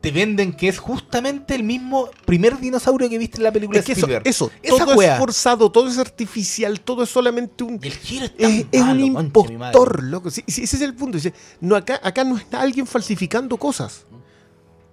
te 0.00 0.10
venden 0.10 0.52
que 0.52 0.66
es 0.66 0.78
justamente 0.78 1.54
el 1.54 1.62
mismo 1.62 2.10
primer 2.24 2.58
dinosaurio 2.58 3.08
que 3.08 3.18
viste 3.18 3.36
en 3.36 3.44
la 3.44 3.52
película 3.52 3.78
Es 3.78 3.84
que 3.84 3.92
eso, 3.92 4.08
eso 4.24 4.50
todo 4.84 4.96
wea. 4.96 5.12
es 5.12 5.18
forzado, 5.20 5.70
todo 5.70 5.88
es 5.88 5.96
artificial, 5.96 6.80
todo 6.80 7.04
es 7.04 7.08
solamente 7.08 7.62
un. 7.62 7.78
el 7.80 7.92
giro 7.92 8.24
es 8.24 8.36
tan 8.36 8.50
es, 8.50 8.66
es 8.72 8.80
malo, 8.80 8.94
un 8.94 8.98
mi 8.98 9.10
madre. 9.10 9.26
impostor, 9.26 10.02
loco. 10.02 10.28
Sí, 10.32 10.42
sí, 10.48 10.64
ese 10.64 10.74
es 10.74 10.82
el 10.82 10.94
punto. 10.94 11.18
Dice, 11.18 11.32
no, 11.60 11.76
acá, 11.76 12.00
acá 12.02 12.24
no 12.24 12.36
está 12.36 12.60
alguien 12.60 12.84
falsificando 12.84 13.56
cosas. 13.56 14.06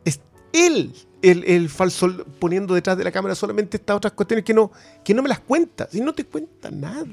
Es 0.06 0.20
él 0.54 0.94
el, 1.24 1.44
el 1.44 1.70
falso 1.70 2.24
poniendo 2.38 2.76
detrás 2.76 3.00
de 3.00 3.04
la 3.04 3.12
cámara 3.12 3.34
solamente 3.34 3.78
estas 3.78 3.98
otras 3.98 4.14
cuestiones 4.14 4.46
que 4.46 4.54
no, 4.54 4.72
que 5.04 5.16
no 5.16 5.24
me 5.24 5.30
las 5.30 5.40
cuenta. 5.40 5.90
Si 5.92 6.02
no 6.02 6.14
te 6.14 6.24
cuenta 6.24 6.70
nada. 6.70 7.08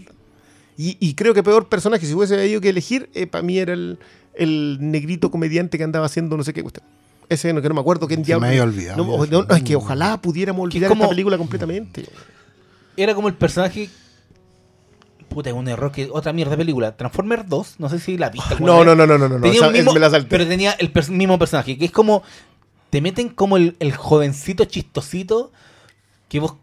Y, 0.77 0.97
y 0.99 1.15
creo 1.15 1.33
que 1.33 1.43
peor 1.45 1.69
personaje, 1.69 2.05
si 2.05 2.15
hubiese 2.15 2.35
habido 2.35 2.61
que 2.61 2.69
elegir, 2.69 3.09
para 3.31 3.43
mí 3.43 3.59
era 3.59 3.75
el, 3.75 3.97
el 4.37 4.79
negrito 4.81 5.31
comediante 5.31 5.79
que 5.79 5.85
andaba 5.85 6.07
haciendo 6.07 6.37
no 6.37 6.45
sé 6.45 6.53
qué 6.53 6.63
cuestión. 6.63 6.87
Ese 7.29 7.53
no, 7.53 7.63
que 7.63 7.69
no 7.69 7.75
me 7.75 7.81
acuerdo 7.81 8.07
quién 8.07 8.21
Se 8.21 8.27
diablo. 8.27 8.43
me 8.43 8.49
había 8.49 8.63
olvidado 8.65 9.03
No, 9.05 9.25
ya. 9.25 9.31
no, 9.31 9.43
no, 9.45 9.55
es 9.57 9.63
que 9.63 9.77
ojalá 9.77 10.21
pudiéramos 10.21 10.65
olvidar 10.65 10.89
como- 10.89 11.05
esta 11.05 11.11
película 11.11 11.39
completamente. 11.39 12.05
Era 12.97 13.15
como 13.15 13.29
el 13.29 13.35
personaje. 13.35 13.89
Puta, 15.29 15.51
es 15.51 15.57
un 15.57 15.67
error 15.69 15.91
que. 15.91 16.09
Otra 16.13 16.33
mierda 16.33 16.53
de 16.53 16.59
película. 16.59 16.97
Transformer 16.97 17.47
2, 17.47 17.77
no 17.79 17.89
sé 17.89 17.99
si 17.99 18.19
la 18.19 18.31
viste. 18.31 18.55
alguna 18.55 18.73
No, 18.73 18.85
no, 18.85 18.95
no, 18.95 19.07
no, 19.07 19.19
no, 19.19 19.29
no, 19.29 19.41
Tenía 19.41 19.69
mismo- 19.71 19.93
me 19.93 20.01
la 20.01 20.11
salté. 20.11 20.29
Pero 20.29 20.47
tenía 20.47 20.73
el 20.73 20.93
mismo 21.11 21.39
personaje, 21.39 21.77
que 21.79 21.87
es 21.87 21.91
como. 21.91 22.23
Te 22.91 23.01
meten 23.01 23.31
como 23.31 23.57
el, 23.57 23.75
el 23.81 23.93
jovencito 23.97 24.65
chistosito 24.67 25.51
que 26.29 26.39
vos 26.39 26.55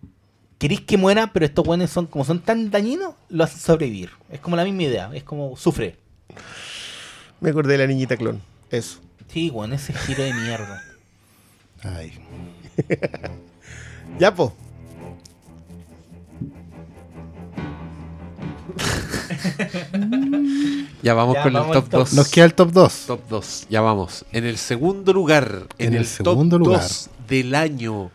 querís 0.58 0.80
que 0.82 0.96
muera, 0.96 1.34
pero 1.34 1.46
estos 1.46 1.66
buenos 1.66 1.90
son, 1.90 2.06
como 2.06 2.24
son 2.24 2.40
tan 2.40 2.72
dañinos, 2.72 3.16
lo 3.30 3.44
hacen 3.44 3.60
sobrevivir. 3.60 4.12
Es 4.30 4.40
como 4.40 4.56
la 4.56 4.64
misma 4.64 4.84
idea, 4.84 5.10
es 5.14 5.24
como 5.24 5.58
sufre. 5.58 5.98
Me 7.42 7.50
acordé 7.50 7.74
de 7.74 7.80
la 7.80 7.88
niñita 7.88 8.16
clon. 8.18 8.40
Eso. 8.70 9.00
Sí, 9.28 9.50
bueno, 9.50 9.76
ese 9.76 9.94
giro 9.94 10.24
de 10.24 10.34
mierda. 10.34 10.84
Ay. 11.84 12.14
ya, 14.20 14.34
po. 14.34 14.54
Ya 21.02 21.14
vamos 21.16 21.36
Ya, 21.36 21.44
con 21.44 21.54
vamos 21.54 21.76
el 21.76 21.82
top 21.82 21.90
top. 21.90 22.00
2. 22.02 22.14
Nos 22.14 22.30
queda 22.30 22.46
el 22.46 22.54
top 22.54 22.72
2. 22.72 23.04
Top 23.08 23.22
2, 23.28 23.68
ya 23.70 23.82
vamos. 23.82 24.26
En 24.32 24.46
el 24.46 24.58
segundo 24.58 25.12
lugar, 25.14 25.68
en, 25.80 25.88
En 25.88 25.94
el, 25.94 26.02
el 26.02 26.06
segundo 26.08 26.58
top 26.58 26.68
lugar. 26.68 26.82
2 26.84 27.10
del 27.28 27.56
año, 27.56 28.12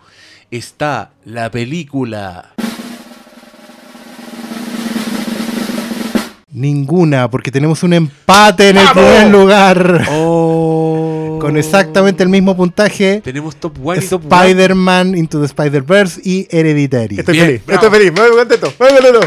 está 0.51 1.11
la 1.25 1.51
película. 1.51 2.56
Ninguna, 6.57 7.31
porque 7.31 7.51
tenemos 7.51 7.83
un 7.83 7.93
empate 7.93 8.71
en 8.71 8.79
el 8.79 8.89
primer 8.89 9.31
lugar. 9.31 10.07
Con 10.07 11.55
exactamente 11.59 12.23
el 12.23 12.31
mismo 12.31 12.57
puntaje. 12.57 13.21
Tenemos 13.23 13.57
top 13.57 13.75
1 13.79 14.01
y 14.03 14.07
top 14.07 14.25
1. 14.25 14.35
Spider-Man 14.35 15.15
Into 15.19 15.39
the 15.39 15.45
Spider-Verse 15.45 16.23
y 16.25 16.49
Hereditary. 16.51 17.19
Estoy 17.19 17.39
feliz, 17.39 17.63
estoy 17.69 17.91
feliz, 17.91 18.11
muy 18.11 18.31
contento, 18.39 18.73
muy 18.81 18.89
contento. 18.89 19.21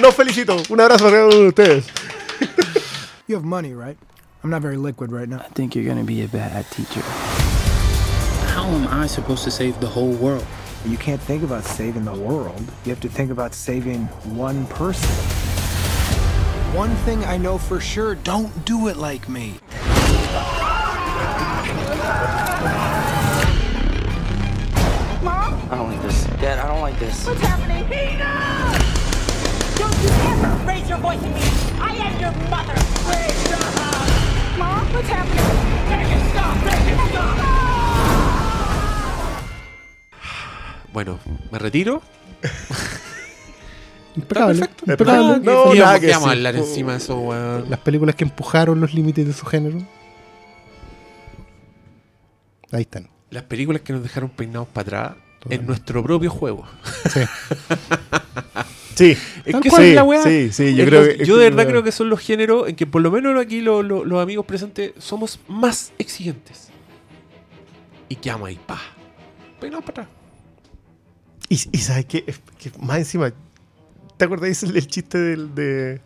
Nos 0.00 0.14
felicito. 0.14 0.56
Un 0.68 0.80
abrazo 0.80 1.06
para 1.06 1.16
cada 1.16 1.26
uno 1.26 1.38
de 1.38 1.48
ustedes. 1.48 1.86
You 3.26 3.34
have 3.36 3.44
money, 3.44 3.72
right? 3.72 3.96
I'm 4.44 4.50
not 4.50 4.62
very 4.62 4.76
liquid 4.76 5.10
right 5.10 5.28
now. 5.28 5.38
I 5.38 5.48
think 5.54 5.74
you're 5.74 5.88
gonna 5.88 6.04
be 6.04 6.22
a 6.22 6.28
bad 6.28 6.66
teacher. 6.70 7.02
How 8.54 8.66
am 8.68 8.86
I 8.92 9.08
supposed 9.08 9.42
to 9.42 9.50
save 9.50 9.80
the 9.80 9.88
whole 9.88 10.12
world? 10.12 10.44
You 10.86 10.98
can't 10.98 11.20
think 11.20 11.42
about 11.42 11.64
saving 11.64 12.04
the 12.04 12.14
world. 12.14 12.62
You 12.84 12.90
have 12.90 13.00
to 13.00 13.08
think 13.08 13.32
about 13.32 13.54
saving 13.54 14.04
one 14.36 14.66
person. 14.66 15.10
One 16.74 16.90
thing 17.06 17.24
I 17.24 17.36
know 17.36 17.56
for 17.56 17.78
sure 17.78 18.16
don't 18.16 18.64
do 18.64 18.88
it 18.88 18.96
like 18.96 19.28
me. 19.28 19.60
Mom? 25.22 25.54
I 25.70 25.76
don't 25.76 25.92
like 25.92 26.02
this. 26.02 26.24
Dad, 26.42 26.58
I 26.58 26.66
don't 26.66 26.80
like 26.80 26.98
this. 26.98 27.24
What's 27.28 27.40
happening? 27.42 27.84
Peter! 27.84 28.26
Don't 29.78 29.96
you 30.02 30.10
ever 30.26 30.50
raise 30.66 30.88
your 30.88 30.98
voice 30.98 31.22
at 31.22 31.30
me! 31.30 31.42
I 31.78 31.94
am 31.94 32.18
your 32.20 32.32
mother! 32.50 32.74
Please 33.06 33.38
stop! 33.46 34.58
Mom, 34.58 34.92
what's 34.92 35.06
happening? 35.06 35.46
Make 35.88 36.10
it 36.10 36.26
stop! 36.32 36.56
Make 36.64 36.90
it 36.90 36.98
stop! 37.12 37.38
Bueno, 40.92 41.20
me 41.52 41.58
retiro. 41.60 42.02
Impecable. 44.16 44.58
perfecto. 44.58 44.84
impecable. 44.90 45.40
No, 45.40 45.40
¿Qué 45.42 45.78
nada 45.78 45.84
vamos- 45.86 46.00
que 46.00 46.06
qué 46.06 46.12
vamos 46.12 46.28
a 46.28 46.30
decir? 46.30 46.46
hablar 46.46 46.56
encima 46.56 46.92
de 46.92 46.98
eso, 46.98 47.18
weón. 47.18 47.70
Las 47.70 47.80
películas 47.80 48.14
que 48.14 48.24
empujaron 48.24 48.80
los 48.80 48.94
límites 48.94 49.26
de 49.26 49.32
su 49.32 49.44
género. 49.46 49.78
Ahí 52.72 52.82
están. 52.82 53.08
Las 53.30 53.44
películas 53.44 53.82
que 53.82 53.92
nos 53.92 54.02
dejaron 54.02 54.30
peinados 54.30 54.68
para 54.68 54.82
atrás 55.10 55.16
en 55.50 55.66
nuestro 55.66 56.02
propio 56.02 56.30
juego. 56.30 56.64
Sí. 57.12 57.20
Sí. 58.96 59.16
Es 59.44 59.56
que 59.60 59.70
Sí, 59.72 59.92
la 59.92 60.04
weá. 60.04 60.22
sí, 60.22 60.52
sí, 60.52 60.76
yo 60.76 60.84
creo 60.84 61.00
los- 61.04 61.14
que- 61.16 61.24
yo 61.26 61.36
de 61.36 61.50
verdad 61.50 61.66
creo 61.66 61.82
que 61.82 61.90
son 61.90 62.08
los 62.08 62.20
géneros 62.20 62.68
en 62.68 62.76
que 62.76 62.86
por 62.86 63.02
lo 63.02 63.10
menos 63.10 63.36
aquí 63.40 63.60
lo- 63.60 63.82
lo- 63.82 64.04
los 64.04 64.22
amigos 64.22 64.46
presentes 64.46 64.92
somos 64.98 65.40
más 65.48 65.92
exigentes. 65.98 66.68
Y 68.08 68.14
que 68.14 68.30
vamos 68.30 68.50
ahí, 68.50 68.60
pa. 68.64 68.80
Peinados 69.58 69.84
para 69.84 70.02
atrás. 70.04 70.16
Y, 71.48 71.54
y 71.72 71.78
¿sabes 71.78 72.04
qué? 72.04 72.22
Es 72.24 72.40
que 72.56 72.70
más 72.78 72.98
encima, 72.98 73.32
¿te 74.16 74.24
acordáis 74.24 74.62
el, 74.62 74.86
chiste 74.86 75.18
del 75.18 75.54
de 75.54 76.00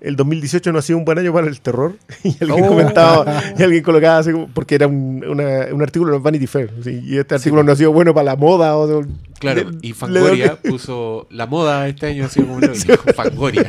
el 0.00 0.16
2018 0.16 0.72
no 0.72 0.78
ha 0.78 0.82
sido 0.82 0.98
un 0.98 1.04
buen 1.04 1.18
año 1.18 1.32
para 1.32 1.46
el 1.46 1.60
terror? 1.60 1.96
Y 2.24 2.36
alguien 2.40 2.64
Oh. 2.64 2.68
comentaba, 2.68 3.42
y 3.58 3.62
alguien 3.62 3.82
colocaba 3.82 4.18
así 4.18 4.30
porque 4.54 4.74
era 4.76 4.86
un, 4.86 5.24
una- 5.28 5.66
un 5.72 5.82
artículo 5.82 6.12
de 6.12 6.18
Vanity 6.18 6.46
Fair, 6.46 6.72
¿sí? 6.82 7.00
y 7.04 7.18
este 7.18 7.34
artículo 7.34 7.62
no 7.62 7.72
ha 7.72 7.76
sido 7.76 7.92
bueno 7.92 8.14
para 8.14 8.24
la 8.24 8.36
moda. 8.36 8.76
O, 8.76 9.04
Claro, 9.38 9.70
le- 9.70 9.78
y 9.82 9.92
Fangoria 9.92 10.56
puso 10.62 11.26
la 11.30 11.46
moda 11.46 11.86
este 11.88 12.06
año 12.06 12.26
ha 12.26 12.28
sido 12.28 12.46
como 12.46 12.60
dijo, 12.60 12.96
Fangoria. 13.14 13.64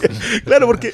claro, 0.44 0.66
porque 0.66 0.92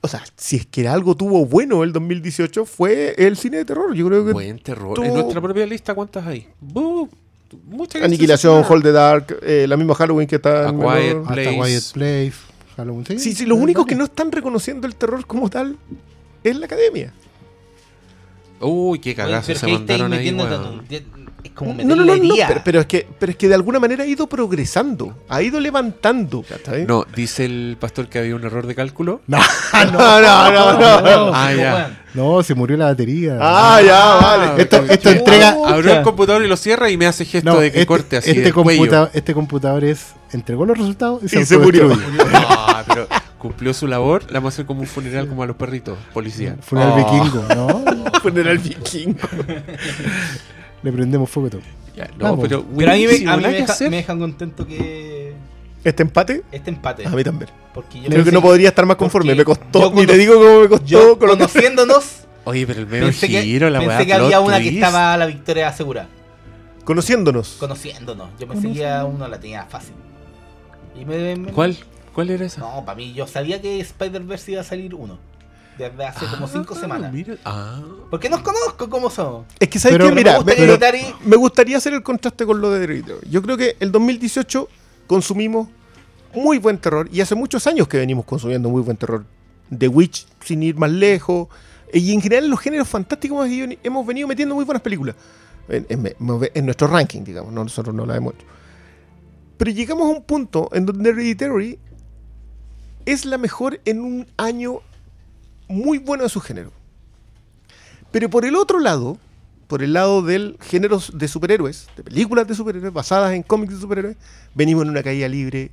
o 0.00 0.08
sea, 0.08 0.22
si 0.36 0.56
es 0.56 0.66
que 0.66 0.88
algo 0.88 1.14
tuvo 1.16 1.44
bueno 1.44 1.82
el 1.84 1.92
2018 1.92 2.64
fue 2.64 3.14
el 3.18 3.36
cine 3.36 3.58
de 3.58 3.64
terror. 3.66 3.94
Yo 3.94 4.06
creo 4.06 4.24
que 4.24 4.32
Buen 4.32 4.58
terror. 4.58 4.94
tuvo 4.94 5.04
En 5.04 5.12
nuestra 5.14 5.40
propia 5.40 5.66
lista, 5.66 5.94
¿cuántas 5.94 6.26
hay? 6.26 6.48
Muchas 7.66 8.02
Aniquilación. 8.02 8.64
Hold 8.68 8.82
the 8.82 8.92
Dark, 8.92 9.38
eh, 9.42 9.66
la 9.68 9.76
misma 9.76 9.94
Halloween 9.94 10.26
que 10.26 10.36
está 10.36 10.66
A 10.66 10.68
en 10.70 10.78
Quiet 10.78 10.92
menor. 10.92 11.26
Place. 11.26 11.48
Hasta 11.48 11.64
Quiet 11.66 11.92
Place, 11.92 12.32
Halloween. 12.76 13.06
Sí, 13.06 13.18
Sí, 13.18 13.32
sí, 13.34 13.46
los 13.46 13.58
únicos 13.58 13.86
que 13.86 13.94
no 13.94 14.04
están 14.04 14.32
reconociendo 14.32 14.86
el 14.86 14.94
terror 14.94 15.26
como 15.26 15.48
tal 15.50 15.76
es 16.44 16.56
la 16.56 16.66
academia. 16.66 17.12
Uy, 18.60 18.98
qué 19.00 19.14
cagazo 19.14 19.54
se 19.54 19.66
mandaron 19.66 20.12
ahí, 20.12 20.32
metiendo. 20.32 20.82
Es 21.46 21.50
como 21.52 21.72
No, 21.74 21.76
no, 21.78 21.84
meterle 21.84 21.96
no, 22.04 22.04
no, 22.06 22.14
herida. 22.34 22.48
pero, 22.48 22.60
pero 22.64 22.80
es 22.80 22.86
que, 22.86 23.06
pero 23.18 23.30
es 23.32 23.36
que 23.38 23.48
de 23.48 23.54
alguna 23.54 23.78
manera 23.80 24.04
ha 24.04 24.06
ido 24.06 24.26
progresando, 24.28 25.16
ha 25.28 25.42
ido 25.42 25.58
levantando. 25.60 26.44
No, 26.86 27.04
dice 27.14 27.44
el 27.44 27.76
pastor 27.80 28.08
que 28.08 28.18
había 28.18 28.34
un 28.36 28.44
error 28.44 28.66
de 28.66 28.74
cálculo. 28.74 29.20
No, 29.26 29.38
no, 29.92 30.20
no, 30.20 30.72
no, 30.78 31.00
no. 31.00 31.30
Ah, 31.34 31.52
ya. 31.52 32.00
No, 32.14 32.42
se 32.42 32.54
murió 32.54 32.76
la 32.78 32.86
batería. 32.86 33.36
Ah, 33.40 33.80
ya, 33.84 34.04
vale. 34.14 34.62
Esto, 34.62 34.82
esto 34.88 35.10
entrega. 35.10 35.54
Abrió 35.66 35.92
el 35.98 36.02
computador 36.02 36.42
y 36.44 36.48
lo 36.48 36.56
cierra 36.56 36.88
y 36.90 36.96
me 36.96 37.06
hace 37.06 37.24
gesto 37.26 37.52
No, 37.52 37.60
de 37.60 37.70
que 37.70 37.78
este, 37.80 37.86
corte 37.86 38.16
así 38.16 38.30
este 38.30 38.42
del 38.42 38.54
cuello. 38.54 38.80
computa- 38.80 39.10
este 39.12 39.34
computador 39.34 39.84
es. 39.84 40.14
Entregó 40.32 40.64
los 40.66 40.76
resultados 40.78 41.22
y 41.22 41.28
se, 41.28 41.40
Y 41.40 41.44
se 41.44 41.58
murió. 41.58 41.88
No, 41.96 42.84
pero 42.88 43.06
cumplió 43.38 43.74
su 43.74 43.86
labor. 43.86 44.24
Le 44.28 44.32
vamos 44.34 44.52
a 44.52 44.54
hacer 44.54 44.66
como 44.66 44.80
un 44.80 44.86
funeral 44.86 45.28
como 45.28 45.42
a 45.42 45.46
los 45.46 45.56
perritos. 45.56 45.98
Policía. 46.14 46.56
Funeral 46.62 46.92
Oh. 46.96 46.96
vikingo, 46.96 47.44
¿no? 47.54 48.20
Funeral 48.22 48.58
vikingo. 48.58 49.18
Le 50.86 50.92
prendemos 50.92 51.28
fuego 51.28 51.50
todo. 51.50 51.62
Ya, 51.96 52.08
no, 52.16 52.24
Vamos. 52.24 52.40
pero, 52.48 52.64
Pero 52.78 52.92
a 52.92 52.94
mí, 52.94 53.06
me, 53.06 53.12
a 53.12 53.18
mí 53.18 53.24
nada 53.24 53.36
me 53.38 53.42
que 53.48 53.60
deja- 53.62 53.72
hacer. 53.72 53.90
me 53.90 53.96
dejan 53.96 54.20
contento 54.20 54.64
que 54.64 55.32
¿Este 55.82 56.02
empate? 56.04 56.42
este 56.52 56.70
empate. 56.70 57.04
A 57.04 57.10
mí 57.10 57.24
también. 57.24 57.50
Porque 57.74 58.00
yo 58.02 58.08
Creo 58.08 58.24
que 58.24 58.30
no 58.30 58.40
podría 58.40 58.68
estar 58.68 58.86
más 58.86 58.96
conforme. 58.96 59.34
Me 59.34 59.44
costó, 59.44 59.90
yo 59.90 59.92
ni 60.00 60.06
te 60.06 60.16
digo 60.16 60.34
cómo 60.34 60.60
me 60.60 60.68
costó. 60.68 60.86
Yo, 60.86 61.18
conociéndonos, 61.18 62.20
Oye, 62.44 62.64
pero 62.68 62.80
el 62.82 62.86
medio 62.86 63.06
pensé 63.06 63.28
que, 63.28 63.42
giro, 63.42 63.68
la 63.68 63.80
pensé 63.80 64.06
que 64.06 64.14
había 64.14 64.38
una 64.38 64.60
que 64.60 64.68
estaba 64.68 65.16
la 65.16 65.26
victoria 65.26 65.66
asegurada. 65.68 66.06
Conociéndonos. 66.84 67.56
Conociéndonos. 67.58 68.28
Yo 68.38 68.46
pensé 68.46 68.72
que 68.72 68.86
a 68.88 69.04
uno 69.04 69.26
la 69.26 69.40
tenía 69.40 69.64
fácil. 69.64 69.94
Y 71.00 71.04
me- 71.04 71.34
me- 71.34 71.50
¿Cuál? 71.52 71.76
¿Cuál 72.14 72.30
era 72.30 72.46
esa? 72.46 72.60
No, 72.60 72.84
para 72.84 72.94
mí, 72.94 73.12
yo 73.12 73.26
sabía 73.26 73.60
que 73.60 73.80
Spider-Verse 73.80 74.52
iba 74.52 74.60
a 74.60 74.64
salir 74.64 74.94
uno. 74.94 75.18
Desde 75.78 76.04
hace 76.06 76.26
como 76.26 76.48
cinco 76.48 76.74
semanas. 76.74 77.12
Mira, 77.12 77.36
ah. 77.44 77.82
Porque 78.10 78.28
nos 78.30 78.40
conozco 78.40 78.88
cómo 78.88 79.10
somos. 79.10 79.46
Es 79.60 79.68
que, 79.68 79.78
¿sabes 79.78 79.98
me 79.98 80.10
Mira, 80.12 80.36
gusta 80.36 80.50
me, 80.50 80.56
que 80.56 81.04
me- 81.24 81.36
gustaría 81.36 81.76
hacer 81.76 81.92
el 81.94 82.02
contraste 82.02 82.46
con 82.46 82.60
lo 82.60 82.70
de 82.70 82.84
Hereditary. 82.84 83.28
Yo 83.30 83.42
creo 83.42 83.56
que 83.56 83.76
el 83.80 83.92
2018 83.92 84.68
consumimos 85.06 85.68
muy 86.34 86.58
buen 86.58 86.78
terror 86.78 87.08
y 87.12 87.20
hace 87.20 87.34
muchos 87.34 87.66
años 87.66 87.88
que 87.88 87.98
venimos 87.98 88.24
consumiendo 88.24 88.68
muy 88.70 88.82
buen 88.82 88.96
terror. 88.96 89.24
The 89.76 89.88
Witch, 89.88 90.26
sin 90.44 90.62
ir 90.62 90.76
más 90.76 90.90
lejos. 90.90 91.48
Y 91.92 92.12
en 92.12 92.20
general, 92.20 92.44
en 92.44 92.50
los 92.50 92.60
géneros 92.60 92.88
fantásticos 92.88 93.36
hemos 93.46 93.48
ido- 93.50 93.78
hemos 93.82 94.06
venido 94.06 94.26
metiendo 94.28 94.54
muy 94.54 94.64
buenas 94.64 94.82
películas. 94.82 95.14
En, 95.68 95.84
en- 95.88 96.14
en 96.54 96.64
nuestro 96.64 96.86
ranking, 96.88 97.22
digamos. 97.22 97.52
no, 97.52 97.64
nosotros 97.64 97.94
no 97.94 98.06
la 98.06 98.16
hemos 98.16 98.34
hecho. 98.34 98.44
Pero 99.58 99.70
llegamos 99.70 100.06
a 100.06 100.10
un 100.16 100.22
punto 100.22 100.68
en 100.72 100.86
donde 100.86 101.10
Hereditary 101.10 101.78
es 103.04 103.24
la 103.24 103.38
mejor 103.38 103.80
en 103.84 104.00
un 104.00 104.26
año 104.36 104.80
muy 105.68 105.98
bueno 105.98 106.24
de 106.24 106.28
su 106.28 106.40
género. 106.40 106.72
Pero 108.10 108.30
por 108.30 108.44
el 108.44 108.56
otro 108.56 108.78
lado, 108.78 109.18
por 109.66 109.82
el 109.82 109.92
lado 109.92 110.22
del 110.22 110.58
género 110.60 111.00
de 111.12 111.28
superhéroes, 111.28 111.88
de 111.96 112.04
películas 112.04 112.46
de 112.46 112.54
superhéroes 112.54 112.92
basadas 112.92 113.32
en 113.32 113.42
cómics 113.42 113.74
de 113.74 113.80
superhéroes, 113.80 114.16
venimos 114.54 114.84
en 114.84 114.90
una 114.90 115.02
caída 115.02 115.28
libre 115.28 115.70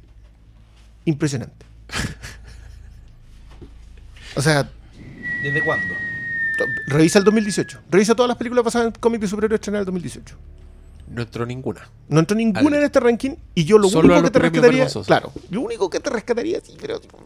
impresionante. 1.06 1.66
o 4.36 4.42
sea, 4.42 4.70
¿Desde 5.44 5.64
cuándo? 5.64 5.94
revisa 6.88 7.20
el 7.20 7.26
2018. 7.26 7.82
Revisa 7.90 8.16
todas 8.16 8.30
las 8.30 8.38
películas 8.38 8.64
basadas 8.64 8.88
en 8.88 8.94
cómics 9.00 9.22
de 9.22 9.28
superhéroes 9.28 9.60
estrenadas 9.60 9.88
en 9.88 9.96
el 9.96 10.02
2018. 10.02 10.36
No 11.10 11.22
entró 11.22 11.46
ninguna. 11.46 11.90
No 12.08 12.20
entró 12.20 12.36
ninguna 12.36 12.78
en 12.78 12.84
este 12.84 13.00
ranking 13.00 13.36
y 13.54 13.66
yo 13.66 13.78
lo 13.78 13.90
Solo 13.90 14.08
único 14.08 14.24
que 14.24 14.32
te 14.32 14.40
rescataría, 14.40 14.88
claro, 15.06 15.32
lo 15.50 15.62
único 15.62 15.90
que 15.90 16.00
te 16.00 16.10
rescataría, 16.10 16.62
sí, 16.62 16.76
pero 16.80 17.00
tipo, 17.00 17.20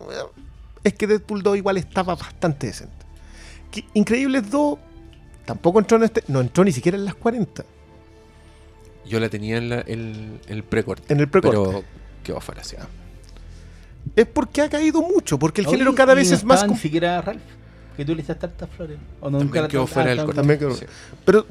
es 0.87 0.93
que 0.93 1.07
Deadpool 1.07 1.43
2 1.43 1.57
igual 1.57 1.77
estaba 1.77 2.15
bastante 2.15 2.67
decente. 2.67 2.93
Que 3.71 3.85
Increíbles 3.93 4.49
2 4.49 4.77
tampoco 5.45 5.79
entró 5.79 5.97
en 5.97 6.03
este, 6.03 6.23
no 6.27 6.41
entró 6.41 6.63
ni 6.63 6.71
siquiera 6.71 6.97
en 6.97 7.05
las 7.05 7.15
40. 7.15 7.63
Yo 9.05 9.19
la 9.19 9.29
tenía 9.29 9.57
en, 9.57 9.69
la- 9.69 9.81
en- 9.81 10.39
en 10.47 10.53
el 10.57 10.63
precorte. 10.63 11.13
En 11.13 11.19
el 11.19 11.29
precorte. 11.29 11.57
Pero 11.57 11.83
quedó 12.23 12.41
fuera, 12.41 12.63
sí. 12.63 12.75
Es 14.15 14.25
porque 14.25 14.61
ha 14.61 14.69
caído 14.69 15.01
mucho, 15.01 15.37
porque 15.39 15.61
el 15.61 15.67
Oye, 15.67 15.77
género 15.77 15.95
cada 15.95 16.13
vez 16.13 16.29
no 16.29 16.35
es 16.37 16.43
más 16.43 16.67
Ni 16.67 16.75
siquiera 16.77 17.21
Ralph. 17.21 17.41
Que 17.95 18.05
tú 18.05 18.13
le 18.13 18.21
hiciste 18.21 18.35
tantas 18.47 18.69
flores. 18.69 18.97
O 19.21 19.29
no, 19.29 19.39
También 19.39 19.47
nunca 19.47 19.61
la- 19.61 19.67
quedó 19.67 19.87
fuera 19.87 20.09
del 20.09 20.17
también. 20.19 20.35
corte. 20.35 20.41
También 20.41 20.59
quedó- 20.59 20.75
Sí. 20.75 20.85
Pero. 21.25 21.45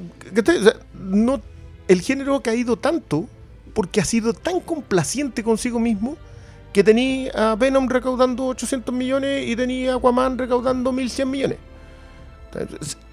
O 0.58 0.62
sea, 0.62 0.74
no, 0.94 1.40
el 1.89 2.00
género 2.02 2.36
ha 2.36 2.42
caído 2.42 2.76
tanto 2.76 3.26
porque 3.74 4.00
ha 4.00 4.05
sido 4.05 4.32
tan 4.32 4.60
complaciente 4.60 5.42
consigo 5.42 5.78
mismo 5.81 6.16
que 6.76 6.84
tenía 6.84 7.30
a 7.52 7.56
Venom 7.56 7.88
recaudando 7.88 8.48
800 8.48 8.94
millones 8.94 9.48
y 9.48 9.56
tenía 9.56 9.94
a 9.94 9.96
Aquaman 9.96 10.36
recaudando 10.36 10.92
1100 10.92 11.30
millones. 11.30 11.56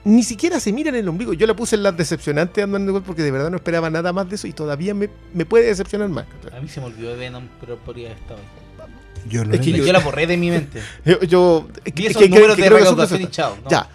Ni 0.03 0.21
siquiera 0.23 0.59
se 0.59 0.73
mira 0.73 0.89
en 0.89 0.95
el 0.95 1.07
ombligo. 1.07 1.31
Yo 1.31 1.47
la 1.47 1.55
puse 1.55 1.77
en 1.77 1.83
las 1.83 1.95
decepcionantes 1.95 2.55
de 2.55 2.63
Ant-Man 2.63 2.81
and 2.81 2.89
the 2.89 2.93
Wasp 2.93 3.05
porque 3.05 3.21
de 3.23 3.31
verdad 3.31 3.49
no 3.49 3.55
esperaba 3.55 3.89
nada 3.89 4.11
más 4.11 4.27
de 4.27 4.35
eso 4.35 4.47
y 4.47 4.51
todavía 4.53 4.93
me, 4.93 5.09
me 5.33 5.45
puede 5.45 5.65
decepcionar 5.67 6.09
más. 6.09 6.25
A 6.55 6.59
mí 6.59 6.67
se 6.67 6.81
me 6.81 6.87
olvidó 6.87 7.11
de 7.11 7.15
Venom, 7.15 7.47
pero 7.61 7.77
podría 7.77 8.07
haber 8.09 8.17
estado 8.19 8.39
ahí. 8.41 9.29
Yo 9.29 9.45
no 9.45 9.53
Es 9.53 9.61
que 9.61 9.71
yo, 9.71 9.85
yo- 9.85 9.93
la 9.93 9.99
borré 9.99 10.27
de 10.27 10.35
mi 10.35 10.49
mente. 10.49 10.81
Yo, 11.05 11.21
yo- 11.21 11.67
Vi 11.95 12.03
es 12.05 12.09
esos 12.11 12.21
que- 12.23 12.27
números 12.29 12.57
que 12.57 12.63
de 12.63 12.69
recaudación 12.69 13.21
y 13.21 13.27
chao, 13.27 13.55
¿no? 13.63 13.69
Ya. 13.69 13.87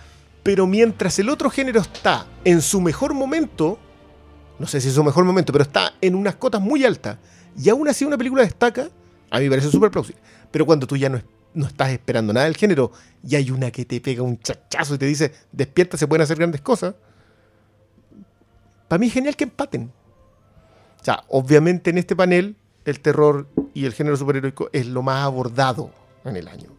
Pero 0.42 0.66
mientras 0.66 1.18
el 1.18 1.28
otro 1.28 1.50
género 1.50 1.80
está 1.82 2.24
en 2.42 2.62
su 2.62 2.80
mejor 2.80 3.12
momento, 3.12 3.78
no 4.58 4.66
sé 4.66 4.80
si 4.80 4.88
es 4.88 4.94
su 4.94 5.05
mejor 5.05 5.26
momento, 5.26 5.52
pero 5.52 5.62
está 5.64 5.92
en 6.00 6.14
unas 6.14 6.36
cotas 6.36 6.62
muy 6.62 6.86
altas, 6.86 7.18
y 7.62 7.68
aún 7.68 7.86
así 7.88 8.06
una 8.06 8.16
película 8.16 8.42
destaca, 8.42 8.88
a 9.31 9.39
mí 9.39 9.44
me 9.44 9.50
parece 9.50 9.70
súper 9.70 9.90
plausible. 9.90 10.20
Pero 10.50 10.65
cuando 10.66 10.86
tú 10.86 10.97
ya 10.97 11.08
no, 11.08 11.18
es- 11.18 11.24
no 11.55 11.66
estás 11.66 11.90
esperando 11.90 12.32
nada 12.32 12.47
del 12.47 12.57
género, 12.57 12.92
y 13.23 13.36
hay 13.36 13.50
una 13.50 13.70
que 13.70 13.84
te 13.84 14.00
pega 14.00 14.23
un 14.23 14.39
chachazo 14.39 14.94
y 14.94 14.98
te 14.98 15.07
dice, 15.07 15.32
despierta, 15.52 15.97
se 15.97 16.07
pueden 16.07 16.23
hacer 16.23 16.36
grandes 16.39 16.60
cosas, 16.60 16.94
para 18.86 18.98
mí 18.98 19.07
es 19.08 19.12
genial 19.12 19.36
que 19.36 19.44
empaten. 19.44 19.90
O 21.00 21.05
sea, 21.05 21.24
obviamente 21.28 21.90
en 21.90 21.98
este 21.98 22.16
panel, 22.16 22.57
el 22.84 23.00
terror 23.00 23.47
y 23.74 23.84
el 23.84 23.92
género 23.92 24.16
superheroico 24.16 24.70
es 24.73 24.86
lo 24.86 25.02
más 25.02 25.23
abordado 25.24 25.90
en 26.24 26.36
el 26.36 26.48
año. 26.48 26.70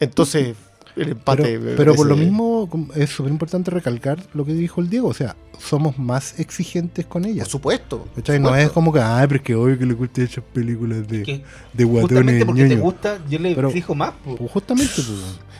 Entonces, 0.00 0.56
el 1.02 1.10
empate. 1.10 1.58
Pero, 1.58 1.76
pero 1.76 1.94
por 1.94 2.06
lo 2.06 2.16
mismo 2.16 2.68
es 2.94 3.10
súper 3.10 3.32
importante 3.32 3.70
recalcar 3.70 4.18
lo 4.34 4.44
que 4.44 4.52
dijo 4.54 4.80
el 4.80 4.88
Diego. 4.90 5.08
O 5.08 5.14
sea, 5.14 5.36
somos 5.58 5.98
más 5.98 6.38
exigentes 6.40 7.06
con 7.06 7.24
ella. 7.24 7.42
Por 7.42 7.50
supuesto. 7.50 8.06
¿Cachai? 8.16 8.38
No 8.40 8.54
es 8.56 8.70
como 8.70 8.92
que, 8.92 9.00
ay, 9.00 9.26
pero 9.26 9.36
es 9.38 9.42
que 9.42 9.54
obvio 9.54 9.78
que 9.78 9.86
le 9.86 9.94
gusta 9.94 10.22
esas 10.22 10.44
películas 10.52 11.06
de, 11.08 11.22
Que 11.22 11.42
de 11.72 11.84
guatones 11.84 12.10
Justamente 12.10 12.46
porque 12.46 12.62
te 12.62 12.68
ñoños". 12.70 12.82
gusta, 12.82 13.18
yo 13.28 13.38
le 13.38 13.54
Pero- 13.54 13.68
exijo 13.68 13.94
más. 13.94 14.12
Pues 14.24 14.50
justamente, 14.50 14.92
pues. 14.96 15.08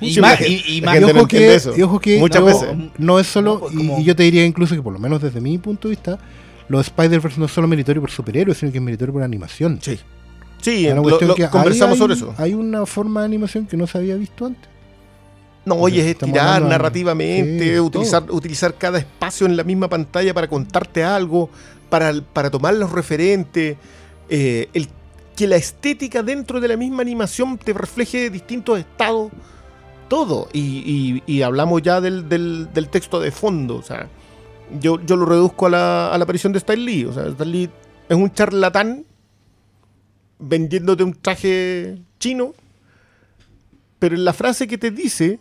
Y, 0.00 0.14
Sí, 0.14 0.20
más, 0.20 0.40
y, 0.40 0.64
y 0.78 0.80
más. 0.82 0.96
Y 0.96 1.00
no 1.00 1.06
ojo, 1.08 1.26
que, 1.28 1.54
eso. 1.54 1.74
y 1.76 1.82
ojo 1.82 1.98
que 2.00 2.18
Muchas 2.18 2.40
no, 2.40 2.46
veces. 2.46 2.68
no 2.98 3.18
es 3.20 3.26
solo, 3.26 3.54
No, 3.54 3.60
pues, 3.60 3.74
y- 3.74 3.76
como- 3.76 3.98
y, 4.00 4.04
yo 4.04 4.16
te 4.16 4.22
diría 4.22 4.46
incluso 4.46 4.74
que 4.74 4.82
por 4.82 4.92
lo 4.94 4.98
menos 4.98 5.20
desde 5.20 5.40
mi 5.42 5.58
punto 5.58 5.88
de 5.88 5.92
vista, 5.96 6.18
los 6.68 6.86
Spider-Verse 6.86 7.38
no 7.38 7.46
es 7.46 7.52
solo 7.52 7.66
meritorio 7.68 8.00
por 8.00 8.10
superhéroes, 8.10 8.56
sino 8.58 8.72
que 8.72 8.78
es 8.78 8.84
meritorio 8.84 9.12
por 9.12 9.22
animación. 9.22 9.78
Sí. 9.82 9.98
Sí, 10.62 10.86
lo- 10.88 10.96
lo- 11.02 11.50
conversamos 11.50 11.94
hay- 11.94 11.98
sobre 11.98 12.14
eso. 12.14 12.34
Hay 12.38 12.54
una 12.54 12.84
forma 12.86 13.20
de 13.20 13.26
animación 13.26 13.66
que 13.66 13.76
no 13.76 13.86
se 13.86 13.98
había 13.98 14.14
visto 14.16 14.46
antes. 14.46 14.69
No, 15.64 15.74
oye, 15.76 16.00
es 16.00 16.06
estirar 16.06 16.62
narrativamente, 16.70 17.74
sí, 17.74 17.80
utilizar, 17.80 18.30
utilizar 18.30 18.74
cada 18.76 18.98
espacio 18.98 19.46
en 19.46 19.56
la 19.56 19.62
misma 19.64 19.88
pantalla 19.88 20.32
para 20.32 20.48
contarte 20.48 21.04
algo, 21.04 21.50
para, 21.90 22.12
para 22.32 22.50
tomar 22.50 22.74
los 22.74 22.90
referentes, 22.92 23.76
eh, 24.30 24.68
el, 24.72 24.88
que 25.36 25.46
la 25.46 25.56
estética 25.56 26.22
dentro 26.22 26.60
de 26.60 26.68
la 26.68 26.76
misma 26.76 27.02
animación 27.02 27.58
te 27.58 27.72
refleje 27.74 28.30
distintos 28.30 28.78
estados, 28.78 29.30
todo. 30.08 30.48
Y, 30.52 31.22
y- 31.26 31.32
y 31.32 31.42
hablamos 31.42 31.82
ya 31.82 32.00
del, 32.00 32.28
del- 32.28 32.68
del 32.72 32.88
texto 32.88 33.20
de 33.20 33.30
fondo, 33.30 33.76
o 33.76 33.82
sea, 33.82 34.08
yo, 34.80 34.98
yo 35.04 35.16
lo 35.16 35.26
reduzco 35.26 35.66
a 35.66 35.70
la, 35.70 36.12
a 36.12 36.16
la 36.18 36.24
aparición 36.24 36.52
de 36.52 36.58
Stan 36.58 36.82
Lee, 36.82 37.04
o 37.04 37.12
sea, 37.12 37.26
Stan 37.26 37.50
Lee 37.50 37.68
es 38.08 38.16
un 38.16 38.32
charlatán 38.32 39.04
vendiéndote 40.38 41.04
un 41.04 41.12
traje 41.14 41.98
chino, 42.18 42.54
pero 43.98 44.14
en 44.16 44.24
la 44.24 44.32
frase 44.32 44.66
que 44.66 44.78
te 44.78 44.90
dice 44.90 45.38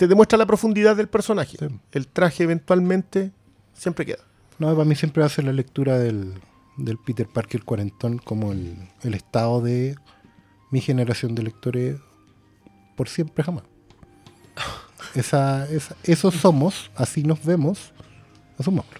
te 0.00 0.08
demuestra 0.08 0.38
la 0.38 0.46
profundidad 0.46 0.96
del 0.96 1.08
personaje. 1.10 1.58
El 1.92 2.08
traje 2.08 2.44
eventualmente 2.44 3.32
siempre 3.74 4.06
queda. 4.06 4.24
No, 4.58 4.72
para 4.72 4.86
mí 4.86 4.94
siempre 4.94 5.20
va 5.20 5.26
a 5.26 5.28
ser 5.28 5.44
la 5.44 5.52
lectura 5.52 5.98
del, 5.98 6.40
del 6.78 6.96
Peter 6.96 7.28
Parker 7.28 7.64
cuarentón 7.64 8.16
como 8.16 8.52
el, 8.52 8.76
el 9.02 9.12
estado 9.12 9.60
de 9.60 9.96
mi 10.70 10.80
generación 10.80 11.34
de 11.34 11.42
lectores 11.42 12.00
por 12.96 13.10
siempre 13.10 13.44
jamás. 13.44 13.64
Esa, 15.14 15.68
esa- 15.70 15.96
esos 16.04 16.34
somos, 16.34 16.90
así 16.94 17.22
nos 17.22 17.44
vemos, 17.44 17.92
asumámoslo. 18.58 18.99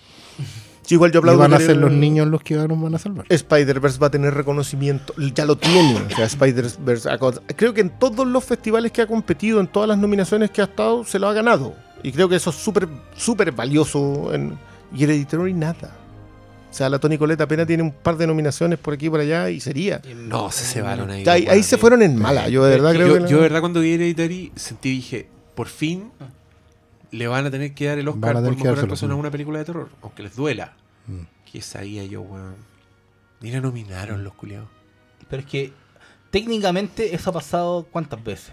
Sí, 0.91 0.94
igual 0.97 1.12
yo 1.12 1.19
Y 1.19 1.20
aplaudo 1.20 1.39
van 1.39 1.55
a 1.55 1.60
ser 1.60 1.70
el- 1.70 1.81
los 1.83 1.93
niños 1.93 2.27
los 2.27 2.43
que 2.43 2.57
nos 2.57 2.83
van 2.83 2.97
a 2.97 2.99
salvar. 2.99 3.25
Spider-Verse 3.28 4.01
va 4.01 4.09
a 4.09 4.10
tener 4.10 4.35
reconocimiento, 4.35 5.15
ya 5.33 5.44
lo 5.44 5.57
tiene. 5.57 6.02
O 6.12 6.17
sea, 6.17 6.25
Spider-Verse, 6.27 7.09
creo 7.55 7.73
que 7.73 7.81
en 7.81 7.91
todos 7.91 8.27
los 8.27 8.44
festivales 8.44 8.91
que 8.91 9.01
ha 9.02 9.07
competido, 9.07 9.60
en 9.60 9.69
todas 9.69 9.89
las 9.89 9.99
nominaciones 9.99 10.51
que 10.51 10.60
ha 10.60 10.65
estado, 10.65 11.05
se 11.05 11.20
lo 11.20 11.28
ha 11.28 11.33
ganado. 11.33 11.75
Y 12.02 12.10
creo 12.10 12.28
que 12.28 12.35
eso 12.35 12.51
es 12.51 12.57
súper, 12.57 12.89
súper 13.17 13.52
valioso. 13.52 14.35
En, 14.35 14.59
y 14.93 15.05
Hereditary 15.05 15.55
nada. 15.55 15.93
O 16.69 16.75
sea, 16.75 16.89
la 16.89 16.99
Tony 16.99 17.17
Colette 17.19 17.43
apenas 17.43 17.69
tiene 17.69 17.85
un 17.85 17.93
par 17.93 18.17
de 18.17 18.27
nominaciones 18.27 18.77
por 18.81 18.94
aquí 18.94 19.07
y 19.07 19.10
por 19.10 19.20
allá 19.20 19.49
y 19.49 19.60
sería. 19.60 20.02
No, 20.27 20.51
se 20.51 20.65
cebaron 20.65 21.09
ahí. 21.09 21.25
Ahí, 21.28 21.47
ahí 21.49 21.62
se 21.62 21.78
fueron 21.78 22.02
en 22.02 22.17
mala. 22.17 22.49
Yo 22.49 22.65
de 22.65 22.70
verdad 22.73 22.94
creo 22.94 23.07
yo, 23.07 23.15
que. 23.15 23.20
la- 23.20 23.28
yo 23.28 23.36
de 23.36 23.43
verdad 23.44 23.60
cuando 23.60 23.78
vi 23.78 23.93
Hereditary 23.93 24.51
sentí 24.57 24.91
dije, 24.91 25.28
por 25.55 25.69
fin 25.69 26.10
le 27.10 27.26
van 27.26 27.47
a 27.47 27.50
tener 27.50 27.74
que 27.74 27.86
dar 27.86 27.98
el 27.98 28.08
Oscar 28.08 28.36
a 28.36 28.40
por 28.40 28.50
mejor 28.56 28.78
actuación 28.78 29.10
a 29.10 29.14
sí. 29.14 29.20
una 29.20 29.30
película 29.30 29.58
de 29.58 29.64
terror, 29.64 29.89
aunque 30.02 30.22
les 30.22 30.36
duela. 30.36 30.74
Mm. 31.06 31.20
Que 31.50 31.60
sabía 31.62 32.05
yo, 32.05 32.22
weón. 32.22 32.55
Ni 33.40 33.50
la 33.50 33.60
nominaron 33.60 34.22
los 34.22 34.34
culiados. 34.34 34.68
Pero 35.28 35.40
es 35.42 35.48
que 35.48 35.72
técnicamente 36.30 37.14
eso 37.14 37.30
ha 37.30 37.32
pasado 37.32 37.86
cuántas 37.90 38.22
veces. 38.22 38.52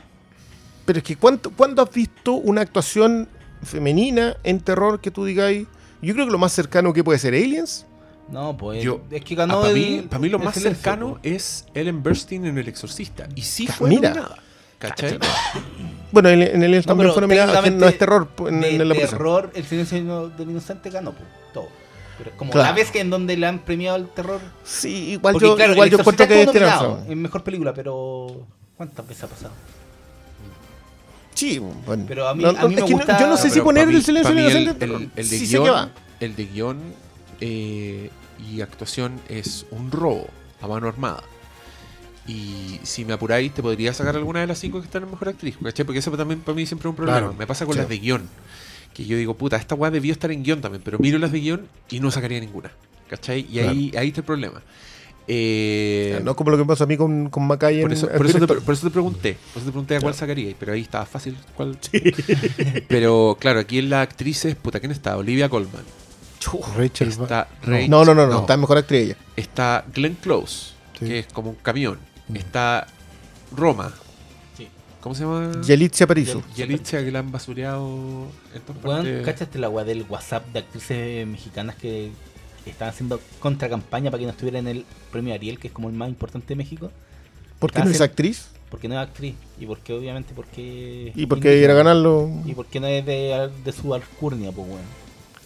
Pero 0.85 0.99
es 0.99 1.03
que 1.03 1.15
¿cuánto, 1.17 1.51
¿cuándo 1.51 1.81
has 1.83 1.91
visto 1.91 2.33
una 2.33 2.61
actuación 2.61 3.27
femenina 3.61 4.37
en 4.43 4.59
terror 4.61 5.01
que 5.01 5.11
tú 5.11 5.25
digáis? 5.25 5.67
Yo 6.01 6.13
creo 6.13 6.25
que 6.25 6.31
lo 6.31 6.37
más 6.37 6.53
cercano 6.53 6.93
que 6.93 7.03
puede 7.03 7.19
ser 7.19 7.33
Aliens. 7.33 7.85
No, 8.29 8.55
pues 8.57 8.83
Yo, 8.83 9.01
es 9.09 9.23
que 9.23 9.35
ganó 9.35 9.61
para, 9.61 9.73
mí, 9.73 10.05
para 10.09 10.19
mí 10.19 10.29
lo 10.29 10.37
más 10.39 10.53
silencio, 10.53 10.81
cercano 10.83 11.13
po. 11.13 11.19
es 11.23 11.65
Ellen 11.73 12.03
Burstyn 12.03 12.45
en 12.45 12.57
El 12.57 12.67
Exorcista. 12.67 13.27
Y 13.35 13.41
sí 13.41 13.67
Ah, 13.69 13.73
fue 13.73 13.89
mira. 13.89 14.09
nominada. 14.09 14.37
¿Cachai? 14.79 15.17
Bueno, 16.11 16.29
en, 16.29 16.41
en 16.41 16.63
Aliens 16.63 16.85
No, 16.85 16.91
también 16.91 17.11
fue 17.13 17.21
nominada, 17.21 17.61
no 17.69 17.87
es 17.87 17.97
terror 17.97 18.27
po, 18.27 18.47
en, 18.47 18.61
de 18.61 18.75
en 18.75 18.87
la 18.89 18.95
presa. 18.95 19.11
terror, 19.17 19.51
el 19.53 19.65
silencio 19.65 20.29
del 20.29 20.49
inocente 20.51 20.89
ganó 20.89 21.11
po, 21.11 21.23
todo. 21.53 21.67
Pero 22.17 22.31
como 22.37 22.51
Claro. 22.51 22.69
la 22.69 22.73
vez 22.75 22.89
que 22.91 22.99
en 23.01 23.09
donde 23.09 23.35
le 23.37 23.45
han 23.45 23.59
premiado 23.59 23.97
el 23.97 24.07
terror. 24.07 24.39
Sí, 24.63 25.11
igual 25.11 25.33
Porque, 25.33 25.47
yo, 25.47 25.55
claro, 25.55 25.73
igual 25.73 25.87
El 25.87 25.91
yo 25.91 25.99
encuentro 25.99 26.27
que 26.27 26.45
razón. 26.59 27.05
en 27.09 27.21
mejor 27.21 27.43
película, 27.43 27.73
pero 27.73 28.45
¿cuántas 28.77 29.07
veces 29.07 29.23
ha 29.25 29.27
pasado? 29.27 29.53
Sí, 31.33 31.59
bueno. 31.59 32.05
Pero 32.07 32.27
a 32.27 32.33
mí, 32.33 32.41
No, 32.43 32.49
a 32.49 32.53
no, 32.53 32.67
mí 32.67 32.73
es 32.75 32.81
me 32.81 32.87
que 32.87 32.91
no- 32.93 32.97
gusta. 32.97 33.19
yo 33.19 33.27
no 33.27 33.37
sé 33.37 33.49
si 33.51 33.61
poner 33.61 33.87
el 33.89 34.01
silencio 34.03 34.33
mí 34.33 34.41
inocente 34.41 34.85
el, 34.85 34.91
el- 34.91 35.11
el 35.15 35.29
de 35.29 35.37
Sí 35.37 35.45
sé 35.45 35.51
guion, 35.57 35.63
que 35.65 35.69
va. 35.69 35.89
el 36.19 36.35
de 36.35 36.45
guion 36.45 36.77
eh, 37.41 38.09
y 38.49 38.61
actuación 38.61 39.19
es 39.29 39.65
un 39.69 39.91
robo 39.91 40.27
a 40.61 40.67
mano 40.67 40.87
armada. 40.87 41.21
Y 42.27 42.80
si 42.83 43.06
me 43.06 43.14
apuráis, 43.14 43.53
te 43.53 43.61
podría 43.61 43.93
sacar 43.93 44.15
alguna 44.17 44.41
de 44.41 44.47
las 44.47 44.59
cinco 44.59 44.80
que 44.80 44.85
están 44.85 45.03
en 45.03 45.09
mejor 45.11 45.30
actriz. 45.30 45.56
¿cachai? 45.64 45.85
Porque 45.85 45.99
eso 45.99 46.11
también 46.17 46.41
para 46.41 46.56
mí 46.56 46.65
siempre 46.65 46.88
es 46.88 46.91
un 46.91 46.95
problema. 46.95 47.19
Claro, 47.19 47.33
me 47.33 47.47
pasa 47.47 47.65
con 47.65 47.73
sí. 47.75 47.80
las 47.80 47.88
de 47.89 47.97
guion. 47.99 48.23
Que 48.93 49.06
yo 49.06 49.15
digo, 49.15 49.35
puta, 49.35 49.56
esta 49.56 49.75
weá 49.75 49.91
debió 49.91 50.11
estar 50.11 50.31
en 50.31 50.43
guion 50.43 50.59
también. 50.61 50.81
Pero 50.83 50.99
miro 50.99 51.17
las 51.19 51.31
de 51.31 51.39
guion 51.39 51.67
y 51.89 51.99
no 51.99 52.11
sacaría 52.11 52.39
ninguna. 52.39 52.72
¿Cachai? 53.09 53.47
Y 53.49 53.59
ahí, 53.59 53.91
ahí 53.97 54.09
está 54.09 54.19
el 54.22 54.25
problema. 54.25 54.61
Eh, 55.30 56.19
No 56.23 56.35
como 56.35 56.51
lo 56.51 56.57
que 56.57 56.65
pasó 56.65 56.85
a 56.85 56.88
mí 56.88 56.95
con, 56.97 57.30
con 57.30 57.45
Mackay 57.47 57.81
por 57.81 57.91
eso, 57.93 58.09
en 58.09 58.17
por, 58.17 58.25
eso 58.25 58.39
te, 58.39 58.47
por 58.56 58.73
eso 58.73 58.88
te 58.88 58.91
pregunté. 58.91 59.38
Por 59.53 59.61
eso 59.61 59.65
te 59.67 59.72
pregunté 59.72 59.95
a 59.97 60.01
cuál 60.01 60.14
sacaría. 60.14 60.53
Pero 60.59 60.73
ahí 60.73 60.81
estaba 60.81 61.06
fácil. 61.06 61.38
¿cuál? 61.56 61.77
Pero 62.88 63.38
claro, 63.39 63.59
aquí 63.59 63.80
en 63.80 63.89
las 63.89 64.03
actrices, 64.03 64.56
puta, 64.56 64.80
¿quién 64.80 64.91
está? 64.91 65.15
Olivia 65.17 65.49
Colman. 65.49 65.83
Rachel 66.77 67.09
Está 67.09 67.47
no. 67.64 67.67
Rachel- 67.73 67.89
No, 67.89 68.06
no, 68.06 68.14
no, 68.15 68.27
no, 68.27 68.39
está 68.41 68.53
en 68.53 68.59
mejor 68.61 68.77
actriz 68.77 69.01
ella. 69.03 69.17
Está 69.35 69.85
Glenn 69.93 70.15
Close, 70.22 70.73
Sí. 70.97 71.06
que 71.06 71.19
es 71.19 71.27
como 71.27 71.49
un 71.51 71.56
camión. 71.57 71.99
Está 72.33 72.88
Roma, 73.56 73.93
Sí. 74.57 74.67
¿Cómo 75.01 75.15
se 75.15 75.23
llama? 75.23 75.51
Yalitza 75.64 76.03
Aparicio. 76.03 76.43
Yalitza 76.56 77.03
que 77.03 77.11
la 77.11 77.19
han 77.19 77.31
basureado 77.31 78.27
partes. 78.83 79.25
¿cachaste 79.25 79.59
la 79.59 79.69
weá 79.69 79.85
del 79.85 80.06
WhatsApp 80.09 80.47
de 80.47 80.59
actrices 80.59 81.27
mexicanas 81.27 81.75
que 81.75 82.11
estaban 82.65 82.93
haciendo 82.93 83.22
contracampaña 83.39 84.11
para 84.11 84.19
que 84.19 84.25
no 84.25 84.31
estuviera 84.31 84.59
en 84.59 84.67
el 84.67 84.85
premio 85.11 85.33
Ariel, 85.33 85.59
que 85.59 85.67
es 85.67 85.73
como 85.73 85.89
el 85.89 85.95
más 85.95 86.09
importante 86.09 86.47
de 86.49 86.56
México? 86.56 86.91
¿Por 87.59 87.72
qué 87.72 87.83
no 87.83 87.89
es 87.89 88.01
actriz? 88.01 88.49
Porque 88.69 88.89
no 88.89 88.95
es 88.95 89.07
actriz. 89.07 89.35
Y 89.59 89.65
porque 89.65 89.93
obviamente 89.93 90.33
porque... 90.35 91.14
¿Y 91.15 91.25
por 91.25 91.39
qué 91.39 91.57
ir 91.57 91.72
a 91.72 91.73
ganarlo? 91.73 92.30
Y 92.45 92.53
porque 92.53 92.80
no 92.81 92.88
es 92.88 93.06
de, 93.06 93.49
de 93.64 93.72
su 93.72 93.93
alcurnia, 93.93 94.51
pues 94.51 94.67
weón. 94.67 94.81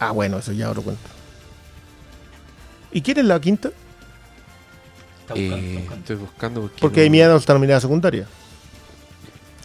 Ah, 0.00 0.10
bueno, 0.10 0.38
eso 0.38 0.50
ya 0.52 0.68
otro 0.68 0.82
cuento. 0.82 1.02
¿Y 2.90 3.00
quién 3.00 3.18
es 3.18 3.24
la 3.24 3.40
quinta? 3.40 3.70
Está 5.34 5.56
buscando, 5.56 5.56
Eh, 5.56 5.68
está 5.68 5.80
buscando. 5.80 6.00
estoy 6.00 6.16
buscando 6.16 6.60
porque, 6.62 6.80
Porque 6.80 7.00
no- 7.00 7.06
Amy 7.06 7.20
Adams 7.22 7.40
está 7.42 7.52
nominada 7.54 7.78
a 7.78 7.80
secundaria. 7.80 8.26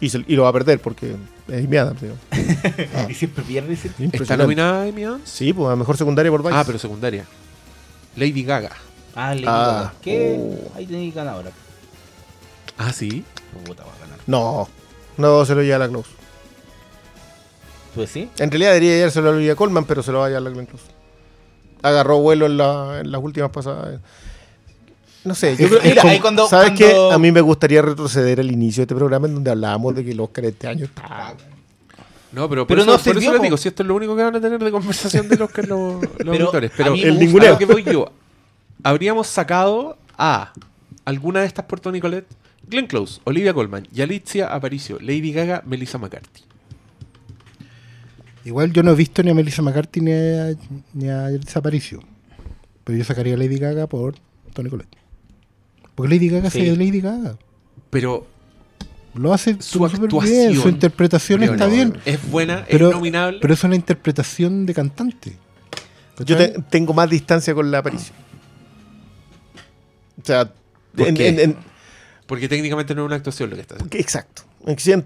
Y, 0.00 0.10
se- 0.10 0.24
y 0.28 0.36
lo 0.36 0.44
va 0.44 0.50
a 0.50 0.52
perder 0.52 0.78
porque 0.80 1.16
es 1.48 1.64
Amy 1.64 1.76
Adams. 1.76 2.00
digo. 2.00 2.14
y 3.08 3.14
siempre 3.14 3.42
pierde 3.44 3.72
ese... 3.74 3.90
¿Está 4.12 4.36
nominada 4.36 4.82
Amy 4.82 5.04
Adams? 5.04 5.28
Sí, 5.28 5.52
pues 5.52 5.70
a 5.72 5.76
mejor 5.76 5.96
secundaria 5.96 6.30
por 6.30 6.42
Vice. 6.42 6.54
Ah, 6.54 6.62
pero 6.64 6.78
secundaria. 6.78 7.24
Lady 8.16 8.42
Gaga. 8.44 8.70
Ah, 9.14 9.34
Lady 9.34 9.44
Ah. 9.48 9.74
Gaga. 9.74 9.94
¿Qué? 10.02 10.36
Oh. 10.38 10.72
Ahí 10.76 10.86
tenéis 10.86 11.14
ganadora. 11.14 11.50
Ah, 12.76 12.92
sí. 12.92 13.24
Puta, 13.64 13.82
va 13.84 13.92
a 13.92 13.98
ganar. 13.98 14.18
No, 14.28 14.68
no 15.16 15.44
se 15.44 15.54
lo 15.54 15.62
lleva 15.62 15.76
a 15.76 15.78
la 15.80 15.88
Close. 15.88 16.10
¿Tú 17.94 18.00
decís? 18.02 18.28
En 18.38 18.50
realidad 18.50 18.70
debería 18.70 18.94
llevárselo 18.96 19.30
a 19.30 19.32
Olivia 19.32 19.56
Colman, 19.56 19.84
pero 19.84 20.02
se 20.02 20.12
lo 20.12 20.20
va 20.20 20.26
a 20.26 20.28
llevar 20.28 20.42
a 20.42 20.44
la 20.44 20.50
Glenn 20.50 20.66
Close. 20.66 20.84
Agarró 21.82 22.18
vuelo 22.18 22.46
en, 22.46 22.56
la- 22.56 23.00
en 23.00 23.10
las 23.10 23.20
últimas 23.22 23.50
pasadas. 23.50 24.00
No 25.28 25.34
sé, 25.34 25.56
yo 25.56 25.64
Es- 25.66 25.70
creo, 25.70 25.82
mira, 25.82 25.94
es 25.94 26.00
como- 26.00 26.12
ahí 26.12 26.20
cuando- 26.20 26.48
¿sabes 26.48 26.70
cuando- 26.78 27.08
qué? 27.10 27.14
A 27.14 27.18
mí 27.18 27.30
me 27.30 27.40
gustaría 27.40 27.82
retroceder 27.82 28.40
al 28.40 28.50
inicio 28.50 28.80
de 28.80 28.84
este 28.84 28.94
programa 28.94 29.26
en 29.28 29.34
donde 29.34 29.50
hablábamos 29.50 29.94
de 29.94 30.04
que 30.04 30.10
el 30.12 30.20
Oscar 30.20 30.44
este 30.46 30.66
año 30.66 30.84
está... 30.86 31.34
No, 32.32 32.48
pero, 32.48 32.66
por 32.66 32.76
Pero 32.76 32.82
eso, 32.82 32.90
no 32.92 32.98
por 32.98 33.22
eso 33.22 33.32
les 33.32 33.42
digo, 33.42 33.56
si 33.56 33.68
esto 33.68 33.82
es 33.82 33.86
lo 33.86 33.94
único 33.94 34.14
que 34.16 34.22
van 34.22 34.36
a 34.36 34.40
tener 34.40 34.62
de 34.62 34.70
conversación 34.70 35.28
de 35.28 35.36
los 35.36 35.50
que 35.50 35.62
los, 35.62 36.02
los 36.02 36.10
Pero 36.18 36.32
auditores. 36.32 36.72
Pero 36.76 36.94
el 36.94 37.18
ninguneo 37.18 37.56
que 37.56 37.64
voy 37.64 37.82
yo, 37.84 38.10
habríamos 38.82 39.26
sacado 39.28 39.96
a 40.18 40.52
alguna 41.06 41.40
de 41.40 41.46
estas 41.46 41.64
Puerto 41.64 41.90
Nicolet, 41.92 42.26
Glenn 42.68 42.86
Close, 42.86 43.20
Olivia 43.24 43.54
Colman, 43.54 43.86
Yalitza 43.92 44.52
Aparicio, 44.54 44.98
Lady 45.00 45.32
Gaga, 45.32 45.62
Melissa 45.66 45.96
McCarthy. 45.96 46.42
Igual 48.44 48.72
yo 48.72 48.82
no 48.82 48.92
he 48.92 48.94
visto 48.94 49.22
ni 49.22 49.30
a 49.30 49.34
Melissa 49.34 49.62
McCarthy 49.62 50.00
ni 50.00 50.12
a, 50.12 50.54
ni 50.94 51.08
a 51.08 51.30
Yalitza 51.30 51.58
Aparicio. 51.58 52.00
Pero 52.84 52.98
yo 52.98 53.04
sacaría 53.04 53.34
a 53.34 53.36
Lady 53.36 53.58
Gaga 53.58 53.86
por 53.86 54.14
Tony 54.54 54.70
Collette. 54.70 54.96
Porque 55.98 56.14
Lady 56.14 56.28
Gaga 56.28 56.48
Sí. 56.48 56.60
es 56.60 56.78
Lady 56.78 57.00
Gaga. 57.00 57.36
Pero 57.90 58.24
Lo 59.14 59.32
hace 59.34 59.54
su 59.60 59.80
súper 59.80 60.04
actuación. 60.04 60.22
bien, 60.52 60.54
su 60.62 60.68
interpretación 60.68 61.42
está 61.42 61.66
no, 61.66 61.72
bien. 61.72 61.98
Es 62.04 62.30
buena, 62.30 62.64
Pero, 62.70 62.90
es 62.90 62.94
nominable. 62.94 63.38
pero 63.42 63.52
es 63.54 63.64
una 63.64 63.74
interpretación 63.74 64.64
de 64.64 64.74
cantante. 64.74 65.36
Yo 66.24 66.36
tengo 66.70 66.94
más 66.94 67.10
distancia 67.10 67.52
con 67.52 67.70
la 67.72 67.78
aparición. 67.78 68.16
O 70.22 70.24
sea, 70.24 70.52
¿Por 70.96 71.08
en- 71.08 71.14
qué? 71.16 71.28
en- 71.28 71.40
en- 71.40 71.56
Porque 72.26 72.48
técnicamente 72.48 72.94
no 72.94 73.02
es 73.02 73.06
una 73.06 73.16
actuación 73.16 73.50
lo 73.50 73.56
que 73.56 73.62
está 73.62 73.74
haciendo. 73.74 73.96
exacto. 73.96 74.42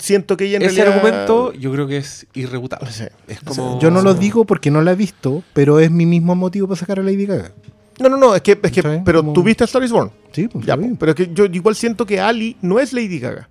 Siento, 0.00 0.36
que 0.36 0.46
ella 0.46 0.56
en 0.56 0.62
Ese 0.64 0.76
realidad... 0.84 0.96
argumento 0.96 1.52
yo 1.52 1.70
creo 1.72 1.86
que 1.86 1.98
es 1.98 2.26
irrebutable. 2.34 2.90
Sí. 2.90 3.04
Es 3.28 3.40
como... 3.40 3.78
Yo 3.80 3.90
no 3.90 4.02
lo 4.02 4.12
digo 4.14 4.44
porque 4.44 4.70
no 4.70 4.82
la 4.82 4.92
he 4.92 4.96
visto, 4.96 5.42
pero 5.54 5.78
es 5.80 5.90
mi 5.90 6.04
mismo 6.04 6.34
motivo 6.34 6.66
para 6.68 6.80
sacar 6.80 6.98
a 6.98 7.02
Lady 7.02 7.26
Gaga. 7.26 7.52
No, 7.98 8.08
no, 8.08 8.16
no, 8.16 8.34
es 8.34 8.42
que, 8.42 8.58
es 8.62 8.72
que 8.72 8.82
pero 9.04 9.20
Como- 9.20 9.32
tú 9.32 9.42
viste 9.42 9.64
a 9.64 9.66
Star 9.66 9.82
is 9.82 9.92
Born. 9.92 10.10
Sí, 10.32 10.48
pues, 10.48 10.64
Ya, 10.64 10.76
sí. 10.76 10.82
po, 10.82 10.96
pero 10.98 11.12
es 11.12 11.16
que 11.16 11.30
yo 11.32 11.44
igual 11.46 11.74
siento 11.76 12.06
que 12.06 12.20
Ali 12.20 12.56
no 12.62 12.78
es 12.80 12.92
Lady 12.92 13.18
Gaga. 13.18 13.48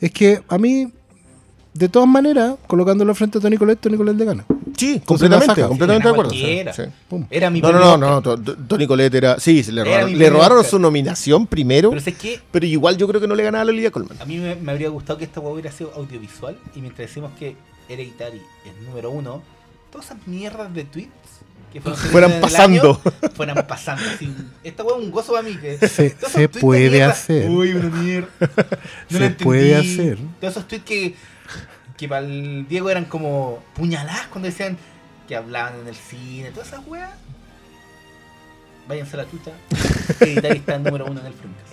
Es 0.00 0.10
que 0.12 0.42
a 0.48 0.58
mí, 0.58 0.90
de 1.74 1.88
todas 1.88 2.08
maneras, 2.08 2.54
colocándolo 2.66 3.14
frente 3.14 3.38
a 3.38 3.40
Tony 3.40 3.56
Collette, 3.56 3.80
Tony 3.80 3.96
Collette 3.96 4.16
le 4.18 4.24
gana. 4.24 4.44
Sí, 4.76 5.00
completamente, 5.04 5.54
saca. 5.54 5.68
completamente 5.68 6.08
de 6.08 6.12
acuerdo. 6.14 6.30
cualquiera. 6.30 6.72
Sí. 6.72 6.82
Era 7.30 7.50
mi 7.50 7.60
No, 7.60 7.70
no, 7.72 7.96
no, 7.98 8.20
no, 8.20 8.22
Tony 8.66 8.86
Colette 8.86 9.14
era. 9.14 9.38
Sí, 9.38 9.62
se 9.62 9.72
le 9.72 9.82
Era 9.82 9.90
robaron, 9.90 10.18
le 10.18 10.30
robaron 10.30 10.58
Oscar. 10.58 10.70
su 10.70 10.78
nominación 10.78 11.46
primero, 11.46 11.90
Pero 11.90 12.02
pero, 12.02 12.16
sé 12.16 12.40
que 12.60 12.66
igual 12.66 12.96
yo 12.96 13.06
creo 13.08 13.20
que 13.20 13.26
no 13.28 13.34
le 13.34 13.42
ganaba 13.42 13.62
a 13.62 13.64
la 13.66 13.72
Olivia 13.72 13.90
Colman. 13.90 14.16
a 14.20 14.24
mí 14.24 14.38
me, 14.38 14.54
me 14.56 14.72
habría 14.72 14.88
gustado 14.88 15.18
que 15.18 15.24
esta 15.26 15.40
hueá 15.40 15.52
hubiera 15.52 15.70
sido 15.72 15.92
audiovisual 15.94 16.56
y 16.74 16.80
mientras 16.80 17.08
decimos 17.08 17.30
que 17.38 17.56
Hereditary 17.90 18.38
es 18.66 18.86
número 18.86 19.10
uno, 19.10 19.42
todas 19.92 20.06
esas 20.06 20.26
mierdas 20.26 20.72
de 20.72 20.84
tweets 20.84 21.10
que 21.72 21.80
fueron 21.80 21.98
Fueran 22.00 22.32
el 22.32 22.40
pasando. 22.40 23.00
año, 23.04 23.30
fueran 23.34 23.66
pasando. 23.66 24.02
así. 24.10 24.34
Esta 24.64 24.82
hueá 24.84 24.96
es 24.98 25.02
un 25.04 25.10
gozo 25.10 25.32
para 25.32 25.42
mí. 25.48 25.56
Que 25.56 25.78
Se- 25.88 26.48
puede 26.48 27.02
hacer. 27.02 27.48
Uy, 27.48 27.72
una 27.74 27.88
mierda. 27.90 28.28
No 29.10 29.18
Se 29.18 29.30
puede 29.30 29.76
hacer. 29.76 30.18
Todos 30.40 30.52
esos 30.56 30.68
tweets 30.68 30.84
que, 30.84 31.14
que 31.96 32.08
para 32.08 32.26
el 32.26 32.66
Diego 32.68 32.90
eran 32.90 33.04
como 33.04 33.62
puñaladas 33.74 34.26
cuando 34.28 34.46
decían 34.48 34.76
que 35.28 35.36
hablaban 35.36 35.80
en 35.80 35.88
el 35.88 35.94
cine, 35.94 36.50
todas 36.50 36.68
esas 36.68 36.80
weas. 36.86 37.10
Váyanse 38.88 39.14
a 39.14 39.18
la 39.18 39.30
chucha. 39.30 39.52
Hereditary 40.20 40.58
está 40.58 40.74
en 40.74 40.82
número 40.82 41.04
uno 41.06 41.20
en 41.20 41.26
el 41.26 41.32
Flimcast. 41.34 41.72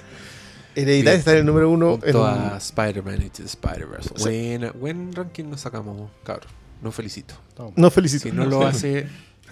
Hereditaria 0.75 1.11
Bien. 1.11 1.19
está 1.19 1.31
en 1.31 1.37
el 1.39 1.45
número 1.45 1.69
uno. 1.71 1.91
Junto 1.93 2.07
en- 2.29 2.41
a 2.53 2.57
Spider-Man 2.57 3.21
Into 3.23 3.37
the 3.37 3.45
Spider-Verse. 3.45 4.71
Buen 4.77 5.11
ranking 5.13 5.45
nos 5.45 5.61
sacamos, 5.61 6.11
cabrón. 6.23 6.51
No 6.81 6.91
felicito. 6.91 7.33
No 7.75 7.89
felicito. 7.89 8.25
Si 8.25 8.31
no 8.31 8.45
lo 8.45 8.65
hace. 8.67 9.07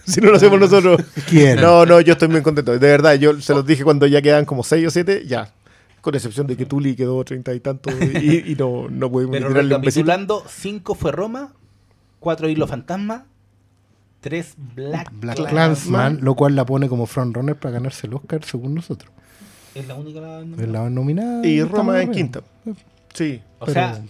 Si 0.14 0.22
no 0.22 0.30
lo 0.30 0.38
hacemos 0.38 0.60
nosotros. 0.60 1.02
¿Quién? 1.28 1.60
No, 1.60 1.86
no, 1.86 2.00
yo 2.02 2.14
estoy 2.14 2.28
muy 2.28 2.42
contento. 2.42 2.72
De 2.74 2.78
verdad, 2.80 3.16
yo 3.16 3.40
se 3.42 3.54
los 3.54 3.66
dije 3.66 3.84
cuando 3.84 4.06
ya 4.08 4.22
quedan 4.22 4.46
como 4.46 4.64
6 4.64 4.88
o 4.88 4.90
7, 4.92 5.26
ya. 5.28 5.52
Con 6.02 6.14
excepción 6.14 6.46
de 6.46 6.56
que 6.56 6.66
Tuli 6.68 6.96
quedó 6.96 7.24
30 7.24 7.54
y 7.56 7.60
tanto 7.60 7.90
y, 7.92 8.52
y 8.52 8.56
no, 8.60 8.88
no 8.90 9.10
pudimos 9.12 9.34
Pero 9.38 9.48
tirarle 9.50 9.76
un 9.76 9.82
besito. 9.82 10.06
recapitulando, 10.06 10.44
5 10.48 10.96
fue 10.96 11.12
Roma, 11.12 11.54
4 12.20 12.48
Hilo 12.50 12.68
Fantasma, 12.68 13.26
3 14.22 14.54
Black, 14.76 15.12
Black 15.14 15.50
Clansman. 15.50 16.20
Lo 16.22 16.36
cual 16.36 16.56
la 16.56 16.66
pone 16.66 16.88
como 16.88 17.08
frontrunner 17.08 17.56
para 17.56 17.74
ganarse 17.74 18.06
el 18.08 18.14
Oscar 18.14 18.44
según 18.46 18.76
nosotros. 18.76 19.12
Es 19.74 19.88
la 19.88 19.96
única. 19.96 20.22
la- 20.22 20.42
Es 20.42 20.70
la 20.70 20.90
nominada. 20.90 21.46
Y 21.46 21.62
Roma 21.64 22.02
en 22.02 22.12
quinta. 22.12 22.42
Sí. 23.14 23.42
O 23.60 23.66
pero- 23.66 23.74
sea, 23.74 24.02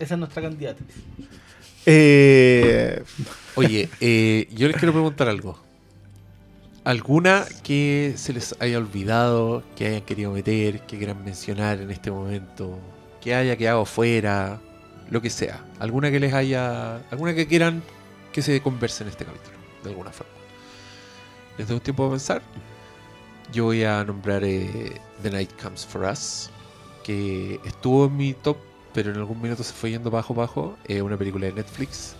esa 0.00 0.14
es 0.14 0.18
nuestra 0.18 0.42
candidata. 0.42 0.82
Eh, 1.86 3.02
Oye, 3.56 3.88
eh, 4.00 4.48
yo 4.52 4.66
les 4.66 4.76
quiero 4.76 4.92
preguntar 4.92 5.28
algo. 5.28 5.56
¿Alguna 6.82 7.46
que 7.62 8.14
se 8.16 8.32
les 8.32 8.54
haya 8.60 8.78
olvidado, 8.78 9.62
que 9.76 9.86
hayan 9.86 10.02
querido 10.02 10.32
meter, 10.32 10.80
que 10.86 10.98
quieran 10.98 11.24
mencionar 11.24 11.80
en 11.80 11.90
este 11.90 12.10
momento, 12.10 12.78
que 13.20 13.34
haya 13.34 13.56
quedado 13.56 13.84
fuera, 13.84 14.60
lo 15.08 15.22
que 15.22 15.30
sea? 15.30 15.64
¿Alguna 15.78 16.10
que 16.10 16.18
les 16.18 16.34
haya. 16.34 16.96
¿Alguna 17.10 17.34
que 17.34 17.46
quieran 17.46 17.82
que 18.32 18.42
se 18.42 18.60
converse 18.60 19.04
en 19.04 19.10
este 19.10 19.24
capítulo, 19.24 19.56
de 19.84 19.90
alguna 19.90 20.10
forma? 20.10 20.32
¿Les 21.56 21.68
doy 21.68 21.76
un 21.76 21.82
tiempo 21.82 22.02
para 22.02 22.10
pensar? 22.10 22.42
Yo 23.52 23.64
voy 23.64 23.84
a 23.84 24.02
nombrar 24.02 24.42
eh, 24.42 25.00
The 25.22 25.30
Night 25.30 25.50
Comes 25.62 25.86
For 25.86 26.02
Us, 26.02 26.50
que 27.04 27.60
estuvo 27.64 28.06
en 28.06 28.16
mi 28.16 28.34
top, 28.34 28.56
pero 28.94 29.10
en 29.10 29.16
algún 29.18 29.42
minuto 29.42 29.62
se 29.62 29.72
fue 29.74 29.90
yendo 29.90 30.10
bajo 30.10 30.32
bajo. 30.34 30.76
Es 30.86 31.02
una 31.02 31.16
película 31.18 31.46
de 31.46 31.52
Netflix 31.52 32.14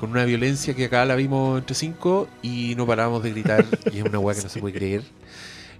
con 0.00 0.10
una 0.10 0.24
violencia 0.24 0.74
que 0.74 0.84
acá 0.86 1.04
la 1.04 1.14
vimos 1.14 1.58
entre 1.58 1.74
cinco 1.74 2.28
y 2.42 2.74
no 2.76 2.86
parábamos 2.86 3.22
de 3.22 3.30
gritar 3.30 3.64
y 3.92 3.98
es 3.98 4.04
una 4.04 4.18
weá 4.18 4.36
que 4.36 4.42
no 4.42 4.48
se 4.48 4.60
puede 4.60 4.74
creer. 4.74 5.02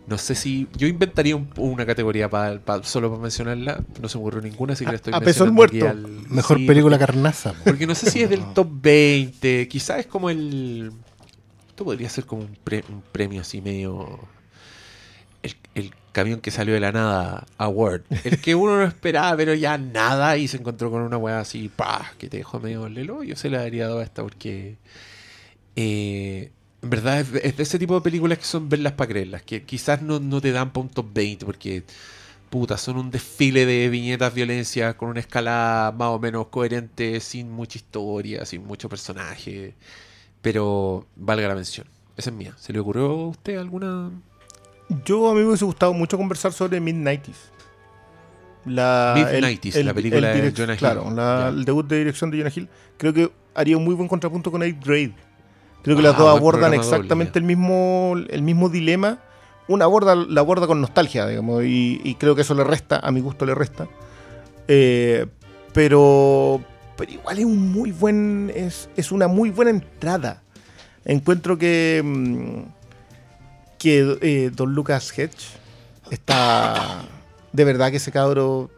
No 0.06 0.18
sé 0.18 0.34
si. 0.34 0.68
Yo 0.76 0.86
inventaría 0.86 1.34
un- 1.34 1.48
una 1.56 1.86
categoría 1.86 2.28
pa- 2.28 2.58
pa- 2.62 2.82
solo 2.82 3.08
para 3.10 3.22
mencionarla. 3.22 3.82
No 4.02 4.08
se 4.08 4.18
me 4.18 4.22
ocurrió 4.22 4.42
ninguna, 4.42 4.74
así 4.74 4.84
que 4.84 4.90
la 4.90 4.96
estoy 4.96 5.14
A- 5.14 5.16
aquí 5.16 5.50
muerto. 5.50 5.88
al- 5.88 6.06
Mejor 6.28 6.58
sí, 6.58 6.66
película 6.66 6.98
porque- 6.98 7.12
carnaza. 7.12 7.52
po. 7.54 7.64
Porque 7.64 7.86
no 7.86 7.94
sé 7.94 8.10
si 8.10 8.22
es 8.22 8.28
del 8.28 8.44
top 8.52 8.68
20. 8.82 9.66
Quizás 9.68 10.00
es 10.00 10.06
como 10.06 10.28
el. 10.28 10.92
Esto 11.70 11.84
podría 11.84 12.08
ser 12.10 12.24
como 12.26 12.42
un, 12.42 12.56
pre- 12.62 12.84
un 12.90 13.02
premio 13.12 13.40
así 13.40 13.60
medio. 13.62 14.18
El, 15.74 15.92
camión 16.12 16.40
que 16.40 16.52
salió 16.52 16.74
de 16.74 16.80
la 16.80 16.92
nada, 16.92 17.44
Award. 17.58 18.02
El 18.22 18.40
que 18.40 18.54
uno 18.54 18.76
no 18.76 18.84
esperaba, 18.84 19.36
pero 19.36 19.52
ya 19.54 19.76
nada, 19.78 20.36
y 20.36 20.46
se 20.46 20.58
encontró 20.58 20.90
con 20.90 21.02
una 21.02 21.16
weá 21.16 21.40
así, 21.40 21.68
¡pah! 21.68 22.12
que 22.18 22.28
te 22.28 22.36
dejó 22.36 22.60
medio 22.60 22.88
lelo. 22.88 23.24
Yo 23.24 23.34
se 23.34 23.50
la 23.50 23.58
daría 23.58 23.88
dado 23.88 24.00
esta 24.00 24.22
porque. 24.22 24.76
eh, 25.76 26.52
en 26.82 26.90
verdad 26.90 27.20
es, 27.20 27.32
es 27.42 27.56
de 27.56 27.62
ese 27.62 27.78
tipo 27.78 27.94
de 27.94 28.02
películas 28.02 28.38
que 28.38 28.44
son 28.44 28.68
verlas 28.68 28.92
para 28.92 29.08
creerlas, 29.08 29.42
que 29.42 29.64
quizás 29.64 30.02
no, 30.02 30.20
no 30.20 30.40
te 30.40 30.52
dan 30.52 30.70
para 30.70 30.82
un 30.82 30.90
top 30.90 31.06
20, 31.14 31.46
porque 31.46 31.82
puta, 32.54 32.76
son 32.78 32.98
un 32.98 33.10
desfile 33.10 33.66
de 33.66 33.88
viñetas 33.88 34.32
violencia 34.32 34.96
con 34.96 35.08
una 35.08 35.18
escala 35.18 35.92
más 35.98 36.08
o 36.10 36.20
menos 36.20 36.46
coherente, 36.48 37.18
sin 37.18 37.50
mucha 37.50 37.78
historia, 37.78 38.44
sin 38.46 38.64
mucho 38.64 38.88
personaje, 38.88 39.74
pero 40.40 41.06
valga 41.16 41.48
la 41.48 41.56
mención. 41.56 41.88
Esa 42.16 42.30
es 42.30 42.36
mía. 42.36 42.54
¿Se 42.58 42.72
le 42.72 42.78
ocurrió 42.78 43.06
a 43.06 43.28
usted 43.28 43.56
alguna? 43.56 44.12
Yo 45.04 45.30
a 45.30 45.34
mí 45.34 45.40
me 45.40 45.46
hubiese 45.48 45.64
gustado 45.64 45.92
mucho 45.92 46.16
conversar 46.16 46.52
sobre 46.52 46.80
Mid-90s. 46.80 47.34
La, 48.66 49.14
Mid-90s, 49.16 49.82
la 49.84 49.92
película 49.94 50.28
de 50.28 50.52
Jonah 50.56 50.72
Hill. 50.72 50.78
Claro, 50.78 51.10
la- 51.10 51.48
el 51.48 51.64
debut 51.64 51.86
de 51.86 51.98
dirección 51.98 52.30
de 52.30 52.38
Jonah 52.38 52.52
Hill. 52.54 52.68
Creo 52.96 53.12
que 53.12 53.30
haría 53.54 53.76
un 53.76 53.84
muy 53.84 53.94
buen 53.94 54.08
contrapunto 54.08 54.50
con 54.50 54.62
Eighth 54.62 54.84
Grade. 54.84 55.14
Creo 55.82 55.96
que 55.96 56.00
Ah, 56.02 56.04
las 56.10 56.16
dos 56.18 56.26
buen 56.30 56.38
abordan 56.38 56.70
doble, 56.70 56.76
exactamente 56.78 57.38
el 57.38 57.44
mismo, 57.44 58.14
el 58.30 58.42
mismo 58.42 58.68
dilema. 58.70 59.18
Una 59.68 59.84
aborda, 59.84 60.14
la 60.14 60.40
aborda 60.40 60.66
con 60.66 60.80
nostalgia, 60.80 61.26
digamos, 61.26 61.62
y, 61.64 62.00
y 62.04 62.14
creo 62.16 62.34
que 62.34 62.42
eso 62.42 62.54
le 62.54 62.64
resta, 62.64 63.00
a 63.00 63.10
mi 63.10 63.20
gusto 63.20 63.44
le 63.46 63.54
resta. 63.54 63.86
Eh, 64.68 65.26
pero, 65.74 66.62
pero 66.96 67.12
igual 67.12 67.38
es 67.38 67.44
un 67.44 67.72
muy 67.72 67.90
buen, 67.92 68.50
es, 68.54 68.88
es 68.96 69.12
una 69.12 69.26
muy 69.28 69.50
buena 69.50 69.70
entrada. 69.70 70.42
Encuentro 71.04 71.58
que, 71.58 72.00
mm, 72.02 72.58
que 73.84 74.18
eh, 74.22 74.50
Don 74.50 74.74
Lucas 74.74 75.12
Hedge 75.16 75.58
está, 76.10 77.04
de 77.52 77.64
verdad 77.64 77.90
que 77.90 77.98
ese 77.98 78.10
cabro, 78.10 78.70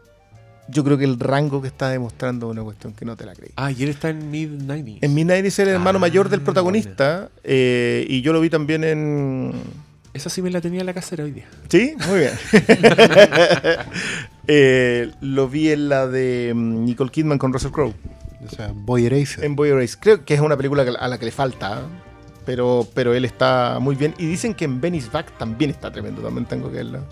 yo 0.67 0.83
creo 0.83 0.97
que 0.97 1.05
el 1.05 1.17
rango 1.17 1.61
que 1.61 1.69
está 1.69 1.87
demostrando 1.87 2.47
es 2.47 2.51
una 2.51 2.63
cuestión 2.63 2.91
que 2.91 3.05
no 3.05 3.15
te 3.15 3.25
la 3.25 3.33
creí. 3.33 3.51
Ah, 3.55 3.71
y 3.71 3.83
él 3.83 3.89
está 3.89 4.09
en 4.09 4.29
Mid-90s. 4.29 4.99
En 4.99 5.13
Midnight 5.13 5.45
es 5.45 5.59
el 5.59 5.69
hermano 5.69 5.95
Ah, 5.95 6.01
mayor 6.01 6.27
del 6.27 6.41
protagonista 6.41 7.29
eh, 7.45 8.05
y 8.09 8.21
yo 8.21 8.33
lo 8.33 8.41
vi 8.41 8.49
también 8.49 8.83
en... 8.83 9.53
Esa 10.13 10.29
sí 10.29 10.41
me 10.41 10.51
la 10.51 10.59
tenía 10.59 10.81
en 10.81 10.85
la 10.85 10.93
casera 10.93 11.23
hoy 11.23 11.31
día. 11.31 11.45
Sí, 11.69 11.95
muy 12.09 12.19
bien. 12.19 12.33
Eh, 14.49 15.11
lo 15.19 15.49
vi 15.49 15.71
en 15.71 15.89
la 15.89 16.07
de 16.07 16.53
mm, 16.55 16.85
Nicole 16.85 17.11
Kidman 17.11 17.37
con 17.37 17.51
Russell 17.51 17.71
Crowe. 17.71 17.93
O 18.45 18.49
sea, 18.49 18.71
Boy 18.73 19.05
Eraser. 19.05 19.43
En 19.43 19.57
Boy 19.57 19.71
Erased. 19.71 19.99
Creo 19.99 20.23
que 20.23 20.35
es 20.35 20.39
una 20.39 20.55
película 20.55 20.83
a 20.83 21.07
la 21.09 21.17
que 21.17 21.25
le 21.25 21.31
falta, 21.31 21.81
pero, 22.47 22.87
pero 22.93 23.13
él 23.13 23.25
está 23.25 23.77
muy 23.81 23.97
bien. 23.97 24.15
Y 24.17 24.25
dicen 24.25 24.53
que 24.53 24.63
en 24.63 24.79
Venice 24.79 25.09
Back 25.11 25.37
también 25.37 25.69
está 25.69 25.91
tremendo, 25.91 26.21
también 26.21 26.45
tengo 26.45 26.71
que 26.71 26.77
verla. 26.77 27.03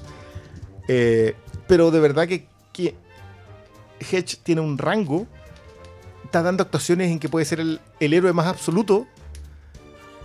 Eh, 0.88 1.35
pero 1.67 1.91
de 1.91 1.99
verdad 1.99 2.25
que, 2.25 2.47
que 2.72 2.95
Hedge 3.99 4.38
tiene 4.43 4.61
un 4.61 4.77
rango, 4.77 5.27
está 6.23 6.41
dando 6.41 6.64
actuaciones 6.64 7.11
en 7.11 7.19
que 7.19 7.27
puede 7.27 7.45
ser 7.45 7.59
el, 7.59 7.81
el 7.99 8.14
héroe 8.14 8.31
más 8.31 8.47
absoluto 8.47 9.07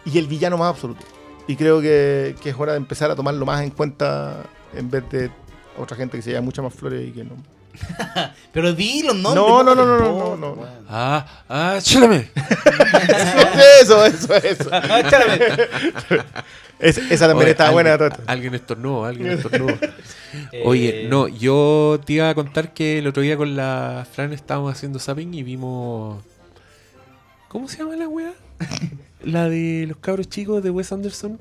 y 0.04 0.16
el 0.16 0.28
villano 0.28 0.56
más 0.56 0.68
absoluto. 0.68 1.04
Y 1.48 1.56
creo 1.56 1.80
que, 1.80 2.36
que 2.40 2.50
es 2.50 2.56
hora 2.56 2.74
de 2.74 2.78
empezar 2.78 3.10
a 3.10 3.16
tomarlo 3.16 3.44
más 3.44 3.64
en 3.64 3.70
cuenta 3.70 4.44
en 4.76 4.90
vez 4.90 5.10
de 5.10 5.28
otra 5.76 5.96
gente 5.96 6.18
que 6.18 6.22
se 6.22 6.30
lleva 6.30 6.42
muchas 6.42 6.62
más 6.62 6.72
flores 6.72 7.08
y 7.08 7.10
que 7.10 7.24
no. 7.24 7.34
Pero 8.52 8.72
di 8.74 9.02
los 9.02 9.14
nombres. 9.16 9.34
No, 9.44 9.62
no, 9.62 9.74
no, 9.74 9.84
no, 9.86 9.98
no, 9.98 10.36
no. 10.36 10.66
Ah, 10.88 11.24
ah, 11.48 11.78
chálame. 11.80 12.28
eso, 13.82 14.04
eso, 14.04 14.34
eso. 14.36 14.70
Es- 16.78 16.96
esa 16.96 17.28
también 17.28 17.44
Oye, 17.44 17.50
está 17.50 17.70
buena. 17.70 17.92
alguien- 17.92 18.10
Tota. 18.10 18.22
Alguien 18.26 18.54
estornudó, 18.54 19.04
alguien 19.04 19.30
estornudó. 19.32 19.74
Eh, 20.52 20.62
Oye, 20.64 21.06
no, 21.10 21.28
yo 21.28 22.00
te 22.06 22.14
iba 22.14 22.30
a 22.30 22.34
contar 22.34 22.72
que 22.72 22.98
el 22.98 23.06
otro 23.06 23.22
día 23.22 23.36
con 23.36 23.54
la 23.54 24.06
Fran 24.10 24.32
estábamos 24.32 24.72
haciendo 24.72 24.98
zapping 24.98 25.34
y 25.34 25.42
vimos. 25.42 26.22
¿Cómo 27.48 27.68
se 27.68 27.78
llama 27.78 27.96
la 27.96 28.08
wea? 28.08 28.32
la 29.22 29.48
de 29.50 29.84
los 29.88 29.98
cabros 29.98 30.28
chicos 30.30 30.62
de 30.62 30.70
Wes 30.70 30.90
Anderson. 30.92 31.38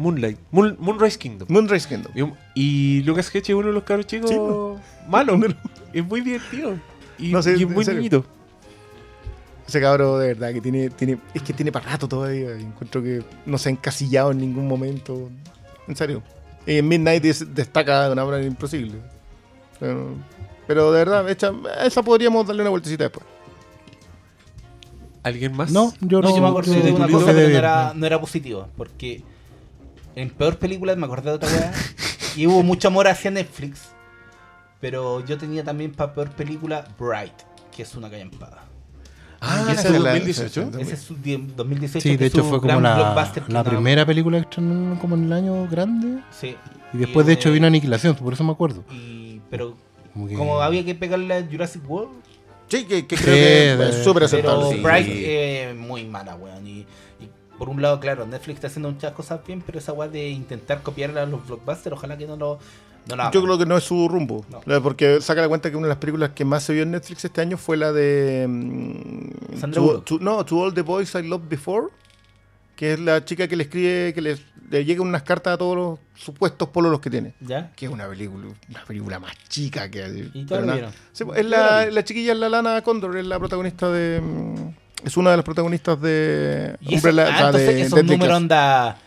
Moonlight. 0.00 0.38
Moon- 0.50 0.76
Moonrise 0.80 1.18
Kingdom. 1.18 1.46
Moonrise 1.50 1.86
Kingdom. 1.88 2.12
Y, 2.54 2.98
y 2.98 3.02
Lucas 3.02 3.28
Hedge 3.34 3.50
es 3.50 3.54
uno 3.54 3.68
de 3.68 3.72
los 3.74 3.84
cabros 3.84 4.06
chicos 4.06 4.30
Sí, 4.30 4.36
pues. 4.38 4.80
malo. 5.08 5.38
Es 5.92 6.04
muy 6.06 6.20
divertido. 6.20 6.74
Y, 7.18 7.32
No 7.32 7.42
sé, 7.42 7.56
y 7.58 7.62
es 7.64 7.68
muy 7.68 7.84
serio. 7.84 7.98
niñito. 8.00 8.24
Ese 9.66 9.80
cabro 9.80 10.18
de 10.18 10.28
verdad 10.28 10.52
que 10.52 10.60
tiene, 10.60 10.88
tiene, 10.90 11.18
es 11.34 11.42
que 11.42 11.52
tiene 11.52 11.70
para 11.72 11.90
rato 11.90 12.08
todavía. 12.08 12.56
y 12.56 12.62
Encuentro 12.62 13.02
que 13.02 13.22
no 13.44 13.58
se 13.58 13.68
ha 13.68 13.72
encasillado 13.72 14.30
en 14.30 14.38
ningún 14.38 14.66
momento. 14.68 15.28
En 15.88 15.96
serio. 15.96 16.22
Y 16.66 16.76
en 16.78 16.86
Midnight 16.88 17.24
es- 17.24 17.54
destaca 17.54 18.06
de 18.06 18.12
una 18.12 18.24
manera 18.24 18.44
imposible. 18.44 18.94
Pero, 19.80 20.14
pero 20.66 20.92
de 20.92 20.98
verdad, 21.04 21.28
esa 21.28 22.02
podríamos 22.02 22.46
darle 22.46 22.62
una 22.62 22.70
vueltecita 22.70 23.04
después. 23.04 23.26
¿Alguien 25.22 25.54
más? 25.56 25.70
No, 25.70 25.92
yo 26.00 26.20
No, 26.22 26.28
no. 26.30 26.36
yo 26.36 26.42
me 26.42 26.48
acordé 26.48 26.76
yo- 26.76 26.82
de 26.82 26.92
una 26.92 27.08
cosa, 27.08 27.32
no 27.32 27.38
bien. 27.38 27.50
era, 27.54 27.92
no 27.94 28.06
era 28.06 28.20
positivo. 28.20 28.68
Porque 28.76 29.22
en 30.22 30.30
peor 30.30 30.56
película 30.58 30.94
me 30.96 31.06
acordé 31.06 31.30
de 31.30 31.36
otra 31.36 31.48
weá. 31.48 31.72
y 32.36 32.46
hubo 32.46 32.62
mucho 32.62 32.88
amor 32.88 33.08
hacia 33.08 33.30
Netflix. 33.30 33.90
Pero 34.80 35.24
yo 35.26 35.36
tenía 35.36 35.62
también 35.62 35.92
para 35.92 36.14
peor 36.14 36.30
película 36.30 36.86
Bright, 36.98 37.34
que 37.74 37.82
es 37.82 37.94
una 37.94 38.08
callampada. 38.10 38.64
Ah, 39.42 39.64
Ah, 39.66 39.70
¿y 39.70 39.72
esa 39.72 39.88
es 39.88 39.94
es 39.94 40.00
la- 40.00 40.10
2018? 40.12 40.60
esa- 40.68 40.80
Ese 40.80 40.94
es 40.94 41.00
su 41.00 41.14
die- 41.16 41.46
2018. 41.56 42.02
Sí, 42.08 42.16
de 42.16 42.26
hecho 42.26 42.44
fue 42.44 42.60
como 42.60 42.80
la, 42.80 43.30
la 43.48 43.64
primera 43.64 44.04
película 44.06 44.38
que 44.38 44.42
estrenó 44.44 44.98
como 44.98 45.14
en 45.16 45.24
el 45.24 45.32
año 45.32 45.66
grande. 45.68 46.22
Sí. 46.30 46.56
Y 46.92 46.98
después, 46.98 47.26
de 47.26 47.32
hecho, 47.34 47.48
eh, 47.48 47.52
vino 47.52 47.66
Aniquilación, 47.66 48.14
por 48.16 48.32
eso 48.32 48.44
me 48.44 48.52
acuerdo. 48.52 48.84
Y, 48.90 49.40
pero 49.50 49.76
Como 50.12 50.28
que- 50.28 50.34
como 50.34 50.60
había 50.60 50.84
que 50.84 50.94
pegarle 50.94 51.34
a 51.34 51.46
Jurassic 51.50 51.88
World. 51.88 52.10
Sí, 52.68 52.84
que, 52.84 53.06
que 53.06 53.16
Sí, 53.16 53.24
creo 53.24 53.34
que 53.34 53.40
de- 53.84 53.88
es 53.90 54.04
súper 54.04 54.24
aceptable. 54.24 54.64
Pero 54.68 54.76
sí. 54.76 54.82
Bright 54.82 55.06
Sí. 55.06 55.22
eh, 55.24 55.74
muy 55.76 56.04
mala, 56.04 56.36
weón. 56.36 56.66
Y 56.66 56.86
por 57.60 57.68
un 57.68 57.82
lado, 57.82 58.00
claro, 58.00 58.26
Netflix 58.26 58.56
está 58.56 58.66
haciendo 58.68 58.90
muchas 58.90 59.12
cosas 59.12 59.38
bien, 59.46 59.62
pero 59.64 59.78
esa 59.78 59.92
weá 59.92 60.08
de 60.08 60.30
intentar 60.30 60.82
copiar 60.82 61.16
a 61.18 61.26
los 61.26 61.46
blockbusters, 61.46 61.94
ojalá 61.94 62.16
que 62.16 62.26
no 62.26 62.34
lo, 62.36 62.58
no 63.06 63.16
la 63.16 63.30
Yo 63.30 63.42
creo 63.42 63.58
que 63.58 63.66
no 63.66 63.76
es 63.76 63.84
su 63.84 64.08
rumbo. 64.08 64.46
No. 64.64 64.82
Porque 64.82 65.20
saca 65.20 65.42
la 65.42 65.48
cuenta 65.48 65.70
que 65.70 65.76
una 65.76 65.86
de 65.86 65.90
las 65.90 65.98
películas 65.98 66.30
que 66.30 66.46
más 66.46 66.62
se 66.62 66.72
vio 66.72 66.84
en 66.84 66.92
Netflix 66.92 67.22
este 67.26 67.42
año 67.42 67.58
fue 67.58 67.76
la 67.76 67.92
de. 67.92 68.46
mm, 68.48 69.58
Sandra 69.60 69.74
To- 69.74 69.82
Bullock. 69.86 70.04
To- 70.06 70.18
no, 70.20 70.42
To 70.44 70.56
All 70.58 70.72
the 70.72 70.80
Boys 70.82 71.14
I 71.14 71.22
Loved 71.22 71.48
Before. 71.50 71.88
Que 72.76 72.94
es 72.94 72.98
la 73.00 73.22
chica 73.26 73.46
que 73.46 73.56
le 73.56 73.64
escribe, 73.64 74.14
que 74.14 74.22
les, 74.22 74.40
le 74.70 74.82
llegan 74.86 75.06
unas 75.06 75.22
cartas 75.22 75.52
a 75.52 75.58
todos 75.58 75.76
los 75.76 75.98
supuestos 76.14 76.66
pololos 76.70 77.00
que 77.00 77.10
tiene. 77.10 77.34
¿Ya? 77.40 77.70
Que 77.76 77.84
es 77.84 77.92
una 77.92 78.08
película, 78.08 78.46
una 78.70 78.84
película 78.86 79.18
más 79.18 79.34
chica 79.50 79.90
que. 79.90 80.30
¿Y 80.32 80.46
todos 80.46 80.64
lo? 80.64 80.90
Sí, 81.12 81.24
pues, 81.26 81.40
es 81.40 81.44
la 81.44 81.84
la, 81.90 82.04
chiquilla, 82.04 82.32
es 82.32 82.38
la 82.38 82.48
Lana 82.48 82.80
Condor, 82.80 83.18
es 83.18 83.26
la 83.26 83.38
protagonista 83.38 83.90
de. 83.90 84.22
mm, 84.22 84.79
Es 85.04 85.16
una 85.16 85.30
de 85.30 85.36
las 85.36 85.44
protagonistas 85.44 86.00
de. 86.00 86.76
Y 86.80 86.94
eso, 86.96 87.08
Umbrella- 87.08 87.28
ah, 87.32 87.46
entonces 87.46 87.74
de 87.74 87.80
esos 87.82 88.04
números 88.04 88.36
onda 88.36 88.98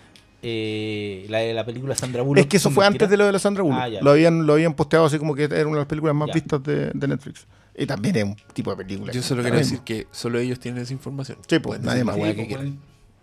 eh, 0.41 1.25
la 1.30 1.38
de 1.39 1.53
la 1.53 1.65
película 1.65 1.95
Sandra 1.95 2.22
Bullock. 2.23 2.41
Es 2.43 2.47
que 2.47 2.57
eso 2.57 2.69
fue 2.72 2.85
antes 2.85 3.09
de 3.09 3.15
lo 3.17 3.25
de 3.25 3.31
la 3.31 3.39
Sandra 3.39 3.63
Bullock. 3.63 3.80
Ah, 3.81 3.88
ya. 3.89 4.01
lo, 4.01 4.11
habían, 4.11 4.45
lo 4.45 4.53
habían 4.53 4.73
posteado 4.73 5.05
así 5.05 5.17
como 5.19 5.35
que 5.35 5.43
era 5.45 5.61
una 5.67 5.75
de 5.77 5.81
las 5.81 5.88
películas 5.88 6.15
más 6.15 6.27
Ya. 6.30 6.33
vistas 6.33 6.63
de, 6.63 6.91
de 6.93 7.07
Netflix. 7.07 7.45
Y 7.75 7.85
también 7.85 8.15
es 8.17 8.23
un 8.23 8.35
tipo 8.53 8.69
de 8.72 8.77
película. 8.83 9.11
Yo 9.13 9.22
solo 9.23 9.41
quiero 9.41 9.57
decir 9.57 9.80
que 9.80 10.07
solo 10.11 10.38
ellos 10.39 10.59
tienen 10.59 10.83
esa 10.83 10.93
información. 10.93 11.38
Sí, 11.47 11.59
pues, 11.59 11.80
Pueden 11.80 11.85
nadie 11.85 12.03
más, 12.03 12.15
que 12.17 12.35
que 12.35 12.47
quieran. 12.47 12.77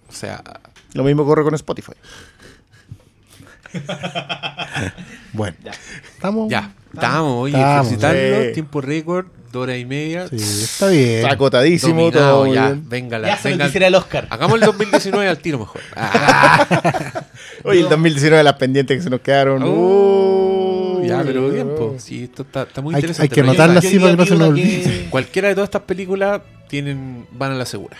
O 0.09 0.13
sea, 0.13 0.43
Lo 0.95 1.05
mismo 1.05 1.25
corre 1.25 1.45
con 1.45 1.55
Spotify. 1.55 1.93
Bueno, 5.33 5.57
Ya. 5.63 5.73
estamos. 6.15 6.49
ya, 6.51 6.73
estamos, 6.93 7.33
oye, 7.45 7.57
Estamos, 7.57 8.53
tiempo 8.55 8.81
récord, 8.81 9.27
dos 9.51 9.63
horas 9.65 9.79
y 9.79 9.85
media. 9.85 10.29
Sí, 10.29 10.37
está 10.37 10.89
bien. 10.89 11.21
Está 11.21 11.33
acotadísimo, 11.33 12.01
Dominado, 12.03 12.45
todo 12.45 12.55
ya, 12.55 12.67
bien. 12.69 12.89
venga 12.89 13.19
la, 13.19 13.29
Ya 13.29 13.41
venga, 13.43 13.67
el 13.67 13.95
Oscar. 13.95 14.27
Hagamos 14.31 14.55
el 14.57 14.61
2019 14.67 15.29
al 15.29 15.39
tiro 15.39 15.59
mejor. 15.59 15.81
Ah, 15.97 17.25
Oye, 17.65 17.81
el 17.81 17.89
2019 17.89 18.43
las 18.45 18.55
pendientes 18.55 18.97
que 18.97 19.03
se 19.03 19.11
nos 19.11 19.21
quedaron. 19.21 19.63
Uh, 19.63 21.03
ya, 21.05 21.23
pero 21.25 21.77
pues. 21.77 22.03
Sí, 22.05 22.25
esto 22.25 22.43
está, 22.43 22.63
está 22.63 22.81
muy 22.81 22.95
Hay- 22.95 23.01
interesante. 23.01 23.25
hay 23.33 23.35
que 23.35 23.41
anotarlas 23.41 23.85
así 23.85 23.99
para 23.99 24.11
que 24.13 24.17
no 24.17 24.27
se 24.27 24.37
nos 24.37 24.49
olvide. 24.49 24.83
que- 24.83 25.07
Cualquiera 25.11 25.49
de 25.49 25.55
todas 25.55 25.69
estas 25.69 25.83
películas 25.83 26.41
tienen, 26.69 27.27
van 27.33 27.53
a 27.53 27.55
la 27.55 27.67
segura. 27.67 27.97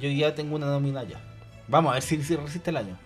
Yo 0.00 0.08
ya 0.10 0.34
tengo 0.34 0.56
una 0.56 0.66
nómina 0.66 1.02
ya. 1.04 1.20
Vamos 1.68 1.90
a 1.90 1.94
ver 1.94 2.02
si, 2.02 2.22
si 2.22 2.34
resiste 2.36 2.70
el 2.70 2.76
año. 2.78 2.98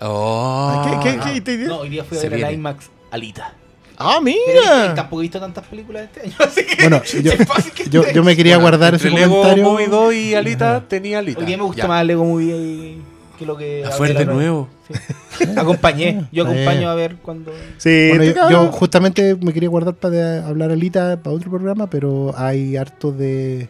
Oh, 0.00 1.00
¿Qué, 1.02 1.10
qué, 1.10 1.18
qué, 1.18 1.42
qué, 1.42 1.56
No, 1.64 1.78
hoy 1.78 1.88
día 1.88 2.04
fui 2.04 2.18
a 2.18 2.22
ver 2.22 2.34
el. 2.34 2.52
IMAX 2.54 2.90
Alita. 3.10 3.54
Ah, 4.00 4.20
mira. 4.22 4.94
tampoco 4.94 5.20
he 5.20 5.24
visto 5.24 5.40
tantas 5.40 5.66
películas 5.66 6.04
este 6.04 6.20
año, 6.22 6.34
así 6.46 6.64
que 6.64 6.82
Bueno, 6.88 7.02
yo, 7.04 7.32
yo, 7.90 8.12
yo 8.12 8.22
me 8.24 8.36
quería 8.36 8.56
Bueno, 8.56 8.68
guardar 8.70 8.94
entre 8.94 9.08
ese 9.08 9.18
Lego 9.18 9.36
comentario. 9.42 9.64
Movie 9.64 9.88
2 9.88 10.14
y 10.14 10.34
Alita 10.34 10.84
tenía 10.88 11.18
Alita. 11.18 11.40
Hoy 11.40 11.46
día 11.46 11.56
me 11.56 11.64
gusta 11.64 11.82
Ya. 11.82 11.88
más 11.88 12.06
Lego 12.06 12.24
Movie 12.24 12.98
que 13.38 13.44
lo 13.46 13.56
que... 13.56 13.82
Ah, 13.84 13.88
hablé 13.88 13.96
Fue 13.96 14.06
el 14.08 14.14
la 14.14 14.18
de 14.20 14.24
otra 14.24 14.34
vez. 14.36 14.42
nuevo. 14.44 14.68
Acompañé. 15.56 16.26
Yo 16.32 16.42
Está 16.44 16.52
bien. 16.54 16.68
acompaño 16.68 16.90
a 16.90 16.94
ver 16.94 17.16
cuando... 17.16 17.52
Sí, 17.78 18.08
Bueno, 18.10 18.24
yo, 18.24 18.50
yo 18.50 18.72
justamente 18.72 19.36
me 19.40 19.52
quería 19.52 19.68
guardar 19.68 19.94
para 19.94 20.46
hablar 20.46 20.70
Alita 20.70 21.20
para 21.22 21.34
otro 21.36 21.50
programa, 21.50 21.88
pero 21.90 22.32
hay 22.36 22.76
harto 22.76 23.10
de, 23.12 23.68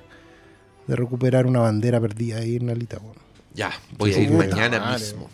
de 0.86 0.96
recuperar 0.96 1.46
una 1.46 1.60
bandera 1.60 2.00
perdida 2.00 2.38
ahí 2.38 2.56
en 2.56 2.70
Alita. 2.70 2.98
bueno. 2.98 3.20
Ya, 3.54 3.70
voy 3.96 4.12
Sí, 4.12 4.20
a 4.20 4.22
ir 4.24 4.30
mañana 4.30 4.92
mismo. 4.92 5.28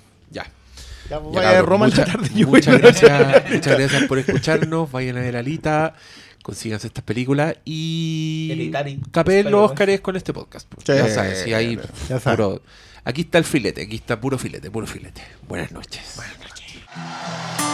Ya. 1.11 1.17
Ya, 1.19 1.23
Ya, 1.23 1.29
vaya 1.31 1.49
a 1.49 1.53
cabros, 1.53 1.69
Roma 1.69 1.87
mucha- 1.87 2.05
tarde. 2.05 2.31
yo 2.35 2.49
muchas, 2.49 2.79
gracias, 2.79 3.51
muchas 3.53 3.79
gracias 3.79 4.03
por 4.05 4.19
escucharnos. 4.19 4.91
Vayan 4.91 5.17
a 5.19 5.21
ver 5.21 5.37
Alita, 5.37 5.95
consíganse 6.43 6.87
estas 6.87 7.05
películas 7.05 7.57
y 7.65 8.71
capeen 9.13 9.51
los. 9.51 9.71
Óscares 9.71 10.01
con 10.01 10.17
este 10.17 10.33
podcast. 10.33 10.67
pues. 10.69 10.85
Sí, 10.87 10.93
ya 10.95 11.09
sabes, 11.15 11.43
si 11.43 11.53
hay 11.55 11.77
ya 12.09 12.19
sabes. 12.21 12.37
puro- 12.39 12.63
aquí 13.05 13.23
está 13.23 13.39
el 13.39 13.45
filete, 13.45 13.83
aquí 13.83 13.97
está 13.97 14.21
puro 14.21 14.39
filete, 14.39 14.71
puro 14.71 14.87
filete. 14.87 15.23
Buenas 15.49 15.73
noches. 15.73 16.03
Buenas 16.17 16.39
noches. 16.39 17.74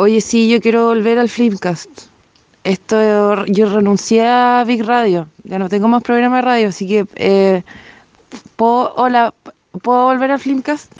Oye, 0.00 0.20
sí, 0.20 0.48
yo 0.48 0.60
quiero 0.60 0.86
volver 0.86 1.18
al 1.18 1.28
Flipcast. 1.28 1.90
Esto, 2.62 3.44
yo 3.46 3.68
renuncié 3.68 4.28
a 4.28 4.62
Big 4.64 4.84
Radio. 4.84 5.26
Ya 5.42 5.58
no 5.58 5.68
tengo 5.68 5.88
más 5.88 6.04
programa 6.04 6.36
de 6.36 6.42
radio, 6.42 6.68
así 6.68 6.86
que, 6.86 7.04
eh, 7.16 7.64
¿puedo, 8.54 8.94
hola, 8.94 9.34
¿puedo 9.82 10.04
volver 10.04 10.30
al 10.30 10.38
Flipcast? 10.38 10.92